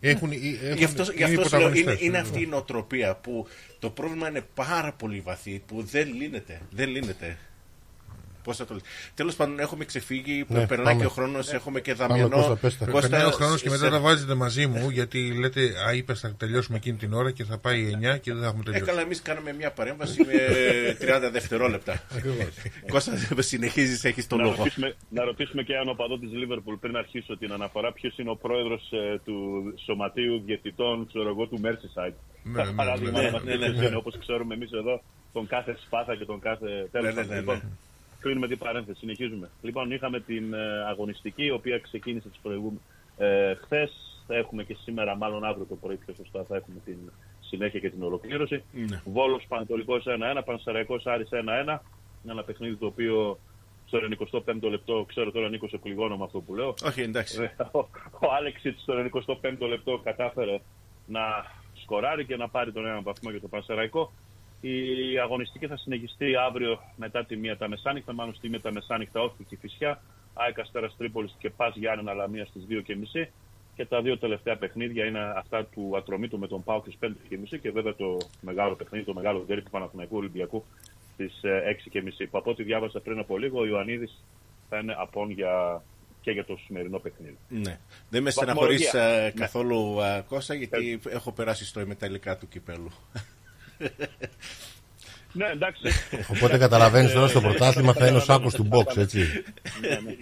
Έχουν, 0.02 0.30
έχουν, 0.32 0.76
Γι' 0.76 0.84
αυτός, 0.84 1.10
γι' 1.10 1.16
είναι 1.16 1.24
αυτός 1.24 1.48
σου 1.48 1.56
λέω, 1.56 1.68
πρωταγωνιστές, 1.68 1.92
είναι, 1.94 2.04
είναι 2.04 2.10
ναι. 2.10 2.18
αυτή 2.18 2.42
η 2.42 2.46
νοοτροπία 2.46 3.16
που 3.16 3.46
το 3.78 3.90
πρόβλημα 3.90 4.28
είναι 4.28 4.46
πάρα 4.54 4.92
πολύ 4.92 5.20
βαθύ, 5.20 5.62
που 5.66 5.82
δεν 5.82 6.14
λύνεται. 6.14 6.60
Δεν 6.70 6.88
λύνεται. 6.88 7.38
Πώς 8.44 8.56
θα 8.56 8.64
το 8.64 8.72
λέει. 8.74 8.82
Τέλος 9.14 9.34
πάντων, 9.36 9.58
έχουμε 9.60 9.84
ξεφύγει, 9.84 10.44
Ναι, 10.48 10.66
περνάει 10.66 10.86
πάμε. 10.86 11.00
και 11.00 11.06
ο 11.06 11.10
χρόνος, 11.10 11.52
έχουμε 11.52 11.80
και 11.80 11.94
Πάμε, 11.94 12.08
Δαμιανό. 12.08 12.36
Κώστα, 12.36 12.56
πες 12.56 12.78
τα. 12.78 12.84
Περνάει 12.86 13.24
ο 13.24 13.30
χρόνος 13.30 13.62
και 13.62 13.68
σε- 13.68 13.76
μετά 13.78 13.90
τα 13.90 14.00
βάζετε 14.00 14.34
μαζί 14.34 14.66
μου 14.66 14.90
γιατί 14.90 15.38
λέτε 15.38 15.60
Α, 15.88 15.92
είπες 15.94 16.20
θα 16.20 16.34
τελειώσουμε 16.34 16.76
εκείνη 16.76 16.96
την 16.96 17.12
ώρα 17.12 17.30
και 17.30 17.44
θα 17.44 17.58
πάει 17.58 17.90
9 17.94 18.16
και 18.18 18.32
δεν 18.32 18.40
θα 18.42 18.46
έχουμε 18.46 18.60
Ε, 18.60 18.64
τελειώσει. 18.64 18.84
καλά, 18.90 19.00
εμείς 19.00 19.22
κάναμε 19.22 19.52
μια 19.52 19.70
παρέμβαση 19.72 20.24
με 20.24 20.32
30 21.26 21.30
δευτερόλεπτα. 21.32 22.02
Κώστα, 22.90 23.12
συνεχίζεις, 23.38 24.04
έχεις 24.04 24.26
το 24.26 24.36
να, 24.36 24.42
λόγο. 24.42 24.54
ρωτήσουμε, 24.56 24.94
να 25.08 25.24
ρωτήσουμε 25.24 25.62
και 25.62 25.72
έναν 25.72 25.88
οπαδό 25.88 26.18
της 26.18 26.32
Λίβερπουλ 26.32 26.74
πριν 26.74 26.96
αρχίσω 26.96 27.36
την 27.38 27.52
αναφορά. 27.52 27.92
Ποιος 27.92 28.18
είναι 28.18 28.30
ο 28.30 28.36
πρόεδρος 28.36 28.82
του 29.24 29.62
Σωματείου 29.84 30.42
Διαιτητών 30.46 31.06
ξέρω 31.06 31.28
εγώ, 31.28 31.46
του 31.46 31.60
Merseyside. 31.64 32.14
Ναι, 32.42 32.56
Σαν 32.58 32.66
ναι, 32.66 32.72
παράδειγμα, 32.74 33.18
ναι, 33.20 33.26
να 33.26 33.30
μας 33.32 33.42
ναι, 33.42 33.52
πει 33.52 33.58
ναι, 33.58 33.64
ποιος 33.66 33.78
ναι. 33.80 33.86
είναι, 33.86 33.96
όπως 33.96 34.18
ξέρουμε 34.18 34.54
εμείς 34.54 34.70
εδώ, 34.72 35.02
τον 35.32 35.46
κάθε 35.46 35.76
Σπάθα 35.86 36.16
και 36.16 36.24
τον 36.24 36.40
κάθε 36.40 36.88
τέλος 36.92 37.14
ναι, 38.22 38.34
πάντων. 38.36 38.44
ναι, 38.44 38.48
Λοιπόν, 38.48 38.48
ναι. 38.48 38.48
κλείνουμε 38.48 38.48
την 38.48 38.58
παρένθεση, 38.58 38.98
συνεχίζουμε. 38.98 39.50
Λοιπόν, 39.62 39.90
είχαμε 39.90 40.20
την 40.20 40.54
ε, 40.54 40.84
αγωνιστική, 40.88 41.44
η 41.44 41.50
οποία 41.50 41.78
ξεκίνησε 41.78 42.28
τις 42.28 42.38
προηγούμενες 42.42 42.82
ε, 43.16 43.54
χθες. 43.54 43.92
Θα 44.26 44.36
έχουμε 44.36 44.64
και 44.64 44.76
σήμερα, 44.82 45.16
μάλλον 45.16 45.44
αύριο 45.44 45.64
το 45.68 45.74
πρωί 45.74 45.96
πιο 45.96 46.14
σωστά, 46.14 46.44
θα 46.48 46.56
έχουμε 46.56 46.76
την 46.84 46.96
συνέχεια 47.40 47.80
και 47.80 47.90
την 47.90 48.02
ολοκλήρωση. 48.02 48.62
Ναι. 48.72 49.02
Βόλος 49.04 49.44
Πανατολικός 49.48 50.04
1-1, 50.38 50.42
Πανσεραϊκός 50.44 51.06
Άρης 51.06 51.28
1-1. 51.66 51.78
Ένα 52.28 52.44
παιχνίδι 52.44 52.76
το 52.76 52.86
οποίο 52.86 53.38
στο 53.86 53.98
95ο 54.46 54.70
λεπτό, 54.70 55.04
ξέρω 55.08 55.30
τώρα 55.30 55.48
Νίκος 55.48 55.70
σε 55.70 55.76
πληγώνω 55.78 56.16
με 56.16 56.24
αυτό 56.24 56.40
που 56.40 56.54
λέω. 56.54 56.74
Όχι, 56.84 57.00
εντάξει. 57.00 57.42
Ε, 57.42 57.62
Ο, 57.72 57.78
ο 58.20 58.32
Άλεξιτ 58.38 58.78
στο 58.78 58.94
95ο 59.32 59.68
λεπτό 59.68 60.00
κατάφερε 60.04 60.60
να 61.06 61.20
σκοράρει 61.82 62.24
και 62.24 62.36
να 62.36 62.48
πάρει 62.48 62.72
τον 62.72 62.86
ένα 62.86 63.00
βαθμό 63.00 63.30
για 63.30 63.40
το 63.40 63.48
Πανσεραϊκό. 63.48 64.12
Η 64.60 65.18
αγωνιστική 65.22 65.66
θα 65.66 65.76
συνεχιστεί 65.76 66.36
αύριο 66.36 66.80
μετά 66.96 67.24
τη 67.24 67.36
μία 67.36 67.56
τα 67.56 67.68
μεσάνυχτα, 67.68 68.12
μάλλον 68.12 68.34
στη 68.34 68.48
μία 68.48 68.60
τα 68.60 68.72
μεσάνυχτα 68.72 69.20
όχι 69.20 69.44
και 69.48 69.56
φυσιά. 69.60 70.02
ΑΕΚ 70.34 70.58
Αστέρας 70.60 70.96
Τρίπολης 70.96 71.34
και 71.38 71.50
Πας 71.50 71.76
Γιάννενα 71.76 72.12
Λαμία 72.12 72.44
στις 72.46 72.66
2.30 72.68 73.26
και 73.74 73.86
τα 73.86 74.02
δύο 74.02 74.18
τελευταία 74.18 74.56
παιχνίδια 74.56 75.04
είναι 75.04 75.32
αυτά 75.36 75.64
του 75.64 75.96
Ατρομήτου 75.96 76.38
με 76.38 76.46
τον 76.46 76.64
Πάο 76.64 76.80
στις 76.80 76.96
5.30 77.00 77.58
και 77.60 77.70
βέβαια 77.70 77.94
το 77.94 78.16
μεγάλο 78.40 78.74
παιχνίδι, 78.74 79.04
το 79.04 79.14
μεγάλο 79.14 79.44
δέρι 79.46 79.62
του 79.62 79.70
Παναθηναϊκού 79.70 80.16
Ολυμπιακού 80.16 80.64
στις 81.12 81.42
ε, 81.42 81.76
6.30 81.92 82.26
που 82.30 82.38
από 82.38 82.50
ό,τι 82.50 82.62
διάβασα 82.62 83.00
πριν 83.00 83.18
από 83.18 83.38
λίγο 83.38 83.60
ο 83.60 83.66
Ιωαννίδης 83.66 84.24
θα 84.68 84.78
είναι 84.78 84.94
απόν 84.98 85.30
για, 85.30 85.82
και 86.20 86.30
για 86.30 86.44
το 86.44 86.58
σημερινό 86.64 86.98
παιχνίδι. 86.98 87.36
Ναι. 87.48 87.78
Δεν 88.10 88.22
με 88.22 88.30
στεναχωρείς 88.30 88.84
Βαθμολογία. 88.84 89.24
ε, 89.24 89.30
καθόλου 89.30 90.02
α, 90.02 90.22
Κώστα 90.22 90.54
γιατί 90.54 91.00
έχω 91.08 91.32
περάσει 91.32 91.66
στο 91.66 91.86
μεταλλικά 91.86 92.36
του 92.36 92.48
κυπέλου. 92.48 92.90
Ναι, 95.32 95.46
εντάξει. 95.46 95.82
Οπότε 96.30 96.58
καταλαβαίνεις 96.58 97.12
τώρα 97.12 97.28
στο 97.28 97.40
πρωτάθλημα 97.40 97.92
θα 97.92 98.06
είναι 98.06 98.16
ο 98.16 98.20
σάκος 98.20 98.54
του 98.54 98.68
box, 98.72 98.96
έτσι. 98.96 99.18
Ναι, 99.80 99.88
ναι. 99.88 100.16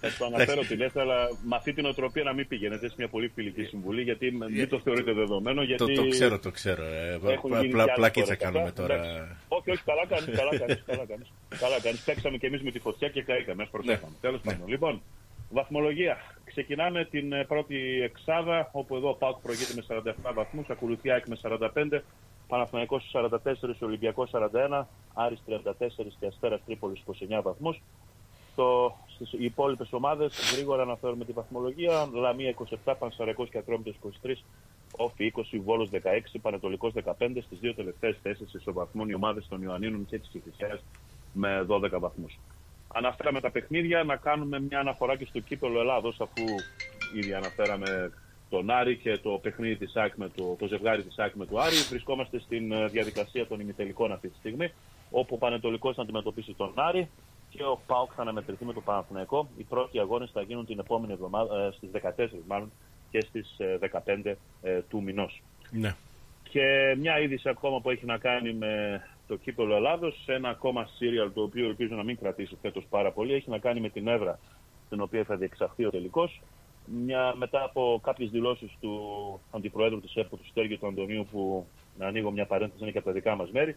Θα 0.00 0.08
το 0.18 0.24
αναφέρω 0.24 0.60
την 0.60 0.80
ΕΘΑ, 0.80 1.00
αλλά 1.00 1.28
με 1.42 1.56
αυτή 1.56 1.72
την 1.72 1.84
οτροπία 1.86 2.22
να 2.22 2.32
μην 2.32 2.48
πηγαίνετε 2.48 2.88
σε 2.88 2.94
μια 2.98 3.08
πολύ 3.08 3.28
φιλική 3.34 3.62
συμβουλή, 3.64 4.02
γιατί 4.02 4.30
μην 4.50 4.68
το 4.68 4.80
θεωρείτε 4.80 5.12
δεδομένο. 5.12 5.62
Γιατί 5.62 5.94
Το, 5.94 6.02
το 6.02 6.08
ξέρω, 6.08 6.38
το 6.38 6.50
ξέρω. 6.50 6.82
Ε, 6.84 7.18
έχουν 7.32 7.50
πλα- 7.50 7.60
γίνει 7.60 7.72
πλα- 7.72 7.84
και 7.84 7.90
άλλες 7.90 7.94
πλακίτσα 7.94 8.24
φορές 8.26 8.42
κάνουμε 8.42 8.62
αυτά. 8.68 8.82
τώρα. 8.82 8.94
Εντάξει. 8.94 9.36
Όχι, 9.48 9.70
όχι, 9.70 9.82
καλά 9.84 10.06
κάνεις, 10.06 10.36
καλά 10.38 10.58
κάνεις, 10.58 10.82
καλά 10.86 11.04
κάνεις. 11.06 11.28
καλά 11.58 11.80
κάνεις. 11.82 12.00
Παίξαμε 12.00 12.36
και 12.36 12.46
εμείς 12.46 12.62
με 12.62 12.70
τη 12.70 12.78
φωτιά 12.78 13.08
και 13.08 13.22
καήκαμε, 13.22 13.62
ας 13.62 13.68
προσέχαμε. 13.68 14.14
Τέλος 14.20 14.40
πάντων. 14.44 14.68
Λοιπόν, 14.68 15.02
βαθμολογία. 15.50 16.16
Ξεκινάμε 16.44 17.04
την 17.04 17.32
ε, 17.32 17.44
πρώτη 17.44 17.76
εξάδα, 18.02 18.68
όπου 18.72 18.96
εδώ 18.96 19.08
ο 19.08 19.14
ΠΑΟΚ 19.14 19.38
προηγείται 19.42 19.72
με 19.76 19.82
47 20.28 20.32
βαθμούς, 20.34 20.66
ακολουθεί 20.70 21.10
ΑΕΚ 21.10 21.26
με 21.26 21.36
45, 21.42 22.02
Παναθηναϊκός 22.48 23.10
44, 23.12 23.82
Ολυμπιακός 23.82 24.30
41, 24.30 24.86
Άρης 25.14 25.42
34 25.46 26.16
και 26.20 26.26
Αστέρας 26.26 26.60
Τρίπολης 26.66 27.00
29 27.00 27.42
βαθμούς. 27.42 27.82
Στο, 28.52 28.96
στις 29.14 29.32
υπόλοιπες 29.32 29.92
ομάδες, 29.92 30.52
γρήγορα 30.54 30.82
αναφέρουμε 30.82 31.24
τη 31.24 31.32
βαθμολογία, 31.32 32.08
Λαμία 32.12 32.54
27, 32.84 32.94
Πανσαριακός 32.98 33.48
και 33.48 33.58
Ατρόμητος 33.58 33.96
23, 34.22 34.42
Όφη 34.96 35.24
20, 35.24 35.58
Βόλος 35.64 35.90
16, 35.90 36.38
Πανετολικός 36.42 36.92
15, 36.92 37.42
στις 37.42 37.58
δύο 37.58 37.74
τελευταίες 37.74 38.18
θέσεις 38.22 38.54
ισοβαθμών 38.54 39.08
οι 39.08 39.14
ομάδες 39.14 39.46
των 39.48 39.62
Ιωαννίνων 39.62 40.06
και 40.06 40.18
της 40.18 40.28
Κηφισιάς 40.28 40.84
με 41.32 41.66
12 41.68 41.98
βαθμούς. 41.98 42.38
Αναφέραμε 42.94 43.40
τα 43.40 43.50
παιχνίδια, 43.50 44.04
να 44.04 44.16
κάνουμε 44.16 44.60
μια 44.60 44.78
αναφορά 44.78 45.16
και 45.16 45.24
στο 45.24 45.40
κύπελο 45.40 45.80
Ελλάδος, 45.80 46.20
αφού 46.20 46.44
ήδη 47.14 47.34
αναφέραμε 47.34 48.12
τον 48.54 48.70
Άρη 48.70 48.96
και 48.96 49.18
το 49.18 49.30
παιχνίδι 49.42 49.76
της 49.76 49.96
ΑΕΚ 49.96 50.14
με 50.16 50.28
το, 50.36 50.56
το 50.58 50.66
ζευγάρι 50.66 51.02
της 51.02 51.18
ΑΕΚ 51.18 51.34
με 51.34 51.46
το 51.46 51.58
Άρη. 51.58 51.74
Βρισκόμαστε 51.88 52.38
στην 52.38 52.72
ε, 52.72 52.86
διαδικασία 52.86 53.46
των 53.46 53.60
ημιτελικών 53.60 54.12
αυτή 54.12 54.28
τη 54.28 54.36
στιγμή, 54.36 54.72
όπου 55.10 55.34
ο 55.34 55.38
Πανετολικός 55.38 55.94
θα 55.94 56.02
αντιμετωπίσει 56.02 56.54
τον 56.54 56.72
Άρη 56.74 57.08
και 57.48 57.62
ο 57.62 57.80
ΠΑΟΚ 57.86 58.10
θα 58.16 58.22
αναμετρηθεί 58.22 58.64
με 58.64 58.72
το 58.72 58.80
Παναθηναϊκό. 58.80 59.48
Οι 59.56 59.62
πρώτοι 59.62 59.98
αγώνες 59.98 60.30
θα 60.32 60.42
γίνουν 60.42 60.66
την 60.66 60.78
επόμενη 60.78 61.12
εβδομάδα, 61.12 61.64
ε, 61.64 61.70
στις 61.70 61.90
14 62.16 62.28
μάλλον 62.46 62.72
και 63.10 63.20
στις 63.20 63.58
ε, 63.58 63.78
15 64.24 64.34
ε, 64.62 64.80
του 64.88 65.02
μηνός. 65.02 65.42
Ναι. 65.70 65.94
Και 66.50 66.96
μια 66.98 67.20
είδηση 67.20 67.48
ακόμα 67.48 67.80
που 67.80 67.90
έχει 67.90 68.06
να 68.06 68.18
κάνει 68.18 68.52
με 68.52 69.02
το 69.26 69.36
κύπελο 69.36 69.74
Ελλάδος, 69.74 70.24
ένα 70.26 70.48
ακόμα 70.48 70.88
σύριαλ 70.94 71.32
το 71.32 71.42
οποίο 71.42 71.66
ελπίζω 71.66 71.94
να 71.94 72.02
μην 72.02 72.18
κρατήσει 72.18 72.56
φέτος 72.62 72.86
πάρα 72.90 73.10
πολύ, 73.12 73.34
έχει 73.34 73.50
να 73.50 73.58
κάνει 73.58 73.80
με 73.80 73.88
την 73.88 74.08
έδρα 74.08 74.38
στην 74.86 75.00
οποία 75.00 75.24
θα 75.24 75.36
διεξαχθεί 75.36 75.84
ο 75.84 75.90
τελικός. 75.90 76.40
Μετά 77.36 77.62
από 77.64 78.00
κάποιες 78.02 78.30
δηλώσεις 78.30 78.76
του 78.80 79.00
Αντιπροέδρου 79.50 80.00
της 80.00 80.14
ΕΠΟ, 80.14 80.36
του 80.36 80.46
Στέργιου 80.46 80.78
του 80.78 80.86
Αντωνίου, 80.86 81.26
που 81.30 81.66
να 81.98 82.06
ανοίγω 82.06 82.30
μια 82.30 82.46
παρένθεση 82.46 82.82
είναι 82.82 82.92
και 82.92 82.98
από 82.98 83.06
τα 83.06 83.12
δικά 83.12 83.36
μας 83.36 83.50
μέρη, 83.50 83.76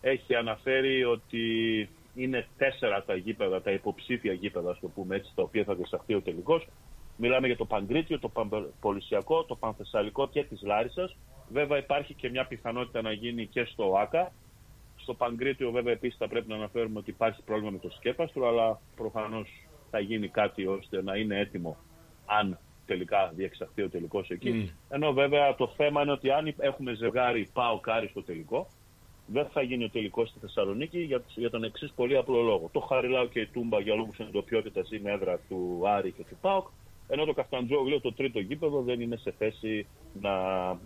έχει 0.00 0.34
αναφέρει 0.34 1.04
ότι 1.04 1.42
είναι 2.14 2.46
τέσσερα 2.56 3.04
τα 3.04 3.14
γήπεδα, 3.14 3.62
τα 3.62 3.70
υποψήφια 3.70 4.32
γήπεδα, 4.32 4.70
ας 4.70 4.80
το 4.80 4.88
πούμε 4.88 5.16
έτσι, 5.16 5.32
τα 5.34 5.42
οποία 5.42 5.64
θα 5.64 5.74
διεξαχθεί 5.74 6.14
ο 6.14 6.22
τελικός. 6.22 6.66
Μιλάμε 7.16 7.46
για 7.46 7.56
το 7.56 7.64
Παγκρίτιο, 7.64 8.18
το 8.18 8.28
Πανπολισιακό, 8.28 9.44
το 9.44 9.56
Πανθεσσαλικό 9.56 10.28
και 10.28 10.44
της 10.44 10.62
Λάρισας. 10.62 11.16
Βέβαια 11.52 11.78
υπάρχει 11.78 12.14
και 12.14 12.30
μια 12.30 12.46
πιθανότητα 12.46 13.02
να 13.02 13.12
γίνει 13.12 13.46
και 13.46 13.64
στο 13.64 13.94
ΆΚΑ. 13.98 14.32
Στο 14.96 15.14
Παγκρίτιο 15.14 15.70
βέβαια 15.70 15.92
επίσης 15.92 16.18
θα 16.18 16.28
πρέπει 16.28 16.48
να 16.48 16.54
αναφέρουμε 16.54 16.98
ότι 16.98 17.10
υπάρχει 17.10 17.42
πρόβλημα 17.42 17.70
με 17.70 17.78
το 17.78 17.90
σκέπαστρο, 17.90 18.48
αλλά 18.48 18.80
προφανώς 18.96 19.48
θα 19.90 20.00
γίνει 20.00 20.28
κάτι 20.28 20.66
ώστε 20.66 21.02
να 21.02 21.16
είναι 21.16 21.38
έτοιμο 21.38 21.76
αν 22.28 22.58
τελικά 22.86 23.32
διεξαχθεί 23.34 23.82
ο 23.82 23.88
τελικός 23.88 24.30
εκεί. 24.30 24.50
Μμ. 24.50 24.68
Ενώ 24.88 25.12
βέβαια 25.12 25.54
το 25.54 25.68
θέμα 25.76 26.02
είναι 26.02 26.12
ότι 26.12 26.30
αν 26.30 26.54
έχουμε 26.58 26.94
ζευγάρι 26.94 27.48
πάω 27.52 27.78
κάρι 27.80 28.08
στο 28.08 28.22
τελικό, 28.22 28.68
δεν 29.26 29.46
θα 29.52 29.62
γίνει 29.62 29.84
ο 29.84 29.90
τελικός 29.90 30.28
στη 30.28 30.38
Θεσσαλονίκη 30.38 30.98
για, 30.98 31.22
για 31.34 31.50
τον 31.50 31.64
εξής 31.64 31.92
πολύ 31.96 32.16
απλό 32.16 32.42
λόγο. 32.42 32.68
Το 32.72 32.80
Χαριλάου 32.80 33.28
και 33.28 33.40
η 33.40 33.46
Τούμπα 33.46 33.80
για 33.80 33.94
λόγους 33.94 34.18
εντοπιότητας 34.18 34.90
είναι 34.90 35.10
έδρα 35.10 35.40
του 35.48 35.82
Άρη 35.86 36.10
και 36.12 36.24
του 36.28 36.36
ΠΑΟΚ. 36.40 36.66
Ενώ 37.08 37.24
το 37.24 37.32
Καφταντζόγλιο, 37.32 38.00
το 38.00 38.12
τρίτο 38.12 38.38
γήπεδο, 38.40 38.82
δεν 38.82 39.00
είναι 39.00 39.16
σε 39.16 39.34
θέση 39.38 39.86
να. 40.20 40.30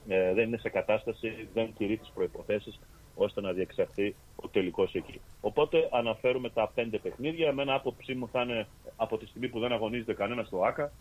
Ε, 0.09 0.35
δεν 0.35 0.47
είναι 0.47 0.57
σε 0.57 0.69
κατάσταση, 0.69 1.49
δεν 1.55 1.75
τηρεί 1.79 1.97
τις 1.97 2.11
προποθέσει 2.15 2.79
ώστε 3.15 3.41
να 3.41 3.53
διεξαχθεί 3.53 4.15
ο 4.37 4.49
τελικός 4.49 4.95
εκεί. 4.95 5.21
Οπότε 5.41 5.89
αναφέρουμε 5.93 6.51
τα 6.51 6.71
πέντε 6.75 6.99
παιχνίδια. 6.99 7.49
Εμένα 7.49 7.75
άποψή 7.75 8.15
μου 8.15 8.29
θα 8.33 8.43
είναι 8.43 8.67
από 8.97 9.19
τη 9.19 9.27
στιγμή 9.27 9.49
που 9.49 9.59
δεν 9.59 9.73
αγωνίζεται 9.73 10.15
κανένας 10.15 10.47
στο 10.47 10.63
ΑΚΑ, 10.65 10.93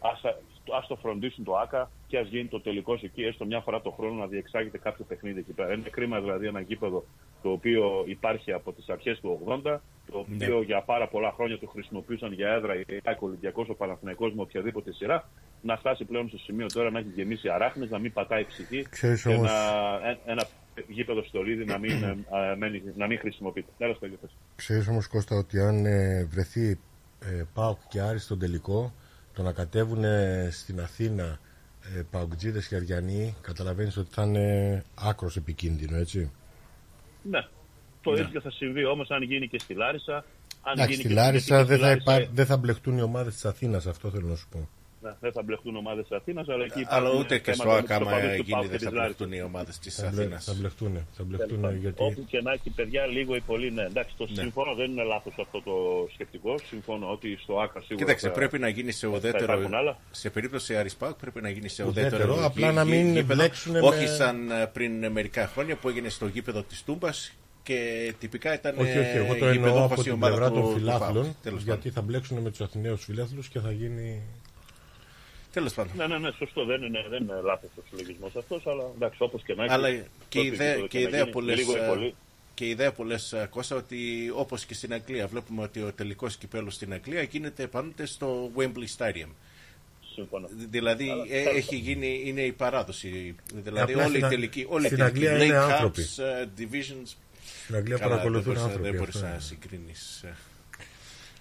ας, 0.00 0.20
ας 0.78 0.86
το 0.86 0.96
φροντίσουν 0.96 1.44
το 1.44 1.56
ΑΚΑ 1.56 1.90
και 2.06 2.18
ας 2.18 2.28
γίνει 2.28 2.48
το 2.48 2.60
τελικό 2.60 2.98
εκεί, 3.02 3.22
έστω 3.22 3.44
μια 3.44 3.60
φορά 3.60 3.80
το 3.80 3.90
χρόνο 3.90 4.14
να 4.14 4.26
διεξάγεται 4.26 4.78
κάποιο 4.78 5.04
παιχνίδι 5.08 5.38
εκεί 5.40 5.52
πέρα. 5.52 5.72
Είναι 5.74 5.88
κρίμα 5.90 6.20
δηλαδή 6.20 6.46
ένα 6.46 6.60
γήπεδο 6.60 7.04
το 7.42 7.50
οποίο 7.50 8.04
υπάρχει 8.06 8.52
από 8.52 8.72
τις 8.72 8.88
αρχές 8.88 9.20
του 9.20 9.40
80, 9.64 9.78
το 10.10 10.18
οποίο 10.18 10.62
για 10.62 10.82
πάρα 10.82 11.08
πολλά 11.08 11.32
χρόνια 11.32 11.58
το 11.58 11.66
χρησιμοποιούσαν 11.66 12.32
για 12.32 12.48
έδρα 12.48 12.74
η 12.74 12.84
ΑΕΚ, 13.04 13.22
ο 13.22 13.26
Ολυμπιακός, 13.26 13.68
ο 13.68 13.74
Παναθηναϊκός 13.74 14.34
με 14.34 14.42
οποιαδήποτε 14.42 14.92
σειρά, 14.92 15.28
να 15.62 15.76
φτάσει 15.76 16.04
πλέον 16.04 16.28
στο 16.28 16.38
σημείο 16.38 16.66
τώρα 16.66 16.90
να 16.90 16.98
έχει 16.98 17.08
γεμίσει 17.14 17.48
αράχνες, 17.48 17.90
να 17.90 17.98
μην 17.98 18.12
πατάει 18.12 18.44
ψυχή 18.44 18.86
Ξέρεις 18.90 19.22
και 19.22 19.28
όμως- 19.28 19.50
να, 19.50 20.08
ε- 20.08 20.18
ένα 20.26 20.46
γήπεδο 20.88 21.22
στολίδι 21.22 21.64
να 21.64 21.78
μην, 21.78 21.90
ε, 22.02 22.16
ε, 22.52 22.56
μένει- 22.56 22.96
να 22.96 23.06
μην 23.06 23.18
χρησιμοποιείται. 23.18 23.70
Τέλος 23.78 23.98
το 23.98 24.06
πες. 24.20 24.30
Ξέρεις 24.56 24.88
όμως 24.88 25.06
Κώστα 25.06 25.36
ότι 25.36 25.60
αν 25.60 25.86
ε, 25.86 26.24
βρεθεί 26.30 26.78
ε, 27.24 27.42
ΠΑΟΚ 27.54 27.78
και 27.88 28.00
Άρης 28.00 28.22
στον 28.24 28.38
τελικό 28.38 28.92
το 29.40 29.46
να 29.46 29.52
κατέβουν 29.52 30.04
ε, 30.04 30.48
στην 30.52 30.80
Αθήνα 30.80 31.38
ε, 31.96 32.02
ΠΑΟΚτζίδες 32.10 32.68
και 32.68 32.74
Αριανοί 32.76 33.34
καταλαβαίνεις 33.40 33.96
ότι 33.96 34.08
θα 34.12 34.22
είναι 34.22 34.84
άκρος 34.94 35.36
επικίνδυνο 35.36 35.96
έτσι; 35.96 36.30
Ναι. 37.22 37.46
Το 38.02 38.10
Ναι. 38.10 38.20
ίδιο 38.20 38.40
θα 38.40 38.50
συμβεί 38.50 38.84
όμως 38.84 39.10
αν 39.10 39.22
γίνει 39.22 39.48
και 39.48 39.58
στη 39.58 39.74
Λάρισα. 39.74 40.14
Αν 40.62 40.72
Εντάξει, 40.72 40.90
γίνει 40.90 41.02
στη 41.02 41.08
και 41.08 41.14
Λάρισα 41.20 41.58
και 41.58 41.64
δεν 41.64 41.76
στη 41.76 41.86
θα, 41.86 41.90
Λάρισα, 41.90 42.20
υπά... 42.22 42.30
δεν 42.34 42.46
θα 42.46 42.56
μπλεχτούν 42.56 42.98
οι 42.98 43.02
ομάδες 43.02 43.32
της 43.34 43.44
Αθήνας 43.44 43.86
αυτό 43.86 44.10
θέλω 44.10 44.26
να 44.28 44.36
σου 44.36 44.48
πω. 44.48 44.68
Ναι, 45.02 45.10
δεν 45.20 45.32
θα 45.32 45.42
μπλεχτούν 45.42 45.76
ομάδες 45.76 46.06
της 46.08 46.16
Αθήνας, 46.16 46.48
αλλά 46.48 46.64
εκεί 46.64 46.84
Αλλά 46.88 46.98
υπάρχουν 46.98 47.20
ούτε 47.20 47.38
και 47.38 47.52
στο 47.52 47.62
θέματα 47.62 47.80
με 47.80 47.86
τους 47.86 47.90
ΑΚΑ, 47.96 48.04
άμα 48.04 48.10
οπαδούς 48.16 48.36
του 48.36 48.42
γίνει, 48.42 48.50
ΠΑΟΚ 48.50 48.66
δεν 48.68 48.78
και 48.78 48.84
θα 48.84 48.90
της 48.90 48.98
Λάρισας. 48.98 49.16
μπλεχτούν 49.18 49.38
οι 49.38 49.42
ομάδες 49.42 49.78
της 49.78 49.94
Θα, 49.94 50.08
μπλε... 50.12 50.20
Αθήνας. 50.22 50.44
θα 50.44 50.54
μπλεχτούν, 50.58 51.06
θα 51.16 51.22
μπλεχτούν 51.24 51.60
Τέλος 51.60 51.74
γιατί... 51.74 52.02
Όπου 52.02 52.24
και 52.30 52.40
να 52.40 52.52
έχει 52.52 52.70
παιδιά, 52.70 53.06
λίγο 53.06 53.34
ή 53.36 53.40
πολύ, 53.40 53.70
ναι. 53.70 53.82
Εντάξει, 53.82 54.14
το 54.16 54.26
Ναι. 54.30 54.40
συμφωνώ, 54.42 54.74
δεν 54.74 54.90
είναι 54.90 55.02
λάθος 55.02 55.34
αυτό 55.40 55.60
το 55.62 55.72
σκεπτικό. 56.14 56.54
Συμφωνώ 56.72 57.10
ότι 57.10 57.38
στο 57.42 57.54
ΑΚΑ 57.60 57.80
σίγουρα. 57.80 57.96
Κοίταξε, 58.04 58.26
θα- 58.28 58.32
πρέπει 58.34 58.58
να 58.58 58.68
γίνει 58.68 58.92
σε 58.92 59.06
θα 59.06 59.12
ουδέτερο. 59.12 59.44
υπάρχουν 59.52 59.74
άλλα. 59.74 59.96
Σε 60.10 60.30
περίπτωση 60.30 60.76
Αρισπάκ 60.76 61.14
πρέπει 61.14 61.40
να 61.40 61.48
γίνει 61.50 61.68
σε 61.68 61.82
Ουδέτερο, 61.84 62.16
ουδέτερο. 62.16 62.44
απλά 62.46 62.66
γη- 62.66 62.76
να 62.76 62.82
γη- 62.84 62.92
μην 62.92 63.06
γήπεδο. 63.14 63.34
μπλέξουνε 63.34 63.78
Όχι 63.80 64.00
με- 64.00 64.06
σαν 64.06 64.50
ε, 64.50 64.66
πριν 64.66 65.10
μερικά 65.10 65.46
χρόνια 65.46 65.76
που 65.76 65.88
έγινε 65.88 66.08
στο 66.08 66.26
γήπεδο 66.26 66.62
της 66.62 66.82
Τούμπας 66.84 67.32
Και 67.62 68.14
τυπικά 68.18 68.54
ήταν 68.54 68.74
Όχι, 68.78 68.98
όχι, 68.98 69.16
εγώ 69.16 69.34
το 69.34 69.46
η 69.46 69.48
εννοώ 69.48 69.52
γηπεδόχος 69.52 69.90
από 69.92 70.00
η 70.00 70.04
την 70.04 70.12
ομάδα 70.12 70.34
πλευρά 70.34 70.50
του- 70.54 70.60
των 70.60 70.72
του 70.72 70.78
φιλάθλων, 70.78 71.22
ΠΑΟΚ. 71.22 71.34
Τέλος 71.42 71.62
γιατί 71.62 71.90
θα 71.90 72.02
μπλέξουν 72.02 72.38
με 72.38 72.50
τους 72.50 72.60
Αθηναίους 72.60 73.04
φιλάθλους 73.04 73.48
και 73.48 73.58
θα 73.60 73.72
γίνει. 73.72 74.22
Τέλος 75.52 75.74
πάντων. 75.74 75.92
Ναι, 75.96 76.06
ναι, 76.06 76.18
ναι, 76.18 76.30
σωστό. 76.38 76.64
Δεν 76.64 76.82
είναι, 76.82 77.06
δεν 77.10 77.22
είναι 77.22 77.40
λάθος 77.44 77.70
ο 77.76 77.82
συλλογισμός 77.90 78.36
αυτός, 78.36 78.66
αλλά 78.66 78.82
εντάξει, 78.96 79.22
όπως 79.22 79.42
και 79.42 79.54
να 79.54 79.64
έχει. 79.64 79.72
Αλλά 79.72 79.88
και 80.28 80.40
η 80.40 80.48
το 80.48 80.54
ιδέα, 80.54 80.68
επίπεδο 80.68 80.86
και 80.86 80.98
η 80.98 81.02
να 81.02 81.08
ιδέα 81.08 81.20
γίνει, 81.20 81.30
που 81.32 81.40
λες, 81.40 81.56
λίγο 81.56 81.76
ή 81.76 81.80
ε, 81.80 81.86
πολύ. 81.86 82.14
και 82.54 82.64
η 82.64 82.68
ιδέα 82.68 82.92
που 82.92 83.04
λες 83.04 83.32
ε, 83.32 83.46
Κώστα 83.50 83.76
ότι 83.76 84.30
όπως 84.34 84.64
και 84.64 84.74
στην 84.74 84.92
Αγγλία 84.92 85.26
βλέπουμε 85.26 85.62
ότι 85.62 85.80
ο 85.82 85.92
τελικός 85.92 86.36
κυπέλος 86.36 86.74
στην 86.74 86.92
Αγγλία 86.92 87.22
γίνεται 87.22 87.66
πάντοτε 87.66 88.06
στο 88.06 88.50
Wembley 88.56 88.96
Stadium. 88.98 89.28
Σύμφωνα. 90.14 90.48
Δηλαδή 90.70 91.10
Αλλά, 91.10 91.24
ε, 91.28 91.42
τέλος 91.42 91.56
έχει 91.58 91.76
γίνει, 91.76 92.22
είναι 92.24 92.42
η 92.42 92.52
παράδοση. 92.52 93.34
Δηλαδή 93.54 93.92
Απλά 93.92 94.04
όλοι 94.04 94.12
οι 94.12 94.14
στην 94.14 94.24
Α- 94.24 94.28
τελικοί, 94.28 94.66
όλοι 94.68 94.84
οι 94.84 94.86
στην 94.86 94.98
τελικοί, 94.98 95.26
Αγγλία 95.28 95.38
Lake 95.44 95.48
είναι 95.48 95.66
Cups, 95.66 95.72
άνθρωποι. 95.72 96.02
ε, 96.02 96.46
divisions. 96.58 97.14
Στην 97.62 97.74
Αγγλία 97.74 97.96
Καλά, 97.96 98.10
παρακολουθούν 98.10 98.42
δεν 98.42 98.52
μπορείς, 98.52 98.62
άνθρωποι, 98.62 98.88
Δεν 98.88 98.98
μπορείς 98.98 99.14
αυτό 99.14 99.26
να 99.26 99.32
είναι. 99.32 99.40
συγκρίνεις. 99.42 100.24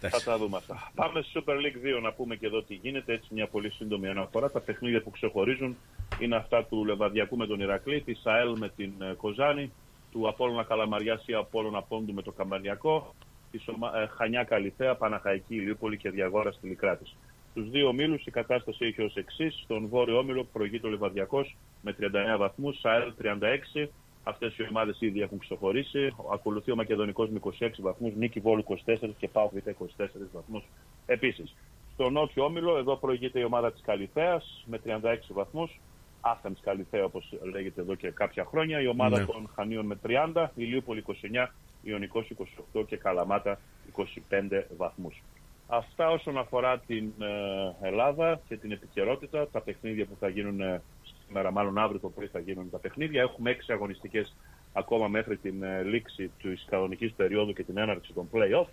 Ε. 0.02 0.10
Θα 0.10 0.22
τα 0.24 0.38
δούμε 0.38 0.58
αυτά. 0.58 0.92
Πάμε 0.96 1.22
στο 1.22 1.44
Super 1.46 1.54
League 1.54 1.98
2 1.98 2.02
να 2.02 2.14
πούμε 2.14 2.36
και 2.36 2.46
εδώ 2.46 2.62
τι 2.62 2.74
γίνεται. 2.74 3.14
Έτσι, 3.14 3.34
μια 3.34 3.48
πολύ 3.48 3.70
σύντομη 3.72 4.08
αναφορά. 4.08 4.52
Τα 4.52 4.60
παιχνίδια 4.60 5.02
που 5.02 5.10
ξεχωρίζουν 5.10 5.78
είναι 6.20 6.36
αυτά 6.36 6.66
του 6.66 6.86
Λεβαδιακού 6.86 7.38
με 7.38 7.48
τον 7.48 7.60
Ηρακλή, 7.60 8.02
τη 8.02 8.14
ΑΕΛ 8.24 8.58
με 8.58 8.70
την 8.70 8.92
ε, 9.00 9.14
Κοζάνη, 9.14 9.72
του 10.12 10.28
Απόλλωνα 10.28 10.64
Καλαμαριά 10.64 11.22
ή 11.26 11.34
Απόλλωνα 11.34 11.82
Πόντου 11.82 12.14
με 12.14 12.22
το 12.22 12.32
Καμπανιακό, 12.32 13.16
τη 13.52 13.60
ε, 14.02 14.08
Χανιά 14.08 14.44
Καλυθέα, 14.44 14.96
Παναχαϊκή 14.96 15.56
Ηλιούπολη 15.56 15.98
και 15.98 16.10
Διαγόρα 16.10 16.52
στη 16.52 16.68
Λικράτη. 16.68 17.06
Στου 17.52 17.70
δύο 17.70 17.88
ομίλους 17.88 18.26
η 18.26 18.32
κατάσταση 18.32 18.86
έχει 18.86 19.02
ως 19.02 19.16
εξής. 19.16 19.62
Στον 19.64 19.88
βόρειο 19.88 20.18
όμιλο 20.18 20.44
προηγείται 20.54 20.88
ο 20.88 20.90
Λεβαδιακός 20.90 21.56
με 21.82 21.96
39 22.00 22.38
βαθμούς, 22.38 22.80
ΑΕΛ 22.84 23.14
36. 23.22 23.90
Αυτές 24.24 24.58
οι 24.58 24.66
ομάδες 24.70 24.98
ήδη 25.02 25.22
έχουν 25.22 25.40
ξεχωρίσει. 25.40 26.16
Ακολουθεί 26.34 26.72
ο 26.72 26.76
Μακεδονικός 26.76 27.30
με 27.30 27.40
26 27.60 27.70
βαθμούς, 27.82 28.14
Νίκη 28.16 28.40
Βόλου 28.40 28.64
24 28.86 29.16
και 29.18 29.28
Πάο 29.28 29.50
Β 29.50 29.56
24 29.58 30.08
βαθμούς 30.34 30.64
επίσης. 31.06 31.56
Στο 31.94 32.10
νότιο 32.10 32.44
όμιλο, 32.44 32.78
εδώ 32.78 32.96
προηγείται 32.96 33.40
η 33.40 33.44
ομάδα 33.44 33.72
της 33.72 33.82
Καλυθέας 33.82 34.64
με 34.68 34.78
36 34.78 35.34
βαθμούς. 35.34 35.80
Άθεμ 36.22 36.54
Καλυθέα, 36.62 37.04
όπως 37.04 37.34
λέγεται 37.52 37.82
εδώ 37.82 37.96
και 37.96 38.10
κάποια 38.12 38.46
χρόνια. 38.46 38.82
Η 38.82 38.88
ομάδα 38.88 39.20
Ναι. 39.20 39.26
των 39.26 39.50
Χανίων 39.56 39.86
με 39.86 39.96
30, 39.96 40.52
η 40.56 40.64
Λίουπολη 40.64 41.00
29, 41.00 41.54
Ιωνικός 41.82 42.30
28 42.74 42.84
και 42.86 42.98
Καλαμάτα 42.98 43.60
25 44.30 44.66
βαθμούς. 44.78 45.24
Αυτά 45.68 46.10
όσον 46.10 46.38
αφορά 46.38 46.80
την 46.80 47.12
ε, 47.20 47.88
Ελλάδα 47.88 48.40
και 48.48 48.58
την 48.58 48.72
επικαιρότητα, 48.72 49.48
τα 49.48 49.62
παιχνίδια 49.62 50.06
που 50.06 50.16
θα 50.20 50.28
γίνουν 50.30 50.62
ε, 50.62 50.82
σήμερα, 51.30 51.52
μάλλον 51.52 51.78
αύριο 51.78 52.00
το 52.00 52.10
πρωί 52.10 52.28
θα 52.28 52.40
γίνουν 52.40 52.70
τα 52.70 52.78
παιχνίδια. 52.78 53.22
Έχουμε 53.22 53.50
έξι 53.50 53.72
αγωνιστικές 53.72 54.36
ακόμα 54.74 55.08
μέχρι 55.08 55.38
την 55.38 55.64
ε, 55.64 55.84
λήξη 55.84 56.32
της 56.42 56.66
κανονικής 56.70 57.14
περίοδου 57.14 57.54
και 57.54 57.64
την 57.64 57.78
έναρξη 57.78 58.14
των 58.14 58.30
play-off. 58.34 58.68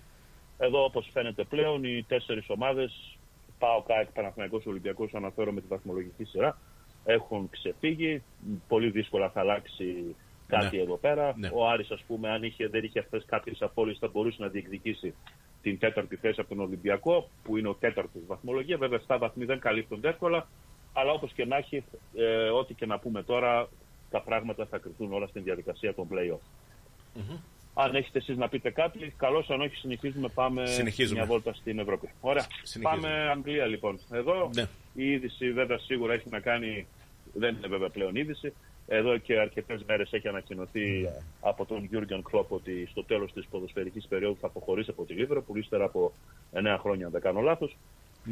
Εδώ 0.58 0.84
όπως 0.84 1.08
φαίνεται 1.12 1.44
πλέον 1.44 1.84
οι 1.84 2.04
τέσσερις 2.08 2.48
ομάδες, 2.48 3.18
ΠΑΟ, 3.58 3.82
ΚΑΕΚ, 3.82 4.10
Παναθηναϊκός, 4.12 4.66
Ολυμπιακός, 4.66 5.14
αναφέρω 5.14 5.52
με 5.52 5.60
τη 5.60 5.66
βαθμολογική 5.68 6.24
σειρά, 6.24 6.58
έχουν 7.04 7.50
ξεφύγει. 7.50 8.22
Πολύ 8.68 8.90
δύσκολα 8.90 9.30
θα 9.30 9.40
αλλάξει 9.40 10.16
κάτι 10.46 10.76
Ναι. 10.76 10.82
εδώ 10.82 10.96
πέρα. 10.96 11.34
Ναι. 11.36 11.50
Ο 11.52 11.68
Άρης, 11.68 11.90
ας 11.90 12.02
πούμε, 12.06 12.30
αν 12.30 12.42
είχε, 12.42 12.68
δεν 12.68 12.84
είχε 12.84 12.98
αυτές 12.98 13.24
κάποιες 13.26 13.62
απώλειες, 13.62 13.98
θα 13.98 14.08
μπορούσε 14.12 14.36
να 14.40 14.48
διεκδικήσει 14.48 15.14
την 15.62 15.78
τέταρτη 15.78 16.16
θέση 16.16 16.40
από 16.40 16.48
τον 16.48 16.60
Ολυμπιακό, 16.60 17.28
που 17.42 17.56
είναι 17.56 17.68
ο 17.68 17.74
τέταρτος 17.74 18.22
βαθμολογία. 18.26 18.76
Βέβαια, 18.78 19.00
7 19.06 19.16
βαθμοί 19.18 19.44
δεν 19.44 19.58
καλύπτονται 19.58 20.08
εύκολα, 20.08 20.48
αλλά 20.98 21.12
όπως 21.12 21.32
και 21.32 21.44
να 21.44 21.56
έχει, 21.56 21.84
ε, 22.14 22.48
ό,τι 22.48 22.74
και 22.74 22.86
να 22.86 22.98
πούμε 22.98 23.22
τώρα, 23.22 23.68
τα 24.10 24.20
πράγματα 24.20 24.66
θα 24.66 24.78
κρυφτούν 24.78 25.12
όλα 25.12 25.26
στην 25.26 25.42
διαδικασία 25.42 25.94
των 25.94 26.08
play-off. 26.12 26.38
Αν 27.78 27.94
έχετε 27.94 28.18
εσείς 28.18 28.36
να 28.36 28.48
πείτε 28.48 28.70
κάτι, 28.70 29.14
καλώς 29.16 29.50
αν 29.50 29.60
όχι 29.60 29.76
συνεχίζουμε, 29.76 30.28
πάμε 30.28 30.66
Συνεχίζουμε. 30.66 31.18
μια 31.18 31.28
βόλτα 31.28 31.52
στην 31.54 31.78
Ευρώπη. 31.78 32.08
Ωραία. 32.20 32.46
Συνεχίζουμε. 32.62 33.08
Πάμε 33.08 33.28
Αγγλία 33.30 33.66
λοιπόν. 33.66 33.98
Εδώ 34.12 34.50
Ναι. 34.54 34.62
η 34.94 35.10
είδηση 35.10 35.52
βέβαια 35.52 35.78
σίγουρα 35.78 36.12
έχει 36.12 36.28
να 36.30 36.40
κάνει, 36.40 36.86
δεν 37.34 37.56
είναι 37.56 37.66
βέβαια 37.66 37.88
πλέον 37.88 38.16
είδηση, 38.16 38.52
εδώ 38.88 39.18
και 39.18 39.38
αρκετές 39.38 39.82
μέρες 39.86 40.12
έχει 40.12 40.28
ανακοινωθεί 40.28 41.08
από 41.40 41.64
τον 41.64 41.84
Γιούργκεν 41.84 42.22
Κλόπ 42.22 42.52
ότι 42.52 42.86
στο 42.90 43.04
τέλος 43.04 43.32
της 43.32 43.46
ποδοσφαιρικής 43.46 44.06
περίοδου 44.06 44.36
θα 44.40 44.46
αποχωρήσει 44.46 44.90
από 44.90 45.04
τη 45.04 45.12
Λίβερπουλ, 45.14 45.58
ύστερα 45.58 45.84
από 45.84 46.12
9 46.52 46.76
χρόνια 46.80 47.06
αν 47.06 47.12
δεν 47.12 47.20
κάνω 47.20 47.40
λάθος. 47.40 47.76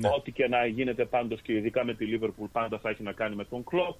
Ναι. 0.01 0.09
Ό,τι 0.17 0.33
και 0.33 0.49
να 0.49 0.67
γίνεται 0.67 1.05
πάντως 1.05 1.41
και 1.43 1.53
ειδικά 1.53 1.85
με 1.85 1.95
τη 1.95 2.05
Λίβερπουλ 2.07 2.47
πάντα 2.53 2.79
θα 2.79 2.89
έχει 2.91 3.03
να 3.03 3.13
κάνει 3.13 3.35
με 3.37 3.45
τον 3.45 3.65
Κλόπ. 3.65 3.97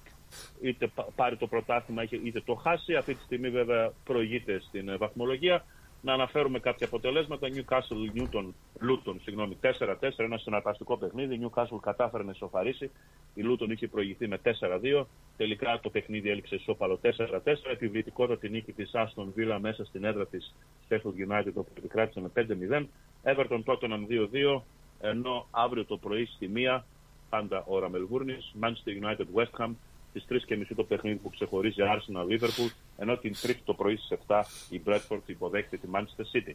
Είτε 0.61 0.87
πα- 0.87 1.07
πάρει 1.15 1.35
το 1.37 1.47
πρωτάθλημα 1.47 2.03
είτε- 2.03 2.19
είτε 2.23 2.41
το 2.41 2.53
χάσει. 2.55 2.95
Αυτή 2.95 3.13
τη 3.15 3.23
στιγμή 3.23 3.49
βέβαια 3.49 3.91
προηγείται 4.03 4.59
στην 4.59 4.89
ε, 4.89 4.97
βαθμολογία. 4.97 5.65
Να 6.01 6.13
αναφέρουμε 6.13 6.59
κάποια 6.59 6.87
αποτελέσματα. 6.87 7.47
Newcastle 7.47 8.19
Newton, 8.19 8.45
Luton, 8.81 9.15
συγγνώμη, 9.23 9.57
4-4, 9.61 10.11
ένα 10.17 10.37
συναρπαστικό 10.37 10.97
παιχνίδι. 10.97 11.39
Newcastle 11.43 11.79
κατάφερε 11.81 12.23
να 12.23 12.31
ισοφαρίσει. 12.31 12.91
Η 13.33 13.41
Luton 13.45 13.69
είχε 13.69 13.87
προηγηθεί 13.87 14.27
με 14.27 14.37
4-2. 14.43 15.05
Τελικά 15.37 15.79
το 15.81 15.89
παιχνίδι 15.89 16.29
έληξε 16.29 16.55
ισόπαλο 16.55 16.99
4-4. 17.03 17.71
Επιβλητικότατη 17.71 18.49
νίκη 18.49 18.71
της 18.71 18.91
Aston 18.93 19.27
Villa 19.39 19.57
μέσα 19.61 19.85
στην 19.85 20.03
έδρα 20.03 20.25
της 20.27 20.55
Sheffield 20.89 21.29
United 21.29 21.53
όπου 21.53 21.71
επικράτησε 21.77 22.19
με 22.21 22.29
5-0. 22.35 22.85
Everton 23.23 23.63
Tottenham 23.65 24.07
2-2. 24.09 24.61
Ενώ 25.09 25.47
αύριο 25.51 25.85
το 25.85 25.97
πρωί 25.97 26.25
στη 26.25 26.51
1 26.55 26.81
πάντα 27.29 27.63
ώρα 27.67 27.89
Μελβούρνη, 27.89 28.37
Manchester 28.61 29.03
United 29.03 29.25
West 29.35 29.65
Ham, 29.65 29.71
στις 30.09 30.25
3.30 30.49 30.75
το 30.75 30.83
παιχνίδι 30.83 31.15
που 31.15 31.29
ξεχωρίζει 31.29 31.81
Arsenal 31.81 32.33
Liverpool, 32.33 32.71
ενώ 32.97 33.17
την 33.17 33.33
Τρίτη 33.41 33.61
το 33.65 33.73
πρωί 33.73 33.95
στις 33.95 34.17
7 34.27 34.43
η 34.69 34.81
Bradford 34.85 35.19
υποδέχεται 35.25 35.77
τη 35.77 35.87
Manchester 35.93 36.23
City. 36.33 36.53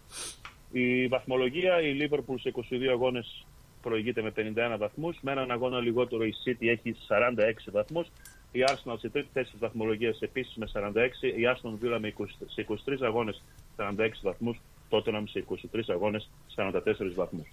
Η 0.73 1.07
βαθμολογία, 1.07 1.81
η 1.81 1.97
Liverpool 2.01 2.35
σε 2.41 2.53
22 2.71 2.87
αγώνες 2.91 3.47
προηγείται 3.83 4.23
με 4.23 4.33
51 4.37 4.77
βαθμούς, 4.79 5.19
με 5.21 5.33
έναν 5.33 5.51
αγώνα 5.51 5.81
λιγότερο 5.81 6.25
η 6.25 6.35
City 6.45 6.67
έχει 6.67 6.97
46 7.09 7.71
βαθμούς. 7.73 8.07
Η 8.53 8.65
Arsenal 8.67 8.97
σε 8.99 9.09
τρίτη 9.09 9.29
θέση 9.33 9.51
τη 9.51 9.57
βαθμολογία 9.59 10.15
επίσης 10.21 10.57
με 10.57 10.67
46, 10.73 11.29
η 11.37 11.43
Aston 11.55 11.85
Villa 11.85 11.99
με 12.01 12.15
20, 12.19 12.25
σε 12.47 12.67
23 12.69 13.03
αγώνες 13.03 13.43
46 13.77 14.21
βαθμούς, 14.23 14.61
Tottenham 14.91 15.23
σε 15.25 15.45
23 15.73 15.81
αγώνες 15.89 16.31
44 16.57 17.15
βαθμούς. 17.15 17.49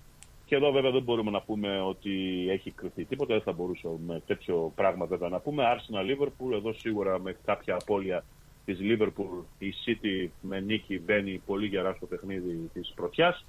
Και 0.48 0.56
εδώ 0.56 0.72
βέβαια 0.72 0.92
δεν 0.92 1.02
μπορούμε 1.04 1.32
να 1.32 1.42
πούμε 1.42 1.82
ότι 1.82 2.46
έχει 2.50 2.72
κρυφτεί 2.72 3.06
τίποτα, 3.06 3.34
δεν 3.34 3.44
θα 3.44 3.52
μπορούσαμε 3.52 4.22
τέτοιο 4.28 4.72
πράγμα 4.76 5.06
βέβαια 5.06 5.30
να 5.30 5.40
πούμε. 5.40 5.64
Arsenal 5.76 6.04
Liverpool, 6.12 6.54
εδώ 6.54 6.74
σίγουρα 6.74 7.20
με 7.20 7.36
κάποια 7.46 7.76
απώλεια 7.82 8.24
της 8.66 8.78
Liverpool, 8.82 9.44
η 9.60 9.74
City 9.86 10.28
με 10.42 10.60
νίκη 10.60 11.00
μπαίνει 11.00 11.42
πολύ 11.46 11.68
γερά 11.68 11.94
στο 11.94 12.06
παιχνίδι 12.06 12.70
της 12.74 12.92
πρωτιάς. 12.96 13.46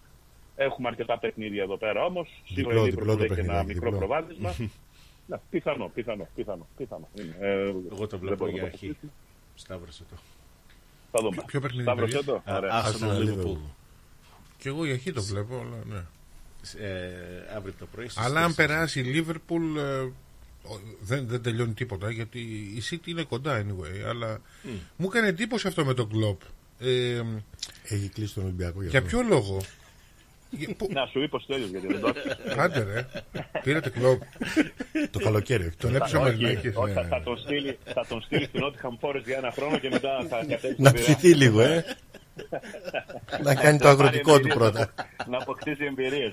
Έχουμε 0.57 0.89
αρκετά 0.89 1.18
παιχνίδια 1.18 1.62
εδώ 1.62 1.77
πέρα 1.77 2.05
όμως. 2.05 2.43
Σίγουρα 2.44 2.83
Διπλό, 2.83 2.86
η 2.86 2.91
διπλό 2.91 3.12
Liverpool 3.12 3.17
το 3.17 3.25
έχει 3.25 3.35
παιχνίδι, 3.35 3.55
ένα 3.55 3.62
μικρό 3.65 3.91
διπλό. 3.91 3.99
προβάδισμα. 4.07 4.55
Ναι, 5.31 5.36
πιθανό, 5.51 5.91
πιθανό, 5.94 6.28
πιθανό. 6.35 6.67
πιθανό. 6.77 7.09
Είναι. 7.20 7.36
Ε, 7.41 7.60
Εγώ 7.68 7.77
το 7.89 8.07
δεν 8.07 8.18
βλέπω 8.18 8.36
μπορούμε 8.36 8.51
για 8.59 8.62
να 8.62 8.68
το 8.68 8.75
αρχή. 8.75 8.86
αποκλείσουμε. 8.86 9.12
Σταύρωσε 9.55 10.05
το. 10.10 10.17
Θα 11.10 11.18
δούμε. 11.23 11.43
Ποιο 11.47 11.60
παιχνίδι, 11.60 11.83
Σταύρωσε 11.83 12.17
παιδιά; 12.17 12.33
το. 12.44 12.52
Α, 12.52 12.57
Ωραία. 12.57 12.83
Arsenal 12.85 13.23
Liverpool. 13.28 13.59
Και 14.59 14.68
εγώ 14.68 14.85
η 14.86 14.91
αρχή 14.91 15.12
το 15.12 15.23
βλέπω, 15.23 15.55
αλλά 15.55 15.77
ναι. 15.86 16.05
Ε, 16.74 17.56
αύριο 17.56 17.74
το 17.78 17.86
πρωί. 17.94 18.08
στις 18.08 18.24
Αλλά 18.24 18.40
αν 18.44 18.50
4. 18.52 18.55
περάσει 18.56 19.00
η 19.00 19.02
Λίβερπουλ 19.02 19.76
ε, 19.76 19.80
ο- 20.62 20.80
δεν, 21.00 21.26
δεν 21.28 21.42
τελειώνει 21.42 21.72
τίποτα 21.72 22.10
γιατί 22.10 22.38
η 22.76 22.82
City 22.90 23.06
είναι 23.06 23.22
κοντά 23.22 23.62
anyway. 23.66 24.08
Αλλά 24.08 24.40
μου 24.97 25.06
έκανε 25.10 25.26
εντύπωση 25.28 25.66
αυτό 25.66 25.84
με 25.84 25.94
τον 25.94 26.08
Κλοπ. 26.10 26.40
Ε, 26.80 27.22
Έχει 27.88 28.08
κλείσει 28.14 28.34
τον 28.34 28.44
Ολυμπιακό 28.44 28.80
για 28.80 28.90
για 28.90 28.98
αυτό. 28.98 29.10
ποιο 29.18 29.28
λόγο; 29.28 29.60
Για- 30.50 30.74
πού- 30.76 30.92
Να 30.92 31.06
σου 31.06 31.22
είπες 31.22 31.44
τέλειο 31.47 31.66
γιατί 31.66 31.86
δεν 31.86 32.00
το 32.00 32.06
άκουσα. 32.08 32.62
Άντε 32.62 32.82
ρε. 32.82 33.06
Πήρατε 33.62 33.90
Κλοπ. 33.90 34.22
Το 35.10 35.18
καλοκαίρι. 35.18 35.66
όχι. 35.66 35.76
Τον 35.76 35.90
Θα- 35.90 35.97
έπεισε 35.97 36.16
ο 36.16 36.20
όχι, 36.22 36.36
Μελνάκης. 36.42 36.72
όχι, 36.76 36.92
ναι. 36.94 37.00
θα- 37.00 37.06
Θα 37.08 37.22
τον 37.22 37.38
στείλει- 37.38 37.78
θα 37.84 38.06
τον 38.08 38.22
στείλει 38.22 38.44
στην 38.44 38.60
Nottingham 38.64 39.08
Forest 39.08 39.22
για 39.24 39.36
ένα 39.36 39.50
χρόνο 39.52 39.78
και 39.78 39.88
μετά 39.88 40.26
θα 40.28 40.44
κατέβει 40.48 40.74
Να 40.78 40.88
στον 40.88 40.92
Πειραιά. 41.00 41.16
ψηθεί 41.16 41.34
λίγο, 41.34 41.60
ε. 41.60 41.84
Να 43.42 43.55
κάνει 43.55 43.78
το 43.78 43.84
Να 43.84 43.91
αγροτικό 43.91 44.31
πάρει 44.31 44.42
του 44.42 44.49
εμπειρίες, 44.49 44.55
πρώτα. 44.55 44.92
να- 45.18 45.26
Να 45.28 45.39
αποκτήσει 45.42 45.84
εμπειρίες. 45.84 46.33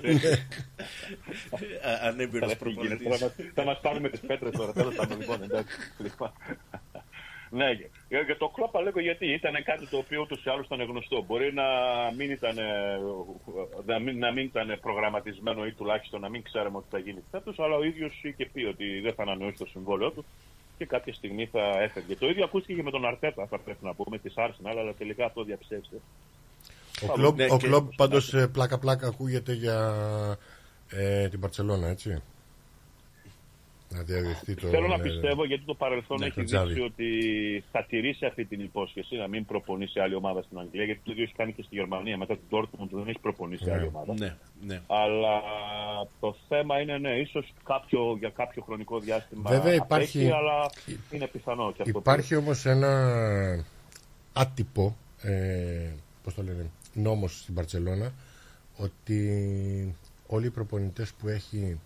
Α- 1.82 2.08
Ανέμπειρος 2.08 2.56
προπονητής. 2.56 3.24
Θα 3.54 3.64
μα 3.64 3.74
πάρουμε 3.74 4.08
τις 4.08 4.20
πέτρες 4.20 4.52
τώρα. 4.52 4.72
Τέλος 4.72 4.94
πάντων, 4.94 5.18
λοιπόν, 5.20 5.42
εντάξει. 5.42 5.76
Λοιπόν. 5.98 6.32
Ναι, 7.50 7.70
για, 8.08 8.20
για 8.20 8.36
το 8.36 8.48
κλόπα 8.48 8.80
λέγω 8.82 9.00
γιατί 9.00 9.26
ήταν 9.32 9.52
κάτι 9.64 9.86
το 9.86 9.96
οποίο 9.96 10.20
ούτως 10.20 10.44
ή 10.44 10.50
άλλως 10.50 10.66
ήταν 10.66 10.82
γνωστό. 10.82 11.22
Μπορεί 11.26 11.52
να 11.54 11.64
μην 12.16 12.30
ήταν, 12.30 12.58
ε, 12.58 12.98
να 13.86 13.98
μην, 13.98 14.18
να 14.18 14.32
μην 14.32 14.44
ήταν 14.44 14.78
προγραμματισμένο 14.80 15.66
ή 15.66 15.72
τουλάχιστον 15.72 16.20
να 16.20 16.28
μην 16.28 16.42
ξέραμε 16.42 16.76
ότι 16.76 16.86
θα 16.90 16.98
γίνει 16.98 17.22
φέτος, 17.30 17.58
αλλά 17.58 17.76
ο 17.76 17.84
ίδιος 17.84 18.20
είχε 18.22 18.46
πει 18.52 18.64
ότι 18.64 19.00
δεν 19.00 19.14
θα 19.14 19.22
ανανεώσει 19.22 19.56
το 19.58 19.66
συμβόλαιο 19.66 20.10
του 20.10 20.24
και 20.78 20.86
κάποια 20.86 21.14
στιγμή 21.14 21.46
θα 21.46 21.82
έφευγε. 21.82 22.16
Το 22.16 22.28
ίδιο 22.28 22.44
ακούστηκε 22.44 22.74
και 22.74 22.82
με 22.82 22.90
τον 22.90 23.04
Αρτέτα, 23.06 23.46
θα 23.46 23.58
πρέπει 23.58 23.84
να 23.84 23.94
πούμε, 23.94 24.18
της 24.18 24.34
Arsenal, 24.36 24.74
αλλά 24.78 24.94
τελικά 24.94 25.24
αυτό 25.24 25.42
διαψεύστηκε. 25.44 25.96
Ο 27.02 27.06
Θα 27.06 27.12
Κλοπ, 27.12 27.30
δούμε. 27.36 27.46
ο 27.50 27.56
Και- 27.56 27.66
Κλοπ 27.66 27.94
πάντως 27.96 28.34
ε, 28.34 28.46
πλάκα-πλάκα 28.48 29.06
ακούγεται 29.06 29.52
για 29.52 29.96
ε, 30.90 31.28
την 31.28 31.40
Παρσελώνα, 31.40 31.88
έτσι. 31.88 32.22
Να 33.94 34.02
διαδεχτεί 34.02 34.54
το. 34.54 34.66
Θέλω 34.68 34.86
να 34.86 34.96
ναι, 34.96 35.02
πιστεύω 35.02 35.44
γιατί 35.44 35.64
το 35.64 35.74
παρελθόν 35.74 36.16
ναι, 36.20 36.26
έχει 36.26 36.34
το 36.34 36.44
Τζάβι. 36.44 36.66
δείξει 36.66 36.82
ότι 36.82 37.08
θα 37.72 37.84
τηρήσει 37.84 38.24
αυτή 38.26 38.44
την 38.44 38.60
υπόσχεση 38.60 39.16
να 39.16 39.28
μην 39.28 39.44
προπονήσει 39.44 40.00
άλλη 40.00 40.14
ομάδα 40.14 40.42
στην 40.42 40.58
Αγγλία. 40.58 40.84
Γιατί 40.84 41.00
το 41.04 41.10
ίδιο 41.12 41.22
έχει 41.24 41.32
κάνει 41.34 41.52
και 41.52 41.62
στη 41.62 41.74
Γερμανία. 41.74 42.16
Μετά 42.16 42.34
την 42.36 42.44
Dortmund 42.50 42.88
δεν 42.90 43.08
έχει 43.08 43.18
προπονήσει 43.18 43.64
Ναι. 43.64 43.72
άλλη 43.72 43.86
ομάδα. 43.86 44.14
Ναι, 44.18 44.36
ναι. 44.66 44.80
Αλλά 44.86 45.40
το 46.20 46.36
θέμα 46.48 46.80
είναι, 46.80 46.98
ναι, 46.98 47.10
ίσως 47.18 47.52
κάποιο, 47.64 48.16
για 48.18 48.28
κάποιο 48.30 48.62
χρονικό 48.62 48.98
διάστημα 49.00 49.50
Βέβαια 49.50 49.78
απέχει, 49.80 50.18
υπάρχει- 50.18 50.30
αλλά 50.30 50.70
είναι 51.10 51.26
πιθανό 51.26 51.72
και 51.72 51.82
αυτό. 51.82 51.98
Υπάρχει 51.98 52.36
όμως 52.36 52.64
ένα 52.66 53.64
άτυπο, 54.32 54.96
ε, 55.22 55.90
πώς 56.24 56.34
το 56.34 56.42
λένε, 56.42 56.70
νόμος 56.94 57.38
στην 57.40 57.54
Παρτσελώνα 57.54 58.12
ότι 58.76 59.96
όλοι 60.26 60.46
οι 60.46 60.50
προπονητές 60.50 61.12
που 61.12 61.28
έχει, 61.28 61.78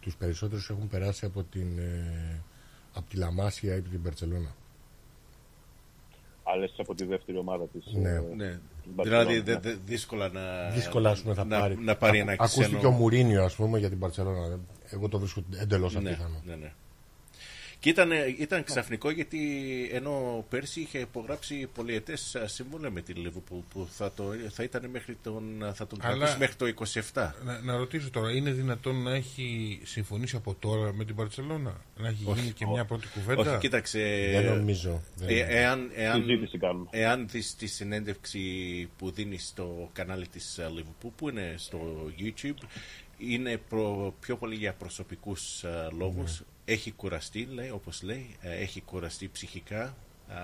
τους 0.00 0.16
περισσότερους 0.16 0.70
έχουν 0.70 0.88
περάσει 0.88 1.24
από, 1.24 1.42
την, 1.42 1.78
ε, 1.78 2.40
από 2.94 3.10
τη 3.10 3.16
Λαμάσια 3.16 3.74
ή 3.74 3.78
από 3.78 3.88
την 3.88 4.02
Παρτσελώνα. 4.02 4.54
Αλλά 6.42 6.68
από 6.78 6.94
τη 6.94 7.04
δεύτερη 7.04 7.38
ομάδα 7.38 7.64
της. 7.66 7.84
Ναι. 7.92 8.20
Ναι. 8.36 8.58
Δηλαδή 9.02 9.40
δε- 9.40 9.58
δε- 9.58 9.74
δύσκολα 9.86 10.28
να, 10.28 10.70
Δύσκολα 10.70 11.10
ας 11.10 11.20
πούμε, 11.22 11.34
θα 11.34 11.44
να, 11.44 11.58
πάρει. 11.58 11.76
να 11.78 11.96
πάρει 11.96 12.18
Ακού- 12.18 12.30
ένα 12.30 12.42
Ακούστηκε 12.44 12.76
ξένο. 12.76 12.88
ο 12.88 12.90
Μουρίνιο 12.90 13.44
ας 13.44 13.54
πούμε 13.54 13.78
για 13.78 13.88
την 13.88 13.98
Παρτσελώνα. 13.98 14.58
Εγώ 14.90 15.08
το 15.08 15.18
βρίσκω 15.18 15.42
εντελώς 15.60 15.94
Ναι, 15.94 16.10
απίθανο. 16.10 16.40
ναι, 16.44 16.54
ναι. 16.54 16.72
Και 17.80 17.88
ήταν, 17.88 18.10
ήταν 18.38 18.64
ξαφνικό 18.64 19.10
γιατί 19.10 19.38
ενώ 19.92 20.44
πέρσι 20.48 20.80
είχε 20.80 20.98
υπογράψει 20.98 21.68
πολυετές 21.74 22.34
α, 22.36 22.46
σύμβολα 22.48 22.90
με 22.90 23.00
τη 23.00 23.12
Liverpool 23.16 23.62
που 23.70 23.88
θα, 23.90 24.12
το, 24.12 24.24
θα 24.50 24.62
ήταν 24.62 24.86
μέχρι 24.90 25.16
τον, 25.22 25.72
θα 25.74 25.86
τον 25.86 25.98
Αλλά- 26.02 26.16
κρατήσει 26.16 26.38
μέχρι 26.38 26.54
το 26.54 26.84
27. 27.12 27.30
Να, 27.44 27.60
να 27.60 27.76
ρωτήσω 27.76 28.10
τώρα, 28.10 28.32
είναι 28.32 28.50
δυνατόν 28.50 29.02
να 29.02 29.14
έχει 29.14 29.80
συμφωνήσει 29.84 30.36
από 30.36 30.54
τώρα 30.58 30.92
με 30.92 31.04
την 31.04 31.14
Παρσελώνα, 31.14 31.80
να 31.96 32.08
έχει 32.08 32.22
Όχι. 32.26 32.40
γίνει 32.40 32.52
και 32.52 32.66
μια 32.66 32.84
πρώτη 32.84 33.06
κουβέντα; 33.08 33.50
Όχι, 33.50 33.58
κοίταξε. 33.58 34.28
Δεν 34.32 34.44
νομίζω. 34.56 35.02
Δεν- 35.16 35.28
Ε, 35.28 35.46
εάν, 35.48 35.90
εάν, 35.94 36.20
Συζήτηση 36.22 36.58
κάνουμε; 36.58 36.86
εάν 36.90 37.28
δεις 37.28 37.56
τη 37.56 37.66
συνέντευξη 37.66 38.42
που 38.98 39.10
δίνεις 39.10 39.46
στο 39.46 39.90
κανάλι 39.92 40.26
της 40.28 40.58
ε, 40.58 40.70
Liverpool, 40.76 41.10
που 41.16 41.28
είναι 41.28 41.54
στο 41.56 42.10
YouTube, 42.18 42.64
είναι 43.18 43.56
προ- 43.68 44.14
πιο 44.20 44.36
πολύ 44.36 44.54
για 44.54 44.72
προσωπικούς 44.72 45.64
ε, 45.64 45.88
λόγους. 45.98 46.42
Έχει 46.64 46.90
κουραστεί, 46.92 47.48
λέει, 47.52 47.70
όπως 47.70 48.02
λέει, 48.02 48.36
ε, 48.40 48.54
έχει 48.56 48.80
κουραστεί 48.80 49.28
ψυχικά. 49.32 49.82
Α, 50.28 50.34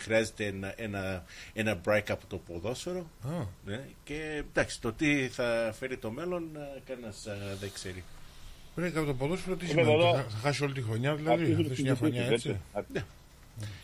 χρειάζεται 0.00 0.46
ένα, 0.46 0.74
ένα, 0.76 1.24
ένα 1.52 1.80
break 1.86 2.02
από 2.08 2.26
το 2.28 2.36
ποδόσφαιρο. 2.38 3.10
Α. 3.22 3.44
Ναι, 3.64 3.84
και 4.04 4.44
εντάξει, 4.50 4.80
το 4.80 4.92
τι 4.92 5.28
θα 5.28 5.74
φέρει 5.78 5.96
το 5.96 6.10
μέλλον, 6.10 6.56
ε, 6.56 6.80
κανένας 6.86 7.26
ε, 7.26 7.56
δεν 7.60 7.70
ξέρει. 7.72 8.04
Πρέπει 8.74 8.98
από 8.98 9.06
το 9.06 9.14
ποδόσφαιρο 9.14 9.56
τι 9.56 9.64
Είναι 9.64 9.82
σημαίνει, 9.82 9.92
εδώ- 10.02 10.14
θα, 10.14 10.22
θα 10.28 10.38
χάσει 10.38 10.64
όλη 10.64 10.72
τη 10.72 10.82
χρονιά 10.82 11.14
δηλαδή, 11.14 11.42
Αρχίζουν 11.42 11.64
θα 11.64 11.70
οι 11.72 11.74
είναι 11.78 11.82
μια 11.88 11.96
χρονιά 11.96 12.22
συζητήσεις, 12.22 12.50
έτσι. 12.50 12.60
έτσι. 12.74 12.92
Ναι. 12.92 13.04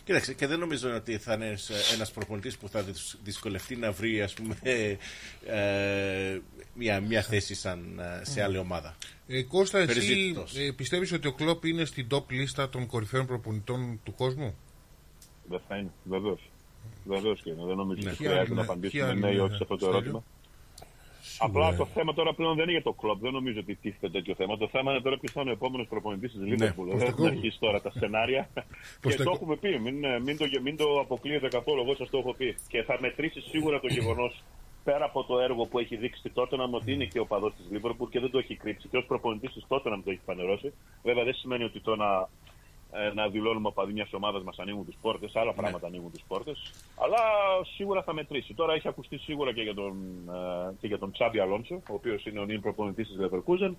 Κοίταξε, 0.04 0.34
και 0.34 0.46
δεν 0.46 0.58
νομίζω 0.58 0.94
ότι 0.94 1.18
θα 1.18 1.32
είναι 1.34 1.54
ένας 1.94 2.10
προπονητής 2.12 2.56
που 2.56 2.68
θα 2.68 2.82
δυσ- 2.82 3.16
δυσκολευτεί 3.22 3.76
να 3.76 3.92
βρει 3.92 4.22
ας 4.22 4.34
πούμε, 4.34 4.56
ε, 4.62 6.38
μια, 6.74 7.00
μια 7.00 7.22
θέση 7.22 7.54
σαν, 7.54 7.98
ε, 7.98 8.24
σε 8.24 8.42
άλλη 8.42 8.58
ομάδα. 8.58 8.96
Ε, 9.26 9.42
Κώστα, 9.42 9.78
εσύ 9.78 9.86
Περιζήτητος. 9.86 10.56
ε, 10.56 10.72
πιστεύεις 10.72 11.12
ότι 11.12 11.26
ο 11.28 11.32
Κλόπ 11.32 11.64
είναι 11.64 11.84
στην 11.84 12.06
top 12.10 12.24
λίστα 12.30 12.68
των 12.68 12.86
κορυφαίων 12.86 13.26
προπονητών 13.26 14.00
του 14.04 14.14
κόσμου; 14.14 14.54
Δεν 15.48 15.60
θα 15.68 15.76
είναι, 15.76 15.90
βεβαίως. 16.04 16.50
Βεβαίως 17.04 17.42
και 17.42 17.50
είναι. 17.50 17.64
Δεν 17.66 17.76
νομίζω 17.76 18.00
Ναι. 18.02 18.10
ότι 18.10 18.16
Ποιοι 18.18 18.26
χρειάζεται 18.26 18.40
άλλοι 18.40 18.48
να 18.48 18.62
είναι- 18.62 18.70
απαντήσουμε 18.72 19.02
ποιοι 19.02 19.10
άλλοι 19.10 19.20
ναι 19.20 19.26
ή 19.28 19.30
είναι, 19.32 19.42
όχι 19.42 19.54
σε 19.54 19.62
αυτό 19.62 19.76
το 19.76 19.84
Στέλιο; 19.84 19.98
ερώτημα. 19.98 20.24
Απλά 21.38 21.76
το 21.76 21.86
θέμα 21.86 22.14
τώρα 22.14 22.34
πλέον 22.34 22.54
δεν 22.54 22.62
είναι 22.62 22.72
για 22.72 22.82
το 22.82 22.92
κλοπ. 22.92 23.20
Δεν 23.20 23.32
νομίζω 23.32 23.60
ότι 23.60 23.74
τίθεται 23.74 24.08
τέτοιο 24.10 24.34
θέμα. 24.34 24.56
Το 24.56 24.68
θέμα 24.68 24.92
είναι 24.92 25.00
τώρα 25.00 25.18
ποιος 25.18 25.32
θα 25.32 25.40
είναι 25.40 25.50
ο 25.50 25.52
επόμενος 25.52 25.86
προπονητής 25.88 26.32
της 26.32 26.40
Liverpool. 26.42 26.58
Δεν 26.58 26.74
Ποστεκόγλου. 26.74 27.06
έχουμε 27.06 27.28
αρχίσει 27.28 27.58
τώρα 27.58 27.80
τα 27.80 27.90
σενάρια. 27.90 28.48
και 28.54 28.62
Ποστεκο- 29.00 29.24
το 29.24 29.30
έχουμε 29.34 29.56
πει. 29.56 29.78
Μην, 29.78 30.04
ε, 30.04 30.20
μην, 30.20 30.36
το, 30.38 30.44
μην 30.62 30.76
το 30.76 31.00
αποκλείετε 31.00 31.48
καθόλου. 31.48 31.80
Εγώ 31.80 31.94
σας 31.94 32.10
το 32.10 32.18
έχω 32.18 32.34
πει. 32.34 32.54
Και 32.68 32.82
θα 32.82 32.98
μετρήσει 33.00 33.40
σίγουρα 33.40 33.80
το 33.80 33.86
γεγονός 33.86 34.42
πέρα 34.84 35.04
από 35.04 35.24
το 35.24 35.38
έργο 35.38 35.64
που 35.66 35.78
έχει 35.78 35.96
δείξει 35.96 36.30
τότε 36.30 36.56
να 36.56 36.64
ότι 36.64 36.92
είναι 36.92 37.04
και 37.04 37.18
ο 37.18 37.26
παδός 37.26 37.52
της 37.54 37.66
Liverpool 37.72 38.08
και 38.10 38.20
δεν 38.20 38.30
το 38.30 38.38
έχει 38.38 38.54
κρύψει. 38.56 38.88
Και 38.88 38.96
ως 38.96 39.04
προπονητής 39.06 39.52
της 39.52 39.64
τότε 39.68 39.88
να 39.90 40.02
το 40.02 40.10
έχει 40.10 40.20
φανερώσει. 40.24 40.72
Βέβαια 41.02 41.24
δεν 41.24 41.34
σημαίνει 41.34 41.64
ότι 41.64 41.80
το 41.80 41.96
να 41.96 42.10
ε, 42.14 42.45
να 43.14 43.28
δηλώνουμε 43.28 43.68
οπαδοί 43.68 43.92
μιας 43.92 44.12
ομάδας 44.12 44.42
μας 44.42 44.58
ανοίγουν 44.58 44.84
τις 44.86 44.96
πόρτες, 45.00 45.36
άλλα 45.36 45.52
πράγματα 45.52 45.86
ανοίγουν 45.86 46.10
τις 46.12 46.22
πόρτες. 46.28 46.70
Αλλά 46.96 47.18
σίγουρα 47.76 48.02
θα 48.02 48.12
μετρήσει. 48.12 48.54
Τώρα 48.54 48.72
έχει 48.74 48.88
ακουστεί 48.88 49.18
σίγουρα 49.18 49.52
και 49.52 49.62
για 49.62 49.74
τον, 49.74 49.94
ε, 50.28 50.72
και 50.80 50.86
για 50.86 50.98
τον 50.98 51.12
Τσάμπι 51.12 51.38
Αλόνσο, 51.40 51.74
ο 51.74 51.94
οποίος 51.94 52.26
είναι 52.26 52.40
ο 52.40 52.44
νυν 52.44 52.60
προπονητής 52.60 53.08
της 53.08 53.16
Leverkusen. 53.20 53.74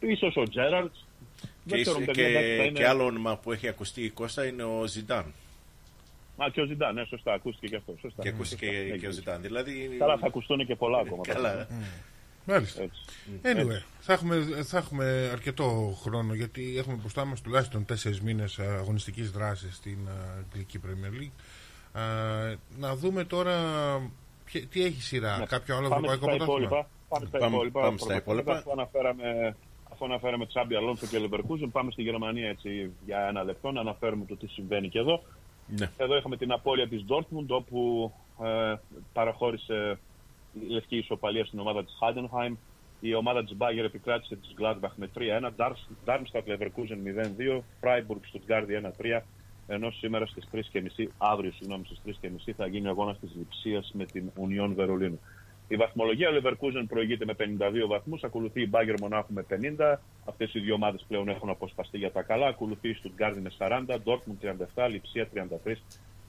ίσως 0.00 0.36
ο 0.36 0.42
Τζέραρτ. 0.42 0.92
Και, 1.66 1.76
ίσως- 1.76 2.04
και, 2.12 2.70
και 2.74 2.86
άλλο 2.86 3.04
όνομα 3.04 3.36
που 3.36 3.52
έχει 3.52 3.68
ακουστεί 3.68 4.02
η 4.02 4.10
Κώστα 4.10 4.46
είναι 4.46 4.62
ο 4.62 4.86
Ζιντάν. 4.86 5.32
Α, 6.42 6.50
και 6.52 6.60
ο 6.60 6.64
Ζιντάν, 6.64 6.94
ναι, 6.94 7.04
σωστά, 7.04 7.32
ακούστηκε 7.32 7.66
και 7.66 7.76
αυτό. 7.76 7.94
Σωστά. 8.00 8.22
Και 8.22 8.28
ακούστηκε 8.28 8.64
Σωστά, 8.66 8.80
και, 8.80 8.88
έχει 8.88 8.98
και 8.98 9.06
ο 9.06 9.10
δίκιο. 9.10 9.10
Ζιντάν. 9.10 9.42
Δηλαδή, 9.42 9.96
Καλά, 9.98 10.16
θα 10.18 10.26
ακουστούν 10.26 10.66
και 10.66 10.76
πολλά 10.76 10.98
ακόμα. 10.98 11.22
Καλά. 11.22 11.66
Μάλιστα. 12.48 12.82
Έτσι. 12.82 13.00
Anyway, 13.42 13.82
θα 14.00 14.12
έχουμε, 14.12 14.36
θα 14.64 14.78
έχουμε 14.78 15.28
αρκετό 15.32 15.96
χρόνο 16.02 16.34
γιατί 16.34 16.74
έχουμε 16.78 16.94
μπροστά 16.94 17.24
μας 17.24 17.40
τουλάχιστον 17.40 17.84
τέσσερις 17.84 18.20
μήνες 18.20 18.58
αγωνιστικής 18.58 19.30
δράσης 19.30 19.74
στην 19.76 19.98
α, 20.08 20.38
Αγγλική 20.38 20.80
Premier 20.84 21.20
League. 21.22 21.40
Α, 22.00 22.02
να 22.78 22.96
δούμε 22.96 23.24
τώρα 23.24 23.54
ποια- 24.44 24.66
τι 24.66 24.84
έχει 24.84 25.02
σειρά, 25.02 25.38
Ναι. 25.38 25.44
κάποιο 25.46 25.76
άλλο 25.76 25.88
Πάμε 25.88 26.06
ευρωπαϊκό 26.06 26.24
στα 26.24 26.44
πρωτάθλημα. 26.44 26.64
υπόλοιπα. 26.66 26.88
Πάμε 27.08 27.26
στα 27.26 27.38
Πάμε- 27.38 27.54
υπόλοιπα. 27.54 27.80
πάμε 27.80 27.98
στα 27.98 28.06
πρωταθλήματα. 28.06 28.58
υπόλοιπα. 28.58 28.58
Αφού 28.58 28.70
αναφέραμε, 28.80 29.56
αφού 29.92 30.04
αναφέραμε 30.04 30.46
Τσάμπι 30.46 30.74
Αλόνσο 30.74 31.06
και 31.06 31.18
Leverkusen, 31.24 31.68
πάμε 31.72 31.90
στη 31.90 32.02
Γερμανία 32.02 32.48
έτσι, 32.48 32.90
για 33.06 33.18
ένα 33.28 33.42
λεπτό 33.44 33.70
να 33.70 33.80
αναφέρουμε 33.80 34.24
το 34.24 34.36
τι 34.36 34.46
συμβαίνει 34.46 34.88
και 34.88 34.98
εδώ. 34.98 35.22
Ναι. 35.66 35.90
Εδώ 35.96 36.16
είχαμε 36.16 36.36
την 36.36 36.52
απώλεια 36.52 36.88
της 36.88 37.04
Dortmund 37.08 37.46
όπου 37.48 38.12
ε, 38.44 38.74
παραχώρησε 39.12 39.98
η 40.04 40.07
λευκή 40.68 40.96
ισοπαλία 40.96 41.44
στην 41.44 41.58
ομάδα 41.58 41.84
της 41.84 41.98
Heidenheim. 42.00 42.56
Η 43.00 43.14
ομάδα 43.14 43.44
της 43.44 43.56
Bayer 43.58 43.84
επικράτησε 43.84 44.36
της 44.36 44.54
Gladbach 44.60 44.92
με 44.96 45.10
3-1, 45.14 45.52
Darm- 45.56 46.04
Darmstadt 46.04 46.44
Leverkusen 46.46 46.98
0-2, 47.02 47.62
Freiburg 47.80 48.20
Stuttgart 48.32 48.66
1-3, 48.66 49.22
ενώ 49.66 49.90
σήμερα 49.90 50.26
στις 50.26 50.48
3.30, 50.52 51.08
αύριο 51.18 51.52
συγγνώμη 51.52 51.84
στις 51.84 52.00
3.30 52.46 52.52
θα 52.56 52.66
γίνει 52.66 52.86
ο 52.86 52.90
αγώνας 52.90 53.18
της 53.18 53.34
Λιψίας 53.36 53.90
με 53.94 54.04
την 54.04 54.30
Union 54.36 54.72
Βερολίνου. 54.74 55.20
Η 55.68 55.76
βαθμολογία 55.76 56.28
Leverkusen 56.32 56.84
προηγείται 56.88 57.24
με 57.24 57.34
52 57.34 57.86
βαθμούς, 57.86 58.22
ακολουθεί 58.24 58.62
η 58.62 58.70
Bayern 58.72 59.00
Μονάχου 59.00 59.32
με 59.32 59.42
50. 59.42 60.00
Αυτές 60.24 60.54
οι 60.54 60.60
δύο 60.60 60.74
ομάδες 60.74 61.04
πλέον 61.08 61.28
έχουν 61.28 61.48
αποσπαστεί 61.48 61.98
για 61.98 62.12
τα 62.12 62.22
καλά. 62.22 62.46
Ακολουθεί 62.46 62.88
η 62.88 62.96
Stuttgart 63.02 63.36
με 63.42 63.50
40, 63.58 63.98
Dortmund 64.04 64.38
37, 64.74 64.88
Λιψία 64.88 65.28
33 65.34 65.76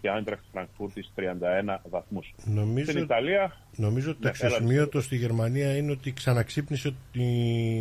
και 0.02 0.10
Eintracht 0.18 0.58
Frankfurt 0.60 0.98
31 1.16 1.78
βαθμούς. 1.90 2.34
Νομίζω, 2.46 2.92
Στην 2.92 3.04
Ιταλία, 3.04 3.56
νομίζω 3.76 4.10
ότι 4.12 4.20
το 4.22 4.28
Ναι, 4.28 4.34
έλα, 4.40 4.48
αξιοσημείωτο 4.48 5.02
στη 5.02 5.16
Γερμανία 5.16 5.78
είναι 5.78 5.92
ότι 5.92 6.12
ξαναξύπνησε 6.14 6.94
τη 7.12 7.24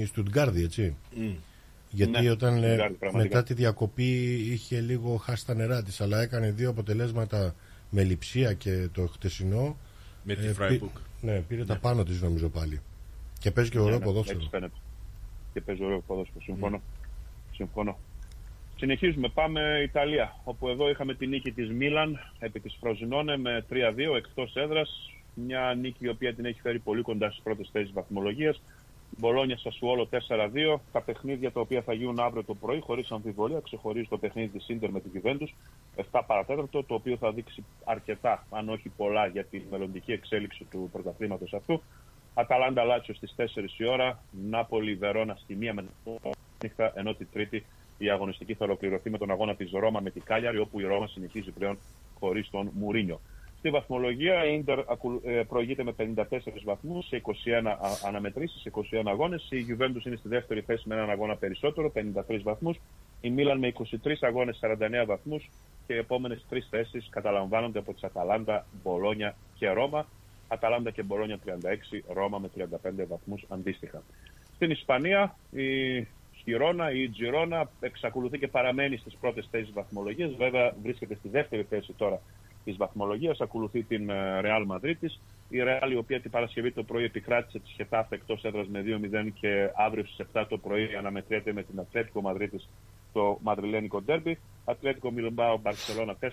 Στουτγκάρδη, 0.07 0.63
έτσι. 0.63 0.97
Μμ. 1.17 1.31
Γιατί 1.91 2.21
Ναι, 2.23 2.31
όταν 2.31 2.63
ε, 2.63 2.75
Stuttgart, 2.75 2.77
πραγματικά. 2.99 3.17
μετά 3.17 3.43
τη 3.43 3.55
διακοπή 3.55 4.33
είχε 4.53 4.81
λίγο 4.81 5.17
χάσει 5.17 5.47
τα 5.47 5.55
νερά 5.55 5.83
της 5.83 6.01
αλλά 6.01 6.21
έκανε 6.23 6.51
δύο 6.51 6.71
αποτελέσματα 6.71 7.55
με 7.91 8.03
λειψία 8.03 8.53
και 8.53 8.89
το 8.93 9.07
χτεσινό 9.07 9.77
Με 10.23 10.35
τη 10.35 10.47
ε, 10.47 10.55
Freiburg. 10.59 11.01
ναι, 11.21 11.41
πήρε 11.41 11.65
τα 11.65 11.79
πάνω 11.79 12.03
της 12.03 12.23
νομίζω 12.23 12.49
πάλι 12.49 12.81
και 13.39 13.51
παίζει 13.51 13.71
και 13.71 13.79
ωραίο 13.79 13.91
Ναι, 13.93 13.99
ναι, 13.99 14.05
ποδόσφαιρο 14.05 14.37
Έτσι 14.39 14.49
φαίνεται. 14.51 14.75
Και 15.53 15.61
παίζει 15.61 15.85
ωραίο 15.85 16.01
ποδόσφαιρο. 16.07 16.41
Συμφωνώ. 16.45 16.81
Συμφωνώ. 17.53 17.99
Συνεχίζουμε. 18.79 19.29
Πάμε 19.29 19.81
Ιταλία. 19.83 20.37
Όπου 20.45 20.69
εδώ 20.69 20.91
είχαμε 20.91 21.15
τη 21.15 21.27
νίκη 21.27 21.53
της 21.53 21.71
Μίλαν 21.71 22.19
επί 22.39 22.61
της 22.61 22.77
Φροζινόνε 22.81 23.37
με 23.37 23.65
3-2 23.71 24.17
εκτός 24.17 24.55
έδρας. 24.57 25.13
Μια 25.35 25.75
νίκη 25.81 26.05
η 26.05 26.09
οποία 26.09 26.35
την 26.35 26.45
έχει 26.45 26.61
φέρει 26.61 26.79
πολύ 26.79 27.03
κοντά 27.03 27.31
στις 27.31 27.43
πρώτες 27.43 27.69
θέσεις 27.73 27.93
βαθμολογίας. 27.93 28.63
Μπολόνια 29.19 29.59
Σασουόλο 29.59 30.07
4-2. 30.07 30.81
Τα 30.93 31.01
παιχνίδια 31.01 31.53
τα 31.53 31.61
οποία 31.61 31.83
θα 31.83 31.93
γίνουν 31.93 32.19
αύριο 32.19 32.45
το 32.45 32.55
πρωί, 32.55 32.81
χωρίς 32.81 33.11
αμφιβολία, 33.11 33.61
ξεχωρίζει 33.61 34.09
το 34.09 34.19
παιχνίδι 34.19 34.49
της 34.49 34.69
Ίντερ 34.69 34.91
με 34.91 35.01
την 35.01 35.11
Juventus 35.15 35.49
7 36.11 36.21
παρατέταρτο, 36.27 36.85
το 36.85 36.95
οποίο 36.95 37.17
θα 37.17 37.33
δείξει 37.33 37.65
αρκετά, 37.85 38.47
αν 38.51 38.69
όχι 38.69 38.89
πολλά, 38.89 39.27
για 39.27 39.45
τη 39.45 39.63
μελλοντική 39.71 40.13
εξέλιξη 40.13 40.65
του 40.71 40.89
πρωταθλήματος 40.93 41.55
αυτού. 41.55 41.83
Αταλάντα 42.35 42.85
Λάτσιο 42.85 43.15
στις 43.15 43.35
4 43.37 43.79
η 43.79 43.87
ώρα, 43.87 44.23
Νάπολη 44.49 44.95
Βερόνα 44.95 45.35
στη 45.35 45.59
1 45.61 45.73
με 45.73 45.85
την 46.05 46.33
νύχτα, 46.63 46.93
ενώ 46.97 47.15
τη 47.15 47.25
Τρίτη 47.25 47.65
η 47.99 48.11
αγωνιστική 48.11 48.55
θα 48.55 48.65
ολοκληρωθεί 48.65 49.11
με 49.11 49.19
τον 49.19 49.31
αγώνα 49.31 49.55
της 49.55 49.71
Ρώμα 49.73 50.01
με 50.01 50.11
την 50.11 50.23
Κάλιαρη, 50.25 50.59
όπου 50.59 50.81
η 50.81 50.85
Ρώμα 50.85 51.07
συνεχίζει 51.07 51.51
πλέον 51.51 51.79
χωρίς 52.19 52.51
τον 52.51 52.71
Μουρίνιο. 52.75 53.21
Στη 53.59 53.71
βαθμολογία 53.71 54.45
η 54.45 54.55
Ίντερ 54.55 54.79
ακου- 54.79 55.23
ε, 55.27 55.43
προηγείται 55.49 55.83
με 55.85 55.93
54 55.93 56.63
βαθμούς 56.65 57.07
σε 57.07 57.17
21 57.17 57.71
α- 57.71 58.07
αναμετρήσεις, 58.07 58.61
σε 58.61 58.69
21 58.69 59.11
αγώνες. 59.11 59.47
Η 59.51 59.67
Juventus 59.69 60.05
είναι 60.07 60.17
στη 60.17 60.29
δεύτερη 60.29 60.61
θέση 60.61 60.89
με 60.89 60.95
έναν 60.95 61.11
αγώνα 61.11 61.37
περισσότερο, 61.37 61.91
53 61.91 62.43
βαθμούς. 62.43 62.77
Η 63.21 63.31
Μίλαν 63.31 63.59
με 63.59 63.67
23 63.67 64.23
αγώνες, 64.23 64.57
49 64.61 65.05
βαθμούς. 65.07 65.51
Και 65.87 65.95
οι 65.95 65.97
επόμενες 65.97 66.45
τρεις 66.49 66.67
θέσεις 66.71 67.09
καταλαμβάνονται 67.11 67.79
από 67.79 67.93
τις 67.93 68.03
Αταλάντα, 68.05 68.67
Μπολόνια 68.83 69.35
και 69.55 69.69
Ρώμα. 69.71 70.07
Αταλάντα 70.49 70.91
και 70.91 71.03
Μπολόνια 71.03 71.39
36, 71.39 72.05
Ρώμα 72.09 72.39
με 72.39 72.49
35 72.49 73.05
βαθμούς 73.07 73.45
αντίστοιχα. 73.49 74.03
Στην 74.55 74.71
Ισπανία, 74.71 75.37
η 75.51 76.07
Χιρόνα. 76.49 76.93
Η 76.93 77.09
Τζιρόνα 77.09 77.71
εξακολουθεί 77.81 78.39
και 78.39 78.49
παραμένει 78.49 78.97
στις 78.97 79.17
πρώτες 79.21 79.49
θέσεις 79.51 79.73
βαθμολογίας. 79.73 80.35
Βέβαια 80.35 80.75
βρίσκεται 80.83 81.15
στη 81.15 81.29
δεύτερη 81.29 81.67
θέση 81.69 81.93
τώρα 81.93 82.21
της 82.65 82.77
βαθμολογίας. 82.77 83.41
Ακολουθεί 83.41 83.83
την 83.83 84.11
ε, 84.11 84.41
Real 84.43 84.67
Madrid 84.73 85.09
Η 85.49 85.59
Real 85.63 85.91
η 85.91 85.97
οποία 85.97 86.21
την 86.21 86.31
Παρασκευή 86.31 86.73
το 86.73 86.83
πρωί 86.83 87.05
επικράτησε 87.05 87.59
τη 87.59 87.71
Χετάφ 87.71 88.13
εκτός 88.13 88.45
έδρας 88.45 88.67
με 88.69 88.85
2-0 88.87 89.29
και 89.41 89.71
αύριο 89.77 90.05
στις 90.05 90.27
7 90.33 90.45
το 90.49 90.59
πρωί 90.59 90.95
αναμετριέται 90.99 91.53
με 91.53 91.63
την 91.63 91.81
Ατλέτικο 91.81 92.21
Μαδρίτης 92.21 92.69
στο 93.11 93.39
Μαδριλένικο 93.43 94.03
Ντέρμπι. 94.03 94.39
Ατλέτικο 94.65 95.11
Μιλμπάο 95.11 95.59
Μπαρσελόνα 95.59 96.17
4-0, 96.21 96.27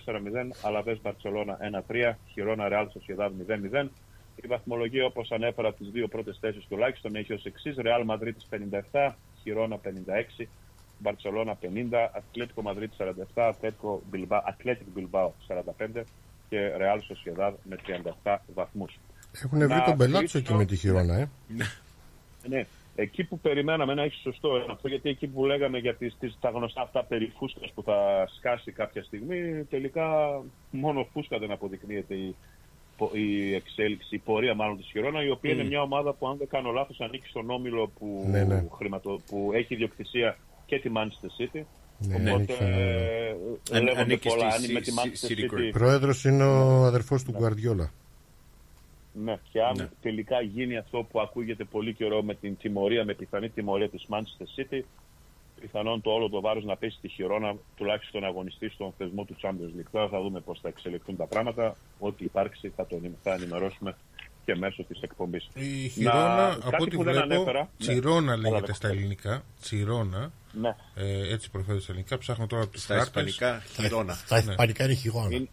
Αλαβές 0.62 1.00
Μπαρσελόνα 1.02 1.58
1-3, 1.88 2.12
Χιρόνα 2.32 2.68
Ρεάλ 2.68 2.90
Σοσιαδάδ 2.90 3.32
0-0. 3.48 3.88
Η 4.42 4.46
βαθμολογία 4.46 5.04
όπως 5.04 5.30
ανέφερα 5.30 5.74
τις 5.74 5.90
δύο 5.90 6.08
πρώτες 6.08 6.38
θέσεις 6.40 6.66
τουλάχιστον 6.68 7.16
έχει 7.16 7.32
ως 7.32 7.44
εξής. 7.44 7.76
Ρεάλ 7.76 8.04
Μαδρίτης 8.04 8.46
57, 8.90 9.14
Χιρόνα 9.46 9.78
56, 10.38 10.44
Μπαρσελόνα 10.98 11.58
50, 11.62 11.66
Ατλέτικο 12.16 12.62
Μαδρίτη 12.62 12.96
47, 12.98 13.12
Ατλέτικο 13.34 14.02
Μπιλμπάο, 14.10 14.42
Ατλέτικο 14.46 14.90
Μπιλμπάο 14.94 15.32
45 15.48 16.02
και 16.48 16.72
Ρεάλ 16.76 17.00
Σοσιαδάδ 17.02 17.54
με 17.62 17.76
37 18.22 18.36
βαθμούς. 18.54 18.98
Έχουν 19.44 19.58
βρει 19.58 19.68
Να 19.68 19.82
τον 19.82 19.96
πελάτσο 19.96 20.18
κλείσω- 20.20 20.38
εκεί 20.38 20.54
με 20.54 20.64
τη 20.64 20.76
χειρόνα, 20.76 21.14
ε; 21.16 21.28
ναι. 22.48 22.66
Εκεί 22.98 23.24
που 23.24 23.38
περιμέναμε 23.38 23.94
να 23.94 24.02
έχει 24.02 24.20
σωστό 24.20 24.56
είναι 24.56 24.72
αυτό, 24.72 24.88
γιατί 24.88 25.08
εκεί 25.08 25.26
που 25.26 25.44
λέγαμε 25.44 25.78
για 25.78 25.94
τις, 25.94 26.16
τις, 26.20 26.36
τα 26.40 26.50
γνωστά 26.50 26.80
αυτά 26.82 27.04
περί 27.04 27.32
φούσκας 27.36 27.72
που 27.74 27.82
θα 27.82 28.28
σκάσει 28.36 28.72
κάποια 28.72 29.02
στιγμή, 29.02 29.64
τελικά 29.70 30.40
μόνο 30.70 31.08
φούσκα 31.12 31.38
δεν 31.38 31.50
αποδεικνύεται 31.50 32.14
η, 32.14 32.34
πο- 32.34 32.55
η 33.12 33.54
εξέλιξη, 33.54 34.14
η 34.14 34.18
πορεία 34.18 34.54
μάλλον 34.54 34.76
της 34.76 34.86
Χιρόνα, 34.90 35.24
η 35.24 35.30
οποία 35.30 35.50
Mm. 35.50 35.54
είναι 35.54 35.64
μια 35.64 35.82
ομάδα 35.82 36.12
που 36.12 36.28
αν 36.28 36.36
δεν 36.36 36.48
κάνω 36.48 36.70
λάθος 36.70 37.00
ανήκει 37.00 37.26
στον 37.28 37.50
όμιλο 37.50 37.90
που, 37.98 38.24
Ναι, 38.30 38.44
ναι. 38.44 38.64
χρηματο, 38.76 39.20
που 39.26 39.50
έχει 39.54 39.74
ιδιοκτησία 39.74 40.36
και 40.66 40.78
τη 40.78 40.90
Manchester 40.96 41.42
City. 41.42 41.62
Ναι, 41.98 42.18
ναι, 42.18 42.32
Οπότε 42.32 42.52
ανήκει 42.52 42.52
στον 42.52 42.66
όμιλο. 42.66 42.78
ε, 43.70 43.76
Αν- 43.76 43.82
λέγονται 43.82 44.00
ανήκει 44.00 44.28
πολλά. 44.28 44.50
στη 44.50 44.66
Αν 44.66 44.72
με 44.72 44.80
τη 44.80 44.90
Σι- 44.90 44.98
Manchester 44.98 45.30
City 45.30 45.66
City 45.68 45.70
Πρόεδρος 45.72 46.24
είναι 46.24 46.44
ο 46.44 46.84
αδερφός 46.84 47.22
του 47.22 47.32
Γκουαρδιόλα. 47.32 47.90
ναι, 49.24 49.38
και 49.52 49.62
αν 49.62 49.90
τελικά 50.02 50.40
γίνει 50.40 50.76
αυτό 50.76 51.06
που 51.10 51.20
ακούγεται 51.20 51.64
πολύ 51.64 51.94
καιρό 51.94 52.22
με 52.22 52.34
την 52.34 52.56
τιμωρία, 52.56 53.04
με 53.04 53.14
πιθανή 53.14 53.48
τιμωρία 53.48 53.88
της 53.88 54.06
Manchester 54.10 54.60
City, 54.60 54.80
πιθανόν 55.60 56.00
το 56.00 56.10
όλο 56.10 56.28
το 56.28 56.40
βάρος 56.40 56.64
να 56.64 56.76
πέσει 56.76 56.96
στη 56.96 57.08
χειρόνα, 57.08 57.56
τουλάχιστον 57.76 58.20
να 58.20 58.26
αγωνιστεί 58.26 58.68
στον 58.68 58.92
θεσμό 58.98 59.24
του 59.24 59.36
Champions 59.42 59.78
League. 59.80 59.88
Τώρα 59.92 60.08
θα 60.08 60.20
δούμε 60.22 60.40
πώς 60.40 60.58
θα 60.62 60.68
εξελιχθούν 60.68 61.16
τα 61.16 61.26
πράγματα. 61.26 61.76
Ό,τι 61.98 62.24
υπάρξει 62.24 62.72
θα 62.76 62.86
το 62.86 62.96
ενημε- 62.96 63.18
θα 63.22 63.32
ενημερώσουμε 63.34 63.96
και 64.44 64.54
μέσω 64.56 64.84
της 64.84 65.00
εκπομπής. 65.00 65.48
Η 65.54 65.88
Χιρόνα, 65.88 66.52
από 66.52 66.70
κάτι 66.70 66.82
ό,τι 66.82 66.96
που 66.96 67.02
δεν 67.02 67.12
βλέπω, 67.14 67.34
ανέφερα, 67.34 67.60
ναι. 67.60 67.68
Τσιρόνα 67.78 68.32
Έλα, 68.32 68.36
λέγεται 68.36 68.50
δέχομαι. 68.60 68.74
στα 68.74 68.88
ελληνικά. 68.88 69.42
Τσιρόνα. 69.60 70.30
Ναι. 70.52 70.76
Ε, 70.94 71.32
έτσι 71.32 71.50
προφέρεται 71.50 71.82
στα 71.82 71.92
ελληνικά. 71.92 72.18
Ψάχνω 72.18 72.46
τώρα 72.46 72.62
από 72.62 72.72
τους 72.72 72.82
Στα 72.82 72.94
χάρτες. 72.96 73.24
ισπανικά, 73.26 73.62
χειρόνα. 73.74 74.12
Στα 74.14 74.38
ισπανικά 74.38 74.84
είναι 74.84 74.94
χειρόνα. 74.94 75.34
Είναι, 75.34 75.48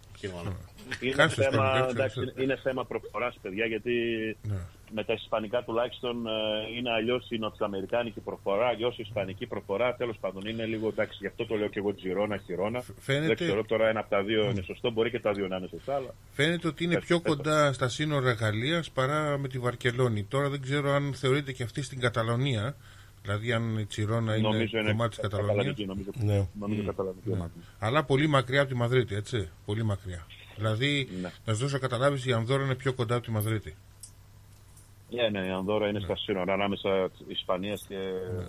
είναι, 1.01 1.11
Κάτσε 1.14 1.41
στο 1.41 1.51
θέμα, 1.51 1.64
ισπανικά, 1.65 1.90
εντάξει, 1.90 2.19
ξέρω, 2.19 2.43
είναι 2.43 2.56
θέμα 2.64 2.85
προφοράς, 2.85 3.38
παιδιά, 3.41 3.65
γιατί 3.65 3.93
Ναι. 4.41 4.56
Με 4.95 5.03
τα 5.03 5.13
ισπανικά 5.13 5.63
τουλάχιστον 5.63 6.27
ε, 6.27 6.31
είναι 6.77 6.91
αλλιώς 6.91 7.27
η 7.30 7.38
νοτιοαμερικάνικη 7.38 8.19
προφορά, 8.19 8.67
αλλιώς 8.67 8.97
η 8.97 9.01
ισπανική 9.05 9.45
προφορά. 9.47 9.95
Τέλος 9.95 10.17
πάντων, 10.19 10.41
είναι 10.45 10.65
λίγο 10.65 10.88
εντάξει, 10.88 11.17
γι' 11.22 11.27
αυτό 11.27 11.45
το 11.45 11.55
λέω 11.55 11.67
και 11.67 11.80
εγώ 11.80 11.93
Τζιρόνα, 11.95 12.38
Χιρόνα. 12.38 12.83
φαίνεται- 12.99 13.27
Δεν 13.27 13.35
ξέρω 13.35 13.63
τώρα 13.63 13.88
ένα 13.89 13.99
από 13.99 14.09
τα 14.09 14.23
δύο 14.23 14.49
είναι 14.49 14.61
σωστό, 14.61 14.91
μπορεί 14.91 15.09
και 15.09 15.19
τα 15.19 15.31
δύο 15.31 15.47
να 15.47 15.57
είναι 15.57 15.67
σωστά, 15.67 15.95
αλλά. 15.95 16.13
Φαίνεται 16.31 16.67
ότι 16.67 16.83
είναι 16.83 16.93
Πες, 16.93 17.03
πιο 17.05 17.19
πες 17.19 17.31
το. 17.31 17.38
κοντά 17.38 17.73
στα 17.73 17.88
σύνορα 17.89 18.31
Γαλλίας 18.31 18.91
παρά 18.91 19.38
με 19.38 19.47
τη 19.47 19.59
Βαρκελόνη. 19.59 20.23
Τώρα 20.23 20.49
δεν 20.49 20.61
ξέρω 20.61 20.91
αν 20.91 21.13
θεωρείται 21.13 21.51
και 21.51 21.63
αυτή 21.63 21.81
στην 21.81 21.99
Καταλωνία. 21.99 22.75
Δηλαδή 23.22 23.53
αν 23.53 23.77
η 23.77 23.85
Τσιρόνα 23.85 24.35
είναι 24.35 24.47
Νομίζω 24.47 24.77
είναι 24.77 24.89
κομμάτι 24.89 25.09
της 25.09 25.19
Καταλωνίας. 25.19 25.55
καταλανική, 25.55 25.85
νομίζω. 25.85 26.09
Ναι. 26.13 26.47
Νομίζω 26.59 26.81
Μμ. 26.81 26.85
καταλανική 26.85 27.30
Ναι. 27.30 27.33
ομάδα. 27.35 27.51
Αλλά 27.80 28.03
πολύ 28.03 28.27
μακριά 28.27 28.61
από 28.61 28.69
τη 28.69 28.75
Μαδρίτη, 28.75 29.15
έτσι. 29.15 29.49
Πολύ 29.65 29.83
μακριά. 29.83 30.25
Δηλαδή, 30.55 31.09
Ναι. 31.22 31.31
να 31.45 31.53
σου 31.53 31.59
δώσω 31.59 31.80
καταλάβεις, 31.80 32.25
η 32.25 32.31
Ανδόρα 32.33 32.63
είναι 32.63 32.75
πιο 32.75 32.93
κοντά 32.93 33.15
από 33.15 33.25
τη 33.25 33.31
Μαδρίτη. 33.31 33.75
Ναι, 35.16 35.30
ναι, 35.40 35.48
η 35.48 35.50
Ανδόρα 35.50 35.88
είναι 35.88 36.00
στα 36.00 36.17
σύνορα 36.17 36.53
ανάμεσα 36.53 37.09
Ισπανίας 37.27 37.85
και 37.88 37.95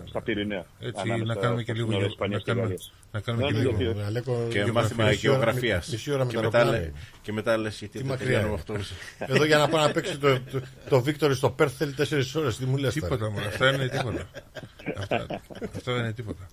στα 0.09 0.21
Πυρηναία. 0.21 0.65
Ναι. 0.79 0.87
Έτσι, 0.87 1.01
Ανάμεσα 1.03 1.33
να 1.33 1.35
κάνουμε 1.41 1.63
και 1.63 1.71
στα 1.73 1.73
λίγο 1.73 1.85
σύνορα 1.87 1.99
γεω- 1.99 2.11
Ισπανίας 2.11 2.39
να 2.39 2.45
και 2.45 2.51
κάνουμε- 2.51 2.67
Γαλλίας. 2.67 2.93
να 3.11 3.19
κάνουμε 3.19 3.43
Ναι, 3.45 3.51
και 3.51 3.57
ναι, 3.57 3.63
λίγο- 3.63 3.81
γιατί- 3.81 3.99
Να 3.99 4.09
λέγω 4.09 4.33
Και 4.49 4.57
γεωγραφία, 4.57 4.73
μάθημα 4.73 5.03
μισή 5.05 5.27
ώρα- 5.29 5.37
γεωγραφίας. 5.37 5.87
Μισή 5.91 6.11
ώρα 6.11 6.23
με 6.25 6.29
Και 6.31 6.35
τα 6.35 6.41
μετά, 6.41 6.57
αεροπλάνα. 6.57 6.83
λέ- 6.85 6.93
και 7.21 7.31
μετά 7.31 7.57
λες 7.57 7.77
γιατί 7.79 7.93
Τι 7.93 7.99
δεν 8.03 8.07
μακριά 8.07 8.25
τελειώνουμε 8.39 8.61
είναι. 8.69 8.77
αυτό. 9.19 9.33
Εδώ 9.33 9.45
για 9.45 9.57
να 9.57 9.67
πάει 9.69 9.85
να 9.85 9.91
παίξει 9.91 10.17
το, 10.17 10.39
το, 10.51 10.61
το 10.89 11.01
Βίκτορ 11.01 11.33
στο 11.35 11.49
Πέρθ 11.49 11.75
θέλει 11.77 11.93
4 11.93 12.35
ώρες. 12.35 12.57
Τι 12.57 12.65
μου 12.65 12.77
λες 12.77 12.93
τώρα; 12.93 13.07
Τίποτα 13.15 13.31
μόνο. 13.31 13.45
Αυτά 13.47 13.73
είναι 13.73 13.87
τίποτα. 13.87 14.23
αυτά, 14.97 15.25
αυτά 15.75 15.93
δεν 15.93 16.03
είναι 16.03 16.13
τίποτα. 16.13 16.47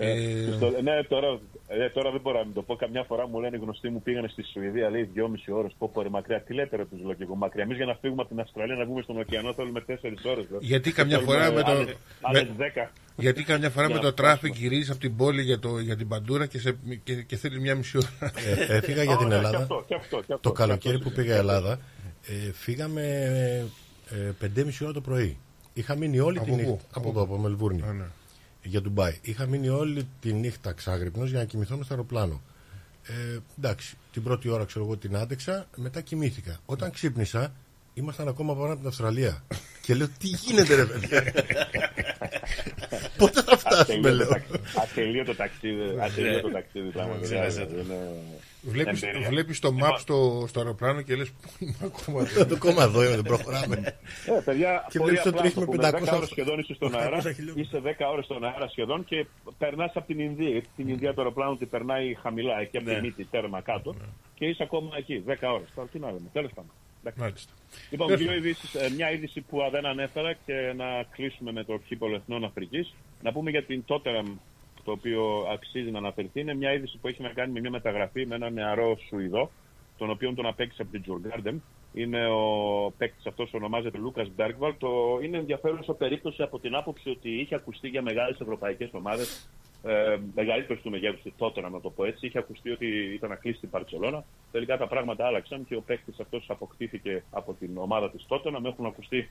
Ε, 0.00 0.52
Στο- 0.56 0.74
ναι, 0.82 1.02
τώρα, 1.08 1.28
ε, 1.68 1.88
τώρα 1.90 2.10
δεν 2.10 2.20
μπορώ 2.20 2.38
να 2.38 2.44
μην 2.44 2.54
το 2.54 2.62
πω. 2.62 2.76
Καμιά 2.76 3.04
φορά 3.04 3.28
μου 3.28 3.40
λένε 3.40 3.56
οι 3.56 3.60
γνωστοί 3.60 3.88
μου 3.90 4.02
πήγανε 4.02 4.28
στη 4.28 4.42
Σουηδία, 4.52 4.90
λέει 4.90 5.02
δυόμιση 5.12 5.52
ώρες. 5.52 5.72
Πω 5.78 5.90
πω 5.92 6.02
ρε 6.02 6.08
μακριά. 6.08 6.40
Τι 6.42 6.54
λέτε 6.54 6.76
ρε 6.76 6.84
τους 6.84 7.00
λέω 7.04 7.14
και 7.14 7.22
εγώ 7.22 7.34
μακριά. 7.34 7.62
Εμείς 7.62 7.76
για 7.76 7.86
να 7.86 7.94
φύγουμε 8.00 8.20
από 8.22 8.30
την 8.30 8.40
Αυστραλία 8.40 8.74
να 8.74 8.84
βγούμε 8.84 9.02
στον 9.02 9.18
ωκεανό 9.18 9.54
θέλουμε 9.54 9.80
τέσσερις 9.80 10.24
ώρες. 10.24 10.46
Γιατί 10.60 10.92
καμιά 10.92 11.18
φορά 11.18 11.52
με 11.52 11.62
το- 11.62 11.70
Άλλε 12.20 12.42
με- 12.44 12.50
δέκα. 12.56 12.90
γιατί 13.16 13.42
καμιά 13.44 13.70
φορά 13.70 13.86
Για 13.86 13.94
με 13.96 14.00
να 14.02 14.06
το 14.08 14.14
traffic 14.14 14.54
γυρίζεις 14.56 14.90
από 14.90 15.00
την 15.00 15.16
πόλη 15.16 15.42
για, 15.42 15.58
το, 15.58 15.78
για 15.78 15.96
την 15.96 16.08
Bundoora 16.08 16.46
και, 16.46 16.58
σε, 16.58 16.78
και, 17.04 17.14
και 17.22 17.36
θέλεις 17.36 17.58
μια 17.58 17.74
μισή 17.74 17.96
ώρα. 17.98 18.32
Ε, 18.68 18.76
έφυγα 18.76 19.02
για 19.02 19.16
την 19.16 19.26
Ωραία, 19.26 19.38
Ελλάδα. 19.38 19.56
και 19.56 19.62
αυτό, 19.62 19.84
και 19.86 19.94
αυτό, 19.94 20.16
και 20.16 20.32
αυτό, 20.32 20.38
Το 20.40 20.50
και 20.50 20.56
καλοκαίρι 20.56 20.96
αυτό. 20.96 21.08
που 21.08 21.14
πήγα 21.14 21.36
Ελλάδα, 21.36 21.78
ε, 22.26 22.52
φύγαμε 22.52 23.02
ε, 24.10 24.30
5.30 24.40 24.82
ώρα 24.82 24.92
το 24.92 25.00
πρωί. 25.00 25.38
Είχα 25.72 25.96
μείνει 25.96 26.18
όλη 26.18 26.36
Από 26.38 26.46
τη 26.46 26.50
πού; 26.50 26.56
νύχτα. 26.56 26.72
Από 26.72 26.82
Από 26.92 27.02
πού; 27.02 27.08
εδώ, 27.08 27.22
από 27.22 27.38
Μελβούρνη. 27.38 27.82
Α, 28.68 28.74
ναι. 28.74 28.76
Για 28.76 28.82
Ντουμπάι. 28.82 29.18
Είχα 29.22 29.46
μείνει 29.46 29.68
όλη 29.68 30.08
τη 30.20 30.32
νύχτα 30.32 30.72
ξάγρυπνο 30.72 31.24
για 31.24 31.38
να 31.38 31.44
κοιμηθώ 31.44 31.76
με 31.76 31.84
στο 31.84 31.94
αεροπλάνο. 31.94 32.42
Ε, 33.02 33.38
εντάξει, 33.58 33.96
την 34.12 34.22
πρώτη 34.22 34.48
ώρα 34.48 34.64
ξέρω 34.64 34.84
εγώ 34.84 34.96
την 34.96 35.16
άντεξα, 35.16 35.68
μετά 35.76 36.00
κοιμήθηκα. 36.00 36.58
Όταν 36.66 36.90
ξύπνησα, 36.90 37.54
ήμασταν 37.98 38.28
ακόμα 38.28 38.54
πάνω 38.54 38.66
από 38.72 38.76
την 38.78 38.88
Αυστραλία. 38.88 39.42
και 39.84 39.94
λέω, 39.94 40.08
τι 40.18 40.26
γίνεται, 40.28 40.74
ρε 40.74 40.84
παιδιά. 40.84 41.22
Πότε 43.18 43.42
θα 43.42 43.56
φτάσουμε, 43.56 44.08
Ατελείωτο 44.08 44.14
λέω. 44.14 44.26
ταξίδι. 44.28 44.58
Ατελείωτο 44.82 45.34
ταξίδι. 45.34 45.82
Ατελείωτο 46.00 46.48
ταξίδι 46.48 46.88
πραγματικά. 46.88 47.46
Ξέρετε. 47.46 47.74
Είναι 47.80 47.96
Βλέπεις, 48.62 49.02
εμπειρία. 49.02 49.28
βλέπεις 49.28 49.58
το 49.58 49.74
map 49.82 49.94
στο, 49.98 50.44
στο 50.48 50.60
αεροπλάνο 50.60 51.02
και 51.02 51.16
λες 51.16 51.30
πού 51.30 51.48
είμαι 51.58 51.74
ακόμα 51.84 52.20
εδώ; 52.22 52.54
Ακόμα 52.56 52.82
εδώ 52.82 53.00
δεν 53.00 53.22
προχωράμε. 53.22 53.76
Ε, 54.26 54.40
παιδιά, 54.44 54.86
Και 54.90 54.98
πολύ 54.98 55.10
βλέπεις 55.10 55.22
το 55.22 55.28
απλά 55.28 55.40
τρεις 55.40 55.54
το 55.54 55.60
με 55.60 55.66
πούμε. 55.66 55.90
500 55.90 56.12
10 56.12 56.16
ώρες 56.16 56.28
σχεδόν 56.28 56.58
είσαι 56.58 56.74
στον 56.74 56.92
800 56.92 56.98
αέρα. 56.98 57.20
χιλιόμετρα. 57.32 57.60
Είσαι 57.62 57.96
10 57.98 58.12
ώρες 58.12 58.24
στον 58.24 58.44
αέρα 58.44 58.68
σχεδόν 58.68 59.04
και 59.04 59.26
περνάς 59.58 59.92
από 59.94 60.06
την 60.06 60.18
Ινδία. 60.18 60.48
Γιατί 60.48 60.68
την 60.76 60.88
Ινδία 60.88 61.14
το 61.14 61.20
αεροπλάνο 61.20 61.56
την 61.56 61.68
περνάει 61.68 62.14
χαμηλά, 62.22 62.60
εκεί 62.60 62.76
από 62.76 62.86
τη 62.90 63.00
μύτη, 63.00 63.24
τέρμα 63.24 63.60
κάτω. 63.60 63.94
Και 64.34 64.44
είσαι 64.46 64.62
ακόμα 64.62 64.90
εκεί, 64.96 65.22
10 65.26 65.34
ώρες. 65.54 65.68
Τώρα 65.74 65.88
τι 65.92 65.98
να 65.98 66.06
λέμε, 66.06 66.28
τέλος 66.32 66.50
πάντων. 66.54 66.70
Εντάξει. 67.08 67.20
Μάλιστα. 67.20 67.52
Λοιπόν, 67.90 68.08
Perfect. 68.10 68.16
δύο 68.16 68.34
ειδήσεις, 68.34 68.74
ε, 68.74 68.90
μια 68.90 69.10
είδηση 69.10 69.40
που 69.40 69.62
α, 69.62 69.70
δεν 69.70 69.86
ανέφερα 69.86 70.32
και 70.32 70.72
να 70.76 71.02
κλείσουμε 71.02 71.52
με 71.52 71.64
το 71.64 71.78
κύπολο 71.88 72.14
Εθνών 72.14 72.44
Αφρικής. 72.44 72.94
Να 73.22 73.32
πούμε 73.32 73.50
για 73.50 73.64
την 73.64 73.84
Tottenham, 73.88 74.32
το 74.84 74.92
οποίο 74.92 75.46
αξίζει 75.52 75.90
να 75.90 75.98
αναφερθεί. 75.98 76.40
Είναι 76.40 76.54
μια 76.54 76.72
είδηση 76.72 76.98
που 77.00 77.08
έχει 77.08 77.22
να 77.22 77.28
κάνει 77.28 77.52
με 77.52 77.60
μια 77.60 77.70
μεταγραφή 77.70 78.26
με 78.26 78.34
ένα 78.34 78.50
νεαρό 78.50 78.98
Σουηδό, 79.08 79.50
τον 79.98 80.10
οποίον 80.10 80.34
τον 80.34 80.46
απέκτησε 80.46 80.82
από 80.82 80.90
την 80.90 81.02
Τζουργκάρντεν. 81.02 81.62
Είναι 81.94 82.26
ο 82.26 82.92
παίκτης 82.98 83.26
αυτός, 83.26 83.52
ονομάζεται 83.52 83.98
Λούκας 83.98 84.30
Μπέργκβαλ. 84.36 84.74
Το 84.78 84.88
είναι 85.22 85.36
ενδιαφέρουσα 85.36 85.92
περίπτωση 85.92 86.42
από 86.42 86.58
την 86.58 86.74
άποψη 86.74 87.10
ότι 87.10 87.30
είχε 87.30 87.54
ακουστεί 87.54 87.88
για 87.88 88.02
μεγάλες 88.02 88.40
ευρωπαϊκές 88.40 88.88
ομάδες, 88.92 89.48
ε, 89.82 90.18
μεγαλύτερε 90.34 90.80
του 90.80 90.90
μεγέθους 90.90 91.22
της 91.22 91.32
Tottenham, 91.38 91.70
να 91.72 91.80
το 91.80 91.90
πω 91.90 92.04
έτσι. 92.04 92.26
Είχε 92.26 92.38
ακουστεί 92.38 92.70
ότι 92.70 92.86
ήταν 93.14 93.30
να 93.30 93.36
κλείσει 93.36 93.60
την 93.60 93.70
Παρσελώνα. 93.70 94.24
Τελικά 94.52 94.76
τα 94.76 94.86
πράγματα 94.86 95.26
άλλαξαν 95.26 95.64
και 95.66 95.76
ο 95.76 95.80
παίκτης 95.80 96.20
αυτός 96.20 96.44
αποκτήθηκε 96.48 97.22
από 97.30 97.52
την 97.54 97.78
ομάδα 97.78 98.10
της 98.10 98.26
Tottenham. 98.28 98.64
Έχουν 98.64 98.86
ακουστεί 98.86 99.30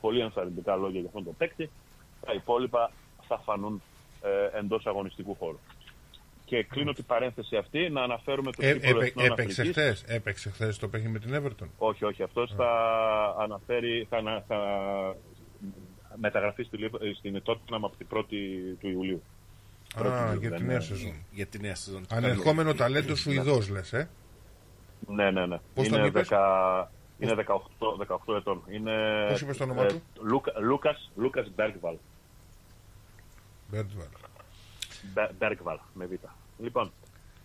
πολύ 0.00 0.20
ενθαρρυντικά 0.20 0.76
λόγια 0.76 0.98
για 1.00 1.08
αυτόν 1.08 1.24
τον 1.24 1.36
παίκτη. 1.36 1.70
Τα 2.26 2.32
υπόλοιπα 2.32 2.90
θα 3.28 3.38
φανούν 3.38 3.82
ε, 4.52 4.58
εντός 4.58 4.86
αγωνιστικού 4.86 5.34
χώρου. 5.34 5.58
Και 6.44 6.62
κλείνω 6.62 6.92
την 6.92 7.04
παρένθεση 7.04 7.56
αυτή 7.56 7.90
να 7.90 8.02
αναφέρουμε 8.02 8.52
το 8.52 8.66
Ε, 8.66 8.72
κύπελο 8.72 8.96
έπαι- 9.00 9.08
Εθνών 9.08 9.24
έπαιξε 9.26 9.60
Αφρικής. 9.60 9.82
χθες, 9.82 10.02
έπαιξε 10.16 10.50
χθες 10.50 10.78
το 10.78 10.88
παιχνίδι 10.88 11.12
με 11.12 11.18
την 11.18 11.34
Everton. 11.34 11.68
Όχι, 11.78 12.04
όχι. 12.04 12.22
Αυτός 12.22 12.52
θα 12.56 12.70
αναφέρει, 13.38 14.06
θα, 14.10 14.16
ανα- 14.16 14.44
θα 14.48 14.58
μεταγραφεί 16.16 16.62
στη, 16.62 16.76
Λίβ- 16.76 17.16
στην 17.18 17.42
Tottenham 17.46 17.80
από 17.82 17.92
την 17.96 18.06
1η 18.10 18.76
του 18.80 18.88
Ιουλίου. 18.88 19.22
Πρώτη 19.98 20.14
Α, 20.14 20.24
Ιουλίου, 20.24 20.40
για 20.40 20.48
δεν 20.50 20.58
τη 20.58 20.64
νέα 20.64 20.74
είναι- 20.74 20.84
σεζόν. 20.84 21.12
Για 21.30 21.46
τη 21.46 21.58
νέα 21.60 21.74
σεζόν. 21.74 22.06
Ανερχόμενο 22.10 22.74
ταλέντο 22.74 23.14
Σουηδός 23.14 23.68
λες, 23.68 23.92
ε; 23.92 24.08
Ναι, 25.06 25.30
ναι, 25.30 25.46
ναι. 25.46 25.58
Πώς 25.74 25.88
τον 25.88 25.98
είναι, 25.98 26.06
είπες; 26.06 26.28
10 26.28 26.90
είναι 27.18 27.34
18, 27.34 27.96
18 27.96 28.34
ετών. 28.36 28.62
Είναι, 28.70 29.26
Πώς 29.30 29.40
είπες 29.40 29.56
το 29.56 29.64
όνομά 29.64 29.86
του; 29.86 30.02
Λούκα, 30.22 30.52
Λούκας, 30.60 31.10
Λούκας 31.16 31.50
Μπέργκβαλ. 31.54 31.96
Μπέρντβαλ. 33.70 34.06
Μπε- 35.14 35.32
Μπέργκβαλ, 35.38 35.78
με 35.94 36.06
β. 36.06 36.10
Λοιπόν, 36.62 36.92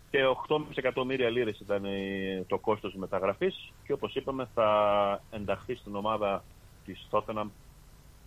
και 0.09 0.25
8,5 0.25 0.77
εκατομμύρια 0.77 1.29
λίρες 1.29 1.59
ήταν 1.59 1.85
η- 1.85 2.43
το 2.47 2.57
κόστος 2.57 2.91
της 2.91 2.99
μεταγραφής 2.99 3.71
και 3.83 3.93
όπως 3.93 4.15
είπαμε 4.15 4.47
θα 4.53 5.21
ενταχθεί 5.31 5.75
στην 5.75 5.95
ομάδα 5.95 6.43
της 6.85 7.07
Tottenham 7.11 7.47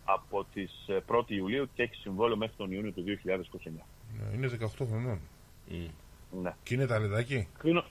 από 0.05 0.47
τις 0.55 0.73
ε, 0.87 1.01
1η 1.07 1.35
Ιουλίου 1.35 1.69
και 1.75 1.83
έχει 1.83 1.95
συμβόλαιο 1.95 2.37
μέχρι 2.37 2.55
τον 2.57 2.73
Ιούνιο 2.73 2.91
του 2.93 3.03
2029. 3.03 3.87
Ναι, 4.13 4.35
Είναι 4.35 4.59
18 4.61 4.87
χρονών. 4.89 5.21
Ναι. 6.43 6.55
Και 6.63 6.75
είναι 6.75 6.87
ταλεντάκι; 6.87 7.49
Κρίνω. 7.59 7.85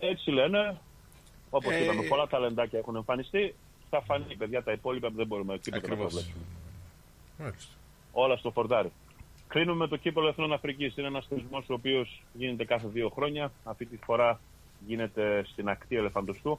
Έτσι 0.00 0.30
λένε. 0.30 0.80
Όπως 1.50 1.72
Ε, 1.72 1.82
είπαμε, 1.84 2.02
πολλά 2.02 2.26
ταλεντάκια 2.26 2.78
έχουν 2.78 2.96
εμφανιστεί. 2.96 3.54
Θα 3.90 4.00
φανεί, 4.00 4.36
παιδιά, 4.36 4.62
τα 4.62 4.72
υπόλοιπα 4.72 5.08
δεν 5.10 5.26
μπορούμε 5.26 5.58
τίποτα 5.58 5.86
να 5.86 5.92
Ακριβώς. 5.92 6.12
προβλέψουμε. 6.12 6.44
Μάλιστα. 7.38 7.72
Όλα 8.12 8.36
στο 8.36 8.50
φορτάρι. 8.50 8.92
Κρίνουμε 9.48 9.86
το 9.88 9.96
κύπελο 9.96 10.28
Εθνών 10.28 10.52
Αφρικής. 10.52 10.96
Είναι 10.96 11.06
ένας 11.06 11.26
θεσμός 11.28 11.68
ο 11.68 11.72
οποίος 11.74 12.22
γίνεται 12.32 12.64
κάθε 12.64 12.88
δύο 12.88 13.08
χρόνια. 13.08 13.52
Αυτή 13.64 13.86
τη 13.86 13.96
φορά 13.96 14.40
γίνεται 14.86 15.44
στην 15.46 15.68
ακτή 15.68 15.96
Ελεφαντοστού. 15.96 16.58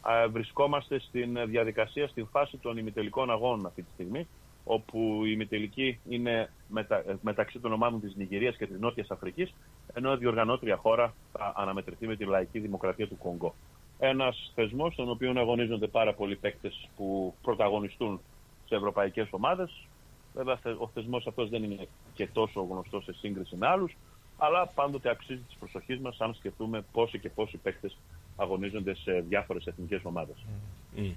Α, 0.00 0.28
Βρισκόμαστε 0.28 0.98
στην 0.98 1.38
διαδικασία, 1.46 2.08
στην 2.08 2.26
φάση 2.26 2.56
των 2.56 2.76
ημιτελικών 2.76 3.30
αγώνων 3.30 3.66
αυτή 3.66 3.82
τη 3.82 3.90
στιγμή, 3.94 4.26
όπου 4.64 5.22
η 5.24 5.30
ημιτελική 5.32 5.98
είναι 6.08 6.50
μετα, 6.68 6.96
ε, 6.96 7.16
μεταξύ 7.22 7.58
των 7.58 7.72
ομάδων 7.72 8.00
της 8.00 8.14
Νιγηρίας 8.16 8.56
και 8.56 8.66
της 8.66 8.80
Νότιας 8.80 9.10
Αφρικής, 9.10 9.54
ενώ 9.94 10.12
η 10.12 10.16
διοργανώτρια 10.16 10.76
χώρα 10.76 11.14
θα 11.32 11.52
αναμετρηθεί 11.56 12.06
με 12.06 12.16
τη 12.16 12.24
Λαϊκή 12.24 12.58
Δημοκρατία 12.58 13.08
του 13.08 13.18
Κονγκό. 13.18 13.54
Ένας 13.98 14.52
θεσμός 14.54 14.92
στον 14.92 15.10
οποίο 15.10 15.32
αγωνίζονται 15.36 15.86
πάρα 15.86 16.14
πολλοί 16.14 16.36
παίκτες 16.36 16.88
που 16.96 17.34
πρωταγωνιστούν 17.42 18.20
σε 18.66 18.74
ευρωπαϊκές 18.74 19.28
ομάδες. 19.30 19.86
Βέβαια 20.34 20.56
θε- 20.56 20.80
ο 20.80 20.90
θεσμός 20.94 21.26
αυτός 21.26 21.48
δεν 21.48 21.62
είναι 21.62 21.88
και 22.14 22.26
τόσο 22.26 22.66
γνωστός 22.70 23.04
σε 23.04 23.12
σύγκριση 23.12 23.56
με 23.56 23.66
άλλους, 23.66 23.96
αλλά 24.38 24.66
πάντοτε 24.66 25.10
αξίζει 25.10 25.40
της 25.40 25.56
προσοχής 25.56 25.98
μας 25.98 26.20
αν 26.20 26.34
σκεφτούμε 26.34 26.84
πόσοι 26.92 27.18
και 27.18 27.28
πόσοι 27.28 27.56
παίκτες 27.56 27.96
αγωνίζονται 28.36 28.94
σε 28.94 29.20
διάφορες 29.28 29.66
εθνικές 29.66 30.00
ομάδες. 30.04 30.36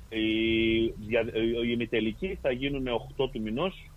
Η, 0.10 0.88
δια- 1.08 1.34
η 1.36 1.68
ημιτελική 1.72 2.38
θα 2.42 2.52
γίνουν 2.52 2.88
8 3.18 3.30
του 3.32 3.42
μηνός 3.42 3.90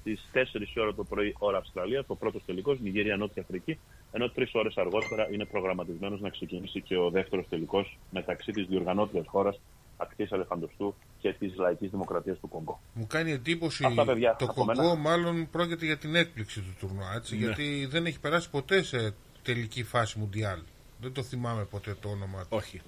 στις 0.00 0.28
4 0.32 0.38
η 0.76 0.80
ώρα 0.80 0.94
το 0.94 1.04
πρωί 1.04 1.34
ώρα 1.38 1.58
Αυστραλία, 1.58 2.04
το 2.04 2.14
πρώτος 2.14 2.42
τελικός, 2.46 2.80
Νιγηρία 2.80 3.16
Νότια 3.16 3.42
Αφρική, 3.42 3.78
ενώ 4.12 4.28
τρεις 4.30 4.50
ώρες 4.54 4.76
αργότερα 4.76 5.28
είναι 5.32 5.44
προγραμματισμένος 5.44 6.20
να 6.20 6.28
ξεκινήσει 6.30 6.80
και 6.80 6.96
ο 6.96 7.10
δεύτερος 7.10 7.46
τελικός 7.48 7.98
μεταξύ 8.10 8.52
της 8.52 8.66
διοργανώτριας 8.66 9.26
χώρας 9.28 9.60
Ακτής 9.96 10.32
Αλεφαντοστού 10.32 10.94
και 11.20 11.32
της 11.38 11.56
Λαϊκής 11.56 11.90
Δημοκρατίας 11.90 12.38
του 12.38 12.48
Κονγκό. 12.48 12.80
Μου 12.94 13.06
κάνει 13.06 13.32
εντύπωση 13.32 13.84
Αυτά, 13.84 14.04
παιδιά, 14.04 14.36
το 14.38 14.44
από 14.44 14.54
Κονγκό 14.64 14.82
μένα. 14.82 14.94
μάλλον 14.94 15.48
πρόκειται 15.50 15.84
για 15.84 15.96
την 15.98 16.14
έκπληξη 16.14 16.60
του 16.60 16.74
τουρνουά, 16.80 17.12
έτσι, 17.16 17.36
Ναι. 17.36 17.44
γιατί 17.44 17.86
δεν 17.90 18.06
έχει 18.06 18.20
περάσει 18.20 18.50
ποτέ 18.50 18.82
σε 18.82 19.14
τελική 19.42 19.82
φάση 19.84 20.18
Μουντιάλ. 20.18 20.60
Δεν 21.00 21.12
το 21.12 21.22
θυμάμαι 21.22 21.64
ποτέ 21.64 21.96
το 22.00 22.08
όνομα 22.08 22.40
του. 22.40 22.48
Όχι. 22.50 22.80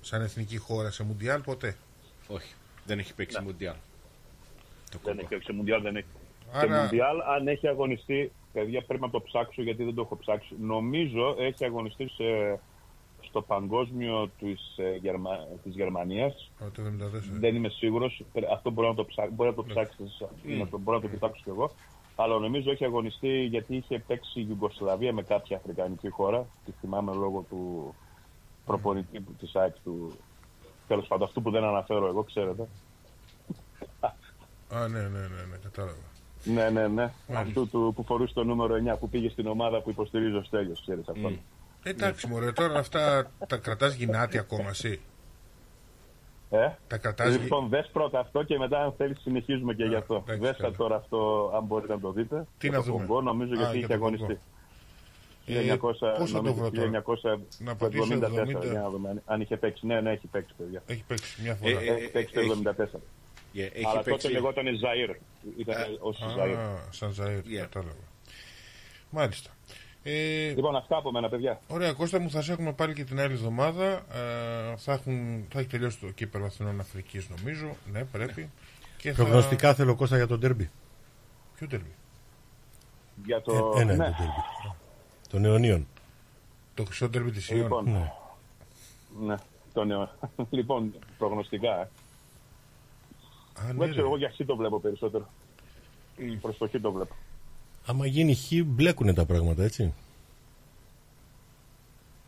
Σαν 0.00 0.22
εθνική 0.22 0.56
χώρα 0.56 0.90
σε 0.90 1.04
Μουντιάλ 1.04 1.40
ποτέ. 1.40 1.76
Όχι. 2.28 2.54
Δεν 2.84 2.98
έχει 2.98 3.14
παίξει 3.14 3.38
Ναι. 3.38 3.44
Μουντιάλ. 3.44 3.74
Δεν 5.02 5.18
έχει 5.18 5.28
παίξει 5.28 5.52
Μουντιάλ, 5.52 5.82
δεν 5.82 5.96
έχει. 5.96 6.06
Άρα- 6.52 6.74
Σε 6.76 6.82
Μουντιάλ, 6.82 7.20
αν 7.20 7.48
έχει 7.48 7.68
αγωνιστεί, 7.68 8.32
παιδιά 8.52 8.82
πρέπει 8.82 9.02
να 9.02 9.10
το 9.10 9.20
ψάξω 9.22 9.62
γιατί 9.62 9.84
δεν 9.84 9.94
το 9.94 10.00
έχω 10.00 10.16
ψάξει. 10.16 10.54
Νομίζω 10.60 11.36
έχει 11.38 11.64
αγωνιστεί 11.64 12.08
σε, 12.08 12.58
στο 13.20 13.42
παγκόσμιο 13.42 14.30
της, 14.38 14.74
ε, 14.76 14.96
Γερμα, 14.96 15.46
της 15.62 15.74
Γερμανίας. 15.74 16.50
Α, 16.64 16.70
Το 16.70 16.82
74. 16.82 17.38
Δεν 17.38 17.54
είμαι 17.54 17.68
σίγουρος. 17.68 18.24
Αυτό 18.52 18.70
μπορεί 18.70 18.88
να 18.88 18.94
το, 18.94 19.04
ψά, 19.04 19.28
μπορεί 19.32 19.48
να 19.50 19.54
το 19.54 19.64
ψάξεις, 19.64 20.22
Mm. 20.22 20.58
να 20.58 20.68
το, 20.68 20.78
μπορώ 20.78 20.96
να 20.96 21.02
το 21.02 21.08
κοιτάξω 21.08 21.40
κι 21.44 21.48
εγώ. 21.50 21.70
Αλλά 22.16 22.38
νομίζω 22.38 22.70
έχει 22.70 22.84
αγωνιστεί 22.84 23.42
γιατί 23.44 23.76
είχε 23.76 23.98
παίξει 24.06 24.40
η 24.40 24.46
Ιουγκοσλαβία 24.48 25.12
με 25.12 25.22
κάποια 25.22 25.56
αφρικανική 25.56 26.08
χώρα. 26.08 26.46
Τη 26.64 26.72
θυμάμαι 26.80 27.12
λόγω 27.14 27.44
του 27.48 27.94
προπονητή 28.70 29.20
που- 29.20 29.32
της 29.38 29.54
ΑΕΚ 29.56 29.74
του. 29.84 30.16
Τέλος 30.88 31.06
πάντων, 31.06 31.26
αυτού 31.26 31.42
που 31.42 31.50
δεν 31.50 31.64
αναφέρω 31.64 32.06
εγώ, 32.06 32.22
ξέρετε. 32.22 32.68
Α, 34.72 34.88
ναι, 34.88 34.98
ναι, 35.00 35.08
ναι, 35.08 35.42
ναι, 35.50 35.56
κατάλαβα. 35.62 35.98
Ναι, 36.44 36.70
ναι, 36.70 36.88
ναι. 36.88 37.12
Αυτού 37.34 37.68
του, 37.68 37.92
που 37.96 38.04
φορούσε 38.04 38.34
το 38.34 38.44
νούμερο 38.44 38.74
9 38.74 38.96
που 38.98 39.08
πήγε 39.08 39.28
στην 39.28 39.46
ομάδα 39.46 39.80
που 39.80 39.90
υποστηρίζει 39.90 40.36
ο 40.36 40.42
Στέλιος, 40.42 40.80
ξέρεις 40.80 41.08
αυτό. 41.08 41.30
Εντάξει, 41.82 42.26
μωρέ, 42.26 42.52
τώρα 42.52 42.78
αυτά 42.78 43.30
τα 43.46 43.56
κρατάς 43.56 43.94
γυνάτι 43.94 44.38
ακόμα 44.38 44.68
εσύ. 44.68 45.00
Ε; 46.50 46.68
Τα 46.88 46.96
κρατάς 46.98 47.30
γυ- 47.34 47.40
Λοιπόν, 47.42 47.68
δες 47.68 47.88
πρώτα 47.92 48.18
αυτό 48.18 48.42
και 48.42 48.58
μετά 48.58 48.82
αν 48.82 48.92
θέλεις 48.96 49.20
συνεχίζουμε 49.20 49.74
και 49.74 49.84
γι' 49.84 49.94
αυτό. 49.94 50.14
εντάξει, 50.14 50.40
Δες 50.40 50.56
τα 50.56 50.62
καλά. 50.62 50.76
τώρα 50.76 50.96
αυτό, 50.96 51.50
αν 51.54 51.64
μπορείτε 51.64 51.92
να 51.92 52.00
το 52.00 52.12
δείτε. 52.12 52.46
Τι 52.58 52.68
Για 52.68 52.78
να 52.78 52.84
το 52.84 52.90
δούμε; 52.90 53.04
Κονγκό, 53.06 53.20
νομίζω 53.22 53.52
Α, 53.52 53.56
γιατί 53.56 53.70
για 53.78 53.86
είχε 53.86 53.86
το 53.98 54.04
αγωνιστεί. 54.04 54.38
Κονγκό. 55.54 55.74
1900, 55.74 55.78
πώς 56.18 56.30
θα 56.30 56.36
το 56.36 56.42
νομίζω, 56.42 56.54
βρω 56.54 56.70
τώρα; 56.70 56.86
1974, 56.86 57.40
Να 57.58 57.76
πατήσω 57.76 58.02
70. 58.02 58.64
για 58.70 58.80
να 58.80 58.90
δούμε 58.90 59.08
αν- 59.08 59.22
αν 59.26 59.40
είχε 59.40 59.56
παίξει. 59.56 59.86
Ναι, 59.86 60.00
ναι, 60.00 60.10
έχει 60.12 60.26
παίξει, 60.26 60.54
παιδιά. 60.58 60.82
Έχει 60.86 61.04
παίξει 61.06 61.42
μια 61.42 61.54
φορά. 61.54 61.80
Ε, 61.80 61.84
ε, 61.84 61.94
έχει 61.94 62.10
παίξει 62.10 62.34
το 62.34 62.40
74. 62.40 63.00
Yeah, 63.54 63.58
έχει 63.58 63.86
Αλλά 63.86 64.02
παίξει- 64.02 64.22
τότε 64.22 64.28
λεγόταν 64.34 64.64
Ζαΐρ. 64.66 65.14
Ήταν 65.58 65.76
ως 66.00 66.18
Ζαΐρ. 66.38 66.56
Α, 66.56 66.78
σαν 66.90 67.14
Ζαΐρ, 67.20 67.42
κατάλαβα. 67.60 67.94
Μάλιστα. 69.10 69.50
Ε, 70.02 70.48
Λοιπόν, 70.54 70.76
αυτά 70.76 70.96
από 70.96 71.10
μένα, 71.10 71.28
παιδιά. 71.28 71.60
Ωραία, 71.68 71.92
Κώστα 71.92 72.18
μου, 72.20 72.30
θα 72.30 72.42
σε 72.42 72.52
έχουμε 72.52 72.72
πάλι 72.72 72.94
και 72.94 73.04
την 73.04 73.20
άλλη 73.20 73.32
εβδομάδα. 73.32 73.86
Ε, 74.12 74.76
θα, 74.76 74.92
έχουν, 74.92 75.46
θα 75.52 75.58
έχει 75.58 75.68
τελειώσει 75.68 75.98
το 75.98 76.06
κύπελο 76.06 76.44
Αθηνών 76.44 76.80
Αφρικής, 76.80 77.28
νομίζω. 77.36 77.76
Ναι, 77.92 78.04
πρέπει. 78.04 78.50
Και 78.96 79.12
θα... 79.12 79.22
Προγνωστικά 79.22 79.74
θέλω 79.74 79.94
Κώστα 79.94 80.16
για 80.16 80.26
τον 80.26 80.40
τέρμπι. 80.40 80.70
Ποιο 81.56 81.66
τέρμπι; 81.66 81.94
Για 83.24 83.40
το... 83.42 83.72
Ε, 83.76 83.80
ένα 83.80 83.92
είναι 83.92 84.04
ναι. 84.04 84.10
το 84.10 84.14
τέρμπι. 84.18 84.76
Των 85.30 85.44
αιωνίων. 85.44 85.86
Το 86.74 86.84
χρυσό 86.84 87.10
τέρμπι 87.10 87.30
της 87.30 87.48
Ιών. 87.50 87.60
Λοιπόν, 87.60 87.84
Ναι. 87.90 88.12
ναι. 89.26 89.34
Το 89.72 89.84
νέο. 89.84 90.08
λοιπόν, 90.50 90.94
προγνωστικά. 91.18 91.80
ε. 91.80 91.88
Α, 93.60 93.64
ναι, 93.66 93.72
Δεν 93.72 93.78
ξέρω, 93.90 93.94
ρε. 93.94 94.00
εγώ 94.08 94.16
για 94.16 94.28
εσύ 94.28 94.44
το 94.44 94.56
βλέπω 94.56 94.80
περισσότερο. 94.80 95.28
Προς 96.40 96.56
το 96.58 96.68
χ 96.68 96.70
το 96.80 96.92
βλέπω. 96.92 97.14
Άμα 97.86 98.06
γίνει 98.06 98.34
χ, 98.34 98.48
μπλέκουν 98.64 99.14
τα 99.14 99.24
πράγματα, 99.24 99.62
έτσι. 99.62 99.92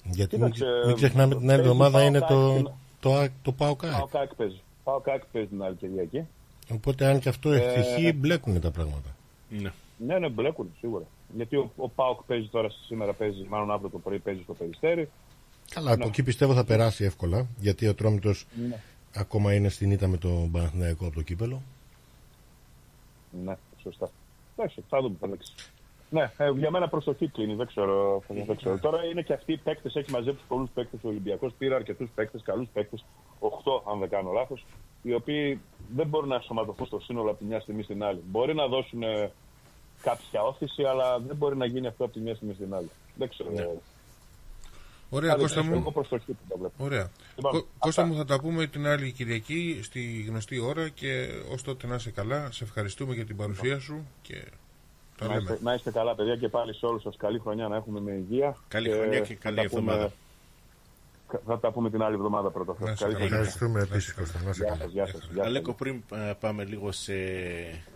Γιατί 0.04 0.38
μην, 0.38 0.50
Κοίταξε, 0.50 0.86
μην 0.86 0.96
ξεχνάμε 0.96 1.34
την 1.34 1.38
άλλη 1.42 1.46
παίζει 1.46 1.60
εβδομάδα 1.62 1.98
Πάο 1.98 2.06
είναι 2.06 2.18
Κάκ 2.18 2.28
το, 2.28 2.54
την- 2.54 2.64
το, 3.00 3.10
το, 3.20 3.28
το 3.42 3.52
Πάο 3.52 3.76
Κάκ. 3.76 3.90
Πάω 3.92 4.06
κάκ 4.06 4.34
παίζει. 4.34 4.60
Πάω 4.84 5.00
κάκ 5.00 5.22
παίζει 5.32 5.48
την 5.48 5.62
άλλη 5.62 5.74
Κυριακή. 5.76 6.26
Οπότε 6.72 7.06
αν 7.06 7.18
και 7.20 7.28
αυτό 7.28 7.52
Ε, 7.52 7.72
έχει 7.72 8.10
χ, 8.10 8.14
μπλέκουν 8.14 8.60
τα 8.60 8.70
πράγματα. 8.70 9.16
Ναι. 9.48 9.72
Ναι, 10.06 10.18
ναι, 10.18 10.28
μπλέκουν 10.28 10.70
σίγουρα. 10.80 11.04
Γιατί 11.36 11.56
ο, 11.56 11.70
ο 11.76 11.88
Πάοκ 11.88 12.22
παίζει 12.22 12.46
τώρα 12.48 12.68
σήμερα, 12.86 13.12
παίζει, 13.12 13.46
μάλλον 13.48 13.70
αύριο 13.70 13.90
το 13.90 13.98
πρωί 13.98 14.18
παίζει 14.18 14.42
στο 14.42 14.52
περιστέρι. 14.54 15.08
Καλά, 15.70 15.92
από 15.92 16.06
εκεί 16.06 16.22
πιστεύω 16.22 16.54
θα 16.54 16.64
περάσει 16.64 17.04
εύκολα. 17.04 17.46
Γιατί 17.58 17.88
ο 17.88 17.94
Τρόμητος 17.94 18.46
Ναι. 18.68 18.80
ακόμα 19.14 19.54
είναι 19.54 19.68
στην 19.68 19.90
ήττα 19.90 20.06
με 20.08 20.16
τον 20.16 20.50
Παναθηναϊκό 20.50 21.06
από 21.06 21.14
το 21.14 21.22
κύπελο. 21.22 21.62
Ναι, 23.44 23.56
σωστά. 23.82 24.10
Εντάξει, 24.56 24.84
θα 24.88 25.00
δούμε. 25.00 25.16
θα 25.20 25.26
δείξει. 25.28 25.52
Ναι, 26.10 26.30
ε, 26.36 26.50
για 26.50 26.70
μένα 26.70 26.88
προσοχή 26.88 27.28
κλείνει, 27.28 27.54
δεν 27.54 27.66
ξέρω. 27.66 28.22
Δεν 28.28 28.56
ξέρω. 28.56 28.78
Τώρα 28.78 29.04
είναι 29.04 29.22
και 29.22 29.32
αυτοί 29.32 29.52
οι 29.52 29.56
παίκτες, 29.56 29.94
έχει 29.94 30.10
μαζέψει 30.10 30.44
πολλούς 30.48 30.70
παίκτες. 30.74 31.00
Ο 31.04 31.08
Ολυμπιακός 31.08 31.52
πήρε 31.58 31.74
αρκετούς 31.74 32.10
παίκτες, 32.14 32.42
καλούς 32.42 32.68
παίκτες, 32.72 33.04
8 33.40 33.82
αν 33.92 33.98
δεν 33.98 34.08
κάνω 34.08 34.30
λάθος, 34.32 34.64
οι 35.02 35.14
οποίοι 35.14 35.60
δεν 35.94 36.06
μπορούν 36.06 36.28
να 36.28 36.40
σωματωθούν 36.40 36.86
στο 36.86 37.00
σύνολο 37.00 37.30
από 37.30 37.38
τη 37.38 37.44
μια 37.44 37.60
στιγμή 37.60 37.82
στην 37.82 38.02
άλλη. 38.04 38.22
Μπορεί 38.30 38.54
να 38.54 38.66
δώσουν 38.66 39.02
ε, 39.02 39.30
κάποια 40.02 40.42
όθηση, 40.42 40.82
αλλά 40.82 41.18
δεν 41.18 41.36
μπορεί 41.36 41.56
να 41.56 41.66
γίνει 41.66 41.86
αυτό 41.86 42.04
από 42.04 42.12
τη 42.12 42.20
μια 42.20 42.34
στιγμή 42.34 42.54
στην 42.54 42.74
άλλη. 42.74 42.90
Δεν 43.14 43.28
ξέρω. 43.28 43.50
Ναι. 43.50 43.60
ε, 43.62 43.68
Ωραία, 45.10 45.30
θα 45.30 45.36
Κώστα 45.36 45.60
δείξει. 45.60 45.74
μου. 45.74 45.80
Εγώ 45.80 45.92
προσοχή 45.92 46.32
που 46.32 46.42
τα 46.48 46.56
βλέπω. 46.58 46.72
Ωραία. 46.84 47.10
Λοιπόν, 47.36 47.52
Κω- 47.52 47.66
Κώστα 47.78 48.04
μου, 48.04 48.16
θα 48.16 48.24
τα 48.24 48.40
πούμε 48.40 48.66
την 48.66 48.86
άλλη 48.86 49.12
Κυριακή 49.12 49.80
στη 49.82 50.24
γνωστή 50.28 50.58
ώρα 50.60 50.88
και 50.88 51.28
ως 51.52 51.62
τότε 51.62 51.86
να 51.86 51.94
είσαι 51.94 52.10
καλά. 52.10 52.48
Σε 52.52 52.64
ευχαριστούμε 52.64 53.14
για 53.14 53.24
την 53.24 53.36
παρουσία 53.36 53.78
σου 53.78 54.06
και 54.22 54.44
τα 55.18 55.26
Να 55.26 55.34
είστε, 55.34 55.44
λέμε. 55.52 55.58
να 55.62 55.74
είστε 55.74 55.90
καλά, 55.90 56.14
παιδιά, 56.14 56.36
και 56.36 56.48
πάλι 56.48 56.74
σε 56.74 56.86
όλους 56.86 57.02
σας. 57.02 57.16
Καλή 57.16 57.38
χρονιά 57.38 57.68
να 57.68 57.76
έχουμε 57.76 58.00
με 58.00 58.12
υγεία. 58.12 58.56
Καλή 58.68 58.90
χρονιά 58.90 59.20
και 59.20 59.34
θα 59.34 59.40
καλή 59.40 59.56
τα 59.56 59.62
πούμε- 59.68 59.92
εβδομάδα. 59.92 60.12
Θα 61.46 61.58
τα 61.58 61.70
πούμε 61.72 61.90
την 61.90 62.02
άλλη 62.02 62.14
εβδομάδα 62.14 62.50
πρώτα. 62.50 62.74
Να 62.78 62.90
είσαι 62.90 63.02
Καλή 63.04 63.14
καλά. 63.14 63.26
χρονιά. 63.26 63.36
Ευχαριστούμε 63.36 63.80
επίσης, 63.82 64.14
Κώστα. 64.14 64.40
Να 64.44 64.50
είσαι 64.50 64.62
Γεια 64.64 64.72
καλά. 64.72 64.82
σας, 64.84 64.92
γεια 64.92 65.06
σας, 65.06 65.14
γεια 65.32 65.36
σας. 65.36 65.46
Αλέκο, 65.46 65.72
πριν 65.74 66.02
ε, 66.12 66.32
πάμε 66.40 66.64
λίγο 66.64 66.92
σε, 66.92 67.14
ε, 67.14 67.72
σ- 67.72 67.91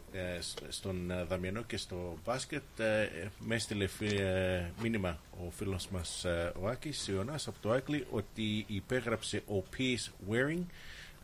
στον 0.69 1.11
ε, 1.11 1.25
Δαμιανό 1.29 1.63
και 1.63 1.77
στο 1.77 2.19
μπάσκετ, 2.25 2.63
ε, 2.81 3.09
με 3.39 3.55
έστειλε 3.55 3.87
φι- 3.87 4.19
ε, 4.21 4.71
μήνυμα 4.83 5.19
ο 5.47 5.51
φίλος 5.51 5.89
μας 5.89 6.25
ε, 6.25 6.53
ο 6.61 6.69
Άκης 6.69 7.09
Ιωνάς 7.09 7.47
από 7.49 7.57
το 7.61 7.71
Άκλι 7.73 8.07
ότι 8.11 8.65
υπέγραψε 8.69 9.43
ο 9.47 9.63
Peace 9.77 10.33
Waring 10.33 10.63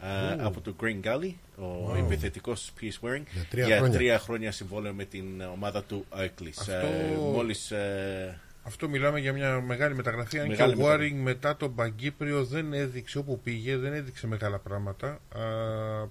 ε, 0.02 0.34
Ου. 0.34 0.46
από 0.46 0.60
το 0.60 0.74
Green 0.80 1.00
Gully, 1.06 1.32
ο 1.64 1.90
Wow. 1.92 1.96
επιθετικός 1.98 2.72
Peace 2.80 3.06
Waring, 3.08 3.22
Για 3.32 3.46
τρία 3.50 3.66
για 3.66 3.76
χρόνια. 3.76 3.96
τρία 3.98 4.18
χρόνια 4.18 4.52
συμβόλαιο 4.52 4.92
με 4.92 5.04
την 5.04 5.40
ομάδα 5.40 5.82
του 5.84 6.04
Άκλης. 6.10 6.58
Αυτό- 6.58 6.72
Ε, 6.72 7.16
μόλις 7.32 7.70
ε, 7.70 8.40
Αυτό 8.62 8.88
μιλάμε 8.88 9.20
για 9.20 9.32
μια 9.32 9.60
μεγάλη 9.60 9.94
μεταγραφή. 9.94 10.38
Αν 10.38 10.46
Μεγάλη 10.48 10.74
και 10.76 10.82
ο 10.82 10.92
Waring 10.92 11.12
μετά 11.22 11.56
τον 11.56 11.74
Παγκύπριο 11.74 12.44
δεν 12.44 12.72
έδειξε 12.72 13.18
όπου 13.18 13.40
πήγε, 13.40 13.76
δεν 13.76 13.92
έδειξε 13.92 14.26
μεγάλα 14.26 14.58
πράγματα. 14.58 15.06
Α, 15.08 15.40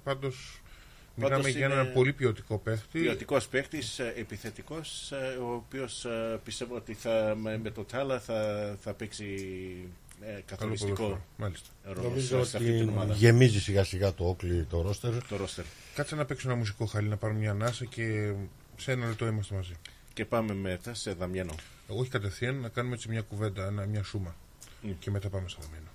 πάντως 0.03 0.60
μιλάμε 1.15 1.35
Πάντως 1.35 1.51
για 1.51 1.65
είναι 1.65 1.73
έναν 1.73 1.93
πολύ 1.93 2.13
ποιοτικό 2.13 2.57
παίχτη. 2.57 2.99
Ποιοτικός 2.99 3.47
παίχτης, 3.47 3.99
επιθετικός, 3.99 5.11
ο 5.41 5.53
οποίος 5.53 6.05
πιστεύω 6.43 6.75
ότι 6.75 6.93
θα, 6.93 7.35
με, 7.41 7.57
με 7.57 7.69
το 7.71 7.83
Τάλα 7.83 8.19
θα, 8.19 8.77
θα 8.81 8.93
παίξει 8.93 9.25
ε, 10.21 10.41
καθοριστικό 10.45 10.93
ποδόσφαιρο, 10.93 11.25
μάλιστα. 11.37 11.69
ρόλο 11.83 12.07
Νομίζω 12.07 12.43
σε 12.43 12.57
αυτή 12.57 12.71
την 12.71 12.81
ότι 12.81 12.89
ομάδα. 12.89 13.13
γεμίζει 13.13 13.59
σιγά 13.61 13.83
σιγά 13.83 14.13
το 14.13 14.25
όκλι 14.27 14.63
το 14.63 14.81
ρόστερ. 14.81 15.27
Το 15.27 15.35
ρόστερ. 15.35 15.65
Κάτσε 15.95 16.15
να 16.15 16.25
παίξω 16.25 16.49
ένα 16.49 16.57
μουσικό 16.57 16.85
χαλί, 16.85 17.07
να 17.07 17.17
πάρουμε 17.17 17.39
μια 17.39 17.51
ανάσα 17.51 17.85
και 17.85 18.33
σε 18.77 18.91
ένα 18.91 19.07
λεπτό 19.07 19.27
είμαστε 19.27 19.55
μαζί. 19.55 19.73
Και 20.13 20.25
πάμε 20.25 20.53
μετά 20.53 20.93
σε 20.93 21.13
Δαμιανό. 21.13 21.55
Εγώ 21.89 21.99
όχι 21.99 22.09
κατευθείαν 22.09 22.55
να 22.55 22.69
κάνουμε 22.69 22.95
έτσι 22.95 23.09
μια 23.09 23.21
κουβέντα, 23.21 23.65
ένα, 23.65 23.85
μια 23.85 24.03
σούμα. 24.03 24.35
Και 24.99 25.11
μετά 25.11 25.29
πάμε 25.29 25.49
στο 25.49 25.61
Δαμιανό. 25.61 25.89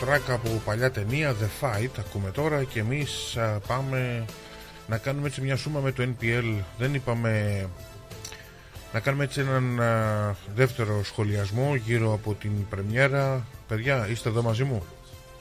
Soundtrack 0.00 0.20
από 0.30 0.62
παλιά 0.64 0.90
ταινία 0.90 1.34
The 1.40 1.64
Fight 1.64 1.90
ακούμε 1.98 2.30
τώρα 2.30 2.64
και 2.64 2.80
εμείς 2.80 3.36
α, 3.36 3.60
πάμε 3.66 4.24
να 4.86 4.98
κάνουμε 4.98 5.26
έτσι 5.26 5.40
μια 5.40 5.56
σούμα 5.56 5.80
με 5.80 5.92
το 5.92 6.02
NPL 6.02 6.54
δεν 6.78 6.94
είπαμε 6.94 7.66
να 8.92 9.00
κάνουμε 9.00 9.24
έτσι 9.24 9.40
έναν 9.40 9.80
α, 9.80 10.36
δεύτερο 10.54 11.04
σχολιασμό 11.04 11.74
γύρω 11.74 12.12
από 12.12 12.34
την 12.34 12.68
πρεμιέρα 12.68 13.46
παιδιά 13.68 14.08
είστε 14.08 14.28
εδώ 14.28 14.42
μαζί 14.42 14.64
μου; 14.64 14.82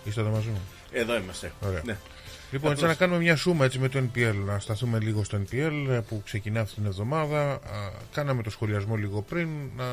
Είστε 0.03 0.21
εδώ 0.21 0.29
μαζί 0.29 0.47
μου; 0.49 0.61
Εδώ 0.91 1.15
είμαστε. 1.17 1.51
Ωραία. 1.61 1.81
Ναι. 1.85 1.97
Λοιπόν, 2.51 2.71
έτσι 2.71 2.83
Απλώς- 2.83 2.99
να 2.99 3.05
κάνουμε 3.05 3.23
μια 3.23 3.35
σούμα 3.35 3.65
έτσι 3.65 3.79
με 3.79 3.89
το 3.89 3.99
NPL, 3.99 4.35
να 4.45 4.59
σταθούμε 4.59 4.99
λίγο 4.99 5.23
στο 5.23 5.37
NPL 5.37 5.87
ε, 5.89 5.99
που 6.07 6.21
ξεκινά 6.25 6.61
αυτή 6.61 6.75
την 6.75 6.85
εβδομάδα. 6.85 7.51
Α, 7.51 7.59
κάναμε 8.13 8.43
το 8.43 8.49
σχολιασμό 8.49 8.95
λίγο 8.95 9.21
πριν, 9.21 9.49
να, 9.77 9.85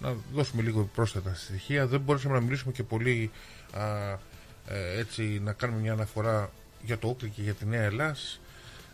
να 0.00 0.14
δώσουμε 0.34 0.62
λίγο 0.62 0.90
πρόσθετα 0.94 1.34
στοιχεία. 1.34 1.86
Δεν 1.86 2.00
μπορούσαμε 2.00 2.34
να 2.34 2.40
μιλήσουμε 2.40 2.72
και 2.72 2.82
πολύ 2.82 3.30
α, 3.72 4.18
ε, 4.66 4.98
έτσι 4.98 5.40
να 5.44 5.52
κάνουμε 5.52 5.80
μια 5.80 5.92
αναφορά 5.92 6.50
για 6.84 6.98
το 6.98 7.08
Όκλι 7.08 7.28
και 7.28 7.42
για 7.42 7.54
τη 7.54 7.66
Νέα 7.66 7.82
Ελλάς. 7.82 8.40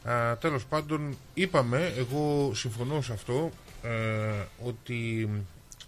Α, 0.05 0.37
τέλος 0.37 0.65
πάντων, 0.65 1.17
είπαμε, 1.35 1.93
εγώ 1.97 2.51
συμφωνώ 2.55 3.01
σε 3.01 3.13
αυτό, 3.13 3.51
ε, 3.83 4.45
ότι 4.65 5.29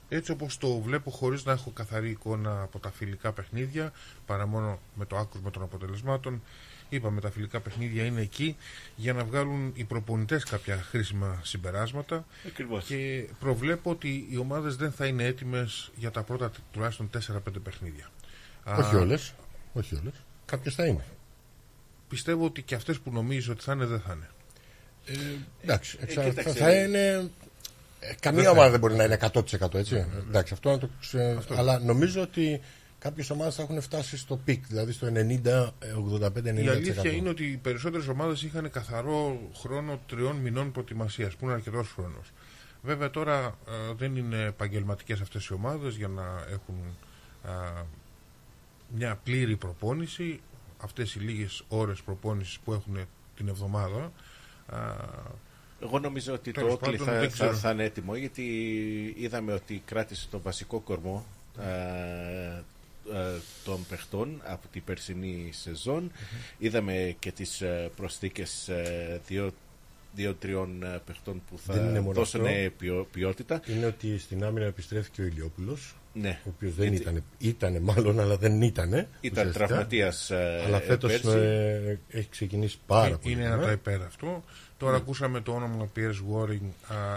έτσι 0.08 0.30
όπως 0.30 0.58
το 0.58 0.80
βλέπω 0.80 1.10
χωρίς 1.10 1.44
να 1.44 1.52
έχω 1.52 1.70
καθαρή 1.70 2.10
εικόνα 2.10 2.62
από 2.62 2.78
τα 2.78 2.90
φιλικά 2.90 3.32
παιχνίδια, 3.32 3.92
παρά 4.26 4.46
μόνο 4.46 4.78
με 4.94 5.04
το 5.04 5.16
άκουσμα 5.16 5.50
των 5.50 5.62
αποτελεσμάτων, 5.62 6.42
είπαμε 6.88 7.20
τα 7.20 7.30
φιλικά 7.30 7.60
παιχνίδια 7.60 8.04
είναι 8.04 8.20
εκεί 8.20 8.56
για 8.96 9.12
να 9.12 9.24
βγάλουν 9.24 9.72
οι 9.74 9.84
προπονητές 9.84 10.44
κάποια 10.44 10.76
χρήσιμα 10.76 11.40
συμπεράσματα 11.42 12.26
Ακριβώς. 12.46 12.84
και 12.84 13.28
προβλέπω 13.40 13.90
ότι 13.90 14.26
οι 14.30 14.36
ομάδες 14.36 14.76
δεν 14.76 14.92
θα 14.92 15.06
είναι 15.06 15.24
έτοιμες 15.24 15.90
για 15.96 16.10
τα 16.10 16.22
πρώτα 16.22 16.50
τουλάχιστον 16.72 17.10
4-5 17.10 17.38
παιχνίδια. 17.62 18.10
Όχι 18.78 18.94
Α, 18.94 18.98
όλες. 18.98 19.34
Όχι 19.72 19.94
όλες. 20.00 20.12
Κάποιες 20.46 20.74
θα 20.74 20.86
είναι. 20.86 21.04
Πιστεύω 22.08 22.44
ότι 22.44 22.62
και 22.62 22.74
αυτές 22.74 22.98
που 22.98 23.10
νομίζω 23.12 23.52
ότι 23.52 23.62
θα 23.64 23.72
είναι 23.72 23.84
δεν 23.86 24.00
θα 24.00 24.12
είναι. 24.12 24.28
Εντάξει, 25.62 25.96
Ε, 26.00 26.02
εξα- 26.04 26.24
κοίταξε. 26.28 26.52
θα, 26.52 26.64
θα 26.64 26.72
είναι. 26.82 27.30
ε, 28.00 28.14
Καμία 28.20 28.42
Δεν 28.42 28.50
ομάδα 28.50 28.64
θα- 28.64 28.70
δεν 28.70 28.80
μπορεί 28.80 28.94
να 28.94 29.04
είναι 29.04 29.14
100% 29.14 29.74
έτσι. 29.78 30.06
Εντάξει, 30.28 30.52
αυτό 30.52 30.70
να 30.70 30.78
το 30.78 30.88
ξε... 31.00 31.34
Αυτό. 31.38 31.54
Αλλά 31.56 31.78
νομίζω 31.78 32.20
ότι 32.22 32.60
κάποιες 32.98 33.30
ομάδες 33.30 33.54
θα 33.54 33.62
έχουν 33.62 33.80
φτάσει 33.80 34.16
στο 34.16 34.36
peak, 34.36 34.66
δηλαδή 34.66 34.92
στο 34.92 35.06
90-85-90%. 35.06 36.64
Η 36.64 36.68
αλήθεια 36.68 37.10
είναι 37.12 37.28
ότι 37.28 37.44
οι 37.44 37.56
περισσότερες 37.56 38.08
ομάδες 38.08 38.42
είχαν 38.42 38.70
καθαρό 38.70 39.40
χρόνο 39.60 40.00
τριών 40.06 40.36
μηνών 40.36 40.72
προετοιμασίας, 40.72 41.34
που 41.36 41.44
είναι 41.44 41.54
αρκετός 41.54 41.92
χρόνος. 41.94 42.30
Βέβαια 42.82 43.10
τώρα 43.10 43.58
ε, 43.68 43.92
δεν 43.96 44.16
είναι 44.16 44.42
επαγγελματικές 44.44 45.20
αυτές 45.20 45.46
οι 45.46 45.52
ομάδες 45.52 45.94
για 45.96 46.08
να 46.08 46.22
έχουν 46.52 46.74
α, 47.44 47.50
μια 48.96 49.20
πλήρη 49.24 49.56
προπόνηση. 49.56 50.40
Αυτές 50.80 51.14
οι 51.14 51.18
λίγες 51.18 51.62
ώρες 51.68 52.00
προπόνησης 52.02 52.58
που 52.58 52.72
έχουν 52.72 52.98
την 53.36 53.48
εβδομάδα. 53.48 54.12
Α, 54.66 54.78
Εγώ 55.82 55.98
νομίζω 55.98 56.32
ότι 56.32 56.52
το 56.52 56.60
τέλος 56.60 56.74
Όκλι 56.74 56.90
πάντων, 56.96 57.06
θα, 57.06 57.12
δεν 57.20 57.28
θα, 57.30 57.34
ξέρω. 57.34 57.54
θα 57.54 57.70
είναι 57.70 57.84
έτοιμο 57.84 58.14
γιατί 58.16 58.44
είδαμε 59.18 59.52
ότι 59.52 59.82
κράτησε 59.84 60.26
τον 60.30 60.40
βασικό 60.42 60.80
κορμό 60.80 61.26
ε, 61.60 62.62
ε, 63.12 63.38
των 63.64 63.86
παιχτών 63.88 64.40
από 64.44 64.66
την 64.72 64.84
περσινή 64.84 65.50
σεζόν. 65.52 66.10
Είδαμε 66.58 67.16
και 67.18 67.32
τις 67.32 67.60
ε, 67.60 67.90
προσθήκες 67.96 68.68
ε, 68.68 69.20
δύο, 69.26 69.50
δύο-τριών 70.14 70.82
ε, 70.82 71.00
παιχτών 71.06 71.42
που 71.50 71.58
Δεν 71.66 71.84
είναι 71.84 71.94
θα 71.94 72.00
μόνο 72.00 72.12
δώσουν 72.12 72.40
αυτό. 72.40 72.52
ε, 72.52 72.68
ποιο- 72.68 73.06
ποιότητα. 73.12 73.60
Είναι 73.66 73.86
ότι 73.86 74.18
στην 74.18 74.44
άμυνα 74.44 74.66
επιστρέφει 74.66 75.10
και 75.10 75.22
ο 75.22 75.24
Ηλιόπουλος. 75.24 75.94
Ναι. 76.12 76.38
Ο 76.44 76.48
οποίος 76.56 76.74
δεν 76.74 76.88
Γιατί- 76.92 77.02
ήταν. 77.02 77.22
Ήτανε 77.38 77.80
μάλλον, 77.80 78.20
αλλά 78.20 78.36
δεν 78.36 78.62
ήτανε. 78.62 79.08
Ήταν 79.20 79.38
ουσιαστικά. 79.46 79.66
τραυματίας, 79.66 80.30
ε, 80.30 80.62
Αλλά 80.66 80.76
ε, 80.76 80.80
φέτος 80.80 81.10
πέρσι. 81.20 81.98
έχει 82.08 82.28
ξεκινήσει 82.28 82.78
πάρα 82.86 83.06
Ε, 83.06 83.16
πολύ. 83.22 83.34
Είναι 83.34 83.42
καλά. 83.42 83.54
ένα 83.54 83.64
τα 83.64 83.72
υπέρ 83.72 84.02
αυτό. 84.02 84.44
Τώρα 84.76 84.92
Ναι. 84.92 84.98
ακούσαμε 84.98 85.40
το 85.40 85.52
όνομα 85.52 85.88
Piers 85.96 86.34
Waring, 86.34 86.60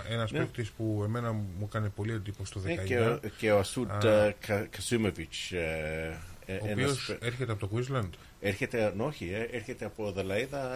ένας 0.09 0.31
Ναι. 0.31 0.39
παίκτης 0.39 0.69
που 0.71 1.01
εμένα 1.05 1.31
μου 1.31 1.65
έκανε 1.65 1.89
πολύ 1.89 2.13
εντύπωση 2.13 2.53
το 2.53 2.59
19. 2.59 2.81
Ε, 2.81 2.83
και, 2.85 2.99
ο, 2.99 3.19
και 3.37 3.51
ο 3.51 3.59
Ασούντ 3.59 3.89
Α, 4.05 4.07
ε, 4.25 4.35
Κα- 4.47 4.67
Κασούμεβιτς, 4.69 5.51
ε, 5.51 6.19
ε, 6.45 6.53
ο 6.53 6.57
ένας 6.65 6.71
οποίος 6.71 7.05
παι- 7.07 7.23
έρχεται 7.23 7.51
από 7.51 7.67
το 7.67 7.75
Queensland. 7.75 8.09
Έρχεται, 8.43 8.93
ναι, 8.95 9.03
όχι, 9.03 9.29
ε, 9.33 9.55
έρχεται 9.57 9.85
από 9.85 10.11
Δελαίδα, 10.11 10.71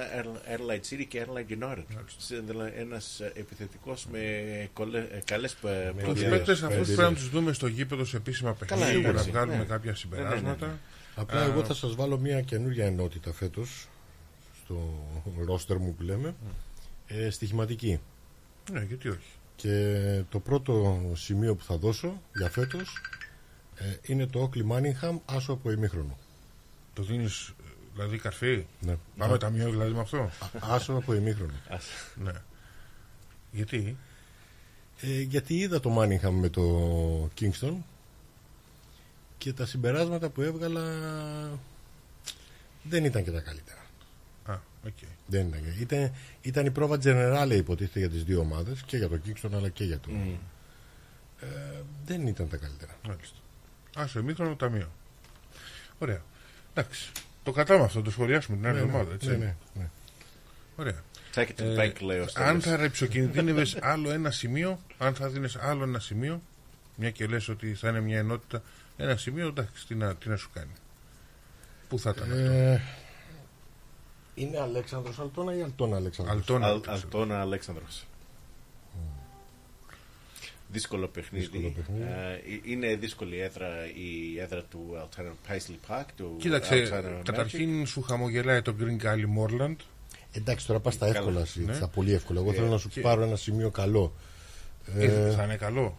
Airline 0.56 0.94
City 0.94 1.06
και 1.08 1.26
Airline 1.27 1.64
United. 1.64 1.84
Σε- 2.18 2.40
δηλα- 2.40 2.76
Ένας 2.77 3.19
ε, 3.19 3.32
επιθετικός 3.35 4.06
με 4.11 4.19
κολε, 4.74 5.00
ε, 5.00 5.22
καλές 5.26 5.53
πε- 5.56 5.92
Τους 5.94 6.03
προδιαγραφές. 6.03 6.30
παίκτες 6.45 6.64
αυτούς 6.64 6.85
πρέπει 6.95 7.02
να 7.02 7.14
τους 7.14 7.30
δούμε 7.30 7.53
στο 7.53 7.68
γήπεδο 7.68 8.06
σε 8.06 8.18
επίσημα 8.18 8.56
Καλά, 8.66 8.66
παιχνίδια 8.85 8.92
για 9.00 9.02
να 9.02 9.10
εντάξει, 9.10 9.30
βγάλουμε 9.32 9.58
ναι. 9.58 9.64
κάποια 9.64 9.92
Ναι, 9.92 9.98
συμπεράσματα. 9.98 10.66
ναι, 10.66 10.72
ναι. 10.72 10.77
Απλά 11.16 11.40
Α, 11.42 11.44
εγώ 11.45 11.64
θα 11.66 11.74
σας 11.74 11.95
βάλω 11.95 12.18
μια 12.18 12.42
καινούργια 12.42 12.85
ενότητα 12.85 13.34
φέτος 13.34 13.88
στο 14.64 15.03
ρόστερ 15.45 15.77
μου 15.77 15.94
που 15.95 16.03
λέμε 16.03 16.35
ε, 17.08 17.30
στοιχηματική 17.30 18.00
Ναι, 18.72 18.82
γιατί 18.88 19.10
όχι. 19.10 19.30
και 19.56 20.24
το 20.30 20.40
πρώτο 20.40 21.02
σημείο 21.16 21.56
που 21.56 21.64
θα 21.64 21.77
δώσω 21.77 22.22
για 22.35 22.50
φέτος 22.50 23.02
ε, 23.77 23.95
είναι 24.14 24.26
το 24.27 24.50
Oakley 24.52 24.72
Manningham 24.72 25.18
άσο 25.26 25.53
από 25.53 25.72
ημίχρονο 25.72 26.18
Το 26.94 27.03
δίνεις 27.03 27.53
δηλαδή 27.95 28.17
καρφί. 28.17 28.65
ναι. 28.80 28.98
Πάμε 29.17 29.33
Α- 29.33 29.38
ταμείο 29.38 29.69
δηλαδή 29.69 29.91
με 29.91 29.99
αυτό. 29.99 30.30
άσο 30.59 30.93
από 30.93 31.14
ημίχρονο 31.14 31.51
ναι. 32.15 32.32
Γιατί; 33.51 33.98
Ε, 35.01 35.22
γιατί 35.22 35.57
είδα 35.57 35.80
το 35.80 35.98
Manningham 35.99 36.30
με 36.32 36.49
το 36.49 37.30
Kingston 37.40 37.74
και 39.38 39.53
τα 39.53 39.65
συμπεράσματα 39.65 40.30
που 40.30 40.41
έβγαλα 40.41 40.82
δεν 42.83 43.06
ήταν 43.06 43.24
και 43.24 43.32
τα 43.32 43.40
καλύτερα 43.41 43.80
Α, 44.45 44.57
οκ. 44.85 44.93
Δεν 45.27 45.48
ήταν. 45.48 45.61
Ήταν, 45.80 46.14
ήταν 46.41 46.65
η 46.65 46.72
πρόβα 46.72 46.98
τζενεράλε 47.03 47.51
υποτίθεται 47.56 47.99
για 47.99 48.09
τις 48.09 48.24
δύο 48.24 48.40
ομάδες 48.40 48.82
και 48.85 48.98
για 48.98 49.09
το 49.09 49.19
Kingston 49.25 49.49
αλλά 49.53 49.69
και 49.69 49.83
για 49.83 49.99
το... 49.99 50.09
Μμ. 50.11 50.33
Ε, 51.41 51.48
δεν 52.06 52.27
ήταν 52.27 52.49
τα 52.49 52.57
καλύτερα. 52.57 52.98
Μάλιστα. 53.07 53.38
Άσο 53.95 54.19
ημίχρονο 54.19 54.56
ταμείο. 54.56 54.91
Ωραία. 55.99 56.22
Εντάξει. 56.74 57.11
Το 57.45 57.51
κατάμε 57.51 57.83
αυτό, 57.83 58.01
το 58.01 58.11
σχολιάσουμε 58.11 58.57
την 58.57 58.67
άλλη 58.67 58.75
Ναι, 58.75 58.82
ναι, 58.82 58.88
εβδομάδα. 58.88 59.14
Έτσι. 59.14 59.30
ναι, 59.30 59.35
ναι, 59.35 59.56
ναι. 59.74 59.90
Ωραία. 60.75 61.03
Take 61.35 61.48
it 61.48 61.59
to 61.59 61.64
the 61.64 61.80
bank, 61.80 62.01
λέει 62.01 62.19
ο 62.19 62.22
αν 62.24 62.30
Στέλιος. 62.30 62.64
θα 62.64 62.75
ρεψοκινδύνευες 62.75 63.77
άλλο 63.91 64.11
ένα 64.11 64.32
σημείο, 64.32 64.80
αν 64.98 65.15
θα 65.15 65.30
δίνεις 65.30 65.56
άλλο 65.56 65.83
ένα 65.83 65.99
σημείο, 65.99 66.41
μια 66.95 67.11
και 67.11 67.25
λες 67.27 67.48
ότι 67.49 67.74
θα 67.74 67.90
είναι 67.90 67.99
μια 68.01 68.17
ενότητα, 68.17 68.61
ένα 68.98 69.15
σημείο, 69.17 69.48
εντάξει, 69.48 69.88
τι 69.88 69.95
να, 69.95 70.15
τι 70.15 70.30
να 70.30 70.35
σου 70.35 70.49
κάνει. 70.53 70.72
Πού 71.90 71.99
θα 71.99 72.14
ήταν 72.15 72.32
αυτό; 72.32 72.35
Ε, 72.51 72.82
είναι 74.35 74.59
Αλέξανδρος 74.59 75.19
Αλτώνα 75.19 75.56
ή 75.56 75.61
Αλτώνα 75.61 75.95
Αλέξανδρος; 75.95 76.38
Αλτώνα. 76.38 76.67
Αλ- 76.67 76.88
Αλτώνα 76.90 77.40
Αλέξανδρος. 77.41 78.06
Δύσκολο 80.72 81.08
παιχνίδι. 81.08 81.45
Δύσκολο 81.45 81.74
παιχνίδι. 81.76 82.03
Ε, 82.03 82.72
είναι 82.72 82.95
δύσκολη 82.95 83.35
η 83.35 83.42
έδρα, 83.42 83.68
η 83.95 84.40
έδρα 84.40 84.64
του 84.64 84.80
Alternative 84.95 85.52
Paisley 85.52 85.92
Park. 85.94 86.06
Του 86.18 86.35
Κοίταξε, 86.40 86.90
Alternative 86.92 87.18
Magic. 87.19 87.24
καταρχήν 87.24 87.85
σου 87.85 88.02
χαμογελάει 88.02 88.61
το 88.61 88.76
Green 88.80 89.06
Gully 89.06 89.26
Moorland. 89.40 89.76
Εντάξει, 90.32 90.68
τώρα 90.68 90.80
πας 90.80 90.94
στα 90.94 91.06
Καλά. 91.06 91.18
εύκολα, 91.18 91.42
εσύ, 91.42 91.64
Ναι. 91.66 91.74
στα 91.74 91.88
πολύ 91.88 92.14
εύκολα. 92.14 92.40
Εγώ 92.40 92.52
Ε, 92.52 92.53
θέλω 92.53 92.68
να 92.68 92.77
σου 92.77 92.90
και- 92.90 93.02
πάρω 93.02 93.22
ένα 93.24 93.35
σημείο 93.35 93.69
καλό. 93.69 94.14
Ε, 94.98 95.32
θα 95.32 95.44
είναι 95.44 95.56
καλό. 95.56 95.98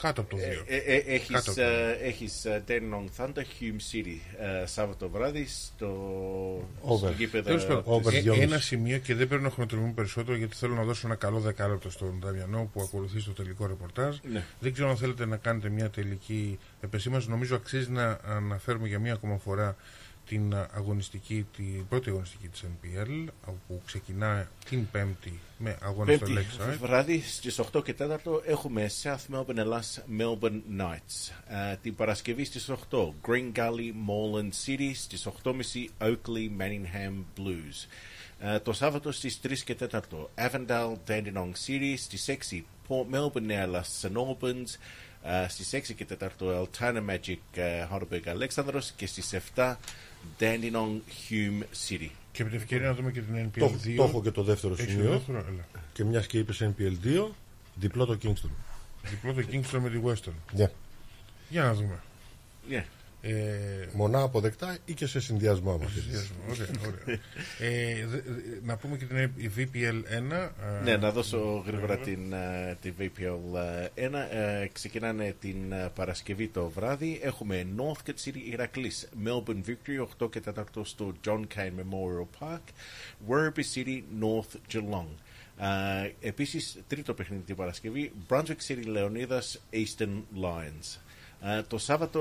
Κάτω 0.00 0.20
από 0.20 0.30
το 0.30 0.36
2. 0.36 0.40
Ε, 0.66 0.76
ε, 0.76 0.96
έχεις, 0.96 1.30
Κάτω 1.34 1.50
από 1.50 1.60
το 1.60 1.66
ε, 1.66 1.98
έχεις 2.02 2.44
ε, 2.44 2.64
Dandenong 2.68 3.06
Thunder 3.16 3.38
Hume 3.38 3.80
City 3.92 4.18
ε, 4.62 4.66
Σάββατο 4.66 5.08
βράδυ 5.08 5.46
στο, 5.48 5.88
Over. 6.82 6.96
στο 6.96 7.10
γήπεδο 7.18 7.44
Τέλος 7.48 7.66
πάντων, 7.66 7.82
Over 7.86 8.12
ε, 8.14 8.20
δυόμιση. 8.20 8.42
ένα 8.44 8.58
σημείο 8.58 8.98
και 8.98 9.14
δεν 9.14 9.28
πρέπει 9.28 9.42
να 9.42 9.50
χρονοτριβούμε 9.50 9.92
περισσότερο 9.92 10.36
γιατί 10.36 10.56
θέλω 10.56 10.74
να 10.74 10.82
δώσω 10.82 11.06
ένα 11.06 11.14
καλό 11.16 11.38
δεκάλεπτο 11.38 11.90
στον 11.90 12.18
Δαμιανό 12.22 12.70
που 12.72 12.80
ακολουθεί 12.82 13.20
στο 13.20 13.32
τελικό 13.32 13.66
ρεπορτάζ. 13.66 14.16
Ναι. 14.32 14.44
Δεν 14.60 14.72
ξέρω 14.72 14.88
αν 14.90 14.96
θέλετε 14.96 15.26
να 15.26 15.36
κάνετε 15.36 15.68
μια 15.68 15.90
τελική 15.90 16.58
επεσήμανση. 16.80 17.28
Νομίζω 17.28 17.56
αξίζει 17.56 17.90
να 17.90 18.18
αναφέρουμε 18.24 18.88
για 18.88 18.98
μία 18.98 19.12
ακόμα 19.12 19.38
φορά 19.38 19.76
την 20.28 20.54
αγωνιστική, 20.74 21.46
την 21.56 21.88
πρώτη 21.88 22.10
αγωνιστική 22.10 22.48
της 22.48 22.64
NPL 22.64 23.26
όπου 23.46 23.82
ξεκινά 23.86 24.50
την 24.68 24.90
Πέμπτη 24.90 25.40
με 25.58 25.78
αγώνα 25.82 26.16
στο 26.16 26.26
Πέμπτη 26.26 26.46
Lakeside. 26.58 26.78
βράδυ 26.80 27.20
στις 27.20 27.60
8 27.72 27.82
και 27.84 27.94
4 27.98 28.42
έχουμε 28.44 28.90
South 29.02 29.34
Melbourne 29.34 29.56
Ελλάς 29.56 30.02
Melbourne 30.18 30.60
Knights. 30.78 31.32
Ε, 31.48 31.76
την 31.82 31.94
Παρασκευή 31.94 32.44
στις 32.44 32.70
8 32.70 33.14
Green 33.26 33.52
Gully 33.52 33.92
Moreland 34.08 34.50
City 34.66 34.90
στις 34.94 35.26
8.30 35.42 35.52
Oakley 35.98 36.50
Manningham 36.58 37.24
Blues. 37.36 37.86
Ε, 38.38 38.58
το 38.58 38.72
Σάββατο 38.72 39.12
στις 39.12 39.40
3 39.42 39.52
και 39.64 39.76
4 39.90 40.00
Avondale 40.34 40.94
Dandenong 41.08 41.52
City 41.66 41.94
στις 41.96 42.28
6 42.50 42.64
Port 42.88 43.14
Melbourne 43.14 43.48
Ελλάς 43.48 44.04
St 44.04 44.16
Albans 44.16 44.76
ε, 45.22 45.48
στις 45.48 45.74
6 45.74 45.94
και 45.94 46.06
4 46.20 46.28
Altana 46.38 47.02
Magic 47.10 47.36
ε, 47.54 47.86
Heidelberg 47.92 48.28
Αλέξανδρος 48.28 48.92
και 48.96 49.06
στις 49.06 49.34
7 49.54 49.74
Dandenong 50.40 51.00
Hume 51.28 51.62
City. 51.88 52.08
Και 52.32 52.42
με 52.44 52.48
την 52.50 52.58
ευκαιρία 52.58 52.86
να 52.86 52.94
δούμε 52.94 53.10
και 53.12 53.20
την 53.20 53.50
NPL 53.50 53.58
Το, 53.58 53.66
2. 53.84 53.94
το 53.96 54.02
έχω 54.04 54.22
και 54.22 54.30
το 54.30 54.42
δεύτερο 54.42 54.72
Έχεις 54.72 54.84
το 54.84 54.90
σημείο. 54.90 55.10
δεύτερο, 55.10 55.38
έλα. 55.38 55.66
Και 55.92 56.04
μιας 56.04 56.26
και 56.26 56.38
είπες 56.38 56.62
NPL 56.62 57.06
2, 57.06 57.26
διπλό 57.74 58.04
το 58.06 58.18
Kingston. 58.22 58.50
Διπλό 59.02 59.32
το 59.32 59.42
Kingston 59.50 59.78
με 59.82 59.90
τη 59.90 60.00
Western. 60.04 60.32
Ναι. 60.52 60.70
Για 61.48 61.62
να 61.62 61.74
δούμε. 61.74 61.98
Yeah. 62.70 62.84
Ε, 63.20 63.32
Μονά 63.92 64.22
αποδεκτά 64.22 64.76
ή 64.84 64.92
και 64.94 65.06
σε 65.06 65.20
συνδυασμό 65.20 65.78
μας. 65.78 65.92
συνδυασμό, 65.92 66.36
ωραία, 66.50 66.66
ωραία. 66.86 67.18
ε, 67.58 68.06
δε- 68.06 68.20
δε- 68.20 68.40
να 68.62 68.76
πούμε 68.76 68.96
και 68.96 69.04
την 69.04 69.16
ε, 69.16 69.32
η 69.36 69.50
VPL 69.56 70.02
1. 70.10 70.52
ε, 70.80 70.82
Ναι, 70.84 70.96
να 70.96 71.10
δώσω 71.10 71.62
γρήγορα 71.66 71.96
την, 71.98 72.32
ε, 72.32 72.76
τη 72.80 72.92
VPL 72.98 73.56
1. 73.94 74.18
Ε, 74.30 74.68
ξεκινάνε 74.72 75.34
την 75.40 75.72
ε, 75.72 75.90
Παρασκευή 75.94 76.48
το 76.48 76.68
βράδυ. 76.68 77.20
Έχουμε 77.22 77.66
Northcote 77.76 78.24
City 78.28 78.38
Ηρακλής, 78.50 79.08
Melbourne 79.24 79.60
Victory 79.68 80.06
8 80.24 80.30
και 80.30 80.40
4 80.40 80.84
στο 80.84 81.12
John 81.26 81.40
Cain 81.54 81.70
Memorial 81.80 82.26
Park, 82.40 82.62
Werribee 83.28 83.74
City 83.74 84.02
North 84.20 84.74
Geelong. 84.74 85.08
Ε, 85.58 86.10
επίσης, 86.28 86.78
τρίτο 86.86 87.14
παιχνίδι 87.14 87.42
την 87.42 87.56
Παρασκευή, 87.56 88.12
Brunswick 88.28 88.66
City 88.68 88.82
Λεωνίδας 88.86 89.60
Eastern 89.72 90.22
Lions. 90.42 90.98
Ε, 91.42 91.62
το 91.62 91.78
Σάββατο 91.78 92.20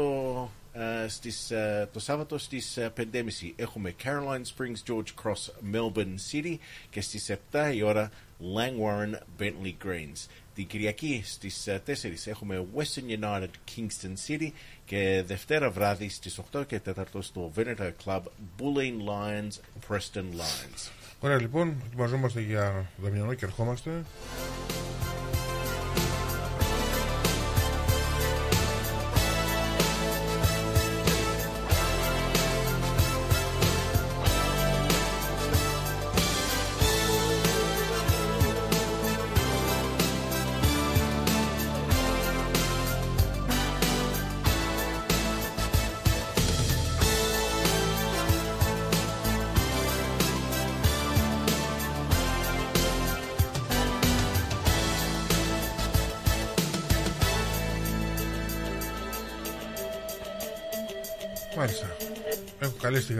ε, 0.63 0.64
στις, 1.07 1.51
ε, 1.51 1.89
το 1.93 1.99
Σάββατο 1.99 2.37
στις 2.37 2.77
ε, 2.77 2.93
5.30 2.97 3.21
έχουμε 3.55 3.95
Caroline 4.03 4.41
Springs 4.55 4.91
George 4.91 5.23
Cross 5.23 5.73
Melbourne 5.73 6.15
City 6.31 6.57
και 6.89 7.01
στις 7.01 7.31
7 7.51 7.71
η 7.75 7.81
ώρα 7.81 8.11
Langwarren 8.39 9.13
Bentley 9.39 9.73
Greens. 9.85 10.27
Την 10.55 10.67
Κυριακή 10.67 11.21
στις 11.25 11.67
ε, 11.67 11.81
4 11.87 11.91
έχουμε 12.25 12.65
Western 12.75 13.23
United 13.23 13.49
Kingston 13.75 14.13
City 14.27 14.49
και 14.85 15.23
Δευτέρα 15.25 15.69
βράδυ 15.69 16.09
στις 16.09 16.39
8 16.53 16.67
και 16.67 16.81
4 16.95 17.03
στο 17.19 17.51
Veneto 17.55 17.91
Club 18.05 18.21
Bulleen 18.59 18.97
Lions 19.09 19.59
Preston 19.87 20.23
Lions. 20.23 20.89
Ωραία, 21.19 21.41
λοιπόν, 21.41 21.81
ετοιμαζόμαστε 21.85 22.41
για 22.41 22.89
Δαμιανό 22.97 23.33
και 23.33 23.45
ερχόμαστε. 23.45 24.03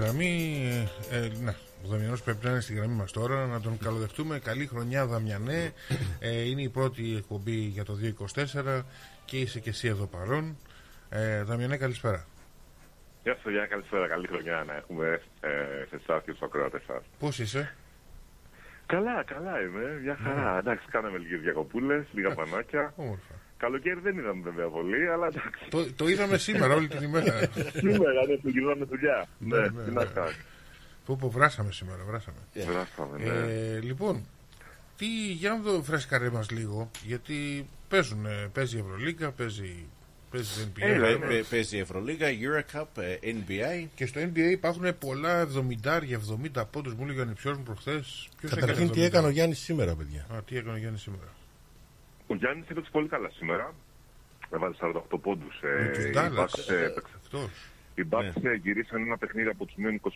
Γραμμή. 0.06 0.62
Ε, 1.12 1.18
ε, 1.18 1.30
ναι, 1.44 1.54
ο 1.84 1.88
Δαμιανός 1.88 2.22
πρέπει 2.22 2.46
να 2.46 2.50
είναι 2.52 2.60
στη 2.60 2.74
γραμμή 2.74 2.94
μας 2.94 3.12
τώρα, 3.12 3.46
να 3.46 3.62
τον 3.62 3.78
καλοδεχτούμε. 3.78 4.40
Καλή 4.40 4.66
χρονιά 4.66 5.06
Δαμιανέ. 5.06 5.74
Ε, 6.20 6.42
είναι 6.42 6.62
η 6.62 6.70
πρώτη 6.70 7.16
εκπομπή 7.18 7.56
για 7.56 7.84
το 7.86 7.94
2024 7.94 8.82
και 9.26 9.38
είσαι 9.40 9.60
και 9.60 9.70
εσύ 9.70 9.88
εδώ 9.88 10.06
παρόν. 10.06 10.58
Ε, 11.10 11.44
Δαμιανέ, 11.44 11.78
καλησπέρα. 11.78 12.26
Γεια 13.24 13.38
σα, 13.44 13.52
γεια, 13.52 13.66
καλησπέρα. 13.66 14.08
Καλή 14.08 14.28
χρονιά 14.28 14.64
να 14.68 14.76
έχουμε 14.76 15.22
ε, 15.40 15.50
σε 15.90 15.96
εσάς 15.96 16.24
και 16.24 16.32
στους 16.32 16.42
ακροατές 16.42 16.82
σας. 16.88 17.04
Πώς 17.20 17.40
είσαι; 17.40 17.76
Καλά, 18.86 19.24
καλά 19.24 19.62
είμαι. 19.62 20.00
Μια 20.04 20.18
χαρά. 20.24 20.54
Ναι. 20.54 20.60
Εντάξει, 20.60 20.86
κάναμε 20.90 21.18
λίγες 21.18 21.40
διακοπούλες, 21.40 22.06
λίγα 22.12 22.34
πανάκια. 22.34 22.94
Όμορφα. 22.96 23.35
Καλοκαίρι 23.66 24.00
δεν 24.00 24.18
είδαμε 24.18 24.42
βέβαια 24.44 24.68
πολύ, 24.68 25.10
αλλά 25.10 25.28
εντάξει. 25.28 25.66
Το, 25.70 25.94
το 25.96 26.08
είδαμε 26.08 26.38
σήμερα 26.38 26.74
όλη 26.76 26.88
την 26.88 27.04
ημέρα. 27.04 27.40
Σήμερα, 27.86 28.26
ναι, 28.28 28.36
που 28.42 28.50
γυρνάμε 28.50 28.86
δουλειά. 28.86 29.28
Ναι, 29.40 29.58
Ναι, 29.58 29.62
ναι, 29.68 29.84
τι 29.84 29.90
ναι. 29.92 30.00
να 30.00 30.06
κάνω. 30.06 30.30
Που 31.06 31.16
που 31.18 31.32
βράσαμε 31.32 31.72
σήμερα, 31.72 32.04
βράσαμε. 32.08 32.38
Βράσαμε, 32.54 33.18
ναι. 33.18 33.54
Ε, 33.54 33.80
λοιπόν, 33.80 34.26
τι, 34.98 35.06
για 35.32 35.50
να 35.50 35.62
το 35.62 35.82
φρέσκαρε 35.84 36.30
μας 36.30 36.50
λίγο, 36.52 36.92
γιατί 37.06 37.66
παίζουν, 37.90 38.26
ε, 38.26 38.50
παίζει 38.54 38.78
η 38.78 38.80
Ευρωλίγκα, 38.80 39.32
παίζει, 39.32 39.86
παίζει 40.32 40.72
NBA. 40.76 40.82
Ε, 40.82 41.00
βέβαια. 41.00 41.28
παι- 41.28 41.46
παίζει 41.50 41.78
Ευρωλίγα, 41.78 42.28
Eurocup, 42.30 43.02
ε, 43.02 43.18
NBA. 43.22 43.88
Και 43.96 44.06
στο 44.06 44.22
NBA 44.22 44.52
υπάρχουν 44.52 44.98
πολλά 44.98 45.40
70, 45.42 46.02
70 46.58 46.66
πόντους, 46.72 46.94
μου 46.94 47.04
έλεγε 47.04 47.20
ο 47.20 47.22
ανιψιός 47.22 47.58
μου 47.58 47.64
προχθές. 47.64 48.30
Ποιος 48.40 48.52
Καταρχήν, 48.54 48.90
τι 48.92 49.00
70? 49.02 49.06
έκανε 49.06 49.28
ο 49.28 49.30
Γιάννης 49.30 49.60
σήμερα, 49.60 49.96
παιδιά; 49.96 50.26
Α, 50.36 50.42
τι 50.44 50.58
έκανε 50.58 50.74
ο 50.76 50.78
Γιάννης 50.78 51.02
σήμερα; 51.02 51.34
Ο 52.28 52.36
Γιάννης 52.36 52.70
έπαιξε 52.70 52.92
πολύ 52.92 53.08
καλά 53.08 53.30
σήμερα. 53.30 53.74
Έβαλε 54.50 54.76
48 54.82 55.20
πόντους. 55.22 55.60
Με 55.62 55.92
τους 55.94 56.06
Dallas. 56.14 56.48
Αυτός. 57.22 57.50
Οι 57.96 58.04
Bucks 58.10 58.44
ε, 58.44 58.54
γυρίσαν 58.54 59.02
ένα 59.02 59.18
παιχνίδι 59.18 59.50
από 59.50 59.66
τους 59.66 59.76
μείον 59.76 60.02
25 60.02 60.10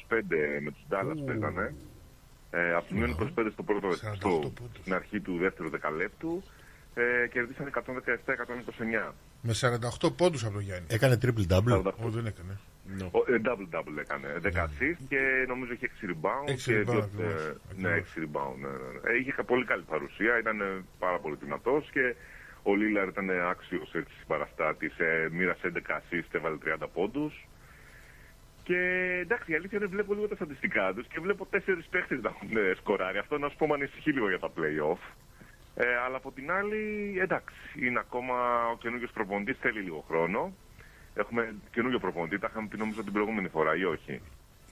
με 0.61 0.71
τους 0.71 0.83
Dallas 0.89 1.17
Ου. 1.17 1.23
παίζανε. 1.25 1.73
Ε, 2.51 2.73
από 2.73 2.85
τους 2.87 2.97
μείον 2.97 3.33
25 3.37 3.49
στο 3.53 3.63
πρώτο, 3.63 3.87
48 3.89 3.93
στο, 4.15 4.53
στην 4.79 4.93
αρχή 4.93 5.19
του 5.19 5.37
δεύτερου 5.37 5.69
δεκαλέπτου 5.69 6.43
ε, 6.93 7.27
κερδίσαν 7.27 7.71
117-129. 9.09 9.11
Με 9.41 9.53
48 10.01 10.15
πόντους 10.15 10.43
από 10.43 10.53
τον 10.53 10.61
Γιάννη. 10.61 10.85
Έκανε 10.89 11.17
triple 11.21 11.47
double. 11.53 11.83
Όχι, 11.83 12.09
δεν 12.09 12.25
έκανε. 12.25 12.59
Ο- 13.11 13.33
ε, 13.33 13.41
Double-double 13.45 13.97
έκανε. 13.99 14.27
10 14.41 14.63
assist 14.63 14.97
και 15.09 15.45
νομίζω 15.47 15.73
είχε 15.73 15.85
6 15.85 16.05
rebound. 16.11 16.47
Έξι 16.49 16.71
και 16.71 16.79
rebound, 16.79 16.85
δύο- 16.85 16.99
ακριβώς. 17.03 17.45
ε, 17.45 17.55
ναι, 17.77 17.89
6 17.89 18.19
rebound. 18.25 18.55
Ναι, 18.59 18.67
ναι, 18.67 18.99
ναι. 19.03 19.11
Ε, 19.11 19.17
Είχε 19.19 19.31
κα- 19.31 19.43
πολύ 19.43 19.65
καλή 19.65 19.83
παρουσία, 19.83 20.39
ήταν 20.39 20.61
ε, 20.61 20.83
πάρα 20.99 21.17
πολύ 21.19 21.35
δυνατός 21.43 21.89
και 21.91 22.15
ο 22.63 22.75
Λίλαρ 22.75 23.07
ήταν 23.07 23.29
άξιος 23.29 23.91
συμπαραστάτης. 24.19 24.99
Ε, 24.99 25.27
μοίρασε 25.31 25.67
11 25.67 25.95
assist, 26.01 26.29
έβαλε 26.31 26.55
30 26.57 26.87
πόντους. 26.93 27.47
Και 28.63 28.77
εντάξει, 29.21 29.51
η 29.51 29.55
αλήθεια 29.55 29.77
είναι 29.77 29.87
βλέπω 29.87 30.13
λίγο 30.13 30.27
τα 30.27 30.35
στατιστικά 30.35 30.93
τους 30.93 31.07
και 31.07 31.19
βλέπω 31.19 31.45
τέσσερις 31.45 31.85
παίχτες 31.87 32.21
να 32.21 32.29
έχουν 32.29 32.57
ε, 32.57 32.73
σκοράρει. 32.77 33.17
Αυτό 33.17 33.37
να 33.37 33.49
σου 33.49 33.55
πω 33.55 33.67
με 33.67 33.73
ανησυχεί 33.73 34.11
λίγο 34.11 34.27
για 34.29 34.39
τα 34.39 34.49
playoff. 34.57 35.01
Ε, 35.75 35.95
αλλά 36.05 36.15
από 36.17 36.31
την 36.31 36.51
άλλη, 36.51 37.15
εντάξει, 37.21 37.55
είναι 37.79 37.99
ακόμα 37.99 38.67
ο 38.73 38.77
καινούριο 38.77 39.07
προπονητής, 39.13 39.57
θέλει 39.61 39.79
λίγο 39.81 40.03
χρόνο. 40.07 40.53
Έχουμε 41.13 41.55
καινούριο 41.71 41.99
προπονητή, 41.99 42.39
τα 42.39 42.47
είχαμε 42.51 42.67
πει 42.67 42.77
νομίζω 42.77 43.03
την 43.03 43.13
προηγούμενη 43.13 43.47
φορά 43.47 43.75
ή 43.75 43.83
όχι; 43.83 44.21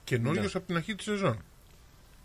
Καινούριος 0.04 0.54
από 0.54 0.66
την 0.66 0.76
αρχή 0.76 0.94
της 0.94 1.04
σεζόν. 1.04 1.42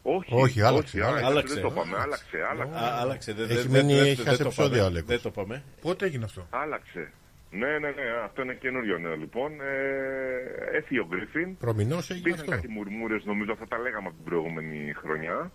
Όχι, 0.05 0.33
Όχι, 0.35 0.61
άλλαξε, 0.61 1.03
άλλαξε, 1.03 1.25
άλλαξε. 1.25 1.53
δεν 1.53 1.63
το 1.63 1.69
είπαμε, 1.71 1.97
άλλαξε, 1.97 2.37
άλλαξε. 2.51 2.75
Α, 2.75 2.99
άλλαξε, 3.01 3.33
δεν 3.33 3.49
Έχει 3.49 3.67
δεν- 3.67 3.71
μείνει- 3.85 3.97
δεν- 3.97 4.05
έχει 4.05 4.15
δεν 4.15 4.25
χάσει 4.25 4.37
το 4.37 4.43
επεισόδια 4.45 4.69
πάμε. 4.71 4.81
ο 4.83 4.85
Αλέκος. 4.85 5.07
Δεν 5.09 5.21
το 5.21 5.31
πάμε. 5.31 5.63
Πότε 5.81 6.05
έγινε 6.05 6.23
αυτό; 6.25 6.47
Άλλαξε. 6.49 7.11
Ναι, 7.51 7.67
ναι, 7.67 7.89
ναι, 7.89 8.03
αυτό 8.25 8.41
είναι 8.41 8.53
καινούριο 8.53 8.97
νέο 8.97 9.15
λοιπόν. 9.15 9.51
Ε, 9.61 10.77
έφυγε 10.77 10.99
ο 10.99 11.05
Γκρίφιν. 11.09 11.57
Προμηνός 11.57 12.09
έγινε 12.09 12.27
Υπήρχαν 12.29 12.39
αυτό. 12.49 12.55
κάτι 12.55 12.67
μουρμούρες, 12.73 13.23
νομίζω 13.25 13.51
αυτά 13.51 13.67
τα 13.67 13.77
λέγαμε 13.77 14.07
από 14.07 14.15
την 14.15 14.25
προηγούμενη 14.25 14.93
χρονιά. 14.93 15.51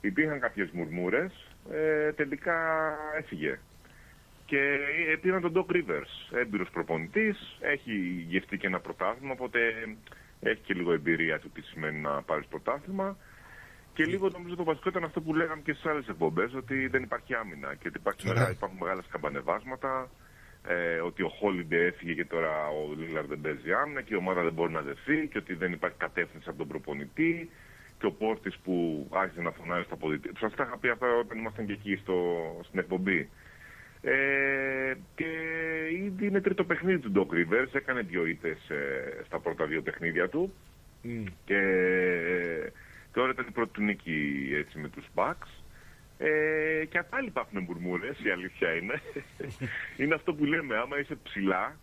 Υπήρχαν 0.00 0.40
κάποιες 0.40 0.68
μουρμούρες. 0.72 1.32
Ε, 1.72 2.12
τελικά 2.12 2.56
έφυγε. 3.18 3.58
Και 4.50 4.58
ε, 5.12 5.16
πήραν 5.20 5.40
τον 5.40 5.52
Doc 5.56 5.72
Rivers, 5.76 6.12
έμπειρος 6.38 6.70
προπονητής, 6.70 7.58
έχει 7.60 7.92
γευτεί 8.28 8.56
και 8.58 8.66
ένα 8.66 8.80
πρωτάθλημα, 8.80 9.32
οπότε 9.32 9.58
έχει 10.40 10.60
και 10.60 10.74
λίγο 10.74 10.92
εμπειρία 10.92 11.38
του 11.38 11.50
τι 11.50 11.60
σημαίνει 11.62 12.00
να 12.00 12.22
πάρεις 12.22 12.46
πρωτάθλημα. 12.46 13.16
Και 13.94 14.04
λίγο 14.04 14.28
νομίζω 14.28 14.54
το 14.56 14.64
βασικό 14.64 14.88
ήταν 14.88 15.04
αυτό 15.04 15.20
που 15.20 15.34
λέγαμε 15.34 15.62
και 15.64 15.72
στι 15.72 15.88
άλλες 15.88 16.08
εκπομπές, 16.08 16.54
ότι 16.54 16.86
δεν 16.86 17.02
υπάρχει 17.02 17.34
άμυνα 17.34 17.74
και 17.74 17.88
ότι 17.88 17.98
υπάρχει, 17.98 18.20
Ωραία. 18.22 18.34
μεγάλα- 18.34 18.56
υπάρχουν 18.56 18.78
μεγάλα 18.80 19.02
σκαμπανεβάσματα. 19.02 20.10
Ε, 20.68 20.98
ότι 21.00 21.22
ο 21.22 21.28
Χόλιντε 21.28 21.84
έφυγε 21.86 22.14
και 22.14 22.24
τώρα 22.24 22.68
ο 22.68 22.94
Λίλαρ 22.98 23.26
δεν 23.26 23.40
παίζει 23.40 23.72
άμυνα 23.72 24.00
και 24.02 24.14
η 24.14 24.16
ομάδα 24.16 24.42
δεν 24.42 24.52
μπορεί 24.52 24.72
να 24.72 24.80
δεθεί 24.80 25.28
και 25.30 25.38
ότι 25.38 25.54
δεν 25.54 25.72
υπάρχει 25.72 25.96
κατεύθυνση 25.96 26.48
από 26.48 26.58
τον 26.58 26.68
προπονητή 26.68 27.50
και 27.98 28.06
ο 28.06 28.12
Πόρτης 28.12 28.56
που 28.64 29.06
άρχισε 29.12 29.42
να 29.42 29.50
φωνάζει 29.50 29.84
στα 29.84 29.94
αποδητήρια. 29.94 30.38
Σα 30.40 30.50
τα 30.50 30.64
είχα 30.66 30.78
πει 30.78 30.88
αυτά 30.88 31.06
όταν 31.14 31.38
ήμασταν 31.38 31.66
και 31.66 31.72
εκεί 31.72 31.96
στο, 31.96 32.16
στην 32.64 32.78
εκπομπή. 32.78 33.28
Ε, 34.02 34.94
και 35.14 35.26
ήδη 36.04 36.26
είναι 36.26 36.40
τρίτο 36.40 36.64
παιχνίδι 36.64 36.98
του 36.98 37.12
Doc 37.14 37.34
Rivers. 37.34 37.74
Έκανε 37.74 38.00
δύο 38.00 38.26
ήττες 38.26 38.58
στα 39.26 39.38
πρώτα 39.38 39.66
δύο 39.66 39.82
παιχνίδια 39.82 40.28
του. 40.28 40.52
Και 41.44 41.56
ε, 41.56 42.72
τώρα 43.12 43.30
ήταν 43.30 43.46
η 43.48 43.52
πρώτη 43.52 43.72
του 43.72 43.82
νίκη 43.82 44.48
έτσι, 44.54 44.78
με 44.78 44.88
τους 44.88 45.04
Bucks. 45.14 45.48
Ε, 46.18 46.84
και 46.84 47.02
πάλι 47.10 47.26
υπάρχουν 47.26 47.64
μπουρμούρες, 47.64 48.18
η 48.24 48.30
αλήθεια 48.30 48.74
είναι. 48.74 49.00
είναι 49.98 50.14
αυτό 50.14 50.34
που 50.34 50.44
λέμε, 50.44 50.76
άμα 50.76 50.98
είσαι 50.98 51.18
ψηλά, 51.22 51.76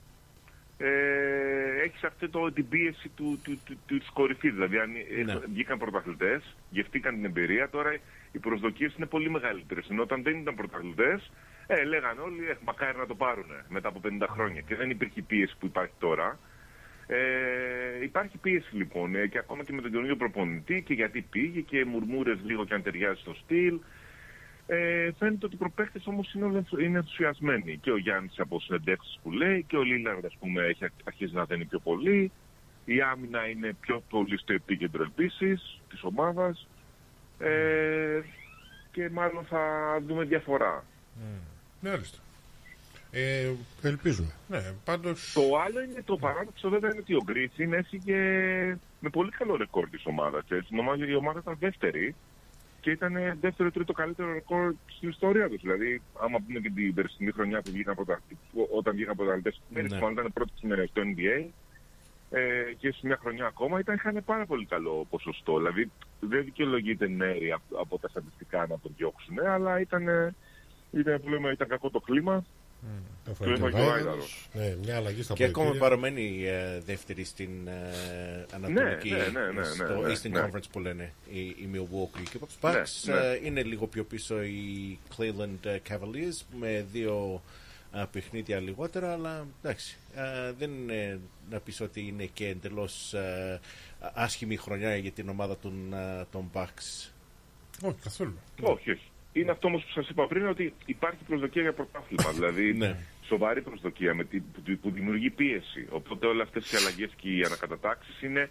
ε, 0.77 1.82
έχεις 1.84 2.03
αυτή 2.03 2.30
το, 2.30 2.52
την 2.52 2.68
πίεση 2.68 3.10
του, 3.16 3.40
του, 3.44 3.60
του, 3.66 3.77
του, 3.88 3.98
της 3.98 4.10
κορυφής. 4.10 4.53
Δηλαδή, 4.53 4.80
αν 4.80 4.95
ε, 4.95 5.40
βγήκαν 5.53 5.77
πρωταθλητές, 5.77 6.56
γευτήκαν 6.69 7.16
την 7.16 7.26
εμπειρία, 7.26 7.69
τώρα 7.69 7.98
οι 8.32 8.40
προσδοκίες 8.40 8.95
είναι 8.95 9.06
πολύ 9.06 9.30
μεγαλύτερες. 9.30 9.90
Ενώ 9.90 10.02
όταν 10.02 10.24
δεν 10.24 10.38
ήταν 10.38 10.56
πρωταθλητές, 10.56 11.32
ε, 11.68 11.84
λέγανε 11.84 12.22
όλοι, 12.22 12.50
ε, 12.50 12.56
μακάρι 12.66 12.98
να 12.98 13.06
το 13.06 13.16
πάρουν 13.16 13.45
μετά 13.69 13.88
από 13.88 14.02
50 14.03 14.27
χρόνια. 14.30 14.61
Και 14.61 14.76
δεν 14.76 14.90
υπήρχε 14.90 15.19
η 15.19 15.24
πίεση 15.24 15.56
που 15.60 15.66
υπάρχει 15.66 15.94
τώρα. 16.00 16.40
Ε, 17.08 18.03
υπάρχει 18.03 18.38
πίεση 18.38 18.76
λοιπόν 18.76 19.16
ε, 19.16 19.27
και 19.27 19.38
ακόμα 19.38 19.64
και 19.64 19.74
με 19.74 19.82
τον 19.82 19.92
καινούριο 19.92 20.16
προπονητή 20.16 20.82
και 20.82 20.94
γιατί 20.94 21.22
πήγε 21.22 21.61
και 21.61 21.85
μουρμούρες 21.85 22.40
λίγο 22.44 22.66
και 22.66 22.74
αν 22.74 22.84
ταιριάζει 22.84 23.19
στο 23.22 23.34
στυλ. 23.34 23.80
Ε, 24.68 25.10
φαίνεται 25.19 25.45
ότι 25.45 25.56
οι 25.56 25.58
προπαίχτε 25.58 26.02
όμως 26.06 26.34
είναι, 26.34 26.64
είναι 26.82 26.98
ενθουσιασμένοι. 26.98 27.77
Και 27.77 27.92
ο 27.92 27.98
Γιάννης 27.98 28.40
από 28.40 28.60
συνεντεύξει 28.60 29.19
που 29.24 29.32
λέει 29.32 29.64
και 29.64 29.77
ο 29.77 29.84
Λίλαρντ, 29.84 30.26
ας 30.26 30.38
πούμε, 30.40 30.64
έχει 30.64 30.85
αρχίσει 31.03 31.34
να 31.34 31.45
δένει 31.45 31.66
πιο 31.66 31.80
πολύ. 31.80 32.32
Η 32.85 33.02
άμυνα 33.02 33.48
είναι 33.48 33.76
πιο 33.80 34.03
πολύ 34.10 34.38
στο 34.38 34.53
επίκεντρο 34.53 35.03
επίσης 35.03 35.82
της 35.90 36.03
ομάδας. 36.03 36.68
Ε, 37.40 38.22
και 38.92 39.10
μάλλον 39.10 39.45
θα 39.45 39.60
δούμε 40.06 40.24
διαφορά. 40.24 40.84
Μάλιστα. 41.89 42.17
Ε, 43.11 43.51
Ελπίζουμε. 43.81 44.31
Ναι, 44.47 44.59
πάντως... 44.85 45.31
Το 45.33 45.41
άλλο 45.65 45.81
είναι 45.81 46.01
το 46.05 46.17
παράδοξο 46.17 46.69
βέβαια 46.69 46.89
είναι 46.91 46.99
ότι 46.99 47.14
ο 47.14 47.22
Γκρίτσιν 47.23 47.73
έφυγε 47.73 48.15
με 48.99 49.09
πολύ 49.11 49.31
καλό 49.31 49.55
ρεκόρ 49.55 49.89
της 49.89 50.05
ομάδας. 50.05 50.43
Νομίζω 50.69 51.05
η 51.05 51.15
ομάδα 51.15 51.39
ήταν 51.39 51.55
δεύτερη 51.59 52.15
και 52.81 52.91
ήταν 52.91 53.38
δεύτερο 53.41 53.72
τρίτο 53.72 53.93
καλύτερο 53.93 54.33
ρεκόρ 54.33 54.73
στην 54.88 55.09
ιστορία 55.09 55.49
τους. 55.49 55.61
Δηλαδή, 55.61 56.01
άμα 56.19 56.39
πούμε 56.39 56.59
και 56.59 56.69
την 56.75 56.93
περσινή 56.93 57.31
χρονιά 57.31 57.61
που 57.61 57.72
βγήκαν 57.72 57.95
πρωτα... 57.95 58.22
που- 58.53 58.69
όταν 58.72 58.93
βγήκαν 58.95 59.15
πρωταθλητές, 59.15 59.61
ναι. 59.69 59.81
που 59.81 60.09
ήταν 60.11 60.31
πρώτοι 60.33 60.51
στην- 60.57 60.88
στο 60.88 61.01
NBA 61.05 61.45
ε, 62.30 62.73
και 62.77 62.91
σε 62.91 62.99
μια 63.03 63.17
χρονιά 63.22 63.45
ακόμα 63.45 63.80
ήταν, 63.80 63.95
είχαν 63.95 64.22
πάρα 64.25 64.45
πολύ 64.45 64.65
καλό 64.65 65.05
ποσοστό. 65.09 65.57
Δηλαδή, 65.57 65.91
δεν 66.19 66.43
δικαιολογείται 66.43 67.07
μέρη 67.09 67.51
από, 67.51 67.80
από 67.81 67.99
τα 67.99 68.07
στατιστικά 68.07 68.59
να 68.59 68.80
τον 68.80 68.91
διώξουν, 68.97 69.39
αλλά 69.39 69.80
ήταν, 69.80 70.07
ε, 70.07 70.35
ήταν, 70.99 71.22
που 71.22 71.30
λέμε, 71.30 71.51
ήταν 71.51 71.67
κακό 71.67 71.90
το 71.90 71.99
κλίμα. 71.99 72.45
Το 73.25 73.32
Του 73.43 73.49
έφαγε 73.51 73.82
ο 73.82 73.91
Άιδαρος. 73.91 74.49
Ναι, 74.53 74.75
μια 74.83 74.95
αλλαγή 74.95 75.24
στα 75.24 75.33
Και 75.33 75.43
ακόμα 75.43 75.65
αποδυτήρια. 75.69 75.90
παραμένει 75.90 76.45
ε, 76.45 76.80
δεύτερη 76.85 77.24
στην 77.24 77.67
ε, 77.67 78.45
Ανατολική, 78.53 79.09
ναι, 79.09 79.17
ναι, 79.17 79.40
ναι, 79.40 79.51
ναι, 79.51 79.64
στο 79.64 79.83
ναι, 79.83 80.14
Eastern 80.14 80.30
ναι. 80.30 80.41
Conference 80.41 80.69
που 80.72 80.80
λένε 80.80 81.14
η, 81.30 81.40
η 81.40 81.69
Milwaukee. 81.74 82.24
Και 82.32 82.38
οι 82.38 82.40
Ναι, 82.40 82.48
Bucks 82.61 83.03
ναι. 83.06 83.14
ε, 83.14 83.40
είναι 83.43 83.64
λίγο 83.64 83.88
πιο 83.88 84.03
πίσω 84.03 84.43
οι 84.43 84.99
Cleveland 85.17 85.65
ε, 85.65 85.77
Cavaliers 85.90 86.45
με 86.59 86.85
δύο 86.91 87.41
ε, 87.93 88.03
παιχνίδια 88.11 88.59
λιγότερα, 88.59 89.11
αλλά 89.14 89.48
εντάξει, 89.61 89.98
ε, 90.15 90.51
δεν 90.57 90.72
είναι 90.72 91.19
να 91.49 91.59
πεις 91.59 91.82
ότι 91.82 92.07
είναι 92.07 92.25
και 92.25 92.48
εντελώς 92.48 93.14
ε, 93.14 93.59
άσχημη 93.99 94.56
χρονιά 94.57 94.95
για 94.95 95.11
την 95.11 95.30
ομάδα 95.30 95.57
των, 95.57 95.93
ε, 95.93 96.25
των 96.32 96.49
Bucks. 96.53 97.09
Όχι, 97.82 97.98
καθόλου. 98.03 98.38
Όχι, 98.61 98.91
όχι. 98.91 99.09
Είναι 99.39 99.51
αυτό 99.51 99.67
όμως 99.67 99.81
που 99.83 99.91
σας 99.91 100.09
είπα 100.09 100.27
πριν 100.27 100.47
ότι 100.47 100.73
υπάρχει 100.85 101.23
προσδοκία 101.27 101.61
για 101.61 101.73
πρωτάθλημα. 101.73 102.31
δηλαδή 102.38 102.73
Ναι. 102.73 102.95
σοβαρή 103.27 103.61
προσδοκία 103.61 104.14
με 104.14 104.23
τη, 104.23 104.39
που, 104.39 104.61
που 104.81 104.89
δημιουργεί 104.91 105.30
πίεση. 105.30 105.81
Οπότε 105.89 106.27
όλες 106.27 106.43
αυτές 106.47 106.72
οι 106.72 106.75
αλλαγές 106.75 107.11
και 107.15 107.30
οι 107.30 107.41
ανακατατάξεις 107.43 108.22
είναι 108.22 108.49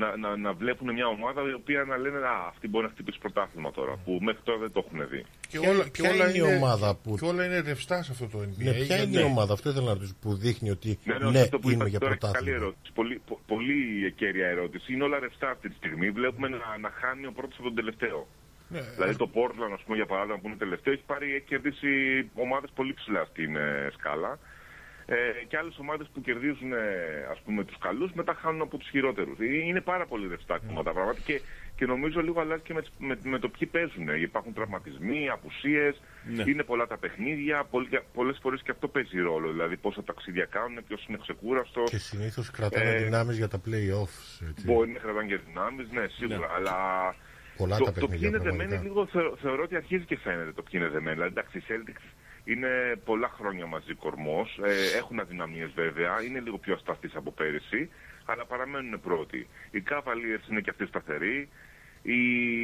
να, 0.00 0.16
να, 0.16 0.36
να 0.36 0.52
βλέπουν 0.52 0.92
μια 0.92 1.06
ομάδα 1.06 1.40
η 1.50 1.52
οποία 1.52 1.84
να 1.84 1.96
λένε 1.96 2.18
Α, 2.18 2.46
αυτή 2.48 2.68
μπορεί 2.68 2.84
να 2.84 2.90
χτυπήσει 2.90 3.18
πρωτάθλημα 3.18 3.70
τώρα. 3.70 3.98
Που 4.04 4.18
μέχρι 4.22 4.40
τώρα 4.44 4.58
δεν 4.58 4.72
το 4.72 4.84
έχουν 4.86 5.08
δει. 5.08 5.24
Και 5.48 5.58
Ποια- 5.58 5.70
όλα, 5.70 5.84
και 5.84 5.90
ποια 5.90 6.10
όλα 6.10 6.28
είναι 6.28 6.38
η 6.38 6.54
ομάδα 6.56 6.94
που- 7.02 7.16
και 7.18 7.24
όλα 7.24 7.44
είναι 7.44 7.60
ρευστά 7.60 8.02
σε 8.02 8.10
αυτό 8.12 8.26
το 8.26 8.38
NBA. 8.38 8.64
Ναι, 8.64 8.72
ποια 8.72 8.96
είναι 8.96 9.04
η 9.04 9.08
γιατί- 9.10 9.24
ομάδα, 9.26 9.52
αυτό 9.52 9.70
ήθελα 9.70 9.86
να 9.86 9.92
ρωτήσω, 9.92 10.14
που 10.20 10.34
δείχνει 10.36 10.70
ότι 10.70 10.98
Ναι, 11.04 11.12
ναι, 11.12 11.18
ναι, 11.18 11.26
όχι, 11.26 11.38
αυτό 11.38 11.58
που 11.58 11.66
είμαι 11.70 11.74
είπατε 11.74 11.90
για 11.90 11.98
τώρα 12.00 12.12
έχει 12.12 12.20
καλή 12.20 12.32
πρωτάθλημα. 12.34 12.56
ερώτηση. 12.62 12.92
Πολύ, 12.94 13.20
πο- 13.26 13.40
πολύ 13.46 14.12
κέρια 14.16 14.46
ερώτηση. 14.46 14.92
Είναι 14.92 15.04
όλα 15.04 15.18
ρευστά 15.18 15.50
αυτή 15.50 15.68
τη 15.68 15.74
στιγμή. 15.74 16.10
Βλέπουμε 16.10 16.48
να, 16.48 16.58
να 16.80 16.90
χάνει 17.00 17.26
ο 17.26 17.32
πρώτος 17.32 17.54
από 17.58 17.64
τον 17.66 17.74
τελευταίο. 17.74 18.26
Ναι, 18.74 18.80
Δηλαδή 18.96 19.16
το 19.16 19.30
Portland, 19.34 19.72
ας 19.74 19.82
πούμε, 19.84 19.96
για 19.96 20.06
παράδειγμα, 20.06 20.38
που 20.40 20.46
είναι 20.48 20.56
τελευταίο, 20.56 20.92
έχει, 20.92 21.02
πάρει, 21.06 21.34
έχει 21.34 21.44
κερδίσει 21.52 21.90
ομάδες 22.34 22.70
πολύ 22.74 22.92
ψηλά 22.94 23.24
στην 23.24 23.56
ε, 23.56 23.88
σκάλα. 23.98 24.38
Ε, 25.06 25.16
και 25.48 25.56
άλλες 25.56 25.78
ομάδες 25.78 26.06
που 26.12 26.20
κερδίζουν 26.20 26.72
ε, 26.72 26.78
ας 27.30 27.40
πούμε 27.44 27.64
τους 27.64 27.78
καλούς 27.78 28.12
μετά 28.12 28.34
χάνουν 28.34 28.60
από 28.60 28.76
τους 28.78 28.88
χειρότερους. 28.88 29.38
Ε, 29.38 29.44
Είναι 29.44 29.80
πάρα 29.80 30.06
πολύ 30.06 30.28
ρευστά 30.28 30.54
ακόμα 30.54 30.82
τα 30.82 30.92
πράγματα 30.92 31.20
και, 31.24 31.40
και 31.76 31.86
νομίζω 31.86 32.20
λίγο 32.22 32.40
αλλάζει 32.40 32.62
και 32.62 32.74
με, 32.74 32.80
τις- 32.80 32.90
με, 32.98 33.18
με 33.22 33.38
το 33.38 33.48
ποιοι 33.48 33.68
παίζουν. 33.68 34.08
Ε, 34.08 34.20
Υπάρχουν 34.20 34.52
τραυματισμοί, 34.52 35.28
απουσίες, 35.28 36.00
Ναι. 36.34 36.42
είναι 36.46 36.62
πολλά 36.62 36.86
τα 36.86 36.98
παιχνίδια, 36.98 37.64
πολλ- 37.70 37.98
πολλές 38.12 38.38
φορές 38.42 38.62
και 38.62 38.70
αυτό 38.70 38.88
παίζει 38.88 39.18
ρόλο. 39.20 39.50
Δηλαδή 39.50 39.76
πόσα 39.76 40.02
ταξίδια 40.04 40.44
κάνουν, 40.44 40.84
ποιος 40.88 41.06
είναι 41.08 41.18
ξεκούραστος. 41.20 41.90
Και 41.90 41.98
συνήθως 41.98 42.50
κρατάνε 42.50 42.90
Ε, 42.90 43.02
δυνάμεις 43.04 43.36
για 43.36 43.48
τα 43.48 43.60
playoffs. 43.66 44.46
Έτσι. 44.50 44.64
Μπορεί 44.66 44.90
να 44.90 44.98
κρατάνε 44.98 45.26
και 45.26 45.36
δυνάμεις, 45.46 45.90
ναι, 45.90 46.06
σίγουρα, 46.08 46.50
αλλά 46.56 46.76
Πολλά 47.56 47.76
το, 47.78 47.84
τα 47.84 47.92
το 47.92 47.98
ποιοι 47.98 48.08
παιχνίδια 48.08 48.28
είναι 48.28 48.38
πραγματικά. 48.38 48.68
δεμένοι 48.68 48.88
λίγο 48.88 49.06
θεω- 49.06 49.36
θεωρώ 49.42 49.62
ότι 49.62 49.76
αρχίζει 49.76 50.04
και 50.04 50.16
φαίνεται 50.18 50.52
το 50.52 50.62
ποιοι 50.62 50.72
είναι 50.80 50.88
δεμένοι. 50.96 51.14
Δηλαδή, 51.16 51.32
εντάξει, 51.36 51.58
οι 51.58 51.62
Celtics 51.68 52.04
είναι 52.44 52.68
πολλά 53.04 53.28
χρόνια 53.38 53.66
μαζί 53.66 53.94
κορμός. 53.94 54.60
Ε, 54.64 54.96
έχουν 54.96 55.20
αδυναμίες 55.20 55.70
βέβαια. 55.74 56.22
Είναι 56.22 56.40
λίγο 56.40 56.58
πιο 56.58 56.74
ασταθείς 56.74 57.14
από 57.14 57.30
πέρυσι. 57.32 57.90
Αλλά 58.24 58.44
παραμένουν 58.46 59.00
πρώτοι. 59.00 59.48
Οι 59.70 59.82
Cavaliers 59.90 60.50
είναι 60.50 60.60
και 60.60 60.70
αυτοί 60.70 60.86
σταθεροί. 60.86 61.48
Οι, 62.02 62.18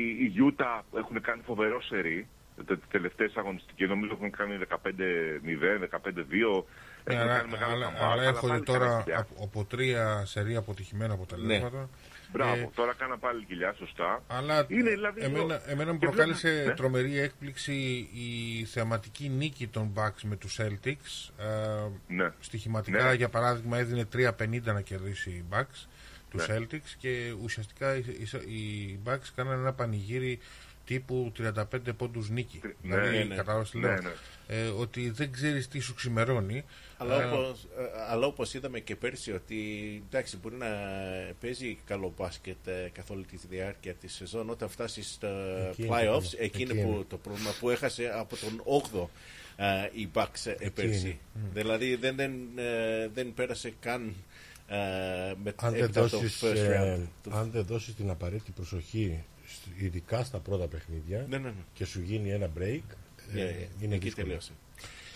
οι 0.09 0.33
Utah 0.47 0.81
έχουν 0.97 1.21
κάνει 1.21 1.43
φοβερό 1.47 1.83
σερί. 1.83 2.29
Τι 2.67 2.77
τελευταίες 2.77 3.37
αγωνιστικές 3.37 3.89
νομίζω 3.89 4.13
έχουν 4.13 4.31
κάνει 4.31 4.59
15-0, 4.69 5.79
15-2. 5.79 6.65
Ναι, 7.05 7.15
Έχουν 7.15 7.29
αλλά, 7.29 7.37
κάνει 7.39 7.51
μεγάλο 7.51 7.73
αλλά, 7.75 7.91
comeback, 7.93 8.11
αλλά 8.13 8.23
έρχονται 8.23 8.53
πάλι 8.53 8.65
τώρα 8.65 8.79
κάνανε 8.79 9.03
κοιλιά. 9.03 9.19
από, 9.19 9.45
από 9.45 9.65
τρία 9.65 10.23
σερή 10.25 10.57
αποτυχημένα 10.57 11.13
αποτελέσματα. 11.15 11.89
Μπράβο, 12.33 12.53
Ε, 12.63 12.69
τώρα 12.75 12.93
κάνα 12.95 13.19
πάλι 13.19 13.45
κοιλιά, 13.45 13.75
σωστά. 13.79 14.23
Αλλά 14.27 14.65
είναι, 14.69 14.91
δηλαδή, 14.91 15.21
εμένα, 15.23 15.71
εμένα 15.71 15.93
μου 15.93 15.99
και 15.99 16.07
προκάλεσε 16.07 16.51
βλέπω- 16.51 16.69
ναι. 16.69 16.75
τρομερή 16.75 17.19
έκπληξη 17.19 17.73
η 18.13 18.65
θεαματική 18.65 19.29
νίκη 19.29 19.67
των 19.67 19.93
Bucks 19.97 20.21
με 20.23 20.37
τους 20.37 20.59
Celtics. 20.61 21.31
Ε, 21.39 21.89
Ναι. 22.07 22.33
Στοιχηματικά, 22.41 23.05
Ναι. 23.09 23.15
για 23.15 23.29
παράδειγμα, 23.29 23.79
έδινε 23.79 24.05
3-50 24.05 24.73
να 24.73 24.81
κερδίσει 24.81 25.31
οι 25.31 25.45
Bucks 25.51 25.87
τους 26.31 26.49
Ναι. 26.49 26.57
Celtics 26.59 26.91
και 26.99 27.35
ουσιαστικά 27.43 27.97
οι, 27.97 28.05
οι, 28.47 28.55
οι 28.57 28.99
Bucks 29.07 29.29
κάνανε 29.35 29.61
ένα 29.61 29.73
πανηγύρι 29.73 30.39
τύπου 30.95 31.33
35 31.39 31.63
πόντους 31.97 32.29
νίκη. 32.31 32.61
Ναι, 32.63 32.73
δηλαδή, 32.97 33.17
ναι, 33.19 33.25
ναι. 33.25 33.35
κατάλαβες 33.35 33.71
τι 33.71 33.79
Ναι, 33.79 33.87
λέω. 33.89 33.97
ναι. 34.03 34.11
Ε, 34.47 34.67
ότι 34.67 35.11
δεν 35.11 35.33
ξέρεις 35.33 35.69
τι 35.69 35.79
σου 35.79 35.95
ξημερώνει. 35.95 36.65
Αλλά, 36.97 37.23
Ε, 37.23 37.25
όπως, 37.25 37.65
ε, 37.79 37.83
αλλά 38.11 38.27
όπως 38.27 38.55
είδαμε 38.55 38.81
και 38.81 38.97
πέρσι 38.97 39.33
ότι 39.33 39.57
εντάξει 40.09 40.37
μπορεί 40.37 40.55
να 40.57 40.67
παίζει 41.41 41.79
καλό 41.87 42.15
μπάσκετ 42.17 42.67
ε, 42.67 42.91
καθ' 42.93 43.11
όλη 43.11 43.25
τη 43.25 43.37
διάρκεια 43.51 43.95
της 43.95 44.15
σεζόν 44.15 44.51
όταν 44.51 44.69
φτάσεις 44.69 45.13
στα 45.13 45.29
Εκεί 45.71 45.83
είναι 45.83 45.89
το 45.91 45.95
playoffs 45.97 46.03
πρόβλημα. 46.11 46.45
εκεί 46.45 46.63
είναι 46.63 46.73
Εκεί 46.73 46.83
που, 46.83 46.89
είναι. 46.93 47.05
το 47.09 47.17
πρόβλημα 47.17 47.51
που 47.61 47.71
έχασε 47.71 48.11
από 48.15 48.37
τον 48.37 48.63
8ο 48.65 49.09
ε, 49.57 49.89
η 49.93 50.09
Bucks 50.15 50.55
ε, 50.59 50.69
πέρσι. 50.69 51.01
είναι. 51.07 51.19
Μμ. 51.35 51.53
Δηλαδή 51.53 51.95
δεν, 51.97 52.17
δεν, 52.17 52.33
ε, 52.57 53.09
δεν 53.15 53.35
πέρασε 53.35 53.73
καν 53.81 54.15
ε, 54.69 54.77
με, 55.43 55.55
αν 55.57 55.73
δεν, 55.73 55.83
έπειτα 55.83 56.01
από 56.01 56.11
το 56.11 56.19
δώσεις, 56.19 56.41
first 56.45 56.57
ε, 56.57 56.95
round. 56.97 57.07
Το- 57.23 57.37
αν 57.37 57.51
δεν 57.51 57.65
δώσεις 57.65 57.95
την 57.95 58.11
απαραίτητη 58.11 58.51
προσοχή 58.51 59.25
σ- 59.30 59.30
ειδικά 59.79 60.25
στα 60.25 60.39
πρώτα 60.39 60.67
παιχνίδια 60.67 61.27
Ναι, 61.29 61.39
ναι, 61.39 61.49
ναι. 61.49 61.55
και 61.73 61.85
σου 61.85 62.01
γίνει 62.03 62.31
ένα 62.33 62.47
break 62.59 62.81
Ναι, 63.33 63.41
ε, 63.41 63.45
ναι, 63.45 63.67
είναι 63.81 63.95
εκεί 63.95 64.05
δύσκολο. 64.05 64.27
τελείωσε. 64.27 64.53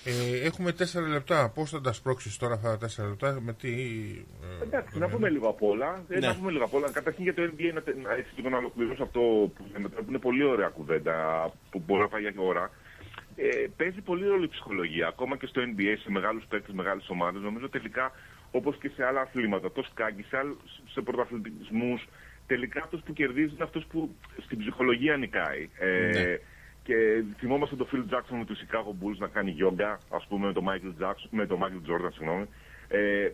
Ε, 0.07 0.45
έχουμε 0.47 0.73
τέσσερα 0.73 1.07
λεπτά. 1.09 1.49
Πώς 1.49 1.71
θα 1.71 1.81
τα 1.81 1.93
σπρώξεις 1.93 2.37
τώρα 2.37 2.55
αυτά 2.55 2.69
τα 2.71 2.79
τέσσερα 2.79 3.09
λεπτά, 3.09 3.41
με 3.41 3.53
τι... 3.53 3.71
ε, 4.61 4.63
Εντάξει, 4.63 4.99
να 4.99 5.09
πούμε 5.09 5.29
λίγο 5.31 5.49
απ' 5.49 5.63
όλα. 5.63 6.05
Ε, 6.09 6.19
Ναι. 6.19 6.27
Να 6.27 6.35
πούμε 6.37 6.51
λίγο 6.51 6.65
απ' 6.65 6.75
όλα. 6.75 6.91
Καταρχήν 6.91 7.23
για 7.23 7.35
το 7.35 7.43
NBA, 7.43 7.71
να, 7.75 7.83
τε- 7.83 7.97
να, 8.03 8.13
έτσι, 8.15 8.33
λίγο 8.37 8.49
να 8.49 8.57
ολοκληρώσω 8.57 9.03
αυτό 9.03 9.21
που 9.55 9.65
λέμε 9.73 9.89
τώρα, 9.89 10.03
που 10.03 10.09
είναι 10.09 10.19
πολύ 10.19 10.45
ωραία 10.45 10.69
κουβέντα, 10.69 11.15
που 11.71 11.83
μπορεί 11.87 12.01
να 12.01 12.09
πάει 12.09 12.21
για 12.23 12.33
ώρα. 12.37 12.71
ε, 13.37 13.67
παίζει 13.77 14.01
πολύ 14.01 14.27
ρόλο 14.27 14.45
η 14.45 14.49
ψυχολογία. 14.49 15.07
Ακόμα 15.07 15.37
και 15.37 15.47
στο 15.47 15.61
NBA, 15.63 15.95
σε 16.03 16.11
μεγάλους 16.11 16.45
παίκτες, 16.49 16.75
μεγάλες 16.75 17.09
ομάδες, 17.09 17.43
νομίζω 17.43 17.69
τελικά 17.69 18.13
όπως 18.51 18.77
και 18.79 18.91
σε 18.95 19.05
άλλα 19.05 19.21
αθλήματα, 19.21 19.73
το 19.73 19.83
σκάκι, 19.91 20.23
σε, 20.23 20.37
άλλ- 20.37 20.57
σε 20.93 21.01
πρωταθλητισμούς, 21.01 22.07
τελικά 22.47 22.81
αυτό 22.85 22.97
που 23.05 23.13
κερδίζει 23.13 23.55
είναι 23.55 23.65
αυτό 23.65 23.81
που 23.91 24.15
στην 24.45 24.59
ψυχολογία 24.59 25.17
νικάει. 25.17 25.69
Ε, 25.79 26.11
Ναι. 26.13 26.37
Και 26.83 27.23
θυμόμαστε 27.39 27.77
τον 27.77 27.87
Phil 27.93 28.15
Jackson 28.15 28.37
με 28.39 28.45
τους 28.45 28.59
Chicago 28.63 28.91
Bulls 29.05 29.17
να 29.19 29.27
κάνει 29.27 29.51
γιόγκα, 29.51 29.99
ας 30.11 30.27
πούμε, 30.29 30.47
με 30.47 30.53
τον 30.53 30.65
Michael 30.69 31.03
Jackson, 31.05 31.29
με 31.31 31.47
τον 31.47 31.59
Michael 31.63 31.91
Jordan, 31.91 32.09
συγγνώμη. 32.13 32.47
Ε, 32.89 33.25
ε, 33.25 33.31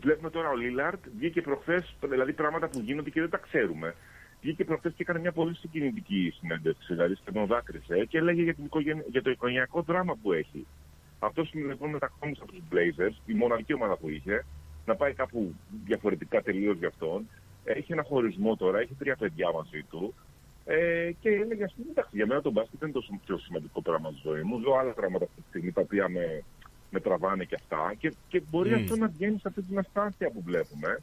βλέπουμε 0.00 0.30
τώρα 0.30 0.48
ο 0.48 0.56
Λίλαρτ, 0.56 1.04
βγήκε 1.18 1.40
προχθές, 1.40 1.94
δηλαδή 2.08 2.32
πράγματα 2.32 2.68
που 2.68 2.80
γίνονται 2.80 3.10
και 3.10 3.20
δεν 3.20 3.30
τα 3.30 3.36
ξέρουμε. 3.38 3.94
Βγήκε 4.40 4.64
προχθές 4.64 4.92
και 4.92 5.02
έκανε 5.02 5.18
μια 5.18 5.32
πολύ 5.32 5.54
συγκινητική 5.54 6.34
συνέντευξη, 6.40 6.94
δηλαδή 6.94 7.14
σχεδόν 7.14 7.46
δάκρυσε 7.46 8.04
και 8.04 8.18
έλεγε 8.18 8.42
για, 8.42 8.54
την 8.54 8.64
οικογεν- 8.64 9.04
για 9.10 9.22
το 9.22 9.30
οικογενειακό 9.30 9.82
δράμα 9.82 10.16
που 10.22 10.32
έχει. 10.32 10.66
Αυτός 11.18 11.50
λοιπόν 11.54 11.90
μετακόμισε 11.90 12.40
από 12.42 12.52
τους 12.52 12.62
Blazers, 12.72 13.16
η 13.26 13.32
μοναδική 13.34 13.74
ομάδα 13.74 13.96
που 13.96 14.08
είχε, 14.08 14.44
να 14.86 14.94
πάει 14.94 15.12
κάπου 15.14 15.54
διαφορετικά 15.84 16.42
τελείως 16.42 16.76
για 16.78 16.88
αυτόν. 16.88 17.28
Έχει 17.76 17.92
ένα 17.92 18.02
χωρισμό 18.02 18.56
τώρα, 18.56 18.78
έχει 18.78 18.94
τρία 18.98 19.16
παιδιά 19.16 19.52
μαζί 19.52 19.82
του. 19.90 20.14
Ε, 20.64 21.10
και 21.20 21.28
έλεγε, 21.28 21.64
ας 21.64 21.72
πούμε, 21.74 21.86
εντάξει, 21.90 22.10
για 22.16 22.26
μένα 22.26 22.40
το 22.42 22.50
μπάσκετ 22.50 22.78
δεν 22.80 22.88
είναι 22.88 22.98
το 23.00 23.18
πιο 23.24 23.38
σημαντικό 23.38 23.82
πράγμα 23.82 24.10
στη 24.10 24.20
ζωή 24.24 24.42
μου. 24.42 24.60
Ζω 24.60 24.72
άλλα 24.74 24.92
πράγματα 24.92 25.24
αυτή 25.24 25.40
τη 25.40 25.48
στιγμή 25.48 25.72
τα 25.72 25.80
οποία 25.80 26.08
με, 26.08 26.42
με 26.90 27.00
τραβάνε 27.00 27.44
και 27.44 27.54
αυτά. 27.54 27.94
Και, 27.98 28.12
και 28.28 28.42
μπορεί 28.50 28.70
Μμ. 28.70 28.74
αυτό 28.74 28.96
να 28.96 29.06
βγαίνει 29.08 29.38
σε 29.38 29.48
αυτή 29.48 29.62
την 29.62 29.78
αστάθεια 29.78 30.30
που 30.30 30.42
βλέπουμε 30.42 30.98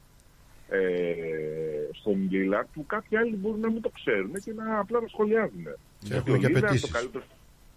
ε, 0.69 1.89
στον 1.91 2.27
Λίλαρτ 2.31 2.67
που 2.73 2.85
κάποιοι 2.85 3.17
άλλοι 3.17 3.35
μπορούν 3.35 3.59
να 3.59 3.69
μην 3.71 3.81
το 3.81 3.89
ξέρουν 3.89 4.33
και 4.33 4.53
να 4.53 4.79
απλά 4.79 4.99
να 5.01 5.07
σχολιάζουν. 5.07 5.63
Και 5.99 6.13
έχουν 6.13 6.39
και 6.39 6.45
Ο 6.45 6.49
Lillard 6.49 6.55
απαιτήσεις. 6.57 6.81
το 6.91 6.97
καλύτερο- 6.97 7.23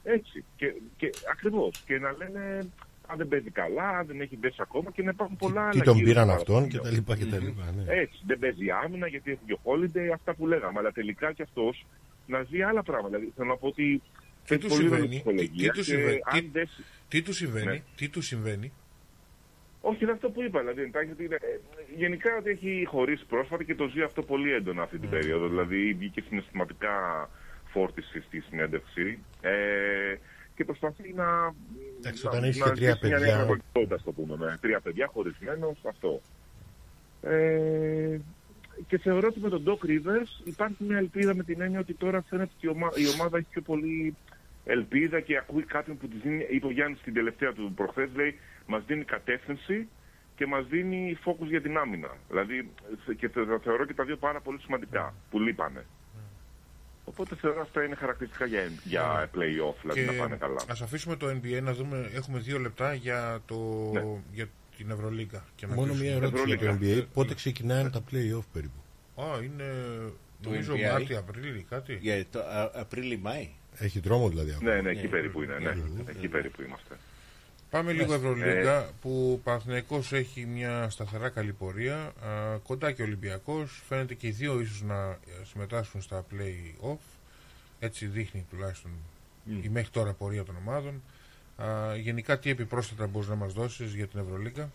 Έτσι. 0.04 0.44
Και, 0.56 0.74
και 0.96 1.10
ακριβώς. 1.30 1.82
Και 1.86 1.98
να 1.98 2.14
λένε 2.18 2.66
αν 3.10 3.16
δεν 3.16 3.28
παίζει 3.28 3.50
καλά, 3.50 3.88
αν 3.88 4.06
δεν 4.06 4.20
έχει 4.20 4.36
πέσει 4.36 4.56
ακόμα 4.60 4.90
και 4.90 5.02
να 5.02 5.10
υπάρχουν 5.10 5.36
πολλά 5.36 5.60
άλλα. 5.62 5.70
Τι 5.70 5.80
τον 5.80 5.94
γύρω 5.94 6.06
πήραν 6.06 6.26
πάρα 6.26 6.38
αυτόν 6.38 6.54
πολύ. 6.60 6.68
και 6.72 6.78
τα 6.78 6.90
λοιπά 6.90 7.16
και 7.16 7.24
τα 7.24 7.38
λοιπά. 7.38 7.64
ναι. 7.76 7.92
Έτσι, 7.92 8.18
δεν 8.26 8.38
παίζει 8.38 8.70
άμυνα 8.84 9.06
γιατί 9.06 9.30
έχει 9.30 9.40
και 9.46 9.58
holiday, 9.64 10.08
αυτά 10.14 10.34
που 10.34 10.46
λέγαμε. 10.46 10.78
Αλλά 10.78 10.92
τελικά 10.92 11.32
κι 11.32 11.42
αυτός 11.42 11.86
να 12.26 12.42
ζει 12.42 12.62
άλλα 12.62 12.82
πράγματα. 12.82 13.16
Δηλαδή 13.16 13.32
θέλω 13.36 13.48
να 13.48 13.56
πω 13.56 13.66
ότι 13.66 14.02
Τι 14.46 14.48
παίζει 14.48 14.62
του 14.66 14.68
πολύ 14.74 14.88
ρόλο 14.88 15.04
η 15.04 15.08
συμβαίνει, 15.08 15.08
τι, 15.08 15.14
ψυχολογία 15.16 15.70
τι 15.72 15.78
του 15.78 15.84
και 15.84 15.90
συμβαίνει, 15.90 16.18
αν 16.24 16.40
τι, 16.40 16.48
δεν- 16.52 16.68
τι 17.08 17.22
του 17.22 17.32
συμβαίνει, 17.32 17.66
Ναι. 17.66 17.82
τι 17.96 18.08
του 18.08 18.20
συμβαίνει; 18.22 18.72
Όχι, 19.80 20.02
είναι 20.02 20.12
αυτό 20.12 20.30
που 20.30 20.42
είπα. 20.42 20.58
Δηλαδή, 20.60 20.82
εντάξει, 20.82 21.10
ότι 21.12 21.24
είναι, 21.24 21.34
ε, 21.34 21.58
γενικά 21.96 22.30
ότι 22.38 22.50
έχει 22.50 22.84
χωρίσει 22.88 23.24
πρόσφατα 23.28 23.62
και 23.64 23.74
το 23.74 23.86
ζει 23.88 24.02
αυτό 24.02 24.22
πολύ 24.22 24.52
έντονα 24.52 24.82
αυτή 24.82 24.94
Ναι. 24.94 25.00
την 25.00 25.10
περίοδο. 25.10 25.48
Δηλαδή, 25.48 25.92
βγήκε 25.98 26.20
συναισθηματικά 26.28 26.94
φόρτιση 27.72 28.20
στη 28.20 28.40
συνέντευξη 28.40 29.18
ε, 29.40 29.52
και 30.58 30.64
προσπαθεί 30.64 31.12
να. 31.12 31.54
Εντάξει, 31.98 32.24
να- 32.24 32.30
όταν 32.30 32.44
έχεις 32.44 32.58
να 32.58 32.66
και 32.66 32.72
τρία 32.74 32.92
ζήσει 32.92 33.06
μια 33.06 33.16
παιδιά- 33.16 33.26
νέα 33.26 33.36
πραγματικότητα, 33.36 33.94
ας 33.94 34.02
το 34.02 34.12
πούμε. 34.12 34.36
Με 34.36 34.58
τρία 34.60 34.80
παιδιά 34.80 35.06
χωρισμένο, 35.06 35.76
αυτό. 35.88 36.20
Ε, 37.22 38.18
και 38.86 38.98
θεωρώ 38.98 39.26
ότι 39.28 39.40
με 39.40 39.48
τον 39.48 39.62
Doc 39.66 39.86
Rivers 39.86 40.30
υπάρχει 40.44 40.84
μια 40.84 40.96
ελπίδα 40.96 41.34
με 41.34 41.42
την 41.42 41.60
έννοια 41.60 41.80
ότι 41.80 41.94
τώρα 41.94 42.22
φαίνεται 42.28 42.50
ότι 42.56 42.66
η, 42.66 42.68
ομα- 42.68 42.92
η 42.94 43.08
ομάδα 43.14 43.38
έχει 43.38 43.46
πιο 43.50 43.62
πολύ 43.62 44.16
ελπίδα 44.64 45.20
και 45.20 45.36
ακούει 45.36 45.62
κάποιον 45.62 45.98
που 45.98 46.08
της 46.08 46.20
δίνει, 46.20 46.46
είπε 46.50 46.66
ο 46.66 46.70
Γιάννης 46.70 46.98
στην 47.00 47.14
τελευταία 47.14 47.52
του 47.52 47.72
προχθές, 47.74 48.08
λέει, 48.14 48.38
μας 48.66 48.84
δίνει 48.86 49.04
κατεύθυνση 49.04 49.88
και 50.36 50.46
μας 50.46 50.66
δίνει 50.66 51.18
focus 51.24 51.46
για 51.46 51.60
την 51.62 51.76
άμυνα. 51.76 52.16
Δηλαδή, 52.28 52.70
θε- 53.06 53.16
και 53.16 53.28
θε- 53.28 53.62
θεωρώ 53.62 53.84
και 53.84 53.94
τα 53.94 54.04
δύο 54.04 54.16
πάρα 54.16 54.40
πολύ 54.40 54.58
σημαντικά, 54.60 55.14
που 55.30 55.40
λείπανε. 55.40 55.84
Οπότε 57.20 57.36
θεωρώ 57.40 57.60
αυτά 57.60 57.84
είναι 57.84 57.94
χαρακτηριστικά 57.94 58.46
για, 58.46 58.60
για 58.84 59.30
play-off, 59.34 59.74
δηλαδή 59.80 60.04
να 60.04 60.12
πάνε 60.12 60.36
καλά. 60.36 60.60
ας 60.68 60.80
αφήσουμε 60.80 61.16
το 61.16 61.26
NBA 61.26 61.62
να 61.62 61.72
δούμε, 61.72 62.10
έχουμε 62.14 62.38
δύο 62.38 62.58
λεπτά 62.58 62.94
για, 62.94 63.40
το, 63.46 63.90
Ναι. 63.92 64.02
για 64.32 64.46
την 64.76 64.90
Ευρωλίγκα. 64.90 65.44
και 65.56 65.66
να 65.66 65.74
Μόνο 65.74 65.86
κλείσουμε. 65.86 66.08
μια 66.08 66.16
ερώτηση 66.16 66.44
για 66.46 66.58
το 66.58 66.78
NBA. 66.80 67.04
Πότε 67.14 67.34
ξεκινάνε 67.34 67.90
τα 67.90 68.00
play-off 68.10 68.44
περίπου; 68.52 68.80
Α, 69.22 69.24
είναι 69.42 69.64
Το 70.42 70.48
νομίζω 70.50 70.72
NBA. 70.74 70.90
Μάρτιο, 70.92 71.18
Απρίλιο, 71.18 71.64
κάτι. 71.68 71.98
Για 72.00 72.24
το 72.30 72.38
α- 72.38 72.70
Απρίλη-Μάη. 72.74 73.48
Έχει 73.78 74.00
δρόμο 74.00 74.28
δηλαδή 74.28 74.50
αυτό. 74.50 74.64
Ναι, 74.64 74.80
ναι, 74.80 74.90
εκεί 74.90 75.06
περίπου 75.06 75.42
είναι, 75.42 75.58
ναι. 75.58 75.74
Εκεί 76.06 76.28
περίπου 76.28 76.62
είμαστε. 76.62 76.96
Πάμε 77.70 77.92
λίγο 77.92 78.12
Ε, 78.12 78.16
Ευρωλίγκα 78.16 78.90
που 79.00 79.32
ο 79.32 79.40
Παναθηναϊκός 79.44 80.12
έχει 80.12 80.46
μια 80.46 80.90
σταθερά 80.90 81.28
καλή 81.28 81.52
πορεία. 81.52 81.96
Α, 81.96 82.58
κοντά 82.66 82.92
και 82.92 83.02
ο 83.02 83.04
Ολυμπιακός. 83.04 83.82
Φαίνεται 83.88 84.14
και 84.14 84.26
οι 84.26 84.30
δύο 84.30 84.60
ίσως 84.60 84.82
να 84.82 85.08
ε, 85.10 85.44
συμμετάσχουν 85.44 86.02
στα 86.02 86.24
play-off. 86.32 86.98
Έτσι 87.80 88.06
δείχνει 88.06 88.46
τουλάχιστον 88.50 88.90
η 89.62 89.68
μέχρι 89.68 89.90
τώρα 89.90 90.12
πορεία 90.12 90.44
των 90.44 90.56
ομάδων. 90.56 91.02
Α, 91.56 91.96
γενικά 91.96 92.38
τι 92.38 92.50
επιπρόσθετα 92.50 93.06
μπορείς 93.06 93.28
να 93.28 93.34
μας 93.34 93.52
δώσεις 93.52 93.94
για 93.94 94.06
την 94.06 94.20
Ευρωλίγκα; 94.20 94.70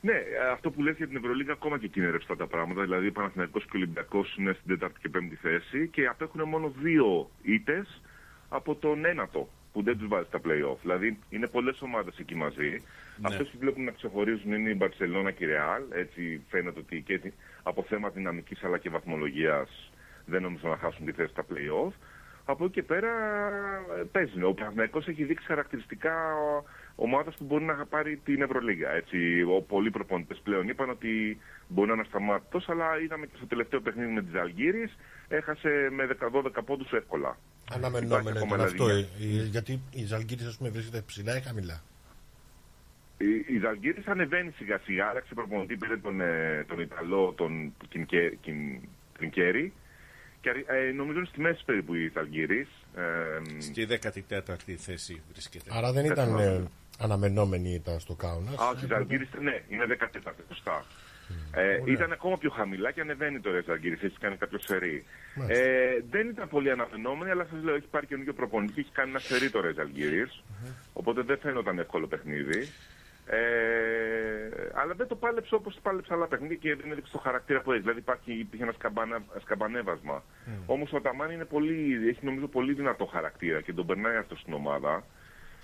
Ναι, 0.00 0.12
ε, 0.12 0.50
αυτό 0.52 0.70
που 0.70 0.82
λες 0.82 0.96
για 0.96 1.06
την 1.06 1.16
Ευρωλίγα 1.16 1.52
ακόμα 1.52 1.78
και 1.78 1.86
εκεί 1.86 2.00
είναι 2.00 2.10
ρευστά 2.10 2.36
τα 2.36 2.46
πράγματα. 2.46 2.82
Δηλαδή, 2.82 3.06
ο 3.06 3.12
Παναθηναϊκός 3.12 3.62
και 3.62 3.70
ο 3.74 3.76
Ολυμπιακός 3.78 4.36
είναι 4.36 4.52
στην 4.52 4.66
τέταρτη 4.66 5.00
και 5.00 5.08
πέμπτη 5.08 5.34
θέση 5.36 5.88
και 5.88 6.06
απέχουν 6.06 6.48
μόνο 6.48 6.72
δύο 6.82 7.30
ήττες 7.42 8.00
από 8.48 8.74
τον 8.74 9.04
ένατο 9.04 9.48
που 9.72 9.82
δεν 9.82 9.98
τους 9.98 10.08
βάζει 10.08 10.26
στα 10.26 10.40
play-off. 10.44 10.76
Δηλαδή, 10.82 11.18
είναι 11.28 11.48
πολλές 11.48 11.82
ομάδες 11.82 12.18
εκεί 12.18 12.34
μαζί. 12.34 12.70
Ναι. 13.16 13.28
Αυτές 13.28 13.48
που 13.48 13.58
βλέπουν 13.58 13.84
να 13.84 13.90
ξεχωρίζουν 13.90 14.52
είναι 14.52 14.70
η 14.70 14.74
Μπαρσελόνα 14.76 15.30
και 15.30 15.44
η 15.44 15.46
Ρεάλ. 15.46 15.82
Έτσι 15.92 16.42
φαίνεται 16.48 16.78
ότι 16.78 17.02
και 17.02 17.14
έτσι, 17.14 17.34
από 17.62 17.82
θέμα 17.82 18.08
δυναμικής 18.08 18.64
αλλά 18.64 18.78
και 18.78 18.90
βαθμολογίας 18.90 19.90
δεν 20.26 20.42
νομίζω 20.42 20.68
να 20.68 20.76
χάσουν 20.76 21.06
τη 21.06 21.12
θέση 21.12 21.30
στα 21.30 21.44
play-off. 21.50 21.92
Από 22.50 22.64
εκεί 22.64 22.72
και 22.72 22.82
πέρα 22.82 23.08
ε, 23.98 24.02
παίζουν. 24.12 24.42
Ο 24.44 24.52
Παναθηναϊκός 24.52 25.06
έχει 25.08 25.24
δείξει 25.24 25.46
χαρακτηριστικά 25.46 26.12
ομάδας 26.94 27.34
που 27.36 27.44
μπορεί 27.44 27.64
να 27.64 27.86
πάρει 27.86 28.16
την 28.24 28.42
Ευρωλίγα. 28.42 28.90
Έτσι, 28.90 29.42
ο, 29.42 29.60
πολλοί 29.68 29.90
προπονητές 29.90 30.40
πλέον 30.44 30.68
είπαν 30.68 30.90
ότι 30.90 31.38
μπορεί 31.68 31.88
να 31.88 31.92
είναι 31.94 32.02
ασταμάτητος, 32.06 32.68
αλλά 32.68 33.00
είδαμε 33.00 33.26
και 33.26 33.32
στο 33.36 33.46
τελευταίο 33.46 33.80
παιχνίδι 33.80 34.12
με 34.12 34.22
τις 34.22 34.34
Αλγύρης, 34.34 34.96
έχασε 35.28 35.88
με 35.92 36.08
10-12 36.32 36.64
πόντους 36.64 36.92
εύκολα. 36.92 37.38
Αναμενόμενο 37.74 38.20
Υπάρχει 38.20 38.38
ακόμα 38.38 38.54
ήταν 38.54 38.66
αυτό. 38.66 38.84
δηλαδή 38.86 39.08
ε, 39.38 39.40
ε, 39.40 39.44
γιατί 39.44 39.80
η 39.92 40.04
Ζαλγκύρης 40.04 40.46
ας 40.46 40.56
πούμε 40.56 40.70
βρίσκεται 40.70 41.02
ψηλά 41.06 41.36
ή 41.36 41.40
χαμηλά; 41.40 41.82
Η, 43.18 43.54
η 43.54 43.58
Ζαλγκύρης 43.62 44.06
ανεβαίνει 44.06 44.50
σιγά 44.50 44.78
σιγά, 44.84 45.06
άλλαξε 45.06 45.34
προπονητή, 45.34 45.76
πήρε 45.76 45.96
τον, 45.96 46.20
ε, 46.20 46.64
τον 46.68 46.80
Ιταλό, 46.80 47.32
τον 47.36 47.74
Κινκέ- 47.88 48.38
Κιν- 48.40 48.80
Τρινκέρι 49.18 49.72
και 50.40 50.50
ε, 50.66 50.92
νομίζω 50.92 51.18
είναι 51.18 51.28
στη 51.28 51.40
μέση 51.40 51.64
περίπου 51.64 51.94
η 51.94 52.10
Ζαλγκύρης. 52.14 52.68
Ε, 52.94 53.60
Στη 53.60 53.86
14η 53.90 54.74
θέση 54.76 55.22
βρίσκεται. 55.32 55.70
Άρα 55.72 55.92
δεν 55.92 56.04
ήταν 56.04 56.38
ε, 56.38 56.62
αναμενόμενη 56.98 57.74
ήταν 57.74 58.00
στο 58.00 58.14
Κάουνας; 58.14 58.58
Α, 58.58 58.68
όχι, 58.68 58.84
η 58.84 58.88
Ζαλγκύρης, 58.88 59.28
ναι, 59.40 59.62
είναι 59.68 59.96
14η, 60.00 60.42
σωστά. 60.48 60.84
Ε, 61.54 61.78
ήταν 61.84 62.12
ακόμα 62.12 62.38
πιο 62.38 62.50
χαμηλά 62.50 62.90
και 62.90 63.00
ανεβαίνει 63.00 63.40
τώρα 63.40 63.58
η 63.58 63.62
Ζαλγκύρης, 63.66 64.02
έχει 64.02 64.18
κάνει 64.18 64.36
κάποιο 64.36 64.58
σερί. 64.58 65.04
Μάλιστα. 65.34 65.64
Ε, 65.64 66.04
δεν 66.10 66.28
ήταν 66.28 66.48
πολύ 66.48 66.70
αναμενόμενη, 66.70 67.30
αλλά 67.30 67.46
σας 67.50 67.62
λέω, 67.62 67.74
έχει 67.74 67.86
πάρει 67.90 68.06
καινούργιο 68.06 68.32
προπονητή 68.32 68.72
και 68.72 68.80
έχει 68.80 68.92
κάνει 68.92 69.10
ένα 69.10 69.18
σερί 69.18 69.50
τώρα 69.50 69.68
η 69.68 69.72
Ζαλγκύρης, 69.72 70.42
οπότε 70.92 71.22
δεν 71.22 71.38
φαίνονταν 71.38 71.78
εύκολο 71.78 72.06
παιχνίδι. 72.06 72.68
Ε, 73.30 74.70
αλλά 74.74 74.94
δεν 74.94 75.06
το 75.06 75.14
πάλεψε 75.14 75.54
όπως 75.54 75.78
πάλεψε 75.82 76.14
άλλα 76.14 76.26
παιχνίδια 76.26 76.56
και 76.56 76.74
δεν 76.74 76.90
έδειξε 76.90 77.12
το 77.12 77.18
χαρακτήρα 77.18 77.60
που 77.60 77.72
έχει. 77.72 77.80
Δηλαδή 77.80 77.98
υπάρχει, 77.98 78.32
υπήρχε 78.32 78.62
ένας 78.62 78.74
σκαμπανα, 78.74 79.22
σκαμπανέβασμα. 79.40 80.22
Mm. 80.22 80.50
Όμως 80.66 80.92
ο 80.92 81.00
Ταμάν 81.00 81.30
είναι 81.30 81.44
πολύ, 81.44 82.08
έχει 82.08 82.24
νομίζω 82.24 82.46
πολύ 82.46 82.72
δυνατό 82.72 83.04
χαρακτήρα 83.04 83.60
και 83.60 83.72
τον 83.72 83.86
περνάει 83.86 84.16
αυτό 84.16 84.36
στην 84.36 84.52
ομάδα. 84.52 85.04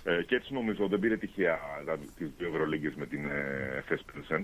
Ε, 0.03 0.23
και 0.23 0.35
έτσι 0.35 0.53
νομίζω 0.53 0.87
δεν 0.87 0.99
πήρε 0.99 1.17
τυχαία 1.17 1.59
τις 2.17 2.31
δύο 2.37 2.47
Ευρωλίγκες 2.47 2.93
με 2.95 3.05
την 3.05 3.29
ε, 3.29 3.73
Εφές 3.77 4.05
Pilsen. 4.11 4.43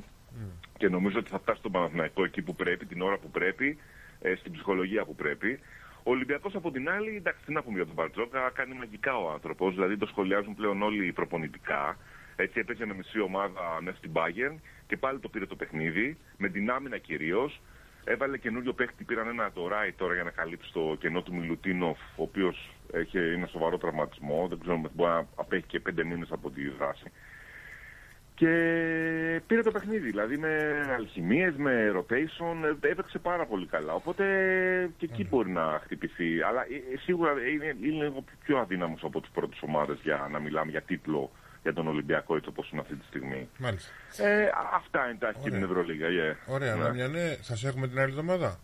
Και 0.77 0.89
νομίζω 0.89 1.19
ότι 1.19 1.29
θα 1.29 1.39
φτάσει 1.39 1.59
στον 1.59 1.71
Παναθηναϊκό 1.71 2.23
εκεί 2.23 2.41
που 2.41 2.55
πρέπει, 2.55 2.85
την 2.85 3.01
ώρα 3.01 3.17
που 3.17 3.29
πρέπει, 3.29 3.77
ε, 4.21 4.35
στην 4.35 4.51
ψυχολογία 4.51 5.05
που 5.05 5.15
πρέπει. 5.15 5.59
Ο 6.03 6.11
Ολυμπιακός 6.11 6.55
από 6.55 6.71
την 6.71 6.89
άλλη, 6.89 7.15
εντάξει, 7.15 7.45
τι 7.45 7.53
να 7.53 7.61
πούμε 7.61 7.75
για 7.75 7.85
τον 7.85 7.95
Μπαρτζόκα, 7.95 8.51
κάνει 8.53 8.73
μαγικά 8.73 9.17
ο 9.17 9.31
άνθρωπος. 9.31 9.73
Δηλαδή 9.73 9.97
το 9.97 10.05
σχολιάζουν 10.05 10.55
πλέον 10.55 10.81
όλοι 10.81 11.11
προπονητικά. 11.11 11.97
Έτσι 12.35 12.59
έπαιζε 12.59 12.85
με 12.85 12.93
μισή 12.93 13.19
ομάδα 13.19 13.79
μέσα 13.81 13.97
στην 13.97 14.11
Bayern 14.13 14.55
και 14.87 14.97
πάλι 14.97 15.19
το 15.19 15.29
πήρε 15.29 15.45
το 15.45 15.55
παιχνίδι, 15.55 16.17
με 16.37 16.49
την 16.49 16.71
άμυνα 16.71 16.97
κυρίως. 16.97 17.61
Έβαλε 18.03 18.37
καινούριο 18.37 18.73
παίχτη, 18.73 19.03
πήραν 19.03 19.27
ένα 19.27 19.51
το 19.51 19.67
Ράι 19.67 19.91
τώρα 19.91 20.13
για 20.13 20.23
να 20.23 20.29
καλύψει 20.29 20.71
το 20.73 20.95
κενό 20.99 21.21
του 21.21 21.33
Μιλουτίνοφ, 21.35 21.99
ο 22.15 22.23
οποίος 22.23 22.73
έχει 22.91 23.17
ένα 23.17 23.47
σοβαρό 23.47 23.77
τραυματισμό. 23.77 24.47
Δεν 24.49 24.59
ξέρω, 24.59 24.81
μπορεί 24.93 25.11
να 25.11 25.27
απέχει 25.35 25.65
και 25.67 25.79
πέντε 25.79 26.03
μήνες 26.03 26.31
από 26.31 26.49
τη 26.49 26.69
δράση. 26.69 27.11
Και 28.41 29.41
πήρε 29.47 29.61
το 29.61 29.71
παιχνίδι, 29.71 30.09
δηλαδή 30.09 30.37
με 30.37 30.85
αλχημίες, 30.95 31.55
με 31.55 31.91
rotation, 31.95 32.77
ε, 32.83 32.89
έπαιξε 32.89 33.19
πάρα 33.19 33.45
πολύ 33.45 33.65
καλά. 33.65 33.93
Οπότε 33.93 34.23
και 34.97 35.05
εκεί 35.05 35.27
μπορεί 35.29 35.49
να 35.49 35.79
χτυπηθεί. 35.83 36.41
Αλλά 36.41 36.61
ε, 36.61 36.93
ε, 36.93 36.97
σίγουρα 36.97 37.31
είναι, 37.31 37.75
είναι 37.83 38.03
λίγο 38.03 38.23
πιο 38.43 38.57
αδύναμος 38.57 39.03
από 39.03 39.21
τις 39.21 39.29
πρώτες 39.29 39.61
ομάδες 39.61 39.99
για 40.03 40.27
να 40.31 40.39
μιλάμε 40.39 40.71
για 40.71 40.81
τίτλο 40.81 41.31
για 41.61 41.73
τον 41.73 41.87
Ολυμπιακό 41.87 42.35
έτσι 42.35 42.49
όπως 42.49 42.69
είναι 42.71 42.81
αυτή 42.81 42.95
τη 42.95 43.05
στιγμή. 43.05 43.49
Μάλιστα. 43.57 43.91
Ε, 44.17 44.43
α- 44.45 44.69
αυτά 44.75 45.05
είναι 45.09 45.17
τα 45.19 45.31
και 45.31 45.37
Ωραία. 45.41 45.51
την 45.53 45.63
Ευρωλίγα. 45.63 46.07
yeah. 46.09 46.35
Ωραία, 46.53 46.75
Ναι. 46.75 46.83
να 46.83 46.89
μια 46.93 47.07
ναι, 47.07 47.35
θα 47.41 47.55
σε 47.55 47.67
έχουμε 47.67 47.87
την 47.87 47.99
άλλη 47.99 48.09
εβδομάδα; 48.09 48.59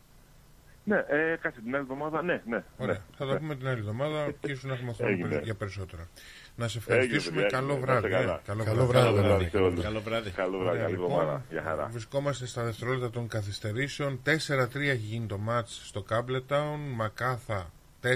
Ναι, 0.84 0.96
ε, 1.08 1.38
κάτσε 1.42 1.60
την 1.62 1.74
άλλη 1.76 1.84
εβδομάδα, 1.84 2.22
ναι, 2.24 2.42
ναι. 2.48 2.64
Ωραία. 2.78 2.94
ναι, 2.96 3.02
θα 3.18 3.26
ναι. 3.26 3.32
τα 3.32 3.38
πούμε 3.38 3.56
την 3.56 3.68
άλλη 3.68 3.80
εβδομάδα 3.80 4.32
και 4.40 4.52
ίσως 4.52 4.64
να 4.64 4.74
έχουμε 4.74 4.94
χρόνο 4.94 5.12
Έγινε. 5.12 5.28
περι- 5.30 5.44
για 5.44 5.56
περισσότερα. 5.56 6.08
Να 6.56 6.68
σε 6.68 6.78
Έγινε, 6.78 6.96
ευχαριστήσουμε. 6.96 7.42
παιδιά, 7.42 7.58
Καλό 7.58 7.72
έγινε. 7.72 7.86
βράδυ. 7.86 8.10
Να 8.10 8.20
είστε 8.20 8.20
ε. 8.20 8.26
καλά. 8.26 8.42
Καλό 8.46 8.64
Καλό 8.64 8.86
βράδυ. 8.86 9.12
βράδυ. 9.14 9.28
βράδυ 9.28 9.50
σε 9.50 9.58
όλους. 9.58 9.84
Καλό 9.84 10.00
βράδυ. 10.02 10.30
Καλό 10.30 10.58
βράδυ, 10.58 10.70
Ωραία, 10.70 10.82
καλή 10.82 10.94
λοιπόν, 10.94 11.12
εβδομάδα. 11.12 11.44
Γεια 11.50 11.62
χαρά. 11.62 11.88
Βρισκόμαστε 11.92 12.46
στα 12.46 12.64
δευτερόλεπτα 12.64 13.10
των 13.10 13.28
καθυστερήσεων. 13.28 14.22
4-3 14.26 14.90
έχει 14.90 15.06
γίνει 15.06 15.26
το 15.26 15.38
μάτς 15.38 15.82
στο 15.86 16.06
Campbelltown. 16.10 16.78
Μακάθα 16.96 17.72
4 18.02 18.08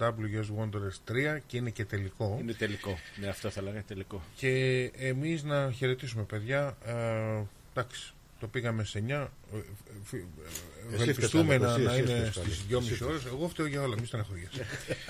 WS 0.00 0.48
Wanderers 0.58 1.12
3 1.36 1.38
και 1.46 1.56
είναι 1.56 1.70
και 1.70 1.84
τελικό. 1.84 2.38
Είναι 2.40 2.52
τελικό. 2.52 2.98
Ναι, 3.20 3.28
αυτό 3.28 3.50
θα 3.50 3.62
λέγαμε 3.62 3.84
τελικό. 3.88 4.22
Και 4.36 4.82
εμείς 4.98 5.42
να 5.42 5.70
χαιρετήσουμε 5.72 6.22
παιδιά. 6.22 6.76
Ε, 6.84 7.42
εντάξει, 7.74 8.12
το 8.40 8.46
πήγαμε 8.46 8.84
σε 8.84 9.02
9. 9.06 9.10
Ε, 9.10 9.16
ε, 9.16 10.16
ε, 10.90 10.94
Ευελπιστούμε 10.94 11.54
φταίς, 11.56 11.60
να, 11.60 11.72
Αλέκο, 11.72 11.90
να 11.90 11.92
εσύ 11.92 12.02
είναι 12.12 12.30
φταίς, 12.30 12.44
στις 12.44 12.64
Αλέκο, 12.70 12.80
2,5 12.80 12.92
εσύ 12.92 13.04
ώρες. 13.04 13.24
Εγώ 13.24 13.48
φταίω 13.48 13.66
για 13.66 13.82
όλα, 13.82 13.94
μη 14.00 14.06
στεναχωριέσαι. 14.06 14.66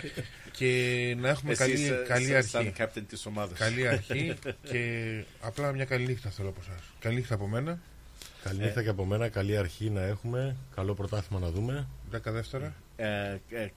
και 0.59 1.15
να 1.19 1.29
έχουμε 1.29 1.53
Εσύ 1.53 1.61
καλή, 1.63 1.73
είσαι- 1.83 2.05
καλή 2.09 2.25
είσαι 2.25 2.41
σαν 2.43 2.67
αρχή. 2.67 2.73
captain 2.79 3.03
της 3.09 3.27
ομάδας. 3.27 3.59
Καλή 3.59 3.89
αρχή 3.89 4.35
και 4.71 5.25
απλά 5.41 5.73
μια 5.73 5.85
καλή 5.85 6.07
νύχτα 6.07 6.31
θέλω 6.31 6.49
από 6.49 6.61
εσάς. 6.63 6.83
Καλή 7.01 7.15
νύχτα 7.17 7.35
από 7.35 7.47
μένα. 7.47 7.79
Καληνύχτα 8.43 8.83
και 8.83 8.89
από 8.89 9.05
μένα, 9.05 9.29
καλή 9.29 9.57
αρχή 9.57 9.91
να 9.91 10.03
έχουμε, 10.03 10.57
καλό 10.75 10.95
πρωτάθλημα 10.95 11.41
να 11.41 11.51
δούμε. 11.51 11.87
10 12.13 12.19
δεύτερα. 12.25 12.75
Ε, 12.97 13.07
ε, 13.31 13.41
κα- 13.51 13.71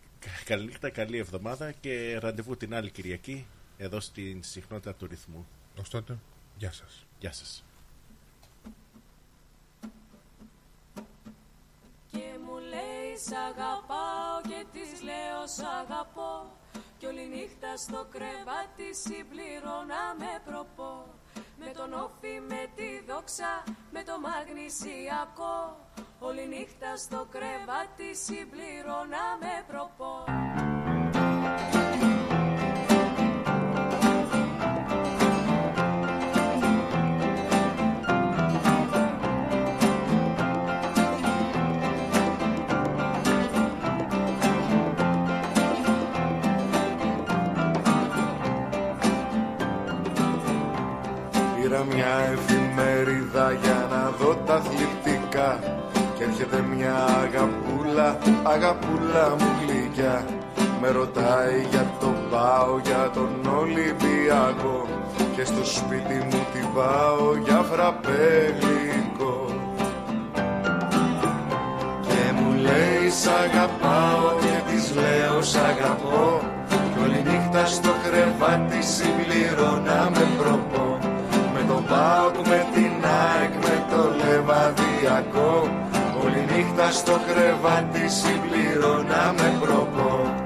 καλή 0.46 0.66
νύχτα, 0.66 0.90
καλή 0.90 1.18
εβδομάδα 1.18 1.72
και 1.72 2.18
ραντεβού 2.20 2.58
την 2.58 2.76
άλλη 2.76 2.92
Κυριακή 2.92 3.46
εδώ 3.78 4.00
στην 4.00 4.44
συχνότητα 4.44 4.94
του 4.94 5.08
ρυθμού. 5.08 5.48
Ως 5.80 5.90
τότε, 5.90 6.18
γεια 6.58 6.72
σας. 6.72 7.06
Γεια 7.20 7.32
σας. 7.32 7.64
Και 12.12 12.26
μου 12.46 12.58
λέει 12.58 13.18
σ' 13.26 13.32
αγαπάω 13.32 14.42
και 14.44 14.66
της 14.72 15.02
λέω 15.02 15.48
σ' 15.48 15.60
αγαπώ 15.82 16.58
Κι 16.98 17.06
όλη 17.06 17.28
νύχτα 17.28 17.78
στο 17.78 18.08
κρεβάτι 18.12 18.96
συμπληρώνα 19.04 20.16
με 20.20 20.42
προπό 20.46 21.06
Με 21.64 21.72
τον 21.78 21.94
όφη, 21.94 22.42
με 22.48 22.62
τη 22.76 22.90
δόξα, 23.08 23.64
με 23.92 24.04
το 24.04 24.20
μαγνησιακό. 24.20 25.58
Όλη 26.20 26.48
νύχτα 26.48 26.98
στο 26.98 27.28
κρεβάτι 27.32 28.16
συμπληρώνα 28.16 29.24
με 29.40 29.54
προπό 29.68 30.24
μια 51.90 52.14
εφημερίδα 52.34 53.52
για 53.64 53.88
να 53.92 54.12
δω 54.20 54.36
τα 54.46 54.54
αθλητικά. 54.54 55.60
Και 56.16 56.24
έρχεται 56.24 56.64
μια 56.76 56.96
αγαπούλα, 57.24 58.18
αγαπούλα 58.44 59.36
μου 59.40 59.50
γλυκιά. 59.62 60.26
Με 60.82 60.90
ρωτάει 60.90 61.66
για 61.70 61.86
τον 62.00 62.16
πάω, 62.32 62.80
για 62.84 63.12
τον 63.14 63.32
Ολυμπιακό. 63.60 64.88
Και 65.36 65.44
στο 65.46 65.66
σπίτι 65.66 66.14
μου 66.14 66.42
την 66.54 66.68
πάω 66.76 67.36
για 67.46 67.66
φραπέ 67.72 68.56
γλυκό 68.60 69.46
Και 72.08 72.32
μου 72.36 72.52
λέει 72.66 73.10
σ' 73.10 73.28
αγαπάω 73.44 74.26
και 74.40 74.72
της 74.72 74.96
λέω 74.96 75.42
σ' 75.42 75.56
αγαπώ. 75.56 76.42
Κι 76.94 77.00
όλη 77.04 77.24
νύχτα 77.30 77.66
στο 77.66 77.90
κρεβάτι 78.04 78.82
συμπληρώνα 78.82 80.10
με 80.14 80.28
προπό 80.38 80.91
Με 81.92 81.98
τον 81.98 82.04
ΠΑΟΚ, 82.04 82.48
με 82.48 82.66
την 82.74 83.06
ΑΕΚ, 83.06 83.54
με 83.54 83.86
το 83.90 84.02
Λεβαδιακό. 84.18 85.70
Όλη 86.24 86.46
νύχτα 86.52 86.92
στο 86.92 87.12
κρεβάτι 87.28 88.10
συμπληρώνα 88.10 89.34
με 89.38 89.58
προπό 89.60 90.41